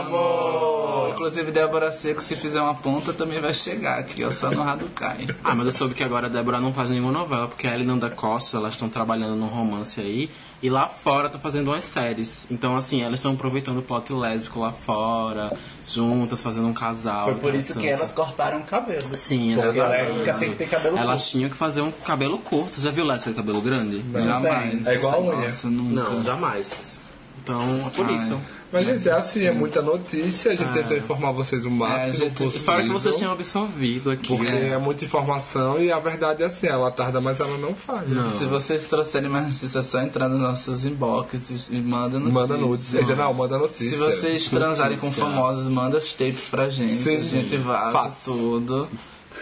Amo! 0.05 1.11
Inclusive, 1.13 1.53
Débora 1.53 1.91
Seco, 1.93 2.21
se 2.21 2.35
fizer 2.37 2.61
uma 2.61 2.75
ponta, 2.75 3.13
também 3.13 3.41
vai 3.41 3.55
chegar 3.55 3.99
aqui, 4.01 4.25
ó, 4.25 4.31
só 4.31 4.51
no 4.51 4.63
Raducai. 4.63 5.29
Ah, 5.45 5.55
mas 5.55 5.67
eu 5.67 5.73
soube 5.73 5.95
que 5.95 6.03
agora 6.03 6.27
a 6.27 6.31
Débora 6.31 6.61
não 6.61 6.73
faz 6.73 6.91
nenhuma 6.91 7.13
novela, 7.13 7.47
porque 7.49 7.67
a 7.69 7.75
Ellen 7.75 7.99
da 7.99 8.11
Costa, 8.11 8.57
elas 8.57 8.75
estão 8.75 8.89
trabalhando 8.89 9.37
num 9.37 9.47
romance 9.47 10.01
aí, 10.01 10.29
e 10.63 10.71
lá 10.71 10.89
fora 10.89 11.29
tá 11.29 11.39
fazendo 11.39 11.69
umas 11.69 11.85
séries. 11.85 12.47
Então, 12.51 12.77
assim, 12.77 13.03
elas 13.03 13.19
estão 13.21 13.33
aproveitando 13.33 13.79
o 13.79 13.83
plot 13.83 14.13
lésbico 14.13 14.61
lá 14.61 14.73
fora, 14.73 15.53
juntas, 15.85 16.43
fazendo 16.43 16.67
um 16.69 16.73
casal. 16.73 17.25
Foi 17.27 17.35
por 17.35 17.55
isso 17.55 17.79
que 17.79 17.87
elas 17.89 18.13
cortaram 18.13 18.61
o 18.61 18.65
cabelo. 18.65 19.17
Sim, 19.17 19.55
Porque 19.55 19.69
exatamente. 19.69 20.03
lésbica 20.11 20.35
tinha 20.35 20.51
que 20.51 20.57
ter 20.57 20.69
cabelo 20.69 20.97
Elas 20.99 21.21
curto. 21.23 21.31
tinham 21.33 21.51
que 21.51 21.57
fazer 21.57 21.81
um 21.83 21.91
cabelo 21.93 22.39
curto. 22.39 22.75
Você 22.75 22.81
já 22.81 22.91
viu 22.91 23.05
lésbica 23.05 23.31
de 23.31 23.37
cabelo 23.37 23.61
grande? 23.61 24.05
Jamais. 24.13 24.87
É 24.87 24.95
igual 24.95 25.15
a 25.15 25.21
unha. 25.21 25.45
Nossa, 25.49 25.69
nunca. 25.69 26.11
Não, 26.11 26.23
jamais. 26.23 27.01
Então, 27.43 27.61
é 27.87 27.91
por 27.91 28.07
Ai. 28.07 28.15
isso. 28.15 28.41
Mas, 28.75 28.87
gente, 28.87 29.09
é 29.09 29.13
assim, 29.13 29.45
é 29.47 29.53
muita 29.53 29.81
notícia. 29.81 30.51
A 30.51 30.55
gente 30.57 30.73
tentou 30.73 30.97
informar 30.97 31.31
vocês 31.33 31.65
o 31.65 31.71
máximo 31.71 32.01
É, 32.01 32.05
a 32.05 32.11
gente- 32.11 32.31
possível. 32.33 32.57
Espero 32.57 32.83
que 32.83 32.89
vocês 32.89 33.17
tenham 33.17 33.33
absorvido 33.33 34.11
aqui. 34.11 34.27
Porque 34.37 34.53
é 34.53 34.77
muita 34.79 35.05
informação 35.05 35.81
e 35.81 35.93
a 35.93 35.99
verdade 36.01 36.43
é 36.43 36.47
assim, 36.47 36.67
ela 36.67 36.91
tarda, 36.91 37.21
mas 37.21 37.39
ela 37.39 37.57
não 37.57 37.73
falha. 37.75 38.09
Não. 38.09 38.37
Se 38.37 38.45
vocês 38.47 38.89
trouxerem 38.89 39.31
mais 39.31 39.45
notícias, 39.45 39.77
é 39.77 39.83
só 39.83 40.01
entrar 40.03 40.29
nos 40.29 40.41
nossos 40.41 40.85
inbox 40.85 41.71
e 41.71 41.77
manda 41.81 42.19
notícias. 42.19 42.33
Manda 42.49 42.57
nudes. 42.57 42.95
Ainda 42.97 43.15
não, 43.15 43.33
manda 43.33 43.59
notícia. 43.59 43.91
Se 43.91 43.97
vocês 43.97 44.49
transarem 44.49 44.99
com 44.99 45.13
famosos, 45.13 45.69
manda 45.69 45.97
os 45.99 46.13
tapes 46.13 46.49
pra 46.49 46.69
gente. 46.69 46.93
Sim. 46.93 47.17
a 47.17 47.21
gente 47.21 47.57
vaza 47.57 48.13
tudo. 48.25 48.89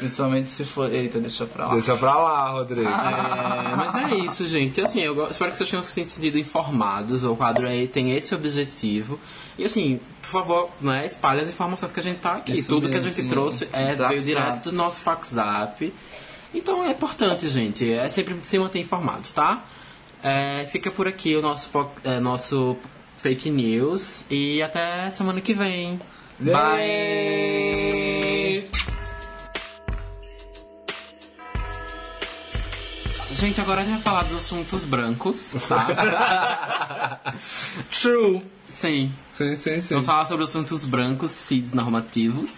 Principalmente 0.03 0.51
se 0.51 0.65
for. 0.65 0.93
Eita, 0.93 1.21
deixa 1.21 1.47
pra 1.47 1.67
lá. 1.67 1.75
Deixa 1.75 1.97
pra 1.97 2.17
lá, 2.17 2.51
Rodrigo. 2.51 2.89
É, 2.89 3.77
mas 3.77 3.95
é 3.95 4.17
isso, 4.17 4.45
gente. 4.47 4.81
Assim, 4.81 5.01
eu 5.01 5.29
espero 5.29 5.53
que 5.53 5.57
vocês 5.57 5.71
tenham 5.71 5.83
se 5.83 5.93
sentido 5.93 6.37
informados. 6.37 7.23
O 7.23 7.37
quadro 7.37 7.69
aí 7.69 7.87
tem 7.87 8.11
esse 8.17 8.35
objetivo. 8.35 9.21
E 9.57 9.65
assim, 9.65 10.01
por 10.21 10.29
favor, 10.29 10.71
né, 10.81 11.07
espalhe 11.07 11.43
as 11.43 11.49
informações 11.51 11.93
que 11.93 12.01
a 12.01 12.03
gente 12.03 12.19
tá 12.19 12.33
aqui. 12.33 12.59
Isso 12.59 12.69
Tudo 12.69 12.89
que 12.89 12.97
a 12.97 12.99
mesmo, 12.99 13.11
gente 13.11 13.23
sim. 13.23 13.29
trouxe 13.29 13.69
é, 13.73 13.95
Zap, 13.95 14.09
veio 14.13 14.25
direto 14.25 14.71
do 14.71 14.73
nosso 14.73 15.09
WhatsApp. 15.09 15.95
Então 16.53 16.83
é 16.83 16.91
importante, 16.91 17.49
gente. 17.49 17.93
É 17.93 18.09
sempre 18.09 18.37
se 18.43 18.59
manter 18.59 18.81
informados, 18.81 19.31
tá? 19.33 19.65
É, 20.21 20.67
fica 20.67 20.91
por 20.91 21.07
aqui 21.07 21.37
o 21.37 21.43
nosso, 21.43 21.71
é, 22.03 22.19
nosso 22.19 22.77
fake 23.19 23.51
news. 23.51 24.25
E 24.29 24.61
até 24.61 25.09
semana 25.11 25.41
que 25.41 25.55
vem. 25.55 26.01
Bye! 26.41 28.12
Gente, 33.43 33.61
agora 33.61 33.81
a 33.81 33.85
gente 33.85 33.95
vai 33.95 34.03
falar 34.03 34.23
dos 34.23 34.37
assuntos 34.37 34.85
brancos, 34.85 35.53
tá? 35.69 37.21
True. 37.91 38.41
Sim. 38.69 39.11
Sim, 39.33 39.57
sim, 39.57 39.81
sim. 39.81 39.95
Vamos 39.95 40.07
falar 40.07 40.25
sobre 40.27 40.45
assuntos 40.45 40.85
brancos, 40.85 41.33
CIDs 41.33 41.73
normativos. 41.73 42.53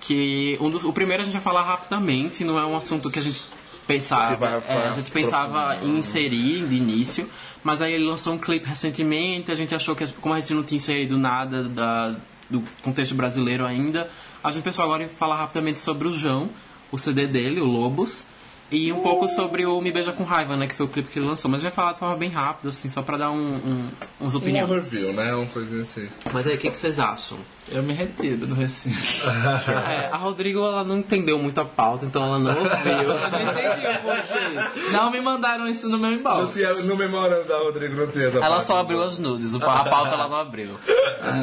Que 0.00 0.56
um 0.60 0.70
dos, 0.70 0.84
o 0.84 0.92
primeiro 0.92 1.20
a 1.22 1.24
gente 1.24 1.32
vai 1.32 1.42
falar 1.42 1.62
rapidamente, 1.62 2.44
não 2.44 2.56
é 2.60 2.64
um 2.64 2.76
assunto 2.76 3.10
que 3.10 3.18
a 3.18 3.22
gente 3.22 3.40
pensava. 3.88 4.46
É, 4.68 4.88
a 4.88 4.92
gente 4.92 5.10
pensava 5.10 5.76
em 5.82 5.98
inserir 5.98 6.64
de 6.68 6.76
início, 6.76 7.28
mas 7.64 7.82
aí 7.82 7.92
ele 7.92 8.04
lançou 8.04 8.32
um 8.34 8.38
clipe 8.38 8.66
recentemente, 8.68 9.50
a 9.50 9.56
gente 9.56 9.74
achou 9.74 9.96
que, 9.96 10.06
como 10.20 10.32
a 10.32 10.38
gente 10.38 10.54
não 10.54 10.62
tinha 10.62 10.76
inserido 10.76 11.18
nada 11.18 11.64
da- 11.64 12.14
do 12.48 12.62
contexto 12.82 13.16
brasileiro 13.16 13.66
ainda, 13.66 14.08
a 14.44 14.52
gente 14.52 14.62
pensou 14.62 14.84
agora 14.84 15.02
em 15.02 15.08
falar 15.08 15.38
rapidamente 15.38 15.80
sobre 15.80 16.06
o 16.06 16.12
João, 16.12 16.48
o 16.92 16.96
CD 16.96 17.26
dele, 17.26 17.60
o 17.60 17.64
Lobos. 17.66 18.24
E 18.70 18.92
um 18.92 19.00
pouco 19.00 19.28
sobre 19.28 19.66
o 19.66 19.80
Me 19.80 19.90
Beija 19.90 20.12
com 20.12 20.22
Raiva, 20.22 20.56
né? 20.56 20.66
Que 20.66 20.74
foi 20.74 20.86
o 20.86 20.88
clipe 20.88 21.08
que 21.08 21.18
ele 21.18 21.26
lançou. 21.26 21.50
Mas 21.50 21.60
a 21.60 21.64
gente 21.64 21.70
vai 21.72 21.76
falar 21.76 21.92
de 21.92 21.98
forma 21.98 22.16
bem 22.16 22.30
rápida, 22.30 22.68
assim, 22.68 22.88
só 22.88 23.02
pra 23.02 23.16
dar 23.16 23.30
um, 23.30 23.54
um, 23.56 23.88
uns 24.20 24.34
Um 24.34 24.38
opiniões. 24.38 24.70
overview, 24.70 25.12
né? 25.14 25.34
Uma 25.34 25.46
coisinha 25.46 25.82
assim. 25.82 26.08
Mas 26.32 26.46
aí, 26.46 26.54
o 26.54 26.58
que, 26.58 26.70
que 26.70 26.78
vocês 26.78 26.98
acham? 27.00 27.38
Eu 27.72 27.82
me 27.82 27.92
retiro 27.92 28.46
do 28.46 28.54
recinto. 28.54 28.96
É, 29.90 30.08
a 30.10 30.16
Rodrigo 30.16 30.58
ela 30.60 30.82
não 30.84 30.98
entendeu 30.98 31.38
muito 31.38 31.60
a 31.60 31.64
pauta, 31.64 32.04
então 32.04 32.22
ela 32.24 32.38
não 32.38 32.50
ouviu. 32.58 32.92
Eu 32.92 33.30
não 33.30 33.42
entendi 33.42 33.98
você. 34.02 34.90
Não 34.92 35.10
me 35.10 35.20
mandaram 35.20 35.66
isso 35.68 35.88
no 35.88 35.98
meu 35.98 36.10
No, 36.10 36.16
inbox. 36.16 36.54
no 36.84 36.96
memorando 36.96 37.46
da 37.48 37.58
Rodrigo 37.58 37.94
não 37.96 38.06
tem 38.08 38.26
essa 38.26 38.38
Ela 38.38 38.48
parte. 38.50 38.64
só 38.64 38.80
abriu 38.80 39.02
as 39.02 39.18
nudes, 39.18 39.54
a 39.54 39.58
pauta 39.60 40.14
ela 40.14 40.28
não 40.28 40.36
abriu. 40.38 40.78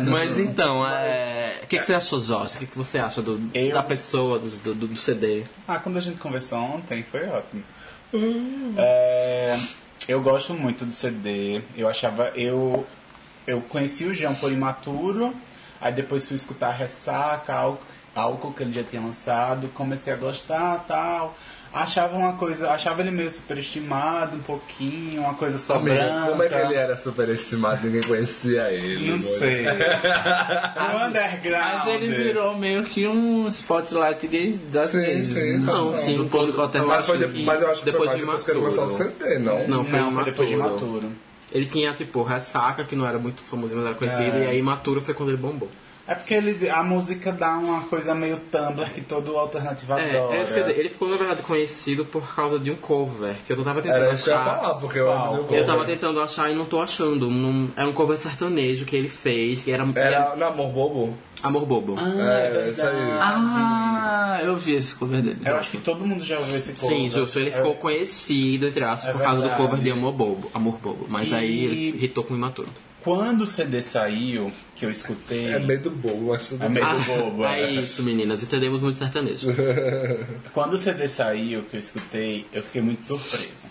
Mas 0.10 0.40
então, 0.40 0.86
é... 0.88 1.62
o 1.64 1.68
que, 1.68 1.78
que 1.80 1.86
você 1.86 1.94
achou, 1.94 2.20
Jorge? 2.20 2.56
O 2.56 2.60
que, 2.60 2.66
que 2.68 2.78
você 2.78 3.00
acha 3.00 3.22
do, 3.22 3.40
Eu? 3.54 3.74
da 3.74 3.84
pessoa, 3.84 4.40
do, 4.40 4.74
do, 4.74 4.88
do 4.88 4.96
CD? 4.96 5.44
Ah, 5.68 5.80
quando 5.80 5.98
a 5.98 6.02
gente 6.02 6.18
conversou 6.18 6.60
ontem, 6.60 7.04
foi 7.04 7.26
ótimo. 7.28 7.64
É, 8.78 9.58
eu 10.08 10.22
gosto 10.22 10.54
muito 10.54 10.86
do 10.86 10.92
CD. 10.94 11.62
Eu 11.76 11.88
achava. 11.90 12.32
Eu, 12.36 12.86
eu 13.46 13.62
conheci 13.62 14.06
o 14.06 14.14
Jean 14.14 14.34
por 14.34 14.52
imaturo, 14.52 15.34
aí 15.82 15.92
depois 15.94 16.28
fui 16.28 16.36
escutar 16.36 16.72
Ressaca, 16.72 17.54
álcool, 17.54 17.82
álcool 18.16 18.52
que 18.54 18.64
ele 18.64 18.72
já 18.74 18.84
tinha 18.84 19.02
lançado, 19.02 19.68
comecei 19.70 20.12
a 20.14 20.16
gostar 20.16 20.86
tal. 20.88 21.36
Achava 21.74 22.16
uma 22.16 22.34
coisa, 22.34 22.72
achava 22.72 23.02
ele 23.02 23.12
meio 23.12 23.30
superestimado 23.30 24.38
um 24.38 24.40
pouquinho, 24.40 25.22
uma 25.22 25.34
coisa 25.34 25.60
só 25.60 25.76
Amiga, 25.76 25.96
branca. 25.96 26.30
como 26.32 26.44
é 26.44 26.48
que 26.48 26.56
ele 26.56 26.74
era 26.76 26.96
superestimado? 26.96 27.86
Ninguém 27.86 28.02
conhecia 28.04 28.72
ele. 28.72 29.12
Não 29.12 29.20
sei. 29.20 29.66
o 29.68 31.06
underground. 31.08 31.74
Mas 31.74 31.88
ele 31.88 32.08
virou 32.14 32.58
meio 32.58 32.86
que 32.86 33.06
um 33.06 33.46
spotlight 33.48 34.26
gay 34.28 34.54
das 34.72 34.92
Sim, 34.92 35.02
gays. 35.02 35.28
sim, 35.30 35.58
Não, 35.60 35.92
só- 35.94 35.98
sim, 36.00 36.18
do 36.18 36.26
público 36.26 36.58
Mas, 36.88 37.06
foi 37.06 37.18
de- 37.18 37.44
mas 37.44 37.62
eu 37.62 37.70
acho 37.70 37.80
que 37.82 37.86
Depois 37.92 38.12
foi 38.12 38.20
de 38.22 38.26
mais 38.26 38.44
depois 38.44 38.44
que 38.46 38.52
ele 38.52 38.60
lançou 38.60 38.86
o 38.86 38.92
Maturo. 39.10 39.14
CD, 39.28 39.40
não? 39.40 39.68
Não, 39.68 39.84
foi 39.84 40.00
Não, 40.00 40.12
foi 40.14 40.24
depois 40.24 40.50
de 40.50 40.56
Imaturo. 40.56 41.12
Ele 41.52 41.66
tinha, 41.66 41.94
tipo, 41.94 42.24
Ressaca, 42.24 42.84
que 42.84 42.96
não 42.96 43.08
era 43.08 43.18
muito 43.18 43.42
famoso, 43.42 43.76
mas 43.76 43.86
era 43.86 43.96
conhecido, 43.96 44.38
É. 44.38 44.44
e 44.44 44.48
aí 44.48 44.60
Imaturo 44.60 45.02
foi 45.02 45.14
quando 45.14 45.30
ele 45.30 45.38
bombou. 45.38 45.70
É 46.10 46.16
porque 46.16 46.34
ele, 46.36 46.70
a 46.70 46.82
música 46.84 47.34
dá 47.34 47.58
uma 47.58 47.82
coisa 47.82 48.16
meio 48.16 48.38
Tumblr 48.50 48.90
que 48.94 49.02
todo 49.02 49.38
alternativo 49.38 49.92
É, 49.94 50.18
adora. 50.18 50.38
é 50.38 50.42
isso 50.42 50.54
que 50.54 50.60
eu 50.60 50.64
ia 50.64 50.70
dizer, 50.70 50.80
ele 50.80 50.90
ficou, 50.90 51.10
na 51.10 51.18
verdade, 51.18 51.42
conhecido 51.42 52.06
por 52.06 52.34
causa 52.34 52.58
de 52.58 52.72
um 52.72 52.76
cover, 52.78 53.36
que 53.46 53.52
eu 53.52 53.62
tava 53.62 53.82
tentando 53.82 54.04
Era 54.06 54.14
isso 54.14 54.24
que 54.24 54.30
eu 54.30 54.34
ia 54.36 54.40
achar. 54.40 54.62
falar, 54.62 54.76
porque 54.76 55.00
eu 55.00 55.06
do 55.44 55.54
Eu 55.54 55.66
tava 55.66 55.84
tentando 55.84 56.22
achar 56.22 56.50
e 56.50 56.56
não 56.56 56.66
tô 56.66 56.82
achando. 56.82 57.30
Não- 57.30 57.70
era 57.76 57.90
um 57.90 57.92
cover 57.92 58.18
sertanejo 58.18 58.86
que 58.86 58.96
ele 58.96 59.10
fez, 59.10 59.62
que 59.64 59.70
era, 59.72 59.84
Era 59.96 60.34
no 60.38 60.46
Amor 60.46 60.72
Bobo? 60.72 61.18
Amor 61.44 61.66
Bobo. 61.66 61.96
Ah, 61.98 62.14
É, 62.42 62.70
isso 62.70 62.82
aí. 62.82 63.12
Ah, 63.22 64.40
eu 64.44 64.56
vi 64.56 64.74
esse 64.74 64.96
cover 64.96 65.22
dele. 65.22 65.38
Eu 65.46 65.56
acho 65.58 65.70
que 65.72 65.78
todo 65.78 66.06
mundo 66.06 66.24
já 66.24 66.40
ouviu 66.40 66.58
esse 66.58 66.74
cover. 66.74 66.98
Sim, 66.98 67.10
justo. 67.10 67.40
Ele 67.40 67.50
É, 67.50 67.54
ficou 67.54 67.76
conhecido, 67.76 68.68
entre 68.68 68.84
aspas, 68.84 69.10
É 69.10 69.14
por 69.14 69.22
causa 69.22 69.48
do 69.48 69.56
cover 69.56 69.80
de 69.80 69.92
Amor 69.92 70.14
Bobo. 70.14 70.50
Amor 70.54 70.78
Bobo. 70.80 71.06
Mas 71.10 71.32
E- 71.32 71.36
aí 71.36 71.64
ele 71.66 72.06
hitou 72.06 72.24
com 72.24 72.34
o 72.34 72.38
Imaturo. 72.38 72.70
Quando 73.04 73.42
o 73.44 73.48
CD 73.48 73.82
saiu, 73.82 74.52
que 74.76 74.86
eu 74.86 74.92
escutei... 74.92 75.48
É 75.54 75.60
meio 75.60 75.80
do 75.80 75.92
bobo, 75.92 76.28
mas 76.32 76.50
tudo 76.50 76.66
É 76.66 76.68
meio 76.68 76.86
do 76.86 77.00
bobo. 77.06 77.46
é 77.46 77.62
é. 77.62 77.72
isso, 77.72 78.04
meninas. 78.04 78.44
Entendemos 78.44 78.82
muito 78.82 78.98
sertanejo. 78.98 79.48
Quando 80.54 80.74
o 80.74 80.78
CD 80.78 81.08
saiu, 81.08 81.64
que 81.72 81.78
eu 81.78 81.80
escutei, 81.80 82.46
eu 82.52 82.62
fiquei 82.64 82.82
muito 82.82 83.06
surpresa. 83.06 83.70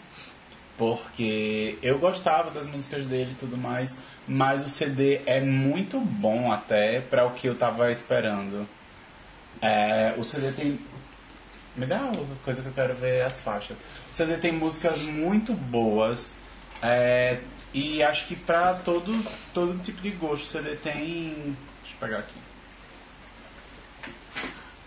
Porque 0.78 1.78
eu 1.82 1.98
gostava 1.98 2.51
das 2.51 2.66
músicas 2.66 3.07
dele 3.07 3.32
e 3.32 3.35
tudo 3.35 3.57
mais, 3.57 3.97
mas 4.28 4.62
o 4.62 4.69
CD 4.69 5.20
é 5.24 5.40
muito 5.40 5.98
bom 5.98 6.53
até 6.53 7.01
para 7.01 7.24
o 7.24 7.32
que 7.32 7.47
eu 7.47 7.55
tava 7.55 7.90
esperando. 7.90 8.69
É, 9.61 10.15
o 10.19 10.24
CD 10.24 10.53
tem. 10.53 10.78
Me 11.74 11.86
dá 11.86 12.05
uma 12.05 12.36
coisa 12.44 12.62
que 12.62 12.69
eu 12.69 12.73
quero 12.73 12.94
ver 12.94 13.23
as 13.23 13.40
faixas. 13.40 13.78
O 14.11 14.15
CD 14.15 14.36
tem 14.36 14.53
músicas 14.53 15.01
muito 15.03 15.53
boas. 15.55 16.36
é, 16.82 17.40
e 17.73 18.03
acho 18.03 18.27
que 18.27 18.36
pra 18.40 18.74
todo, 18.74 19.23
todo 19.53 19.82
tipo 19.82 20.01
de 20.01 20.11
gosto 20.11 20.44
o 20.44 20.47
CD 20.47 20.77
tem. 20.77 21.57
Deixa 21.82 21.94
eu 21.94 22.01
pegar 22.01 22.19
aqui. 22.20 22.39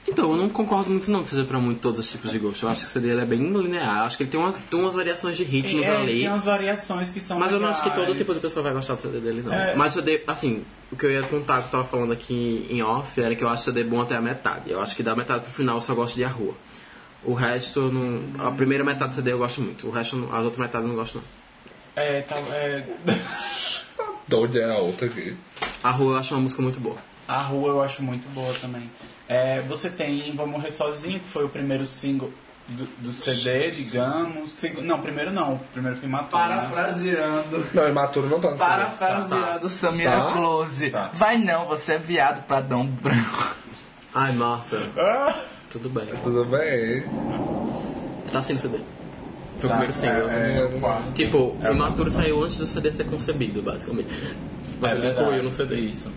Então, 0.07 0.31
eu 0.31 0.37
não 0.37 0.49
concordo 0.49 0.89
muito 0.89 1.11
não 1.11 1.21
que 1.21 1.29
seja 1.29 1.43
pra 1.43 1.59
muito 1.59 1.81
todos 1.81 1.99
os 1.99 2.09
tipos 2.11 2.31
de 2.31 2.39
gosto. 2.39 2.63
Eu 2.65 2.69
acho 2.69 2.81
que 2.81 2.87
o 2.87 2.89
CD 2.89 3.09
ele 3.09 3.21
é 3.21 3.25
bem 3.25 3.39
linear. 3.51 4.01
Acho 4.05 4.17
que 4.17 4.23
ele 4.23 4.31
tem 4.31 4.39
umas, 4.39 4.55
tem 4.55 4.79
umas 4.79 4.95
variações 4.95 5.37
de 5.37 5.43
ritmos 5.43 5.85
É, 5.85 5.95
ali. 5.97 6.19
tem 6.21 6.29
umas 6.29 6.45
variações 6.45 7.11
que 7.11 7.19
são 7.19 7.37
Mas 7.37 7.51
eu 7.53 7.59
não 7.59 7.67
acho 7.69 7.83
que 7.83 7.89
todo 7.91 7.99
legais. 7.99 8.17
tipo 8.17 8.33
de 8.33 8.39
pessoa 8.39 8.63
vai 8.63 8.73
gostar 8.73 8.95
do 8.95 9.01
CD 9.03 9.19
dele, 9.19 9.43
não. 9.45 9.53
É. 9.53 9.75
Mas 9.75 9.91
o 9.91 9.95
CD, 9.99 10.23
assim, 10.25 10.65
o 10.91 10.95
que 10.95 11.05
eu 11.05 11.11
ia 11.11 11.21
contar, 11.23 11.59
que 11.59 11.67
eu 11.67 11.71
tava 11.71 11.83
falando 11.83 12.11
aqui 12.11 12.65
em 12.71 12.81
off, 12.81 13.21
era 13.21 13.35
que 13.35 13.43
eu 13.43 13.49
acho 13.49 13.61
o 13.61 13.65
CD 13.65 13.83
bom 13.83 14.01
até 14.01 14.15
a 14.15 14.21
metade. 14.21 14.71
Eu 14.71 14.81
acho 14.81 14.95
que 14.95 15.03
da 15.03 15.15
metade 15.15 15.41
pro 15.43 15.51
final 15.53 15.75
eu 15.75 15.81
só 15.81 15.93
gosto 15.93 16.15
de 16.15 16.23
A 16.23 16.29
Rua. 16.29 16.55
O 17.23 17.33
resto, 17.33 17.79
eu 17.81 17.91
não... 17.91 18.47
a 18.47 18.51
primeira 18.51 18.83
metade 18.83 19.09
do 19.09 19.15
CD 19.15 19.33
eu 19.33 19.37
gosto 19.37 19.61
muito. 19.61 19.85
O 19.87 19.91
resto, 19.91 20.15
eu 20.15 20.21
não- 20.21 20.33
as 20.35 20.43
outras 20.43 20.57
metades 20.57 20.81
eu 20.85 20.87
não 20.87 20.95
gosto, 20.95 21.15
não. 21.17 21.23
É, 21.95 22.21
tá, 22.21 22.35
é, 22.51 22.83
Doida 24.27 24.59
é 24.59 24.71
a 24.71 24.77
outra 24.77 25.05
aqui. 25.07 25.35
A 25.83 25.91
Rua 25.91 26.13
eu 26.13 26.17
acho 26.17 26.33
uma 26.33 26.41
música 26.41 26.61
muito 26.61 26.79
boa. 26.79 26.97
a 27.27 27.41
rua 27.43 27.69
eu 27.69 27.81
acho 27.83 28.01
muito 28.01 28.27
boa 28.33 28.53
também. 28.55 28.89
É, 29.29 29.61
você 29.61 29.89
tem 29.91 30.33
Vou 30.35 30.47
Morrer 30.47 30.71
Sozinho, 30.71 31.19
que 31.19 31.27
foi 31.29 31.45
o 31.45 31.49
primeiro 31.49 31.85
single 31.85 32.31
do, 32.67 32.85
do 32.97 33.13
CD, 33.13 33.69
digamos. 33.69 34.51
Segu- 34.51 34.81
não, 34.81 34.99
primeiro 34.99 35.31
não. 35.31 35.53
O 35.53 35.59
primeiro 35.71 35.95
foi 35.97 36.09
Maturo. 36.09 36.41
Né? 36.41 36.47
Parafraseando. 36.57 37.65
Não, 37.73 37.87
imaturo 37.89 38.27
não 38.27 38.39
tá 38.39 38.49
no 38.51 38.57
CD. 38.57 38.69
Parafraseando 38.69 39.69
Samira 39.69 40.11
Tá. 40.11 40.31
Close. 40.31 40.89
Tá. 40.89 41.09
Vai 41.13 41.37
não, 41.37 41.67
você 41.67 41.93
é 41.93 41.97
viado 41.99 42.43
pra 42.45 42.59
Dom 42.59 42.87
Branco. 42.87 43.55
Ai, 44.15 44.31
Martha, 44.33 44.81
Ah! 44.97 45.39
tudo 45.71 45.89
bem. 45.89 46.07
Tudo 46.23 46.43
bem? 46.45 47.03
Tá 48.31 48.39
assim 48.39 48.53
no 48.53 48.59
CD. 48.59 48.79
Foi 49.57 49.67
Tá, 49.69 49.75
o 49.75 49.77
primeiro 49.77 49.93
single. 49.93 50.29
É, 50.29 50.63
é, 50.63 50.79
quarto. 50.79 51.11
Tipo, 51.13 51.55
É 51.61 51.71
Imaturo 51.71 52.09
saiu 52.09 52.43
antes 52.43 52.57
do 52.57 52.65
CD 52.65 52.91
ser 52.91 53.05
concebido, 53.05 53.61
basicamente. 53.61 54.13
Mas 54.81 54.93
É 54.93 54.95
ele 54.95 55.09
incluiu 55.11 55.43
no 55.43 55.51
CD. 55.51 55.75
Isso. 55.75 56.11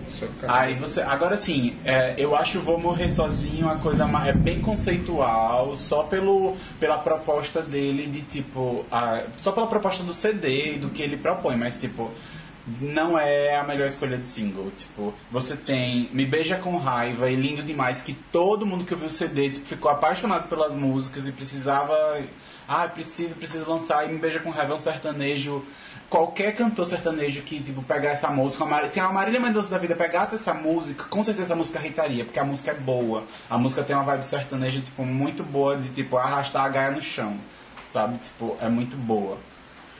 Aí 0.48 0.74
você, 0.74 1.00
agora 1.02 1.36
sim, 1.36 1.76
é, 1.84 2.14
eu 2.18 2.34
acho 2.36 2.60
Vou 2.60 2.78
Morrer 2.78 3.08
Sozinho 3.08 3.66
uma 3.66 3.76
coisa 3.76 4.06
ma- 4.06 4.26
é 4.26 4.32
bem 4.32 4.60
conceitual, 4.60 5.76
só 5.76 6.02
pelo, 6.04 6.56
pela 6.78 6.98
proposta 6.98 7.60
dele 7.60 8.06
de 8.06 8.22
tipo, 8.22 8.84
a- 8.90 9.22
só 9.36 9.52
pela 9.52 9.66
proposta 9.66 10.02
do 10.02 10.14
CD 10.14 10.74
e 10.74 10.78
do 10.78 10.90
que 10.90 11.02
ele 11.02 11.16
propõe, 11.16 11.56
mas 11.56 11.80
tipo, 11.80 12.10
não 12.80 13.18
é 13.18 13.56
a 13.56 13.64
melhor 13.64 13.88
escolha 13.88 14.16
de 14.16 14.28
single. 14.28 14.70
Tipo, 14.76 15.12
você 15.30 15.56
tem 15.56 16.08
Me 16.12 16.24
Beija 16.24 16.56
com 16.56 16.76
Raiva 16.76 17.28
e 17.30 17.34
Lindo 17.34 17.62
Demais, 17.62 18.00
que 18.00 18.12
todo 18.12 18.64
mundo 18.64 18.84
que 18.84 18.94
ouviu 18.94 19.08
o 19.08 19.10
CD 19.10 19.50
tipo, 19.50 19.66
ficou 19.66 19.90
apaixonado 19.90 20.48
pelas 20.48 20.74
músicas 20.74 21.26
e 21.26 21.32
precisava. 21.32 22.20
Ah, 22.68 22.86
preciso, 22.86 23.34
preciso 23.34 23.68
lançar. 23.68 24.08
E 24.08 24.12
Me 24.12 24.18
Beija 24.18 24.38
com 24.38 24.50
Raiva 24.50 24.74
é 24.74 24.76
um 24.76 24.80
sertanejo. 24.80 25.64
Qualquer 26.10 26.54
cantor 26.54 26.84
sertanejo 26.84 27.40
que 27.42 27.60
tipo, 27.60 27.82
pegar 27.82 28.10
essa 28.10 28.28
música, 28.28 28.64
a 28.64 28.66
Mar- 28.66 28.86
se 28.88 29.00
a 29.00 29.08
Marília 29.10 29.40
Mendonça 29.40 29.70
da 29.70 29.78
vida 29.78 29.94
pegasse 29.94 30.34
essa 30.34 30.52
música, 30.52 31.04
com 31.04 31.24
certeza 31.24 31.46
essa 31.48 31.56
música 31.56 31.78
irritaria, 31.78 32.24
porque 32.24 32.38
a 32.38 32.44
música 32.44 32.70
é 32.70 32.74
boa. 32.74 33.24
A 33.48 33.56
música 33.56 33.82
tem 33.82 33.96
uma 33.96 34.04
vibe 34.04 34.24
sertaneja 34.24 34.80
tipo, 34.80 35.04
muito 35.04 35.42
boa 35.42 35.76
de 35.76 35.88
tipo 35.90 36.16
arrastar 36.18 36.64
a 36.64 36.68
gaia 36.68 36.90
no 36.90 37.00
chão. 37.00 37.36
Sabe? 37.92 38.18
Tipo, 38.18 38.56
é 38.60 38.68
muito 38.68 38.96
boa. 38.96 39.36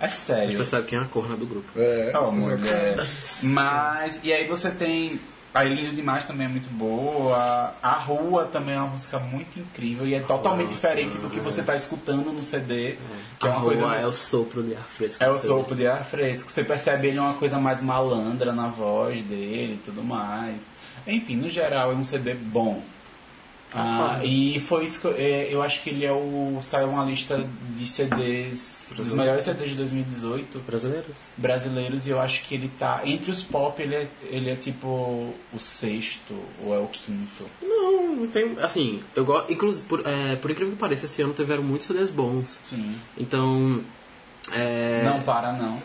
É 0.00 0.04
A 0.04 0.08
gente 0.08 0.16
sério. 0.18 0.56
percebe 0.56 0.86
quem 0.86 0.98
é 0.98 1.02
a 1.02 1.04
corna 1.04 1.36
do 1.36 1.46
grupo. 1.46 1.68
É. 1.76 2.12
Oh, 2.18 2.30
mulher. 2.32 2.96
Mas, 3.42 4.18
e 4.22 4.32
aí 4.32 4.46
você 4.46 4.70
tem. 4.70 5.20
A 5.54 5.62
Lindo 5.62 5.94
Demais 5.94 6.24
também 6.24 6.46
é 6.46 6.48
muito 6.48 6.70
boa. 6.70 7.74
A 7.82 7.92
Rua 7.92 8.46
também 8.46 8.74
é 8.74 8.78
uma 8.78 8.88
música 8.88 9.18
muito 9.18 9.58
incrível 9.60 10.06
e 10.06 10.14
é 10.14 10.20
totalmente 10.20 10.70
diferente 10.70 11.18
do 11.18 11.28
que 11.28 11.40
você 11.40 11.62
tá 11.62 11.76
escutando 11.76 12.32
no 12.32 12.42
CD. 12.42 12.96
Que 13.38 13.46
é 13.46 13.50
a 13.50 13.52
uma 13.52 13.60
rua 13.60 13.72
coisa. 13.74 13.94
é 13.96 14.06
o 14.06 14.12
sopro 14.12 14.62
de 14.62 14.74
ar 14.74 14.84
fresco. 14.84 15.22
É 15.22 15.28
o 15.28 15.34
CD. 15.34 15.46
sopro 15.48 15.74
de 15.74 15.86
ar 15.86 16.04
fresco. 16.06 16.50
Você 16.50 16.64
percebe 16.64 17.08
ele 17.08 17.18
é 17.18 17.20
uma 17.20 17.34
coisa 17.34 17.58
mais 17.58 17.82
malandra 17.82 18.52
na 18.52 18.68
voz 18.68 19.20
dele 19.22 19.74
e 19.74 19.80
tudo 19.84 20.02
mais. 20.02 20.56
Enfim, 21.06 21.36
no 21.36 21.50
geral 21.50 21.92
é 21.92 21.94
um 21.94 22.04
CD 22.04 22.32
bom. 22.32 22.82
Ah, 23.74 24.20
e 24.22 24.60
foi 24.60 24.84
isso 24.84 25.00
que 25.00 25.06
eu, 25.06 25.14
é, 25.16 25.48
eu 25.50 25.62
acho 25.62 25.82
que 25.82 25.90
ele 25.90 26.04
é 26.04 26.12
o. 26.12 26.60
Saiu 26.62 26.88
uma 26.88 27.04
lista 27.04 27.46
de 27.76 27.86
CDs, 27.86 28.81
dos 28.94 29.12
melhores 29.14 29.44
CDs 29.44 29.70
de 29.70 29.76
2018 29.76 30.58
Brasileiros? 30.60 31.16
brasileiros 31.36 32.06
e 32.06 32.10
eu 32.10 32.20
acho 32.20 32.42
que 32.44 32.54
ele 32.54 32.70
tá. 32.78 33.00
Entre 33.04 33.30
os 33.30 33.42
pop, 33.42 33.80
ele 33.80 33.94
é, 33.94 34.08
ele 34.24 34.50
é 34.50 34.56
tipo 34.56 34.88
o 35.52 35.58
sexto 35.58 36.34
ou 36.64 36.74
é 36.74 36.78
o 36.78 36.86
quinto. 36.86 37.46
Não, 37.62 38.16
não 38.16 38.26
tem. 38.26 38.56
Assim, 38.60 39.02
eu 39.14 39.24
gosto. 39.24 39.52
Inclusive, 39.52 39.86
por, 39.86 40.06
é, 40.06 40.36
por 40.36 40.50
incrível 40.50 40.74
que 40.74 40.78
pareça, 40.78 41.06
esse 41.06 41.22
ano 41.22 41.32
tiveram 41.34 41.62
muitos 41.62 41.86
CDs 41.86 42.10
bons. 42.10 42.58
Sim. 42.64 42.96
Então. 43.16 43.80
É... 44.52 45.02
Não 45.04 45.22
para, 45.22 45.52
não. 45.52 45.80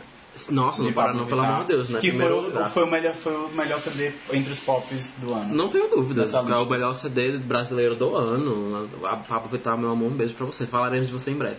Nossa, 0.52 0.84
não 0.84 0.94
para 0.94 1.14
não, 1.14 1.26
pelo 1.26 1.42
amor 1.42 1.62
de 1.62 1.70
Deus, 1.70 1.90
né? 1.90 2.00
Que 2.00 2.12
foi 2.12 2.20
Primeiro 2.20 2.38
o, 2.38 2.42
lugar. 2.42 2.70
foi, 2.70 2.84
o 2.84 2.88
melhor, 2.88 3.14
foi 3.14 3.36
o 3.36 3.50
melhor 3.50 3.80
CD 3.80 4.12
entre 4.32 4.54
os 4.54 4.60
pops 4.60 5.16
do 5.18 5.34
ano. 5.34 5.54
Não 5.54 5.68
tenho 5.68 5.90
dúvidas. 5.90 6.34
É 6.34 6.40
o 6.40 6.66
melhor 6.66 6.94
CD 6.94 7.38
brasileiro 7.38 7.96
do 7.96 8.16
ano. 8.16 8.88
A 9.04 9.16
Pablo 9.16 9.50
Vittar, 9.50 9.78
meu 9.78 9.92
amor, 9.92 10.12
um 10.12 10.16
beijo 10.16 10.36
pra 10.36 10.46
você. 10.46 10.68
Falaremos 10.68 11.08
de 11.08 11.14
você 11.14 11.32
em 11.32 11.36
breve. 11.36 11.58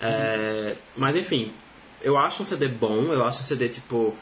É, 0.00 0.74
Mas 0.96 1.16
enfim, 1.16 1.52
eu 2.02 2.16
acho 2.16 2.42
um 2.42 2.46
CD 2.46 2.68
bom. 2.68 3.12
Eu 3.12 3.24
acho 3.24 3.40
um 3.40 3.44
CD 3.44 3.68
tipo. 3.68 4.14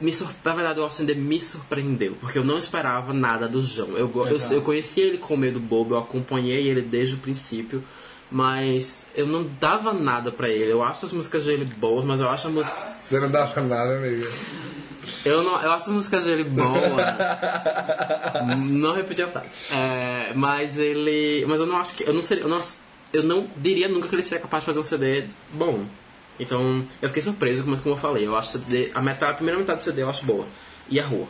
Me 0.00 0.12
sur... 0.12 0.28
Na 0.44 0.52
verdade, 0.52 0.80
o 0.80 0.90
CD 0.90 1.14
me 1.14 1.40
surpreendeu. 1.40 2.16
Porque 2.20 2.38
eu 2.38 2.44
não 2.44 2.58
esperava 2.58 3.12
nada 3.12 3.48
do 3.48 3.62
João. 3.62 3.90
Eu, 3.90 4.10
eu, 4.26 4.38
eu 4.50 4.62
conheci 4.62 5.00
ele 5.00 5.18
com 5.18 5.36
medo 5.36 5.60
bobo. 5.60 5.94
Eu 5.94 5.98
acompanhei 5.98 6.66
ele 6.66 6.82
desde 6.82 7.14
o 7.14 7.18
princípio. 7.18 7.82
Mas 8.30 9.06
eu 9.14 9.26
não 9.26 9.48
dava 9.60 9.92
nada 9.92 10.32
pra 10.32 10.48
ele. 10.48 10.72
Eu 10.72 10.82
acho 10.82 11.04
as 11.04 11.12
músicas 11.12 11.44
dele 11.44 11.64
boas, 11.64 12.04
mas 12.04 12.18
eu 12.18 12.28
acho 12.30 12.48
a 12.48 12.50
música. 12.50 12.76
Você 13.04 13.20
não 13.20 13.30
pra 13.30 13.62
nada, 13.62 13.96
amiga. 13.96 14.26
Eu, 15.24 15.42
não, 15.42 15.60
eu 15.60 15.70
acho 15.72 15.84
as 15.84 15.94
músicas 15.94 16.24
dele 16.24 16.44
boas. 16.44 16.72
não 18.56 18.94
repeti 18.94 19.22
a 19.22 19.28
frase. 19.28 19.48
É, 19.70 20.32
mas 20.34 20.78
ele. 20.78 21.44
Mas 21.46 21.60
eu 21.60 21.66
não 21.66 21.76
acho 21.76 21.94
que. 21.94 22.04
Eu 22.04 22.14
não 22.14 22.22
seria. 22.22 22.44
Eu 22.44 22.48
não, 22.48 22.60
eu 23.12 23.22
não 23.22 23.46
diria 23.56 23.88
nunca 23.88 24.08
que 24.08 24.14
ele 24.14 24.22
seria 24.22 24.40
capaz 24.40 24.62
de 24.62 24.66
fazer 24.66 24.80
um 24.80 24.82
CD 24.82 25.24
bom. 25.52 25.84
Então, 26.40 26.82
eu 27.00 27.08
fiquei 27.08 27.22
surpreso, 27.22 27.62
como, 27.62 27.76
como 27.78 27.94
eu 27.94 27.98
falei. 27.98 28.26
Eu 28.26 28.36
acho 28.36 28.52
CD, 28.52 28.90
a, 28.94 29.02
metade, 29.02 29.32
a 29.32 29.34
primeira 29.34 29.58
metade 29.58 29.78
do 29.78 29.84
CD 29.84 30.02
eu 30.02 30.08
acho 30.08 30.24
boa. 30.24 30.46
E 30.88 30.98
a 30.98 31.06
rua. 31.06 31.26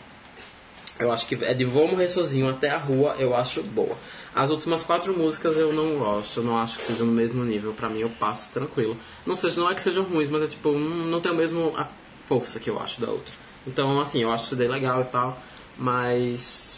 Eu 0.99 1.11
acho 1.11 1.27
que 1.27 1.43
é 1.45 1.53
de 1.53 1.65
Vou 1.65 1.89
Morrer 1.89 2.09
Sozinho 2.09 2.49
até 2.49 2.71
a 2.71 2.79
Rua, 2.79 3.17
eu 3.19 3.35
acho 3.35 3.63
boa. 3.63 3.97
As 4.35 4.51
últimas 4.51 4.83
quatro 4.83 5.17
músicas 5.17 5.57
eu 5.57 5.73
não 5.73 5.99
gosto, 5.99 6.41
eu 6.41 6.45
não 6.45 6.59
acho 6.59 6.79
que 6.79 6.85
sejam 6.85 7.07
no 7.07 7.13
mesmo 7.13 7.43
nível. 7.45 7.73
Pra 7.73 7.89
mim 7.89 8.01
eu 8.01 8.09
passo 8.09 8.53
tranquilo. 8.53 8.97
Não, 9.27 9.35
seja, 9.35 9.61
não 9.61 9.71
é 9.71 9.75
que 9.75 9.83
sejam 9.83 10.05
ruins, 10.05 10.31
mas 10.31 10.43
é 10.43 10.47
tipo, 10.47 10.73
não 10.73 11.21
tem 11.21 11.33
o 11.33 11.35
mesmo 11.35 11.75
a 11.77 11.89
força 12.27 12.61
que 12.61 12.71
eu 12.71 12.79
acho 12.79 13.01
da 13.01 13.11
outra. 13.11 13.35
Então, 13.67 14.01
assim, 14.01 14.23
eu 14.23 14.31
acho 14.31 14.45
o 14.45 14.47
CD 14.49 14.69
legal 14.69 15.01
e 15.01 15.05
tal, 15.05 15.41
mas. 15.77 16.72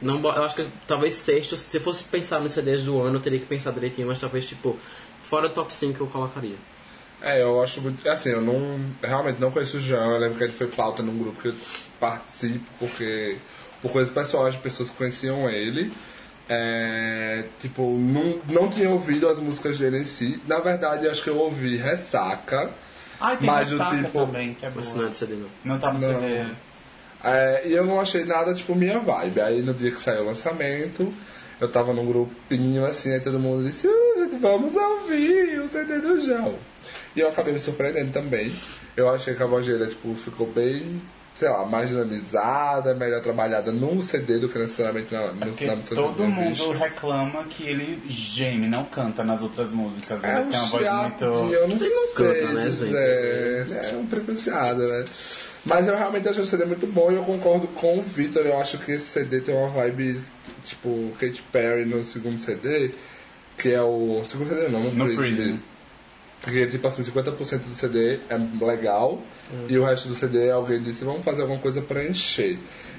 Não, 0.00 0.18
eu 0.20 0.44
acho 0.44 0.54
que 0.54 0.66
talvez 0.86 1.14
sexto, 1.14 1.56
se 1.56 1.76
eu 1.76 1.80
fosse 1.80 2.04
pensar 2.04 2.40
nos 2.40 2.52
CDs 2.52 2.84
do 2.84 3.00
ano, 3.02 3.16
eu 3.16 3.20
teria 3.20 3.38
que 3.38 3.46
pensar 3.46 3.70
direitinho, 3.72 4.08
mas 4.08 4.18
talvez, 4.18 4.46
tipo, 4.48 4.78
fora 5.22 5.48
do 5.48 5.54
top 5.54 5.72
5 5.72 6.02
eu 6.02 6.06
colocaria. 6.06 6.56
É, 7.22 7.42
eu 7.42 7.62
acho 7.62 7.82
muito. 7.82 8.08
Assim, 8.08 8.30
eu 8.30 8.40
não. 8.40 8.80
Realmente 9.02 9.38
não 9.40 9.50
conheço 9.50 9.76
o 9.76 9.80
Jean. 9.80 10.04
Eu 10.06 10.18
lembro 10.18 10.38
que 10.38 10.44
ele 10.44 10.52
foi 10.54 10.68
pauta 10.68 11.02
num 11.02 11.18
grupo 11.18 11.40
que 11.42 11.48
eu 11.48 11.54
participo, 11.98 12.64
porque. 12.78 13.36
Por 13.82 13.90
coisas 13.92 14.12
pessoais 14.12 14.54
de 14.54 14.60
pessoas 14.60 14.90
que 14.90 14.96
conheciam 14.96 15.48
ele. 15.48 15.92
É, 16.48 17.44
tipo, 17.60 17.82
não, 17.96 18.38
não 18.48 18.68
tinha 18.68 18.90
ouvido 18.90 19.28
as 19.28 19.38
músicas 19.38 19.78
dele 19.78 19.98
em 19.98 20.04
si. 20.04 20.40
Na 20.46 20.58
verdade, 20.60 21.08
acho 21.08 21.22
que 21.22 21.30
eu 21.30 21.38
ouvi 21.38 21.76
Ressaca. 21.76 22.70
Ai, 23.20 23.36
tem 23.36 23.46
Mas 23.46 23.68
o 23.70 23.76
Ressaca 23.78 23.96
tipo- 24.02 24.18
também, 24.26 24.54
que 24.54 24.66
é 24.66 24.70
boa. 24.70 24.84
é 24.84 25.26
não. 25.36 25.48
Não 25.64 25.78
tá 25.78 25.92
no 25.92 26.00
Não. 26.00 26.20
CD. 26.20 26.44
É, 27.22 27.68
e 27.68 27.72
eu 27.72 27.84
não 27.84 28.00
achei 28.00 28.24
nada, 28.24 28.54
tipo, 28.54 28.74
minha 28.74 28.98
vibe. 28.98 29.40
Aí 29.40 29.62
no 29.62 29.74
dia 29.74 29.90
que 29.90 29.98
saiu 30.00 30.22
o 30.22 30.26
lançamento, 30.26 31.12
eu 31.60 31.68
tava 31.68 31.92
num 31.92 32.06
grupinho 32.06 32.84
assim, 32.86 33.12
aí 33.12 33.20
todo 33.20 33.38
mundo 33.38 33.64
disse, 33.66 33.86
"Uh, 33.86 34.24
gente, 34.24 34.36
vamos 34.40 34.74
ouvir 34.74 35.60
o 35.60 35.68
CD 35.68 35.98
do 35.98 36.18
João. 36.20 36.54
E 37.14 37.20
eu 37.20 37.28
acabei 37.28 37.52
me 37.52 37.58
surpreendendo 37.58 38.12
também. 38.12 38.54
Eu 38.96 39.08
achei 39.10 39.34
que 39.34 39.42
a 39.42 39.46
voz 39.46 39.66
dele, 39.66 39.86
tipo, 39.86 40.14
ficou 40.14 40.46
bem, 40.46 41.00
sei 41.34 41.48
lá, 41.48 41.66
mais 41.66 41.88
dinamizada, 41.88 42.94
melhor 42.94 43.20
trabalhada 43.22 43.70
num 43.72 44.00
CD 44.00 44.38
do 44.38 44.48
que 44.48 44.58
necessariamente 44.58 45.12
na, 45.12 45.32
no, 45.32 45.38
Porque 45.46 45.66
na 45.66 45.76
música 45.76 45.94
todo 45.96 46.14
do 46.16 46.24
mundo 46.26 46.48
bicho. 46.50 46.72
reclama 46.72 47.44
que 47.44 47.64
ele 47.64 48.02
geme, 48.08 48.66
não 48.68 48.84
canta 48.84 49.24
nas 49.24 49.42
outras 49.42 49.72
músicas. 49.72 50.22
É 50.24 50.30
Ele 50.36 50.40
um 50.44 50.48
tem 50.50 50.58
uma 50.60 50.68
voz 50.68 50.92
muito. 51.02 51.24
eu 51.24 51.68
não 51.68 51.76
Ele 51.76 51.78
sei 51.78 52.14
canta, 52.14 52.52
né, 52.52 52.64
dizer. 52.64 53.66
Ele 53.66 53.74
É 53.88 53.96
um 53.96 54.06
privilegiado, 54.06 54.82
né? 54.86 55.04
Mas 55.64 55.88
eu 55.88 55.96
realmente 55.96 56.28
achei 56.28 56.42
o 56.42 56.46
CD 56.46 56.64
muito 56.64 56.86
bom 56.86 57.12
e 57.12 57.16
eu 57.16 57.22
concordo 57.22 57.68
com 57.68 57.98
o 57.98 58.02
Victor. 58.02 58.46
Eu 58.46 58.58
acho 58.58 58.78
que 58.78 58.92
esse 58.92 59.06
CD 59.06 59.40
tem 59.40 59.54
uma 59.54 59.68
vibe, 59.68 60.20
tipo, 60.64 61.12
Katy 61.18 61.42
Perry 61.52 61.84
no 61.84 62.02
segundo 62.02 62.38
CD, 62.38 62.92
que 63.58 63.72
é 63.72 63.82
o... 63.82 64.22
Segundo 64.26 64.48
CD 64.48 64.68
não, 64.68 64.80
no, 64.80 64.92
No 64.92 65.04
Prison. 65.04 65.20
Prison. 65.20 65.58
Porque, 66.40 66.66
tipo 66.66 66.86
assim, 66.86 67.02
50% 67.02 67.58
do 67.68 67.74
CD 67.74 68.18
é 68.30 68.64
legal 68.64 69.20
e 69.68 69.76
o 69.76 69.84
resto 69.84 70.08
do 70.08 70.14
CD 70.14 70.50
alguém 70.50 70.80
disse, 70.80 71.04
vamos 71.04 71.22
fazer 71.22 71.42
alguma 71.42 71.60
coisa 71.60 71.82
pra 71.82 72.02
encher. 72.02 72.58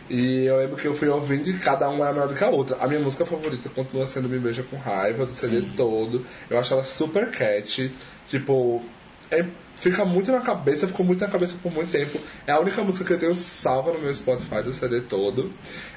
E 0.09 0.45
eu 0.45 0.57
lembro 0.57 0.75
que 0.75 0.88
eu 0.88 0.93
fui 0.93 1.07
ouvindo 1.07 1.49
e 1.49 1.57
cada 1.57 1.89
uma 1.89 2.03
era 2.05 2.13
melhor 2.13 2.27
do 2.27 2.35
que 2.35 2.43
a 2.43 2.49
outra. 2.49 2.77
A 2.79 2.88
minha 2.88 2.99
música 2.99 3.25
favorita 3.25 3.69
continua 3.69 4.05
sendo 4.05 4.29
Me 4.29 4.38
Beija 4.38 4.61
com 4.61 4.75
Raiva, 4.77 5.25
do 5.25 5.33
CD 5.33 5.65
todo. 5.75 6.23
Eu 6.49 6.59
acho 6.59 6.73
ela 6.73 6.83
super 6.83 7.31
catchy. 7.31 7.91
Tipo, 8.27 8.83
é- 9.31 9.45
fica 9.82 10.06
muito 10.06 10.32
na 10.32 10.40
cabeça, 10.41 10.88
ficou 10.88 11.03
muito 11.03 11.20
na 11.20 11.28
cabeça 11.28 11.56
por 11.62 11.74
muito 11.74 11.91
tempo. 11.91 12.20
É 12.45 12.52
a 12.52 12.60
única 12.60 12.84
música 12.84 13.03
que 13.03 13.14
eu 13.14 13.20
tenho 13.20 13.36
salva 13.36 13.91
no 13.91 13.99
meu 13.99 14.14
Spotify 14.14 14.62
do 14.64 14.72
CD 14.72 15.02
todo. 15.02 15.52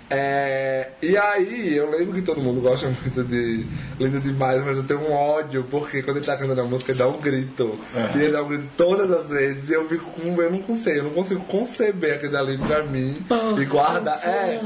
É, 0.09 0.91
e 1.03 1.17
aí, 1.17 1.75
eu 1.77 1.91
lembro 1.91 2.15
que 2.15 2.23
todo 2.23 2.41
mundo 2.41 2.61
gosta 2.61 2.87
muito 2.89 3.23
de 3.25 3.67
Lindo 3.99 4.21
Demais, 4.21 4.65
mas 4.65 4.79
eu 4.79 4.85
tenho 4.85 5.01
um 5.01 5.13
ódio, 5.13 5.67
porque 5.71 6.03
quando 6.03 6.17
ele 6.17 6.27
tá 6.27 6.37
cantando 6.37 6.61
a 6.61 6.65
música, 6.65 6.93
ele 6.93 6.99
dá 6.99 7.09
um 7.09 7.21
grito. 7.21 7.79
E 8.15 8.23
ele 8.23 8.33
dá 8.33 8.43
um 8.43 8.49
grito 8.49 8.69
todas 8.77 9.11
as 9.11 9.29
vezes, 9.29 9.69
e 9.69 9.75
eu 9.75 9.87
fico 9.89 10.11
com. 10.13 10.41
Eu 10.41 10.51
não 10.51 10.63
consigo, 10.63 10.97
eu 10.97 11.05
não 11.05 11.11
consigo 11.11 11.45
conceber 11.45 12.15
aquele 12.15 12.37
ali 12.37 12.57
pra 12.57 12.83
mim 12.83 13.17
e 13.61 13.65
guardar. 13.67 14.19
É, 14.27 14.61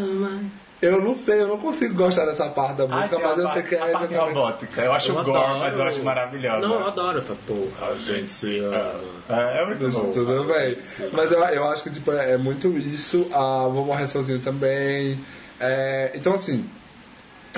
eu 0.80 1.00
não 1.02 1.16
sei, 1.16 1.40
eu 1.42 1.48
não 1.48 1.58
consigo 1.58 1.94
gostar 1.94 2.24
dessa 2.26 2.48
parte 2.50 2.76
da 2.76 2.86
música, 2.86 3.16
tem 3.16 3.24
a 3.24 3.28
mas 3.28 3.38
eu 3.38 3.48
sei 3.48 3.62
que 3.64 3.74
é 3.74 3.82
a 3.82 3.98
parte 3.98 4.14
robótica. 4.14 4.80
Eu 4.82 4.92
acho 4.92 5.10
Eu 5.10 5.24
gore, 5.24 5.30
adoro. 5.30 5.58
mas 5.58 5.74
eu 5.76 5.82
acho 5.82 6.02
maravilhosa. 6.04 6.66
Não, 6.68 6.74
eu 6.80 6.86
adoro. 6.86 7.18
Eu 7.18 7.22
falo, 7.22 7.38
porra, 7.46 7.92
a 7.92 7.94
gente 7.96 8.30
se 8.30 8.58
ama. 8.58 8.94
É, 9.28 9.62
é 9.62 9.66
muito 9.66 9.82
Mas 9.82 9.94
bom. 9.94 10.12
tudo 10.12 10.44
bem. 10.44 10.78
Mas 11.12 11.32
eu, 11.32 11.40
eu 11.40 11.68
acho 11.68 11.82
que 11.82 11.90
tipo, 11.90 12.12
é, 12.12 12.32
é 12.32 12.36
muito 12.36 12.68
isso. 12.78 13.26
A 13.32 13.66
Vou 13.68 13.84
Morrer 13.84 14.06
Sozinho 14.06 14.38
também. 14.40 15.18
É, 15.58 16.12
então, 16.14 16.34
assim, 16.34 16.64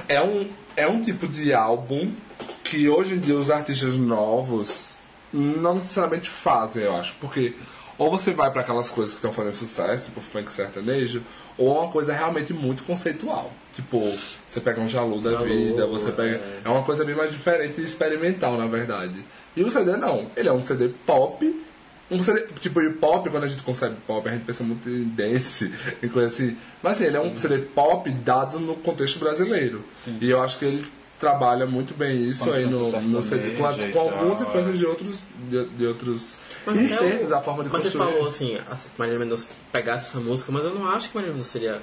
é 0.09 0.23
um, 0.23 0.49
é 0.77 0.87
um 0.87 1.03
tipo 1.03 1.29
de 1.29 1.53
álbum 1.53 2.11
que 2.65 2.89
hoje 2.89 3.15
em 3.15 3.19
dia 3.19 3.35
os 3.35 3.51
artistas 3.51 3.95
novos 3.97 4.97
não 5.33 5.75
necessariamente 5.75 6.29
fazem, 6.29 6.85
eu 6.85 6.97
acho. 6.97 7.15
Porque 7.21 7.55
ou 8.01 8.11
você 8.11 8.33
vai 8.33 8.51
para 8.51 8.63
aquelas 8.63 8.91
coisas 8.91 9.13
que 9.13 9.19
estão 9.19 9.31
fazendo 9.31 9.53
sucesso, 9.53 10.07
tipo 10.07 10.23
funk 10.23 10.51
sertanejo, 10.51 11.23
ou 11.59 11.77
é 11.77 11.81
uma 11.81 11.93
coisa 11.93 12.15
realmente 12.15 12.51
muito 12.51 12.83
conceitual. 12.85 13.53
Tipo, 13.75 14.01
você 14.49 14.59
pega 14.59 14.81
um 14.81 14.89
Jalu 14.89 15.21
da 15.21 15.33
Jalu, 15.33 15.45
vida, 15.45 15.87
você 15.87 16.11
pega. 16.11 16.37
é. 16.37 16.61
É 16.65 16.69
uma 16.71 16.83
coisa 16.83 17.05
bem 17.05 17.15
mais 17.15 17.31
diferente 17.31 17.79
e 17.79 17.85
experimental, 17.85 18.57
na 18.57 18.67
verdade. 18.67 19.23
E 19.55 19.63
o 19.63 19.71
CD 19.71 19.99
não. 19.99 20.31
Ele 20.35 20.49
é 20.49 20.53
um 20.53 20.63
CD 20.65 20.89
pop. 21.07 21.63
Um 22.11 22.23
CD, 22.23 22.47
tipo, 22.59 22.81
e 22.81 22.91
pop, 22.95 23.29
quando 23.29 23.45
a 23.45 23.49
gente 23.49 23.63
concebe 23.63 23.95
pop, 24.07 24.27
a 24.27 24.33
gente 24.33 24.47
pensa 24.47 24.65
muito 24.65 24.89
em 24.89 25.05
dance 25.05 25.71
e 26.03 26.09
coisa 26.09 26.29
assim. 26.29 26.57
Mas 26.83 26.95
assim, 26.95 27.05
ele 27.05 27.19
é 27.19 27.21
um 27.21 27.37
CD 27.37 27.59
pop 27.59 28.11
dado 28.11 28.59
no 28.59 28.77
contexto 28.77 29.19
brasileiro. 29.19 29.85
E 30.23 30.31
eu 30.31 30.43
acho 30.43 30.59
que 30.59 30.65
ele 30.65 30.87
trabalha 31.21 31.67
muito 31.67 31.95
bem 31.95 32.29
isso 32.29 32.45
Com 32.47 32.53
aí 32.53 32.65
no, 32.67 32.91
no 33.03 33.23
CD, 33.23 33.51
com, 33.51 33.67
as- 33.67 33.85
com 33.85 34.01
algumas 34.01 34.39
tal, 34.39 34.49
influências 34.49 34.75
é. 34.75 34.79
de 34.79 34.87
outros, 34.87 35.27
de, 35.51 35.65
de 35.67 35.87
outros 35.87 36.39
Mas 36.67 36.81
insertos, 36.81 37.31
eu- 37.31 37.37
a 37.37 37.41
forma 37.43 37.63
de 37.63 37.69
Mas 37.71 37.83
você 37.83 37.91
construir. 37.91 38.13
falou 38.13 38.27
assim, 38.27 38.57
a 38.57 38.77
Marília 38.99 39.19
Mendonça 39.21 39.47
pegasse 39.71 40.09
essa 40.09 40.19
música, 40.21 40.51
mas 40.51 40.65
eu 40.65 40.75
não 40.75 40.89
acho 40.89 41.11
que 41.11 41.15
Marília 41.15 41.35
Mendonça 41.35 41.51
seria. 41.51 41.81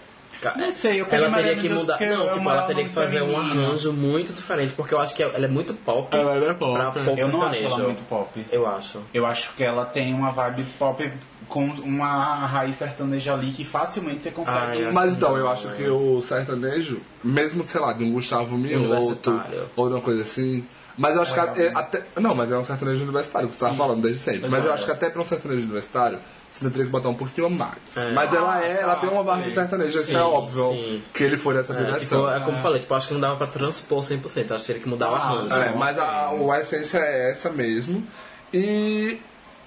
Não 0.55 0.72
sei, 0.72 1.01
eu 1.01 1.05
peguei 1.05 1.19
Ela 1.26 1.30
Marília 1.30 1.55
teria 1.55 1.69
que 1.69 1.76
mudar. 1.80 1.99
Não, 1.99 2.27
é 2.27 2.34
tipo, 2.34 2.49
ela 2.49 2.61
teria 2.64 2.84
que 2.84 2.89
fazer 2.91 3.22
um 3.23 3.27
feminina. 3.30 3.64
arranjo 3.68 3.91
muito 3.93 4.34
diferente, 4.34 4.73
porque 4.73 4.93
eu 4.93 4.99
acho 4.99 5.15
que 5.15 5.23
ela 5.23 5.45
é 5.45 5.47
muito 5.47 5.73
pop. 5.73 6.15
Ela 6.15 6.35
é 6.35 6.53
pop, 6.53 6.73
pra 6.73 7.01
é. 7.01 7.05
pop 7.05 7.19
Eu 7.19 7.27
não 7.30 7.41
acho 7.41 7.53
sertanejo. 7.55 7.76
ela 7.81 7.84
muito 7.85 8.03
pop. 8.07 8.45
Eu 8.51 8.68
acho. 8.68 9.01
Eu 9.14 9.26
acho 9.26 9.55
que 9.55 9.64
ela 9.64 9.84
tem 9.85 10.14
uma 10.14 10.30
vibe 10.31 10.64
pop 10.77 11.11
com 11.48 11.65
uma 11.65 12.45
raiz 12.45 12.76
sertaneja 12.78 13.34
ali 13.34 13.52
que 13.52 13.64
facilmente 13.64 14.24
você 14.24 14.32
consegue. 14.32 14.86
Ai, 14.86 14.91
Mas 14.91 15.14
então, 15.14 15.38
eu 15.38 15.49
acho 15.49 15.68
que 15.76 15.88
o 15.88 16.22
sertanejo, 16.22 17.02
mesmo, 17.24 17.65
sei 17.65 17.80
lá, 17.82 17.94
de 17.94 18.03
um 18.03 18.11
Gustavo 18.11 18.57
Mioto 18.57 19.41
ou 19.76 19.88
de 19.88 19.94
uma 19.95 20.02
coisa 20.02 20.22
assim. 20.22 20.65
Mas 20.98 21.15
eu 21.15 21.22
acho 21.22 21.34
que 21.34 21.40
é, 21.61 21.72
até. 21.76 22.02
Não, 22.19 22.34
mas 22.34 22.52
é 22.52 22.57
um 22.57 22.64
sertanejo 22.64 23.03
universitário, 23.03 23.48
que 23.48 23.53
você 23.56 23.64
estava 23.64 23.78
falando 23.78 24.02
desde 24.02 24.19
sempre. 24.19 24.49
Mas 24.49 24.65
eu 24.65 24.74
acho 24.74 24.84
que 24.84 24.91
até 24.91 25.10
para 25.11 25.22
um 25.22 25.28
sertanejo 25.28 25.61
universitário, 25.64 26.18
você 26.52 26.68
teria 26.72 26.86
que 26.86 26.91
botar 26.91 27.10
um 27.10 27.14
pouquinho 27.14 27.52
mais. 27.52 27.78
É. 27.95 28.11
Mas 28.14 28.34
ela 28.34 28.64
é, 28.65 28.82
ela 28.82 28.95
tem 28.95 29.07
uma 29.07 29.22
vibe 29.22 29.49
de 29.49 29.53
sertanejo, 29.53 29.99
isso 29.99 30.18
é 30.18 30.24
óbvio 30.24 30.72
sim. 30.72 31.03
que 31.14 31.24
ele 31.24 31.38
for 31.38 31.53
nessa 31.53 31.72
É, 31.74 31.78
direção. 31.78 32.22
tipo, 32.26 32.30
é 32.32 32.40
como 32.40 32.57
eu 32.57 32.61
falei, 32.64 32.80
tipo, 32.82 32.95
acho 32.95 33.10
que 33.10 33.14
não 33.14 33.22
dava 33.22 33.36
pra 33.36 33.45
transpor 33.45 33.99
100%, 33.99 34.49
eu 34.49 34.56
acho 34.56 34.64
que 34.65 34.68
teria 34.68 34.82
que 34.82 34.90
mudar 34.90 35.11
o 35.11 35.15
Ah, 35.15 35.19
arranjo. 35.19 35.53
É, 35.53 35.76
mas 35.76 35.99
a, 35.99 36.30
a 36.32 36.60
essência 36.60 36.98
é 36.98 37.30
essa 37.30 37.52
mesmo. 37.52 38.03
E 38.52 39.19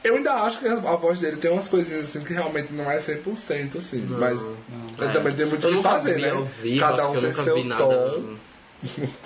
eu 0.03 0.17
ainda 0.17 0.33
acho 0.35 0.59
que 0.61 0.69
a, 0.69 0.73
a 0.75 0.97
voz 0.97 1.21
dele 1.21 1.37
tem 1.37 1.51
umas 1.51 1.69
coisinhas 1.69 2.05
assim 2.05 2.21
que 2.21 2.33
realmente 2.33 2.73
não 2.73 2.91
é 2.91 2.99
100% 2.99 3.77
assim. 3.77 4.07
mas 4.09 4.41
ele 4.99 5.13
também 5.13 5.35
tem 5.35 5.47
muito 5.47 5.67
o 5.69 5.77
que 5.77 5.83
fazer, 5.83 6.15
vi 6.15 6.75
né? 6.75 6.81
Cada 6.81 7.09
um 7.09 7.21
tem 7.21 7.33
seu 7.33 7.77
tom. 7.77 8.35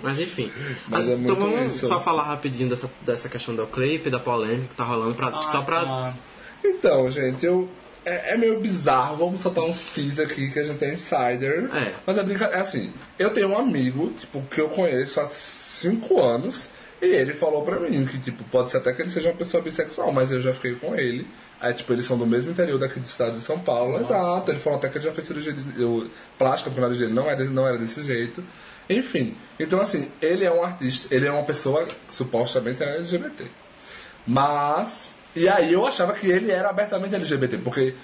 Mas 0.02 0.20
enfim. 0.20 0.50
Mas 0.88 1.08
Mas, 1.08 1.10
é 1.10 1.14
então 1.14 1.36
vamos 1.36 1.74
isso. 1.76 1.86
só 1.86 2.00
falar 2.00 2.24
rapidinho 2.24 2.68
dessa, 2.68 2.90
dessa 3.02 3.28
questão 3.28 3.54
do 3.54 3.66
clipe, 3.66 4.10
da 4.10 4.18
polêmica 4.18 4.66
que 4.68 4.74
tá 4.74 4.84
rolando, 4.84 5.14
pra, 5.14 5.40
só 5.42 5.62
pra. 5.62 5.80
Ah, 5.80 6.14
Então, 6.64 7.10
gente, 7.10 7.44
eu. 7.46 7.68
É, 8.06 8.34
é 8.34 8.36
meio 8.36 8.60
bizarro, 8.60 9.16
vamos 9.16 9.40
soltar 9.40 9.64
uns 9.64 9.80
teas 9.94 10.18
aqui 10.18 10.50
que 10.50 10.58
a 10.58 10.64
gente 10.64 10.84
é 10.84 10.92
insider. 10.92 11.70
É. 11.74 11.94
Mas 12.06 12.18
é 12.18 12.22
brincadeira. 12.22 12.60
É 12.60 12.62
assim, 12.62 12.92
eu 13.18 13.30
tenho 13.30 13.48
um 13.48 13.56
amigo, 13.58 14.12
tipo, 14.18 14.42
que 14.50 14.60
eu 14.60 14.68
conheço 14.68 15.20
há 15.20 15.26
5 15.26 16.20
anos, 16.20 16.68
e 17.02 17.06
ele 17.06 17.32
falou 17.34 17.62
pra 17.62 17.78
mim 17.78 18.06
que, 18.06 18.18
tipo, 18.18 18.42
pode 18.44 18.70
ser 18.70 18.78
até 18.78 18.92
que 18.92 19.02
ele 19.02 19.10
seja 19.10 19.28
uma 19.30 19.36
pessoa 19.36 19.62
bissexual, 19.62 20.12
mas 20.12 20.30
eu 20.30 20.40
já 20.40 20.52
fiquei 20.52 20.74
com 20.74 20.94
ele. 20.94 21.26
Aí, 21.60 21.72
tipo, 21.72 21.92
eles 21.92 22.04
são 22.04 22.18
do 22.18 22.26
mesmo 22.26 22.50
interior 22.50 22.78
daqui 22.78 23.00
do 23.00 23.06
estado 23.06 23.38
de 23.38 23.44
São 23.44 23.58
Paulo. 23.58 24.00
Exato. 24.00 24.50
Ele 24.50 24.58
falou 24.58 24.78
até 24.78 24.88
que 24.88 24.98
ele 24.98 25.04
já 25.04 25.12
fez 25.12 25.26
cirurgia 25.26 25.52
de, 25.52 25.80
eu, 25.80 26.08
plástica, 26.38 26.70
porque 26.70 26.80
o 26.80 26.82
nariz 26.82 26.98
dele 26.98 27.12
não 27.12 27.28
era, 27.28 27.44
não 27.44 27.66
era 27.66 27.78
desse 27.78 28.02
jeito. 28.02 28.42
Enfim. 28.88 29.34
Então, 29.58 29.80
assim, 29.80 30.10
ele 30.20 30.44
é 30.44 30.52
um 30.52 30.62
artista, 30.62 31.14
ele 31.14 31.26
é 31.26 31.30
uma 31.30 31.44
pessoa 31.44 31.84
que 31.86 31.94
supostamente 32.12 32.82
é 32.82 32.96
LGBT. 32.96 33.44
Mas. 34.26 35.10
E 35.36 35.48
aí 35.48 35.72
eu 35.72 35.84
achava 35.84 36.12
que 36.12 36.28
ele 36.28 36.50
era 36.50 36.70
abertamente 36.70 37.14
LGBT, 37.14 37.58
porque 37.58 37.94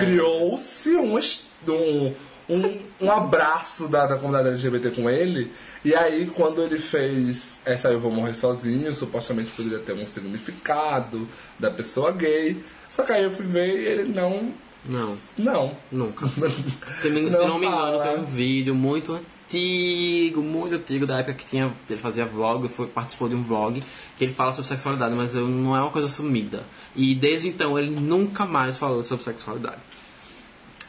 criou-se 0.00 0.94
um, 0.96 1.16
um, 1.16 2.14
um, 2.48 2.80
um 3.00 3.10
abraço 3.10 3.88
da, 3.88 4.06
da 4.06 4.16
comunidade 4.16 4.48
LGBT 4.50 4.90
com 4.90 5.08
ele. 5.08 5.50
E 5.84 5.94
aí 5.94 6.26
quando 6.26 6.62
ele 6.62 6.78
fez 6.78 7.60
essa 7.64 7.88
Eu 7.88 8.00
Vou 8.00 8.10
Morrer 8.12 8.34
Sozinho, 8.34 8.94
supostamente 8.94 9.50
poderia 9.52 9.78
ter 9.78 9.92
um 9.92 10.06
significado 10.06 11.26
da 11.58 11.70
pessoa 11.70 12.12
gay. 12.12 12.62
Só 12.90 13.02
que 13.02 13.12
aí 13.12 13.22
eu 13.24 13.30
fui 13.30 13.44
ver 13.46 13.80
e 13.80 13.84
ele 13.86 14.12
não. 14.12 14.52
Não, 14.86 15.16
Não. 15.38 15.74
nunca. 15.90 16.28
Tem- 17.02 17.32
se 17.32 17.38
Não 17.38 17.48
não 17.48 17.58
me 17.58 17.66
engano, 17.66 18.02
tem 18.02 18.18
um 18.18 18.24
vídeo 18.26 18.74
muito 18.74 19.14
antigo, 19.48 20.42
muito 20.42 20.74
antigo, 20.74 21.06
da 21.06 21.20
época 21.20 21.32
que 21.34 21.46
tinha, 21.46 21.72
ele 21.88 21.98
fazia 21.98 22.26
vlog, 22.26 22.68
foi, 22.68 22.86
participou 22.88 23.26
de 23.28 23.34
um 23.34 23.42
vlog, 23.42 23.82
que 24.16 24.24
ele 24.24 24.34
fala 24.34 24.52
sobre 24.52 24.68
sexualidade, 24.68 25.14
mas 25.14 25.34
eu- 25.34 25.48
não 25.48 25.74
é 25.74 25.80
uma 25.80 25.90
coisa 25.90 26.06
sumida. 26.06 26.64
E 26.94 27.14
desde 27.14 27.48
então 27.48 27.78
ele 27.78 27.98
nunca 27.98 28.44
mais 28.44 28.76
falou 28.76 29.02
sobre 29.02 29.24
sexualidade. 29.24 29.80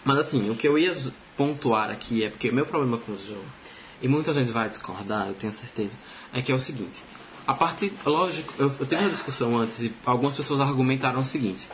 Mas 0.03 0.19
assim, 0.19 0.49
o 0.49 0.55
que 0.55 0.67
eu 0.67 0.77
ia 0.77 0.91
pontuar 1.37 1.89
aqui 1.89 2.23
é 2.23 2.29
porque 2.29 2.49
o 2.49 2.53
meu 2.53 2.65
problema 2.65 2.97
com 2.97 3.11
o 3.11 3.17
João, 3.17 3.41
e 4.01 4.07
muita 4.07 4.33
gente 4.33 4.51
vai 4.51 4.69
discordar, 4.69 5.27
eu 5.27 5.33
tenho 5.33 5.53
certeza, 5.53 5.97
é 6.33 6.41
que 6.41 6.51
é 6.51 6.55
o 6.55 6.59
seguinte. 6.59 7.03
A 7.47 7.53
partir, 7.53 7.93
lógico, 8.05 8.53
eu, 8.57 8.71
eu 8.79 8.85
tive 8.85 9.01
uma 9.01 9.09
discussão 9.09 9.57
antes 9.57 9.81
e 9.81 9.93
algumas 10.05 10.35
pessoas 10.35 10.59
argumentaram 10.59 11.19
o 11.19 11.25
seguinte. 11.25 11.69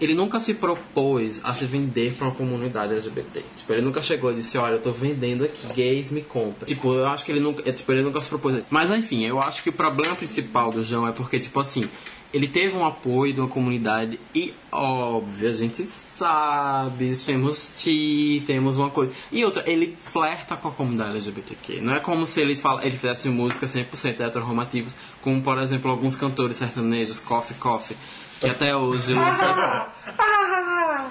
Ele 0.00 0.12
nunca 0.12 0.40
se 0.40 0.54
propôs 0.54 1.40
a 1.44 1.52
se 1.52 1.64
vender 1.66 2.14
para 2.14 2.26
uma 2.26 2.34
comunidade 2.34 2.92
LGBT. 2.92 3.44
Tipo, 3.56 3.72
ele 3.72 3.80
nunca 3.80 4.02
chegou 4.02 4.32
e 4.32 4.34
disse, 4.34 4.58
olha, 4.58 4.74
eu 4.74 4.82
tô 4.82 4.90
vendendo 4.90 5.44
aqui, 5.44 5.66
gays 5.72 6.10
me 6.10 6.20
compram. 6.20 6.66
Tipo, 6.66 6.94
eu 6.94 7.06
acho 7.06 7.24
que 7.24 7.30
ele 7.30 7.40
nunca, 7.40 7.66
é, 7.68 7.72
tipo, 7.72 7.90
ele 7.92 8.02
nunca 8.02 8.20
se 8.20 8.28
propôs 8.28 8.56
a 8.56 8.58
isso. 8.58 8.66
Mas 8.70 8.90
enfim, 8.90 9.24
eu 9.24 9.40
acho 9.40 9.62
que 9.62 9.70
o 9.70 9.72
problema 9.72 10.14
principal 10.16 10.72
do 10.72 10.82
João 10.82 11.06
é 11.06 11.12
porque, 11.12 11.38
tipo 11.38 11.60
assim, 11.60 11.88
ele 12.34 12.48
teve 12.48 12.76
um 12.76 12.84
apoio 12.84 13.32
de 13.32 13.38
uma 13.40 13.48
comunidade 13.48 14.18
e, 14.34 14.52
óbvio, 14.72 15.48
a 15.48 15.52
gente 15.52 15.84
sabe, 15.84 17.14
temos 17.24 17.72
ti, 17.76 18.42
temos 18.44 18.76
uma 18.76 18.90
coisa. 18.90 19.12
E 19.30 19.44
outra, 19.44 19.62
ele 19.70 19.96
flerta 20.00 20.56
com 20.56 20.66
a 20.66 20.72
comunidade 20.72 21.10
LGBTQ. 21.10 21.80
Não 21.80 21.94
é 21.94 22.00
como 22.00 22.26
se 22.26 22.40
ele, 22.40 22.56
fala, 22.56 22.84
ele 22.84 22.96
fizesse 22.96 23.28
música 23.28 23.66
100% 23.66 24.18
heteronormativos, 24.18 24.92
como, 25.22 25.40
por 25.42 25.58
exemplo, 25.58 25.88
alguns 25.88 26.16
cantores 26.16 26.56
sertanejos, 26.56 27.20
Coffee 27.20 27.56
Coffee, 27.56 27.96
que 28.40 28.48
até 28.48 28.74
hoje 28.74 29.14
lançam... 29.14 29.54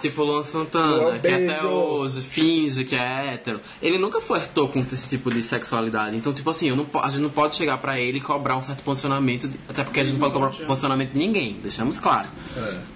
Tipo 0.01 0.23
Luan 0.23 0.43
Santana, 0.43 1.19
que 1.19 1.27
até 1.27 1.63
hoje 1.65 2.21
finge 2.21 2.83
que 2.83 2.95
é 2.95 3.33
hétero. 3.33 3.59
Ele 3.81 3.97
nunca 3.97 4.19
flertou 4.19 4.67
com 4.67 4.79
esse 4.79 5.07
tipo 5.07 5.31
de 5.31 5.41
sexualidade. 5.41 6.15
Então, 6.15 6.33
tipo 6.33 6.49
assim, 6.49 6.69
não, 6.75 6.85
a 7.01 7.09
gente 7.09 7.21
não 7.21 7.29
pode 7.29 7.55
chegar 7.55 7.77
pra 7.77 7.99
ele 7.99 8.17
e 8.17 8.21
cobrar 8.21 8.55
um 8.57 8.61
certo 8.61 8.83
posicionamento. 8.83 9.47
de- 9.47 9.59
até 9.69 9.83
porque 9.83 9.99
a 9.99 10.03
gente 10.03 10.13
não 10.13 10.19
pode 10.19 10.33
cobrar 10.33 10.49
posicionamento 10.67 11.11
de 11.13 11.17
ninguém, 11.19 11.57
deixamos 11.61 11.99
claro. 11.99 12.27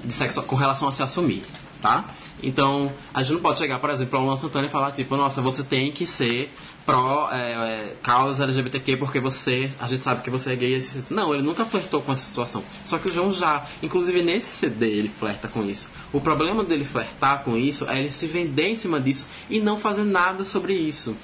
De 0.03 0.13
sexo, 0.13 0.41
com 0.43 0.55
relação 0.55 0.87
a 0.87 0.91
se 0.91 1.01
assumir, 1.03 1.41
tá? 1.81 2.05
Então, 2.43 2.91
a 3.13 3.23
gente 3.23 3.33
não 3.33 3.41
pode 3.41 3.57
chegar, 3.59 3.79
por 3.79 3.89
exemplo, 3.89 4.19
a 4.19 4.21
Luan 4.23 4.35
Santana 4.35 4.67
e 4.67 4.69
falar, 4.69 4.91
tipo, 4.91 5.15
nossa, 5.17 5.41
você 5.41 5.63
tem 5.63 5.91
que 5.91 6.05
ser 6.05 6.51
pró 6.87 7.29
é, 7.29 7.51
é, 7.51 7.95
causa 8.01 8.45
LGBTQ 8.45 8.95
porque 8.95 9.19
você, 9.19 9.69
a 9.77 9.87
gente 9.87 10.03
sabe 10.03 10.21
que 10.21 10.29
você 10.29 10.53
é 10.53 10.55
gay. 10.55 10.73
assim, 10.73 10.99
assim. 10.99 11.13
Não, 11.13 11.33
ele 11.33 11.43
nunca 11.43 11.65
flertou 11.65 12.01
com 12.01 12.13
essa 12.13 12.23
situação. 12.23 12.63
Só 12.85 12.97
que 12.97 13.07
o 13.07 13.11
João 13.11 13.29
já, 13.29 13.67
inclusive 13.83 14.23
nesse 14.23 14.47
CD, 14.47 14.87
ele 14.87 15.09
flerta 15.09 15.49
com 15.49 15.65
isso. 15.65 15.89
O 16.13 16.21
problema 16.21 16.63
dele 16.63 16.85
flertar 16.85 17.43
com 17.43 17.57
isso 17.57 17.87
é 17.89 17.99
ele 17.99 18.09
se 18.09 18.25
vender 18.25 18.69
em 18.69 18.75
cima 18.75 19.01
disso 19.01 19.27
e 19.49 19.59
não 19.59 19.77
fazer 19.77 20.05
nada 20.05 20.45
sobre 20.45 20.73
isso. 20.73 21.15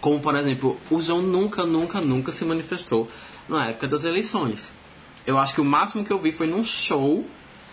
Como, 0.00 0.20
por 0.20 0.36
exemplo, 0.36 0.80
o 0.88 1.00
João 1.00 1.20
nunca, 1.20 1.66
nunca, 1.66 2.00
nunca 2.00 2.30
se 2.30 2.44
manifestou 2.44 3.08
na 3.48 3.70
época 3.70 3.88
das 3.88 4.04
eleições. 4.04 4.72
Eu 5.26 5.36
acho 5.36 5.54
que 5.54 5.60
o 5.60 5.64
máximo 5.64 6.04
que 6.04 6.12
eu 6.12 6.18
vi 6.18 6.30
foi 6.30 6.46
num 6.46 6.62
show. 6.62 7.26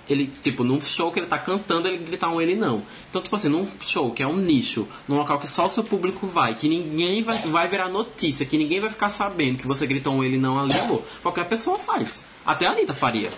Ele, 0.09 0.27
tipo, 0.27 0.63
num 0.63 0.81
show 0.81 1.11
que 1.11 1.19
ele 1.19 1.27
tá 1.27 1.37
cantando, 1.37 1.87
ele 1.87 1.97
gritar 1.97 2.29
um 2.29 2.41
ele 2.41 2.55
não. 2.55 2.81
Então, 3.09 3.21
tipo 3.21 3.35
assim, 3.35 3.47
num 3.47 3.67
show 3.79 4.11
que 4.11 4.23
é 4.23 4.27
um 4.27 4.35
nicho, 4.35 4.87
num 5.07 5.17
local 5.17 5.37
que 5.37 5.47
só 5.47 5.67
o 5.67 5.69
seu 5.69 5.83
público 5.83 6.25
vai, 6.25 6.55
que 6.55 6.67
ninguém 6.67 7.21
vai, 7.21 7.37
vai 7.43 7.67
virar 7.67 7.89
notícia, 7.89 8.45
que 8.45 8.57
ninguém 8.57 8.79
vai 8.79 8.89
ficar 8.89 9.09
sabendo 9.09 9.57
que 9.57 9.67
você 9.67 9.85
gritou 9.85 10.13
um 10.13 10.23
ele 10.23 10.37
não 10.37 10.59
ali, 10.59 10.77
amor. 10.79 11.03
Qualquer 11.21 11.45
pessoa 11.45 11.77
faz. 11.77 12.25
Até 12.45 12.65
a 12.65 12.71
Anitta 12.71 12.93
faria. 12.93 13.29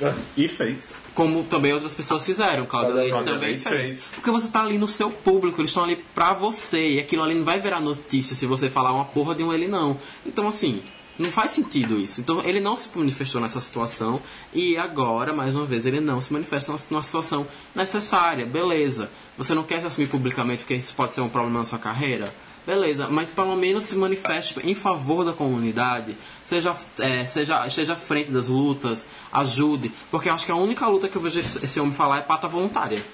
E 0.36 0.48
fez. 0.48 0.96
Como 1.14 1.44
também 1.44 1.72
outras 1.72 1.94
pessoas 1.94 2.26
fizeram. 2.26 2.66
Cláudia 2.66 2.94
Leite 2.94 3.22
também 3.22 3.56
fez. 3.56 3.88
fez. 3.88 4.04
Porque 4.14 4.30
você 4.30 4.48
tá 4.48 4.62
ali 4.62 4.76
no 4.76 4.88
seu 4.88 5.10
público, 5.10 5.60
eles 5.60 5.70
estão 5.70 5.84
ali 5.84 6.04
pra 6.14 6.32
você. 6.32 6.94
E 6.94 6.98
aquilo 6.98 7.22
ali 7.22 7.34
não 7.34 7.44
vai 7.44 7.60
virar 7.60 7.80
notícia 7.80 8.34
se 8.34 8.46
você 8.46 8.68
falar 8.68 8.92
uma 8.92 9.04
porra 9.04 9.34
de 9.34 9.42
um 9.42 9.52
ele 9.52 9.68
não. 9.68 9.96
Então, 10.26 10.48
assim, 10.48 10.82
não 11.18 11.30
faz 11.30 11.52
sentido 11.52 11.98
isso. 11.98 12.20
Então, 12.20 12.40
ele 12.44 12.60
não 12.60 12.76
se 12.76 12.88
manifestou 12.94 13.40
nessa 13.40 13.60
situação. 13.60 14.20
E 14.52 14.76
agora, 14.76 15.32
mais 15.32 15.54
uma 15.54 15.64
vez, 15.64 15.86
ele 15.86 16.00
não 16.00 16.20
se 16.20 16.32
manifesta 16.32 16.72
numa- 16.90 17.02
situação 17.02 17.46
necessária. 17.74 18.46
Beleza. 18.46 19.10
Você 19.36 19.54
não 19.54 19.62
quer 19.62 19.80
se 19.80 19.86
assumir 19.86 20.08
publicamente 20.08 20.62
porque 20.62 20.74
isso 20.74 20.94
pode 20.94 21.14
ser 21.14 21.20
um 21.20 21.28
problema 21.28 21.58
na 21.60 21.64
sua 21.64 21.78
carreira? 21.78 22.32
Beleza, 22.66 23.08
mas 23.10 23.30
pelo 23.30 23.54
menos 23.56 23.84
se 23.84 23.94
manifeste 23.94 24.58
em 24.64 24.74
favor 24.74 25.22
da 25.22 25.34
comunidade, 25.34 26.16
seja, 26.46 26.74
é, 26.98 27.26
seja, 27.26 27.66
esteja 27.66 27.92
à 27.92 27.96
frente 27.96 28.30
das 28.30 28.48
lutas, 28.48 29.06
ajude, 29.30 29.92
porque 30.10 30.30
eu 30.30 30.32
acho 30.32 30.46
que 30.46 30.52
a 30.52 30.56
única 30.56 30.86
luta 30.86 31.06
que 31.06 31.14
eu 31.14 31.20
vejo 31.20 31.40
esse 31.40 31.78
homem 31.78 31.92
falar 31.92 32.18
é 32.18 32.22
pata 32.22 32.48
voluntária. 32.48 33.04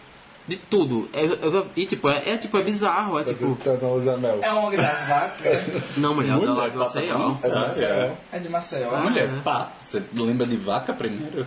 De 0.48 0.56
tudo. 0.56 1.08
É, 1.12 1.24
eu- 1.24 1.66
e 1.76 1.86
tipo, 1.86 2.08
é, 2.08 2.30
é, 2.30 2.36
tipo, 2.36 2.56
é 2.58 2.62
bizarro, 2.62 3.18
é 3.18 3.24
tipo. 3.24 3.54
Tentando 3.56 3.94
usar 3.94 4.16
mel. 4.16 4.38
É 4.42 4.50
uma 4.52 4.70
vacas. 4.70 5.62
Não, 5.96 6.14
mulher, 6.14 6.32
Mulher, 6.34 6.46
da 6.46 6.54
lá 6.54 6.68
de 6.68 6.78
pata 6.78 6.90
você, 6.90 7.10
ó. 7.10 7.18
voluntária. 7.18 7.84
É. 7.84 8.12
É 8.32 8.38
de 8.38 8.48
Maceió. 8.48 8.94
A 8.94 9.00
mulher, 9.00 9.30
pá. 9.44 9.72
Você 9.84 10.02
lembra 10.14 10.46
de 10.46 10.56
vaca 10.56 10.92
primeiro? 10.92 11.46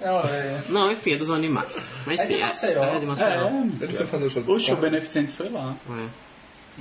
Não, 0.00 0.20
é. 0.20 0.60
Não, 0.68 0.90
enfim, 0.90 1.12
é 1.12 1.16
dos 1.16 1.30
animais. 1.30 1.88
Mas 2.06 2.20
É 2.20 2.26
de 2.26 2.32
enfim, 2.32 2.42
Maceió. 2.42 2.82
É, 2.84 2.98
de 2.98 3.06
Maceió. 3.06 3.50
Ele 3.80 3.92
foi 3.92 4.06
fazer 4.06 4.24
o 4.24 4.30
show 4.30 4.42
O 4.46 4.58
show 4.60 4.76
beneficente 4.76 5.32
foi 5.32 5.48
lá. 5.50 5.74
É. 5.90 6.06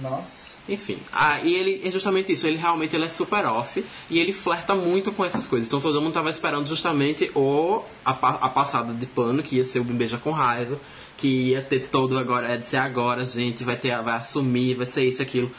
Nossa. 0.02 0.54
Enfim, 0.68 0.98
ah, 1.12 1.40
e 1.42 1.54
ele 1.56 1.82
é 1.86 1.92
justamente 1.92 2.32
isso, 2.32 2.48
ele 2.48 2.56
realmente 2.56 2.96
ele 2.96 3.04
é 3.04 3.10
super 3.10 3.46
off 3.46 3.84
e 4.10 4.18
ele 4.18 4.32
flerta 4.32 4.74
muito 4.74 5.12
com 5.12 5.26
essas 5.26 5.46
coisas. 5.46 5.68
Então 5.68 5.82
todo 5.82 6.02
mundo 6.02 6.14
tava 6.14 6.30
esperando 6.30 6.66
justamente 6.68 7.30
o 7.36 7.82
a, 8.06 8.12
a 8.12 8.48
passada 8.50 8.94
de 8.94 9.06
pano, 9.06 9.44
que 9.44 9.58
ia 9.58 9.64
ser 9.66 9.80
o 9.80 9.84
Beija 9.84 10.18
com 10.18 10.32
raiva, 10.32 10.80
que 11.24 11.52
ia 11.52 11.62
ter 11.62 11.88
todo 11.88 12.18
agora, 12.20 12.52
é 12.52 12.58
de 12.58 12.66
ser 12.66 12.76
agora, 12.78 13.24
gente, 13.24 13.64
vai 13.64 13.78
ter, 13.78 13.96
vai 14.04 14.16
assumir, 14.18 14.76
vai 14.76 14.86
ser 14.86 15.04
isso 15.06 15.22
e 15.22 15.24
aquilo. 15.24 15.50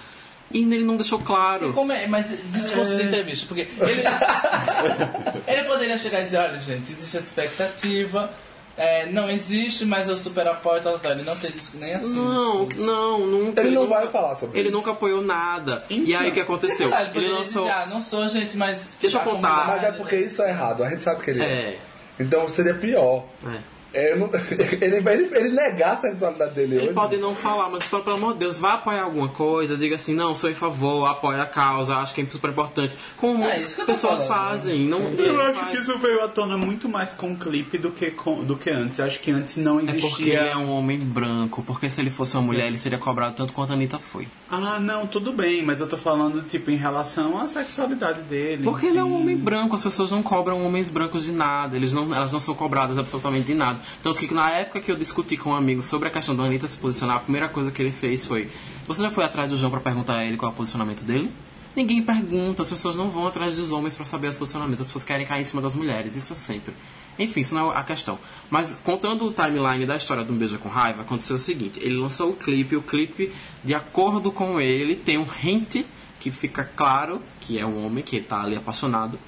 E 0.53 0.59
ele 0.59 0.85
não 0.85 0.97
deixou 0.97 1.19
claro. 1.19 1.73
Como 1.73 1.91
é? 1.91 2.07
Mas 2.07 2.35
discurso 2.53 2.95
de 2.97 3.03
entrevista, 3.05 3.47
porque 3.49 3.63
ele, 3.63 4.03
ele 5.49 5.65
poderia 5.65 5.97
chegar 5.97 6.21
e 6.21 6.25
dizer, 6.25 6.37
olha 6.39 6.61
gente, 6.61 6.93
existe 6.93 7.17
essa 7.17 7.27
expectativa, 7.27 8.31
é, 8.77 9.11
não 9.11 9.29
existe, 9.31 9.85
mas 9.87 10.09
eu 10.09 10.19
super 10.19 10.47
apoio 10.47 10.83
tal, 10.83 10.99
tal. 10.99 11.13
Ele 11.13 11.23
não 11.23 11.35
tem 11.37 11.51
disco 11.51 11.79
nem 11.79 11.95
assim. 11.95 12.15
Não, 12.15 12.67
discurso. 12.67 12.87
não, 12.91 13.19
nunca. 13.27 13.63
Ele 13.63 13.71
não 13.75 13.83
nunca- 13.85 13.95
vai 14.01 14.09
falar 14.09 14.35
sobre 14.35 14.59
Ele 14.59 14.69
isso. 14.69 14.77
nunca 14.77 14.91
apoiou 14.91 15.23
nada. 15.23 15.83
E 15.89 16.15
aí 16.15 16.29
o 16.31 16.33
que 16.33 16.41
aconteceu? 16.41 16.91
Ah, 16.95 16.99
ele 17.01 17.05
Ele 17.07 17.13
poderia 17.15 17.37
lançou. 17.39 17.63
dizer, 17.63 17.75
ah, 17.75 17.87
não 17.87 18.01
sou 18.01 18.29
gente, 18.29 18.57
mas... 18.57 18.97
Deixa 19.01 19.17
eu 19.17 19.21
a 19.23 19.25
contar. 19.25 19.67
Mas 19.67 19.83
é 19.85 19.93
porque 19.93 20.17
isso 20.17 20.43
é 20.43 20.51
errado, 20.51 20.85
a 20.85 20.91
gente 20.91 21.03
sabe 21.03 21.23
que 21.25 21.31
ele 21.31 21.43
é. 21.43 21.47
É, 21.47 21.79
Então 22.21 22.49
seria 22.51 22.75
pior. 22.75 23.25
é. 23.47 23.74
É, 23.97 24.13
eu 24.13 24.19
não- 24.19 24.29
ele, 24.81 24.97
ele, 24.97 25.37
ele 25.37 25.49
negar 25.51 25.93
a 25.93 25.97
sexualidade 25.97 26.53
dele 26.55 26.75
Ele 26.75 26.85
hoje. 26.87 26.95
pode 26.95 27.17
não 27.17 27.35
falar, 27.35 27.69
mas 27.71 27.87
pelo 27.87 28.03
pelo 28.03 28.17
amor 28.17 28.33
de 28.33 28.41
Deus, 28.41 28.59
vá 28.59 28.73
apoiar 28.75 29.05
alguma 29.05 29.29
coisa, 29.29 29.77
diga 29.77 29.95
assim, 29.97 30.15
não, 30.15 30.35
sou 30.35 30.51
em 30.51 30.55
favor, 30.55 31.07
apoia 31.07 31.43
a 31.43 31.47
causa, 31.47 31.95
acho 31.97 32.13
que 32.15 32.21
é 32.21 32.27
super 32.29 32.51
importante. 32.51 32.95
Como 33.17 33.35
É, 33.45 33.47
muitas 33.47 33.79
eu 33.79 33.87
tô 33.87 33.93
pessoas 33.93 34.27
falando, 34.27 34.49
fazem. 34.49 34.81
Não, 34.89 35.01
Eu 35.13 35.41
acho 35.41 35.55
faz. 35.61 35.69
que 35.71 35.77
isso 35.77 35.97
veio 35.99 36.23
à 36.25 36.29
tona 36.29 36.59
muito 36.59 36.89
mais 36.89 37.15
com 37.15 37.33
o 37.33 37.37
clipe 37.37 37.79
do 37.79 37.91
que, 37.93 38.11
com, 38.11 38.43
do 38.43 38.57
que 38.57 38.69
antes. 38.71 38.99
Eu 38.99 39.05
acho 39.07 39.21
que 39.21 39.31
antes 39.31 39.57
não 39.59 39.79
É 39.79 39.85
existia. 39.85 40.09
porque 40.11 40.23
ele 40.31 40.49
é 40.49 40.57
um 40.57 40.71
homem 40.73 40.99
branco, 40.99 41.63
porque 41.63 41.89
se 41.89 42.01
ele 42.01 42.11
fosse 42.11 42.37
uma 42.37 42.43
mulher, 42.43 42.67
ele 42.67 42.79
seria 42.79 42.99
cobrado 42.99 43.37
tanto 43.37 43.53
quanto 43.53 43.71
a 43.71 43.75
Anitta 43.75 43.99
foi. 44.01 44.27
Ah, 44.63 44.81
não, 44.81 45.07
tudo 45.07 45.33
bem, 45.33 45.65
mas 45.65 45.81
eu 45.81 45.89
tô 45.89 45.97
falando, 45.97 46.43
tipo, 46.43 46.71
em 46.71 46.77
relação 46.77 47.39
à 47.39 47.49
sexualidade 47.49 48.23
dele. 48.23 48.65
Porque 48.65 48.87
ele 48.87 48.99
é 48.99 49.05
um 49.05 49.09
enfim. 49.09 49.23
homem 49.23 49.37
branco, 49.37 49.75
as 49.75 49.83
pessoas 49.83 50.11
não 50.11 50.23
cobram 50.23 50.65
homens 50.65 50.91
brancos 50.91 51.25
de 51.25 51.33
nada, 51.33 51.77
eles 51.77 51.93
não, 51.93 52.15
elas 52.15 52.33
não 52.33 52.41
são 52.41 52.55
cobradas 52.55 52.99
absolutamente 52.99 53.47
de 53.47 53.55
nada. 53.55 53.81
Tanto 54.03 54.19
que 54.21 54.33
na 54.33 54.51
época 54.51 54.81
que 54.81 54.91
eu 54.91 54.97
discuti 54.97 55.37
com 55.37 55.51
um 55.51 55.55
amigo 55.55 55.83
sobre 55.83 56.09
a 56.09 56.11
questão 56.11 56.35
da 56.35 56.45
Anitta 56.45 56.67
se 56.67 56.77
posicionar, 56.77 57.17
a 57.17 57.21
primeira 57.21 57.49
coisa 57.49 57.71
que 57.71 57.81
ele 57.83 57.93
fez 57.93 58.27
foi: 58.27 58.49
Você 58.87 59.03
já 59.03 59.11
foi 59.11 59.25
atrás 59.25 59.51
do 59.51 59.57
João 59.57 59.71
pra 59.71 59.81
perguntar 59.81 60.19
a 60.19 60.25
ele 60.25 60.37
qual 60.37 60.51
é 60.51 60.55
o 60.55 60.57
posicionamento 60.57 61.05
dele? 61.05 61.31
Ninguém 61.77 62.03
pergunta, 62.03 62.63
as 62.63 62.71
pessoas 62.71 62.95
não 62.95 63.11
vão 63.11 63.27
atrás 63.27 63.57
dos 63.57 63.73
homens 63.73 63.97
pra 63.97 64.05
saber 64.05 64.29
os 64.29 64.39
posicionamentos, 64.39 64.83
as 64.83 64.87
pessoas 64.87 65.05
querem 65.05 65.27
cair 65.27 65.41
em 65.41 65.45
cima 65.45 65.61
das 65.61 65.75
mulheres, 65.75 66.15
isso 66.15 66.33
é 66.33 66.37
sempre. 66.37 66.73
Enfim, 67.19 67.41
isso 67.41 67.55
não 67.55 67.73
é 67.73 67.77
a 67.77 67.83
questão. 67.83 68.19
Mas 68.51 68.77
contando 68.83 69.27
o 69.27 69.33
timeline 69.33 69.87
da 69.87 69.97
história 69.97 70.25
do 70.25 70.33
Beijo 70.33 70.59
com 70.59 70.69
Raiva, 70.69 71.03
aconteceu 71.03 71.37
o 71.37 71.39
seguinte: 71.39 71.79
ele 71.81 71.97
lançou 71.97 72.31
o 72.31 72.37
clipe, 72.37 72.77
o 72.77 72.83
clipe, 72.83 73.33
de 73.63 73.75
acordo 73.75 74.33
com 74.33 74.61
ele, 74.61 74.97
tem 74.97 75.19
um 75.19 75.27
hint 75.43 75.85
que 76.19 76.31
fica 76.31 76.65
claro 76.65 77.21
que 77.41 77.59
é 77.59 77.67
um 77.67 77.85
homem 77.85 78.03
que 78.03 78.21
tá 78.21 78.43
ali 78.43 78.57
apaixonado. 78.57 79.19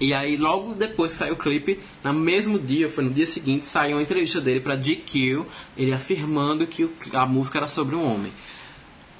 E 0.00 0.12
aí, 0.12 0.36
logo 0.36 0.74
depois 0.74 1.12
que 1.12 1.18
saiu 1.18 1.34
o 1.34 1.36
clipe, 1.36 1.80
no 2.04 2.12
mesmo 2.12 2.58
dia, 2.58 2.88
foi 2.88 3.04
no 3.04 3.10
dia 3.10 3.26
seguinte, 3.26 3.64
saiu 3.64 3.96
uma 3.96 4.02
entrevista 4.02 4.40
dele 4.40 4.60
pra 4.60 4.76
GQ, 4.76 5.44
ele 5.76 5.92
afirmando 5.92 6.66
que 6.66 6.88
a 7.12 7.24
música 7.26 7.58
era 7.58 7.68
sobre 7.68 7.96
um 7.96 8.04
homem. 8.04 8.32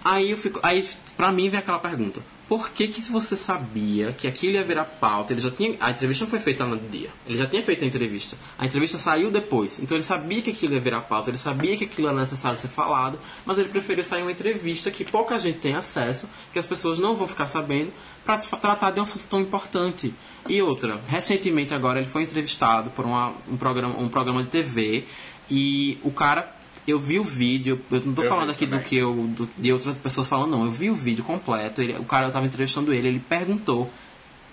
Aí 0.05 0.31
eu 0.31 0.37
fico. 0.37 0.61
Aí 0.63 0.87
pra 1.17 1.33
mim 1.33 1.49
vem 1.49 1.59
aquela 1.59 1.79
pergunta. 1.79 2.23
Por 2.49 2.71
que 2.71 2.89
que 2.89 3.03
se 3.03 3.13
você 3.13 3.37
sabia 3.37 4.13
que 4.13 4.27
aquilo 4.27 4.55
ia 4.55 4.65
virar 4.65 4.85
pauta, 4.87 5.35
ele 5.35 5.41
já 5.41 5.51
tinha. 5.51 5.77
A 5.79 5.91
entrevista 5.91 6.25
não 6.25 6.31
foi 6.31 6.39
feita 6.39 6.65
no 6.65 6.79
dia. 6.79 7.11
Ele 7.27 7.37
já 7.37 7.47
tinha 7.47 7.63
feito 7.63 7.85
a 7.85 7.87
entrevista. 7.87 8.39
A 8.59 8.65
entrevista 8.65 8.97
saiu 8.97 9.31
depois. 9.31 9.79
Então 9.81 9.95
ele 9.97 10.03
sabia 10.05 10.41
que 10.41 10.51
aquilo 10.51 10.73
ia 10.73 10.81
virar 10.81 11.03
pauta, 11.03 11.29
ele 11.29 11.37
sabia 11.37 11.77
que 11.77 11.85
aquilo 11.85 12.09
era 12.09 12.17
necessário 12.19 12.59
ser 12.59 12.69
falado, 12.69 13.19
mas 13.45 13.59
ele 13.59 13.69
preferiu 13.69 14.03
sair 14.03 14.23
uma 14.23 14.33
entrevista 14.33 14.91
que 14.91 15.05
pouca 15.05 15.39
gente 15.39 15.59
tem 15.59 15.75
acesso, 15.75 16.27
que 16.51 16.59
as 16.59 16.67
pessoas 16.67 16.99
não 16.99 17.15
vão 17.15 17.29
ficar 17.29 17.47
sabendo, 17.49 17.93
pra 18.25 18.39
tra- 18.39 18.59
tratar 18.59 18.91
de 18.93 19.01
um 19.01 19.03
assunto 19.03 19.27
tão 19.27 19.41
importante. 19.43 20.15
E 20.49 20.63
outra, 20.63 20.99
recentemente 21.07 21.75
agora 21.75 21.99
ele 22.01 22.09
foi 22.09 22.23
entrevistado 22.23 22.89
por 22.91 23.05
uma- 23.05 23.35
um, 23.47 23.59
programa, 23.59 23.95
um 24.01 24.09
programa 24.09 24.43
de 24.43 24.49
TV 24.49 25.05
e 25.51 25.99
o 26.03 26.11
cara 26.11 26.55
eu 26.91 26.99
vi 26.99 27.19
o 27.19 27.25
vídeo, 27.25 27.81
eu 27.91 28.01
não 28.05 28.15
tô 28.15 28.23
Eu 28.23 28.29
falando 28.29 28.51
aqui 28.51 28.67
do 28.67 28.71
também. 28.71 28.85
que 28.87 28.97
eu, 28.97 29.13
do- 29.15 29.49
de 29.57 29.73
outras 29.73 29.97
pessoas 29.97 30.29
falando, 30.29 30.51
não. 30.51 30.65
Eu 30.65 30.71
vi 30.71 30.91
o 30.91 30.95
vídeo 30.95 31.25
completo, 31.25 31.83
ele- 31.83 31.97
o 31.97 32.05
cara 32.05 32.31
tava 32.31 32.47
entrevistando 32.47 32.93
ele, 32.93 33.09
ele 33.09 33.19
perguntou, 33.21 33.91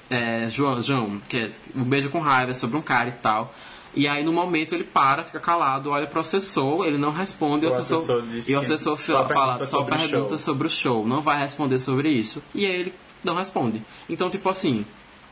é, 0.09 0.47
João, 0.49 0.79
João, 0.81 1.19
que 1.27 1.37
é 1.37 1.49
o 1.75 1.83
beijo 1.85 2.09
com 2.09 2.19
raiva 2.19 2.51
é 2.51 2.53
sobre 2.53 2.77
um 2.77 2.81
cara 2.81 3.09
e 3.09 3.13
tal. 3.13 3.53
E 3.95 4.07
aí 4.09 4.23
no 4.25 4.33
momento 4.33 4.75
ele 4.75 4.83
para, 4.83 5.23
fica 5.23 5.39
calado, 5.39 5.89
olha 5.89 6.05
pro 6.05 6.19
assessor, 6.19 6.85
ele 6.85 6.97
não 6.97 7.11
responde, 7.11 7.65
e 7.65 7.67
o 7.69 7.71
O 7.71 7.73
assessor, 7.73 8.23
e 8.47 8.53
o 8.53 8.59
assessor 8.59 8.97
só 8.99 9.25
fala 9.27 9.59
só 9.59 9.77
sobre 9.79 9.95
o 9.95 9.97
pergunta 9.97 10.29
show. 10.29 10.37
sobre 10.37 10.67
o 10.67 10.69
show, 10.69 11.07
não 11.07 11.21
vai 11.21 11.39
responder 11.39 11.79
sobre 11.79 12.09
isso. 12.09 12.43
E 12.53 12.65
aí 12.65 12.75
ele 12.81 12.93
não 13.23 13.35
responde. 13.35 13.81
Então, 14.09 14.29
tipo 14.29 14.49
assim, 14.49 14.85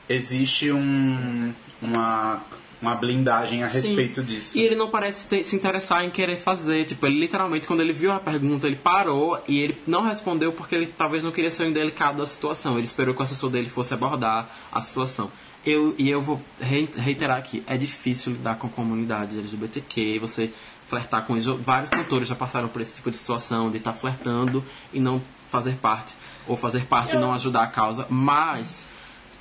Existe 0.09 0.69
um, 0.71 1.53
uma, 1.81 2.41
uma 2.83 2.95
blindagem 2.95 3.61
a 3.61 3.65
Sim. 3.65 3.81
respeito 3.81 4.21
disso. 4.21 4.57
E 4.57 4.61
ele 4.61 4.75
não 4.75 4.89
parece 4.89 5.27
ter- 5.27 5.41
se 5.43 5.55
interessar 5.55 6.03
em 6.05 6.09
querer 6.09 6.35
fazer. 6.37 6.85
Tipo, 6.85 7.07
ele 7.07 7.19
literalmente, 7.19 7.65
quando 7.65 7.79
ele 7.79 7.93
viu 7.93 8.11
a 8.11 8.19
pergunta, 8.19 8.67
ele 8.67 8.75
parou 8.75 9.41
e 9.47 9.59
ele 9.59 9.77
não 9.87 10.01
respondeu 10.03 10.51
porque 10.51 10.75
ele 10.75 10.87
talvez 10.87 11.23
não 11.23 11.31
queria 11.31 11.49
ser 11.49 11.63
o 11.63 11.67
indelicado 11.67 12.17
da 12.17 12.25
situação. 12.25 12.73
Ele 12.77 12.85
esperou 12.85 13.13
que 13.15 13.19
o 13.21 13.23
assessor 13.23 13.49
dele 13.49 13.69
fosse 13.69 13.93
abordar 13.93 14.49
a 14.71 14.81
situação. 14.81 15.31
Eu, 15.65 15.95
e 15.97 16.09
eu 16.09 16.19
vou 16.19 16.41
rei- 16.59 16.89
reiterar 16.95 17.37
aqui: 17.37 17.63
é 17.65 17.77
difícil 17.77 18.33
lidar 18.33 18.55
com 18.55 18.67
a 18.67 18.69
comunidade 18.69 19.37
LGBTQ, 19.39 20.19
você 20.19 20.51
flertar 20.87 21.25
com 21.25 21.37
isso. 21.37 21.55
Vários 21.55 21.89
cantores 21.89 22.27
já 22.27 22.35
passaram 22.35 22.67
por 22.67 22.81
esse 22.81 22.97
tipo 22.97 23.09
de 23.09 23.15
situação, 23.17 23.71
de 23.71 23.77
estar 23.77 23.93
flertando 23.93 24.63
e 24.93 24.99
não 24.99 25.21
fazer 25.47 25.75
parte. 25.75 26.13
Ou 26.45 26.57
fazer 26.57 26.85
parte 26.85 27.15
e 27.15 27.19
não 27.19 27.33
ajudar 27.33 27.63
a 27.63 27.67
causa. 27.67 28.05
Mas. 28.09 28.81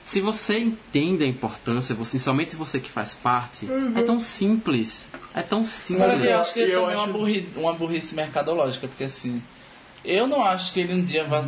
Se 0.05 0.21
você 0.21 0.59
entende 0.59 1.23
a 1.23 1.27
importância, 1.27 1.95
você, 1.95 2.19
somente 2.19 2.57
você 2.57 2.81
que 2.81 2.91
faz 2.91 3.15
parte, 3.15 3.69
é 3.97 4.03
tão 4.03 4.19
simples. 4.19 5.07
É 5.35 5.43
tão 5.43 5.65
simples. 5.65 6.07
Mas 6.09 6.25
eu 6.25 6.41
acho 6.41 6.53
que 6.55 6.61
Eu 6.61 6.81
também 6.81 6.95
é 6.95 6.97
uma, 6.99 7.05
acho- 7.05 7.13
burri, 7.13 7.49
uma 7.57 7.73
burrice 7.75 8.15
mercadológica, 8.15 8.89
porque 8.89 9.05
assim, 9.05 9.41
eu 10.05 10.27
não 10.27 10.45
acho 10.45 10.73
que 10.73 10.81
ele 10.81 10.93
um 10.95 11.05
dia 11.05 11.25
vai. 11.25 11.41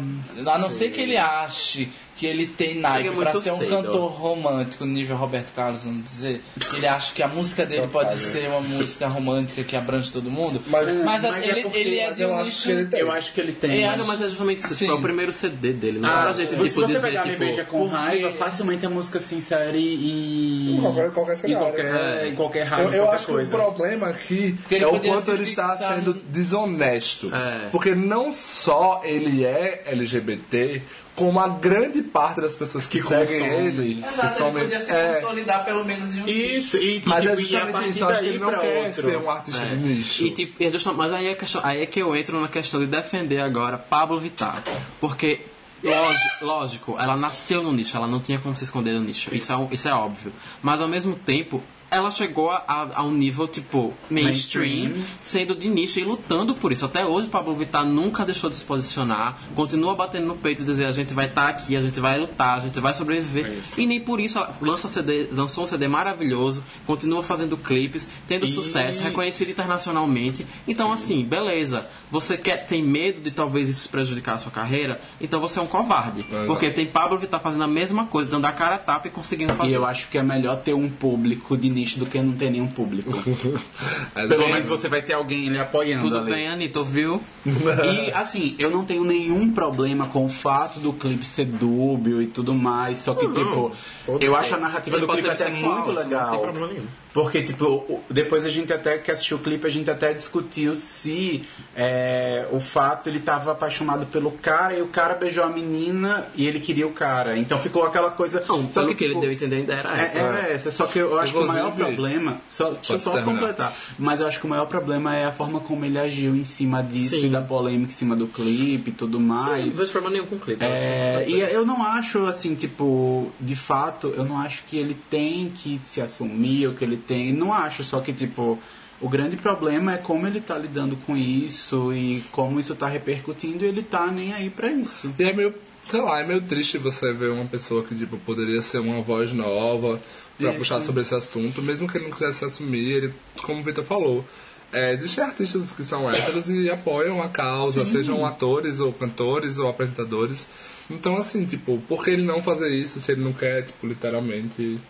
A 0.47 0.59
não 0.59 0.71
ser 0.71 0.91
que 0.91 1.01
ele 1.01 1.17
ache 1.19 1.91
que 2.17 2.27
ele 2.27 2.47
tem 2.47 2.79
naipe 2.81 3.11
pra 3.11 3.33
ser 3.33 3.51
um 3.51 3.57
cedo. 3.59 3.71
cantor 3.71 4.11
romântico, 4.13 4.85
nível 4.85 5.17
Roberto 5.17 5.53
Carlos, 5.55 5.85
vamos 5.85 6.05
dizer. 6.05 6.41
que 6.59 6.77
Ele 6.77 6.87
acha 6.87 7.13
que 7.15 7.23
a 7.23 7.29
música 7.29 7.67
dele 7.67 7.89
pode 7.89 8.17
ser 8.19 8.49
uma 8.49 8.61
música 8.61 9.09
romântica 9.09 9.65
que 9.65 9.75
abrange 9.77 10.13
todo 10.13 10.31
mundo. 10.31 10.63
Mas- 10.67 10.89
a- 11.01 11.05
mas 11.05 11.25
é 11.25 11.29
ele, 11.49 11.63
porque- 11.63 11.79
ele 11.79 11.99
é 11.99 12.07
mas 12.09 12.17
de 12.17 12.23
eu 12.23 12.29
um 12.31 12.35
acho 12.37 12.45
nicho- 12.51 12.63
que 12.63 12.71
ele 12.71 12.85
tem. 12.87 13.01
Eu 13.01 13.13
acho 13.13 13.33
que 13.33 13.41
ele 13.41 13.53
tem. 13.53 13.83
É, 13.83 13.87
mas- 13.89 13.99
Não, 13.99 14.07
mas 14.07 14.21
é 14.23 14.29
justamente 14.29 14.59
isso. 14.61 14.69
Sim. 14.75 14.85
Tipo, 14.87 14.93
é 14.93 14.95
o 14.95 15.01
primeiro 15.03 15.33
CD 15.33 15.73
dele. 15.73 15.99
Não 15.99 16.09
é 16.09 16.13
Ah, 16.13 16.23
pra 16.23 16.33
gente, 16.33 16.51
se 16.51 16.57
tipo, 16.57 16.69
você 16.71 16.87
dizer, 16.87 17.01
pegar 17.03 17.25
Me 17.25 17.31
tipo... 17.33 17.45
Beija 17.45 17.65
com 17.65 17.79
porque- 17.81 17.95
Raiva, 17.95 18.31
facilmente 18.33 18.87
a 18.87 18.91
música 18.91 19.19
se 19.21 19.35
insere 19.35 19.79
em... 19.79 20.77
Em 20.77 20.81
qualquer- 20.81 21.11
qualquer 21.11 21.33
em 21.33 21.37
cenário. 21.37 21.59
qualquer, 21.67 21.95
É. 21.95 22.29
em 22.29 22.35
qualquer 22.35 22.63
raiva, 22.65 22.89
Eu, 22.91 22.95
eu 22.95 23.03
qualquer 23.03 23.15
acho 23.17 23.27
coisa. 23.27 23.51
que 23.51 23.57
o 23.57 23.65
problema 23.65 24.09
aqui 24.09 24.57
ele 24.71 24.85
é 24.85 24.87
o 24.87 25.01
quanto 25.01 25.25
se 25.25 25.31
ele 25.33 25.43
está 25.43 25.77
sendo 25.77 26.15
desonesto. 26.15 27.31
É. 27.35 27.69
Porque 27.71 27.95
não 27.95 28.33
só 28.33 29.01
ele 29.05 29.45
é 29.45 29.83
LGBT, 29.87 30.83
como 31.15 31.39
a 31.39 31.49
grande 31.49 32.03
parte 32.03 32.41
das 32.41 32.57
pessoas 32.57 32.87
que, 32.87 33.01
Que 33.01 33.07
seguem 33.07 33.39
consomem. 33.41 33.67
ele. 33.67 34.05
Exato, 34.05 34.37
que 34.37 34.43
ele 34.43 34.61
podia 34.65 34.81
se 34.81 34.93
é, 34.93 35.15
consolidar 35.21 35.65
pelo 35.65 35.85
menos 35.85 36.15
em 36.15 36.23
um 36.23 36.25
nicho. 36.25 36.57
Isso, 36.59 36.77
e, 36.77 37.03
mas 37.07 37.23
tipo, 37.23 37.29
é 37.29 37.33
a 37.33 37.37
justamente 37.37 37.91
isso. 37.91 38.05
Acho 38.05 38.21
que 38.21 38.27
ele 38.27 38.39
não 38.39 38.51
quer 38.59 38.87
outro. 38.87 39.03
ser 39.03 39.17
um 39.19 39.31
artista 39.31 39.65
de 39.67 39.77
nicho. 39.77 40.25
E, 40.25 40.31
tipo, 40.33 40.63
é 40.65 40.71
justa- 40.71 40.93
mas 40.93 41.13
aí 41.13 41.29
é, 41.29 41.35
questão, 41.35 41.61
aí 41.65 41.83
é 41.83 41.87
que 41.87 42.01
eu 42.01 42.15
entro 42.17 42.41
na 42.41 42.49
questão 42.49 42.81
de 42.81 42.87
defender 42.87 43.41
agora 43.41 43.79
Pablo 43.79 44.19
Vittar. 44.19 44.63
Porque, 45.01 45.41
lógico, 45.83 46.45
lógico, 46.45 46.97
ela 46.99 47.17
nasceu 47.17 47.63
no 47.63 47.73
nicho, 47.73 47.97
ela 47.97 48.07
não 48.07 48.21
tinha 48.21 48.39
como 48.39 48.57
se 48.57 48.65
esconder 48.65 48.95
no 48.95 49.01
nicho. 49.01 49.35
Isso 49.35 49.53
é, 49.53 49.69
isso 49.71 49.89
é 49.89 49.95
óbvio. 49.95 50.33
Mas 50.63 50.81
ao 50.81 50.89
mesmo 50.89 51.15
tempo, 51.15 51.63
ela 51.95 52.11
chegou 52.11 52.51
a, 52.51 52.65
a- 52.95 53.03
um 53.05 53.11
nível, 53.13 53.47
tipo, 53.49 53.93
mainstream, 54.11 54.85
Mainstream. 54.91 55.05
sendo 55.19 55.55
de 55.55 55.69
nicho 55.69 55.99
e 56.01 56.05
lutando 56.05 56.55
por 56.55 56.73
isso. 56.73 56.85
Até 56.85 57.05
hoje, 57.05 57.29
Pablo 57.29 57.55
Vittar 57.55 57.85
nunca 57.85 58.25
deixou 58.25 58.51
de 58.51 58.57
se 58.57 58.65
posicionar, 58.65 59.39
continua 59.55 59.95
batendo 59.95 60.27
no 60.27 60.37
peito 60.37 60.63
e 60.63 60.65
dizer: 60.65 60.87
a 60.87 60.93
gente 60.93 61.15
vai 61.15 61.27
estar 61.27 61.49
aqui, 61.49 61.77
a 61.77 61.83
gente 61.83 62.01
vai 62.01 62.19
lutar, 62.19 62.57
a 62.57 62.61
gente 62.61 62.79
vai 62.81 62.93
sobreviver. 62.95 63.59
e 63.79 63.87
nem 63.87 64.01
por 64.01 64.21
isso 64.21 64.39
ela 64.39 64.55
lança 64.61 64.89
CD, 64.89 65.29
lançou 65.33 65.65
um 65.65 65.67
CD 65.67 65.89
maravilhoso, 65.89 66.63
continua 66.87 67.23
fazendo 67.23 67.57
clipes, 67.57 68.09
tendo 68.27 68.45
E- 68.47 68.49
sucesso, 68.53 69.03
reconhecido 69.03 69.51
internacionalmente. 69.51 70.47
Então, 70.67 70.93
assim, 70.93 71.25
beleza. 71.25 71.87
Você 72.11 72.37
quer, 72.37 72.67
tem 72.67 72.83
medo 72.83 73.21
de 73.21 73.31
talvez 73.31 73.69
isso 73.69 73.89
prejudicar 73.89 74.35
a 74.35 74.39
sua 74.39 74.53
carreira? 74.53 75.01
Então 75.21 75.41
você 75.41 75.59
é 75.59 75.63
um 75.63 75.67
covarde. 75.67 76.25
Exato. 76.29 76.47
Porque 76.47 76.71
tem 76.71 76.87
Pablo 76.87 77.19
Vittar 77.19 77.41
fazendo 77.41 77.65
a 77.65 77.67
mesma 77.69 78.07
coisa, 78.07 78.31
dando 78.31 78.45
a 78.47 78.53
cara 78.53 78.77
a 78.77 78.79
tapa 78.79 79.09
e 79.09 79.11
conseguindo 79.11 79.53
fazer. 79.55 79.71
E 79.71 79.75
eu 79.75 79.85
acho 79.85 80.09
que 80.09 80.19
é 80.19 80.23
melhor 80.23 80.57
ter 80.61 80.75
um 80.75 80.89
público 80.89 81.57
de 81.57 81.69
nicho 81.85 81.99
do 81.99 82.07
que 82.07 82.19
não 82.21 82.33
ter 82.33 82.51
nenhum 82.51 82.67
público. 82.67 83.13
Pelo 84.15 84.49
menos 84.49 84.69
você 84.69 84.89
vai 84.89 85.03
ter 85.03 85.13
alguém 85.13 85.49
ali 85.49 85.59
apoiando 85.59 86.05
Tudo 86.05 86.19
ali. 86.19 86.33
bem, 86.33 86.49
Anitta, 86.49 86.79
ouviu? 86.79 87.21
E 87.47 88.11
assim, 88.13 88.55
eu 88.59 88.71
não 88.71 88.85
tenho 88.85 89.05
nenhum 89.05 89.51
problema 89.53 90.07
com 90.07 90.25
o 90.25 90.29
fato 90.29 90.81
do 90.81 90.93
clipe 90.93 91.25
ser 91.25 91.45
dúbio 91.45 92.23
e 92.23 92.27
tudo 92.27 92.55
mais, 92.55 92.99
só 92.99 93.15
que 93.15 93.29
tipo, 93.29 93.73
eu 94.21 94.35
acho 94.35 94.55
a 94.55 94.59
narrativa 94.59 94.97
Ele 94.97 95.07
do 95.07 95.13
clipe 95.13 95.29
até 95.29 95.49
muito 95.51 95.61
isso 95.61 95.69
Não 95.69 95.85
tem 95.95 95.95
legal. 96.05 96.41
problema 96.41 96.67
nenhum. 96.69 96.87
Porque, 97.15 97.45
tipo, 97.45 98.03
depois 98.11 98.45
a 98.45 98.51
gente 98.51 98.73
até 98.73 98.99
que 98.99 99.09
assistiu 99.09 99.37
o 99.37 99.41
clipe, 99.41 99.65
a 99.65 99.71
gente 99.71 99.89
até 99.89 100.13
discutiu 100.13 100.75
se 100.75 101.43
é, 101.77 102.45
o 102.51 102.59
fato 102.59 103.09
ele 103.09 103.21
tava 103.21 103.53
apaixonado 103.53 104.05
pelo 104.07 104.33
cara 104.33 104.77
e 104.77 104.83
o 104.83 104.89
cara 104.89 105.15
beijou 105.15 105.45
a 105.45 105.49
menina 105.49 106.27
e 106.35 106.45
ele 106.45 106.59
queria 106.59 106.85
o 106.85 106.91
cara. 106.91 107.39
Então 107.39 107.57
ficou 107.57 107.85
aquela 107.85 108.11
coisa. 108.11 108.43
Não, 108.49 108.69
só 108.69 108.83
pelo 108.83 108.97
que 108.97 109.05
ele 109.05 109.13
tipo, 109.13 109.21
deu 109.21 109.31
a 109.31 109.33
entender 109.33 109.57
ainda 109.59 109.75
era 109.75 109.97
é, 109.97 110.05
essa. 110.05 110.19
era 110.19 110.39
essa, 110.49 110.71
só 110.73 110.87
que 110.87 110.99
eu 110.99 111.17
acho 111.21 111.33
que 111.33 111.39
o 111.39 111.47
maior 111.47 111.73
problema. 111.73 112.41
Só, 112.49 112.71
deixa 112.71 112.95
eu 112.95 112.99
só 112.99 113.13
terminar? 113.13 113.39
completar. 113.39 113.77
Mas 113.97 114.19
eu 114.19 114.27
acho 114.27 114.41
que 114.41 114.47
o 114.47 114.49
maior 114.49 114.67
problema 114.67 115.15
é 115.15 115.25
a 115.25 115.33
forma 115.33 115.61
como 115.61 115.85
ele 115.85 116.01
agiu 116.01 116.35
em 116.35 116.45
cima 116.45 116.83
disso 116.83 117.15
Sim. 117.15 117.27
e 117.27 117.29
da 117.29 117.41
polêmica 117.41 117.93
em 117.93 117.95
cima 117.95 118.17
do 118.17 118.27
clipe 118.27 118.91
e 118.91 118.93
tudo 118.93 119.19
Sim, 119.19 119.25
mais. 119.25 119.67
não 119.67 119.73
vejo 119.73 119.93
problema 119.93 120.17
nenhum 120.17 120.27
com 120.27 120.35
o 120.35 120.41
clipe. 120.41 120.65
É, 120.65 121.25
e 121.29 121.39
eu 121.39 121.65
não 121.65 121.81
acho, 121.81 122.27
assim, 122.27 122.57
tipo, 122.57 123.31
de 123.41 123.55
fato, 123.55 124.13
eu 124.17 124.25
não 124.25 124.37
acho 124.37 124.65
que 124.65 124.77
ele 124.77 124.97
tem 125.09 125.49
que 125.55 125.81
se 125.87 126.01
assumir, 126.01 126.67
ou 126.67 126.75
que 126.75 126.83
ele 126.83 127.04
tem. 127.07 127.33
Não 127.33 127.53
acho, 127.53 127.85
só 127.85 128.01
que, 128.01 128.13
tipo, 128.13 128.59
o 129.01 129.09
grande 129.09 129.37
problema 129.37 129.95
é 129.95 129.99
como 129.99 130.27
ele 130.27 130.41
tá 130.41 130.57
lidando 130.57 130.97
com 130.97 131.17
isso 131.17 131.93
e 131.93 132.23
como 132.33 132.59
isso 132.59 132.75
tá 132.75 132.87
repercutindo 132.87 133.65
e 133.65 133.69
ele 133.69 133.83
tá 133.83 134.07
nem 134.07 134.33
aí 134.33 134.51
pra 134.51 134.71
isso. 134.71 135.13
E 135.19 135.23
é 135.23 135.33
meio, 135.33 135.55
sei 135.89 136.01
lá, 136.01 136.21
é 136.21 136.27
meio 136.27 136.41
triste 136.41 136.79
você 136.79 137.13
ver 137.13 137.31
uma 137.31 137.45
pessoa 137.45 137.83
que 137.85 137.95
tipo, 137.95 138.17
poderia 138.19 138.63
ser 138.63 138.79
uma 138.79 139.03
voz 139.03 139.33
nova 139.33 140.01
pra 140.39 140.51
Isso. 140.51 140.59
puxar 140.59 140.81
sobre 140.83 141.03
esse 141.03 141.15
assunto, 141.15 141.63
mesmo 141.63 141.89
que 141.89 141.99
ele 141.99 142.05
não 142.05 142.13
quisesse 142.13 142.39
se 142.39 142.45
assumir, 142.45 142.91
ele, 142.91 143.15
como 143.43 143.61
o 143.61 143.63
Vitor 143.63 143.85
falou. 143.85 144.25
É, 144.73 144.93
existem 144.93 145.23
artistas 145.23 145.71
que 145.71 145.85
são 145.85 146.11
héteros 146.11 146.51
e 146.51 146.69
apoiam 146.69 147.23
a 147.23 147.29
causa, 147.29 147.85
sejam 147.85 148.27
atores 148.27 148.81
ou 148.81 148.93
cantores 148.93 149.59
ou 149.59 149.69
apresentadores. 149.69 150.49
Então, 150.91 151.17
assim, 151.17 151.45
tipo, 151.45 151.79
por 151.89 152.03
que 152.03 152.11
ele 152.11 152.23
não 152.23 152.43
fazer 152.43 152.71
isso 152.71 153.01
se 153.01 153.13
ele 153.13 153.23
não 153.23 153.33
quer, 153.33 153.63
tipo, 153.65 153.87
literalmente. 153.87 154.81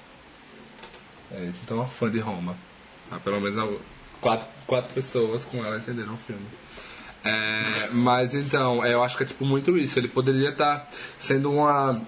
É, 1.33 1.51
então, 1.62 1.78
uma 1.78 1.86
fã 1.86 2.11
de 2.11 2.19
Roma. 2.19 2.55
Ah, 3.11 3.19
pelo 3.23 3.41
menos 3.41 3.78
quatro, 4.20 4.47
quatro 4.67 4.93
pessoas 4.93 5.44
com 5.44 5.65
ela 5.65 5.77
entenderam 5.77 6.15
o 6.15 6.17
filme. 6.17 6.47
É, 7.25 7.89
mas 7.93 8.35
então, 8.35 8.85
eu 8.85 9.03
acho 9.03 9.17
que 9.17 9.23
é 9.23 9.27
tipo 9.27 9.44
muito 9.44 9.77
isso. 9.78 9.99
Ele 9.99 10.09
poderia 10.09 10.51
estar 10.51 10.89
sendo 11.19 11.51
uma, 11.51 12.01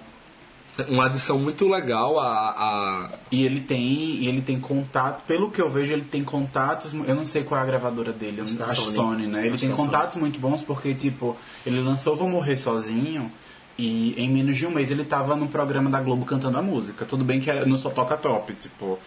uma 0.87 1.05
adição 1.05 1.39
muito 1.39 1.67
legal 1.67 2.19
a. 2.19 2.49
a 2.49 3.11
E 3.31 3.43
ele 3.43 3.61
tem, 3.61 4.25
ele 4.25 4.41
tem 4.41 4.59
contato, 4.59 5.23
pelo 5.25 5.49
que 5.49 5.61
eu 5.61 5.69
vejo, 5.69 5.93
ele 5.93 6.03
tem 6.03 6.23
contatos, 6.23 6.93
eu 6.93 7.15
não 7.15 7.25
sei 7.25 7.43
qual 7.43 7.59
é 7.59 7.63
a 7.63 7.65
gravadora 7.65 8.13
dele, 8.13 8.41
Acho 8.41 8.61
é 8.61 8.63
acho 8.63 8.81
Sony. 8.81 8.95
Sony, 8.95 9.27
né? 9.27 9.39
Ele 9.45 9.55
Acho 9.55 9.63
tem 9.63 9.73
é 9.73 9.75
contatos 9.75 10.17
muito 10.17 10.39
bons 10.39 10.61
porque, 10.61 10.93
tipo, 10.93 11.35
ele 11.65 11.81
lançou 11.81 12.15
Vou 12.15 12.29
Morrer 12.29 12.57
Sozinho 12.57 13.31
e 13.77 14.13
em 14.17 14.29
menos 14.29 14.57
de 14.57 14.65
um 14.65 14.71
mês 14.71 14.89
ele 14.91 15.03
tava 15.05 15.35
no 15.35 15.47
programa 15.47 15.89
da 15.89 15.99
Globo 16.01 16.25
cantando 16.25 16.57
a 16.57 16.61
música. 16.61 17.05
Tudo 17.05 17.23
bem 17.23 17.39
que 17.39 17.51
no 17.65 17.77
Só 17.77 17.89
Toca 17.89 18.17
Top, 18.17 18.51
tipo, 18.55 18.97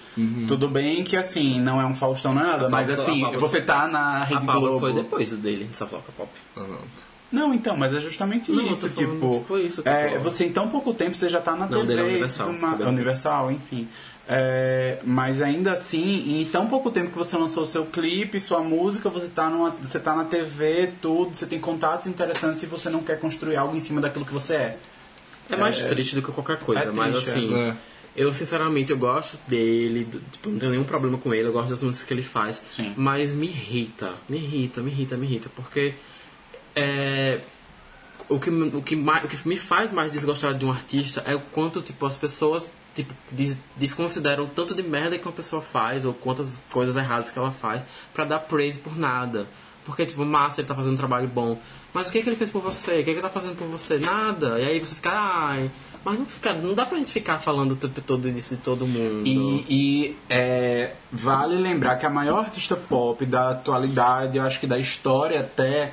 tudo 0.46 0.68
bem 0.68 1.02
que 1.02 1.16
assim, 1.16 1.60
não 1.60 1.80
é 1.80 1.84
um 1.86 1.94
Faustão, 1.94 2.32
não 2.34 2.42
é 2.42 2.46
nada, 2.46 2.68
mas 2.68 2.88
Pablo- 2.88 3.02
assim, 3.02 3.20
a 3.22 3.24
Pablo- 3.26 3.40
você 3.40 3.60
tá 3.60 3.88
na 3.88 4.00
A 4.20 4.24
Rede 4.24 4.46
Pablo 4.46 4.60
Globo. 4.62 4.80
foi 4.80 4.92
depois 4.92 5.30
dele, 5.32 5.64
de 5.64 5.76
Safloca 5.76 6.12
Pop. 6.16 6.30
Não, 7.32 7.54
então, 7.54 7.76
mas 7.76 7.94
é 7.94 8.00
justamente 8.00 8.50
Não, 8.50 8.66
isso, 8.72 8.88
tipo, 8.88 9.38
tipo 9.38 9.58
isso, 9.58 9.82
é, 9.84 10.08
tipo- 10.08 10.20
você 10.22 10.46
em 10.46 10.52
tão 10.52 10.68
pouco 10.68 10.92
tempo 10.92 11.16
você 11.16 11.28
já 11.28 11.40
tá 11.40 11.54
na 11.54 11.66
Não, 11.66 11.86
TV, 11.86 11.94
é 11.94 11.96
e 11.96 12.08
Universal, 12.10 12.52
mais- 12.52 12.72
cabelo. 12.72 12.90
Universal, 12.90 13.52
enfim. 13.52 13.88
É, 14.32 14.98
mas 15.04 15.42
ainda 15.42 15.72
assim, 15.72 16.40
em 16.40 16.44
tão 16.44 16.66
pouco 16.68 16.90
tempo 16.90 17.10
que 17.10 17.18
você 17.18 17.36
lançou 17.36 17.64
o 17.64 17.66
seu 17.66 17.84
clipe, 17.86 18.38
sua 18.40 18.60
música, 18.60 19.08
você 19.08 19.26
tá, 19.26 19.48
numa, 19.50 19.70
você 19.70 19.98
tá 19.98 20.14
na 20.14 20.24
TV, 20.24 20.92
tudo, 21.00 21.34
você 21.34 21.46
tem 21.46 21.58
contatos 21.58 22.06
interessantes 22.06 22.62
e 22.62 22.66
você 22.66 22.88
não 22.90 23.02
quer 23.02 23.18
construir 23.18 23.56
algo 23.56 23.76
em 23.76 23.80
cima 23.80 24.00
daquilo 24.00 24.24
que 24.24 24.32
você 24.32 24.54
é. 24.54 24.76
É 25.50 25.56
mais 25.56 25.82
triste 25.82 26.14
do 26.14 26.22
que 26.22 26.30
qualquer 26.30 26.58
coisa, 26.58 26.82
é 26.82 26.90
mas 26.92 27.12
triste, 27.14 27.30
assim. 27.30 27.54
é. 27.54 27.74
Eu, 28.16 28.32
sinceramente, 28.32 28.90
eu 28.92 28.98
gosto 28.98 29.38
dele, 29.48 30.06
tipo, 30.32 30.48
não 30.50 30.58
tenho 30.58 30.72
nenhum 30.72 30.84
problema 30.84 31.16
com 31.16 31.32
ele, 31.32 31.48
eu 31.48 31.52
gosto 31.52 31.70
das 31.70 31.82
músicas 31.82 32.06
que 32.06 32.14
ele 32.14 32.22
faz. 32.22 32.62
Sim. 32.68 32.92
Mas 32.96 33.34
me 33.34 33.46
irrita, 33.46 34.14
me 34.28 34.36
irrita, 34.36 34.80
me 34.80 34.90
irrita, 34.90 35.16
me 35.16 35.26
irrita, 35.26 35.48
porque 35.56 35.94
é, 36.74 37.38
o, 38.28 38.38
que, 38.38 38.50
o, 38.50 38.82
que 38.82 38.96
mais, 38.96 39.24
o 39.24 39.28
que 39.28 39.48
me 39.48 39.56
faz 39.56 39.92
mais 39.92 40.12
desgostar 40.12 40.54
de 40.54 40.64
um 40.64 40.70
artista 40.70 41.22
é 41.26 41.34
o 41.34 41.40
quanto, 41.40 41.80
tipo, 41.82 42.04
as 42.06 42.16
pessoas 42.16 42.70
tipo, 42.94 43.14
des- 43.30 43.58
desconsideram 43.76 44.44
o 44.44 44.48
tanto 44.48 44.74
de 44.74 44.82
merda 44.82 45.18
que 45.18 45.26
uma 45.26 45.32
pessoa 45.32 45.62
faz, 45.62 46.04
ou 46.04 46.12
quantas 46.12 46.60
coisas 46.70 46.96
erradas 46.96 47.30
que 47.30 47.38
ela 47.38 47.52
faz, 47.52 47.82
pra 48.12 48.24
dar 48.24 48.40
praise 48.40 48.78
por 48.78 48.96
nada. 48.98 49.46
Porque, 49.84 50.04
tipo, 50.04 50.24
massa, 50.24 50.60
ele 50.60 50.68
tá 50.68 50.74
fazendo 50.74 50.92
um 50.92 50.96
trabalho 50.96 51.28
bom. 51.28 51.58
Mas 51.92 52.08
o 52.08 52.12
que, 52.12 52.22
que 52.22 52.28
ele 52.28 52.36
fez 52.36 52.50
por 52.50 52.62
você? 52.62 52.92
O 52.92 52.96
que, 52.98 53.04
que 53.04 53.10
ele 53.10 53.20
tá 53.20 53.30
fazendo 53.30 53.56
por 53.56 53.66
você? 53.66 53.98
Nada. 53.98 54.60
E 54.60 54.64
aí 54.64 54.78
você 54.78 54.94
fica, 54.94 55.10
ai. 55.10 55.70
Mas 56.04 56.18
não, 56.18 56.26
fica, 56.26 56.54
não 56.54 56.74
dá 56.74 56.86
pra 56.86 56.96
gente 56.98 57.12
ficar 57.12 57.38
falando 57.38 57.72
o 57.72 57.76
tempo 57.76 58.00
todo 58.00 58.30
disso 58.30 58.56
de 58.56 58.62
todo 58.62 58.86
mundo. 58.86 59.26
E, 59.26 59.64
e, 59.68 60.16
é, 60.28 60.92
vale 61.10 61.56
lembrar 61.56 61.96
que 61.96 62.06
a 62.06 62.10
maior 62.10 62.38
artista 62.44 62.76
pop 62.76 63.24
da 63.26 63.50
atualidade, 63.50 64.38
eu 64.38 64.42
acho 64.44 64.60
que 64.60 64.66
da 64.66 64.78
história 64.78 65.40
até, 65.40 65.92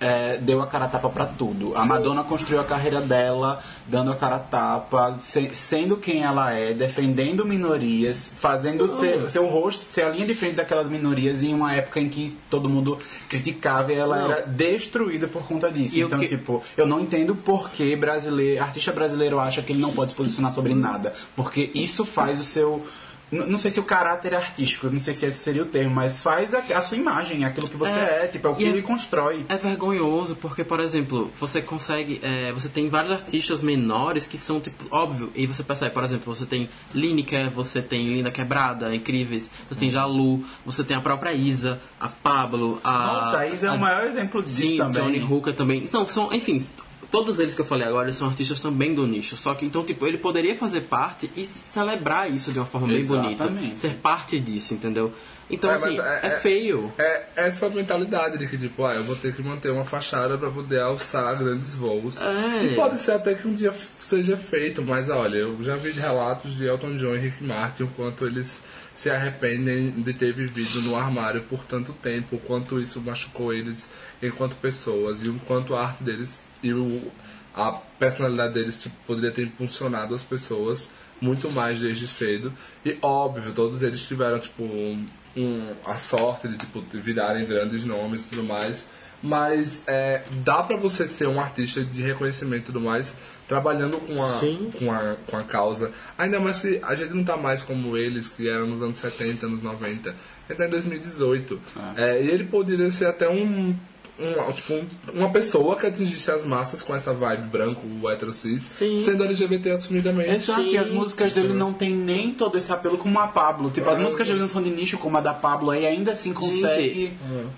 é, 0.00 0.36
deu 0.38 0.60
a 0.62 0.66
cara 0.66 0.84
a 0.86 0.88
tapa 0.88 1.08
pra 1.08 1.26
tudo. 1.26 1.72
A 1.76 1.84
Madonna 1.84 2.22
construiu 2.24 2.60
a 2.60 2.64
carreira 2.64 3.00
dela 3.00 3.62
dando 3.86 4.10
a 4.10 4.16
cara 4.16 4.36
a 4.36 4.40
tapa, 4.40 5.16
se- 5.20 5.50
sendo 5.54 5.96
quem 5.96 6.22
ela 6.24 6.52
é, 6.52 6.72
defendendo 6.74 7.44
minorias, 7.44 8.32
fazendo 8.36 8.96
seu, 8.96 9.28
seu 9.30 9.46
rosto 9.46 9.84
ser 9.92 10.02
a 10.02 10.08
linha 10.10 10.26
de 10.26 10.34
frente 10.34 10.54
daquelas 10.56 10.88
minorias 10.88 11.42
em 11.42 11.54
uma 11.54 11.72
época 11.74 12.00
em 12.00 12.08
que 12.08 12.36
todo 12.50 12.68
mundo 12.68 12.98
criticava 13.28 13.92
e 13.92 13.96
ela 13.96 14.16
Não. 14.18 14.30
era 14.32 14.42
destruída 14.42 15.26
por 15.28 15.42
conta 15.44 15.70
disso. 15.70 15.96
E 15.96 16.00
então, 16.02 16.18
que- 16.18 16.26
tipo, 16.28 16.62
eu 16.76 16.86
não 16.86 17.00
entendo 17.00 17.34
por 17.34 17.70
que 17.70 17.94
brasileiro, 17.96 18.62
artista 18.62 18.92
brasileiro 18.92 19.38
acha 19.38 19.62
que 19.62 19.72
ele 19.72 19.80
não 19.80 19.92
pode 19.92 20.10
se 20.12 20.16
posicionar 20.16 20.52
sobre 20.54 20.74
nada. 20.74 21.12
Porque 21.34 21.70
isso 21.74 22.04
faz 22.04 22.40
o 22.40 22.44
seu. 22.44 22.84
Não 23.30 23.58
sei 23.58 23.72
se 23.72 23.80
o 23.80 23.82
caráter 23.82 24.32
é 24.34 24.36
artístico, 24.36 24.88
não 24.88 25.00
sei 25.00 25.12
se 25.12 25.26
esse 25.26 25.38
seria 25.40 25.62
o 25.62 25.66
termo, 25.66 25.92
mas 25.96 26.22
faz 26.22 26.54
a, 26.54 26.58
a 26.58 26.80
sua 26.80 26.96
imagem, 26.96 27.44
aquilo 27.44 27.68
que 27.68 27.76
você 27.76 27.90
É. 27.98 28.24
é, 28.24 28.28
tipo, 28.28 28.46
é 28.46 28.50
o 28.50 28.54
que 28.54 28.64
é- 28.64 28.68
ele 28.68 28.82
constrói. 28.82 29.44
É 29.48 29.56
vergonhoso 29.56 30.36
porque, 30.36 30.62
por 30.62 30.78
exemplo, 30.78 31.28
você 31.40 31.60
consegue. 31.60 32.20
é, 32.22 32.52
você 32.52 32.68
tem 32.68 32.88
vários 32.88 33.10
artistas 33.10 33.62
menores 33.62 34.26
que 34.26 34.38
são, 34.38 34.60
tipo, 34.60 34.84
óbvio, 34.92 35.32
e 35.34 35.44
você 35.44 35.64
percebe, 35.64 35.92
por 35.92 36.04
exemplo, 36.04 36.32
você 36.32 36.46
tem 36.46 36.68
Lineker, 36.94 37.50
você 37.50 37.82
tem 37.82 38.06
Linda 38.14 38.30
Quebrada, 38.30 38.94
Incríveis, 38.94 39.50
você 39.68 39.80
tem 39.80 39.90
Jalu, 39.90 40.44
você 40.64 40.84
tem 40.84 40.96
a 40.96 41.00
própria 41.00 41.32
Isa, 41.32 41.80
a 41.98 42.08
Pablo, 42.08 42.80
a. 42.84 42.92
Nossa, 42.92 43.38
a 43.38 43.46
Isa 43.48 43.66
é 43.66 43.70
o 43.72 43.78
maior 43.78 44.04
exemplo 44.04 44.40
disso 44.40 44.66
Sim, 44.68 44.76
também. 44.78 45.02
Johnny 45.02 45.20
Hooker 45.22 45.52
também. 45.52 45.82
Então, 45.82 46.06
são, 46.06 46.32
enfim, 46.32 46.64
todos 47.10 47.38
eles 47.38 47.54
que 47.54 47.60
eu 47.60 47.64
falei 47.64 47.86
agora 47.86 48.12
são 48.12 48.28
artistas 48.28 48.60
também 48.60 48.94
do 48.94 49.06
nicho. 49.06 49.36
Só 49.36 49.54
que, 49.54 49.64
então, 49.64 49.84
tipo, 49.84 50.06
ele 50.06 50.18
poderia 50.18 50.54
fazer 50.54 50.82
parte 50.82 51.30
e 51.36 51.44
celebrar 51.44 52.30
isso 52.30 52.52
de 52.52 52.58
uma 52.58 52.66
forma 52.66 52.88
bem 52.88 53.04
bonita. 53.04 53.44
Exatamente. 53.44 53.78
Ser 53.78 53.94
parte 53.94 54.38
disso, 54.40 54.74
entendeu? 54.74 55.12
Então, 55.48 55.70
É, 55.70 55.74
assim, 55.74 55.96
mas 55.96 56.24
é, 56.24 56.30
feio. 56.40 56.92
É 56.98 57.26
essa 57.36 57.68
mentalidade 57.68 58.36
de 58.36 58.48
que, 58.48 58.58
tipo, 58.58 58.84
ah, 58.84 58.94
eu 58.94 59.04
vou 59.04 59.14
ter 59.14 59.32
que 59.32 59.42
manter 59.42 59.70
uma 59.70 59.84
fachada 59.84 60.36
pra 60.36 60.50
poder 60.50 60.80
alçar 60.80 61.38
grandes 61.38 61.74
voos. 61.74 62.20
É. 62.20 62.64
E 62.64 62.74
pode 62.74 62.98
ser 62.98 63.12
até 63.12 63.34
que 63.34 63.46
um 63.46 63.52
dia 63.52 63.72
seja 64.00 64.36
feito, 64.36 64.82
mas 64.82 65.08
olha, 65.08 65.36
eu 65.36 65.56
já 65.62 65.76
vi 65.76 65.92
relatos 65.92 66.56
de 66.56 66.66
Elton 66.66 66.96
John 66.96 67.14
e 67.14 67.18
Rick 67.18 67.44
Martin, 67.44 67.84
o 67.84 67.88
quanto 67.88 68.26
eles 68.26 68.60
se 68.94 69.10
arrependem 69.10 69.90
de 69.90 70.12
ter 70.14 70.32
vivido 70.32 70.80
no 70.80 70.96
armário 70.96 71.42
por 71.42 71.64
tanto 71.64 71.92
tempo, 71.92 72.36
o 72.36 72.40
quanto 72.40 72.80
isso 72.80 73.00
machucou 73.00 73.52
eles 73.52 73.88
enquanto 74.22 74.56
pessoas, 74.56 75.22
e 75.22 75.28
o 75.28 75.38
quanto 75.46 75.74
a 75.74 75.84
arte 75.84 76.02
deles 76.02 76.42
e 76.62 76.72
o, 76.72 77.10
a 77.54 77.72
personalidade 77.98 78.54
deles 78.54 78.86
poderia 79.06 79.30
ter 79.30 79.42
impulsionado 79.42 80.14
as 80.14 80.22
pessoas 80.22 80.88
muito 81.20 81.50
mais 81.50 81.80
desde 81.80 82.06
cedo. 82.06 82.52
E 82.84 82.96
óbvio, 83.00 83.52
todos 83.52 83.82
eles 83.82 84.06
tiveram, 84.06 84.38
tipo, 84.38 84.62
um, 84.62 85.04
um- 85.36 85.72
a 85.86 85.96
sorte 85.96 86.48
de, 86.48 86.56
tipo, 86.58 86.82
de 86.82 86.98
virarem 86.98 87.46
grandes 87.46 87.84
nomes 87.84 88.24
e 88.26 88.28
tudo 88.28 88.44
mais. 88.44 88.84
Mas 89.22 89.82
é, 89.86 90.22
dá 90.44 90.62
pra 90.62 90.76
você 90.76 91.08
ser 91.08 91.26
um 91.26 91.40
artista 91.40 91.82
de 91.82 92.02
reconhecimento 92.02 92.64
e 92.64 92.66
tudo 92.66 92.80
mais, 92.82 93.14
trabalhando 93.48 93.96
com 93.98 94.22
a, 94.22 94.38
Sim. 94.38 94.70
com 94.78 94.92
a, 94.92 95.16
com 95.26 95.36
a 95.38 95.42
causa. 95.42 95.90
Ainda 96.18 96.38
mais 96.38 96.58
que 96.58 96.78
a 96.82 96.94
gente 96.94 97.14
não 97.14 97.24
tá 97.24 97.34
mais 97.36 97.62
como 97.62 97.96
eles, 97.96 98.28
que 98.28 98.46
eram 98.46 98.66
nos 98.66 98.82
anos 98.82 98.96
70, 98.98 99.46
anos 99.46 99.62
90. 99.62 100.14
Ele 100.48 100.58
tá 100.58 100.66
em 100.66 100.70
2018. 100.70 101.58
É, 101.96 102.22
e 102.22 102.28
ele 102.28 102.44
poderia 102.44 102.90
ser 102.90 103.06
até 103.06 103.26
um, 103.26 103.74
um, 104.18 104.52
tipo, 104.52 104.72
um- 104.74 104.86
uma 105.14 105.30
pessoa 105.30 105.76
que 105.76 105.86
atingisse 105.86 106.30
as 106.30 106.46
massas 106.46 106.82
com 106.82 106.94
essa 106.94 107.12
vibe 107.12 107.48
branco, 107.48 107.80
hétero 108.08 108.32
cis, 108.32 108.62
Sim. 108.62 108.98
sendo 109.00 109.24
LGBT 109.24 109.72
assumidamente. 109.72 110.30
Exato, 110.30 110.62
e 110.62 110.78
as 110.78 110.90
músicas 110.90 111.32
dele 111.32 111.52
não 111.52 111.72
tem 111.72 111.94
nem 111.94 112.32
todo 112.32 112.56
esse 112.56 112.72
apelo 112.72 112.96
como 112.98 113.18
a 113.20 113.26
Pablo. 113.28 113.70
Tipo, 113.70 113.90
as 113.90 113.98
músicas 113.98 114.26
dele 114.26 114.40
não 114.40 114.48
são 114.48 114.62
de 114.62 114.70
nicho 114.70 114.96
como 114.98 115.16
a 115.18 115.20
da 115.20 115.34
Pablo, 115.34 115.70
aí 115.70 115.84
ainda 115.86 116.12
assim 116.12 116.32
consegue. 116.32 117.12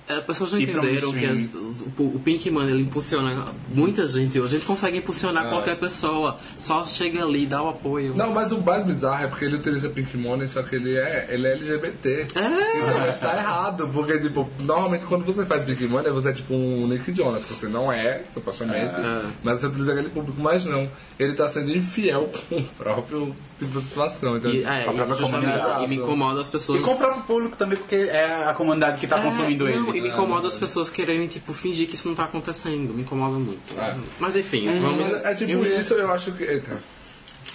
É, 0.09 0.15
as 0.15 0.25
pessoas 0.25 0.53
não 0.53 0.61
entenderam 0.61 1.12
que 1.12 1.27
as- 1.27 1.51
o, 1.99 2.03
o 2.17 2.20
Pink 2.25 2.51
Money 2.51 2.75
ele 2.75 2.83
impulsiona 2.83 3.53
muita 3.73 4.07
gente. 4.07 4.39
A 4.39 4.47
gente 4.47 4.65
consegue 4.65 4.99
impulsionar 4.99 5.49
qualquer 5.49 5.77
pessoa. 5.77 6.39
Só 6.57 6.83
chega 6.85 7.23
ali 7.23 7.45
e 7.45 7.47
dá 7.47 7.62
o 7.62 7.69
apoio. 7.69 8.15
Não, 8.17 8.33
mas 8.33 8.51
o 8.53 8.59
mais 8.61 8.85
bizarro 8.85 9.25
é 9.25 9.27
porque 9.28 9.45
ele 9.45 9.57
utiliza 9.57 9.89
Pink 9.89 10.17
Money, 10.17 10.49
só 10.49 10.62
que 10.62 10.75
ele 10.77 10.97
é, 10.97 11.28
ele 11.31 11.47
é 11.47 11.53
LGBT. 11.53 12.27
Então 12.31 13.19
tá 13.20 13.37
errado, 13.37 13.89
porque, 13.93 14.19
tipo, 14.19 14.49
normalmente 14.61 15.05
quando 15.07 15.25
você 15.25 15.45
faz 15.45 15.65
Pink 15.65 15.85
Money, 15.87 16.11
você 16.12 16.31
é 16.31 16.33
tipo 16.33 16.48
um 16.51 16.86
Nick 16.86 17.12
Jonas, 17.15 17.47
que 17.47 17.55
você 17.55 17.67
não 17.67 17.93
é, 17.93 18.23
supostamente, 18.33 18.94
mas 19.43 19.60
você 19.60 19.67
utiliza 19.67 19.93
aquele 19.93 20.09
público, 20.09 20.41
mas 20.41 20.65
não. 20.65 20.89
Ele 21.18 21.35
tá 21.35 21.49
sendo 21.49 21.70
infiel 21.77 22.31
com 22.49 22.57
o 22.57 22.65
próprio 22.65 23.36
tipo 23.59 23.78
de 23.78 23.85
situação. 23.85 24.36
Então, 24.36 24.51
E, 24.51 24.59
tipo, 24.59 24.68
é, 24.68 24.86
a 24.86 24.93
própria 24.93 25.83
e 25.83 25.85
e 25.85 25.89
me 25.89 25.97
incomoda 25.97 26.41
as 26.41 26.49
pessoas. 26.49 26.81
E 26.81 26.83
com 26.83 26.93
o 26.93 26.99
próprio 26.99 27.23
público 27.23 27.57
também, 27.57 27.78
porque 27.78 27.97
é 27.97 28.44
a 28.47 28.55
comunidade 28.55 28.99
que 28.99 29.07
tá 29.07 29.20
consumindo 29.20 29.68
É, 29.68 29.77
não, 29.77 29.89
ele. 29.89 29.99
E 29.99 30.01
me 30.02 30.09
incomoda 30.09 30.49
as 30.49 30.59
pessoas 30.59 30.91
quererem, 30.91 31.27
tipo, 31.27 31.52
fingir 31.52 31.89
que 31.89 31.94
isso 31.94 32.09
não 32.09 32.15
tá 32.15 32.25
acontecendo. 32.25 32.94
Me 32.94 33.02
incomoda 33.02 33.39
muito. 33.39 33.78
É. 33.78 33.97
Mas 34.18 34.36
enfim, 34.36 34.68
vamos. 34.81 35.12
Mas 35.12 35.25
é 35.25 35.35
tipo 35.35 35.65
isso, 35.65 35.94
eu 35.94 36.10
acho 36.12 36.33
que. 36.33 36.44
Eita. 36.44 36.81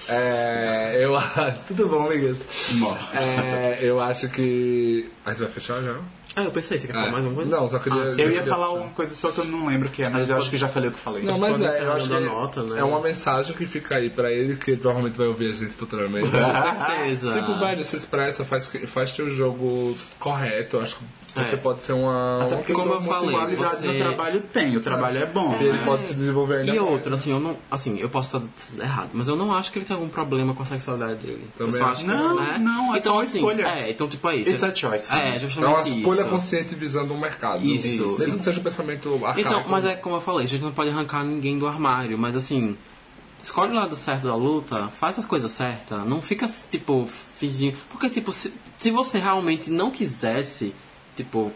É. 0.08 0.98
Eu. 1.00 1.14
Tudo 1.68 1.88
bom, 1.88 2.06
amigas? 2.08 2.38
Bom. 2.74 2.98
É, 3.14 3.80
eu 3.82 4.00
acho 4.02 4.30
que. 4.30 5.10
A 5.26 5.32
gente 5.32 5.40
vai 5.40 5.50
fechar 5.50 5.82
já? 5.82 5.98
Ah, 6.36 6.44
eu 6.44 6.52
pensei, 6.52 6.80
você 6.80 6.88
quer 6.88 6.94
falar 6.94 7.08
É. 7.08 7.12
mais 7.12 7.26
uma 7.26 7.34
coisa? 7.36 7.52
Não, 7.56 7.70
só 7.70 7.78
queria. 7.80 8.02
Ah, 8.02 8.06
Eu 8.06 8.16
queria 8.16 8.32
ia 8.36 8.44
falar 8.44 8.72
uma 8.72 8.90
coisa 8.90 9.14
só 9.14 9.32
que 9.32 9.40
eu 9.40 9.46
não 9.46 9.68
lembro 9.68 9.88
o 9.88 9.92
que 9.92 10.02
é, 10.02 10.10
mas 10.10 10.30
eu 10.30 10.36
acho 10.38 10.50
que 10.50 10.58
já 10.58 10.68
falei 10.68 10.90
o 10.90 10.92
que 10.92 11.00
falei. 11.00 11.24
Não, 11.24 11.38
mas 11.38 11.62
é, 11.62 11.84
eu 11.84 11.94
acho 11.94 12.08
que 12.08 12.14
é, 12.16 12.20
nota, 12.22 12.64
né? 12.64 12.80
é 12.80 12.84
uma 12.84 13.00
mensagem 13.04 13.56
que 13.56 13.66
fica 13.66 13.96
aí 13.96 14.10
pra 14.10 14.32
ele, 14.32 14.56
que 14.56 14.72
ele 14.72 14.80
provavelmente 14.82 15.16
vai 15.18 15.28
ouvir 15.28 15.52
a 15.52 15.54
gente 15.54 15.74
futuramente. 15.74 16.28
Com 16.30 16.38
certeza. 16.38 17.34
tipo, 17.34 17.56
velho, 17.60 17.84
se 17.84 17.96
expressa, 17.98 18.44
faz, 18.44 18.68
faz 18.88 19.12
teu 19.16 19.30
jogo 19.30 19.96
correto. 20.20 20.78
Eu 20.78 20.82
acho 20.82 20.96
que 20.98 21.04
você 21.36 21.56
É. 21.56 21.58
pode 21.58 21.82
ser 21.82 21.94
uma. 21.94 22.44
Até 22.44 22.56
porque 22.58 22.74
como 22.74 22.94
eu 22.94 23.02
falei, 23.02 23.36
qualidade 23.36 23.76
você- 23.78 23.88
do 23.88 23.98
trabalho 23.98 24.42
tem, 24.54 24.78
o 24.78 24.82
trabalho 24.82 25.18
é 25.18 25.26
bom. 25.26 25.56
Ele 25.60 25.78
pode 25.80 26.06
se 26.06 26.14
desenvolver 26.14 26.58
ainda 26.62 26.76
E 26.76 26.80
mais. 26.80 26.92
outro, 26.92 27.14
assim, 27.14 27.32
eu 27.32 27.40
não. 27.40 27.58
Assim, 27.72 27.98
eu 28.00 28.10
posso 28.10 28.38
estar 28.56 28.84
errado, 28.84 29.10
mas 29.14 29.28
eu 29.28 29.36
não 29.36 29.54
acho 29.54 29.72
que 29.72 29.80
ele 29.80 29.86
tem 29.86 29.96
algum 29.96 30.10
problema 30.10 30.54
com 30.54 30.62
a 30.62 30.66
sexualidade 30.66 31.16
dele. 31.26 31.48
Também 31.58 31.74
eu 31.74 31.80
só 31.80 31.86
acho. 31.86 31.92
acho 31.92 32.02
que, 32.06 32.08
Não, 32.08 32.36
né? 32.36 32.58
não, 32.60 32.96
é 32.96 33.00
então, 33.00 33.12
só 33.14 33.18
uma 33.18 33.22
assim, 33.24 33.38
escolha. 33.40 33.64
É, 33.68 33.90
então 33.92 34.08
tipo 34.08 34.30
é 34.30 34.36
isso. 34.36 34.52
It's 34.52 34.64
a 34.64 34.76
choice. 34.76 35.12
É, 35.12 35.36
É 35.36 35.40
justamente 35.40 35.72
uma 35.74 35.82
escolha 36.00 36.22
isso. 36.22 36.30
consciente 36.30 36.76
visando 36.76 37.14
o 37.14 37.18
mercado. 37.20 37.66
Isso. 37.66 38.18
Mesmo 38.20 38.38
que 38.38 38.44
seja 38.44 38.60
um 38.60 38.64
pensamento 38.64 39.14
arcaico. 39.26 39.40
Então, 39.40 39.64
mas 39.68 39.86
é 39.86 39.96
como 39.96 40.16
eu 40.18 40.22
falei, 40.22 40.46
a 40.46 40.48
gente 40.48 40.64
não 40.64 40.72
pode 40.72 40.90
arrancar 40.90 41.24
ninguém 41.24 41.58
do 41.58 41.66
armário, 41.68 42.18
mas 42.18 42.36
assim, 42.36 42.78
escolhe 43.42 43.72
o 43.72 43.76
lado 43.76 43.96
certo 43.96 44.28
da 44.28 44.36
luta, 44.36 44.88
faz 44.90 45.18
as 45.20 45.26
coisas 45.26 45.52
certas, 45.52 46.06
não 46.08 46.22
fica, 46.22 46.46
tipo, 46.70 47.06
fingindo. 47.08 47.78
Porque, 47.90 48.10
tipo, 48.10 48.32
se, 48.32 48.54
se 48.78 48.90
você 48.92 49.18
realmente 49.20 49.70
não 49.70 49.92
quisesse, 49.92 50.74
tipo, 51.16 51.52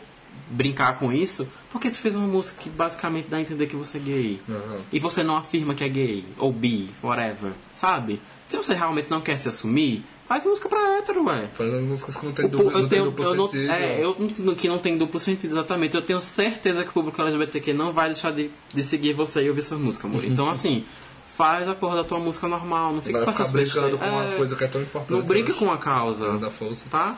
brincar 0.50 0.98
com 0.98 1.11
isso, 1.11 1.48
por 1.72 1.82
que 1.82 1.90
você 1.90 2.00
fez 2.00 2.16
uma 2.16 2.27
música 2.27 2.58
que 2.61 2.69
basicamente 2.69 3.27
dá 3.27 3.38
a 3.38 3.42
entender 3.42 3.68
que 3.68 3.76
você 3.76 3.98
é 3.98 4.02
gay? 4.02 4.42
Uhum. 4.48 4.77
E 4.92 5.00
você 5.00 5.24
não 5.24 5.36
afirma 5.36 5.74
que 5.74 5.84
é 5.84 5.90
gay, 5.90 6.26
ou 6.38 6.52
bi, 6.52 6.90
whatever, 7.03 7.52
sabe? 7.74 8.22
Se 8.48 8.56
você 8.56 8.74
realmente 8.74 9.10
não 9.11 9.19
quer 9.19 9.36
se 9.38 9.50
assumir, 9.50 10.03
faz 10.27 10.45
música 10.45 10.69
pra 10.69 10.98
hétero, 11.00 11.26
ué. 11.26 11.50
Faz 11.53 11.74
as 11.74 11.82
músicas 11.84 12.16
que 12.18 12.26
não 12.26 12.32
tem 12.34 12.48
duplo, 12.48 12.72
eu 12.72 12.80
não 12.82 12.88
tenho, 12.88 13.06
duplo 13.06 13.24
eu 13.26 13.36
não, 13.36 13.45
sentido. 13.50 13.72
é, 13.72 14.03
eu 14.03 14.16
não- 14.40 14.56
que 14.56 14.68
não 14.69 14.77
tem 14.80 14.98
duplo 14.98 15.19
sentido 15.19 15.52
exatamente. 15.52 15.95
Eu 15.95 16.02
tenho 16.02 16.22
certeza 16.22 16.84
que 16.84 16.90
o 16.90 16.94
público 16.94 17.22
LGBTQ 17.22 17.74
não 17.74 17.92
vai 17.92 18.06
deixar 18.08 18.32
de, 18.32 18.50
de 18.74 18.84
seguir 18.84 19.11
você 19.14 19.44
e 19.44 19.50
ouvir 19.50 19.64
sua 19.64 19.77
música, 19.77 20.08
amor. 20.08 20.24
Então 20.24 20.48
assim, 20.50 20.86
faz 21.26 21.68
a 21.68 21.76
porra 21.76 21.98
da 21.98 22.03
tua 22.06 22.19
música 22.19 22.48
normal, 22.48 22.94
não 22.94 23.02
fica 23.02 23.19
essas 23.30 23.52
brincando 23.52 23.98
com 23.98 24.06
uma 24.06 24.24
É, 24.34 24.38
coisa 24.38 24.56
que 24.56 24.64
é 24.64 24.68
tão 24.68 24.82
importante. 24.82 25.11
Não 25.11 25.22
brinca 25.27 25.52
eu 25.52 25.56
com 25.56 25.69
a 25.69 25.77
causa, 25.77 26.38
Da 26.38 26.50
força. 26.50 26.86
tá? 26.90 27.18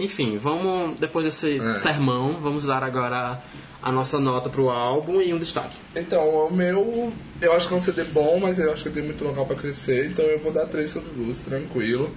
Enfim, 0.00 0.38
vamos 0.38 0.98
depois 0.98 1.24
desse 1.24 1.58
É. 1.60 1.76
sermão, 1.76 2.32
vamos 2.40 2.66
dar 2.66 2.82
agora 2.82 3.40
a 3.82 3.92
nossa 3.92 4.18
nota 4.18 4.48
pro 4.50 4.68
álbum 4.70 5.20
e 5.20 5.32
um 5.32 5.38
destaque. 5.38 5.76
Então, 5.94 6.46
o 6.46 6.52
meu, 6.52 7.12
eu 7.40 7.52
acho 7.52 7.68
que 7.68 7.74
é 7.74 7.76
um 7.76 7.80
CD 7.80 8.04
bom, 8.04 8.38
mas 8.40 8.58
eu 8.58 8.72
acho 8.72 8.84
que 8.84 8.90
tem 8.90 9.02
muito 9.02 9.22
local 9.24 9.46
pra 9.46 9.56
crescer, 9.56 10.06
então 10.06 10.24
eu 10.24 10.38
vou 10.38 10.52
dar 10.52 10.66
3 10.66 10.90
sobre 10.90 11.10
luz, 11.16 11.38
tranquilo. 11.40 12.10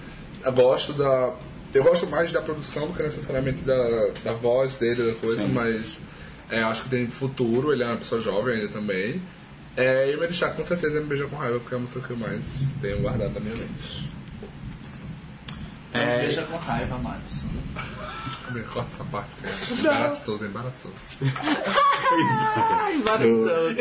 Eu 0.44 0.52
gosto 0.52 0.94
da. 0.94 1.34
Eu 1.74 1.84
gosto 1.84 2.06
mais 2.08 2.32
da 2.32 2.42
produção 2.42 2.88
do 2.88 2.94
que 2.94 3.02
necessariamente 3.02 3.62
da, 3.64 4.10
da 4.24 4.34
voz 4.34 4.76
dele, 4.76 5.12
da 5.12 5.16
coisa, 5.16 5.42
Sim. 5.42 5.48
mas 5.48 6.00
é, 6.50 6.62
eu 6.62 6.68
acho 6.68 6.84
que 6.84 6.90
tem 6.90 7.08
futuro, 7.08 7.74
ele 7.74 7.82
é 7.84 7.88
uma 7.88 7.98
pessoa 7.98 8.22
jovem 8.22 8.56
ainda 8.56 8.68
também. 8.68 9.20
É, 9.76 10.12
e 10.12 10.16
o 10.16 10.20
meu 10.20 10.28
destaque 10.28 10.56
com 10.58 10.64
certeza 10.64 10.98
é 10.98 11.02
Me 11.02 11.08
Beija 11.08 11.26
com 11.26 11.36
Raiva, 11.36 11.60
porque 11.60 11.74
é 11.74 11.78
a 11.78 11.82
música 11.82 12.00
que 12.02 12.12
eu 12.12 12.18
mais 12.18 12.44
tenho 12.80 13.00
guardado 13.02 13.34
na 13.34 13.40
minha 13.40 13.56
mente. 13.56 14.08
Então 15.94 16.18
beija 16.18 16.42
com 16.44 16.58
raiva, 16.58 16.98
Madison. 16.98 17.48
Me 18.52 18.62
corta 18.64 18.90
essa 18.92 19.04
parte, 19.06 19.36
cara. 19.36 19.56
Embaraçoso, 19.72 20.46
embaraçoso. 20.46 20.94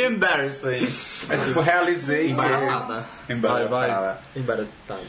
Embarrassing. 0.06 1.32
É 1.32 1.36
tipo, 1.38 1.60
realizei. 1.60 2.30
Embaraçada. 2.30 3.04
Embaraçada. 3.28 3.68
Vai, 3.68 3.88
vai. 3.88 4.16
Embaratada. 4.36 5.00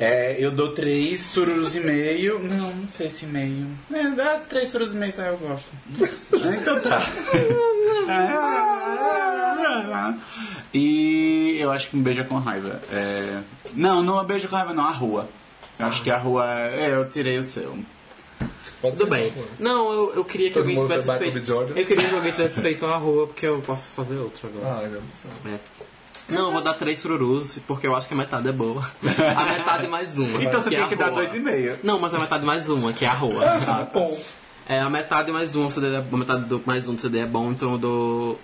É, 0.00 0.36
eu 0.38 0.50
dou 0.50 0.72
três 0.72 1.20
sururus 1.20 1.76
e 1.76 1.80
meio. 1.80 2.38
Não, 2.40 2.74
não 2.74 2.88
sei 2.88 3.10
se 3.10 3.26
meio. 3.26 3.66
É, 3.92 4.08
dá 4.10 4.38
três 4.38 4.70
sururus 4.70 4.94
e 4.94 4.96
meio, 4.96 5.12
sabe? 5.12 5.28
Eu 5.28 5.38
gosto. 5.38 5.70
então 5.90 6.80
tá. 6.80 7.02
E 10.74 11.58
eu 11.60 11.70
acho 11.70 11.90
que 11.90 11.96
um 11.96 12.02
beijo 12.02 12.24
com 12.24 12.38
raiva. 12.38 12.80
É... 12.90 13.40
Não, 13.74 14.02
não 14.02 14.20
é 14.20 14.24
beijo 14.24 14.48
com 14.48 14.56
raiva, 14.56 14.72
não, 14.72 14.84
a 14.84 14.90
rua. 14.90 15.28
Eu 15.78 15.86
acho 15.86 16.02
que 16.02 16.10
a 16.10 16.18
rua. 16.18 16.46
É, 16.48 16.94
eu 16.94 17.08
tirei 17.08 17.38
o 17.38 17.42
seu. 17.44 17.76
Pode 18.80 18.96
Tudo 18.96 19.10
bem. 19.10 19.32
Não, 19.60 19.92
eu, 19.92 20.12
eu 20.16 20.24
queria 20.24 20.48
que 20.48 20.54
Todo 20.54 20.62
alguém 20.68 20.80
tivesse 20.80 21.18
feito. 21.18 21.52
Eu 21.52 21.86
queria 21.86 22.08
que 22.08 22.14
alguém 22.14 22.32
tivesse 22.32 22.60
feito 22.60 22.84
uma 22.86 22.96
rua, 22.96 23.26
porque 23.28 23.46
eu 23.46 23.60
posso 23.60 23.88
fazer 23.90 24.16
outra 24.16 24.48
agora. 24.48 24.90
Ah. 25.46 25.48
É. 25.48 25.58
Não, 26.28 26.46
eu 26.46 26.52
vou 26.52 26.60
dar 26.62 26.74
três 26.74 26.98
sururus, 26.98 27.58
porque 27.66 27.86
eu 27.86 27.94
acho 27.94 28.08
que 28.08 28.14
a 28.14 28.16
metade 28.16 28.48
é 28.48 28.52
boa. 28.52 28.82
A 29.36 29.44
metade 29.52 29.86
mais 29.88 30.16
uma. 30.18 30.42
Então 30.42 30.60
você 30.60 30.70
que 30.70 30.76
é 30.76 30.78
tem 30.78 30.86
a 30.86 30.88
que 30.88 30.96
dar 30.96 31.10
dois 31.10 31.34
e 31.34 31.38
meio. 31.38 31.78
Não, 31.82 31.98
mas 31.98 32.14
a 32.14 32.18
metade 32.18 32.44
mais 32.44 32.70
uma, 32.70 32.92
que 32.92 33.04
é 33.04 33.08
a 33.08 33.12
rua. 33.14 33.42
tá? 33.64 33.88
É, 34.68 34.80
a 34.80 34.88
metade 34.88 35.30
mais 35.32 35.54
um, 35.56 35.68
CD 35.68 35.88
é- 35.94 35.98
a 35.98 36.16
metade 36.16 36.44
do 36.44 36.62
mais 36.64 36.88
um 36.88 36.94
do 36.94 37.00
CD 37.00 37.18
é 37.18 37.26
bom, 37.26 37.50
então 37.50 37.72
eu 37.72 37.78
dou 37.78 38.40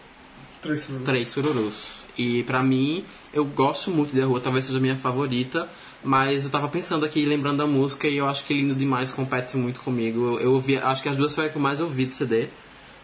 Três 0.61 0.81
sururus. 0.81 1.05
três 1.05 1.29
sururus. 1.29 1.93
E 2.19 2.43
pra 2.43 2.61
mim, 2.63 3.05
eu 3.33 3.45
gosto 3.45 3.93
muito 3.93 4.13
de 4.13 4.21
A 4.21 4.27
Rua, 4.27 4.41
talvez 4.41 4.65
seja 4.65 4.79
a 4.79 4.83
minha 4.83 4.97
favorita, 4.97 5.69
mas 6.03 6.45
eu 6.45 6.51
tava 6.51 6.69
pensando 6.69 7.05
aqui, 7.05 7.25
lembrando 7.25 7.59
da 7.59 7.67
música, 7.67 8.07
e 8.09 8.17
eu 8.17 8.29
acho 8.29 8.45
que 8.45 8.55
Lindo 8.55 8.75
Demais 8.75 9.11
compete 9.13 9.57
muito 9.57 9.81
comigo. 9.81 10.39
Eu 10.41 10.53
ouvi, 10.55 10.77
acho 10.77 11.03
que 11.03 11.09
as 11.09 11.17
duas 11.17 11.35
foi 11.35 11.47
a 11.47 11.49
que 11.49 11.57
eu 11.57 11.63
mais 11.63 11.81
ouvi 11.81 12.05
do 12.07 12.13
CD, 12.13 12.49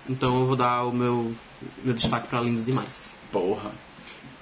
então 0.08 0.38
eu 0.40 0.46
vou 0.46 0.56
dar 0.56 0.84
o 0.84 0.92
meu, 0.92 1.34
meu 1.82 1.94
destaque 1.94 2.28
pra 2.28 2.40
Lindo 2.40 2.62
Demais. 2.62 3.14
Porra. 3.32 3.70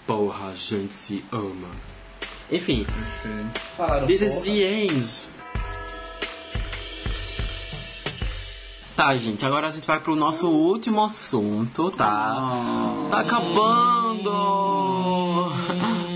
Porra, 0.06 0.48
a 0.50 0.54
gente 0.54 0.92
se 0.92 1.24
ama. 1.32 1.68
Enfim, 2.50 2.84
Falaram 3.76 4.06
This 4.06 4.20
is 4.22 4.34
porra. 4.34 4.44
the 4.44 4.62
end. 4.62 5.32
Tá, 8.94 9.16
gente, 9.16 9.44
agora 9.44 9.68
a 9.68 9.70
gente 9.70 9.86
vai 9.86 9.98
pro 9.98 10.14
nosso 10.14 10.48
último 10.48 11.02
assunto, 11.02 11.90
tá? 11.90 12.94
Tá 13.10 13.20
acabando! 13.20 14.30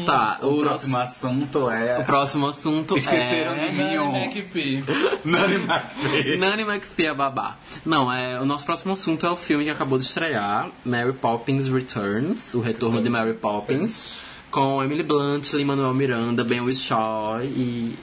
Tá, 0.06 0.38
o, 0.42 0.54
O 0.54 0.60
próximo 0.60 0.96
nosso- 0.98 1.26
assunto 1.26 1.70
é. 1.70 1.98
o 1.98 2.04
próximo 2.04 2.46
assunto 2.46 2.96
Esqueceram 2.96 3.52
é... 3.52 3.68
de 3.68 3.76
Nani. 3.76 4.24
McPhee. 4.24 4.84
Nani 5.24 5.54
McPhee. 5.54 6.36
Nanny 6.36 6.62
McPhee 6.62 7.06
é 7.06 7.14
babá. 7.14 7.56
Não, 7.84 8.12
é, 8.12 8.40
o 8.40 8.46
nosso 8.46 8.64
próximo 8.64 8.92
assunto 8.92 9.26
é 9.26 9.30
o 9.30 9.36
filme 9.36 9.64
que 9.64 9.70
acabou 9.70 9.98
de 9.98 10.04
estrear, 10.04 10.68
Mary 10.84 11.12
Poppins 11.12 11.68
Returns, 11.68 12.54
o 12.54 12.60
retorno 12.60 13.02
de 13.02 13.08
Mary 13.10 13.34
Poppins, 13.34 14.18
com 14.50 14.82
Emily 14.82 15.02
Blunt, 15.02 15.52
Lin-Manuel 15.52 15.92
Miranda, 15.94 16.42
Ben 16.44 16.60
Whishaw 16.60 17.40
e... 17.42 17.94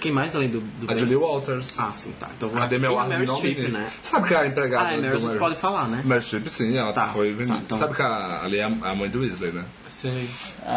Quem 0.00 0.10
mais 0.12 0.34
além 0.34 0.48
do, 0.48 0.60
do 0.60 0.90
A? 0.90 0.96
Julie 0.96 1.14
Walters. 1.16 1.74
Ah, 1.78 1.92
sim, 1.92 2.12
tá. 2.18 2.30
Então 2.36 2.48
vou 2.48 2.58
Cadê 2.58 2.78
meu 2.78 2.98
a 2.98 3.02
ar 3.02 3.08
Meryl 3.08 3.26
não 3.26 3.36
Streep, 3.36 3.68
né? 3.70 3.90
Sabe 4.02 4.28
que 4.28 4.34
a 4.34 4.46
empregada 4.46 4.84
Ah, 4.88 4.92
a 4.92 4.96
do 4.96 5.02
Meryl 5.02 5.18
Streep 5.18 5.38
pode 5.38 5.56
falar, 5.56 5.88
né? 5.88 6.02
Meryl 6.04 6.22
Streep, 6.22 6.46
sim, 6.48 6.76
ela 6.76 6.92
Tá, 6.92 7.08
foi 7.08 7.30
tá, 7.30 7.36
vendida. 7.36 7.58
então- 7.58 7.78
Sabe 7.78 7.94
que 7.94 8.02
a, 8.02 8.42
ali 8.44 8.58
é 8.58 8.64
a, 8.64 8.66
a 8.68 8.94
mãe 8.94 9.08
do 9.10 9.20
Weasley, 9.20 9.52
né? 9.52 9.64
Sei. 9.90 10.28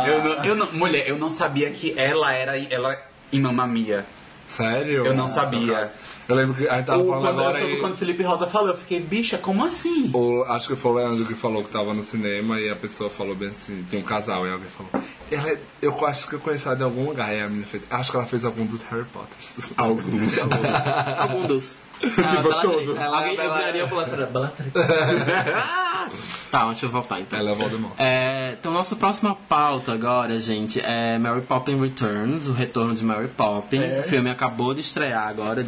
Eu 0.08 0.24
não, 0.24 0.44
eu 0.46 0.56
não- 0.56 0.72
mulher, 0.74 1.08
eu 1.08 1.18
não 1.18 1.32
sabia 1.32 1.70
que 1.72 1.94
ela 1.98 2.34
era 2.34 2.58
ela 2.58 2.98
em 3.32 3.40
Mamma 3.40 3.66
Mia. 3.66 4.06
Sério? 4.48 5.06
Eu 5.06 5.14
não 5.14 5.28
sabia. 5.28 5.92
Eu 6.28 6.36
lembro 6.36 6.56
que 6.56 6.68
a 6.68 6.78
gente 6.78 6.86
tava 6.88 7.00
Ou 7.04 7.10
falando 7.10 7.24
quando, 7.24 7.36
eu 7.36 7.48
agora 7.48 7.60
soube 7.60 7.74
e... 7.76 7.80
quando 7.80 7.94
o 7.94 7.98
Felipe 7.98 8.24
Rosa 8.24 8.48
falou, 8.48 8.70
eu 8.70 8.76
fiquei, 8.76 9.00
bicha, 9.00 9.38
como 9.38 9.64
assim? 9.64 10.10
O, 10.14 10.44
acho 10.46 10.70
que 10.70 10.76
foi 10.76 10.92
o 10.92 10.96
Leandro 10.96 11.26
que 11.26 11.36
falou 11.36 11.64
que 11.64 11.70
tava 11.70 11.94
no 11.94 12.04
cinema 12.04 12.60
e 12.60 12.70
a 12.70 12.76
pessoa 12.76 13.10
falou 13.10 13.36
bem 13.36 13.50
assim, 13.50 13.86
tinha 13.88 14.02
um 14.02 14.06
casal 14.06 14.46
e 14.48 14.52
alguém 14.52 14.68
falou, 14.70 15.06
ela 15.32 15.50
é- 15.50 15.60
eu 15.82 16.06
acho 16.08 16.28
que 16.28 16.34
eu 16.34 16.40
conheci 16.40 16.66
ela 16.66 16.76
de 16.76 16.84
algum 16.84 17.06
lugar 17.06 17.32
e 17.36 17.40
a 17.42 17.48
menina 17.48 17.66
fez, 17.68 17.86
acho 17.90 18.10
que 18.12 18.18
ela 18.18 18.26
fez 18.26 18.44
algum 18.44 18.66
dos 18.66 18.82
Harry 18.84 19.06
Potters. 19.06 19.56
Algum. 19.78 20.02
Algum 21.20 21.48
dos. 21.48 21.84
Tipo, 21.96 22.62
todos. 22.62 23.02
Alguém 23.02 23.36
eu 23.36 23.54
viraria 23.54 23.86
Bellatrix. 23.88 24.72
Tá, 26.52 26.66
deixa 26.66 26.86
eu 26.86 26.90
voltar 26.90 27.20
então. 27.20 27.40
ela 27.40 27.52
é 27.52 27.54
Voldemort. 27.54 27.94
É, 27.98 28.56
então, 28.60 28.72
nossa 28.72 28.96
próxima 28.96 29.36
pauta 29.48 29.94
agora, 29.94 30.40
gente, 30.40 30.80
é 30.82 31.18
Mary 31.18 31.42
Poppins 31.42 31.80
Returns, 31.80 32.48
o 32.48 32.54
retorno 32.54 32.94
de 32.94 33.04
Mary 33.04 33.28
Poppins. 33.30 34.00
O 34.00 34.04
filme 34.04 34.30
acabou 34.30 34.74
de 34.74 34.82
estrear 34.82 35.28
agora. 35.28 35.66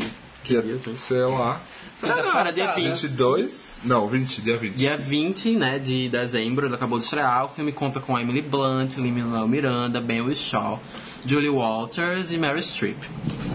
Foi. 0.00 0.10
Que 0.42 0.52
dia, 0.52 0.62
Dia, 0.62 0.76
gente? 0.76 0.98
sei 0.98 1.22
lá, 1.22 1.58
Foi 1.98 2.10
agora, 2.10 2.52
dia 2.52 2.66
passada. 2.66 2.82
20. 2.82 3.00
22? 3.00 3.78
Não, 3.84 4.06
20, 4.06 4.42
dia 4.42 4.58
20. 4.58 4.74
Dia 4.74 4.96
20, 4.96 5.56
né, 5.56 5.78
de 5.78 6.08
dezembro, 6.10 6.66
ele 6.66 6.74
acabou 6.74 6.98
de 6.98 7.04
estrear. 7.04 7.46
O 7.46 7.48
filme 7.48 7.72
conta 7.72 7.98
com 7.98 8.18
Emily 8.18 8.42
Blunt, 8.42 8.96
Lin-Manuel 8.96 9.48
Miranda, 9.48 10.00
Ben 10.02 10.20
Whishaw, 10.20 10.80
Julie 11.24 11.48
Walters 11.48 12.30
e 12.30 12.36
Mary 12.36 12.60
Streep. 12.60 12.98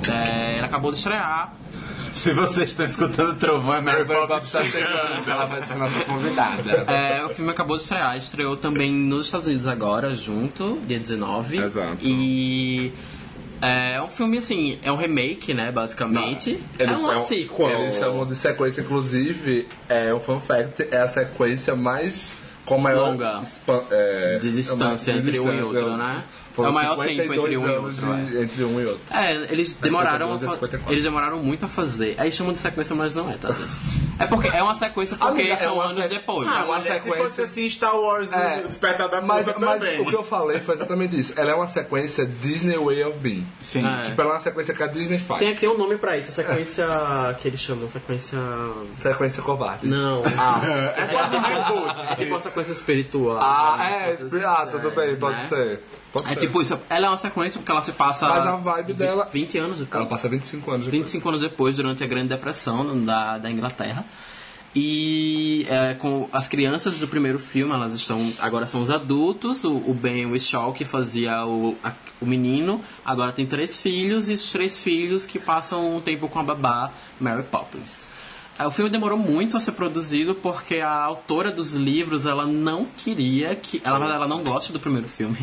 É, 0.08 0.56
ele 0.58 0.66
acabou 0.66 0.92
de 0.92 0.98
estrear. 0.98 1.53
Se 2.11 2.34
vocês 2.34 2.72
estão 2.72 2.88
escutando 2.88 3.38
trovão, 3.38 3.76
é 3.76 3.82
Mary 3.82 4.03
Poppins 4.03 4.27
Poppins 4.27 4.51
tá 4.51 4.64
chegando, 4.64 5.30
ela 5.30 5.45
vai 5.45 5.68
ser 5.68 5.76
nossa 5.76 6.03
convidada. 6.06 6.72
É, 6.92 7.24
o 7.24 7.30
filme 7.30 7.51
acabou 7.51 7.77
de 7.77 7.84
estrear, 7.84 8.18
estreou 8.18 8.58
também 8.58 8.92
nos 8.92 9.26
Estados 9.26 9.48
Unidos 9.48 9.68
agora, 9.68 10.16
junto, 10.16 10.80
dia 10.88 11.00
19. 11.00 11.58
Exato. 11.58 11.98
E 12.01 12.92
é 13.62 14.02
um 14.02 14.08
filme 14.08 14.38
assim, 14.38 14.78
é 14.84 14.92
um 14.92 14.96
remake, 14.96 15.54
né, 15.54 15.72
basicamente. 15.72 16.62
é 16.78 16.86
uma 16.92 17.18
um- 17.18 17.22
sequel. 17.24 17.82
Eles 17.84 17.96
chamam 17.96 18.26
de 18.26 18.36
sequência, 18.36 18.82
inclusive, 18.82 19.68
é 19.88 20.14
um 20.14 20.20
fun 20.20 20.40
fact, 20.40 20.88
é 20.92 20.98
a 20.98 21.08
sequência 21.08 21.76
mais 21.76 22.34
com 22.66 22.78
maior 22.78 23.12
Longa. 23.12 23.40
expan- 23.42 23.84
é, 23.90 24.38
De 24.40 24.52
distância 24.52 25.14
de 25.14 25.20
entre 25.30 25.40
um 25.40 25.52
e 25.54 25.62
outro, 25.62 25.90
é, 25.90 25.98
né? 25.98 26.24
Foram 26.53 26.69
É 26.69 26.72
o 26.72 26.76
maior 26.76 26.95
52 26.95 27.18
tempo 27.18 27.34
entre 27.34 27.58
um 27.58 27.68
e 27.68 27.78
outro, 27.78 27.92
de- 28.28 28.42
Entre 28.44 28.64
um 28.64 28.80
e 28.82 28.86
outro. 28.86 29.02
É, 29.11 29.34
eles 29.52 29.74
demoraram, 29.74 30.34
a 30.34 30.38
52 30.40 30.44
é 30.44 30.45
fa- 30.48 30.53
54. 30.53 30.94
eles 30.94 31.03
demoraram 31.03 31.40
muito 31.44 31.66
a 31.66 31.68
fazer. 31.69 32.16
Aí 32.18 32.32
chamam 32.32 32.53
de 32.53 32.60
sequência, 32.60 32.95
mas 32.95 33.14
não 33.14 33.30
é, 33.30 33.38
tá, 33.38 33.50
gente? 33.52 34.10
É 34.19 34.28
porque 34.28 34.48
é 34.50 34.61
uma 34.61 34.76
sequência 34.76 35.16
porque 35.16 35.32
Amiga, 35.42 35.53
é 35.53 35.58
são 35.58 35.76
uma 35.76 35.86
anos 35.86 36.03
se- 36.03 36.10
depois. 36.10 36.48
Ah, 36.50 36.66
uma 36.66 36.82
Se 36.82 36.88
fosse 36.90 37.03
sequência. 37.03 37.44
assim, 37.45 37.69
Star 37.69 37.95
Wars, 37.98 38.34
É. 38.34 38.64
o 38.66 38.68
Despertar 38.68 39.08
da 39.08 39.22
Mas, 39.22 39.45
mas 39.58 39.80
também. 39.82 40.02
o 40.02 40.06
que 40.06 40.14
eu 40.16 40.24
falei 40.24 40.60
foi 40.60 40.76
exatamente 40.76 41.18
isso. 41.18 41.34
Ela 41.38 41.52
é 41.52 41.56
uma 41.56 41.68
sequência 41.68 42.26
Disney 42.26 42.78
Way 42.78 43.03
of 43.06 43.18
Being. 43.19 43.48
Sim. 43.64 43.86
É. 43.88 44.02
Tipo, 44.03 44.22
ela 44.22 44.32
é 44.32 44.34
uma 44.34 44.40
sequência 44.42 44.74
que 44.74 44.84
a 44.84 44.88
Disney 44.88 45.19
faz. 45.19 45.40
Tem 45.40 45.50
aqui 45.52 45.66
um 45.68 45.78
nome 45.78 45.95
pra 45.98 46.18
isso, 46.18 46.32
sequência 46.34 46.86
que 47.40 47.48
eles 47.48 47.60
chamam, 47.61 47.90
sequência... 47.90 48.38
Sequência 48.92 49.42
covarde. 49.42 49.88
Não. 49.88 50.22
Ah, 50.38 50.61
é 50.98 51.06
quase 51.08 51.36
um 51.36 51.40
reboot. 51.40 51.95
É 52.11 52.16
tipo 52.16 52.32
uma 52.32 52.40
sequência 52.42 52.72
espiritual. 52.74 53.38
Ah, 53.42 53.78
é, 53.82 54.18
ah, 54.45 54.68
tudo 54.69 54.92
bem, 54.92 55.11
né? 55.11 55.18
pode 55.18 55.48
ser. 55.48 55.82
Pode 56.12 56.26
É 56.28 56.30
ser. 56.30 56.40
tipo 56.40 56.62
isso, 56.62 56.80
ela 56.90 57.06
é 57.06 57.10
uma 57.10 57.18
sequência 57.18 57.60
porque 57.60 57.72
ela 57.72 57.82
se 57.82 57.92
passa. 57.92 58.28
Mas 58.28 58.46
a 58.46 58.56
vibe 58.56 58.88
vi- 58.88 58.94
dela- 58.94 59.26
20 59.32 59.58
anos 59.60 59.80
depois. 59.80 59.96
Ela 60.02 60.10
passa 60.10 60.28
25 60.28 60.72
anos 60.72 60.86
depois. 60.88 61.04
25 61.04 61.30
anos 61.30 61.42
depois, 61.42 61.76
durante 61.78 62.04
a 62.04 62.08
Grande 62.08 62.30
Depressão 62.30 63.04
da, 63.06 63.38
da 63.38 63.52
Inglaterra. 63.52 64.04
E 64.76 65.66
é, 65.68 65.96
com 65.96 66.30
as 66.32 66.48
crianças 66.48 67.00
do 67.00 67.08
primeiro 67.08 67.40
filme, 67.40 67.74
elas 67.74 67.94
estão 67.94 68.32
agora 68.40 68.66
são 68.68 68.82
os 68.82 68.92
adultos. 68.92 69.64
O, 69.64 69.72
o 69.72 69.94
Ben 69.94 70.26
Whishaw, 70.28 70.72
que 70.74 70.86
fazia 70.86 71.44
o, 71.46 71.76
a- 71.84 71.94
o 72.22 72.26
menino, 72.26 72.80
agora 73.04 73.32
tem 73.32 73.46
três 73.48 73.82
filhos, 73.82 74.30
e 74.30 74.34
os 74.34 74.52
três 74.52 74.82
filhos 74.84 75.26
que 75.26 75.40
passam 75.40 75.96
um 75.96 76.00
tempo 76.00 76.28
com 76.28 76.40
a 76.40 76.44
babá 76.44 76.92
Mary 77.20 77.44
Poppins. 77.44 78.08
É, 78.60 78.68
O 78.68 78.72
filme 78.72 78.92
demorou 78.92 79.18
muito 79.18 79.56
a 79.56 79.60
ser 79.62 79.72
produzido 79.72 80.36
porque 80.36 80.76
a 80.76 80.92
autora 80.92 81.50
dos 81.50 81.74
livros 81.74 82.26
ela 82.26 82.46
não 82.46 82.86
queria 82.86 83.56
que. 83.56 83.82
Ela, 83.86 84.14
ela 84.14 84.28
não 84.28 84.44
gosta 84.44 84.74
do 84.74 84.80
primeiro 84.80 85.08
filme. 85.08 85.38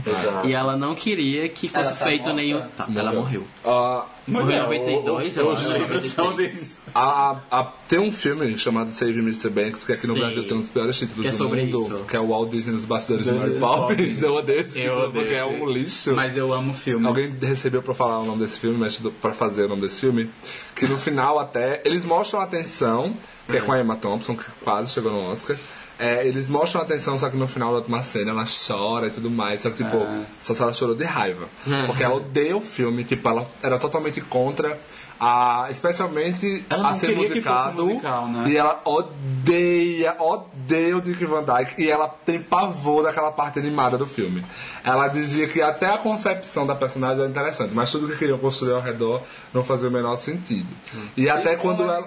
E 0.44 0.52
ela 0.52 0.76
não 0.76 0.94
queria 0.94 1.48
que 1.48 1.66
fosse 1.68 1.88
Ela 1.88 1.96
tá 1.96 2.04
feito 2.04 2.22
morta? 2.24 2.36
nenhum. 2.36 2.60
Tá, 2.76 2.86
ela 2.94 3.12
morreu. 3.12 3.44
Ah, 3.64 4.04
Morreu 4.28 4.56
em 4.56 4.62
92, 4.88 5.36
eu 5.36 5.52
acho. 5.52 5.72
livros 5.78 6.10
são 6.12 6.24
96. 6.32 6.80
de... 6.84 6.90
a, 6.92 7.36
a- 7.48 7.72
tem 7.88 8.00
um 8.00 8.10
filme 8.10 8.58
chamado 8.58 8.90
Save 8.90 9.20
Mr. 9.20 9.48
Banks, 9.50 9.84
que 9.84 9.92
aqui 9.92 10.06
no 10.08 10.14
Sim. 10.14 10.18
Brasil 10.18 10.48
tem 10.48 10.56
um 10.56 10.60
dos 10.60 10.68
piores 10.70 10.98
títulos 10.98 11.22
Que 11.22 11.28
é 11.28 11.30
do 11.30 11.36
sobre 11.36 11.62
mundo, 11.64 11.80
isso. 11.80 12.04
que 12.08 12.16
é 12.16 12.20
o 12.20 12.26
Walt 12.26 12.50
Disney 12.50 12.72
nos 12.72 12.84
bastidores 12.84 13.24
de 13.26 13.32
Mary 13.32 13.54
Poppins. 13.60 14.20
Eu 14.22 14.34
odeio 14.34 14.60
esse 14.62 14.80
Eu 14.80 14.82
título 14.94 15.08
odeio 15.08 15.24
porque 15.24 15.34
é 15.36 15.44
um 15.44 15.70
lixo. 15.70 16.12
Mas 16.14 16.36
eu 16.36 16.52
amo 16.52 16.72
o 16.72 16.74
filme. 16.74 17.06
Alguém 17.06 17.32
recebeu 17.40 17.80
pra 17.82 17.94
falar 17.94 18.18
o 18.18 18.24
nome 18.26 18.40
desse 18.40 18.58
filme, 18.58 18.76
mas 18.76 19.00
pra 19.22 19.32
fazer 19.32 19.66
o 19.66 19.68
nome 19.68 19.82
desse 19.82 20.00
filme, 20.00 20.28
que 20.76 20.86
no 20.86 20.98
final 20.98 21.38
até 21.40 21.80
eles 21.84 22.04
mostram 22.04 22.40
a 22.40 22.44
atenção, 22.44 23.16
que 23.48 23.56
é 23.56 23.60
com 23.60 23.72
a 23.72 23.80
Emma 23.80 23.96
Thompson, 23.96 24.36
que 24.36 24.44
quase 24.62 24.92
chegou 24.92 25.10
no 25.10 25.30
Oscar. 25.30 25.56
É, 25.98 26.26
eles 26.26 26.46
mostram 26.46 26.82
a 26.82 26.84
atenção, 26.84 27.18
só 27.18 27.30
que 27.30 27.36
no 27.38 27.48
final 27.48 27.70
da 27.70 27.78
última 27.78 28.02
cena 28.02 28.30
ela 28.30 28.44
chora 28.44 29.06
e 29.06 29.10
tudo 29.10 29.30
mais. 29.30 29.62
Só 29.62 29.70
que, 29.70 29.82
tipo, 29.82 29.96
só 30.38 30.52
se 30.52 30.62
ela 30.62 30.74
chorou 30.74 30.94
de 30.94 31.04
raiva. 31.04 31.48
É. 31.66 31.86
Porque 31.86 32.04
ela 32.04 32.16
odeia 32.16 32.54
o 32.54 32.60
filme, 32.60 33.02
tipo, 33.02 33.26
ela 33.26 33.46
era 33.62 33.78
totalmente 33.78 34.20
contra 34.20 34.78
Ah, 35.18 35.66
especialmente 35.70 36.64
Ela 36.68 36.82
não 36.82 36.90
a 36.90 36.94
ser 36.94 37.08
queria 37.08 37.22
que 37.30 37.40
fosse 37.40 37.68
musicado. 37.68 37.84
musical, 37.84 38.28
né? 38.28 38.50
E 38.50 38.56
ela 38.56 38.80
odeia, 38.84 40.14
odeia 40.20 40.96
o 40.96 41.00
Dick 41.00 41.24
Van 41.24 41.42
Dyke. 41.42 41.82
E 41.82 41.90
ela 41.90 42.08
tem 42.08 42.38
pavor 42.40 43.02
daquela 43.02 43.32
parte 43.32 43.58
animada 43.58 43.96
do 43.96 44.06
filme. 44.06 44.44
Ela 44.84 45.08
dizia 45.08 45.48
que 45.48 45.62
até 45.62 45.86
a 45.86 45.98
concepção 45.98 46.66
da 46.66 46.74
personagem 46.74 47.20
era 47.20 47.30
interessante, 47.30 47.72
mas 47.74 47.90
tudo 47.90 48.08
que 48.08 48.16
queriam 48.16 48.38
construir 48.38 48.74
ao 48.74 48.82
redor 48.82 49.22
não 49.54 49.64
fazia 49.64 49.88
o 49.88 49.92
menor 49.92 50.16
sentido. 50.16 50.68
E 51.16 51.28
até 51.30 51.56
quando 51.56 51.82
ela. 51.82 52.06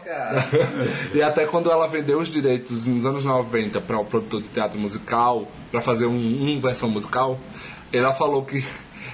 e 1.13 1.21
até 1.21 1.45
quando 1.45 1.71
ela 1.71 1.87
vendeu 1.87 2.19
os 2.19 2.27
direitos 2.27 2.85
nos 2.85 3.05
anos 3.05 3.25
90 3.25 3.81
para 3.81 3.99
o 3.99 4.05
produtor 4.05 4.41
de 4.41 4.49
teatro 4.49 4.79
musical, 4.79 5.47
para 5.71 5.81
fazer 5.81 6.05
um, 6.05 6.51
uma 6.51 6.61
versão 6.61 6.89
musical, 6.89 7.39
ela 7.91 8.13
falou 8.13 8.45
que 8.45 8.63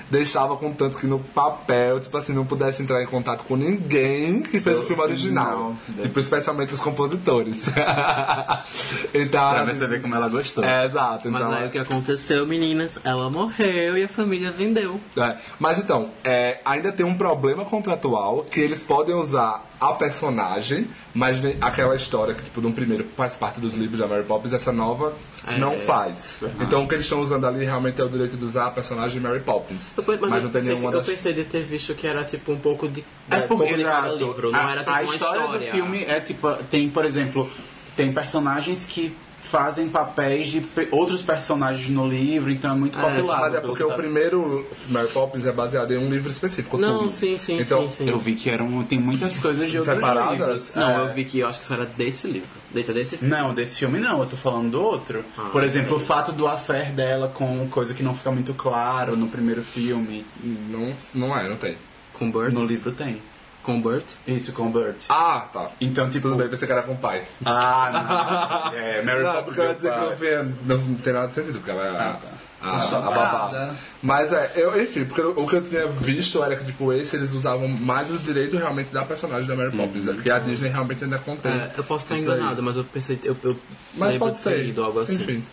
deixava 0.09 0.56
com 0.58 0.72
tanto 0.72 0.98
que 0.98 1.08
no 1.08 1.19
papel, 1.19 2.00
tipo 2.00 2.17
assim, 2.17 2.34
não 2.34 2.45
pudesse 2.45 2.82
entrar 2.82 3.01
em 3.01 3.06
contato 3.06 3.43
com 3.45 3.56
ninguém 3.56 4.42
que 4.42 4.59
fez 4.59 4.80
o 4.80 4.84
filme 4.84 5.01
original. 5.01 5.75
Tipo, 6.01 6.19
especialmente 6.19 6.74
os 6.74 6.82
compositores. 6.82 7.64
então, 9.14 9.53
Pra 9.53 9.66
você 9.66 9.88
ver 9.88 10.01
como 10.01 10.16
ela 10.16 10.27
gostou. 10.30 10.64
é, 10.64 10.85
exato. 10.85 11.30
Mas 11.30 11.42
então, 11.42 11.53
aí 11.53 11.67
o 11.67 11.72
que 11.72 11.77
aconteceu, 11.77 12.45
meninas? 12.45 13.00
Ela 13.03 13.30
morreu 13.30 13.98
e 13.98 14.03
a 14.03 14.08
família 14.08 14.51
vendeu. 14.51 15.00
É, 15.17 15.38
mas 15.59 15.80
então, 15.80 16.09
é, 16.24 16.59
ainda 16.66 16.92
tem 16.92 17.06
um 17.06 17.16
problema 17.17 17.66
contratual 17.66 18.45
que 18.50 18.59
eles 18.59 18.84
podem 18.84 19.16
usar 19.16 19.64
a 19.80 19.94
personagem, 19.94 20.88
mas 21.14 21.38
aquela 21.62 21.95
história 21.95 22.34
que, 22.34 22.44
tipo, 22.44 22.62
no 22.62 22.72
primeiro 22.72 23.06
faz 23.16 23.34
parte 23.34 23.60
dos 23.60 23.76
livros 23.76 24.00
da 24.00 24.08
Mary 24.08 24.24
Poppins, 24.24 24.54
essa 24.54 24.72
nova 24.72 25.14
É, 25.48 25.58
não 25.58 25.78
faz. 25.78 26.40
Então 26.62 26.84
o 26.84 26.88
que 26.88 26.95
eles 26.95 27.06
estão 27.06 27.22
usando 27.22 27.45
ali 27.45 27.66
realmente 27.66 28.00
é 28.00 28.04
o 28.04 28.10
direito 28.10 28.38
de 28.38 28.44
usar 28.45 28.68
a 28.68 28.72
personagem 28.72 29.20
Mary 29.22 29.42
Poppins. 29.42 29.92
Eu, 29.98 30.04
mas 30.08 30.18
eu 30.22 30.30
não 30.30 30.42
tem 30.42 30.52
pensei, 30.52 30.74
nenhuma 30.76 30.92
eu 30.92 30.98
das. 31.00 31.08
pensei 31.08 31.34
de 31.34 31.44
ter 31.44 31.64
visto 31.64 31.94
que 31.94 32.08
era 32.08 32.24
tipo 32.24 32.52
um 32.52 32.58
pouco 32.60 32.88
de. 32.88 33.04
É 33.30 33.38
um 33.38 33.48
porque 33.48 33.74
de 33.74 33.82
exato. 33.82 34.16
livro, 34.16 34.52
não 34.52 34.60
a, 34.68 34.72
era 34.72 34.80
tipo 34.84 34.92
a 34.92 35.02
uma 35.02 35.04
história, 35.16 35.40
história. 35.42 35.60
do 35.60 35.66
filme 35.72 36.04
é 36.06 36.20
tipo 36.20 36.54
tem 36.72 36.90
por 36.90 37.06
exemplo 37.06 37.50
tem 37.95 38.12
personagens 38.14 38.86
que 38.86 39.16
fazem 39.56 39.88
papéis 39.88 40.50
de 40.50 40.59
pe- 40.59 40.90
outros 40.92 41.22
personagens 41.22 41.88
no 41.90 42.06
livro 42.06 42.51
então 42.51 42.72
é 42.72 42.75
muito 42.75 43.00
É, 43.00 43.01
compilado 43.01 43.42
Mas 43.42 43.56
é 43.56 43.61
porque 43.61 43.77
que 43.77 43.84
o 43.84 43.88
tá- 43.88 43.95
primeiro 43.95 44.67
Mary 44.90 45.08
Poppins 45.08 45.45
é 45.45 45.51
baseado 45.53 45.93
em 45.93 45.98
um 45.98 46.09
livro 46.09 46.30
específico. 46.30 46.77
Não, 46.77 47.00
tudo. 47.00 47.11
sim, 47.11 47.38
sim, 47.38 47.59
então, 47.61 47.88
sim, 47.88 48.03
sim. 48.06 48.09
eu 48.09 48.19
vi 48.19 48.35
que 48.35 48.50
eram 48.50 48.84
tem 48.84 49.00
muitas 49.00 49.40
coisas 49.40 49.69
de 49.72 49.77
outros 49.80 49.95
Separadas? 49.95 50.38
livros 50.38 50.75
Não, 50.75 50.92
É. 50.92 51.00
eu 51.03 51.08
vi 51.14 51.24
que 51.24 51.40
eu 51.40 51.48
acho 51.48 51.59
que 51.59 51.64
isso 51.64 51.74
era 51.74 51.85
desse 51.85 52.27
livro. 52.27 52.50
Dentro 52.72 52.93
desse 52.93 53.17
filme. 53.17 53.34
Não, 53.34 53.53
desse 53.53 53.77
filme 53.77 54.00
não, 54.00 54.19
eu 54.19 54.25
tô 54.25 54.35
falando 54.35 54.69
do 54.72 54.82
outro. 54.82 55.24
Ah, 55.38 55.48
Por 55.53 55.64
exemplo, 55.64 55.92
sei. 55.92 55.98
o 55.98 56.00
fato 56.01 56.34
do 56.34 56.45
affair 56.45 56.92
dela 56.92 57.30
com 57.34 57.66
coisa 57.69 57.93
que 57.93 58.03
não 58.03 58.14
fica 58.14 58.30
muito 58.32 58.53
claro 58.53 59.16
no 59.16 59.27
primeiro 59.27 59.61
filme. 59.64 60.25
Não, 60.43 60.93
não 61.14 61.38
é, 61.38 61.48
não 61.48 61.56
tem. 61.56 61.77
Com 62.11 62.30
Bert. 62.30 62.51
No 62.53 62.66
livro 62.66 62.92
tem. 62.92 63.22
Com 63.66 63.82
Bert. 63.82 64.06
Isso, 64.27 64.53
Bert. 64.69 65.06
Ah, 65.10 65.48
tá. 65.52 65.72
Então, 65.82 66.08
tipo. 66.08 66.27
Tudo 66.27 66.38
bem, 66.38 66.48
pensei 66.48 66.68
que 66.68 66.72
era 66.72 66.84
com 66.84 66.94
o 66.94 66.98
pai. 66.98 67.24
Ah, 67.44 68.69
não. 68.72 68.77
É, 68.80 69.02
Mary 69.02 69.24
Não, 69.24 69.34
Poppins 69.44 69.58
eu 69.58 69.64
ia 69.64 69.69
é 69.72 69.74
dizer 69.74 69.92
que 69.92 70.66
não, 70.68 70.77
não 70.77 70.95
tem 70.98 71.14
nada 71.14 71.27
de 71.30 71.34
sentido, 71.34 71.58
porque 71.58 71.72
ela 71.72 71.84
é 71.84 71.90
a, 71.90 72.19
a, 72.61 72.76
a, 72.76 72.80
chocada. 72.82 73.10
babá. 73.10 73.76
Mas 74.03 74.32
é, 74.34 74.52
eu, 74.56 74.80
enfim, 74.80 75.06
porque 75.06 75.22
o 75.22 75.48
que 75.48 75.56
eu 75.56 75.64
tinha 75.64 75.88
visto 75.88 76.44
era 76.44 76.56
que, 76.56 76.64
tipo, 76.64 76.94
esse 76.94 77.16
eles 77.16 77.32
usavam 77.32 77.68
mais 77.68 78.11
o 78.11 78.19
direito 78.19 78.56
realmente 78.56 78.94
da 78.94 79.03
personagem 79.03 79.48
da 79.48 79.56
Mary 79.56 79.76
Poppins, 79.76 80.22
que 80.22 80.30
a 80.30 80.38
Disney 80.38 80.69
realmente 80.69 81.03
ainda 81.03 81.18
contém. 81.18 81.52
É, 81.52 81.72
eu 81.76 81.84
posso 81.84 82.03
estar 82.03 82.14
daí. 82.16 82.24
enganado, 82.24 82.61
mas 82.61 82.77
eu 82.77 82.84
pensei. 82.84 83.19
Eu, 83.24 83.35
eu 83.44 83.58
Mas 83.95 84.16
pode 84.18 84.38
de 84.38 84.44
ter 84.44 84.74
ser. 84.74 84.80
algo 84.80 85.00
assim. 85.00 85.16
Enfim. 85.16 85.44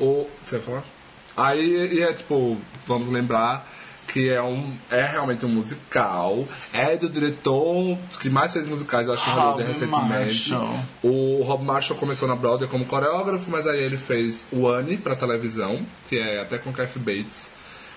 O, 0.00 0.26
você 0.42 0.58
vai 0.58 0.66
falar? 0.66 0.84
Aí 1.36 1.94
e 1.98 2.02
é 2.02 2.12
tipo, 2.12 2.58
vamos 2.84 3.08
lembrar 3.08 3.64
que 4.14 4.30
é 4.30 4.40
um 4.40 4.72
é 4.92 5.04
realmente 5.04 5.44
um 5.44 5.48
musical. 5.48 6.46
É 6.72 6.96
do 6.96 7.08
diretor 7.08 7.98
que 8.20 8.30
mais 8.30 8.52
fez 8.52 8.64
musicais, 8.64 9.08
eu 9.08 9.14
acho 9.14 9.24
que 9.24 9.28
em 9.28 9.32
Hollywood 9.32 9.62
Rob 9.62 9.72
recentemente. 9.72 10.52
Marshall. 10.52 10.78
O 11.02 11.42
Rob 11.42 11.64
Marshall 11.64 11.98
começou 11.98 12.28
na 12.28 12.36
Broadway 12.36 12.70
como 12.70 12.84
coreógrafo, 12.84 13.50
mas 13.50 13.66
aí 13.66 13.82
ele 13.82 13.96
fez 13.96 14.46
o 14.52 14.68
Annie 14.68 14.98
pra 14.98 15.16
televisão, 15.16 15.84
que 16.08 16.16
é 16.16 16.40
até 16.40 16.58
com 16.58 16.72
Kathy 16.72 17.00
Bates. 17.00 17.50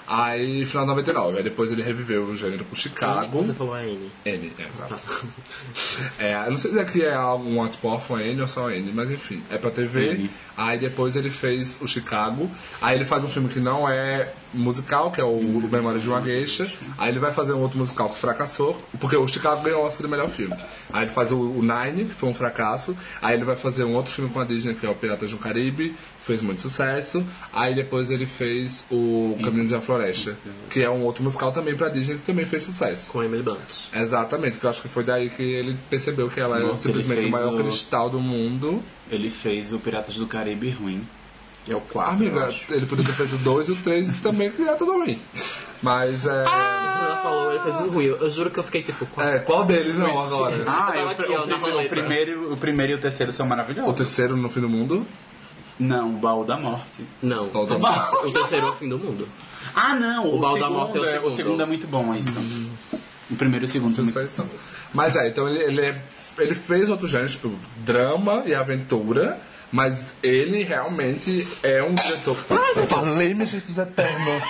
Aí, 0.08 0.66
final 0.66 0.86
de 0.86 0.90
99. 0.90 1.38
Aí 1.38 1.44
depois 1.44 1.72
ele 1.72 1.84
reviveu 1.84 2.24
o 2.24 2.36
gênero 2.36 2.66
pro 2.66 2.76
Chicago. 2.76 3.44
Você 3.44 3.54
falou 3.54 3.76
a 3.76 3.86
N. 3.86 4.10
N, 4.26 4.54
é, 4.58 4.68
exato. 4.74 4.96
É, 6.18 6.48
eu 6.48 6.52
não 6.52 6.58
sei 6.58 6.72
se 6.72 6.80
aqui 6.80 7.04
é 7.04 7.14
algum 7.14 7.68
tipo 7.68 7.88
órfão 7.90 8.20
N 8.20 8.42
ou 8.42 8.48
só 8.48 8.72
N, 8.72 8.92
mas 8.92 9.12
enfim, 9.12 9.44
é 9.52 9.58
pra 9.58 9.70
TV. 9.70 10.14
N. 10.14 10.30
Aí 10.58 10.80
depois 10.80 11.16
ele 11.16 11.30
fez 11.30 11.80
o 11.82 11.88
Chicago. 11.88 12.50
Aí 12.82 12.96
ele 12.96 13.06
faz 13.06 13.24
um 13.24 13.28
filme 13.28 13.48
que 13.48 13.60
não 13.60 13.88
é 13.88 14.34
musical, 14.54 15.12
que 15.12 15.22
é 15.22 15.24
o 15.24 15.40
Memórias 15.72 16.02
de 16.02 16.10
uma 16.10 16.22
Geisha. 16.22 16.72
Aí 16.98 17.10
ele 17.12 17.20
vai 17.20 17.32
fazer 17.32 17.54
um 17.54 17.62
outro 17.62 17.78
musical 17.78 18.10
que 18.10 18.18
fracassou, 18.18 18.82
porque 19.00 19.16
o 19.16 19.28
Chicago 19.28 19.62
ganhou 19.62 19.84
o 19.84 19.86
Oscar 19.86 20.02
de 20.08 20.12
melhor 20.12 20.30
filme. 20.30 20.56
Aí 20.92 21.04
ele 21.04 21.12
faz 21.12 21.32
o, 21.32 21.38
o 21.38 21.62
Nine, 21.62 22.06
que 22.06 22.14
foi 22.16 22.28
um 22.30 22.34
fracasso. 22.34 22.98
Aí 23.22 23.36
ele 23.36 23.44
vai 23.44 23.56
fazer 23.56 23.84
um 23.84 23.94
outro 23.94 24.12
filme 24.12 24.32
com 24.32 24.40
a 24.40 24.44
Disney, 24.44 24.74
que 24.74 24.86
é 24.86 24.90
o 24.90 24.96
Piratas 24.96 25.30
do 25.30 25.38
Caribe, 25.38 25.94
fez 26.22 26.42
muito 26.42 26.62
sucesso. 26.62 27.24
Aí 27.54 27.76
depois 27.76 28.10
ele 28.10 28.26
fez 28.26 28.84
o 28.90 29.38
Caminhos 29.44 29.70
da 29.70 29.80
Floresta, 29.80 30.36
que 30.72 30.82
é 30.82 30.90
um 30.90 31.04
outro 31.04 31.24
musical 31.24 31.52
também 31.52 31.76
pra 31.76 31.88
Disney, 31.90 32.16
que 32.16 32.26
também 32.26 32.46
fez 32.46 32.64
sucesso. 32.64 33.12
Com 33.12 33.22
Emily 33.22 33.44
Blunt. 33.44 33.90
Exatamente, 33.94 34.58
que 34.58 34.66
eu 34.66 34.70
acho 34.72 34.82
que 34.82 34.88
foi 34.88 35.04
daí 35.04 35.30
que 35.30 35.44
ele 35.44 35.78
percebeu 35.90 36.30
que 36.30 36.40
ela 36.40 36.58
é 36.60 36.64
Nossa, 36.64 36.84
simplesmente 36.84 37.28
o 37.28 37.30
maior 37.30 37.54
o- 37.54 37.58
cristal 37.58 38.10
do 38.10 38.20
mundo. 38.20 38.82
Ele 39.10 39.30
fez 39.30 39.74
o 39.74 39.80
Piratas 39.80 40.16
do 40.16 40.28
Caribe 40.28 40.70
ruim. 40.70 41.08
Que 41.66 41.74
é 41.74 41.76
o 41.76 41.82
4. 41.82 42.12
eu 42.24 42.30
Amiga, 42.30 42.46
acho. 42.48 42.74
ele 42.74 42.86
poderia 42.86 43.12
ter 43.12 43.18
feito 43.18 43.36
o 43.36 43.40
2 43.40 43.68
e 43.68 43.72
o 43.74 43.76
3 43.76 44.22
também, 44.22 44.50
que 44.52 44.62
é 44.62 44.74
tudo 44.76 44.94
ruim. 44.94 45.20
Mas 45.82 46.26
é. 46.26 46.30
Ela 46.46 47.20
falou, 47.24 47.52
ele 47.52 47.60
fez 47.60 47.76
um 47.76 47.90
ruim. 47.90 48.06
Eu, 48.06 48.18
eu 48.18 48.30
juro 48.30 48.50
que 48.50 48.58
eu 48.60 48.64
fiquei 48.64 48.82
tipo. 48.84 49.06
qual- 49.08 49.28
É, 49.28 49.40
qual 49.40 49.66
deles 49.66 49.98
não 49.98 50.18
agora? 50.18 50.64
Ah, 50.66 50.94
Eu 50.96 51.02
e 51.02 51.06
o, 51.06 51.10
aqui, 51.10 51.24
ó, 51.36 51.46
o, 51.46 51.86
o, 51.86 51.90
primeiro, 51.90 52.54
o 52.54 52.58
primeiro 52.58 52.94
e 52.94 52.96
o 52.96 52.98
terceiro 53.00 53.32
são 53.34 53.46
O 53.46 53.50
maravilhosos. 53.50 53.96
terceiro 53.96 54.38
no 54.38 54.50
fim 54.50 54.62
do 54.62 54.70
mundo? 54.70 55.06
Não, 55.80 56.16
o 56.16 56.18
Baú 56.18 56.44
da 56.44 56.58
Morte. 56.58 57.06
Não, 57.22 57.50
Qual 57.50 57.66
o 57.66 57.68
terceiro, 57.68 58.28
o 58.28 58.32
terceiro 58.32 58.66
é 58.68 58.70
o 58.70 58.74
fim 58.74 58.90
do 58.90 58.98
mundo. 58.98 59.28
Ah, 59.76 59.94
não, 59.94 60.26
O 60.26 60.38
o, 60.38 60.40
Baú 60.40 60.54
da 60.58 60.62
segundo, 60.62 60.78
Morte 60.80 60.98
é 60.98 61.02
o 61.02 61.06
é, 61.06 61.12
segundo. 61.14 61.32
o 61.32 61.36
segundo 61.36 61.64
é 61.64 61.66
muito 61.66 61.86
bom, 61.88 62.14
é 62.16 62.20
isso. 62.20 62.40
O 63.30 63.36
primeiro 63.36 63.66
e 63.66 63.68
o 63.68 63.70
segundo 63.70 63.94
são 63.94 64.04
muito. 64.06 64.52
Mas 64.94 65.16
é, 65.16 65.28
então 65.28 65.48
ele, 65.48 65.64
ele, 65.66 65.82
é- 65.82 66.02
ele 66.38 66.56
fez 66.56 66.90
outros 66.90 67.10
gêneros, 67.12 67.34
tipo 67.34 67.54
drama 67.78 68.44
e 68.46 68.54
aventura. 68.56 69.38
Mas 69.70 70.14
ele 70.24 70.64
realmente 70.64 71.46
é 71.62 71.84
um 71.84 71.94
diretor. 71.94 72.38
Ai, 72.52 72.72
eu 72.78 72.88
falei, 72.88 73.34
meu 73.34 73.46
Jesus 73.46 73.78
eterno. 73.78 74.42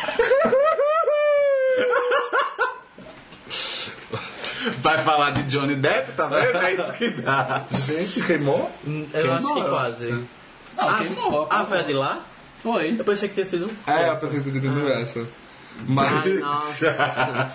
Vai 4.82 4.98
falar 5.00 5.32
de 5.32 5.44
Johnny 5.44 5.76
Depp, 5.76 6.12
tá 6.14 6.28
vendo? 6.28 6.58
É 6.58 6.74
isso 6.74 6.92
que 6.94 7.10
dá. 7.22 7.66
Gente, 7.72 8.22
queimou? 8.22 8.72
Eu 9.14 9.34
acho 9.34 9.48
que 9.48 9.54
Queimou. 9.54 9.70
quase. 9.70 10.12
Não, 10.12 10.90
Ah, 10.90 10.98
queimou. 10.98 11.48
ah, 11.50 11.66
foi 11.66 11.80
a 11.80 11.84
de 11.84 11.94
lá? 11.94 12.22
Foi. 12.62 12.96
Eu 13.00 13.04
pensei 13.04 13.30
que 13.30 13.36
tinha 13.36 13.46
sido. 13.46 13.70
É, 13.86 14.10
eu 14.10 14.16
pensei 14.18 14.40
que 14.42 14.52
tinha 14.52 14.58
entendido 14.58 14.88
essa. 14.92 15.26
Mas. 15.88 16.26
Ai, 16.26 16.34
nossa. 16.34 17.52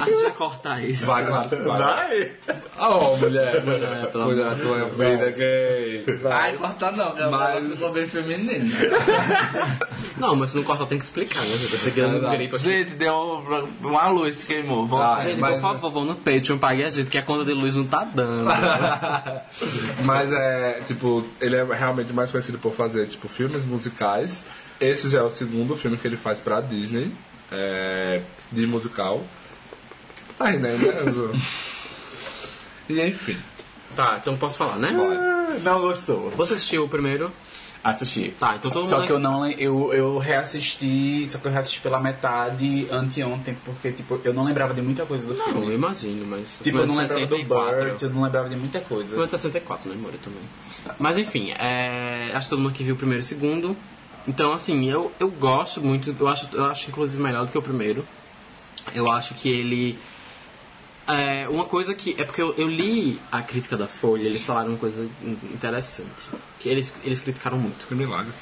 A 0.00 0.04
gente 0.04 0.22
vai 0.22 0.30
cortar 0.32 0.84
isso. 0.84 1.06
Vai, 1.06 1.26
claro, 1.26 1.48
vai. 1.64 1.82
Vai. 1.82 2.32
Oh, 2.78 3.16
mulher. 3.16 3.56
É, 3.56 4.06
pelo 4.06 4.24
Cuida 4.24 4.44
da 4.50 4.54
tua 4.56 4.88
vida 4.88 5.30
gay. 5.30 6.04
Ai, 6.30 6.52
corta 6.56 6.90
não, 6.92 7.06
porque 7.06 7.22
Mas- 7.26 7.56
ela 7.56 7.70
ficou 7.70 7.92
bem 7.92 8.06
feminina. 8.06 8.74
Não, 10.16 10.36
mas 10.36 10.50
se 10.50 10.56
não 10.56 10.62
cortar 10.62 10.86
tem 10.86 10.96
que 10.96 11.04
explicar, 11.04 11.40
né? 11.42 11.48
gente? 11.56 11.72
Eu 11.72 11.78
cheguei 11.78 12.06
no 12.06 12.28
aqui. 12.28 12.58
Gente, 12.58 12.94
deu 12.94 13.42
uma 13.82 14.08
luz 14.08 14.44
que 14.44 14.54
queimou. 14.54 14.86
Vou... 14.86 15.02
Ah, 15.02 15.18
Gente, 15.20 15.40
mas- 15.40 15.54
por 15.54 15.60
favor, 15.62 15.90
vão 15.90 16.04
no 16.04 16.14
Patreon, 16.14 16.56
pague 16.56 16.84
a 16.84 16.90
gente, 16.90 17.10
que 17.10 17.18
a 17.18 17.22
conta 17.22 17.44
de 17.44 17.52
luz 17.52 17.74
não 17.74 17.84
tá 17.84 18.04
dando. 18.04 18.48
Mas 20.04 20.30
é, 20.32 20.80
tipo, 20.86 21.24
ele 21.40 21.56
é 21.56 21.64
realmente 21.64 22.12
mais 22.12 22.30
conhecido 22.30 22.58
por 22.58 22.72
fazer, 22.72 23.06
tipo, 23.06 23.26
filmes 23.28 23.64
musicais. 23.64 24.44
Esse 24.80 25.08
já 25.08 25.18
é 25.18 25.22
o 25.22 25.30
segundo 25.30 25.74
filme 25.76 25.96
que 25.96 26.06
ele 26.06 26.16
faz 26.16 26.40
pra 26.40 26.60
Disney, 26.60 27.12
é, 27.50 28.20
de 28.52 28.66
musical. 28.66 29.20
Tá 30.38 30.46
rindo 30.50 30.66
aí, 30.66 30.76
né, 30.78 31.04
Enzo? 31.06 31.30
E 32.88 33.00
enfim, 33.00 33.36
tá, 33.96 34.18
então 34.20 34.36
posso 34.36 34.58
falar, 34.58 34.76
né? 34.76 34.92
bora. 34.92 35.58
Não 35.60 35.80
gostou. 35.80 36.30
Você 36.30 36.54
assistiu 36.54 36.84
o 36.84 36.88
primeiro? 36.88 37.30
Assisti. 37.82 38.30
Tá, 38.38 38.56
então 38.56 38.70
todo 38.70 38.86
Só 38.86 38.96
mundo. 38.96 39.06
que 39.06 39.12
eu 39.12 39.18
não 39.18 39.40
lem- 39.42 39.56
eu, 39.58 39.92
eu 39.92 40.16
reassisti, 40.18 41.28
só 41.28 41.36
que 41.38 41.46
eu 41.46 41.52
reassisti 41.52 41.80
pela 41.82 42.00
metade 42.00 42.88
anteontem, 42.90 43.54
porque 43.64 43.92
tipo, 43.92 44.18
eu 44.24 44.32
não 44.32 44.42
lembrava 44.44 44.72
de 44.72 44.80
muita 44.80 45.04
coisa 45.04 45.26
do 45.26 45.34
Não, 45.34 45.44
filme. 45.44 45.66
eu 45.66 45.72
imagino, 45.74 46.24
mas. 46.26 46.60
Tipo, 46.62 46.78
eu 46.78 46.86
não 46.86 46.96
lembrava 46.96 47.26
do 47.26 47.36
64. 47.36 47.88
Burt, 47.90 48.02
eu 48.02 48.10
não 48.10 48.22
lembrava 48.22 48.48
de 48.48 48.56
muita 48.56 48.80
coisa. 48.80 49.22
De 49.22 49.30
64, 49.30 49.90
né, 49.90 49.96
Mori, 49.96 50.16
também. 50.16 50.40
Mas 50.98 51.18
enfim, 51.18 51.52
é, 51.52 52.30
acho 52.34 52.46
que 52.46 52.50
todo 52.50 52.62
mundo 52.62 52.72
aqui 52.72 52.82
viu 52.84 52.94
o 52.94 52.98
primeiro 52.98 53.22
e 53.22 53.24
o 53.24 53.28
segundo. 53.28 53.76
Então, 54.26 54.54
assim, 54.54 54.88
eu, 54.90 55.12
eu 55.20 55.28
gosto 55.30 55.82
muito, 55.82 56.16
eu 56.18 56.26
acho, 56.28 56.48
eu 56.54 56.64
acho 56.64 56.88
inclusive 56.88 57.22
melhor 57.22 57.44
do 57.44 57.52
que 57.52 57.58
o 57.58 57.62
primeiro. 57.62 58.02
Eu 58.94 59.10
acho 59.10 59.34
que 59.34 59.48
ele. 59.50 59.98
É, 61.06 61.46
uma 61.48 61.64
coisa 61.66 61.94
que. 61.94 62.14
É 62.18 62.24
porque 62.24 62.40
eu, 62.40 62.54
eu 62.56 62.66
li 62.68 63.20
a 63.30 63.42
crítica 63.42 63.76
da 63.76 63.86
Folha, 63.86 64.22
eles 64.22 64.44
falaram 64.44 64.70
uma 64.70 64.78
coisa 64.78 65.04
in- 65.22 65.38
interessante. 65.52 66.28
Que 66.58 66.68
eles, 66.68 66.94
eles 67.04 67.20
criticaram 67.20 67.58
muito. 67.58 67.86
Que 67.86 67.94
milagre. 67.94 68.32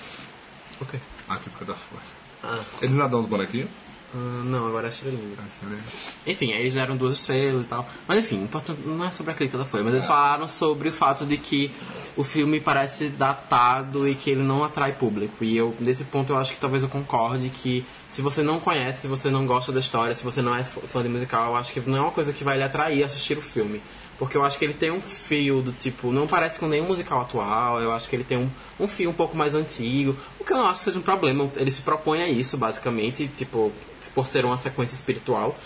Ok. 0.81 0.99
A 1.29 1.37
crítica 1.37 1.65
da 1.65 1.75
Folha. 1.75 2.03
Ah, 2.45 2.61
Eles 2.81 2.95
não 2.95 3.09
dão 3.09 3.21
uns 3.21 3.27
bonequinhos? 3.27 3.69
Ah, 4.15 4.43
não, 4.45 4.67
agora 4.67 4.89
é 4.89 4.91
estrelinha. 4.91 5.35
Assim, 5.39 5.67
né? 5.67 5.79
Enfim, 6.27 6.53
aí 6.53 6.61
eles 6.61 6.75
deram 6.75 6.97
duas 6.97 7.15
estrelas 7.15 7.65
e 7.65 7.69
tal. 7.69 7.89
Mas 8.07 8.19
enfim, 8.19 8.43
importante, 8.43 8.81
não 8.85 9.05
é 9.05 9.11
sobre 9.11 9.33
a 9.33 9.35
crítica 9.35 9.57
da 9.59 9.65
Folha, 9.65 9.85
mas 9.85 9.95
eles 9.95 10.07
falaram 10.07 10.47
sobre 10.47 10.91
o 10.91 10.93
fato 10.93 11.25
de 11.25 11.39
que 11.39 11.71
o 12.17 12.23
filme 12.23 12.61
parece 12.61 13.09
datado 13.09 14.07
e 14.07 14.15
que 14.15 14.31
ele 14.31 14.43
não 14.43 14.63
atrai 14.65 14.93
público. 14.93 15.43
E 15.43 15.57
eu, 15.57 15.75
nesse 15.81 16.05
ponto, 16.05 16.33
eu 16.33 16.37
acho 16.37 16.53
que 16.53 16.61
talvez 16.61 16.83
eu 16.83 16.89
concorde 16.89 17.49
que 17.49 17.85
se 18.09 18.21
você 18.21 18.43
não 18.43 18.61
conhece, 18.61 19.03
se 19.03 19.09
você 19.09 19.31
não 19.31 19.47
gosta 19.47 19.73
da 19.73 19.81
história, 19.81 20.15
se 20.15 20.23
você 20.23 20.43
não 20.43 20.55
é 20.55 20.63
fã 20.63 20.81
fã 20.83 21.03
de 21.03 21.09
musical, 21.09 21.47
eu 21.47 21.57
acho 21.57 21.73
que 21.73 21.81
não 21.89 21.97
é 21.97 22.01
uma 22.01 22.11
coisa 22.11 22.33
que 22.33 22.45
vai 22.45 22.59
lhe 22.59 22.63
atrair 22.63 23.03
assistir 23.03 23.39
o 23.39 23.43
filme. 23.43 23.81
Porque 24.23 24.36
eu 24.36 24.44
acho 24.44 24.57
que 24.57 24.65
ele 24.65 24.73
tem 24.73 24.89
um 24.89 25.01
fio 25.01 25.60
do 25.62 25.73
tipo, 25.73 26.12
não 26.12 26.28
parece 26.28 26.57
com 26.57 26.68
nenhum 26.68 26.86
musical 26.86 27.23
atual, 27.23 27.81
eu 27.81 27.91
acho 27.91 28.09
que 28.09 28.15
ele 28.15 28.23
tem 28.23 28.39
um, 28.39 28.49
um 28.78 28.86
fio 28.86 29.10
um 29.10 29.12
pouco 29.12 29.36
mais 29.36 29.52
antigo, 29.52 30.17
o 30.39 30.44
que 30.44 30.52
eu 30.52 30.59
não 30.59 30.68
acho 30.68 30.78
que 30.78 30.84
seja 30.84 31.01
um 31.01 31.02
problema. 31.02 31.51
Ele 31.57 31.73
se 31.73 31.83
propõe 31.83 32.23
a 32.23 32.28
isso, 32.28 32.57
basicamente, 32.57 33.26
tipo, 33.26 33.73
por 34.15 34.28
ser 34.28 34.44
uma 34.44 34.57
sequência 34.57 34.94
espiritual. 34.94 35.59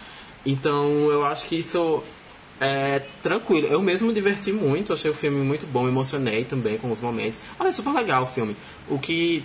Então 0.47 0.89
eu 1.11 1.27
acho 1.27 1.47
que 1.47 1.57
isso 1.57 2.03
é 2.59 3.03
tranquilo. 3.23 3.67
Eu 3.67 3.83
mesmo 3.83 4.09
me 4.09 4.15
diverti 4.15 4.53
muito, 4.53 4.91
achei 4.91 5.11
o 5.11 5.15
filme 5.15 5.45
muito 5.45 5.67
bom, 5.67 5.83
me 5.83 5.91
emocionei 5.91 6.43
também 6.43 6.79
com 6.79 6.91
os 6.91 6.99
momentos. 7.03 7.39
Olha, 7.61 7.69
é 7.69 7.73
super 7.73 7.93
legal 7.93 8.23
o 8.23 8.27
filme. 8.27 8.57
O 8.89 8.99
que. 8.99 9.45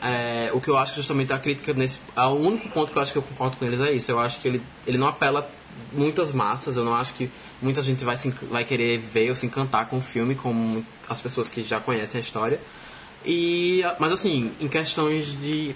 é, 0.00 0.50
o 0.54 0.62
que 0.62 0.70
eu 0.70 0.78
acho 0.78 0.94
justamente 0.94 1.30
a 1.30 1.38
crítica 1.38 1.74
nesse. 1.74 2.00
O 2.16 2.36
único 2.36 2.70
ponto 2.70 2.90
que 2.90 2.96
eu 2.96 3.02
acho 3.02 3.12
que 3.12 3.18
eu 3.18 3.22
concordo 3.22 3.58
com 3.58 3.66
eles 3.66 3.82
é 3.82 3.92
isso. 3.92 4.10
Eu 4.10 4.18
acho 4.18 4.40
que 4.40 4.48
ele, 4.48 4.62
ele 4.86 4.96
não 4.96 5.08
apela 5.08 5.46
muitas 5.92 6.32
massas. 6.32 6.78
Eu 6.78 6.86
não 6.86 6.94
acho 6.94 7.12
que 7.12 7.30
muita 7.64 7.82
gente 7.82 8.04
vai, 8.04 8.16
se, 8.16 8.30
vai 8.30 8.64
querer 8.64 8.98
ver 8.98 9.30
ou 9.30 9.36
se 9.36 9.46
encantar 9.46 9.86
com 9.86 9.98
o 9.98 10.02
filme, 10.02 10.34
como 10.34 10.84
as 11.08 11.20
pessoas 11.20 11.48
que 11.48 11.62
já 11.62 11.80
conhecem 11.80 12.18
a 12.18 12.22
história. 12.22 12.60
E, 13.24 13.82
mas 13.98 14.12
assim, 14.12 14.52
em 14.60 14.68
questões 14.68 15.26
de 15.40 15.74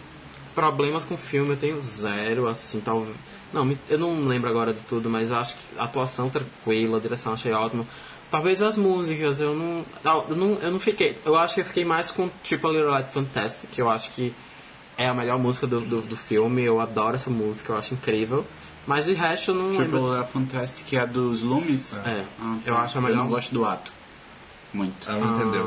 problemas 0.55 1.05
com 1.05 1.15
o 1.15 1.19
filme, 1.19 1.53
eu 1.53 1.57
tenho 1.57 1.81
zero, 1.81 2.47
assim, 2.47 2.81
talvez. 2.81 3.17
Não, 3.53 3.77
eu 3.89 3.99
não 3.99 4.21
lembro 4.21 4.51
agora 4.51 4.75
de 4.75 4.81
tudo, 4.81 5.09
mas 5.09 5.33
acho 5.33 5.55
que 5.55 5.61
a 5.79 5.85
atuação 5.85 6.29
tranquila, 6.29 6.99
a 6.99 7.01
direção 7.01 7.33
achei 7.33 7.53
ótima. 7.53 7.87
Talvez 8.31 8.61
as 8.61 8.77
músicas, 8.77 9.41
eu 9.41 9.55
não, 9.55 9.85
eu 10.29 10.37
não. 10.37 10.59
Eu 10.61 10.71
não 10.71 10.79
fiquei. 10.79 11.17
Eu 11.25 11.35
acho 11.35 11.55
que 11.55 11.61
eu 11.63 11.65
fiquei 11.65 11.85
mais 11.85 12.11
com 12.11 12.29
Triple 12.45 12.73
Little 12.73 12.91
Light 12.91 13.09
Fantastic, 13.09 13.71
que 13.71 13.81
eu 13.81 13.89
acho 13.89 14.11
que 14.11 14.35
é 14.99 15.09
a 15.09 15.15
melhor 15.15 15.39
música 15.39 15.67
do, 15.67 15.81
do, 15.81 16.03
do 16.03 16.17
filme. 16.17 16.63
Eu 16.63 16.79
adoro 16.79 17.17
essa 17.17 17.31
música, 17.31 17.73
eu 17.73 17.79
acho 17.79 17.95
incrível. 17.95 18.45
Mas 18.89 19.05
de 19.05 19.13
resto 19.13 19.51
eu 19.51 19.55
não 19.55 19.67
lembro. 19.69 19.85
Triple 20.01 20.17
A 20.19 20.25
Fantastic 20.25 20.93
é 20.95 21.01
a 21.01 21.05
dos 21.05 21.43
Lumes? 21.43 21.95
É, 22.07 22.25
Ah, 22.41 22.57
eu 22.65 22.75
acho 22.79 22.97
a 22.97 23.01
melhor. 23.03 23.19
Eu 23.19 23.23
não 23.23 23.29
gosto 23.29 23.53
do 23.53 23.67
ato. 23.67 23.93
Muito. 24.73 25.11
Ela 25.11 25.19
não 25.27 25.35
entendeu. 25.37 25.65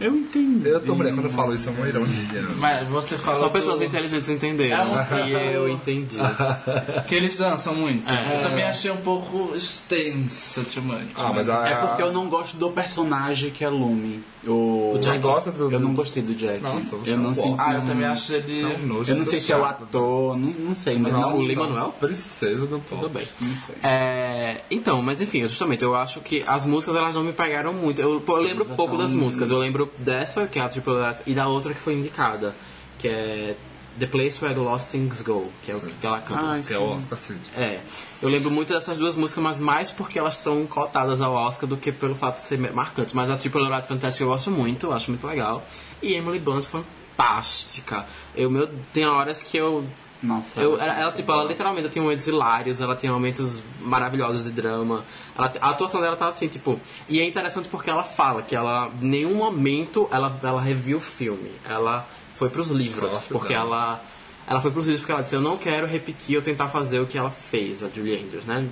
Eu 0.00 0.14
entendo. 0.16 0.66
Eu 0.66 0.80
tô 0.80 0.94
mulher, 0.94 1.12
quando 1.14 1.26
eu 1.26 1.30
falo 1.30 1.54
isso 1.54 1.68
é 1.68 1.72
uma 1.72 1.88
ironia. 1.88 2.42
Mas 2.58 2.86
você 2.88 3.16
falou. 3.16 3.40
Só 3.40 3.48
pessoas 3.48 3.78
do- 3.80 3.84
inteligentes 3.84 4.28
entenderam. 4.28 4.76
É 4.98 5.14
um- 5.14 5.26
E 5.26 5.32
eu 5.54 5.68
entendi. 5.68 6.18
Que 7.06 7.14
eles 7.14 7.36
dançam 7.36 7.74
muito. 7.74 8.10
É. 8.10 8.38
Eu 8.38 8.42
também 8.42 8.64
achei 8.64 8.90
um 8.90 8.96
pouco 8.98 9.54
extensa, 9.56 10.60
much. 10.80 11.08
Ah, 11.16 11.32
mas 11.34 11.48
a... 11.48 11.66
É 11.68 11.74
porque 11.86 12.02
eu 12.02 12.12
não 12.12 12.28
gosto 12.28 12.56
do 12.56 12.70
personagem 12.70 13.50
que 13.50 13.64
é 13.64 13.68
Lume. 13.68 14.22
O, 14.44 14.94
O 14.94 14.98
Jack. 14.98 15.16
Não 15.18 15.22
gosta 15.22 15.52
do... 15.52 15.70
Eu 15.70 15.78
não 15.78 15.94
gostei 15.94 16.20
do 16.20 16.34
Jack. 16.34 16.60
Nossa, 16.60 16.96
você 16.96 17.12
eu 17.12 17.16
não 17.16 17.24
não 17.26 17.34
senti. 17.34 17.54
Ah, 17.58 17.74
eu 17.74 17.82
também 17.82 18.06
acho 18.06 18.32
ele. 18.34 18.60
É 18.60 18.66
um 18.76 18.86
nojo 18.86 19.12
Eu 19.12 19.16
não 19.16 19.24
sei 19.24 19.38
se 19.38 19.52
é 19.52 19.56
o 19.56 19.64
ator, 19.64 20.36
não, 20.36 20.48
não 20.48 20.74
sei, 20.74 20.98
mas 20.98 21.12
Nossa, 21.12 21.28
não. 21.30 21.36
o 21.38 21.46
Lin-Manuel? 21.46 21.94
Princesa 22.00 22.66
do. 22.66 22.80
Tudo 22.80 23.08
bem. 23.08 23.26
Não 23.40 23.56
sei. 23.66 23.76
É, 23.84 24.60
então, 24.68 25.00
mas 25.00 25.22
enfim, 25.22 25.42
justamente, 25.42 25.82
eu 25.84 25.94
acho 25.94 26.20
que 26.20 26.42
as 26.44 26.66
músicas 26.66 26.96
elas 26.96 27.14
não 27.14 27.22
me 27.22 27.32
pegaram 27.32 27.72
muito. 27.72 28.02
Eu, 28.02 28.20
eu 28.26 28.36
lembro 28.40 28.64
pouco 28.64 28.96
das 28.96 29.14
músicas. 29.14 29.50
Eu 29.50 29.58
lembro 29.58 29.81
dessa, 29.98 30.46
que 30.46 30.58
é 30.58 30.62
a 30.62 30.68
Triple 30.68 30.94
Light, 30.94 31.20
e 31.26 31.34
da 31.34 31.48
outra 31.48 31.72
que 31.72 31.80
foi 31.80 31.94
indicada, 31.94 32.54
que 32.98 33.08
é 33.08 33.56
The 33.98 34.06
Place 34.06 34.42
Where 34.42 34.58
Lost 34.58 34.90
Things 34.90 35.20
Go, 35.22 35.52
que 35.62 35.70
é 35.70 35.76
o 35.76 35.80
que, 35.80 35.92
que 35.92 36.06
ela 36.06 36.20
canta. 36.20 36.54
Ah, 36.54 36.60
Que 36.66 36.72
é 36.72 36.78
o 36.78 36.84
Oscar 36.84 37.18
Cid. 37.18 37.40
É, 37.56 37.80
eu 38.22 38.28
lembro 38.28 38.50
muito 38.50 38.72
dessas 38.72 38.96
duas 38.96 39.14
músicas, 39.14 39.42
mas 39.42 39.58
mais 39.58 39.90
porque 39.90 40.18
elas 40.18 40.38
estão 40.38 40.66
cotadas 40.66 41.20
ao 41.20 41.34
Oscar 41.34 41.68
do 41.68 41.76
que 41.76 41.92
pelo 41.92 42.14
fato 42.14 42.36
de 42.36 42.46
ser 42.46 42.58
marcantes. 42.72 43.12
Mas 43.12 43.30
a 43.30 43.36
Triple 43.36 43.68
Light 43.68 43.86
Fantastic 43.86 44.22
eu 44.22 44.28
gosto 44.28 44.50
muito, 44.50 44.86
eu 44.86 44.92
acho 44.92 45.10
muito 45.10 45.26
legal. 45.26 45.62
E 46.00 46.14
Emily 46.14 46.38
Blunt 46.38 46.64
fantástica. 46.64 48.06
Eu, 48.34 48.50
meu, 48.50 48.68
tem 48.92 49.06
horas 49.06 49.42
que 49.42 49.58
eu 49.58 49.84
Nossa. 50.22 50.60
eu, 50.60 50.80
ela, 50.80 50.98
ela, 50.98 51.12
tipo, 51.12 51.32
ela 51.32 51.44
literalmente 51.44 51.88
tem 51.88 52.00
momentos 52.02 52.26
hilários, 52.26 52.80
ela 52.80 52.94
tem 52.94 53.10
momentos 53.10 53.62
maravilhosos 53.80 54.44
de 54.44 54.50
drama. 54.52 55.04
Ela- 55.36 55.52
a 55.60 55.70
atuação 55.70 56.00
dela 56.00 56.16
tá 56.16 56.28
assim, 56.28 56.46
tipo. 56.48 56.78
E 57.08 57.20
é 57.20 57.26
interessante 57.26 57.68
porque 57.68 57.90
ela 57.90 58.04
fala 58.04 58.42
que 58.42 58.54
ela, 58.54 58.90
em 59.00 59.08
nenhum 59.08 59.34
momento, 59.34 60.08
ela, 60.12 60.38
ela 60.42 60.60
reviu 60.60 60.98
o 60.98 61.00
filme. 61.00 61.50
Ela 61.64 62.06
foi 62.34 62.48
pros 62.50 62.70
livros. 62.70 63.12
Sorte 63.12 63.28
porque 63.28 63.52
dela. 63.52 63.64
ela. 63.76 64.04
Ela 64.46 64.60
foi 64.60 64.70
pros 64.70 64.86
livros 64.86 65.00
porque 65.00 65.12
ela 65.12 65.22
disse: 65.22 65.34
Eu 65.34 65.40
não 65.40 65.56
quero 65.56 65.86
repetir 65.86 66.36
ou 66.36 66.42
tentar 66.42 66.68
fazer 66.68 67.00
o 67.00 67.06
que 67.06 67.16
ela 67.18 67.30
fez, 67.30 67.82
a 67.82 67.88
Julie 67.88 68.16
Andrews, 68.22 68.44
né? 68.44 68.68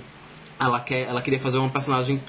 Ela, 0.59 0.79
quer, 0.79 1.07
ela 1.07 1.21
queria 1.21 1.39
fazer 1.39 1.57
uma 1.57 1.69
personagem 1.69 2.21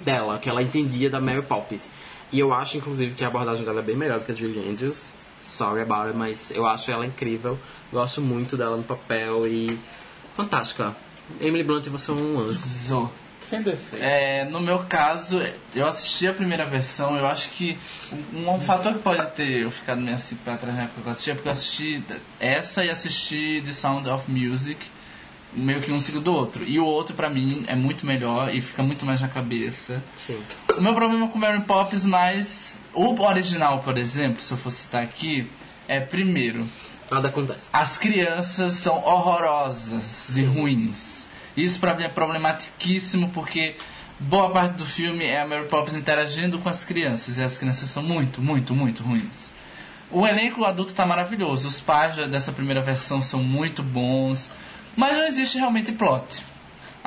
dela, 0.00 0.38
que 0.38 0.48
ela 0.48 0.62
entendia 0.62 1.08
da 1.10 1.20
Mary 1.20 1.42
Poppins. 1.42 1.90
E 2.30 2.38
eu 2.38 2.52
acho, 2.52 2.76
inclusive, 2.76 3.14
que 3.14 3.24
a 3.24 3.28
abordagem 3.28 3.64
dela 3.64 3.80
é 3.80 3.82
bem 3.82 3.96
melhor 3.96 4.18
do 4.18 4.24
que 4.26 4.32
a 4.32 4.34
Julie 4.34 4.68
Andrews. 4.68 5.08
Sorry 5.42 5.82
about 5.82 6.08
it, 6.08 6.16
mas 6.16 6.50
eu 6.50 6.66
acho 6.66 6.90
ela 6.90 7.06
incrível. 7.06 7.58
Gosto 7.92 8.20
muito 8.20 8.56
dela 8.56 8.76
no 8.76 8.84
papel 8.84 9.46
e. 9.46 9.78
Fantástica. 10.36 10.94
Emily 11.40 11.64
Blunt, 11.64 11.86
você 11.88 12.10
é 12.10 12.14
um 12.14 12.40
anjo. 12.40 12.58
Zo. 12.58 13.12
Sem 13.48 13.62
defeito. 13.62 14.04
É, 14.04 14.44
no 14.44 14.60
meu 14.60 14.80
caso, 14.80 15.40
eu 15.74 15.86
assisti 15.86 16.26
a 16.26 16.34
primeira 16.34 16.66
versão, 16.66 17.16
eu 17.16 17.26
acho 17.26 17.48
que 17.50 17.78
um, 18.34 18.50
um 18.50 18.60
fator 18.60 18.92
que 18.92 18.98
pode 18.98 19.26
ter 19.30 19.62
eu 19.62 19.70
ficado 19.70 20.02
meio 20.02 20.14
assim 20.14 20.36
pra 20.36 20.58
trás 20.58 20.76
na 20.76 20.82
época 20.82 21.00
que 21.00 21.08
eu 21.08 21.12
assisti 21.12 21.30
é 21.30 21.34
porque 21.34 21.48
eu 21.48 21.52
assisti 21.52 22.04
essa 22.38 22.84
e 22.84 22.90
assisti 22.90 23.62
The 23.64 23.72
Sound 23.72 24.06
of 24.10 24.30
Music, 24.30 24.78
meio 25.54 25.80
que 25.80 25.90
um 25.90 25.98
seguido 25.98 26.24
do 26.24 26.34
outro. 26.34 26.62
E 26.62 26.78
o 26.78 26.84
outro, 26.84 27.16
pra 27.16 27.30
mim, 27.30 27.64
é 27.66 27.74
muito 27.74 28.04
melhor 28.04 28.54
e 28.54 28.60
fica 28.60 28.82
muito 28.82 29.06
mais 29.06 29.22
na 29.22 29.28
cabeça. 29.28 30.02
Sim. 30.14 30.38
O 30.76 30.82
meu 30.82 30.94
problema 30.94 31.28
com 31.28 31.38
Mary 31.38 31.62
Poppins, 31.62 32.04
mas 32.04 32.77
o 32.98 33.20
original, 33.22 33.80
por 33.80 33.96
exemplo, 33.96 34.42
se 34.42 34.52
eu 34.52 34.58
fosse 34.58 34.82
citar 34.82 35.02
aqui, 35.02 35.48
é 35.86 36.00
primeiro, 36.00 36.66
Nada 37.10 37.28
acontece. 37.28 37.66
as 37.72 37.96
crianças 37.96 38.72
são 38.74 38.96
horrorosas 38.96 40.30
de 40.34 40.44
ruins. 40.44 41.28
Isso 41.56 41.80
pra 41.80 41.94
mim 41.94 42.04
é 42.04 42.08
problematiquíssimo 42.08 43.30
porque 43.30 43.76
boa 44.18 44.50
parte 44.50 44.74
do 44.74 44.86
filme 44.86 45.24
é 45.24 45.40
a 45.40 45.46
Mary 45.46 45.66
Poppins 45.66 45.94
interagindo 45.94 46.58
com 46.58 46.68
as 46.68 46.84
crianças 46.84 47.38
e 47.38 47.42
as 47.42 47.56
crianças 47.56 47.88
são 47.88 48.02
muito, 48.02 48.42
muito, 48.42 48.74
muito 48.74 49.02
ruins. 49.02 49.50
O 50.10 50.26
elenco 50.26 50.64
adulto 50.64 50.94
tá 50.94 51.06
maravilhoso, 51.06 51.68
os 51.68 51.80
pais 51.80 52.16
dessa 52.30 52.50
primeira 52.52 52.80
versão 52.80 53.22
são 53.22 53.42
muito 53.42 53.82
bons, 53.82 54.50
mas 54.96 55.16
não 55.16 55.24
existe 55.24 55.58
realmente 55.58 55.92
plot. 55.92 56.44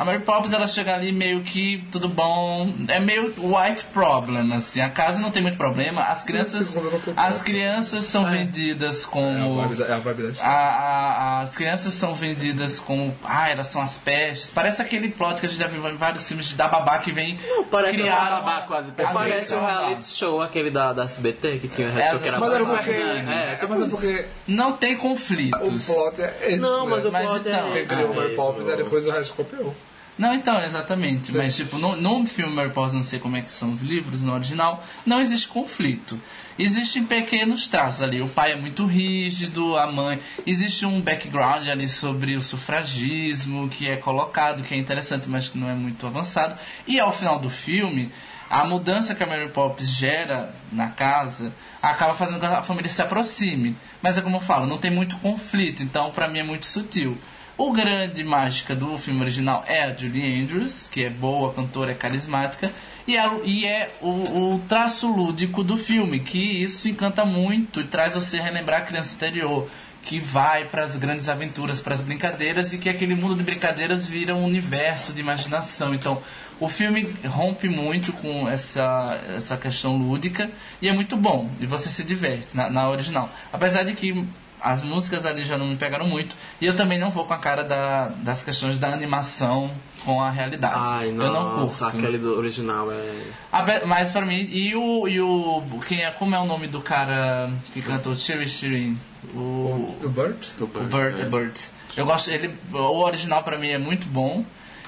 A 0.01 0.03
Mary 0.05 0.17
Poppins 0.17 0.51
ela 0.51 0.67
chega 0.67 0.95
ali 0.95 1.11
meio 1.11 1.43
que 1.43 1.83
tudo 1.91 2.09
bom, 2.09 2.73
é 2.87 2.99
meio 2.99 3.33
white 3.37 3.83
problem 3.93 4.51
assim. 4.51 4.81
A 4.81 4.89
casa 4.89 5.19
não 5.19 5.29
tem 5.29 5.43
muito 5.43 5.57
problema, 5.57 6.01
as 6.05 6.23
crianças 6.23 6.75
as 7.15 7.43
crianças 7.43 8.05
são 8.05 8.25
vendidas 8.25 9.03
É 9.03 9.07
a 9.07 9.09
como 9.11 9.27
é 9.61 9.93
a 9.93 9.99
vibe 9.99 10.23
da 10.23 10.27
a- 10.27 10.31
história. 10.31 10.51
a- 10.55 11.41
as 11.41 11.55
crianças 11.55 11.93
são 11.93 12.15
vendidas 12.15 12.79
como. 12.79 13.15
Ah, 13.23 13.49
elas 13.51 13.67
são 13.67 13.79
as 13.79 13.99
pestes. 13.99 14.49
Parece 14.49 14.81
aquele 14.81 15.09
plot 15.11 15.39
que 15.39 15.45
a 15.45 15.49
gente 15.49 15.59
já 15.59 15.67
viu 15.67 15.87
em 15.87 15.95
vários 15.97 16.27
filmes 16.27 16.47
de 16.47 16.55
da 16.55 16.67
babá 16.67 16.97
que 16.97 17.11
vem. 17.11 17.39
Parece 17.69 17.93
criar 17.97 18.15
um 18.39 18.43
babá 18.43 18.61
quase. 18.61 18.91
Parece 18.93 19.53
o 19.53 19.57
é 19.57 19.59
uma 19.59 19.69
reality 19.69 20.05
show, 20.15 20.41
aquele 20.41 20.71
da, 20.71 20.93
da 20.93 21.03
SBT, 21.03 21.59
que 21.59 21.67
tinha 21.67 21.87
o 21.87 21.91
reality 21.91 22.07
É, 22.07 22.11
show 22.11 22.19
que 22.21 22.27
era 22.27 22.39
mas 22.39 22.53
era 22.53 22.65
porque- 22.65 22.89
É, 22.91 23.55
tipo 23.55 23.69
Mas 23.69 23.81
é 23.83 23.85
porque 23.87 24.25
Não 24.47 24.77
tem 24.77 24.95
o 24.95 24.97
conflitos. 24.97 25.85
plot 25.85 26.19
é 26.21 26.37
esse, 26.47 26.57
Não, 26.57 26.87
mas 26.87 27.03
né? 27.03 27.09
o 27.09 27.11
Mas 27.13 27.25
plot 27.29 27.47
então, 27.47 27.67
é 27.67 27.71
Quem 27.71 27.81
esse 27.83 27.93
criou 27.93 28.11
o 28.11 28.15
Mary. 28.15 28.35
Poppins 28.35 28.67
é 28.67 28.75
depois 28.77 29.05
o 29.07 29.11
resto 29.11 29.33
copiou. 29.35 29.75
Não, 30.21 30.35
então, 30.35 30.63
exatamente. 30.63 31.31
Mas, 31.31 31.55
tipo, 31.55 31.79
no, 31.79 31.95
no 31.95 32.27
filme 32.27 32.53
Mary 32.53 32.69
Poppins, 32.69 32.93
não 32.93 33.01
sei 33.01 33.17
como 33.17 33.37
é 33.37 33.41
que 33.41 33.51
são 33.51 33.71
os 33.71 33.81
livros, 33.81 34.21
no 34.21 34.31
original, 34.31 34.83
não 35.03 35.19
existe 35.19 35.47
conflito. 35.47 36.21
Existem 36.59 37.03
pequenos 37.03 37.67
traços 37.67 38.03
ali. 38.03 38.21
O 38.21 38.27
pai 38.27 38.51
é 38.51 38.55
muito 38.55 38.85
rígido, 38.85 39.75
a 39.75 39.91
mãe. 39.91 40.19
Existe 40.45 40.85
um 40.85 41.01
background 41.01 41.67
ali 41.67 41.89
sobre 41.89 42.35
o 42.35 42.41
sufragismo 42.41 43.67
que 43.67 43.87
é 43.87 43.97
colocado, 43.97 44.61
que 44.61 44.75
é 44.75 44.77
interessante, 44.77 45.27
mas 45.27 45.49
que 45.49 45.57
não 45.57 45.67
é 45.67 45.73
muito 45.73 46.05
avançado. 46.05 46.55
E 46.85 46.99
ao 46.99 47.11
final 47.11 47.39
do 47.39 47.49
filme, 47.49 48.11
a 48.47 48.63
mudança 48.63 49.15
que 49.15 49.23
a 49.23 49.25
Mary 49.25 49.49
Poppins 49.49 49.89
gera 49.89 50.53
na 50.71 50.89
casa 50.89 51.51
acaba 51.81 52.13
fazendo 52.13 52.39
com 52.39 52.47
que 52.47 52.53
a 52.53 52.61
família 52.61 52.89
se 52.89 53.01
aproxime. 53.01 53.75
Mas 54.03 54.19
é 54.19 54.21
como 54.21 54.35
eu 54.35 54.41
falo, 54.41 54.67
não 54.67 54.77
tem 54.77 54.91
muito 54.91 55.17
conflito, 55.17 55.81
então 55.81 56.11
pra 56.11 56.27
mim 56.27 56.41
é 56.41 56.43
muito 56.43 56.67
sutil. 56.67 57.17
O 57.63 57.71
grande 57.71 58.23
mágica 58.23 58.75
do 58.75 58.97
filme 58.97 59.21
original 59.21 59.63
é 59.67 59.83
a 59.83 59.95
Julie 59.95 60.41
Andrews, 60.41 60.87
que 60.87 61.03
é 61.03 61.11
boa, 61.11 61.53
cantora, 61.53 61.91
é 61.91 61.93
carismática, 61.93 62.73
e 63.05 63.15
é, 63.15 63.29
e 63.45 63.65
é 63.67 63.87
o, 64.01 64.55
o 64.55 64.59
traço 64.67 65.07
lúdico 65.07 65.63
do 65.63 65.77
filme, 65.77 66.21
que 66.21 66.39
isso 66.39 66.89
encanta 66.89 67.23
muito 67.23 67.79
e 67.79 67.83
traz 67.83 68.15
você 68.15 68.39
a 68.39 68.43
relembrar 68.43 68.81
a 68.81 68.85
criança 68.85 69.13
interior, 69.13 69.69
que 70.01 70.19
vai 70.19 70.69
para 70.69 70.83
as 70.83 70.97
grandes 70.97 71.29
aventuras, 71.29 71.79
para 71.79 71.93
as 71.93 72.01
brincadeiras, 72.01 72.73
e 72.73 72.79
que 72.79 72.89
aquele 72.89 73.13
mundo 73.13 73.35
de 73.35 73.43
brincadeiras 73.43 74.07
vira 74.07 74.35
um 74.35 74.43
universo 74.43 75.13
de 75.13 75.21
imaginação. 75.21 75.93
Então, 75.93 76.19
o 76.59 76.67
filme 76.67 77.15
rompe 77.27 77.69
muito 77.69 78.11
com 78.11 78.49
essa, 78.49 79.21
essa 79.35 79.55
questão 79.55 79.97
lúdica 79.97 80.49
e 80.81 80.89
é 80.89 80.93
muito 80.93 81.15
bom, 81.15 81.47
e 81.59 81.67
você 81.67 81.89
se 81.89 82.03
diverte 82.03 82.57
na, 82.57 82.71
na 82.71 82.89
original. 82.89 83.29
Apesar 83.53 83.83
de 83.83 83.93
que 83.93 84.25
as 84.63 84.81
músicas 84.81 85.25
ali 85.25 85.43
já 85.43 85.57
não 85.57 85.67
me 85.67 85.75
pegaram 85.75 86.07
muito. 86.07 86.35
E 86.59 86.65
eu 86.65 86.75
também 86.75 86.99
não 86.99 87.09
vou 87.09 87.25
com 87.25 87.33
a 87.33 87.37
cara 87.37 87.63
da, 87.63 88.07
das 88.17 88.43
questões 88.43 88.77
da 88.79 88.91
animação 88.93 89.71
com 90.05 90.21
a 90.21 90.29
realidade. 90.29 90.75
Ai, 90.77 91.09
eu 91.09 91.13
não 91.13 91.59
curto. 91.67 91.85
aquele 91.85 92.17
do 92.17 92.37
original 92.37 92.91
é. 92.91 93.21
Abe- 93.51 93.85
Mas 93.85 94.11
pra 94.11 94.25
mim, 94.25 94.47
e 94.51 94.75
o. 94.75 95.07
E 95.07 95.19
o 95.21 95.61
quem 95.87 96.03
é, 96.03 96.11
como 96.11 96.35
é 96.35 96.39
o 96.39 96.45
nome 96.45 96.67
do 96.67 96.81
cara 96.81 97.51
que 97.73 97.81
cantou 97.81 98.15
Cheery 98.15 98.47
Cheery? 98.47 98.97
O. 99.35 99.95
O 100.03 100.09
Burt? 100.09 100.47
O 100.59 100.65
Burt, 100.67 101.19
é 101.19 101.25
Burt. 101.25 101.59
Eu 101.97 102.05
gosto, 102.05 102.29
ele, 102.31 102.55
o 102.73 103.03
original 103.03 103.43
pra 103.43 103.57
mim 103.59 103.69
é 103.69 103.77
muito 103.77 104.07
bom. 104.07 104.43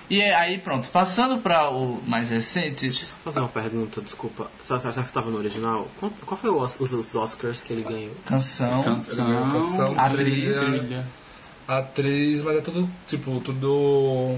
E 0.09 0.21
aí, 0.21 0.59
pronto, 0.59 0.87
passando 0.89 1.39
pra 1.41 1.69
o 1.71 2.01
mais 2.05 2.29
recente, 2.29 2.81
Deixa 2.87 3.03
eu 3.03 3.07
só 3.07 3.15
fazer 3.23 3.39
uma 3.39 3.49
pergunta, 3.49 4.01
desculpa. 4.01 4.49
Só 4.61 4.77
já 4.77 4.89
que 4.89 4.95
você 4.95 4.99
estava 5.01 5.29
no 5.31 5.37
original, 5.37 5.87
qual, 5.99 6.11
qual 6.25 6.37
foi 6.37 6.49
o 6.49 6.59
Os- 6.61 6.79
os, 6.79 6.91
os 6.93 7.15
Oscars 7.15 7.63
que 7.63 7.73
ele 7.73 7.83
ganhou? 7.83 8.13
canção, 8.25 8.83
Canção, 8.83 9.51
Canção, 9.51 9.95
atriz. 9.99 10.57
trilha. 10.59 11.05
Atriz, 11.67 12.43
mas 12.43 12.57
é 12.57 12.61
tudo, 12.61 12.89
tipo, 13.07 13.39
tudo. 13.39 14.37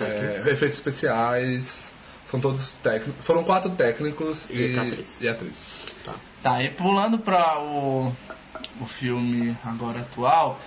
É, 0.00 0.42
efeitos 0.46 0.78
especiais. 0.78 1.90
São 2.24 2.40
todos 2.40 2.70
técnicos. 2.82 3.24
Foram 3.26 3.42
quatro 3.42 3.70
técnicos 3.70 4.48
E 4.50 4.72
e, 4.72 4.78
atriz. 4.78 5.18
e 5.20 5.28
atriz. 5.28 5.56
Tá, 6.42 6.62
e 6.62 6.70
pulando 6.70 7.18
pra 7.18 7.58
o, 7.60 8.14
o 8.80 8.86
filme 8.86 9.54
agora 9.64 10.00
atual, 10.00 10.58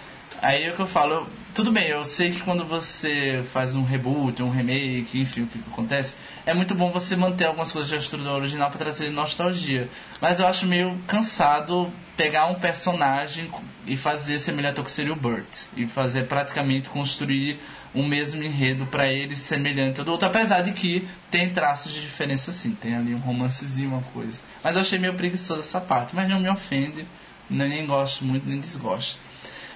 aí 0.41 0.65
é 0.65 0.71
o 0.71 0.75
que 0.75 0.81
eu 0.81 0.85
falo, 0.85 1.13
eu- 1.13 1.27
tudo 1.53 1.71
bem, 1.71 1.87
eu 1.89 2.03
sei 2.03 2.31
que 2.31 2.41
quando 2.41 2.65
você 2.65 3.43
faz 3.51 3.75
um 3.75 3.83
reboot, 3.83 4.41
um 4.41 4.49
remake, 4.49 5.19
enfim, 5.19 5.43
o 5.43 5.47
que 5.47 5.59
acontece, 5.71 6.15
é 6.45 6.53
muito 6.53 6.73
bom 6.73 6.91
você 6.91 7.15
manter 7.15 7.45
algumas 7.45 7.71
coisas 7.71 7.91
da 7.91 7.97
estrutura 7.97 8.33
original 8.33 8.69
pra 8.69 8.79
trazer 8.79 9.09
nostalgia. 9.11 9.87
Mas 10.19 10.39
eu 10.39 10.47
acho 10.47 10.65
meio 10.65 10.97
cansado 11.07 11.91
pegar 12.17 12.47
um 12.47 12.55
personagem 12.55 13.49
e 13.85 13.95
fazer 13.95 14.39
semelhante 14.39 14.79
ao 14.79 14.85
que 14.85 14.91
seria 14.91 15.13
o 15.13 15.15
Burt. 15.15 15.65
E 15.77 15.85
fazer 15.85 16.27
praticamente 16.27 16.89
construir 16.89 17.59
um 17.93 18.07
mesmo 18.07 18.43
enredo 18.43 18.87
pra 18.87 19.05
ele 19.05 19.35
semelhante 19.35 19.99
ao 19.99 20.05
do 20.05 20.11
outro, 20.11 20.27
apesar 20.27 20.61
de 20.61 20.71
que 20.71 21.07
tem 21.29 21.53
traços 21.53 21.93
de 21.93 22.01
diferença 22.01 22.51
sim, 22.51 22.71
tem 22.71 22.95
ali 22.95 23.13
um 23.13 23.19
romancezinho, 23.19 23.89
uma 23.89 24.01
coisa. 24.13 24.41
Mas 24.63 24.75
eu 24.75 24.81
achei 24.81 24.97
meio 24.97 25.13
preguiçoso 25.13 25.59
essa 25.59 25.79
parte, 25.79 26.15
mas 26.15 26.27
não 26.27 26.39
me 26.39 26.49
ofende, 26.49 27.05
nem 27.47 27.85
gosto 27.85 28.25
muito, 28.25 28.47
nem 28.47 28.59
desgosto. 28.59 29.19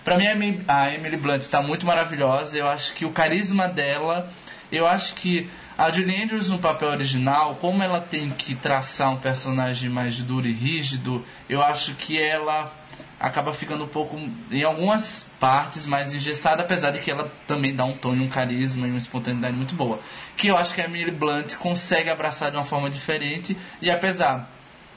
Pra 0.08 0.18
mim 0.18 0.26
a 0.70 0.94
Emily, 0.94 1.18
Blunt 1.18 1.44
tá 1.48 1.62
muito 1.62 1.86
maravilhosa, 1.86 2.58
eu 2.58 2.66
acho 2.66 2.94
que 2.94 3.04
o 3.04 3.12
carisma 3.12 3.68
dela, 3.68 4.32
eu 4.72 4.88
acho 4.88 5.14
que 5.16 5.50
a 5.78 5.92
Julie 5.92 6.24
Andrews 6.24 6.50
no 6.50 6.60
papel 6.60 6.88
original, 6.88 7.56
como 7.56 7.84
ela 7.84 8.00
tem 8.00 8.30
que 8.30 8.56
traçar 8.56 9.12
um 9.12 9.18
personagem 9.18 9.90
mais 9.90 10.18
duro 10.20 10.48
e 10.48 10.54
rígido, 10.54 11.26
eu 11.50 11.62
acho 11.62 11.94
que 11.96 12.18
ela 12.18 12.74
acaba 13.20 13.52
ficando 13.52 13.84
um 13.84 13.88
pouco, 13.90 14.18
em 14.50 14.64
algumas 14.64 15.30
partes, 15.42 15.86
mais 15.86 16.14
engessada, 16.14 16.64
apesar 16.64 16.92
de 16.92 17.00
que 17.00 17.12
ela 17.12 17.30
também 17.46 17.76
dá 17.76 17.84
um 17.84 17.98
tom 17.98 18.16
e 18.16 18.22
um 18.22 18.30
carisma 18.30 18.88
e 18.88 18.92
uma 18.92 18.98
espontaneidade 18.98 19.58
muito 19.58 19.76
boa. 19.76 20.00
Que 20.38 20.48
eu 20.48 20.56
acho 20.56 20.74
que 20.74 20.80
a 20.80 20.86
Emily 20.86 21.12
Blunt 21.12 21.56
consegue 21.56 22.10
abraçar 22.10 22.50
de 22.50 22.56
uma 22.56 22.64
forma 22.64 22.90
diferente, 22.90 23.58
e 23.82 23.92
apesar 23.92 24.50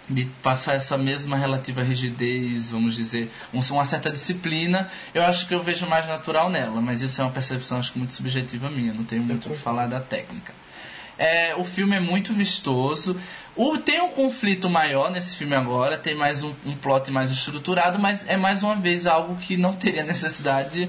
de 0.08 0.24
passar 0.42 0.74
essa 0.74 0.98
mesma 0.98 1.36
relativa 1.36 1.82
rigidez, 1.82 2.70
vamos 2.70 2.96
dizer, 2.96 3.30
um- 3.54 3.60
uma 3.60 3.84
certa 3.84 4.10
disciplina, 4.10 4.90
eu 5.14 5.22
acho 5.24 5.46
que 5.46 5.54
eu 5.54 5.62
vejo 5.62 5.86
mais 5.86 6.06
natural 6.08 6.50
nela, 6.50 6.80
mas 6.80 7.00
isso 7.02 7.20
é 7.20 7.24
uma 7.24 7.30
percepção 7.30 7.78
acho 7.78 7.92
que 7.92 7.98
muito 7.98 8.12
subjetiva 8.12 8.68
minha, 8.70 8.92
não 8.92 9.04
tenho 9.04 9.22
muito 9.22 9.48
o 9.48 9.52
que 9.52 9.58
falar 9.58 9.86
da 9.86 10.00
técnica. 10.00 10.52
É, 11.18 11.54
o 11.54 11.64
filme 11.64 11.94
é 11.96 12.00
muito 12.00 12.32
vistoso. 12.32 13.20
O, 13.54 13.76
tem 13.76 14.00
um 14.00 14.08
conflito 14.10 14.70
maior 14.70 15.10
nesse 15.10 15.36
filme 15.36 15.54
agora, 15.54 15.98
tem 15.98 16.14
mais 16.16 16.42
um, 16.42 16.54
um 16.64 16.74
plot 16.76 17.10
mais 17.10 17.30
estruturado, 17.30 17.98
mas 17.98 18.26
é 18.26 18.36
mais 18.36 18.62
uma 18.62 18.76
vez 18.76 19.06
algo 19.06 19.36
que 19.36 19.56
não 19.56 19.74
teria 19.74 20.02
necessidade 20.04 20.88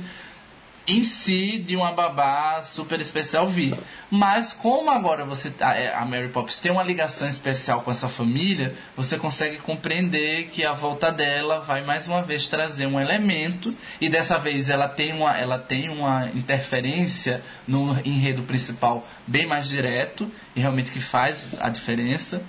em 0.88 1.04
si 1.04 1.60
de 1.60 1.76
uma 1.76 1.92
babá 1.92 2.62
super 2.62 3.00
especial 3.00 3.48
vir. 3.48 3.78
Mas 4.10 4.52
como 4.52 4.90
agora 4.90 5.26
você 5.26 5.54
a, 5.62 5.76
é, 5.76 5.94
a 5.96 6.06
Mary 6.06 6.30
Poppins 6.30 6.60
tem 6.60 6.72
uma 6.72 6.84
ligação 6.84 7.28
especial 7.28 7.82
com 7.82 7.92
essa 7.92 8.10
família, 8.10 8.74
você 8.96 9.18
consegue 9.18 9.58
compreender 9.58 10.48
que 10.48 10.66
a 10.66 10.74
volta 10.74 11.12
dela 11.12 11.60
vai 11.60 11.84
mais 11.84 12.08
uma 12.08 12.22
vez 12.22 12.50
trazer 12.50 12.88
um 12.88 13.00
elemento 13.00 13.74
e 14.00 14.10
dessa 14.10 14.38
vez 14.38 14.70
ela 14.70 14.88
tem 14.88 15.14
uma 15.14 15.38
ela 15.38 15.60
tem 15.60 15.90
uma 15.90 16.28
interferência 16.34 17.42
no 17.68 17.98
enredo 18.06 18.44
principal 18.44 19.08
bem 19.28 19.48
mais 19.48 19.70
direto 19.70 20.30
e 20.56 20.60
realmente 20.60 20.92
que 20.92 21.00
faz 21.00 21.50
a 21.60 21.70
diferença. 21.70 22.44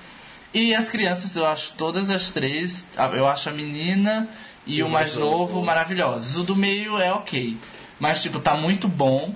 E 0.55 0.75
as 0.75 0.91
crianças, 0.91 1.35
eu 1.35 1.47
acho 1.47 1.73
todas 1.79 2.11
as 2.11 2.31
três, 2.31 2.87
eu 3.15 3.27
acho 3.27 3.49
a 3.49 3.53
menina 3.53 4.29
e, 4.67 4.83
o 4.83 4.89
mais 4.89 5.17
novo 5.17 5.63
maravilhosos. 5.63 6.37
O 6.37 6.45
do 6.45 6.55
meio 6.55 6.99
é 6.99 7.11
ok. 7.11 7.57
Mas, 7.99 8.23
tipo, 8.23 8.41
tá 8.41 8.57
muito 8.57 8.89
bom. 8.89 9.35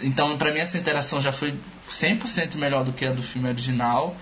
Então, 0.00 0.36
pra 0.36 0.52
mim, 0.52 0.60
essa 0.60 0.78
interação 0.78 1.20
já 1.20 1.32
foi 1.32 1.54
100% 1.90 2.56
melhor 2.56 2.84
do 2.84 2.92
que 2.92 3.04
a 3.04 3.12
do 3.12 3.22
filme 3.22 3.48
original. 3.48 4.16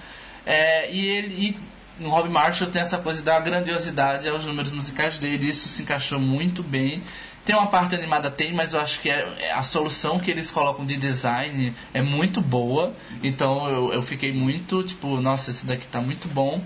É, 0.45 0.93
e 0.93 1.07
ele. 1.07 1.47
E 1.49 1.71
no 2.01 2.09
Rob 2.09 2.29
Marshall 2.31 2.71
tem 2.71 2.81
essa 2.81 2.99
coisa 2.99 3.23
da 3.23 3.39
grandiosidade 3.39 4.29
aos 4.29 4.45
números 4.45 4.71
musicais 4.71 5.19
dele. 5.19 5.49
Isso 5.49 5.69
se 5.69 5.83
encaixou 5.83 6.19
muito 6.19 6.63
bem. 6.63 7.03
Tem 7.45 7.57
uma 7.57 7.69
parte 7.69 7.95
animada, 7.95 8.31
tem, 8.31 8.55
mas 8.55 8.75
eu 8.75 8.81
acho 8.81 9.01
que 9.01 9.09
é, 9.11 9.37
é 9.41 9.53
a 9.53 9.63
solução 9.63 10.19
que 10.19 10.31
eles 10.31 10.51
colocam 10.51 10.85
de 10.85 10.97
design 10.97 11.75
é 11.93 12.03
muito 12.03 12.41
boa. 12.41 12.95
Então 13.23 13.69
eu, 13.69 13.93
eu 13.93 14.03
fiquei 14.03 14.33
muito, 14.33 14.83
tipo, 14.83 15.21
nossa, 15.21 15.51
esse 15.51 15.67
daqui 15.67 15.87
tá 15.87 16.01
muito 16.01 16.29
bom. 16.29 16.63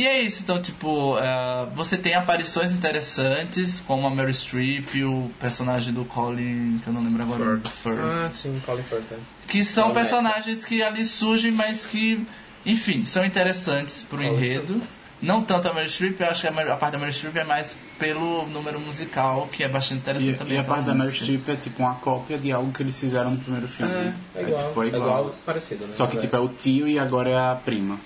E 0.00 0.06
é 0.06 0.22
isso, 0.22 0.42
então, 0.42 0.62
tipo, 0.62 1.18
é, 1.18 1.66
você 1.74 1.98
tem 1.98 2.14
aparições 2.14 2.74
interessantes, 2.74 3.82
como 3.86 4.06
a 4.06 4.10
Mary 4.10 4.32
Streep 4.32 4.94
e 4.94 5.04
o 5.04 5.30
personagem 5.38 5.92
do 5.92 6.06
Colin, 6.06 6.80
que 6.82 6.88
eu 6.88 6.92
não 6.94 7.04
lembro 7.04 7.22
agora, 7.22 7.56
do 7.58 7.68
Firth. 7.68 7.98
Ah, 8.00 8.30
sim, 8.32 8.62
Colin 8.64 8.82
Firth. 8.82 9.12
é. 9.12 9.16
Que 9.46 9.62
são 9.62 9.84
Colin 9.88 9.94
personagens 9.96 10.64
que 10.64 10.82
ali 10.82 11.04
surgem, 11.04 11.52
mas 11.52 11.84
que, 11.84 12.24
enfim, 12.64 13.04
são 13.04 13.22
interessantes 13.26 14.02
pro 14.02 14.16
Colin 14.18 14.30
enredo. 14.34 14.82
Não 15.20 15.44
tanto 15.44 15.68
a 15.68 15.74
Mary 15.74 15.90
Streep, 15.90 16.18
eu 16.18 16.28
acho 16.30 16.40
que 16.40 16.48
a, 16.48 16.50
Mary- 16.50 16.70
a 16.70 16.76
parte 16.76 16.92
da 16.94 16.98
Mary 16.98 17.12
Streep 17.12 17.36
é 17.36 17.44
mais 17.44 17.76
pelo 17.98 18.46
número 18.46 18.80
musical, 18.80 19.50
que 19.52 19.62
é 19.62 19.68
bastante 19.68 20.00
interessante 20.00 20.34
E, 20.34 20.38
também. 20.38 20.54
e 20.54 20.58
a 20.58 20.64
parte 20.64 20.86
da 20.86 20.94
Mary. 20.94 21.14
Streep 21.14 21.46
é 21.46 21.56
tipo 21.56 21.82
uma 21.82 21.96
cópia 21.96 22.38
de 22.38 22.50
algo 22.50 22.72
que 22.72 22.82
eles 22.82 22.98
fizeram 22.98 23.32
no 23.32 23.36
primeiro 23.36 23.68
filme. 23.68 23.92
É, 23.92 24.14
é 24.36 24.42
igual. 24.44 24.66
tipo, 24.68 24.82
é 24.82 24.86
é 24.86 24.88
igual. 24.88 25.02
igual, 25.04 25.34
parecido, 25.44 25.84
né? 25.86 25.92
Só 25.92 26.06
que 26.06 26.16
É. 26.16 26.20
tipo 26.20 26.34
é 26.34 26.38
o 26.40 26.48
tio 26.48 26.88
e 26.88 26.98
agora 26.98 27.28
é 27.28 27.36
a 27.36 27.54
prima. 27.54 27.98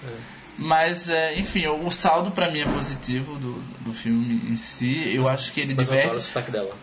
Mas, 0.59 1.09
é, 1.11 1.39
enfim, 1.39 1.67
o, 1.67 1.87
o 1.87 1.91
saldo 1.91 2.31
pra 2.31 2.51
mim 2.51 2.61
é 2.61 2.65
positivo 2.67 3.35
do, 3.37 3.53
do 3.81 3.93
filme 3.93 4.41
em 4.49 4.57
si. 4.57 5.15
Eu 5.15 5.29
acho 5.29 5.53
que 5.53 5.61
ele 5.61 5.75
Mas 5.75 5.89
eu 5.89 5.95
adoro 5.95 6.07
o 6.07 6.11
diverte. 6.13 6.27
sotaque 6.29 6.51
dela. 6.51 6.75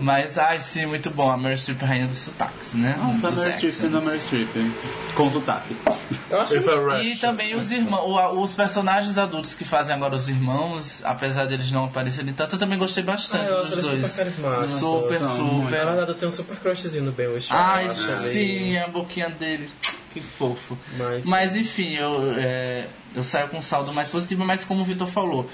Mas, 0.00 0.38
ai, 0.38 0.60
sim, 0.60 0.86
muito 0.86 1.10
bom. 1.10 1.28
A 1.28 1.36
Mary 1.36 1.58
Streep 1.58 1.82
é 1.82 1.84
rainha 1.84 2.06
dos 2.06 2.18
sotaques, 2.18 2.74
né? 2.74 2.96
Nossa, 2.96 3.26
a 3.26 3.30
Dos 3.30 3.40
Mary 3.40 3.52
Streep 3.54 3.72
sendo 3.74 3.98
a 3.98 4.00
Mary. 4.00 4.18
Streep. 4.18 4.48
Com 5.16 5.28
sotaque. 5.28 5.76
Eu 6.30 6.40
acho 6.40 6.54
a 6.56 7.02
E 7.02 7.10
Rush. 7.10 7.20
também 7.20 7.56
os 7.56 7.72
irmãos, 7.72 8.40
os 8.40 8.54
personagens 8.54 9.18
adultos 9.18 9.56
que 9.56 9.64
fazem 9.64 9.94
agora 9.96 10.14
os 10.14 10.28
irmãos, 10.28 11.02
apesar 11.04 11.46
deles 11.46 11.72
não 11.72 11.86
aparecerem 11.86 12.32
tanto, 12.32 12.54
eu 12.54 12.58
também 12.60 12.78
gostei 12.78 13.02
Ah, 13.02 13.06
bastante 13.06 13.50
eu 13.50 13.64
dos 13.66 13.70
dois. 13.80 14.06
super 14.06 14.16
carismático. 14.24 14.78
Super, 14.78 15.18
São 15.18 15.28
Na 15.28 15.34
super. 15.64 15.70
verdade, 15.84 16.10
eu 16.10 16.14
tenho 16.14 16.28
um 16.28 16.32
super 16.32 16.56
crushzinho 16.58 17.02
no 17.04 17.10
Ben 17.12 17.26
Whishaw. 17.26 17.58
Ai, 17.58 17.90
sim, 17.90 18.76
a 18.76 18.86
boquinha 18.88 19.28
dele. 19.30 19.68
Que 20.12 20.20
fofo. 20.20 20.76
Mas, 20.96 21.26
Mas 21.26 21.56
enfim, 21.56 21.94
eu, 21.94 22.32
é, 22.32 22.86
eu 23.14 23.22
saio 23.22 23.48
com 23.48 23.58
um 23.58 23.62
saldo 23.62 23.92
mais 23.92 24.08
positivo, 24.08 24.44
mas 24.44 24.64
como 24.64 24.80
o 24.80 24.84
Vitor 24.84 25.06
falou, 25.06 25.48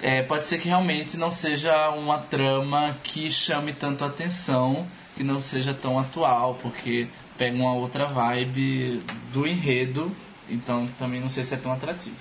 é, 0.00 0.22
pode 0.22 0.44
ser 0.44 0.58
que 0.58 0.68
realmente 0.68 1.16
não 1.16 1.30
seja 1.30 1.90
uma 1.90 2.18
trama 2.18 2.94
que 3.02 3.30
chame 3.30 3.72
tanto 3.72 4.04
atenção, 4.04 4.86
que 5.16 5.24
não 5.24 5.40
seja 5.40 5.72
tão 5.72 5.98
atual, 5.98 6.58
porque 6.60 7.08
pega 7.38 7.56
uma 7.56 7.74
outra 7.74 8.06
vibe 8.06 9.02
do 9.32 9.46
enredo, 9.46 10.14
então 10.48 10.86
também 10.98 11.20
não 11.20 11.28
sei 11.28 11.44
se 11.44 11.54
é 11.54 11.56
tão 11.56 11.72
atrativo. 11.72 12.16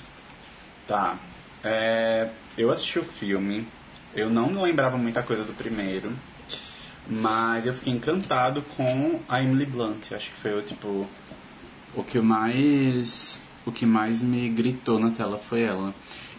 Tá. 0.87 1.17
É, 1.63 2.29
eu 2.57 2.71
assisti 2.71 2.99
o 2.99 3.03
filme. 3.03 3.67
Eu 4.15 4.29
não 4.29 4.61
lembrava 4.61 4.97
muita 4.97 5.23
coisa 5.23 5.43
do 5.43 5.53
primeiro. 5.53 6.11
Mas 7.07 7.65
eu 7.65 7.73
fiquei 7.73 7.93
encantado 7.93 8.61
com 8.75 9.19
a 9.27 9.41
Emily 9.41 9.65
Blunt. 9.65 10.11
Acho 10.11 10.29
que 10.31 10.37
foi 10.37 10.57
o 10.57 10.61
tipo. 10.61 11.07
O 11.95 12.03
que 12.03 12.19
mais. 12.19 13.41
O 13.65 13.71
que 13.71 13.85
mais 13.85 14.21
me 14.21 14.49
gritou 14.49 14.97
na 14.99 15.11
tela 15.11 15.37
foi 15.37 15.61
ela. 15.63 15.93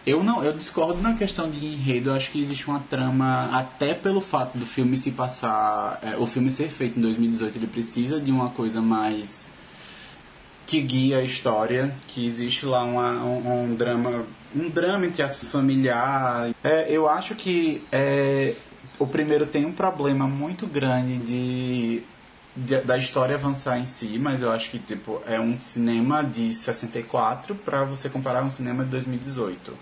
Eu 0.05 0.21
não, 0.21 0.43
eu 0.43 0.51
discordo 0.57 1.01
na 1.01 1.13
questão 1.13 1.49
de 1.49 1.65
enredo, 1.65 2.09
eu 2.09 2.13
acho 2.13 2.29
que 2.31 2.39
existe 2.41 2.67
uma 2.67 2.81
trama, 2.81 3.49
até 3.57 3.93
pelo 3.93 4.19
fato 4.19 4.57
do 4.57 4.65
filme 4.65 4.97
se 4.97 5.11
passar. 5.11 5.97
é, 6.03 6.17
o 6.17 6.27
filme 6.27 6.51
ser 6.51 6.67
feito 6.69 6.99
em 6.99 7.01
2018, 7.01 7.57
ele 7.57 7.67
precisa 7.67 8.19
de 8.19 8.29
uma 8.29 8.49
coisa 8.49 8.81
mais 8.81 9.49
que 10.67 10.81
guia 10.81 11.19
a 11.19 11.23
história, 11.23 11.95
que 12.09 12.25
existe 12.27 12.65
lá 12.65 12.83
uma- 12.83 13.23
um, 13.23 13.63
um 13.71 13.75
drama, 13.75 14.25
um 14.53 14.67
drama 14.69 15.05
entre 15.05 15.21
as 15.21 15.49
familiares. 15.49 16.53
É, 16.63 16.87
eu 16.89 17.07
acho 17.07 17.33
que 17.35 17.81
é, 17.91 18.55
o 18.99 19.07
primeiro 19.07 19.45
tem 19.45 19.65
um 19.65 19.71
problema 19.71 20.27
muito 20.27 20.67
grande 20.67 21.17
de 21.17 22.01
de- 22.55 22.81
da 22.81 22.97
história 22.97 23.35
avançar 23.35 23.79
em 23.79 23.87
si, 23.87 24.17
mas 24.19 24.41
eu 24.41 24.51
acho 24.51 24.69
que 24.69 24.79
tipo 24.79 25.21
é 25.25 25.39
um 25.39 25.59
cinema 25.59 26.23
de 26.23 26.53
64 26.53 27.55
pra 27.55 27.83
você 27.83 28.09
comparar 28.09 28.41
com 28.41 28.47
um 28.47 28.51
cinema 28.51 28.83
de 28.83 28.89
2018. 28.91 29.73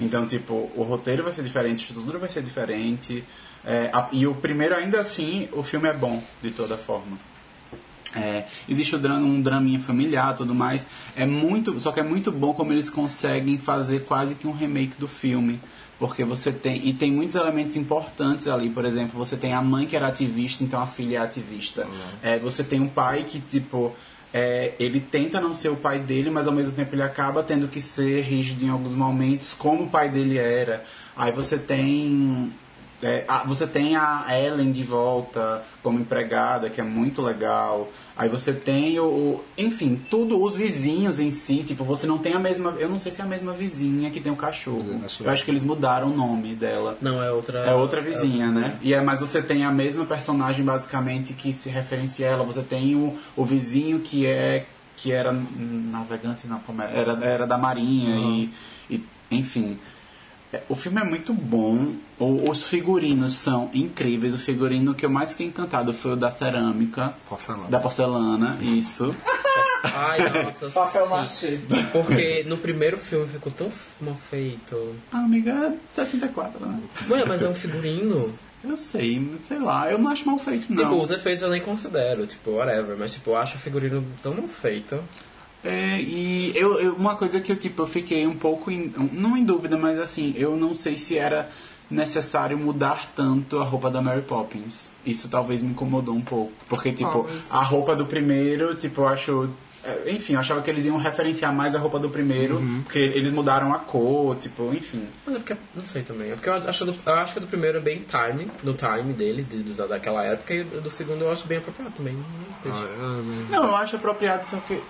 Então, 0.00 0.26
tipo, 0.26 0.70
o 0.74 0.82
roteiro 0.82 1.22
vai 1.22 1.32
ser 1.32 1.42
diferente, 1.44 1.80
a 1.80 1.88
estrutura 1.88 2.18
vai 2.18 2.28
ser 2.28 2.42
diferente. 2.42 3.24
é, 3.68 3.90
a- 3.92 4.08
e 4.12 4.24
o 4.28 4.34
primeiro, 4.36 4.76
ainda 4.76 5.00
assim, 5.00 5.48
o 5.52 5.60
filme 5.64 5.88
é 5.88 5.92
bom, 5.92 6.22
de 6.40 6.52
toda 6.52 6.76
forma. 6.78 7.18
É, 8.14 8.44
existe 8.68 8.94
o 8.94 8.98
drama, 8.98 9.26
um 9.26 9.42
draminha 9.42 9.80
familiar 9.80 10.36
tudo 10.36 10.54
mais. 10.54 10.86
É 11.16 11.26
muito, 11.26 11.80
só 11.80 11.90
que 11.90 11.98
é 11.98 12.02
muito 12.04 12.30
bom 12.30 12.54
como 12.54 12.72
eles 12.72 12.88
conseguem 12.88 13.58
fazer 13.58 14.04
quase 14.04 14.36
que 14.36 14.46
um 14.46 14.52
remake 14.52 14.96
do 15.00 15.08
filme. 15.08 15.60
Porque 15.98 16.24
você 16.24 16.52
tem. 16.52 16.86
E 16.86 16.92
tem 16.92 17.10
muitos 17.10 17.36
elementos 17.36 17.76
importantes 17.76 18.46
ali. 18.48 18.68
Por 18.68 18.84
exemplo, 18.84 19.18
você 19.18 19.36
tem 19.36 19.54
a 19.54 19.62
mãe 19.62 19.86
que 19.86 19.96
era 19.96 20.08
ativista, 20.08 20.62
então 20.62 20.78
a 20.80 20.86
filha 20.86 21.16
é 21.18 21.20
ativista. 21.20 21.86
É, 22.22 22.38
você 22.38 22.62
tem 22.62 22.80
um 22.80 22.88
pai 22.88 23.24
que, 23.24 23.40
tipo. 23.40 23.94
é, 24.34 24.74
ele 24.78 25.00
tenta 25.00 25.40
não 25.40 25.54
ser 25.54 25.70
o 25.70 25.76
pai 25.76 25.98
dele, 25.98 26.28
mas 26.30 26.46
ao 26.46 26.52
mesmo 26.52 26.74
tempo 26.74 26.94
ele 26.94 27.02
acaba 27.02 27.42
tendo 27.42 27.68
que 27.68 27.80
ser 27.80 28.22
rígido 28.22 28.66
em 28.66 28.68
alguns 28.68 28.94
momentos, 28.94 29.54
como 29.54 29.84
o 29.84 29.88
pai 29.90 30.10
dele 30.10 30.36
era. 30.36 30.84
Aí 31.16 31.32
você 31.32 31.56
tem 31.58 32.52
é, 33.02 33.24
a- 33.28 33.44
você 33.44 33.66
tem 33.66 33.94
a 33.96 34.26
Ellen 34.30 34.72
de 34.72 34.82
volta 34.82 35.62
como 35.82 35.98
empregada, 36.00 36.68
que 36.68 36.80
é 36.80 36.84
muito 36.84 37.22
legal. 37.22 37.90
Aí 38.18 38.30
você 38.30 38.50
tem 38.52 38.98
o, 38.98 39.04
o- 39.04 39.44
Enfim, 39.58 40.00
tudo, 40.08 40.42
os 40.42 40.56
vizinhos 40.56 41.20
em 41.20 41.30
si, 41.30 41.62
tipo, 41.66 41.84
você 41.84 42.06
não 42.06 42.16
tem 42.16 42.32
a 42.32 42.38
mesma. 42.38 42.70
Eu 42.78 42.88
não 42.88 42.98
sei 42.98 43.12
se 43.12 43.20
é 43.20 43.24
a 43.24 43.26
mesma 43.28 43.52
vizinha 43.52 44.10
que 44.10 44.20
tem 44.20 44.32
o 44.32 44.36
cachorro. 44.36 45.02
Acho- 45.04 45.22
Eu 45.24 45.30
acho 45.30 45.44
que 45.44 45.50
eles 45.50 45.62
mudaram 45.62 46.10
o 46.10 46.16
nome 46.16 46.54
dela. 46.54 46.96
Não, 47.02 47.22
é 47.22 47.30
outra. 47.30 47.58
É 47.58 47.74
outra 47.74 48.00
vizinha, 48.00 48.46
né? 48.50 48.78
E 48.80 48.94
é, 48.94 49.00
mas 49.02 49.20
você 49.20 49.42
tem 49.42 49.64
a 49.64 49.70
mesma 49.70 50.06
personagem 50.06 50.64
basicamente 50.64 51.34
que 51.34 51.52
se 51.52 51.68
referencia 51.68 52.26
a 52.28 52.32
ela. 52.32 52.44
Você 52.44 52.62
tem 52.62 52.94
o, 52.96 53.14
o 53.36 53.44
vizinho 53.44 53.98
que 53.98 54.24
é 54.26 54.64
que 54.96 55.12
era 55.12 55.30
navegante, 55.30 56.46
não, 56.46 56.58
como 56.60 56.80
é? 56.80 56.90
era 56.98 57.12
era 57.22 57.46
da 57.46 57.58
marinha 57.58 58.16
e, 58.18 58.50
e 58.90 59.04
enfim. 59.30 59.78
É, 60.52 60.62
O 60.68 60.76
filme 60.76 61.00
é 61.00 61.04
muito 61.04 61.32
bom. 61.32 61.92
O- 62.18 62.48
os 62.50 62.62
figurinos 62.62 63.34
são 63.34 63.68
incríveis. 63.74 64.34
O 64.34 64.38
figurino 64.38 64.94
que 64.94 65.04
eu 65.04 65.10
mais 65.10 65.32
fiquei 65.32 65.46
encantado 65.48 65.92
foi 65.92 66.12
o 66.12 66.16
da 66.16 66.30
cerâmica, 66.30 67.14
Porcelana. 67.28 67.68
da 67.68 67.78
porcelana, 67.80 68.56
isso. 68.62 69.14
Ai, 69.82 70.44
nossa. 70.44 70.70
Papel 70.70 71.08
machê. 71.08 71.58
Porque 71.92 72.44
no 72.46 72.56
primeiro 72.58 72.96
filme 72.96 73.26
ficou 73.26 73.52
tão 73.52 73.70
mal 74.00 74.14
feito. 74.14 74.94
Ah, 75.12 75.18
amiga, 75.18 75.50
é 75.96 76.04
64, 76.04 76.64
né? 76.64 76.80
Mulher, 77.06 77.26
mas 77.26 77.42
é 77.42 77.48
um 77.48 77.54
figurino. 77.54 78.32
Eu 78.64 78.76
sei, 78.76 79.38
sei 79.46 79.58
lá, 79.60 79.90
eu 79.92 79.98
não 79.98 80.10
acho 80.10 80.26
mal 80.26 80.38
feito, 80.38 80.72
não. 80.72 80.82
Tipo, 80.84 81.00
os 81.02 81.10
efeitos 81.10 81.42
eu 81.42 81.50
nem 81.50 81.60
considero, 81.60 82.26
tipo, 82.26 82.52
whatever. 82.52 82.96
Mas, 82.98 83.12
tipo, 83.12 83.30
eu 83.30 83.36
acho 83.36 83.56
o 83.56 83.60
figurino 83.60 84.04
tão 84.22 84.34
mal 84.34 84.48
feito. 84.48 84.98
É, 85.66 86.00
e 86.00 86.52
eu, 86.54 86.78
eu- 86.80 86.94
uma 86.94 87.16
coisa 87.16 87.40
que 87.40 87.50
eu 87.50 87.56
tipo 87.56 87.82
eu 87.82 87.86
fiquei 87.86 88.26
um 88.26 88.36
pouco 88.36 88.70
em, 88.70 88.92
não 89.12 89.36
em 89.36 89.44
dúvida, 89.44 89.76
mas 89.76 89.98
assim, 89.98 90.32
eu 90.36 90.56
não 90.56 90.74
sei 90.74 90.96
se 90.96 91.18
era 91.18 91.50
necessário 91.90 92.56
mudar 92.58 93.12
tanto 93.16 93.58
a 93.58 93.64
roupa 93.64 93.90
da 93.90 94.00
Mary 94.00 94.22
Poppins. 94.22 94.90
Isso 95.04 95.28
talvez 95.28 95.62
me 95.62 95.70
incomodou 95.70 96.14
um 96.14 96.20
pouco, 96.20 96.52
porque 96.68 96.92
tipo, 96.92 97.24
mas- 97.24 97.52
a 97.52 97.62
roupa 97.62 97.94
do 97.96 98.06
primeiro, 98.06 98.74
tipo, 98.74 99.02
eu 99.02 99.08
acho 99.08 99.50
é, 99.84 100.10
enfim, 100.12 100.32
eu 100.32 100.40
achava 100.40 100.60
que 100.62 100.68
eles 100.68 100.84
iam 100.84 100.96
referenciar 100.98 101.54
mais 101.54 101.76
a 101.76 101.78
roupa 101.78 102.00
do 102.00 102.10
primeiro, 102.10 102.60
porque 102.82 102.98
eles 102.98 103.30
mudaram 103.32 103.72
a 103.72 103.78
cor, 103.78 104.34
tipo, 104.36 104.74
enfim. 104.74 105.06
Mas 105.24 105.36
é 105.36 105.38
porque, 105.38 105.56
não 105.76 105.84
sei 105.84 106.02
também. 106.02 106.30
É 106.32 106.34
porque 106.34 106.48
eu 106.48 106.54
acho, 106.54 106.84
do, 106.84 106.92
eu 107.06 107.14
acho 107.14 107.32
que 107.34 107.38
o 107.38 107.42
do 107.42 107.46
primeiro 107.46 107.78
é 107.78 107.80
bem 107.80 108.02
time, 108.04 108.48
no 108.64 108.74
time 108.74 109.12
dele, 109.12 109.44
de, 109.44 109.62
daquela 109.86 110.24
época, 110.24 110.52
e 110.52 110.62
o 110.62 110.80
do 110.80 110.90
segundo 110.90 111.20
eu 111.22 111.30
acho 111.30 111.46
bem 111.46 111.58
apropriado 111.58 111.92
também. 111.94 112.14
Não. 112.14 112.72
Ah? 112.72 113.22
Não, 113.48 113.64
eu 113.68 113.76
acho 113.76 113.94
apropriado, 113.94 114.44
só 114.44 114.56
que 114.58 114.82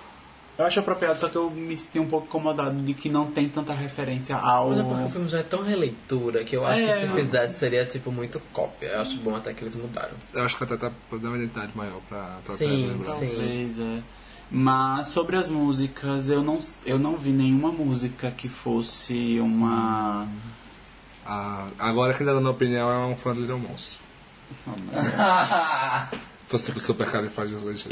eu 0.57 0.65
acho 0.65 0.79
apropriado, 0.79 1.19
só 1.19 1.29
que 1.29 1.35
eu 1.35 1.49
me 1.49 1.75
senti 1.77 1.99
um 1.99 2.07
pouco 2.07 2.25
incomodado 2.27 2.81
de 2.81 2.93
que 2.93 3.09
não 3.09 3.29
tem 3.31 3.47
tanta 3.47 3.73
referência 3.73 4.35
ao 4.35 4.69
Mas 4.69 4.79
é 4.79 4.83
porque 4.83 5.03
o 5.03 5.09
filme 5.09 5.27
já 5.29 5.39
é 5.39 5.43
tão 5.43 5.61
releitura 5.63 6.43
que 6.43 6.55
eu 6.55 6.65
acho 6.65 6.81
É. 6.81 6.93
que 7.01 7.07
se 7.07 7.13
fizesse 7.13 7.59
seria 7.59 7.85
tipo 7.85 8.11
muito 8.11 8.41
cópia. 8.51 8.87
Eu 8.87 9.01
acho 9.01 9.17
bom 9.19 9.35
até 9.35 9.53
que 9.53 9.63
eles 9.63 9.75
mudaram. 9.75 10.13
Eu 10.33 10.43
acho 10.43 10.57
que 10.57 10.63
até 10.63 10.75
tá 10.77 10.91
dar 11.11 11.27
uma 11.27 11.37
identidade 11.37 11.71
maior 11.75 11.99
pra, 12.09 12.37
pra 12.45 12.55
Sim, 12.55 12.87
lembrar. 12.87 13.13
sim. 13.13 13.27
Talvez, 13.27 13.79
é. 13.79 14.01
Mas 14.49 15.07
sobre 15.07 15.35
as 15.35 15.49
músicas, 15.49 16.29
eu 16.29 16.41
não, 16.41 16.57
eu 16.85 16.97
não 16.97 17.17
vi 17.17 17.31
nenhuma 17.31 17.69
música 17.71 18.31
que 18.31 18.47
fosse 18.47 19.37
uma. 19.41 20.25
Ah, 21.25 21.67
agora 21.77 22.13
quem 22.13 22.25
tá 22.25 22.33
dando 22.33 22.49
opinião 22.49 22.89
é 22.89 22.97
um 23.05 23.15
fã 23.15 23.33
do 23.33 23.41
Little 23.41 23.59
Monstro. 23.59 23.99
Se 24.49 24.55
fosse 26.47 26.71
super 26.79 27.07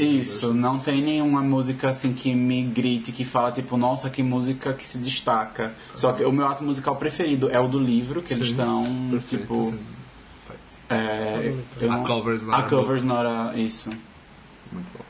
Isso, 0.00 0.52
não 0.54 0.78
tem 0.78 1.00
nenhuma 1.02 1.42
música 1.42 1.90
assim 1.90 2.12
que 2.12 2.34
me 2.34 2.62
grite, 2.62 3.12
que 3.12 3.24
fala 3.24 3.52
tipo, 3.52 3.76
nossa, 3.76 4.08
que 4.10 4.22
música 4.22 4.72
que 4.72 4.86
se 4.86 4.98
destaca. 4.98 5.74
Só 5.94 6.12
que 6.12 6.24
o 6.24 6.32
meu 6.32 6.46
ato 6.46 6.64
musical 6.64 6.96
preferido 6.96 7.50
é 7.50 7.60
o 7.60 7.68
do 7.68 7.78
livro, 7.78 8.22
que 8.22 8.32
eles 8.32 8.46
Sim, 8.46 8.52
estão, 8.52 9.08
Perfeito, 9.10 9.42
tipo. 9.44 9.62
sim. 9.64 9.78
É, 10.88 11.52
A 11.82 11.84
não- 11.86 12.04
covers 12.04 12.44
not 12.44 12.54
a 12.54 12.58
a 12.60 12.68
covers 12.68 13.02
not 13.02 13.26
a- 13.26 13.52
isso. 13.56 13.90
Muito 14.72 14.86
bom. 14.96 15.04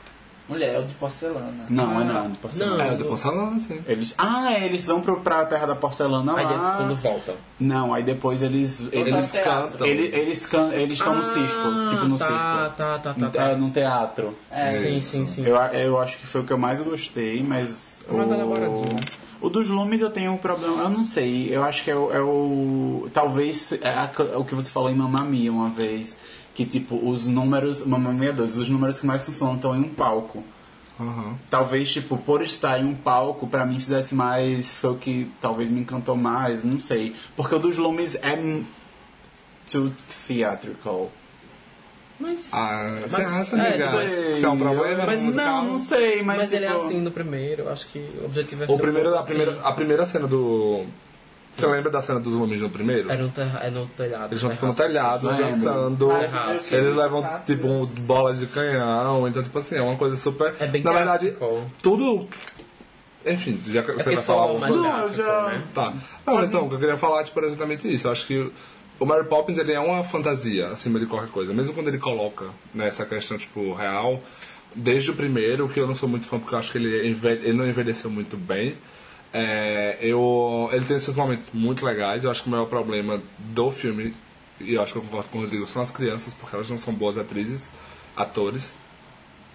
Mulher, 0.49 0.75
é 0.75 0.79
o 0.79 0.85
de 0.85 0.93
porcelana. 0.93 1.65
Não, 1.69 1.99
é 1.99 2.03
não, 2.05 2.31
de 2.31 2.37
porcelana. 2.37 2.77
Não. 2.77 2.85
É, 2.89 2.93
o 2.93 2.97
do 2.97 3.05
Porcelana, 3.05 3.59
sim. 3.59 3.81
Eles, 3.85 4.15
ah, 4.17 4.53
é, 4.53 4.65
eles 4.65 4.87
vão 4.87 5.01
pro, 5.01 5.19
pra 5.19 5.45
terra 5.45 5.65
da 5.65 5.75
porcelana 5.75 6.35
Aí 6.37 6.45
de- 6.45 6.53
lá. 6.53 6.75
quando 6.77 6.95
voltam. 6.95 7.35
Não, 7.59 7.93
aí 7.93 8.01
depois 8.01 8.41
eles. 8.41 8.81
Eles, 8.91 9.31
teatro. 9.31 9.85
eles, 9.85 10.13
eles, 10.13 10.45
can- 10.45 10.71
eles 10.73 10.93
estão 10.93 11.15
no 11.15 11.23
circo, 11.23 11.89
tipo 11.89 12.05
no 12.05 12.17
tá, 12.17 12.25
circo. 12.25 12.39
Tá, 12.77 12.99
tá, 12.99 13.13
tá, 13.13 13.29
tá. 13.29 13.43
É, 13.43 13.55
num 13.57 13.69
teatro. 13.71 14.33
É, 14.49 14.67
sim, 14.71 14.99
sim, 14.99 15.25
sim. 15.25 15.45
Eu, 15.45 15.55
eu 15.57 15.99
acho 15.99 16.17
que 16.17 16.25
foi 16.25 16.39
o 16.41 16.43
que 16.45 16.53
eu 16.53 16.57
mais 16.57 16.79
gostei, 16.79 17.43
mas. 17.43 18.05
Mais 18.09 18.29
o, 18.29 18.33
elaboradinho. 18.33 18.99
o 19.41 19.49
dos 19.49 19.67
Lumes 19.69 19.99
eu 19.99 20.09
tenho 20.09 20.31
um 20.31 20.37
problema, 20.37 20.83
eu 20.83 20.89
não 20.89 21.03
sei. 21.03 21.53
Eu 21.53 21.61
acho 21.65 21.83
que 21.83 21.91
é 21.91 21.95
o. 21.95 22.09
é 22.13 22.21
o- 22.21 23.09
talvez 23.13 23.73
é 23.81 23.89
a- 23.89 24.37
o 24.37 24.45
que 24.45 24.55
você 24.55 24.71
falou 24.71 24.89
em 24.89 24.95
Mamma 24.95 25.25
Mia 25.25 25.51
uma 25.51 25.69
vez. 25.69 26.15
Que 26.57 26.65
tipo, 26.65 26.95
os 27.07 27.27
números. 27.27 27.85
Mamma 27.85 28.11
Mia 28.11 28.33
2, 28.33 28.57
os 28.57 28.67
números 28.67 28.99
que 28.99 29.05
mais 29.05 29.23
funcionam 29.23 29.55
estão 29.57 29.75
em 29.75 29.79
um 29.79 29.89
palco. 29.89 30.43
Aham. 30.99 31.35
Talvez, 31.51 31.93
tipo, 31.93 32.17
por 32.17 32.41
estar 32.41 32.79
em 32.79 32.85
um 32.85 32.95
palco, 32.95 33.45
pra 33.45 33.63
mim 33.63 33.79
fizesse 33.79 34.15
mais. 34.15 34.73
Foi 34.73 34.89
o 34.93 34.95
que 34.95 35.31
talvez 35.39 35.69
me 35.69 35.81
encantou 35.81 36.15
mais, 36.17 36.63
não 36.63 36.79
sei. 36.79 37.15
Porque 37.35 37.53
o 37.53 37.59
dos 37.59 37.77
Lumes 37.77 38.15
é. 38.15 38.35
too 39.71 39.91
theatrical. 40.27 41.11
Mas. 42.19 42.49
Ah, 42.51 43.01
você 43.03 43.17
Mas- 43.21 43.31
acha, 43.35 43.57
é, 43.57 43.67
amiga? 43.69 43.91
mas- 43.91 44.13
Isso 44.37 44.45
é 44.45 44.49
um 44.49 44.57
problema? 44.57 45.05
Mas 45.05 45.21
musical? 45.21 45.45
Não, 45.61 45.67
não 45.67 45.77
sei, 45.77 46.23
mas. 46.23 46.37
Mas, 46.37 46.51
ele 46.53 46.65
é 46.65 46.69
tipo, 46.73 46.85
assim 46.85 47.01
no 47.01 47.11
primeiro, 47.11 47.69
acho 47.69 47.87
que 47.89 47.99
o 48.21 48.25
objetivo 48.25 48.63
é 48.63 48.65
O 48.65 48.69
ser 48.69 48.81
primeiro, 48.81 49.11
um 49.11 49.15
a, 49.19 49.21
primeira, 49.23 49.51
assim. 49.51 49.61
a 49.63 49.71
primeira 49.73 50.05
cena 50.07 50.27
do. 50.27 50.85
Você 51.57 51.65
lembra 51.67 51.89
da 51.91 52.01
cena 52.01 52.19
dos 52.19 52.33
Lumes 52.35 52.61
no 52.61 52.69
primeiro? 52.69 53.11
É 53.11 53.17
no, 53.17 53.31
é 53.61 53.69
no 53.71 53.85
telhado. 53.87 54.27
Eles 54.31 54.41
vão 54.41 54.51
tipo, 54.51 54.65
no 54.67 54.73
telhado, 54.75 55.27
dançando. 55.27 56.07
Terraço. 56.07 56.75
Eles 56.75 56.95
levam 56.95 57.23
tipo 57.45 57.63
Deus. 57.67 57.89
bolas 58.05 58.39
de 58.39 58.45
canhão, 58.47 59.27
então 59.27 59.41
tipo 59.41 59.57
assim, 59.57 59.75
é 59.75 59.81
uma 59.81 59.95
coisa 59.97 60.15
super. 60.15 60.53
É 60.59 60.67
bem 60.67 60.83
Na 60.83 60.91
verdade, 60.93 61.35
tudo. 61.81 62.27
Enfim, 63.25 63.59
já 63.67 63.83
que 63.83 63.91
É 63.91 63.93
você 63.95 64.03
porque 64.03 64.15
vai 64.15 64.23
falar 64.23 64.41
alguma 64.43 64.69
Não, 64.69 64.75
eu 64.75 64.83
teatrical, 65.09 65.09
já- 65.09 65.49
né? 65.49 65.63
Tá. 65.73 65.93
Não, 66.25 66.35
mas 66.35 66.47
então, 66.47 66.65
o 66.65 66.69
que 66.69 66.75
eu 66.75 66.79
queria 66.79 66.97
falar 66.97 67.23
tipo, 67.23 67.37
era 67.39 67.47
exatamente 67.47 67.93
isso. 67.93 68.07
Eu 68.07 68.11
acho 68.11 68.25
que 68.27 68.51
o 68.99 69.05
Mary 69.05 69.25
Poppins 69.27 69.57
ele 69.57 69.73
é 69.73 69.79
uma 69.79 70.03
fantasia 70.03 70.67
acima 70.69 70.99
de 70.99 71.05
qualquer 71.07 71.29
coisa. 71.29 71.53
Mesmo 71.53 71.73
quando 71.73 71.87
ele 71.89 71.97
coloca 71.97 72.45
nessa 72.73 73.05
questão, 73.05 73.37
tipo, 73.37 73.73
real, 73.73 74.21
desde 74.73 75.11
o 75.11 75.13
primeiro, 75.13 75.67
que 75.67 75.79
eu 75.79 75.87
não 75.87 75.95
sou 75.95 76.07
muito 76.07 76.25
fã 76.25 76.39
porque 76.39 76.55
eu 76.55 76.59
acho 76.59 76.71
que 76.71 76.77
ele, 76.77 77.09
enve- 77.09 77.27
ele 77.43 77.53
não 77.53 77.67
envelheceu 77.67 78.09
muito 78.09 78.37
bem. 78.37 78.75
É, 79.39 79.97
eu, 80.01 80.67
ele 80.71 80.83
tem 80.85 80.97
esses 80.97 81.15
momentos 81.15 81.47
muito 81.53 81.85
legais. 81.85 82.23
Eu 82.23 82.31
acho 82.31 82.41
que 82.41 82.47
o 82.47 82.51
maior 82.51 82.65
problema 82.65 83.21
do 83.37 83.69
filme, 83.69 84.13
e 84.59 84.73
eu 84.73 84.81
acho 84.81 84.93
que 84.93 84.97
eu 84.97 85.03
concordo 85.03 85.29
com 85.29 85.37
o 85.37 85.41
Rodrigo, 85.41 85.67
são 85.67 85.81
as 85.83 85.91
crianças, 85.91 86.33
porque 86.33 86.55
elas 86.55 86.67
não 86.71 86.77
são 86.79 86.91
boas 86.91 87.19
atrizes, 87.19 87.69
atores. 88.15 88.75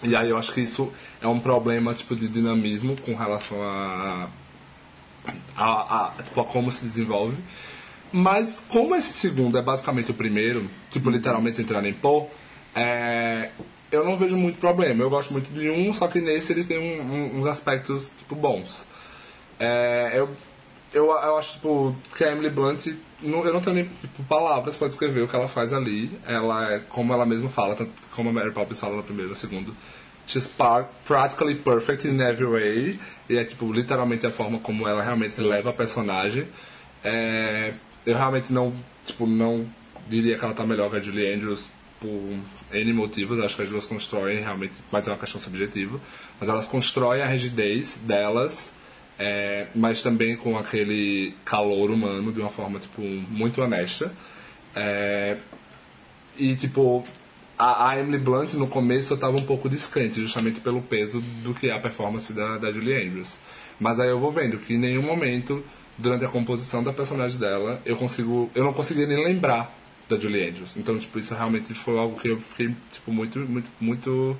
E 0.04 0.14
aí 0.14 0.30
eu 0.30 0.38
acho 0.38 0.52
que 0.52 0.60
isso 0.60 0.92
é 1.20 1.26
um 1.26 1.40
problema 1.40 1.94
tipo 1.94 2.14
de 2.14 2.28
dinamismo 2.28 2.96
com 2.96 3.14
relação 3.16 3.60
a, 3.62 4.28
a, 5.56 6.06
a, 6.18 6.22
tipo, 6.22 6.40
a 6.40 6.44
como 6.44 6.70
se 6.70 6.84
desenvolve. 6.84 7.36
Mas 8.12 8.64
como 8.68 8.94
esse 8.94 9.12
segundo 9.12 9.58
é 9.58 9.62
basicamente 9.62 10.10
o 10.10 10.14
primeiro, 10.14 10.68
tipo, 10.90 11.10
literalmente 11.10 11.56
sem 11.56 11.64
tirar 11.64 11.82
nem 11.82 11.92
pôr, 11.92 12.28
é, 12.74 13.50
eu 13.90 14.04
não 14.04 14.16
vejo 14.16 14.36
muito 14.36 14.58
problema. 14.60 15.02
Eu 15.02 15.10
gosto 15.10 15.32
muito 15.32 15.50
de 15.52 15.70
um, 15.70 15.92
só 15.92 16.06
que 16.06 16.20
nesse 16.20 16.52
eles 16.52 16.66
têm 16.66 16.78
um- 16.78 17.02
um- 17.02 17.40
uns 17.40 17.46
aspectos, 17.46 18.12
tipo, 18.18 18.34
bons. 18.36 18.84
É, 19.58 20.12
eu, 20.14 20.30
eu, 20.92 21.06
eu 21.06 21.36
acho, 21.36 21.54
tipo, 21.54 21.96
que 22.16 22.24
a 22.24 22.32
Emily 22.32 22.50
Blunt, 22.50 22.86
não, 23.20 23.44
eu 23.44 23.52
não 23.52 23.60
tenho 23.60 23.76
nem 23.76 23.84
tipo, 23.84 24.22
palavras 24.24 24.76
para 24.76 24.88
descrever 24.88 25.22
o 25.22 25.28
que 25.28 25.36
ela 25.36 25.48
faz 25.48 25.72
ali. 25.72 26.10
Ela 26.26 26.74
é, 26.74 26.78
como 26.80 27.12
ela 27.12 27.24
mesma 27.24 27.48
fala, 27.48 27.74
tanto 27.74 27.92
como 28.14 28.30
a 28.30 28.32
Mary 28.32 28.50
Poppins 28.50 28.80
fala 28.80 28.96
no 28.96 29.02
primeiro 29.02 29.28
e 29.28 29.30
no 29.30 29.36
segundo. 29.36 29.74
She's 30.26 30.48
practically 31.04 31.56
perfect 31.56 32.06
in 32.06 32.20
every 32.20 32.46
way. 32.46 33.00
E 33.28 33.36
é, 33.36 33.44
tipo, 33.44 33.72
literalmente 33.72 34.26
a 34.26 34.30
forma 34.30 34.58
como 34.58 34.86
ela 34.86 35.02
realmente 35.02 35.40
leva 35.40 35.70
a 35.70 35.72
personagem. 35.72 36.46
É, 37.02 37.74
eu 38.06 38.16
realmente 38.16 38.52
não, 38.52 38.72
tipo, 39.04 39.26
não 39.26 39.66
diria 40.08 40.38
que 40.38 40.44
ela 40.44 40.54
tá 40.54 40.64
melhor 40.64 40.90
que 40.90 40.96
a 40.96 41.00
Julie 41.00 41.32
Andrews 41.32 41.70
por 42.00 42.36
N 42.72 42.92
motivos, 42.92 43.40
acho 43.40 43.54
que 43.54 43.62
as 43.62 43.70
duas 43.70 43.86
constroem 43.86 44.40
realmente, 44.40 44.74
mas 44.90 45.06
é 45.06 45.12
uma 45.12 45.18
questão 45.18 45.40
subjetiva, 45.40 46.00
mas 46.40 46.48
elas 46.48 46.66
constroem 46.66 47.22
a 47.22 47.26
rigidez 47.26 47.96
delas, 48.02 48.72
é, 49.18 49.66
mas 49.74 50.02
também 50.02 50.36
com 50.36 50.58
aquele 50.58 51.34
calor 51.44 51.90
humano 51.90 52.32
de 52.32 52.40
uma 52.40 52.50
forma, 52.50 52.78
tipo, 52.78 53.02
muito 53.02 53.62
honesta. 53.62 54.12
É, 54.74 55.36
e, 56.36 56.54
tipo, 56.56 57.04
a, 57.58 57.90
a 57.90 57.98
Emily 57.98 58.18
Blunt, 58.18 58.54
no 58.54 58.66
começo, 58.66 59.12
eu 59.12 59.18
tava 59.18 59.36
um 59.36 59.44
pouco 59.44 59.68
descrente, 59.68 60.20
justamente 60.20 60.60
pelo 60.60 60.82
peso 60.82 61.20
do 61.42 61.54
que 61.54 61.68
é 61.68 61.72
a 61.72 61.78
performance 61.78 62.32
da, 62.32 62.58
da 62.58 62.72
Julie 62.72 62.94
Andrews. 62.94 63.36
Mas 63.78 64.00
aí 64.00 64.08
eu 64.08 64.18
vou 64.18 64.32
vendo 64.32 64.58
que 64.58 64.74
em 64.74 64.78
nenhum 64.78 65.02
momento, 65.02 65.64
durante 65.98 66.24
a 66.24 66.28
composição 66.28 66.82
da 66.82 66.92
personagem 66.92 67.38
dela, 67.38 67.80
eu 67.84 67.96
consigo. 67.96 68.50
Eu 68.54 68.64
não 68.64 68.72
conseguia 68.72 69.06
nem 69.06 69.22
lembrar 69.22 69.76
da 70.08 70.18
Julie 70.18 70.48
Andrews. 70.48 70.76
Então, 70.76 70.98
tipo, 70.98 71.18
isso 71.18 71.34
realmente 71.34 71.74
foi 71.74 71.98
algo 71.98 72.18
que 72.18 72.28
eu 72.28 72.40
fiquei, 72.40 72.74
tipo, 72.90 73.12
muito, 73.12 73.38
muito, 73.40 73.68
muito 73.80 74.36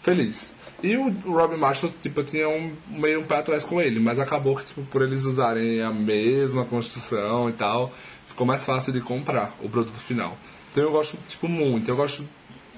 feliz. 0.00 0.53
E 0.84 0.98
o 0.98 1.08
Robin 1.32 1.56
Marshall, 1.56 1.90
tipo, 2.02 2.22
tinha 2.22 2.46
um, 2.46 2.76
meio 2.90 3.20
um 3.20 3.22
pé 3.22 3.38
atrás 3.38 3.64
com 3.64 3.80
ele, 3.80 3.98
mas 3.98 4.20
acabou 4.20 4.54
que, 4.54 4.66
tipo, 4.66 4.82
por 4.82 5.00
eles 5.00 5.24
usarem 5.24 5.80
a 5.80 5.90
mesma 5.90 6.66
construção 6.66 7.48
e 7.48 7.54
tal, 7.54 7.90
ficou 8.26 8.46
mais 8.46 8.66
fácil 8.66 8.92
de 8.92 9.00
comprar 9.00 9.56
o 9.62 9.68
produto 9.70 9.96
final. 9.96 10.36
Então 10.70 10.84
eu 10.84 10.92
gosto, 10.92 11.16
tipo, 11.26 11.48
muito. 11.48 11.88
Eu 11.88 11.96
gosto, 11.96 12.28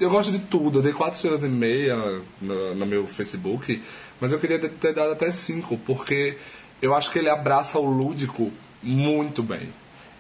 eu 0.01 0.09
gosto 0.09 0.31
de 0.31 0.39
tudo. 0.39 0.79
Eu 0.79 0.83
dei 0.85 0.93
4 0.93 1.17
estrelas 1.17 1.43
e 1.43 1.49
meia 1.49 1.97
no, 2.41 2.77
no 2.77 2.87
meu 2.87 3.09
Facebook, 3.09 3.83
mas 4.21 4.31
eu 4.31 4.39
queria 4.39 4.61
ter, 4.61 4.69
ter 4.69 4.95
dado 4.95 5.11
até 5.11 5.29
5, 5.29 5.77
porque 5.79 6.39
eu 6.81 6.95
acho 6.95 7.11
que 7.11 7.19
ele 7.19 7.29
abraça 7.29 7.77
o 7.77 7.91
lúdico 7.91 8.53
muito 8.85 9.43
bem. 9.43 9.69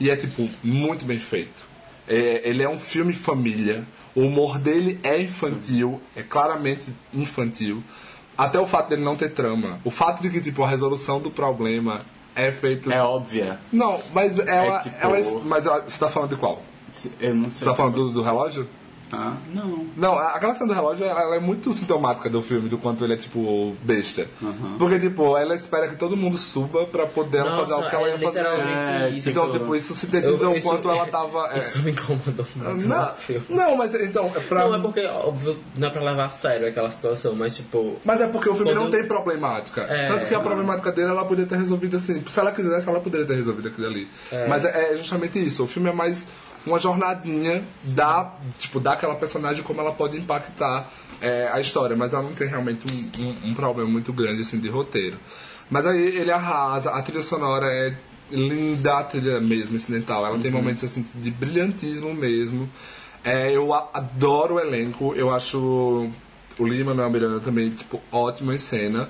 E 0.01 0.11
é, 0.11 0.17
tipo, 0.17 0.51
muito 0.61 1.05
bem 1.05 1.21
feito. 1.21 1.65
É, 2.09 2.49
ele 2.49 2.65
é 2.65 2.69
um 2.69 2.81
filme 2.81 3.13
família. 3.13 3.85
O 4.17 4.23
humor 4.23 4.59
dele 4.59 4.99
é 5.05 5.21
infantil, 5.23 6.01
é 6.17 6.23
claramente 6.23 6.91
infantil. 7.15 7.83
Até 8.37 8.59
o 8.59 8.67
fato 8.67 8.89
dele 8.89 9.05
não 9.05 9.15
ter 9.15 9.29
trama. 9.31 9.79
O 9.85 9.91
fato 9.91 10.21
de 10.23 10.29
que, 10.31 10.41
tipo, 10.41 10.65
a 10.65 10.69
resolução 10.69 11.21
do 11.21 11.31
problema 11.31 12.01
é 12.35 12.51
feito. 12.51 12.91
É 12.91 13.01
óbvia. 13.03 13.59
Não, 13.73 14.01
mas 14.13 14.39
ela. 14.39 14.81
tipo- 14.81 14.97
ela 15.01 15.19
é- 15.19 15.41
mas 15.45 15.67
ela- 15.67 15.83
você 15.83 15.99
tá 15.99 16.09
falando 16.09 16.31
de 16.31 16.37
qual? 16.37 16.61
Eu 17.21 17.35
não 17.35 17.49
sei. 17.51 17.59
Você 17.61 17.65
tá 17.67 17.75
falando 17.75 17.95
do, 17.95 18.13
do 18.13 18.23
relógio? 18.23 18.67
Ah, 19.13 19.35
não. 19.55 19.87
Não, 19.97 20.19
aquela 20.19 20.55
cena 20.55 20.69
do 20.69 20.75
relógio 20.75 21.07
ela 21.07 21.37
é 21.37 21.41
muito 21.41 21.73
sintomática 21.73 22.29
do 22.29 22.43
filme, 22.43 22.69
do 22.69 22.77
quanto 22.79 23.05
ele 23.05 23.15
é, 23.15 23.17
tipo, 23.17 23.75
besta. 23.83 24.27
Porque, 24.79 24.99
tipo, 24.99 25.37
ela 25.37 25.55
espera 25.55 25.87
que 25.89 25.97
todo 25.97 26.17
mundo 26.17 26.37
suba 26.37 26.87
pra 26.87 27.07
poder 27.07 27.39
ela 27.39 27.57
fazer 27.57 27.73
algo 27.75 27.89
que 27.89 27.95
ela 27.95 28.09
é 28.09 28.13
ia 28.13 28.19
fazer. 28.19 28.39
literalmente 28.43 29.19
isso. 29.19 29.31
Então, 29.31 29.51
tipo, 29.53 29.77
isso 29.77 29.95
sintetiza 29.95 30.49
o 30.49 30.61
quanto 30.63 30.91
ela 30.91 31.07
tava. 31.07 31.51
é. 31.55 31.59
Isso 31.59 31.79
me 31.83 31.93
incomodou 31.93 32.47
muito 32.57 32.87
Não, 32.89 33.01
no 33.07 33.13
filme. 33.15 33.47
não, 33.49 33.77
mas 33.77 33.95
então, 33.95 34.33
é 34.35 34.41
pra. 34.41 34.61
Não, 34.69 34.75
é 34.75 34.81
porque, 34.81 35.07
óbvio, 35.07 35.59
não 35.77 35.89
é 35.89 35.91
pra 35.91 36.03
levar 36.03 36.25
a 36.25 36.29
sério 36.31 36.67
aquela 36.69 36.91
situação, 36.91 37.35
mas 37.35 37.55
tipo. 37.57 37.97
Mas 38.05 38.21
é 38.21 38.27
porque 38.27 38.49
o 38.49 38.55
filme 38.55 38.73
Quando- 38.73 38.85
não 38.85 38.91
tem 38.91 39.05
problemática. 39.07 39.83
É. 39.83 40.09
Tanto 40.09 40.27
que 40.27 40.35
a 40.35 40.41
problemática 40.41 40.91
dele 40.93 41.11
ela 41.11 41.25
poderia 41.25 41.49
ter 41.49 41.57
resolvido 41.59 41.97
assim. 41.97 42.23
Se 42.27 42.41
ela 42.41 42.51
quisesse, 42.53 42.89
ela 42.89 43.01
poderia 43.01 43.27
ter 43.27 43.35
resolvido 43.37 43.69
aquilo 43.69 43.87
ali. 43.87 44.09
Mas 44.49 44.65
é, 44.65 44.93
é 44.93 44.97
justamente 44.97 45.39
isso. 45.45 45.63
O 45.65 45.67
filme 45.67 45.89
é 45.89 45.93
mais 45.93 46.27
uma 46.67 46.79
jornadinha 46.79 47.63
da, 47.85 48.33
tipo, 48.59 48.81
daquela 48.81 49.15
personagem 49.15 49.63
como 49.63 49.81
ela 49.81 49.93
pode 49.93 50.17
impactar 50.17 50.91
é, 51.21 51.49
a 51.53 51.61
história. 51.61 51.97
Mas 51.97 52.13
ela 52.13 52.23
não 52.23 52.33
tem 52.35 52.47
realmente 52.49 52.85
um, 52.93 53.23
um- 53.23 53.51
um 53.51 53.55
problema 53.55 53.89
muito 53.89 54.13
grande 54.13 54.43
assim 54.43 54.59
de 54.59 54.69
roteiro. 54.69 55.17
Mas 55.71 55.87
aí 55.87 56.17
ele 56.19 56.31
arrasa, 56.31 56.91
a 56.91 57.03
trilha 57.03 57.23
sonora 57.23 57.67
é 57.73 57.95
linda, 58.31 58.99
a 58.99 59.05
trilha 59.05 59.41
mesmo 59.41 59.77
incidental. 59.77 60.27
Ela 60.27 60.39
tem 60.39 60.51
momentos 60.51 60.85
assim 60.85 61.05
de 61.15 61.31
brilhantismo 61.31 62.13
mesmo. 62.15 62.69
É, 63.25 63.51
eu 63.57 63.73
a- 63.75 63.89
adoro 63.95 64.55
o 64.57 64.61
elenco, 64.61 65.15
eu 65.17 65.33
acho 65.35 66.11
o 66.59 66.67
Lima 66.67 66.91
Manuel 66.95 67.11
Miranda 67.11 67.41
também, 67.41 67.71
tipo, 67.71 68.01
ótimo 68.13 68.53
em 68.53 68.59
cena. 68.59 69.09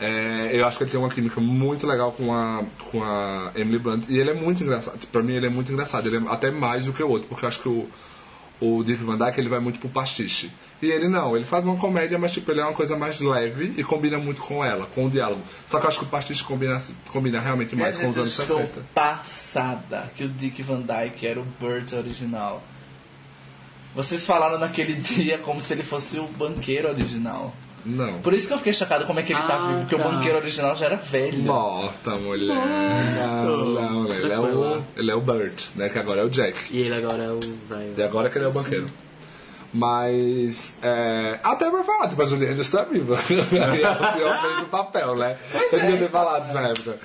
É, 0.00 0.50
eu 0.52 0.66
acho 0.66 0.78
que 0.78 0.84
ele 0.84 0.90
tem 0.90 1.00
uma 1.00 1.08
química 1.08 1.40
muito 1.40 1.86
legal 1.86 2.12
com 2.12 2.32
a, 2.32 2.62
com 2.90 3.02
a 3.02 3.50
Emily 3.54 3.78
Blunt. 3.78 4.08
E 4.08 4.16
ele 4.18 4.30
é 4.30 4.34
muito 4.34 4.62
engraçado. 4.62 5.06
Pra 5.08 5.22
mim, 5.22 5.34
ele 5.34 5.46
é 5.46 5.50
muito 5.50 5.72
engraçado. 5.72 6.06
Ele 6.06 6.24
é 6.24 6.30
até 6.30 6.50
mais 6.50 6.86
do 6.86 6.92
que 6.92 7.02
o 7.02 7.08
outro, 7.08 7.28
porque 7.28 7.44
eu 7.44 7.48
acho 7.48 7.60
que 7.60 7.68
o, 7.68 7.88
o 8.60 8.82
Dick 8.84 9.02
Van 9.02 9.16
Dyke 9.16 9.40
ele 9.40 9.48
vai 9.48 9.60
muito 9.60 9.78
pro 9.78 9.88
pastiche. 9.88 10.50
E 10.80 10.86
ele 10.90 11.08
não, 11.08 11.36
ele 11.36 11.44
faz 11.44 11.64
uma 11.64 11.76
comédia, 11.76 12.16
mas 12.18 12.32
tipo, 12.32 12.50
ele 12.50 12.60
é 12.60 12.64
uma 12.64 12.72
coisa 12.72 12.96
mais 12.96 13.20
leve 13.20 13.74
e 13.76 13.82
combina 13.82 14.18
muito 14.18 14.40
com 14.40 14.64
ela, 14.64 14.86
com 14.86 15.06
o 15.06 15.10
diálogo. 15.10 15.42
Só 15.66 15.80
que 15.80 15.86
eu 15.86 15.88
acho 15.88 15.98
que 15.98 16.04
o 16.04 16.08
pastiche 16.08 16.44
combina, 16.44 16.80
combina 17.08 17.40
realmente 17.40 17.74
mais 17.74 17.98
com 17.98 18.10
os 18.10 18.16
eu 18.16 18.22
anos 18.22 18.38
estou 18.38 18.58
60. 18.58 18.80
passada 18.94 20.10
que 20.16 20.22
o 20.22 20.28
Dick 20.28 20.62
Van 20.62 20.80
Dyke 20.80 21.26
era 21.26 21.40
o 21.40 21.44
Burt 21.60 21.92
original. 21.92 22.62
Vocês 23.94 24.24
falaram 24.24 24.58
naquele 24.58 24.94
dia 25.02 25.38
como 25.38 25.60
se 25.60 25.72
ele 25.72 25.82
fosse 25.82 26.18
o 26.18 26.28
banqueiro 26.28 26.88
original. 26.88 27.52
Não. 27.90 28.20
Por 28.20 28.34
isso 28.34 28.48
que 28.48 28.52
eu 28.52 28.58
fiquei 28.58 28.72
chocado 28.74 29.06
como 29.06 29.18
é 29.18 29.22
que 29.22 29.32
ele 29.32 29.40
tá 29.40 29.54
Ah, 29.56 29.66
vivo, 29.68 29.80
porque 29.80 29.96
tá. 29.96 30.06
o 30.06 30.12
banqueiro 30.12 30.36
original 30.38 30.74
já 30.76 30.86
era 30.86 30.96
velho. 30.96 31.38
Morta, 31.38 32.10
mulher. 32.16 32.54
Não, 33.16 33.56
não, 33.66 34.12
ele 34.14 34.30
é 34.32 34.38
o, 34.38 34.82
ele 34.94 35.10
é 35.10 35.14
o 35.14 35.20
Burt, 35.22 35.64
né? 35.74 35.88
Que 35.88 35.98
agora 35.98 36.20
é 36.20 36.24
o 36.24 36.28
Jack. 36.28 36.58
E 36.70 36.80
ele 36.80 36.94
agora 36.94 37.24
é 37.24 37.30
o 37.30 37.40
velho. 37.40 37.94
E 37.96 38.02
agora 38.02 38.28
que 38.28 38.36
ele 38.36 38.44
é 38.44 38.48
o 38.48 38.52
banqueiro. 38.52 38.86
Mas, 39.72 40.74
é, 40.82 41.38
até 41.42 41.70
pra 41.70 41.82
falar, 41.84 42.08
tipo, 42.08 42.22
a 42.22 42.24
Juliana 42.24 42.56
já 42.56 42.62
está 42.62 42.84
viva. 42.84 43.14
eu 43.30 43.44
fez 43.44 44.60
o 44.62 44.66
papel, 44.70 45.14
né? 45.16 45.36
Eu 45.72 45.78
devia 45.80 45.98
ter 45.98 46.10
falado 46.10 46.52
na 46.52 46.68
época. 46.68 46.98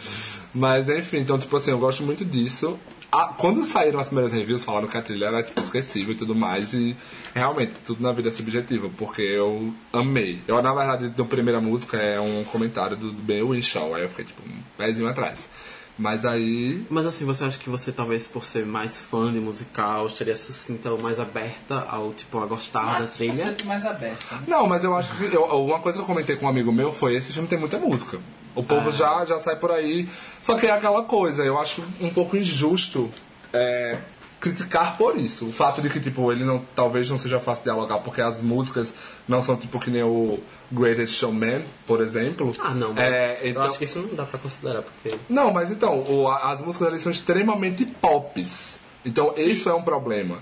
Mas, 0.54 0.88
enfim, 0.90 1.18
então, 1.20 1.38
tipo 1.38 1.56
assim, 1.58 1.72
eu 1.72 1.78
gosto 1.80 2.04
muito 2.04 2.24
disso. 2.24 2.80
Ah, 3.16 3.32
quando 3.38 3.64
saíram 3.64 4.00
as 4.00 4.08
primeiras 4.08 4.34
reviews, 4.34 4.64
falaram 4.64 4.88
que 4.88 4.98
a 4.98 5.02
trilha 5.04 5.26
era, 5.28 5.44
tipo, 5.44 5.62
esquecível 5.62 6.14
e 6.16 6.18
tudo 6.18 6.34
mais. 6.34 6.74
E, 6.74 6.96
realmente, 7.36 7.74
tudo 7.86 8.02
na 8.02 8.12
vida 8.12 8.30
é 8.30 8.32
subjetivo, 8.32 8.90
porque 8.98 9.22
eu 9.22 9.72
amei. 9.94 10.42
Eu, 10.48 10.60
na 10.64 10.74
verdade, 10.74 11.14
a 11.22 11.26
primeira 11.26 11.62
música 11.62 11.98
é 11.98 12.20
um 12.20 12.44
comentário 12.46 12.98
do 12.98 13.12
Ben 13.14 13.44
Winshaw. 13.44 13.94
Aí 13.94 14.02
eu 14.02 14.10
fiquei, 14.10 14.26
tipo, 14.26 14.42
um 14.42 14.58
pezinho 14.76 15.08
atrás. 15.08 15.48
Mas 15.96 16.26
aí, 16.26 16.84
Mas 16.90 17.06
assim, 17.06 17.24
você 17.24 17.44
acha 17.44 17.60
que 17.60 17.70
você 17.70 17.92
talvez 17.92 18.28
por 18.28 18.44
ser 18.46 18.66
mais 18.66 19.00
fã 19.00 19.32
de 19.32 19.40
musical, 19.40 20.08
estaria 20.08 20.36
sucinta 20.36 20.90
ou 20.92 21.00
mais 21.00 21.20
aberta 21.20 21.86
ao 21.88 22.12
tipo 22.14 22.40
a 22.40 22.48
gostar 22.48 22.94
da 22.94 23.00
Mas 23.02 23.12
trilha? 23.14 23.36
sempre 23.36 23.68
mais 23.68 23.86
aberto. 23.86 24.26
Não, 24.48 24.66
mas 24.68 24.84
eu 24.84 24.96
acho 24.96 25.16
que. 25.16 25.32
eu- 25.36 25.44
uma 25.44 25.80
coisa 25.80 26.00
que 26.00 26.02
eu 26.02 26.08
comentei 26.08 26.36
com 26.36 26.48
um 26.48 26.50
amigo 26.50 26.72
meu 26.72 26.92
foi: 26.92 27.14
esse 27.16 27.32
filme 27.32 27.48
tem 27.48 27.60
muita 27.60 27.78
música. 27.78 28.18
O 28.56 28.64
povo 28.64 28.92
já, 28.92 29.26
já 29.26 29.40
sai 29.40 29.56
por 29.56 29.72
aí. 29.72 30.08
Só 30.42 30.56
que 30.56 30.68
é 30.68 30.72
aquela 30.72 31.04
coisa, 31.04 31.44
eu 31.44 31.60
acho 31.60 31.84
um 32.00 32.10
pouco 32.10 32.38
injusto 32.38 33.10
é, 33.52 33.98
criticar 34.40 34.98
por 34.98 35.18
isso. 35.18 35.46
O 35.48 35.52
fato 35.54 35.82
de 35.82 35.90
que, 35.90 36.00
tipo, 36.00 36.32
ele 36.32 36.44
não, 36.44 36.62
talvez 36.76 37.10
não 37.10 37.18
seja 37.18 37.40
fácil 37.40 37.64
dialogar, 37.64 38.00
porque 38.00 38.22
as 38.22 38.42
músicas 38.42 38.94
não 39.28 39.42
são 39.42 39.56
tipo 39.56 39.80
que 39.80 39.90
nem 39.90 40.04
o 40.04 40.40
Greatest 40.72 41.18
Showman, 41.18 41.64
por 41.88 42.02
exemplo. 42.02 42.54
Ah, 42.60 42.72
não, 42.72 42.94
mas 42.94 43.04
É, 43.04 43.40
então- 43.46 43.62
eu 43.64 43.68
acho 43.70 43.78
que 43.78 43.86
isso 43.86 44.00
não 44.00 44.16
dá 44.16 44.24
pra 44.26 44.38
considerar, 44.40 44.82
porque. 44.82 45.18
Não, 45.30 45.52
mas 45.52 45.72
então, 45.72 46.00
o- 46.00 46.28
as 46.30 46.62
músicas 46.62 46.88
ali 46.90 47.00
são 47.00 47.12
extremamente 47.12 47.86
pops. 47.86 48.80
Então, 49.06 49.34
isso 49.38 49.70
é 49.70 49.74
um 49.74 49.82
problema. 49.82 50.40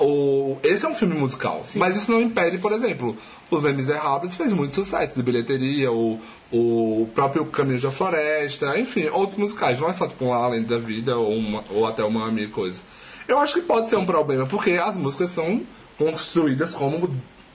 O, 0.00 0.56
esse 0.62 0.86
é 0.86 0.88
um 0.88 0.94
filme 0.94 1.14
musical, 1.14 1.60
mas 1.74 1.96
isso 1.96 2.10
não 2.10 2.22
impede, 2.22 2.56
por 2.56 2.72
exemplo, 2.72 3.14
os 3.50 3.62
Les 3.62 3.74
Miserables 3.76 4.34
fez 4.34 4.52
muito 4.52 4.74
sucesso 4.74 5.14
de 5.14 5.22
bilheteria, 5.22 5.92
o, 5.92 6.20
o 6.52 7.08
próprio 7.14 7.44
Caminho 7.46 7.80
da 7.80 7.90
Floresta, 7.90 8.78
enfim, 8.78 9.06
outros 9.08 9.38
musicais. 9.38 9.78
Não 9.80 9.88
é 9.88 9.92
só 9.92 10.06
tipo 10.06 10.24
um 10.24 10.32
Além 10.32 10.62
da 10.64 10.78
Vida 10.78 11.16
ou, 11.16 11.32
uma- 11.36 11.64
ou 11.70 11.86
até 11.86 12.02
uma 12.04 12.26
Amiga 12.26 12.50
Coisa. 12.52 12.80
Eu 13.28 13.38
acho 13.38 13.54
que 13.54 13.60
pode 13.62 13.88
ser 13.88 13.96
um 13.96 14.06
problema, 14.06 14.46
porque 14.46 14.72
as 14.72 14.96
músicas 14.96 15.30
são 15.30 15.62
construídas 15.98 16.72
como. 16.74 17.08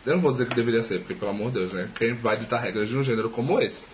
Eu 0.05 0.13
não 0.15 0.21
vou 0.21 0.31
dizer 0.31 0.47
que 0.47 0.55
deveria 0.55 0.81
ser, 0.83 0.99
porque 0.99 1.13
pelo 1.13 1.31
amor 1.31 1.47
de 1.51 1.59
Deus, 1.59 1.73
né? 1.73 1.87
Quem 1.95 2.13
vai 2.13 2.35
ditar 2.37 2.59
regras 2.59 2.89
de 2.89 2.97
um 2.97 3.03
gênero 3.03 3.29
como 3.29 3.59
esse? 3.61 3.85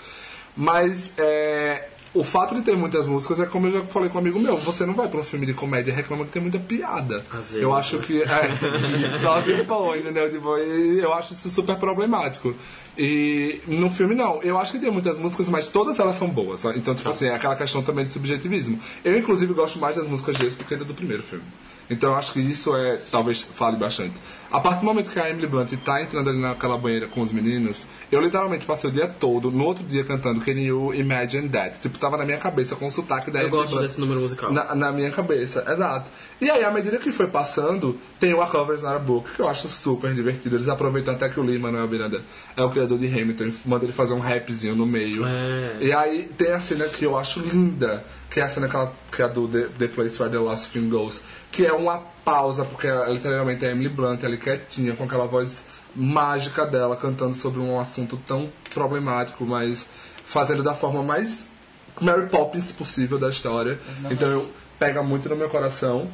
Mas 0.55 1.13
é, 1.17 1.89
o 2.13 2.23
fato 2.23 2.55
de 2.55 2.61
ter 2.61 2.75
muitas 2.75 3.07
músicas 3.07 3.39
é 3.39 3.45
como 3.45 3.67
eu 3.67 3.71
já 3.71 3.81
falei 3.81 4.09
com 4.09 4.17
um 4.17 4.21
amigo 4.21 4.39
meu, 4.39 4.57
você 4.57 4.85
não 4.85 4.93
vai 4.93 5.07
pra 5.07 5.19
um 5.19 5.23
filme 5.23 5.45
de 5.45 5.53
comédia 5.53 5.91
e 5.91 5.93
reclama 5.93 6.25
que 6.25 6.31
tem 6.31 6.41
muita 6.41 6.59
piada. 6.59 7.23
Vezes. 7.31 7.55
Eu 7.55 7.75
acho 7.75 7.99
que. 7.99 8.21
É, 8.21 8.49
só 9.21 9.41
que 9.41 9.61
bom, 9.63 9.95
entendeu? 9.95 10.29
Tipo, 10.31 10.57
e 10.57 10.99
eu 10.99 11.13
acho 11.13 11.33
isso 11.33 11.49
super 11.49 11.75
problemático. 11.75 12.55
E 12.97 13.61
no 13.67 13.89
filme 13.89 14.15
não, 14.15 14.41
eu 14.41 14.57
acho 14.57 14.71
que 14.71 14.79
tem 14.79 14.89
muitas 14.89 15.17
músicas, 15.17 15.47
mas 15.49 15.67
todas 15.67 15.99
elas 15.99 16.15
são 16.15 16.27
boas. 16.27 16.63
Então, 16.75 16.95
tipo 16.95 17.09
assim, 17.09 17.27
é 17.27 17.35
aquela 17.35 17.55
questão 17.55 17.83
também 17.83 18.05
de 18.05 18.11
subjetivismo. 18.11 18.79
Eu, 19.03 19.17
inclusive, 19.17 19.53
gosto 19.53 19.77
mais 19.77 19.95
das 19.95 20.07
músicas 20.07 20.37
desse 20.37 20.57
do 20.57 20.63
que 20.63 20.75
da 20.75 20.83
do 20.83 20.93
primeiro 20.93 21.21
filme. 21.21 21.45
Então 21.89 22.11
eu 22.11 22.17
acho 22.17 22.33
que 22.33 22.39
isso 22.39 22.75
é, 22.75 22.97
talvez 23.11 23.43
fale 23.43 23.77
bastante. 23.77 24.15
A 24.49 24.59
partir 24.59 24.79
do 24.79 24.85
momento 24.85 25.11
que 25.11 25.19
a 25.19 25.29
Emily 25.29 25.47
Blunt 25.47 25.73
tá 25.83 26.01
entrando 26.01 26.29
ali 26.29 26.39
naquela 26.39 26.77
banheira 26.77 27.07
com 27.07 27.21
os 27.21 27.31
meninos, 27.31 27.85
eu 28.11 28.21
literalmente 28.21 28.65
passei 28.65 28.89
o 28.89 28.93
dia 28.93 29.07
todo, 29.07 29.51
no 29.51 29.65
outro 29.65 29.83
dia 29.83 30.03
cantando 30.03 30.39
Can 30.39 30.53
You 30.53 30.93
Imagine 30.93 31.49
That? 31.49 31.79
Tipo, 31.79 31.99
tava 31.99 32.17
na 32.17 32.25
minha 32.25 32.37
cabeça 32.37 32.75
com 32.75 32.87
o 32.87 32.91
sotaque 32.91 33.29
da 33.29 33.39
Eu 33.39 33.47
Emily 33.47 33.61
gosto 33.61 33.73
Blunt. 33.73 33.83
desse 33.87 33.99
número 33.99 34.21
musical. 34.21 34.51
Na, 34.51 34.73
na 34.73 34.91
minha 34.91 35.11
cabeça, 35.11 35.65
exato. 35.67 36.09
E 36.39 36.49
aí, 36.49 36.63
à 36.63 36.71
medida 36.71 36.97
que 36.97 37.11
foi 37.11 37.27
passando, 37.27 37.97
tem 38.19 38.33
o 38.33 38.41
A 38.41 38.47
Covers 38.47 38.81
Not 38.81 38.95
a 38.95 38.99
Book, 38.99 39.29
que 39.35 39.41
eu 39.41 39.49
acho 39.49 39.67
super 39.67 40.13
divertido. 40.13 40.55
Eles 40.55 40.67
aproveitam 40.69 41.13
até 41.13 41.27
que 41.27 41.39
o 41.39 41.43
Lee 41.43 41.59
Manuel 41.59 41.87
Miranda 41.87 42.21
é 42.55 42.63
o 42.63 42.69
criador 42.69 42.97
de 42.97 43.07
Hamilton, 43.07 43.51
manda 43.65 43.85
ele 43.85 43.93
fazer 43.93 44.13
um 44.13 44.19
rapzinho 44.19 44.75
no 44.75 44.85
meio. 44.85 45.25
É. 45.25 45.77
E 45.81 45.91
aí 45.91 46.29
tem 46.37 46.51
a 46.51 46.59
cena 46.59 46.85
que 46.85 47.03
eu 47.05 47.17
acho 47.17 47.41
linda, 47.41 48.03
que 48.29 48.39
é 48.39 48.43
a 48.43 48.49
cena 48.49 48.67
que, 48.67 48.75
ela, 48.75 48.93
que 49.11 49.21
é 49.21 49.27
do 49.27 49.47
The, 49.47 49.67
The 49.77 49.87
Place 49.87 50.21
Where 50.21 50.31
the 50.31 50.39
Lost 50.39 50.71
Thing 50.71 50.89
Goes, 50.89 51.21
que 51.51 51.65
é 51.65 51.73
uma 51.73 52.03
pausa, 52.27 52.65
porque 52.65 52.87
é, 52.87 53.13
literalmente 53.13 53.63
é 53.63 53.69
a 53.69 53.71
Emily 53.71 53.87
Blunt 53.87 54.21
ali 54.25 54.37
quietinha, 54.37 54.93
com 54.93 55.05
aquela 55.05 55.25
voz 55.25 55.63
mágica 55.95 56.65
dela, 56.65 56.97
cantando 56.97 57.33
sobre 57.35 57.61
um 57.61 57.79
assunto 57.79 58.17
tão 58.27 58.49
problemático, 58.73 59.45
mas 59.45 59.87
fazendo 60.25 60.61
da 60.61 60.75
forma 60.75 61.01
mais 61.01 61.49
Mary 62.01 62.27
Poppins 62.27 62.73
possível 62.73 63.17
da 63.17 63.29
história. 63.29 63.79
Então 64.11 64.27
eu 64.27 64.51
pega 64.77 65.01
muito 65.01 65.29
no 65.29 65.37
meu 65.37 65.47
coração. 65.49 66.09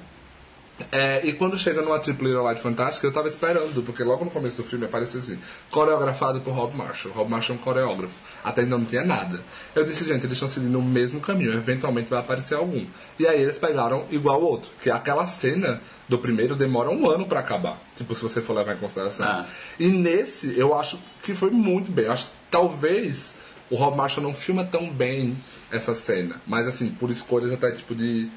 É, 0.91 1.25
e 1.25 1.33
quando 1.33 1.57
chega 1.57 1.81
numa 1.81 1.99
Triple 1.99 2.27
Little 2.27 2.43
Light 2.43 2.59
Fantástica, 2.59 3.05
eu 3.05 3.11
tava 3.11 3.27
esperando, 3.27 3.83
porque 3.83 4.03
logo 4.03 4.25
no 4.25 4.31
começo 4.31 4.57
do 4.57 4.67
filme 4.67 4.85
aparece 4.85 5.17
assim, 5.17 5.39
coreografado 5.69 6.41
por 6.41 6.51
Rob 6.51 6.75
Marshall. 6.75 7.13
Rob 7.13 7.29
Marshall 7.29 7.57
é 7.57 7.59
um 7.59 7.63
coreógrafo. 7.63 8.19
Até 8.43 8.63
então 8.63 8.79
não 8.79 8.85
tinha 8.85 9.03
nada. 9.03 9.41
Eu 9.75 9.85
disse, 9.85 10.05
gente, 10.05 10.25
eles 10.25 10.33
estão 10.33 10.49
seguindo 10.49 10.77
o 10.77 10.81
mesmo 10.81 11.19
caminho, 11.19 11.53
eventualmente 11.53 12.09
vai 12.09 12.19
aparecer 12.19 12.55
algum. 12.55 12.85
E 13.19 13.27
aí 13.27 13.41
eles 13.41 13.59
pegaram 13.59 14.05
igual 14.09 14.41
o 14.41 14.45
outro, 14.45 14.71
que 14.81 14.89
aquela 14.89 15.27
cena 15.27 15.79
do 16.09 16.17
primeiro 16.17 16.55
demora 16.55 16.89
um 16.89 17.09
ano 17.09 17.25
pra 17.25 17.39
acabar. 17.39 17.79
Tipo, 17.95 18.15
se 18.15 18.21
você 18.21 18.41
for 18.41 18.53
levar 18.53 18.73
em 18.73 18.77
consideração. 18.77 19.27
Ah. 19.27 19.45
E 19.79 19.87
nesse, 19.87 20.57
eu 20.57 20.77
acho 20.77 20.99
que 21.21 21.35
foi 21.35 21.51
muito 21.51 21.91
bem. 21.91 22.05
Eu 22.05 22.11
acho 22.11 22.25
que 22.25 22.31
talvez 22.49 23.35
o 23.69 23.75
Rob 23.75 23.95
Marshall 23.95 24.23
não 24.23 24.33
filma 24.33 24.63
tão 24.63 24.89
bem 24.89 25.35
essa 25.71 25.95
cena. 25.95 26.41
Mas 26.45 26.67
assim, 26.67 26.89
por 26.89 27.09
escolhas 27.09 27.51
até 27.51 27.71
tipo 27.71 27.95
de. 27.95 28.29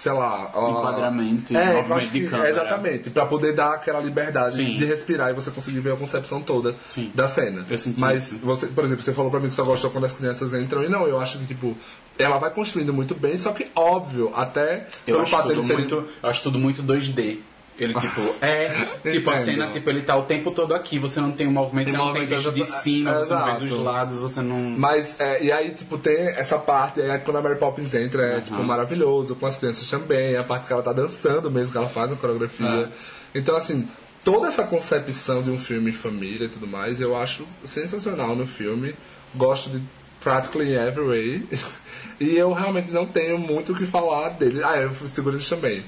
Sei 0.00 0.10
lá. 0.12 0.50
ó, 0.54 0.70
Enquadramento 0.70 1.52
e 1.52 1.56
é, 1.56 1.74
movimento 1.74 2.10
de 2.10 2.26
câmera. 2.26 2.48
Exatamente. 2.50 3.10
Pra 3.10 3.26
poder 3.26 3.52
dar 3.54 3.74
aquela 3.74 4.00
liberdade 4.00 4.56
Sim. 4.56 4.78
de 4.78 4.84
respirar 4.86 5.28
e 5.30 5.34
você 5.34 5.50
conseguir 5.50 5.80
ver 5.80 5.92
a 5.92 5.96
concepção 5.96 6.40
toda 6.40 6.74
Sim. 6.88 7.10
da 7.14 7.28
cena. 7.28 7.66
Eu 7.68 7.78
senti 7.78 8.00
Mas 8.00 8.32
isso. 8.32 8.38
você, 8.42 8.66
por 8.68 8.82
exemplo, 8.84 9.04
você 9.04 9.12
falou 9.12 9.30
pra 9.30 9.38
mim 9.40 9.50
que 9.50 9.54
só 9.54 9.62
gostou 9.62 9.90
quando 9.90 10.04
as 10.04 10.14
crianças 10.14 10.54
entram. 10.54 10.82
E 10.82 10.88
não, 10.88 11.06
eu 11.06 11.20
acho 11.20 11.38
que, 11.38 11.44
tipo, 11.44 11.76
ela 12.18 12.38
vai 12.38 12.48
construindo 12.50 12.94
muito 12.94 13.14
bem, 13.14 13.36
só 13.36 13.52
que 13.52 13.68
óbvio, 13.76 14.32
até 14.34 14.86
Eu 15.06 15.16
pelo 15.16 15.26
fato 15.26 15.48
dele 15.48 15.62
serem. 15.62 15.80
muito, 15.80 15.94
eu 16.22 16.28
acho 16.30 16.42
tudo 16.42 16.58
muito 16.58 16.82
2D. 16.82 17.36
Ele, 17.80 17.94
tipo, 17.94 18.20
é. 18.44 18.68
tipo, 19.10 19.30
a 19.30 19.38
cena, 19.38 19.70
tipo, 19.70 19.88
ele 19.88 20.02
tá 20.02 20.14
o 20.16 20.24
tempo 20.24 20.50
todo 20.50 20.74
aqui. 20.74 20.98
Você 20.98 21.18
não 21.20 21.32
tem 21.32 21.48
um 21.48 21.52
movimento, 21.52 21.86
Tem 21.86 21.94
você 21.94 21.98
não 21.98 22.12
tem 22.12 22.26
visto 22.26 22.52
de 22.52 22.60
exato. 22.60 22.82
cima, 22.82 23.14
você 23.14 23.34
não 23.34 23.58
vê 23.58 23.66
dos 23.66 23.78
lados, 23.78 24.18
você 24.18 24.42
não. 24.42 24.56
Mas, 24.56 25.18
é, 25.18 25.42
e 25.42 25.50
aí, 25.50 25.70
tipo, 25.70 25.96
tem 25.96 26.28
essa 26.28 26.58
parte, 26.58 27.00
aí 27.00 27.18
quando 27.20 27.38
a 27.38 27.42
Mary 27.42 27.58
Poppins 27.58 27.94
entra, 27.94 28.22
é, 28.22 28.40
tipo, 28.42 28.62
maravilhoso, 28.62 29.34
com 29.34 29.46
as 29.46 29.56
crianças 29.56 29.88
também, 29.88 30.36
a 30.36 30.44
parte 30.44 30.66
que 30.66 30.72
ela 30.72 30.82
tá 30.82 30.92
dançando 30.92 31.50
mesmo, 31.50 31.72
que 31.72 31.78
ela 31.78 31.88
faz 31.88 32.12
a 32.12 32.16
coreografia. 32.16 32.90
Então, 33.34 33.56
assim, 33.56 33.88
toda 34.22 34.48
essa 34.48 34.64
concepção 34.64 35.42
de 35.42 35.50
um 35.50 35.58
filme 35.58 35.90
em 35.90 35.94
família 35.94 36.44
e 36.44 36.48
tudo 36.48 36.66
mais, 36.66 37.00
eu 37.00 37.16
acho 37.16 37.46
sensacional 37.64 38.36
no 38.36 38.46
filme. 38.46 38.94
Gosto 39.34 39.70
de 39.70 39.82
practically 40.22 40.74
every 40.74 41.06
way. 41.06 41.48
e 42.20 42.36
eu 42.36 42.52
realmente 42.52 42.90
não 42.90 43.06
tenho 43.06 43.38
muito 43.38 43.72
o 43.72 43.76
que 43.76 43.86
falar 43.86 44.30
dele. 44.30 44.62
Ah, 44.62 44.76
eu 44.76 44.92
seguro 45.08 45.36
isso 45.38 45.54
também. 45.54 45.82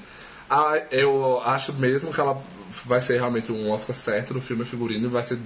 Ah, 0.55 0.83
eu 0.91 1.41
acho 1.43 1.73
mesmo 1.73 2.13
que 2.13 2.21
ela 2.21 2.39
vai 2.85 3.01
ser 3.01 3.15
realmente 3.15 3.51
um 3.51 3.71
Oscar 3.71 3.95
certo 3.95 4.35
no 4.35 4.39
filme 4.39 4.63
figurino 4.63 5.07
e 5.07 5.09
vai 5.09 5.23
ser 5.23 5.39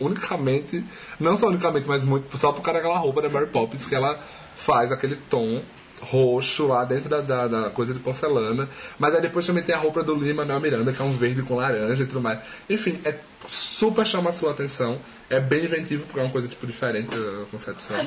unicamente, 0.00 0.84
não 1.20 1.36
só 1.36 1.46
unicamente, 1.46 1.86
mas 1.86 2.04
muito 2.04 2.36
só 2.36 2.50
por 2.50 2.60
causa 2.60 2.80
daquela 2.80 2.98
roupa 2.98 3.22
da 3.22 3.28
Mary 3.28 3.46
Poppins 3.46 3.86
que 3.86 3.94
ela 3.94 4.18
faz 4.56 4.90
aquele 4.90 5.14
tom 5.14 5.62
roxo 6.00 6.66
lá 6.66 6.84
dentro 6.84 7.08
da, 7.08 7.20
da, 7.20 7.46
da 7.46 7.70
coisa 7.70 7.94
de 7.94 8.00
porcelana. 8.00 8.68
Mas 8.98 9.14
aí 9.14 9.22
depois 9.22 9.46
também 9.46 9.62
tem 9.62 9.76
a 9.76 9.78
roupa 9.78 10.02
do 10.02 10.16
Lima 10.16 10.42
Manuel 10.44 10.60
Miranda, 10.60 10.92
que 10.92 11.00
é 11.00 11.04
um 11.04 11.16
verde 11.16 11.42
com 11.42 11.54
laranja 11.54 12.02
e 12.02 12.06
tudo 12.06 12.20
mais. 12.20 12.40
Enfim, 12.68 13.00
é 13.04 13.16
super 13.46 14.04
chama 14.04 14.30
a 14.30 14.32
sua 14.32 14.50
atenção. 14.50 14.98
É 15.30 15.38
bem 15.38 15.66
inventivo, 15.66 16.04
porque 16.04 16.18
é 16.18 16.22
uma 16.24 16.32
coisa 16.32 16.48
tipo 16.48 16.66
diferente 16.66 17.10
da 17.10 17.44
concepção. 17.48 18.04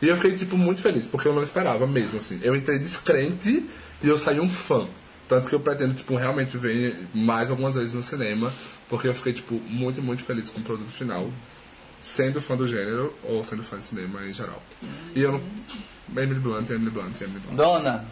E 0.00 0.08
eu 0.08 0.16
fiquei 0.16 0.32
tipo 0.32 0.56
muito 0.56 0.82
feliz, 0.82 1.06
porque 1.06 1.28
eu 1.28 1.32
não 1.32 1.44
esperava 1.44 1.86
mesmo 1.86 2.16
assim. 2.16 2.40
Eu 2.42 2.56
entrei 2.56 2.80
descrente 2.80 3.64
e 4.02 4.08
eu 4.08 4.18
saí 4.18 4.40
um 4.40 4.50
fã. 4.50 4.88
Tanto 5.32 5.48
que 5.48 5.54
eu 5.54 5.60
pretendo, 5.60 5.94
tipo, 5.94 6.14
realmente 6.14 6.58
ver 6.58 6.94
mais 7.14 7.48
algumas 7.50 7.74
vezes 7.74 7.94
no 7.94 8.02
cinema, 8.02 8.52
porque 8.86 9.08
eu 9.08 9.14
fiquei, 9.14 9.32
tipo, 9.32 9.54
muito, 9.66 10.02
muito 10.02 10.22
feliz 10.22 10.50
com 10.50 10.60
o 10.60 10.62
produto 10.62 10.90
final, 10.90 11.30
sendo 12.02 12.38
fã 12.42 12.54
do 12.54 12.68
gênero 12.68 13.14
ou 13.22 13.42
sendo 13.42 13.62
fã 13.62 13.78
de 13.78 13.84
cinema 13.84 14.22
em 14.26 14.32
geral. 14.34 14.62
E 15.16 15.22
eu 15.22 15.32
não. 15.32 16.22
Emily 16.22 16.38
Blunt, 16.38 16.68
Emily 16.68 16.90
Blunt, 16.90 17.18
Emily 17.18 17.40
Blunt. 17.40 17.56
Dona. 17.56 18.04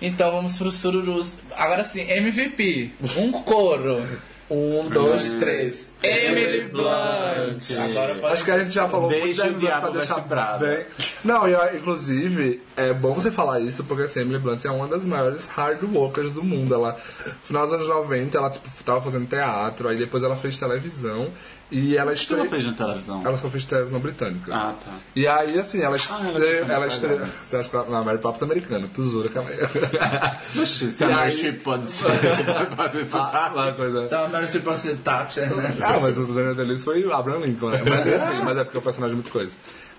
Então 0.00 0.30
vamos 0.30 0.56
pro 0.56 0.70
sururus. 0.70 1.38
Agora 1.56 1.82
sim, 1.82 2.02
MVP. 2.02 2.92
Um 3.16 3.32
coro. 3.32 4.06
Um, 4.48 4.88
Dois, 4.90 5.38
três. 5.38 5.90
Emily 6.02 6.68
Blunt. 6.68 7.62
Agora 7.90 8.32
Acho 8.32 8.44
que 8.44 8.50
a 8.50 8.60
gente 8.60 8.72
já 8.72 8.88
falou 8.88 9.08
Deixa 9.08 9.24
muito 9.24 9.38
o 9.38 9.42
da 9.42 9.46
Emily 9.46 9.58
Blunt 9.58 9.70
diabo 9.70 9.86
pra 9.92 9.98
deixar 10.24 10.58
bem. 10.58 10.86
Não, 11.24 11.48
e 11.48 11.54
ó, 11.54 11.68
inclusive, 11.74 12.62
é 12.76 12.92
bom 12.92 13.14
você 13.14 13.30
falar 13.30 13.60
isso, 13.60 13.82
porque 13.84 14.04
assim, 14.04 14.20
a 14.20 14.22
Emily 14.22 14.38
Blunt 14.38 14.64
é 14.64 14.70
uma 14.70 14.86
das 14.86 15.04
maiores 15.04 15.46
hard 15.48 15.82
workers 15.92 16.32
do 16.32 16.42
mundo. 16.44 16.74
Ela, 16.74 16.92
no 17.26 17.32
final 17.44 17.64
dos 17.66 17.74
anos 17.74 17.88
90, 17.88 18.38
ela 18.38 18.50
tipo, 18.50 18.68
tava 18.84 19.00
fazendo 19.02 19.26
teatro, 19.28 19.88
aí 19.88 19.96
depois 19.96 20.22
ela 20.22 20.36
fez 20.36 20.58
televisão 20.58 21.28
e 21.70 21.96
ela 21.98 22.12
O 22.12 22.14
que 22.14 22.20
estreou. 22.20 22.40
ela 22.42 22.48
fez 22.50 22.64
na 22.64 22.72
televisão? 22.72 23.22
Ela 23.26 23.36
só 23.36 23.50
fez 23.50 23.66
televisão 23.66 24.00
britânica. 24.00 24.54
Ah, 24.54 24.74
tá. 24.82 24.90
E 25.14 25.26
aí, 25.26 25.58
assim, 25.58 25.78
ela 25.82 25.88
ela 25.88 25.96
estreou. 25.96 26.64
é 26.64 26.72
ela 26.72 26.86
estreou. 26.86 27.16
verdade. 27.18 27.32
Você 27.46 27.56
acha 27.56 27.68
que 27.68 27.76
ela. 27.76 27.84
Não, 27.90 28.04
Mary 28.04 28.18
Poppins 28.18 28.40
é 28.40 28.44
americana, 28.44 28.88
tu 28.94 29.02
jura 29.02 29.28
que 29.28 29.36
ela 29.36 29.46
é. 29.50 30.38
Se 30.64 31.04
a 31.04 31.06
E 31.06 31.08
Meryl 31.10 31.22
aí- 31.24 31.32
Streep 31.32 31.62
pode 31.62 31.86
ser. 31.86 32.06
pode 32.74 32.76
fazer 32.76 33.00
isso. 33.02 33.16
Uma 33.16 33.72
coisa. 33.74 34.06
Só 34.06 34.24
a 34.24 34.28
Meryl 34.28 34.46
Streep 34.46 34.64
pode 34.64 34.78
ser 34.78 34.96
Thatcher, 34.98 35.54
né? 35.54 35.74
Ah, 35.88 35.98
mas 36.00 36.18
o 36.18 36.26
Daniel 36.26 36.54
Day-Lewis 36.54 36.84
foi 36.84 37.04
o 37.04 37.12
Abraham 37.12 37.46
Lincoln, 37.46 37.70
né? 37.70 37.82
Mas, 37.88 38.06
enfim, 38.06 38.44
mas 38.44 38.56
é 38.58 38.64
porque 38.64 38.76
é 38.76 38.80
um 38.80 38.82
personagem 38.82 39.14
muito 39.14 39.30
coisa. 39.30 39.52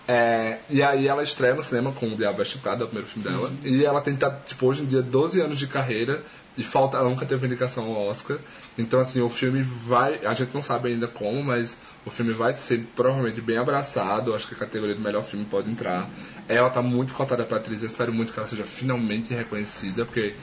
É, 0.07 0.57
e 0.69 0.81
aí 0.81 1.07
ela 1.07 1.21
estreia 1.21 1.53
no 1.53 1.63
cinema 1.63 1.91
com 1.91 2.07
o 2.07 2.15
Diabo 2.15 2.39
Veste 2.39 2.57
Prada, 2.57 2.81
é 2.81 2.85
o 2.85 2.87
primeiro 2.87 3.07
filme 3.07 3.27
dela. 3.27 3.51
E 3.63 3.85
ela 3.85 4.01
tem, 4.01 4.17
tipo, 4.45 4.65
hoje 4.65 4.83
em 4.83 4.85
dia, 4.85 5.01
12 5.01 5.41
anos 5.41 5.57
de 5.57 5.67
carreira. 5.67 6.23
E 6.57 6.63
falta, 6.63 6.97
ela 6.97 7.09
nunca 7.09 7.25
teve 7.25 7.45
indicação 7.45 7.85
ao 7.85 8.07
Oscar. 8.07 8.37
Então, 8.77 8.99
assim, 8.99 9.21
o 9.21 9.29
filme 9.29 9.61
vai... 9.61 10.25
A 10.25 10.33
gente 10.33 10.49
não 10.53 10.61
sabe 10.61 10.89
ainda 10.89 11.07
como, 11.07 11.43
mas 11.43 11.77
o 12.05 12.09
filme 12.09 12.33
vai 12.33 12.53
ser 12.53 12.85
provavelmente 12.95 13.39
bem 13.39 13.57
abraçado. 13.57 14.33
Acho 14.33 14.47
que 14.47 14.55
a 14.55 14.57
categoria 14.57 14.95
do 14.95 15.01
melhor 15.01 15.23
filme 15.23 15.45
pode 15.45 15.69
entrar. 15.69 16.09
Ela 16.47 16.69
tá 16.69 16.81
muito 16.81 17.13
cotada 17.13 17.43
pra 17.45 17.57
atriz. 17.57 17.81
Eu 17.81 17.87
espero 17.87 18.11
muito 18.11 18.33
que 18.33 18.39
ela 18.39 18.47
seja 18.47 18.63
finalmente 18.63 19.33
reconhecida, 19.33 20.05
porque 20.05 20.33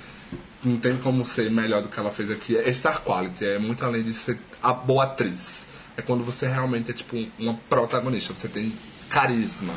não 0.69 0.79
tem 0.79 0.97
como 0.97 1.25
ser 1.25 1.51
melhor 1.51 1.83
do 1.83 1.89
que 1.89 1.99
ela 1.99 2.11
fez 2.11 2.31
aqui. 2.31 2.57
É 2.57 2.73
star 2.73 3.03
quality, 3.03 3.45
é 3.45 3.59
muito 3.59 3.85
além 3.85 4.03
de 4.03 4.13
ser 4.15 4.39
a 4.63 4.73
boa 4.73 5.05
atriz. 5.05 5.67
É 5.97 6.03
quando 6.03 6.25
você 6.25 6.47
realmente 6.47 6.91
é 6.91 6.95
tipo 6.95 7.17
uma 7.39 7.55
protagonista, 7.69 8.35
você 8.35 8.49
tem 8.49 8.73
carisma. 9.09 9.75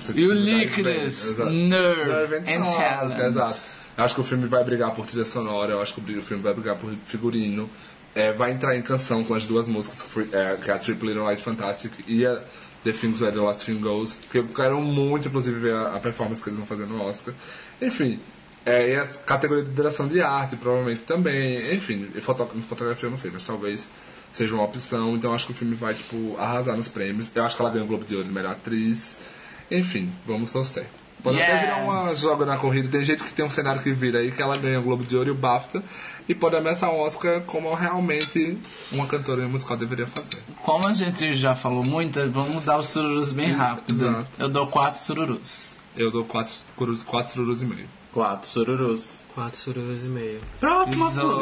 Você 0.00 0.12
Uniqueness, 0.12 1.24
Exato. 1.26 1.50
nerve, 1.50 2.36
and 2.36 2.64
and 2.64 2.66
talent. 2.76 3.18
Exato. 3.20 3.60
Eu 3.96 4.04
acho 4.04 4.14
que 4.14 4.20
o 4.20 4.24
filme 4.24 4.46
vai 4.46 4.62
brigar 4.62 4.92
por 4.94 5.06
trilha 5.06 5.24
sonora, 5.24 5.72
eu 5.72 5.82
acho 5.82 5.94
que 5.94 6.00
o 6.16 6.22
filme 6.22 6.42
vai 6.42 6.54
brigar 6.54 6.76
por 6.76 6.90
figurino. 7.04 7.68
É, 8.14 8.32
vai 8.32 8.52
entrar 8.52 8.76
em 8.76 8.82
canção 8.82 9.22
com 9.22 9.34
as 9.34 9.44
duas 9.44 9.68
músicas, 9.68 10.02
que 10.02 10.08
foi- 10.08 10.28
é, 10.32 10.56
que 10.56 10.70
é 10.70 10.74
a 10.74 10.78
Triple 10.78 11.08
Little 11.08 11.24
Light 11.24 11.42
Fantastic 11.42 11.92
e 12.06 12.24
a 12.26 12.42
The 12.84 12.92
Things 12.92 13.20
Where 13.20 13.34
the 13.34 13.40
Last 13.42 13.66
Thing 13.66 13.78
Goes, 13.80 14.20
que 14.30 14.38
eu 14.38 14.46
quero 14.48 14.80
muito, 14.80 15.28
inclusive, 15.28 15.58
ver 15.60 15.74
a, 15.74 15.96
a 15.96 16.00
performance 16.00 16.42
que 16.42 16.48
eles 16.48 16.58
vão 16.58 16.66
fazer 16.66 16.86
no 16.86 17.02
Oscar. 17.02 17.34
Enfim, 17.82 18.18
é, 18.64 18.90
e 18.90 18.96
a 18.96 19.06
categoria 19.06 19.64
de 19.64 19.70
direção 19.70 20.06
de 20.08 20.20
arte, 20.20 20.56
provavelmente 20.56 21.02
também. 21.04 21.74
Enfim, 21.74 22.08
foto, 22.20 22.46
fotografia 22.62 23.06
eu 23.06 23.10
não 23.10 23.18
sei, 23.18 23.30
mas 23.32 23.44
talvez 23.44 23.88
seja 24.32 24.54
uma 24.54 24.64
opção. 24.64 25.14
Então 25.14 25.32
acho 25.34 25.46
que 25.46 25.52
o 25.52 25.54
filme 25.54 25.74
vai, 25.74 25.94
tipo, 25.94 26.36
arrasar 26.38 26.76
nos 26.76 26.88
prêmios. 26.88 27.30
Eu 27.34 27.44
acho 27.44 27.56
que 27.56 27.62
ela 27.62 27.70
ganha 27.70 27.84
o 27.84 27.88
Globo 27.88 28.04
de 28.04 28.14
Ouro 28.14 28.28
de 28.28 28.32
melhor 28.34 28.52
atriz. 28.52 29.18
Enfim, 29.70 30.10
vamos 30.26 30.50
torcer. 30.52 30.86
Pode 31.22 31.42
até 31.42 31.50
Yes. 31.52 31.60
virar 31.62 31.76
uma 31.78 32.14
joga 32.14 32.46
na 32.46 32.56
corrida. 32.58 32.88
Tem 32.88 33.02
gente 33.04 33.24
que 33.24 33.32
tem 33.32 33.44
um 33.44 33.50
cenário 33.50 33.82
que 33.82 33.92
vira 33.92 34.20
aí 34.20 34.30
que 34.30 34.40
ela 34.40 34.56
ganha 34.56 34.78
o 34.78 34.82
Globo 34.82 35.02
de 35.02 35.16
Ouro 35.16 35.28
e 35.28 35.32
o 35.32 35.34
BAFTA. 35.34 35.82
E 36.28 36.34
pode 36.34 36.54
ameaçar 36.54 36.90
o 36.90 36.98
Oscar 37.00 37.40
como 37.40 37.74
realmente 37.74 38.56
uma 38.92 39.06
cantora 39.06 39.48
musical 39.48 39.76
deveria 39.76 40.06
fazer. 40.06 40.38
Como 40.62 40.86
a 40.86 40.94
gente 40.94 41.32
já 41.32 41.56
falou 41.56 41.82
muito, 41.82 42.20
vamos 42.30 42.64
dar 42.64 42.78
os 42.78 42.86
sururus 42.88 43.32
bem 43.32 43.50
rápido. 43.50 43.94
Exato. 44.04 44.28
Eu 44.38 44.48
dou 44.48 44.66
quatro 44.68 45.00
sururus. 45.00 45.74
Eu 45.96 46.10
dou 46.12 46.24
quatro, 46.24 46.52
quatro 47.06 47.32
sururus 47.32 47.62
e 47.62 47.64
meio. 47.66 47.88
Quatro 48.18 48.48
sururus. 48.48 49.18
Quatro 49.32 49.56
sururus 49.56 50.02
e 50.04 50.08
meio. 50.08 50.40
Próxima 50.58 51.08
Zo- 51.12 51.38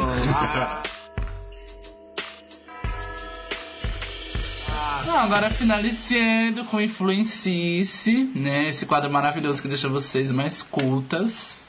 Não, 5.07 5.17
agora 5.17 5.49
finalizando 5.49 6.63
com 6.65 6.79
Influencice, 6.79 8.29
né? 8.35 8.67
Esse 8.69 8.85
quadro 8.85 9.09
maravilhoso 9.09 9.59
que 9.59 9.67
deixa 9.67 9.89
vocês 9.89 10.31
mais 10.31 10.61
cultas. 10.61 11.65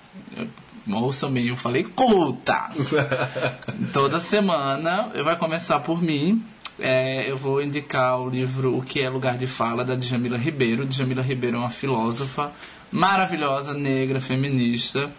Ouçam 0.86 1.30
bem, 1.32 1.46
eu 1.48 1.56
falei 1.56 1.84
cultas! 1.84 2.92
Toda 3.94 4.20
semana 4.20 5.10
vai 5.24 5.36
começar 5.36 5.80
por 5.80 6.02
mim. 6.02 6.44
É, 6.78 7.30
eu 7.30 7.36
vou 7.38 7.62
indicar 7.62 8.20
o 8.20 8.28
livro 8.28 8.76
O 8.76 8.82
que 8.82 9.00
é 9.00 9.08
Lugar 9.08 9.38
de 9.38 9.46
Fala, 9.46 9.86
da 9.86 9.94
Djamila 9.94 10.36
Ribeiro. 10.36 10.84
Djamila 10.84 11.22
Ribeiro 11.22 11.56
é 11.56 11.60
uma 11.60 11.70
filósofa 11.70 12.52
maravilhosa, 12.90 13.74
negra, 13.74 14.20
feminista, 14.20 15.10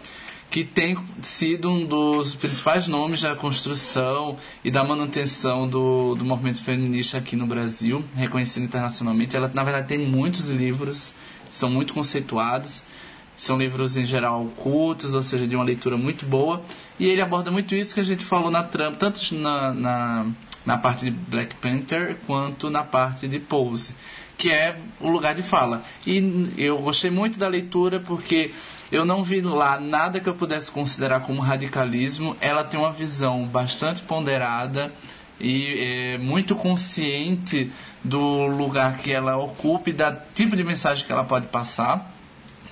que 0.50 0.64
tem 0.64 0.96
sido 1.22 1.70
um 1.70 1.86
dos 1.86 2.34
principais 2.34 2.88
nomes 2.88 3.22
da 3.22 3.36
construção 3.36 4.36
e 4.64 4.70
da 4.70 4.82
manutenção 4.82 5.68
do, 5.68 6.14
do 6.16 6.24
movimento 6.24 6.62
feminista 6.62 7.18
aqui 7.18 7.36
no 7.36 7.46
Brasil, 7.46 8.04
reconhecido 8.16 8.64
internacionalmente. 8.64 9.36
Ela, 9.36 9.50
na 9.54 9.62
verdade, 9.62 9.86
tem 9.86 9.98
muitos 9.98 10.48
livros, 10.48 11.14
são 11.48 11.70
muito 11.70 11.94
conceituados. 11.94 12.84
São 13.36 13.56
livros 13.56 13.96
em 13.96 14.04
geral 14.04 14.44
cultos, 14.54 15.14
ou 15.14 15.22
seja, 15.22 15.46
de 15.46 15.56
uma 15.56 15.64
leitura 15.64 15.96
muito 15.96 16.26
boa. 16.26 16.62
E 16.98 17.06
ele 17.06 17.22
aborda 17.22 17.50
muito 17.50 17.74
isso 17.74 17.94
que 17.94 18.00
a 18.00 18.04
gente 18.04 18.22
falou 18.22 18.50
na 18.50 18.62
trama, 18.62 18.96
tanto 18.96 19.34
na, 19.34 19.72
na, 19.72 20.26
na 20.66 20.76
parte 20.76 21.06
de 21.06 21.10
Black 21.10 21.54
Panther 21.54 22.18
quanto 22.26 22.68
na 22.68 22.82
parte 22.82 23.26
de 23.26 23.38
Pose, 23.38 23.96
que 24.40 24.50
é 24.50 24.74
o 24.98 25.10
lugar 25.10 25.34
de 25.34 25.42
fala. 25.42 25.84
E 26.06 26.50
eu 26.56 26.78
gostei 26.78 27.10
muito 27.10 27.38
da 27.38 27.46
leitura 27.46 28.00
porque 28.00 28.50
eu 28.90 29.04
não 29.04 29.22
vi 29.22 29.42
lá 29.42 29.78
nada 29.78 30.18
que 30.18 30.26
eu 30.26 30.34
pudesse 30.34 30.70
considerar 30.70 31.20
como 31.20 31.42
radicalismo. 31.42 32.34
Ela 32.40 32.64
tem 32.64 32.80
uma 32.80 32.90
visão 32.90 33.46
bastante 33.46 34.00
ponderada 34.02 34.90
e 35.38 36.14
é, 36.14 36.18
muito 36.18 36.56
consciente 36.56 37.70
do 38.02 38.46
lugar 38.46 38.96
que 38.96 39.12
ela 39.12 39.36
ocupa 39.36 39.90
e 39.90 39.92
da 39.92 40.10
tipo 40.10 40.56
de 40.56 40.64
mensagem 40.64 41.04
que 41.04 41.12
ela 41.12 41.24
pode 41.24 41.48
passar, 41.48 42.10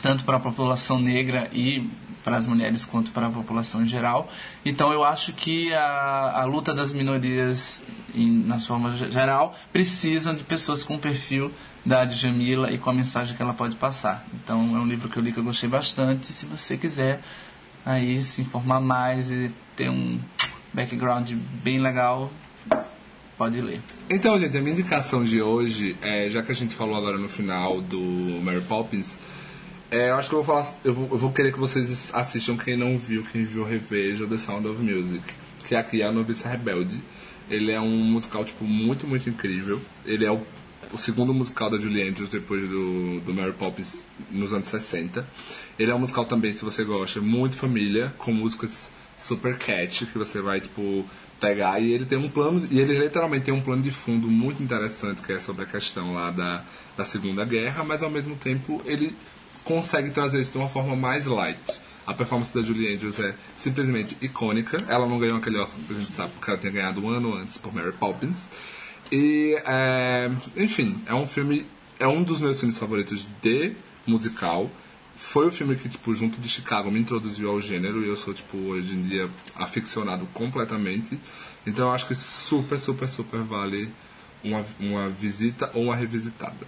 tanto 0.01 0.25
para 0.25 0.39
a 0.39 0.41
população 0.41 0.99
negra 0.99 1.51
e 1.53 1.87
para 2.25 2.39
as 2.39 2.47
mulheres 2.47 2.87
quanto 2.87 3.11
para 3.11 3.27
a 3.27 3.31
população 3.31 3.83
em 3.83 3.87
geral. 3.87 4.31
Então 4.65 4.91
eu 4.91 5.05
acho 5.05 5.35
que 5.35 5.73
a, 5.75 6.41
a 6.41 6.45
luta 6.47 6.73
das 6.73 6.95
minorias, 6.95 7.83
em, 8.15 8.31
na 8.45 8.59
sua 8.59 8.79
forma 8.79 8.97
geral, 9.11 9.55
precisam 9.73 10.35
de 10.35 10.45
pessoas 10.45 10.83
com 10.83 10.97
o 10.97 10.99
perfil 10.99 11.53
da 11.85 12.05
Djamila 12.05 12.71
e 12.71 12.79
com 12.79 12.91
a 12.91 12.93
mensagem 12.93 13.37
que 13.37 13.43
ela 13.43 13.55
pode 13.55 13.77
passar. 13.77 14.27
Então 14.35 14.77
é 14.77 14.79
um 14.79 14.87
livro 14.87 15.09
que 15.09 15.17
eu 15.17 15.23
li 15.23 15.33
que 15.33 15.39
eu 15.39 15.45
gostei 15.45 15.69
bastante. 15.69 16.27
Se 16.27 16.47
você 16.47 16.77
quiser 16.77 17.21
aí 17.85 18.23
se 18.23 18.43
informar 18.43 18.81
mais 18.81 19.33
e 19.33 19.51
ter 19.75 19.89
um 19.89 20.19
background 20.73 21.33
bem 21.63 21.81
legal, 21.81 22.31
pode 23.37 23.61
ler. 23.61 23.81
Então, 24.11 24.39
gente, 24.39 24.57
a 24.57 24.61
minha 24.61 24.73
indicação 24.73 25.25
de 25.25 25.41
hoje, 25.41 25.97
é, 26.03 26.29
já 26.29 26.43
que 26.43 26.53
a 26.53 26.55
gente 26.55 26.75
falou 26.75 26.97
agora 26.97 27.17
no 27.17 27.29
final 27.29 27.81
do 27.81 28.01
Mary 28.43 28.61
Poppins, 28.63 29.19
é, 29.91 30.11
eu 30.11 30.17
acho 30.17 30.29
que 30.29 30.35
eu 30.35 30.43
vou 30.43 30.57
falar. 30.57 30.75
Eu 30.85 30.93
vou, 30.93 31.09
eu 31.11 31.17
vou 31.17 31.33
querer 31.33 31.53
que 31.53 31.59
vocês 31.59 32.11
assistam 32.13 32.57
quem 32.57 32.77
não 32.77 32.99
viu, 32.99 33.23
quem 33.23 33.45
viu 33.45 33.65
reveja 33.65 34.27
The 34.27 34.37
Sound 34.37 34.67
of 34.67 34.83
Music, 34.83 35.23
que 35.67 35.75
aqui 35.75 36.03
é 36.03 36.07
a 36.07 36.13
Noviça 36.13 36.49
Rebelde. 36.49 37.01
Ele 37.51 37.73
é 37.73 37.81
um 37.81 38.05
musical, 38.05 38.45
tipo, 38.45 38.65
muito, 38.65 39.07
muito 39.07 39.29
incrível. 39.29 39.81
Ele 40.05 40.25
é 40.25 40.31
o, 40.31 40.41
o 40.93 40.99
segundo 40.99 41.33
musical 41.33 41.71
da 41.71 41.79
Julie 41.79 42.09
Andrews 42.09 42.29
depois 42.29 42.69
do, 42.69 43.21
do 43.21 43.35
Mary 43.35 43.53
Poppins 43.53 44.05
nos 44.31 44.53
anos 44.53 44.67
60. 44.67 45.27
Ele 45.79 45.91
é 45.91 45.95
um 45.95 45.99
musical 45.99 46.25
também, 46.25 46.53
se 46.53 46.65
você 46.65 46.85
gosta, 46.85 47.21
muito 47.21 47.57
família, 47.57 48.13
com 48.19 48.33
músicas 48.33 48.91
super 49.19 49.57
catchy, 49.57 50.07
que 50.07 50.19
você 50.19 50.41
vai, 50.41 50.61
tipo, 50.61 51.05
pegar. 51.41 51.81
E 51.81 51.93
ele 51.93 52.05
tem 52.05 52.19
um 52.19 52.29
plano, 52.29 52.67
e 52.71 52.79
ele 52.79 52.99
literalmente 52.99 53.47
tem 53.47 53.55
um 53.55 53.61
plano 53.61 53.83
de 53.83 53.91
fundo 53.91 54.29
muito 54.29 54.63
interessante, 54.63 55.23
que 55.23 55.33
é 55.33 55.39
sobre 55.39 55.65
a 55.65 55.67
questão 55.67 56.13
lá 56.13 56.31
da, 56.31 56.65
da 56.97 57.05
Segunda 57.05 57.45
Guerra, 57.45 57.85
mas 57.85 58.03
ao 58.03 58.11
mesmo 58.11 58.37
tempo 58.37 58.83
ele 58.85 59.15
consegue 59.65 60.11
trazer 60.11 60.41
isso 60.41 60.53
de 60.53 60.59
uma 60.59 60.69
forma 60.69 60.97
mais 60.97 61.27
light. 61.27 61.59
A 62.09 62.15
performance 62.15 62.55
da 62.55 62.63
Julie 62.63 62.95
Andrews 62.95 63.21
é 63.21 63.35
simplesmente 63.59 64.17
icônica. 64.23 64.79
Ela 64.89 65.07
não 65.07 65.19
ganhou 65.19 65.37
aquele 65.37 65.59
Oscar 65.59 65.79
a 65.91 65.93
gente 65.93 66.11
sabe 66.11 66.33
porque 66.33 66.51
ela 66.51 66.59
tinha 66.59 66.73
ganhado 66.73 67.05
um 67.05 67.11
ano 67.11 67.35
antes 67.35 67.59
por 67.59 67.71
Mary 67.71 67.93
Poppins. 67.93 68.47
E, 69.13 69.55
é, 69.67 70.31
enfim, 70.57 70.99
é 71.05 71.15
um 71.15 71.27
filme, 71.27 71.67
é 71.99 72.09
um 72.09 72.23
dos 72.23 72.41
meus 72.41 72.59
filmes 72.59 72.79
favoritos 72.79 73.29
de 73.43 73.75
musical. 74.07 74.71
Foi 75.17 75.49
o 75.49 75.51
filme 75.51 75.77
que, 75.77 75.87
tipo, 75.87 76.15
junto 76.15 76.41
de 76.41 76.49
Chicago 76.49 76.91
me 76.91 76.99
introduziu 76.99 77.51
ao 77.51 77.61
gênero 77.61 78.03
e 78.03 78.09
eu 78.09 78.17
sou, 78.17 78.33
tipo, 78.33 78.57
hoje 78.57 78.95
em 78.95 79.03
dia 79.03 79.29
aficionado 79.55 80.27
completamente. 80.33 81.21
Então 81.67 81.89
eu 81.89 81.93
acho 81.93 82.07
que 82.07 82.15
super, 82.15 82.79
super, 82.79 83.07
super 83.07 83.41
vale 83.41 83.93
uma, 84.43 84.65
uma 84.81 85.11
visita 85.11 85.71
ou 85.75 85.85
uma 85.85 85.95
revisitada. 85.95 86.67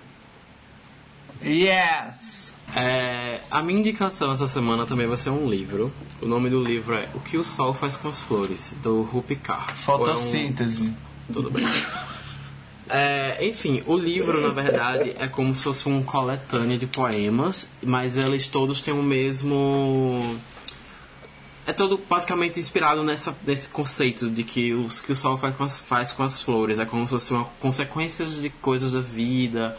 Yes! 1.43 2.53
É, 2.77 3.41
a 3.51 3.63
minha 3.63 3.79
indicação 3.81 4.33
essa 4.33 4.47
semana 4.47 4.87
também 4.87 5.07
vai 5.07 5.17
ser 5.17 5.31
um 5.31 5.49
livro. 5.49 5.93
O 6.21 6.27
nome 6.27 6.49
do 6.51 6.63
livro 6.63 6.95
é 6.95 7.09
O 7.15 7.21
que 7.21 7.37
o 7.37 7.43
Sol 7.43 7.75
faz 7.75 7.97
com 7.97 8.09
as 8.09 8.21
Flores, 8.23 8.77
do 8.83 9.03
Rupi 9.03 9.37
Kaur. 9.37 9.75
Fotossíntese. 9.77 10.85
É 10.85 10.87
um- 10.89 11.33
Tudo 11.33 11.51
bem. 11.51 11.65
É, 12.93 13.47
enfim, 13.47 13.85
o 13.87 13.97
livro, 13.97 14.41
na 14.41 14.49
verdade, 14.49 15.15
é 15.17 15.29
como 15.29 15.55
se 15.55 15.63
fosse 15.63 15.89
um 15.89 16.03
coletânea 16.03 16.77
de 16.77 16.89
poemas, 16.89 17.71
mas 17.81 18.17
eles 18.17 18.49
todos 18.49 18.83
têm 18.83 18.93
o 18.93 19.01
mesmo. 19.01 20.37
É 21.65 21.73
todo 21.73 22.01
basicamente 22.11 22.59
inspirado 22.59 23.05
nessa, 23.05 23.33
nesse 23.47 23.69
conceito 23.69 24.29
de 24.29 24.43
que, 24.43 24.73
os, 24.75 24.99
que 24.99 25.13
o 25.13 25.15
sol 25.15 25.37
faz 25.37 25.55
com, 25.55 25.63
as, 25.63 25.79
faz 25.79 26.13
com 26.13 26.25
as 26.25 26.43
flores. 26.43 26.81
É 26.81 26.85
como 26.85 27.05
se 27.05 27.11
fosse 27.11 27.33
uma 27.33 27.45
consequências 27.61 28.43
de 28.43 28.51
coisas 28.51 28.95
da 28.95 29.01
vida. 29.01 29.79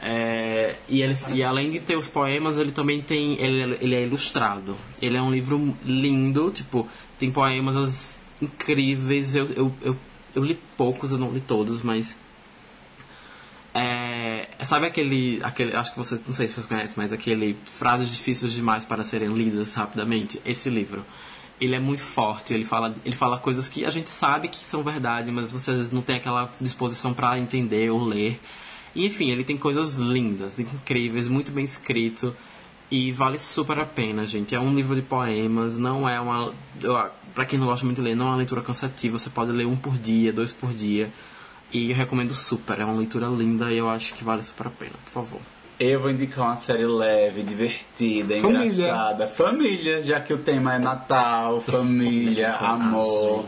É, 0.00 0.76
e, 0.88 1.02
ele, 1.02 1.14
e 1.32 1.42
além 1.42 1.70
de 1.70 1.80
ter 1.80 1.96
os 1.96 2.08
poemas, 2.08 2.58
ele 2.58 2.72
também 2.72 3.00
tem. 3.00 3.40
Ele, 3.40 3.78
ele 3.80 3.94
é 3.94 4.02
ilustrado. 4.02 4.76
Ele 5.00 5.16
é 5.16 5.22
um 5.22 5.30
livro 5.30 5.76
lindo, 5.84 6.50
tipo, 6.50 6.88
tem 7.18 7.30
poemas 7.30 8.20
incríveis. 8.40 9.34
Eu, 9.34 9.46
eu, 9.56 9.72
eu, 9.82 9.96
eu 10.34 10.44
li 10.44 10.58
poucos, 10.76 11.12
eu 11.12 11.18
não 11.18 11.30
li 11.30 11.40
todos, 11.40 11.82
mas. 11.82 12.18
É, 13.72 14.48
sabe 14.62 14.86
aquele, 14.86 15.40
aquele. 15.42 15.74
Acho 15.74 15.92
que 15.92 15.98
vocês. 15.98 16.22
Não 16.26 16.34
sei 16.34 16.48
se 16.48 16.54
vocês 16.54 16.66
conhecem, 16.66 16.94
mas 16.96 17.12
aquele. 17.12 17.56
Frases 17.64 18.10
difíceis 18.10 18.52
demais 18.52 18.84
para 18.84 19.04
serem 19.04 19.32
lidas 19.32 19.74
rapidamente. 19.74 20.40
Esse 20.44 20.68
livro. 20.68 21.04
Ele 21.60 21.76
é 21.76 21.80
muito 21.80 22.02
forte, 22.02 22.52
ele 22.52 22.64
fala, 22.64 22.92
ele 23.04 23.14
fala 23.14 23.38
coisas 23.38 23.68
que 23.68 23.86
a 23.86 23.90
gente 23.90 24.10
sabe 24.10 24.48
que 24.48 24.56
são 24.56 24.82
verdade, 24.82 25.30
mas 25.30 25.52
você 25.52 25.70
às 25.70 25.76
vezes 25.76 25.92
não 25.92 26.02
tem 26.02 26.16
aquela 26.16 26.52
disposição 26.60 27.14
para 27.14 27.38
entender 27.38 27.90
ou 27.90 28.04
ler. 28.04 28.40
E 28.94 29.06
enfim, 29.06 29.30
ele 29.30 29.44
tem 29.44 29.56
coisas 29.56 29.94
lindas, 29.94 30.58
incríveis, 30.58 31.28
muito 31.28 31.50
bem 31.52 31.64
escrito. 31.64 32.34
E 32.90 33.10
vale 33.10 33.38
super 33.38 33.78
a 33.80 33.86
pena, 33.86 34.24
gente. 34.26 34.54
É 34.54 34.60
um 34.60 34.74
livro 34.74 34.94
de 34.94 35.02
poemas, 35.02 35.78
não 35.78 36.08
é 36.08 36.20
uma. 36.20 36.52
Pra 37.34 37.44
quem 37.44 37.58
não 37.58 37.66
gosta 37.66 37.84
muito 37.84 37.96
de 37.98 38.02
ler, 38.04 38.14
não 38.14 38.26
é 38.26 38.28
uma 38.28 38.36
leitura 38.36 38.60
cansativa. 38.62 39.18
Você 39.18 39.30
pode 39.30 39.50
ler 39.50 39.66
um 39.66 39.74
por 39.74 39.98
dia, 39.98 40.32
dois 40.32 40.52
por 40.52 40.72
dia. 40.72 41.10
E 41.72 41.90
eu 41.90 41.96
recomendo 41.96 42.32
super. 42.32 42.78
É 42.78 42.84
uma 42.84 42.94
leitura 42.94 43.26
linda 43.26 43.72
e 43.72 43.78
eu 43.78 43.88
acho 43.88 44.14
que 44.14 44.22
vale 44.22 44.42
super 44.42 44.68
a 44.68 44.70
pena, 44.70 44.92
por 45.04 45.10
favor. 45.10 45.40
Eu 45.80 45.98
vou 45.98 46.08
indicar 46.08 46.44
uma 46.44 46.56
série 46.56 46.86
leve, 46.86 47.42
divertida, 47.42 48.36
Família. 48.36 48.64
engraçada. 48.66 49.26
Família, 49.26 50.02
já 50.04 50.20
que 50.20 50.32
o 50.32 50.38
tema 50.38 50.74
é 50.74 50.78
Natal, 50.78 51.60
família, 51.66 52.54
amor. 52.54 53.46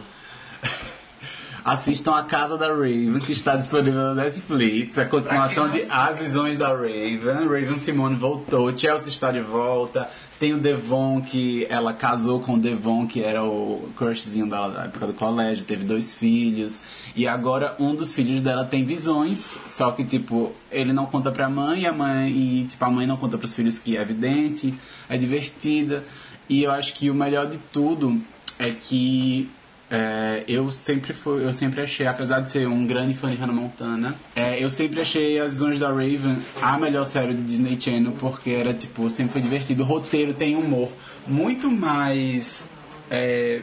Assistam 1.66 2.14
A 2.14 2.22
Casa 2.22 2.56
da 2.56 2.68
Raven, 2.68 3.18
que 3.18 3.32
está 3.32 3.56
disponível 3.56 4.00
na 4.00 4.14
Netflix. 4.14 4.96
A 4.98 5.04
continuação 5.04 5.68
de 5.68 5.82
As 5.90 6.20
Visões 6.20 6.56
da 6.56 6.68
Raven. 6.68 7.48
Raven 7.48 7.76
Simone 7.76 8.14
voltou, 8.14 8.70
Chelsea 8.78 9.08
está 9.08 9.32
de 9.32 9.40
volta. 9.40 10.08
Tem 10.38 10.54
o 10.54 10.58
Devon, 10.58 11.20
que 11.20 11.66
ela 11.68 11.92
casou 11.92 12.38
com 12.38 12.54
o 12.54 12.58
Devon, 12.58 13.08
que 13.08 13.20
era 13.20 13.42
o 13.42 13.90
crushzinho 13.96 14.48
dela 14.48 14.68
da 14.68 14.84
época 14.84 15.08
do 15.08 15.12
colégio, 15.14 15.64
teve 15.64 15.82
dois 15.82 16.14
filhos. 16.14 16.82
E 17.16 17.26
agora 17.26 17.74
um 17.80 17.96
dos 17.96 18.14
filhos 18.14 18.42
dela 18.42 18.64
tem 18.64 18.84
visões, 18.84 19.56
só 19.66 19.90
que, 19.90 20.04
tipo, 20.04 20.52
ele 20.70 20.92
não 20.92 21.06
conta 21.06 21.32
pra 21.32 21.48
mãe, 21.48 21.84
a 21.84 21.92
mãe, 21.92 22.30
e, 22.30 22.64
tipo, 22.66 22.84
a 22.84 22.90
mãe 22.90 23.08
não 23.08 23.16
conta 23.16 23.36
pros 23.36 23.56
filhos 23.56 23.76
que 23.80 23.96
é 23.96 24.02
evidente, 24.02 24.72
é 25.08 25.18
divertida. 25.18 26.04
E 26.48 26.62
eu 26.62 26.70
acho 26.70 26.92
que 26.92 27.10
o 27.10 27.14
melhor 27.14 27.50
de 27.50 27.58
tudo 27.72 28.20
é 28.56 28.70
que 28.70 29.50
é, 29.90 30.44
eu 30.48 30.70
sempre 30.70 31.12
fui, 31.12 31.44
eu 31.44 31.52
sempre 31.52 31.80
achei, 31.80 32.06
apesar 32.06 32.40
de 32.40 32.50
ser 32.50 32.66
um 32.66 32.86
grande 32.86 33.14
fã 33.14 33.28
de 33.28 33.36
Hannah 33.36 33.52
Montana, 33.52 34.16
é, 34.34 34.62
eu 34.62 34.68
sempre 34.68 35.00
achei 35.00 35.38
As 35.38 35.52
Visões 35.52 35.78
da 35.78 35.88
Raven 35.88 36.36
a 36.60 36.76
melhor 36.78 37.04
série 37.06 37.34
do 37.34 37.42
Disney 37.42 37.80
Channel 37.80 38.12
porque 38.18 38.50
era 38.50 38.74
tipo 38.74 39.08
sempre 39.08 39.34
foi 39.34 39.42
divertido. 39.42 39.84
O 39.84 39.86
roteiro 39.86 40.34
tem 40.34 40.56
humor 40.56 40.90
muito 41.26 41.70
mais 41.70 42.62
é, 43.10 43.62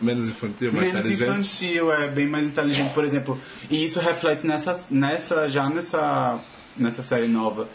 Menos 0.00 0.28
infantil, 0.28 0.72
mais 0.72 0.88
menos 0.88 1.06
inteligente. 1.06 1.30
infantil, 1.30 1.92
é 1.92 2.08
bem 2.08 2.26
mais 2.26 2.46
inteligente, 2.46 2.92
por 2.92 3.04
exemplo. 3.04 3.38
E 3.70 3.84
isso 3.84 4.00
reflete 4.00 4.46
nessa, 4.46 4.84
nessa 4.90 5.48
já 5.48 5.68
nessa 5.68 6.40
nessa 6.76 7.02
série 7.02 7.28
nova. 7.28 7.68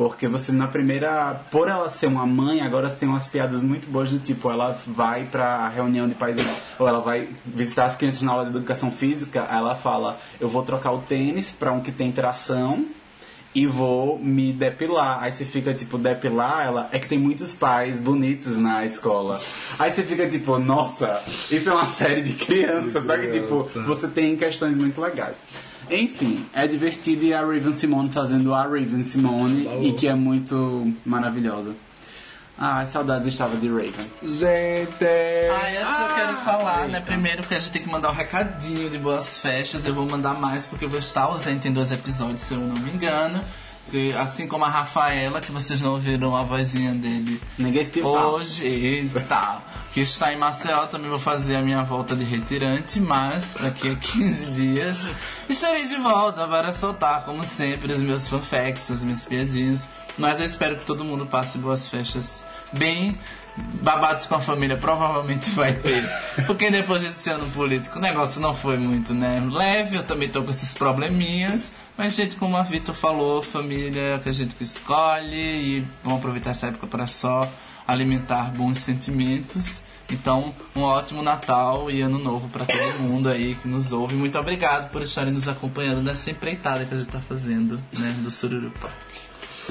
Porque 0.00 0.26
você 0.26 0.50
na 0.50 0.66
primeira, 0.66 1.42
por 1.50 1.68
ela 1.68 1.90
ser 1.90 2.06
uma 2.06 2.24
mãe, 2.24 2.62
agora 2.62 2.88
você 2.88 2.96
tem 2.96 3.06
umas 3.06 3.28
piadas 3.28 3.62
muito 3.62 3.86
boas 3.90 4.10
do 4.10 4.18
tipo, 4.18 4.50
ela 4.50 4.74
vai 4.86 5.26
pra 5.26 5.68
reunião 5.68 6.08
de 6.08 6.14
pais, 6.14 6.38
ou 6.78 6.88
ela 6.88 7.00
vai 7.00 7.28
visitar 7.44 7.84
as 7.84 7.96
crianças 7.96 8.22
na 8.22 8.32
aula 8.32 8.44
de 8.46 8.56
educação 8.56 8.90
física, 8.90 9.46
ela 9.50 9.74
fala, 9.74 10.18
eu 10.40 10.48
vou 10.48 10.62
trocar 10.62 10.92
o 10.92 11.02
tênis 11.02 11.52
pra 11.52 11.70
um 11.70 11.82
que 11.82 11.92
tem 11.92 12.10
tração 12.10 12.86
e 13.54 13.66
vou 13.66 14.18
me 14.18 14.54
depilar. 14.54 15.22
Aí 15.22 15.32
você 15.32 15.44
fica 15.44 15.74
tipo, 15.74 15.98
depilar 15.98 16.64
ela, 16.64 16.88
é 16.92 16.98
que 16.98 17.06
tem 17.06 17.18
muitos 17.18 17.54
pais 17.54 18.00
bonitos 18.00 18.56
na 18.56 18.86
escola. 18.86 19.38
Aí 19.78 19.90
você 19.90 20.02
fica 20.02 20.26
tipo, 20.30 20.58
nossa, 20.58 21.22
isso 21.50 21.68
é 21.68 21.74
uma 21.74 21.88
série 21.92 22.22
de 22.22 22.42
crianças, 22.42 23.04
só 23.04 23.18
que 23.18 23.26
tipo, 23.32 23.64
você 23.86 24.08
tem 24.08 24.34
questões 24.34 24.78
muito 24.78 24.98
legais. 24.98 25.36
Enfim, 25.90 26.46
é 26.52 26.66
divertido 26.66 27.24
e 27.24 27.34
a 27.34 27.40
Raven 27.40 27.72
Simone 27.72 28.10
fazendo 28.10 28.54
a 28.54 28.62
Raven 28.62 29.02
Simone 29.02 29.68
e 29.82 29.92
que 29.92 30.06
é 30.06 30.14
muito 30.14 30.92
maravilhosa. 31.04 31.74
Ah, 32.62 32.86
saudades 32.86 33.28
estava 33.28 33.56
de 33.56 33.68
Raven. 33.68 34.06
Gente! 34.22 35.04
Ah, 35.82 36.08
eu 36.08 36.14
quero 36.14 36.36
falar, 36.38 36.88
né? 36.88 37.00
Primeiro 37.00 37.40
porque 37.40 37.54
a 37.54 37.58
gente 37.58 37.72
tem 37.72 37.82
que 37.82 37.88
mandar 37.88 38.10
um 38.10 38.14
recadinho 38.14 38.90
de 38.90 38.98
boas 38.98 39.38
festas. 39.38 39.86
Eu 39.86 39.94
vou 39.94 40.04
mandar 40.04 40.34
mais 40.34 40.66
porque 40.66 40.84
eu 40.84 40.88
vou 40.90 40.98
estar 40.98 41.22
ausente 41.22 41.66
em 41.68 41.72
dois 41.72 41.90
episódios, 41.90 42.42
se 42.42 42.52
eu 42.52 42.60
não 42.60 42.76
me 42.76 42.92
engano. 42.92 43.42
Porque, 43.86 44.14
assim 44.16 44.46
como 44.46 44.64
a 44.64 44.68
Rafaela, 44.68 45.40
que 45.40 45.50
vocês 45.50 45.80
não 45.80 45.92
ouviram 45.92 46.36
a 46.36 46.42
vozinha 46.42 46.94
dele 46.94 47.40
Ninguém 47.58 47.82
hoje, 48.04 48.66
eita, 48.66 49.60
que 49.92 50.00
está 50.00 50.32
em 50.32 50.36
Maceió, 50.36 50.86
também 50.86 51.08
vou 51.08 51.18
fazer 51.18 51.56
a 51.56 51.60
minha 51.60 51.82
volta 51.82 52.14
de 52.14 52.24
retirante, 52.24 53.00
mas 53.00 53.56
daqui 53.60 53.90
a 53.90 53.94
15 53.96 54.50
dias 54.52 55.08
estarei 55.48 55.84
de 55.84 55.96
volta 55.96 56.46
para 56.46 56.72
soltar, 56.72 57.24
como 57.24 57.44
sempre, 57.44 57.92
os 57.92 58.00
meus 58.00 58.28
fanfacts, 58.28 58.90
as 58.90 59.02
minhas 59.02 59.24
piadinhas. 59.24 59.88
Mas 60.16 60.38
eu 60.38 60.46
espero 60.46 60.76
que 60.76 60.84
todo 60.84 61.04
mundo 61.04 61.26
passe 61.26 61.58
boas 61.58 61.88
festas 61.88 62.44
bem. 62.72 63.18
Babados 63.82 64.26
com 64.26 64.36
a 64.36 64.40
família 64.40 64.76
provavelmente 64.76 65.50
vai 65.56 65.72
ter. 65.72 66.08
Porque 66.46 66.70
depois 66.70 67.02
desse 67.02 67.28
ano 67.30 67.50
político 67.50 67.98
o 67.98 68.00
negócio 68.00 68.40
não 68.40 68.54
foi 68.54 68.78
muito, 68.78 69.12
né? 69.12 69.42
Leve, 69.50 69.96
eu 69.96 70.04
também 70.04 70.28
tô 70.28 70.42
com 70.42 70.50
esses 70.50 70.72
probleminhas. 70.72 71.72
Mas, 71.96 72.14
gente, 72.14 72.36
como 72.36 72.56
a 72.56 72.62
Vitor 72.62 72.94
falou, 72.94 73.42
família 73.42 74.20
que 74.22 74.28
a 74.28 74.32
gente 74.32 74.54
escolhe. 74.60 75.78
E 75.78 75.86
vamos 76.02 76.20
aproveitar 76.20 76.50
essa 76.50 76.68
época 76.68 76.86
para 76.86 77.06
só 77.06 77.50
alimentar 77.90 78.50
bons 78.52 78.78
sentimentos. 78.78 79.82
Então, 80.10 80.52
um 80.74 80.82
ótimo 80.82 81.22
Natal 81.22 81.90
e 81.90 82.00
Ano 82.02 82.18
Novo 82.18 82.48
para 82.48 82.64
todo 82.64 83.00
mundo 83.00 83.28
aí 83.28 83.54
que 83.54 83.68
nos 83.68 83.92
ouve. 83.92 84.16
Muito 84.16 84.38
obrigado 84.38 84.90
por 84.90 85.02
estarem 85.02 85.32
nos 85.32 85.48
acompanhando 85.48 86.02
nessa 86.02 86.30
empreitada 86.30 86.84
que 86.84 86.92
a 86.92 86.96
gente 86.96 87.08
tá 87.08 87.20
fazendo, 87.20 87.80
né? 87.96 88.16
Do 88.20 88.30
Sururu 88.30 88.72
Park. 88.80 88.92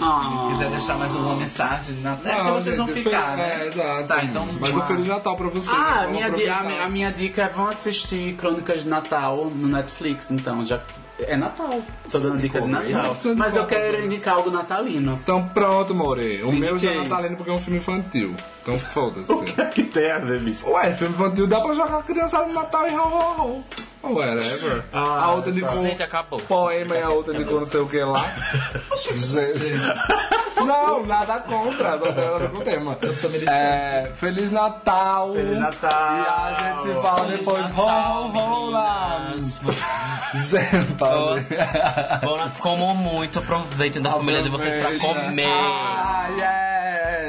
Ah. 0.02 0.46
Se 0.48 0.54
quiser 0.54 0.70
deixar 0.70 0.98
mais 0.98 1.14
alguma 1.16 1.36
mensagem 1.36 1.96
de 1.96 2.02
Natal, 2.02 2.32
é 2.32 2.36
que 2.36 2.44
Não, 2.44 2.54
vocês 2.54 2.78
vão 2.78 2.88
ficar, 2.88 3.36
né? 3.36 3.50
É, 3.50 3.68
exato. 3.68 4.08
Tá, 4.08 4.24
então. 4.24 4.48
Mas 4.60 4.74
um 4.74 4.82
Feliz 4.82 5.08
Natal 5.08 5.36
pra 5.36 5.50
vocês. 5.50 5.76
Ah, 5.76 6.06
Vamos 6.06 6.12
minha 6.12 6.54
a, 6.54 6.86
a 6.86 6.90
minha 6.90 7.12
dica 7.12 7.44
é 7.44 7.50
vão 7.50 7.68
assistir 7.68 8.36
Crônicas 8.36 8.84
de 8.84 8.88
Natal 8.88 9.46
no 9.46 9.68
Netflix, 9.68 10.32
então 10.32 10.64
já 10.64 10.80
é 11.28 11.36
Natal. 11.36 11.82
Tô 12.12 12.20
dando 12.20 12.38
dica 12.40 12.62
de 12.62 12.68
Natal. 12.68 13.16
Mas 13.36 13.56
eu 13.56 13.66
quero 13.66 14.04
indicar 14.04 14.36
algo 14.36 14.52
natalino. 14.52 15.20
Então 15.22 15.48
pronto, 15.50 15.94
More. 15.94 16.44
O 16.44 16.52
meu 16.52 16.78
já 16.80 16.92
é 16.92 16.98
natalino 16.98 17.36
porque 17.36 17.52
é 17.52 17.54
um 17.54 17.60
filme 17.60 17.80
infantil. 17.80 18.34
Então 18.62 18.78
foda-se. 18.78 19.32
O 19.40 19.44
que 19.44 19.62
é 19.62 19.66
que 19.66 19.84
tem 19.84 20.12
a 20.12 20.20
ver, 20.20 20.42
bicho? 20.42 20.70
Ué, 20.70 20.92
filme 20.96 21.14
infantil 21.14 21.48
dá 21.48 21.62
pra 21.62 21.74
jogar 21.74 22.04
criançada 22.04 22.46
no 22.46 22.54
Natal 22.54 22.88
e 22.88 22.94
ho 22.94 23.02
ho 23.02 23.42
ho. 23.42 23.64
Whatever. 24.14 24.84
Ah, 24.92 25.24
a 25.24 25.32
outra 25.34 25.52
Gente, 25.82 26.04
acabou. 26.04 26.40
poema 26.40 26.96
e 26.96 27.02
a 27.02 27.10
outra 27.10 27.34
de 27.34 27.46
com 27.46 27.56
não 27.56 27.66
sei 27.66 27.80
o 27.80 27.88
que 27.88 28.00
lá. 28.02 28.26
Não, 30.66 31.06
nada 31.06 31.40
contra. 31.40 31.96
Não 31.96 32.14
tem 32.14 32.16
nada 32.16 32.50
com 32.50 32.58
o 32.58 32.62
tema. 32.62 32.98
Eu 33.02 33.14
sou. 33.14 33.32
É, 33.48 34.12
Feliz 34.16 34.52
Natal. 34.52 35.34
Feliz 35.34 35.58
Natal. 35.58 35.92
E 35.92 36.28
a 36.28 36.54
gente 36.54 36.82
se 36.84 37.02
fala 37.02 37.26
Feliz 37.26 37.40
depois. 37.40 37.70
Natal. 37.70 38.32
Bom, 42.22 42.50
comam 42.60 42.96
muito, 42.96 43.40
aproveitem 43.40 44.02
da 44.02 44.12
família 44.12 44.44
de 44.44 44.50
vocês 44.50 44.76
pra 44.76 44.98
comer. 45.00 45.46
Ah, 45.48 46.28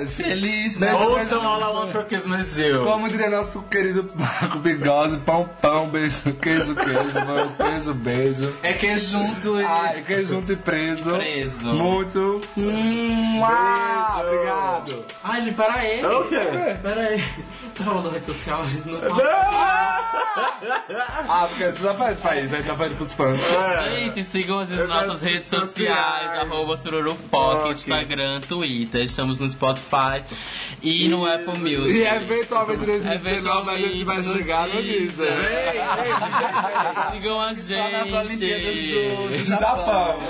yes. 0.02 0.14
Feliz, 0.14 0.78
né? 0.78 0.90
Beijo, 0.90 1.10
Ouçam 1.10 1.46
All 1.46 1.60
I 1.60 1.74
Want 1.74 1.92
for 1.92 2.04
Christmas 2.04 2.46
is 2.46 2.58
You. 2.58 2.84
Como 2.84 3.08
diria 3.08 3.30
nosso 3.30 3.62
querido 3.62 4.10
Marco 4.14 4.58
Bigose, 4.58 5.18
pão, 5.18 5.48
pão, 5.60 5.88
beijo, 5.88 6.32
queijo, 6.40 6.74
queijo, 6.74 7.26
mano, 7.26 7.52
queijo, 7.56 7.94
beijo. 7.94 8.56
É 8.62 8.72
que 8.72 8.86
é 8.86 8.98
junto 8.98 9.60
e. 9.60 9.64
Ai, 9.64 10.02
queijo 10.02 10.34
junto 10.34 10.52
e 10.52 10.56
preso. 10.56 11.10
Preso. 11.10 11.74
Muito. 11.74 12.40
Hum, 12.58 13.42
ah, 13.44 14.22
obrigado. 14.24 15.04
Ai, 15.22 15.42
gente, 15.42 15.54
para 15.54 15.74
aí. 15.74 16.04
O 16.04 16.24
quê? 16.24 16.40
Pera 16.82 17.00
aí. 17.00 17.24
Você 17.80 17.84
falou 17.84 18.02
da 18.02 18.10
rede 18.10 18.26
social, 18.26 18.60
a 18.60 18.66
gente 18.66 18.88
não 18.88 19.00
tá... 19.00 19.06
Ah, 21.28 21.46
porque 21.48 21.72
tu 21.72 21.82
tá 21.82 21.94
falando 21.94 22.20
pra 22.20 22.40
isso, 22.40 22.54
aí 22.54 22.62
tá 22.62 22.76
falando 22.76 22.96
pros 22.96 23.14
fãs. 23.14 23.40
Gente, 23.84 24.24
sigam 24.24 24.58
as 24.58 24.70
nossas 24.70 25.22
redes 25.22 25.48
sociais, 25.48 26.38
arroba 26.40 26.76
Sururupoc, 26.76 27.70
Instagram, 27.70 28.40
Twitter. 28.42 29.02
Estamos 29.02 29.38
no 29.38 29.48
Spotify 29.48 29.89
e 30.82 31.08
no 31.08 31.26
Apple 31.26 31.58
Music. 31.58 31.98
E 31.98 32.06
eventualmente 32.06 32.86
nesse 32.86 33.04
2019 33.04 33.70
a 33.70 33.76
gente 33.76 34.04
vai 34.04 34.22
chegar 34.22 34.68
no 34.68 34.82
Deezer. 34.82 35.32
Sigam 37.12 37.40
a 37.40 37.54
gente. 37.54 37.66
Só 37.66 37.90
nas 37.90 38.12
Olimpíadas 38.12 38.76
do, 38.76 39.28
do 39.28 39.44
Japão. 39.44 39.76
Japão. 39.76 40.20